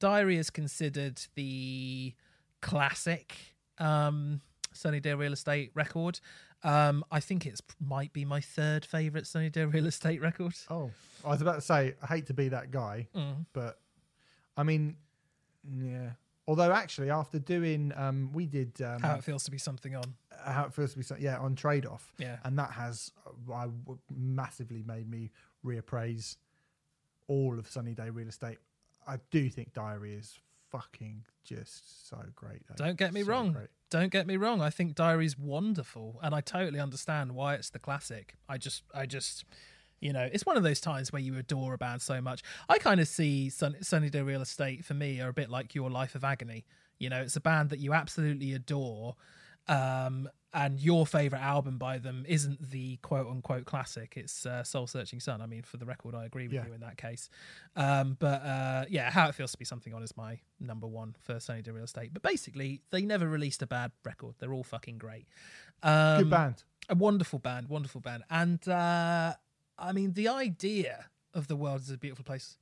Diary 0.00 0.38
is 0.38 0.50
considered 0.50 1.20
the 1.34 2.14
classic 2.62 3.36
um, 3.78 4.40
Sunny 4.72 5.00
Day 5.00 5.14
Real 5.14 5.32
Estate 5.32 5.70
record. 5.74 6.20
Um, 6.64 7.04
I 7.12 7.20
think 7.20 7.44
it's 7.46 7.60
might 7.78 8.12
be 8.12 8.24
my 8.24 8.40
third 8.40 8.84
favorite 8.86 9.26
Sunny 9.26 9.50
Day 9.50 9.64
Real 9.64 9.86
Estate 9.86 10.20
record. 10.22 10.54
Oh, 10.70 10.90
I 11.24 11.28
was 11.28 11.42
about 11.42 11.56
to 11.56 11.60
say, 11.60 11.94
I 12.02 12.06
hate 12.06 12.26
to 12.28 12.34
be 12.34 12.48
that 12.48 12.70
guy, 12.70 13.06
Mm. 13.14 13.44
but 13.52 13.78
I 14.56 14.62
mean, 14.62 14.96
yeah. 15.70 16.10
Although 16.46 16.72
actually, 16.72 17.10
after 17.10 17.38
doing, 17.38 17.92
um, 17.96 18.30
we 18.32 18.46
did 18.46 18.80
um, 18.82 19.00
How 19.00 19.14
it 19.16 19.24
feels 19.24 19.44
to 19.44 19.50
be 19.50 19.56
something 19.58 19.94
on. 19.94 20.14
how 20.44 20.64
it 20.66 20.74
feels 20.74 20.92
to 20.92 20.98
be, 20.98 21.04
so- 21.04 21.16
yeah, 21.18 21.38
on 21.38 21.54
trade 21.56 21.86
off, 21.86 22.12
Yeah. 22.18 22.38
and 22.44 22.58
that 22.58 22.70
has 22.72 23.12
uh, 23.50 23.66
massively 24.14 24.82
made 24.82 25.08
me 25.08 25.30
reappraise 25.64 26.36
all 27.28 27.58
of 27.58 27.66
Sunny 27.66 27.94
Day 27.94 28.10
Real 28.10 28.28
Estate. 28.28 28.58
I 29.06 29.18
do 29.30 29.48
think 29.48 29.72
Diary 29.72 30.14
is 30.14 30.38
fucking 30.74 31.24
just 31.44 32.08
so 32.08 32.18
great. 32.34 32.62
though. 32.68 32.84
Don't 32.84 32.96
get 32.96 33.12
me 33.12 33.22
So 33.22 33.30
wrong. 33.30 33.52
great. 33.52 33.68
Don't 33.90 34.10
get 34.10 34.26
me 34.26 34.36
wrong. 34.36 34.60
I 34.60 34.70
think 34.70 34.94
Diary's 34.94 35.38
wonderful, 35.38 36.18
and 36.22 36.34
I 36.34 36.40
totally 36.40 36.80
understand 36.80 37.32
why 37.32 37.54
it's 37.54 37.70
the 37.70 37.78
classic. 37.78 38.34
I 38.48 38.58
just, 38.58 38.82
I 38.94 39.06
just, 39.06 39.44
you 40.00 40.12
know, 40.12 40.28
it's 40.32 40.44
one 40.44 40.56
of 40.56 40.62
those 40.64 40.80
times 40.80 41.12
where 41.12 41.22
you 41.22 41.38
adore 41.38 41.74
a 41.74 41.78
band 41.78 42.02
so 42.02 42.20
much. 42.20 42.42
I 42.68 42.78
kind 42.78 43.00
of 43.00 43.06
see 43.06 43.50
Sun- 43.50 43.82
Sunny 43.82 44.10
Day 44.10 44.22
Real 44.22 44.42
Estate 44.42 44.84
for 44.84 44.94
me 44.94 45.20
are 45.20 45.28
a 45.28 45.32
bit 45.32 45.48
like 45.50 45.74
Your 45.74 45.90
Life 45.90 46.14
of 46.16 46.24
Agony. 46.24 46.64
You 46.98 47.08
know, 47.10 47.20
it's 47.20 47.36
a 47.36 47.40
band 47.40 47.70
that 47.70 47.78
you 47.78 47.92
absolutely 47.92 48.52
adore, 48.52 49.14
um, 49.68 50.28
and 50.54 50.78
your 50.80 51.04
favorite 51.06 51.40
album 51.40 51.76
by 51.78 51.98
them 51.98 52.24
isn't 52.28 52.70
the 52.70 52.96
quote 52.98 53.26
unquote 53.26 53.64
classic. 53.64 54.14
It's 54.16 54.46
uh, 54.46 54.62
Soul 54.62 54.86
Searching 54.86 55.18
Sun. 55.20 55.42
I 55.42 55.46
mean, 55.46 55.62
for 55.62 55.76
the 55.78 55.84
record, 55.84 56.14
I 56.14 56.24
agree 56.24 56.44
with 56.44 56.52
Yeah. 56.54 56.66
you 56.66 56.72
in 56.72 56.80
that 56.80 56.96
case. 56.96 57.28
Um, 57.76 58.16
but 58.20 58.40
uh, 58.42 58.84
yeah, 58.88 59.10
How 59.10 59.28
It 59.28 59.34
Feels 59.34 59.52
to 59.52 59.58
Be 59.58 59.64
Something 59.64 59.92
On 59.92 60.02
is 60.02 60.16
my 60.16 60.38
number 60.60 60.86
one 60.86 61.16
for 61.20 61.40
Sunny 61.40 61.60
Day 61.62 61.72
Real 61.72 61.84
Estate. 61.84 62.14
But 62.14 62.22
basically, 62.22 62.80
they 62.90 63.02
never 63.02 63.26
released 63.28 63.60
a 63.62 63.66
bad 63.66 63.90
record. 64.04 64.36
They're 64.38 64.52
all 64.54 64.62
fucking 64.64 64.98
great. 64.98 65.26
Um, 65.82 66.18
Good 66.22 66.30
band. 66.30 66.62
a 66.88 66.94
wonderful 66.94 67.40
band, 67.40 67.68
wonderful 67.68 68.00
band. 68.00 68.22
And 68.30 68.66
uh, 68.68 69.34
I 69.78 69.92
mean, 69.92 70.12
the 70.12 70.28
idea 70.28 71.06
of 71.34 71.48
the 71.48 71.56
world 71.56 71.80
is 71.80 71.90
a 71.90 71.98
beautiful 71.98 72.24
place. 72.24 72.56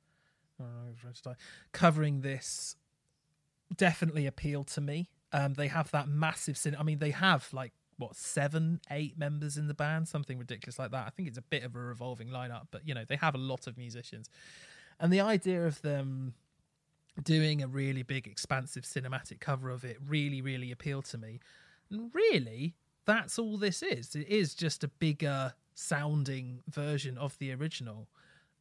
Oh, 0.59 0.65
I 0.65 0.89
was 0.89 1.03
ready 1.03 1.15
to 1.17 1.21
die. 1.29 1.35
Covering 1.73 2.21
this 2.21 2.75
definitely 3.75 4.25
appealed 4.25 4.67
to 4.67 4.81
me. 4.81 5.09
Um, 5.31 5.53
they 5.55 5.67
have 5.67 5.89
that 5.91 6.07
massive 6.07 6.57
sin. 6.57 6.75
I 6.79 6.83
mean, 6.83 6.99
they 6.99 7.11
have 7.11 7.47
like 7.53 7.73
what 8.03 8.15
seven, 8.15 8.79
eight 8.91 9.17
members 9.17 9.57
in 9.57 9.67
the 9.67 9.73
band, 9.73 10.07
something 10.07 10.37
ridiculous 10.37 10.77
like 10.79 10.91
that. 10.91 11.07
I 11.07 11.09
think 11.09 11.27
it's 11.27 11.37
a 11.37 11.43
bit 11.43 11.63
of 11.63 11.75
a 11.75 11.79
revolving 11.79 12.29
lineup, 12.29 12.67
but 12.71 12.87
you 12.87 12.93
know, 12.93 13.05
they 13.07 13.15
have 13.17 13.35
a 13.35 13.39
lot 13.39 13.67
of 13.67 13.77
musicians, 13.77 14.29
and 14.99 15.11
the 15.11 15.21
idea 15.21 15.65
of 15.65 15.81
them 15.81 16.33
doing 17.21 17.61
a 17.61 17.67
really 17.67 18.03
big, 18.03 18.27
expansive 18.27 18.83
cinematic 18.83 19.39
cover 19.39 19.69
of 19.69 19.83
it 19.83 19.97
really, 20.07 20.41
really 20.41 20.71
appealed 20.71 21.05
to 21.05 21.17
me. 21.17 21.39
And 21.91 22.09
really, 22.13 22.75
that's 23.05 23.37
all 23.37 23.57
this 23.57 23.83
is. 23.83 24.15
It 24.15 24.27
is 24.27 24.55
just 24.55 24.83
a 24.83 24.87
bigger 24.87 25.53
sounding 25.75 26.61
version 26.67 27.17
of 27.17 27.37
the 27.37 27.53
original. 27.53 28.07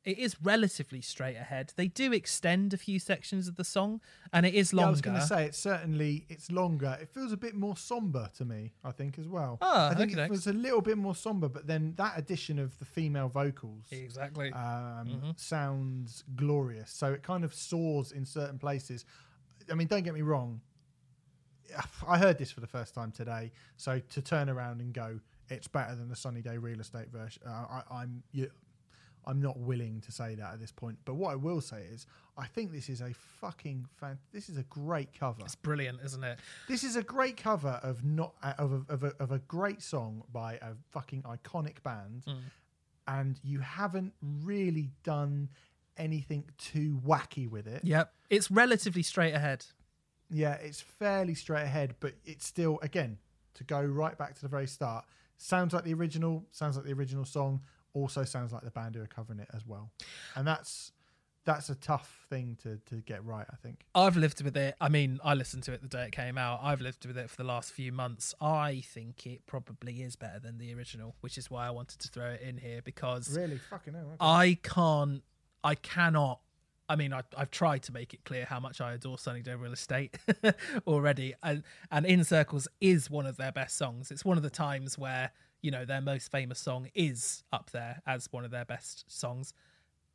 It 0.04 0.18
is 0.18 0.36
relatively 0.42 1.00
straight 1.00 1.36
ahead. 1.36 1.72
They 1.76 1.86
do 1.86 2.12
extend 2.12 2.74
a 2.74 2.76
few 2.76 2.98
sections 2.98 3.46
of 3.46 3.54
the 3.54 3.62
song, 3.62 4.00
and 4.32 4.44
it 4.44 4.52
is 4.52 4.72
Yeah, 4.72 4.78
longer. 4.78 4.88
I 4.88 4.90
was 4.90 5.00
going 5.00 5.20
to 5.20 5.26
say 5.26 5.44
it's 5.44 5.58
certainly 5.58 6.26
it's 6.28 6.50
longer. 6.50 6.98
It 7.00 7.08
feels 7.08 7.30
a 7.30 7.36
bit 7.36 7.54
more 7.54 7.76
somber 7.76 8.28
to 8.38 8.44
me. 8.44 8.72
I 8.82 8.90
think 8.90 9.18
as 9.18 9.28
well. 9.28 9.58
Ah, 9.62 9.90
I 9.90 9.94
think 9.94 10.10
okey-dokes. 10.10 10.26
it 10.26 10.30
was 10.30 10.46
a 10.48 10.52
little 10.52 10.80
bit 10.80 10.98
more 10.98 11.14
somber, 11.14 11.48
but 11.48 11.68
then 11.68 11.94
that 11.98 12.14
addition 12.18 12.58
of 12.58 12.76
the 12.80 12.84
female 12.84 13.28
vocals 13.28 13.86
exactly. 13.92 14.52
um, 14.52 15.06
Mm-hmm. 15.06 15.30
sounds 15.36 16.24
glorious. 16.34 16.90
So 16.90 17.12
it 17.12 17.22
kind 17.22 17.44
of 17.44 17.54
soars 17.54 18.10
in 18.12 18.24
certain 18.24 18.58
places. 18.58 19.04
I 19.70 19.74
mean, 19.74 19.86
don't 19.86 20.02
get 20.02 20.14
me 20.14 20.22
wrong. 20.22 20.60
I 22.06 22.18
heard 22.18 22.38
this 22.38 22.50
for 22.50 22.60
the 22.60 22.66
first 22.66 22.92
time 22.94 23.12
today, 23.12 23.52
so 23.76 23.98
to 24.10 24.20
turn 24.20 24.50
around 24.50 24.80
and 24.80 24.92
go, 24.92 25.20
it's 25.48 25.68
better 25.68 25.94
than 25.94 26.08
the 26.08 26.16
Sunny 26.16 26.42
Day 26.42 26.58
Real 26.58 26.80
Estate 26.80 27.08
version. 27.10 27.42
Uh, 27.46 27.50
I, 27.50 27.82
I'm 27.90 28.22
you, 28.32 28.50
I'm 29.26 29.40
not 29.40 29.58
willing 29.58 30.00
to 30.02 30.12
say 30.12 30.34
that 30.34 30.52
at 30.54 30.60
this 30.60 30.72
point. 30.72 30.98
But 31.04 31.14
what 31.14 31.32
I 31.32 31.36
will 31.36 31.60
say 31.60 31.82
is, 31.92 32.06
I 32.36 32.46
think 32.46 32.72
this 32.72 32.88
is 32.88 33.00
a 33.00 33.12
fucking 33.40 33.86
fan. 34.00 34.18
This 34.32 34.48
is 34.48 34.56
a 34.56 34.62
great 34.64 35.12
cover. 35.18 35.42
it's 35.44 35.54
brilliant, 35.54 36.00
isn't 36.04 36.24
it? 36.24 36.38
This 36.68 36.82
is 36.84 36.96
a 36.96 37.02
great 37.02 37.36
cover 37.36 37.78
of 37.82 38.04
not 38.04 38.34
uh, 38.42 38.54
of 38.58 38.72
a, 38.72 38.92
of 38.92 39.04
a, 39.04 39.12
of 39.20 39.32
a 39.32 39.38
great 39.40 39.82
song 39.82 40.22
by 40.32 40.54
a 40.54 40.72
fucking 40.90 41.22
iconic 41.22 41.82
band, 41.82 42.24
Mm. 42.26 42.38
and 43.08 43.40
you 43.42 43.60
haven't 43.60 44.12
really 44.22 44.90
done 45.04 45.48
anything 45.96 46.44
too 46.58 47.00
wacky 47.06 47.48
with 47.48 47.66
it. 47.66 47.84
Yep. 47.84 48.12
It's 48.30 48.50
relatively 48.50 49.02
straight 49.02 49.34
ahead. 49.34 49.66
Yeah, 50.30 50.54
it's 50.54 50.80
fairly 50.80 51.34
straight 51.34 51.64
ahead, 51.64 51.94
but 52.00 52.14
it's 52.24 52.46
still 52.46 52.78
again 52.82 53.18
to 53.54 53.64
go 53.64 53.82
right 53.82 54.16
back 54.16 54.34
to 54.34 54.40
the 54.42 54.48
very 54.48 54.66
start. 54.66 55.04
Sounds 55.36 55.74
like 55.74 55.84
the 55.84 55.92
original. 55.92 56.46
Sounds 56.52 56.76
like 56.76 56.86
the 56.86 56.92
original 56.94 57.24
song. 57.26 57.60
Also 57.94 58.24
sounds 58.24 58.52
like 58.52 58.62
the 58.62 58.70
band 58.70 58.94
who 58.94 59.02
are 59.02 59.06
covering 59.06 59.38
it 59.38 59.48
as 59.54 59.66
well, 59.66 59.90
and 60.34 60.46
that's 60.46 60.92
that's 61.44 61.68
a 61.68 61.74
tough 61.74 62.24
thing 62.30 62.56
to 62.62 62.78
to 62.86 63.02
get 63.02 63.24
right. 63.24 63.46
I 63.52 63.56
think. 63.56 63.84
I've 63.94 64.16
lived 64.16 64.42
with 64.42 64.56
it. 64.56 64.74
I 64.80 64.88
mean, 64.88 65.18
I 65.24 65.34
listened 65.34 65.64
to 65.64 65.72
it 65.72 65.82
the 65.82 65.88
day 65.88 66.04
it 66.06 66.12
came 66.12 66.38
out. 66.38 66.60
I've 66.62 66.80
lived 66.80 67.04
with 67.04 67.18
it 67.18 67.28
for 67.28 67.36
the 67.36 67.44
last 67.44 67.72
few 67.72 67.92
months. 67.92 68.34
I 68.40 68.82
think 68.86 69.26
it 69.26 69.44
probably 69.46 70.02
is 70.02 70.16
better 70.16 70.38
than 70.38 70.58
the 70.58 70.72
original, 70.74 71.16
which 71.20 71.36
is 71.36 71.50
why 71.50 71.66
I 71.66 71.70
wanted 71.70 71.98
to 72.00 72.08
throw 72.08 72.30
it 72.30 72.40
in 72.40 72.58
here 72.58 72.80
because 72.82 73.36
Really, 73.36 73.58
fucking 73.58 73.92
hell. 73.94 74.04
okay. 74.06 74.16
I 74.20 74.58
can't, 74.62 75.22
I 75.64 75.74
cannot. 75.74 76.40
I 76.88 76.96
mean, 76.96 77.12
I, 77.12 77.22
I've 77.36 77.50
tried 77.50 77.82
to 77.84 77.92
make 77.92 78.12
it 78.14 78.24
clear 78.24 78.44
how 78.44 78.60
much 78.60 78.80
I 78.80 78.92
adore 78.92 79.18
Sunny 79.18 79.40
Day 79.42 79.54
Real 79.54 79.72
Estate 79.72 80.16
already, 80.86 81.34
and 81.42 81.62
and 81.90 82.06
In 82.06 82.24
Circles 82.24 82.68
is 82.80 83.10
one 83.10 83.26
of 83.26 83.36
their 83.36 83.52
best 83.52 83.76
songs. 83.76 84.10
It's 84.10 84.24
one 84.24 84.36
of 84.36 84.42
the 84.42 84.50
times 84.50 84.96
where 84.98 85.30
you 85.62 85.70
know 85.70 85.84
their 85.84 86.00
most 86.00 86.30
famous 86.30 86.58
song 86.58 86.88
is 86.94 87.44
up 87.52 87.70
there 87.70 88.02
as 88.06 88.28
one 88.30 88.44
of 88.44 88.50
their 88.50 88.64
best 88.64 89.04
songs. 89.10 89.54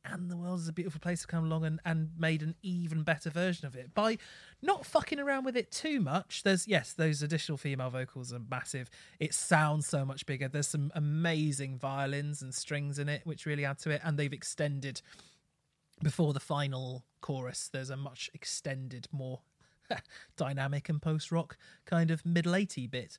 And 0.10 0.32
the 0.32 0.38
world 0.38 0.60
is 0.60 0.70
a 0.70 0.74
beautiful 0.74 1.02
place 1.02 1.22
to 1.22 1.28
come 1.28 1.44
along 1.44 1.66
and, 1.66 1.82
and 1.84 2.12
made 2.18 2.42
an 2.42 2.56
even 2.62 3.04
better 3.04 3.30
version 3.30 3.68
of 3.68 3.76
it 3.76 3.94
by 3.94 4.18
not 4.62 4.86
fucking 4.86 5.20
around 5.20 5.44
with 5.44 5.58
it 5.58 5.70
too 5.70 6.00
much. 6.00 6.44
There's 6.44 6.66
yes, 6.66 6.94
those 6.94 7.22
additional 7.22 7.58
female 7.58 7.90
vocals 7.90 8.32
are 8.32 8.40
massive. 8.40 8.90
It 9.20 9.34
sounds 9.34 9.86
so 9.86 10.06
much 10.06 10.26
bigger. 10.26 10.48
There's 10.48 10.68
some 10.68 10.92
amazing 10.96 11.78
violins 11.78 12.42
and 12.42 12.54
strings 12.54 13.00
in 13.00 13.10
it, 13.10 13.22
which 13.26 13.46
really 13.46 13.66
add 13.66 13.80
to 13.80 13.90
it. 13.90 14.02
And 14.04 14.18
they've 14.18 14.32
extended 14.32 15.02
before 16.02 16.32
the 16.32 16.40
final 16.40 17.04
chorus. 17.20 17.70
There's 17.72 17.90
a 17.90 17.98
much 17.98 18.30
extended, 18.34 19.08
more 19.12 19.42
dynamic 20.38 20.88
and 20.90 21.02
post 21.02 21.32
rock 21.32 21.58
kind 21.86 22.12
of 22.12 22.26
middle 22.26 22.56
80 22.56 22.88
bit. 22.88 23.18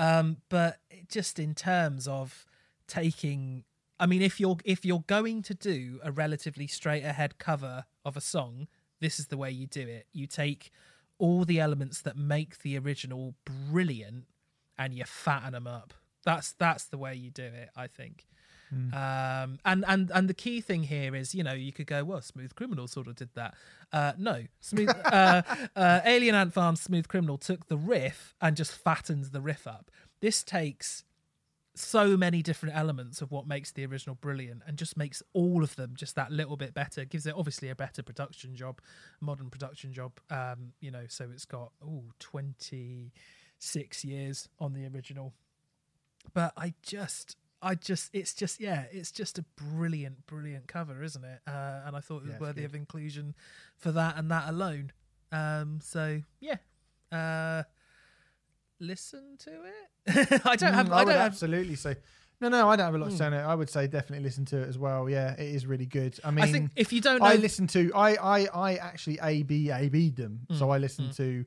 Um, 0.00 0.38
but 0.48 0.78
just 1.08 1.38
in 1.38 1.54
terms 1.54 2.08
of 2.08 2.46
taking 2.88 3.64
I 4.00 4.06
mean, 4.06 4.22
if 4.22 4.40
you're 4.40 4.56
if 4.64 4.82
you're 4.82 5.04
going 5.06 5.42
to 5.42 5.54
do 5.54 6.00
a 6.02 6.10
relatively 6.10 6.66
straight 6.66 7.04
ahead 7.04 7.36
cover 7.36 7.84
of 8.02 8.16
a 8.16 8.20
song, 8.22 8.66
this 8.98 9.20
is 9.20 9.26
the 9.26 9.36
way 9.36 9.50
you 9.50 9.66
do 9.66 9.82
it. 9.82 10.06
You 10.10 10.26
take 10.26 10.70
all 11.18 11.44
the 11.44 11.60
elements 11.60 12.00
that 12.00 12.16
make 12.16 12.60
the 12.60 12.78
original 12.78 13.34
brilliant, 13.44 14.24
and 14.78 14.94
you 14.94 15.04
fatten 15.04 15.52
them 15.52 15.66
up. 15.66 15.92
That's 16.24 16.52
that's 16.54 16.86
the 16.86 16.96
way 16.96 17.14
you 17.14 17.30
do 17.30 17.44
it. 17.44 17.68
I 17.76 17.88
think. 17.88 18.26
Um, 18.72 19.58
and 19.64 19.84
and 19.88 20.10
and 20.14 20.28
the 20.28 20.34
key 20.34 20.60
thing 20.60 20.84
here 20.84 21.14
is, 21.14 21.34
you 21.34 21.42
know, 21.42 21.52
you 21.52 21.72
could 21.72 21.86
go, 21.86 22.04
well, 22.04 22.20
Smooth 22.20 22.54
Criminal 22.54 22.86
sort 22.86 23.08
of 23.08 23.16
did 23.16 23.30
that. 23.34 23.54
Uh, 23.92 24.12
no, 24.16 24.44
Smooth 24.60 24.90
uh, 25.06 25.42
uh, 25.74 26.00
Alien 26.04 26.34
Ant 26.34 26.52
Farm, 26.52 26.76
Smooth 26.76 27.08
Criminal 27.08 27.38
took 27.38 27.66
the 27.66 27.76
riff 27.76 28.34
and 28.40 28.56
just 28.56 28.72
fattened 28.72 29.24
the 29.26 29.40
riff 29.40 29.66
up. 29.66 29.90
This 30.20 30.42
takes 30.42 31.04
so 31.74 32.16
many 32.16 32.42
different 32.42 32.76
elements 32.76 33.22
of 33.22 33.30
what 33.30 33.46
makes 33.46 33.70
the 33.72 33.86
original 33.86 34.14
brilliant 34.14 34.62
and 34.66 34.76
just 34.76 34.96
makes 34.96 35.22
all 35.32 35.62
of 35.62 35.76
them 35.76 35.92
just 35.94 36.14
that 36.16 36.30
little 36.30 36.56
bit 36.56 36.74
better. 36.74 37.04
Gives 37.04 37.26
it 37.26 37.34
obviously 37.36 37.68
a 37.68 37.74
better 37.74 38.02
production 38.02 38.54
job 38.54 38.80
modern 39.20 39.50
production 39.50 39.92
job. 39.92 40.12
Um 40.30 40.72
you 40.80 40.90
know 40.90 41.04
so 41.08 41.28
it's 41.32 41.44
got 41.44 41.72
oh 41.84 42.04
26 42.18 44.04
years 44.04 44.48
on 44.58 44.74
the 44.74 44.86
original. 44.86 45.32
But 46.34 46.52
i 46.56 46.74
just 46.82 47.36
i 47.62 47.74
just 47.74 48.10
it's 48.12 48.32
just 48.34 48.60
yeah 48.60 48.84
it's 48.90 49.10
just 49.10 49.38
a 49.38 49.44
brilliant 49.56 50.26
brilliant 50.26 50.66
cover 50.66 51.02
isn't 51.02 51.24
it 51.24 51.40
uh, 51.46 51.80
and 51.86 51.96
i 51.96 52.00
thought 52.00 52.18
it 52.18 52.24
was 52.24 52.32
Yeah, 52.34 52.38
worthy 52.40 52.60
good. 52.62 52.70
of 52.70 52.74
inclusion 52.74 53.34
for 53.76 53.92
that 53.92 54.16
and 54.16 54.30
that 54.30 54.48
alone 54.48 54.92
um 55.32 55.80
so 55.82 56.20
yeah 56.40 56.56
uh, 57.12 57.64
listen 58.78 59.36
to 59.38 59.50
it. 59.50 60.42
I 60.46 60.56
don't 60.56 60.72
have. 60.74 60.88
Mm, 60.88 60.92
I, 60.92 61.00
I, 61.00 61.04
would 61.04 61.10
don't 61.12 61.18
have. 61.20 61.32
absolutely 61.32 61.74
say. 61.76 61.96
No, 62.40 62.48
no, 62.48 62.68
I 62.68 62.76
don't 62.76 62.86
have 62.86 62.94
a 62.94 62.98
lot 62.98 63.10
to 63.10 63.16
say 63.16 63.26
on 63.26 63.34
it. 63.34 63.40
I 63.42 63.54
would 63.54 63.68
say 63.68 63.86
definitely 63.86 64.24
listen 64.24 64.44
to 64.46 64.62
it 64.62 64.68
as 64.68 64.78
well. 64.78 65.10
Yeah, 65.10 65.32
it 65.34 65.54
is 65.54 65.66
really 65.66 65.84
good. 65.86 66.18
I 66.24 66.30
mean, 66.30 66.44
I 66.44 66.50
think 66.52 66.70
if 66.76 66.92
you 66.92 67.00
don't 67.02 67.20
know, 67.20 67.26
I 67.26 67.34
listen 67.34 67.66
to 67.68 67.90
I 67.94 68.14
I 68.14 68.46
I 68.54 68.74
actually 68.76 69.18
A 69.22 69.42
B 69.42 69.70
A 69.70 69.88
B'd 69.88 70.16
them. 70.16 70.40
Mm, 70.50 70.58
So 70.58 70.70
I 70.70 70.78
listened 70.78 71.12
to 71.14 71.44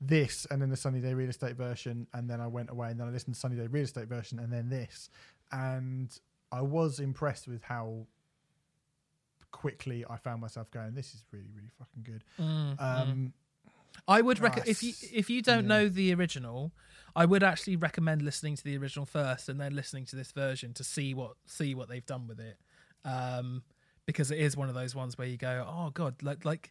this 0.00 0.46
and 0.50 0.60
then 0.60 0.68
the 0.68 0.76
Sunny 0.76 1.00
Day 1.00 1.14
Real 1.14 1.30
Estate 1.30 1.56
version, 1.56 2.06
and 2.12 2.28
then 2.30 2.40
I 2.40 2.46
went 2.46 2.70
away 2.70 2.90
and 2.90 3.00
then 3.00 3.08
I 3.08 3.10
listened 3.10 3.34
to 3.34 3.40
Sunny 3.40 3.56
Day 3.56 3.66
Real 3.66 3.84
Estate 3.84 4.06
version 4.08 4.38
and 4.38 4.52
then 4.52 4.68
this, 4.68 5.08
and 5.52 6.16
I 6.52 6.60
was 6.62 7.00
impressed 7.00 7.48
with 7.48 7.62
how 7.62 8.06
quickly 9.50 10.04
I 10.08 10.16
found 10.16 10.40
myself 10.40 10.70
going. 10.70 10.94
This 10.94 11.14
is 11.14 11.24
really 11.32 11.50
really 11.54 11.70
fucking 11.78 12.02
good. 12.02 12.24
Mm, 12.38 12.76
mm. 12.78 12.82
Um, 13.02 13.32
I 14.06 14.20
would 14.20 14.38
recommend 14.40 14.68
if 14.68 14.82
you 14.82 14.92
if 15.12 15.30
you 15.30 15.40
don't 15.42 15.64
Yeah. 15.64 15.68
know 15.68 15.88
the 15.88 16.12
original, 16.14 16.72
I 17.14 17.24
would 17.24 17.42
actually 17.42 17.76
recommend 17.76 18.22
listening 18.22 18.56
to 18.56 18.64
the 18.64 18.76
original 18.76 19.06
first 19.06 19.48
and 19.48 19.58
then 19.60 19.74
listening 19.74 20.04
to 20.06 20.16
this 20.16 20.32
version 20.32 20.74
to 20.74 20.84
see 20.84 21.14
what 21.14 21.36
see 21.46 21.74
what 21.74 21.88
they've 21.88 22.04
done 22.04 22.26
with 22.26 22.40
it. 22.40 22.58
Um, 23.04 23.62
because 24.04 24.30
it 24.30 24.38
is 24.38 24.56
one 24.56 24.68
of 24.68 24.74
those 24.74 24.94
ones 24.94 25.16
where 25.16 25.26
you 25.26 25.36
go, 25.36 25.64
oh 25.68 25.90
god, 25.90 26.22
like 26.22 26.44
like 26.44 26.70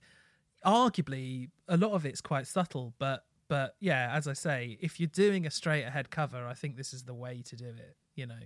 arguably 0.65 1.49
a 1.67 1.77
lot 1.77 1.91
of 1.91 2.05
it's 2.05 2.21
quite 2.21 2.47
subtle, 2.47 2.93
but 2.99 3.25
but 3.47 3.75
yeah, 3.79 4.11
as 4.13 4.27
I 4.27 4.33
say, 4.33 4.77
if 4.81 4.99
you're 4.99 5.07
doing 5.07 5.45
a 5.45 5.51
straight 5.51 5.83
ahead 5.83 6.09
cover, 6.09 6.47
I 6.47 6.53
think 6.53 6.77
this 6.77 6.93
is 6.93 7.03
the 7.03 7.13
way 7.13 7.41
to 7.45 7.55
do 7.55 7.65
it. 7.67 7.95
You 8.15 8.25
know, 8.27 8.39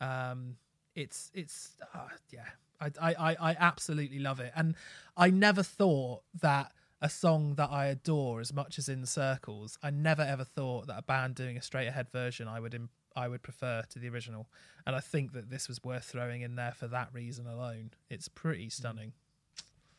um, 0.00 0.56
it's 0.94 1.30
it's 1.34 1.76
uh, 1.94 2.08
yeah, 2.30 2.46
I, 2.80 2.90
I 3.00 3.36
I 3.50 3.56
absolutely 3.58 4.18
love 4.18 4.40
it, 4.40 4.52
and 4.54 4.74
I 5.16 5.30
never 5.30 5.62
thought 5.62 6.22
that 6.40 6.72
a 7.02 7.08
song 7.10 7.54
that 7.56 7.70
I 7.70 7.86
adore 7.86 8.40
as 8.40 8.52
much 8.52 8.78
as 8.78 8.88
in 8.88 9.04
circles, 9.06 9.78
I 9.82 9.90
never 9.90 10.22
ever 10.22 10.44
thought 10.44 10.86
that 10.86 10.98
a 10.98 11.02
band 11.02 11.34
doing 11.34 11.56
a 11.56 11.62
straight 11.62 11.86
ahead 11.88 12.08
version 12.10 12.48
I 12.48 12.60
would 12.60 12.74
Im- 12.74 12.88
I 13.16 13.28
would 13.28 13.42
prefer 13.42 13.82
to 13.90 13.98
the 13.98 14.08
original, 14.08 14.48
and 14.86 14.96
I 14.96 15.00
think 15.00 15.32
that 15.32 15.50
this 15.50 15.68
was 15.68 15.82
worth 15.84 16.04
throwing 16.04 16.42
in 16.42 16.56
there 16.56 16.72
for 16.72 16.88
that 16.88 17.08
reason 17.12 17.46
alone. 17.46 17.90
It's 18.10 18.28
pretty 18.28 18.70
stunning. 18.70 19.12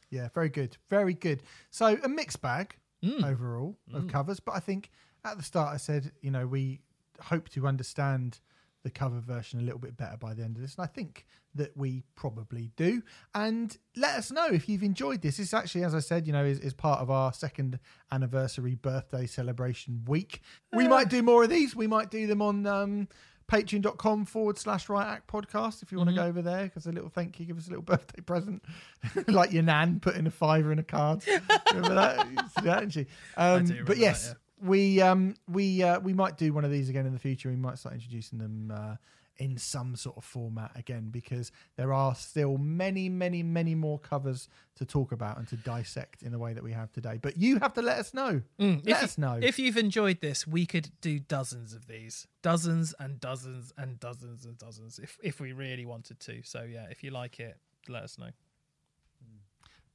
Yeah, 0.09 0.29
very 0.33 0.49
good, 0.49 0.77
very 0.89 1.13
good. 1.13 1.41
So 1.71 1.97
a 2.03 2.09
mixed 2.09 2.41
bag 2.41 2.75
Mm. 3.03 3.23
overall 3.23 3.77
of 3.93 4.07
covers, 4.07 4.39
but 4.39 4.55
I 4.55 4.59
think 4.59 4.89
at 5.23 5.37
the 5.37 5.43
start 5.43 5.73
I 5.73 5.77
said, 5.77 6.11
you 6.21 6.31
know, 6.31 6.47
we 6.47 6.79
hope 7.21 7.49
to 7.49 7.67
understand 7.67 8.39
the 8.85 8.91
cover 8.91 9.19
version 9.19 9.59
a 9.59 9.63
little 9.63 9.79
bit 9.79 9.97
better 9.97 10.15
by 10.15 10.35
the 10.35 10.43
end 10.43 10.55
of 10.55 10.61
this, 10.61 10.75
and 10.75 10.83
I 10.83 10.87
think 10.87 11.25
that 11.55 11.75
we 11.75 12.03
probably 12.15 12.69
do. 12.75 13.01
And 13.33 13.75
let 13.95 14.15
us 14.15 14.31
know 14.31 14.45
if 14.45 14.69
you've 14.69 14.83
enjoyed 14.83 15.23
this. 15.23 15.37
This 15.37 15.55
actually, 15.55 15.83
as 15.83 15.95
I 15.95 15.99
said, 15.99 16.27
you 16.27 16.33
know, 16.33 16.45
is, 16.45 16.59
is 16.59 16.73
part 16.73 17.01
of 17.01 17.09
our 17.09 17.33
second 17.33 17.79
anniversary 18.11 18.75
birthday 18.75 19.25
celebration 19.25 20.03
week. 20.07 20.41
We 20.71 20.87
might 20.87 21.09
do 21.09 21.23
more 21.23 21.43
of 21.43 21.49
these. 21.49 21.75
We 21.75 21.87
might 21.87 22.11
do 22.11 22.27
them 22.27 22.41
on. 22.41 22.65
Um, 22.67 23.07
patreon.com 23.47 24.25
forward 24.25 24.57
slash 24.57 24.89
right 24.89 25.05
act 25.05 25.27
podcast 25.27 25.83
if 25.83 25.91
you 25.91 25.99
want 25.99 26.09
to 26.09 26.15
go 26.15 26.23
over 26.23 26.41
there 26.41 26.63
because 26.63 26.87
a 26.87 26.91
little 26.91 27.09
thank 27.09 27.39
you 27.39 27.45
give 27.45 27.59
us 27.59 27.67
a 27.67 27.69
little 27.69 27.83
birthday 27.83 28.19
present 28.21 28.63
like 29.27 29.51
your 29.51 29.61
nan 29.61 29.99
putting 29.99 30.25
a 30.25 30.31
fiver 30.31 30.71
in 30.71 30.79
a 30.79 30.83
card 30.83 31.23
remember 31.71 31.93
that 31.93 32.27
that, 32.63 32.79
didn't 32.79 32.89
she 32.89 33.05
um, 33.37 33.63
but 33.85 33.89
that, 33.89 33.97
yes 33.97 34.29
yeah. 34.29 34.33
We 34.61 35.01
um 35.01 35.35
we 35.47 35.83
uh, 35.83 35.99
we 35.99 36.13
might 36.13 36.37
do 36.37 36.53
one 36.53 36.65
of 36.65 36.71
these 36.71 36.89
again 36.89 37.05
in 37.05 37.13
the 37.13 37.19
future. 37.19 37.49
We 37.49 37.55
might 37.55 37.77
start 37.77 37.95
introducing 37.95 38.39
them 38.39 38.71
uh, 38.73 38.95
in 39.37 39.57
some 39.57 39.95
sort 39.97 40.15
of 40.15 40.23
format 40.23 40.71
again 40.75 41.09
because 41.11 41.51
there 41.75 41.91
are 41.91 42.15
still 42.15 42.57
many 42.57 43.09
many 43.09 43.43
many 43.43 43.75
more 43.75 43.99
covers 43.99 44.47
to 44.75 44.85
talk 44.85 45.11
about 45.11 45.37
and 45.37 45.47
to 45.49 45.57
dissect 45.57 46.23
in 46.23 46.31
the 46.31 46.39
way 46.39 46.53
that 46.53 46.63
we 46.63 46.71
have 46.71 46.91
today. 46.93 47.19
But 47.21 47.37
you 47.37 47.59
have 47.59 47.73
to 47.73 47.81
let 47.81 47.99
us 47.99 48.13
know. 48.13 48.41
Mm, 48.59 48.87
let 48.87 49.03
us 49.03 49.17
know. 49.17 49.39
if 49.41 49.59
you've 49.59 49.77
enjoyed 49.77 50.21
this, 50.21 50.47
we 50.47 50.65
could 50.65 50.89
do 51.01 51.19
dozens 51.19 51.73
of 51.73 51.87
these, 51.87 52.27
dozens 52.41 52.93
and 52.99 53.19
dozens 53.19 53.73
and 53.77 53.99
dozens 53.99 54.45
and 54.45 54.57
dozens, 54.57 54.99
if 54.99 55.17
if 55.21 55.39
we 55.39 55.51
really 55.51 55.85
wanted 55.85 56.19
to. 56.21 56.41
So 56.43 56.63
yeah, 56.63 56.85
if 56.89 57.03
you 57.03 57.11
like 57.11 57.39
it, 57.39 57.57
let 57.89 58.03
us 58.03 58.17
know. 58.17 58.29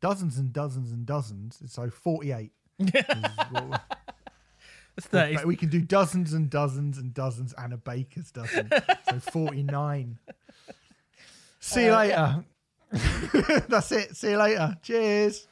dozens 0.00 0.36
and 0.38 0.52
dozens 0.52 0.92
and 0.92 1.06
dozens. 1.06 1.62
So 1.66 1.88
48 1.90 2.52
is 4.96 5.04
what 5.06 5.12
we- 5.12 5.18
It's 5.32 5.36
30, 5.40 5.46
we 5.46 5.56
can 5.56 5.68
do 5.68 5.80
dozens 5.80 6.32
and 6.32 6.48
dozens 6.50 6.98
and 6.98 7.12
dozens 7.14 7.54
and 7.58 7.72
a 7.72 7.76
baker's 7.76 8.30
dozen. 8.30 8.70
so 9.08 9.18
49. 9.32 10.18
See 11.60 11.84
you 11.84 11.92
Uh, 11.92 11.96
later. 11.98 12.44
That's 13.68 13.92
it. 13.92 14.16
See 14.16 14.30
you 14.30 14.36
later. 14.38 14.76
Cheers. 14.82 15.46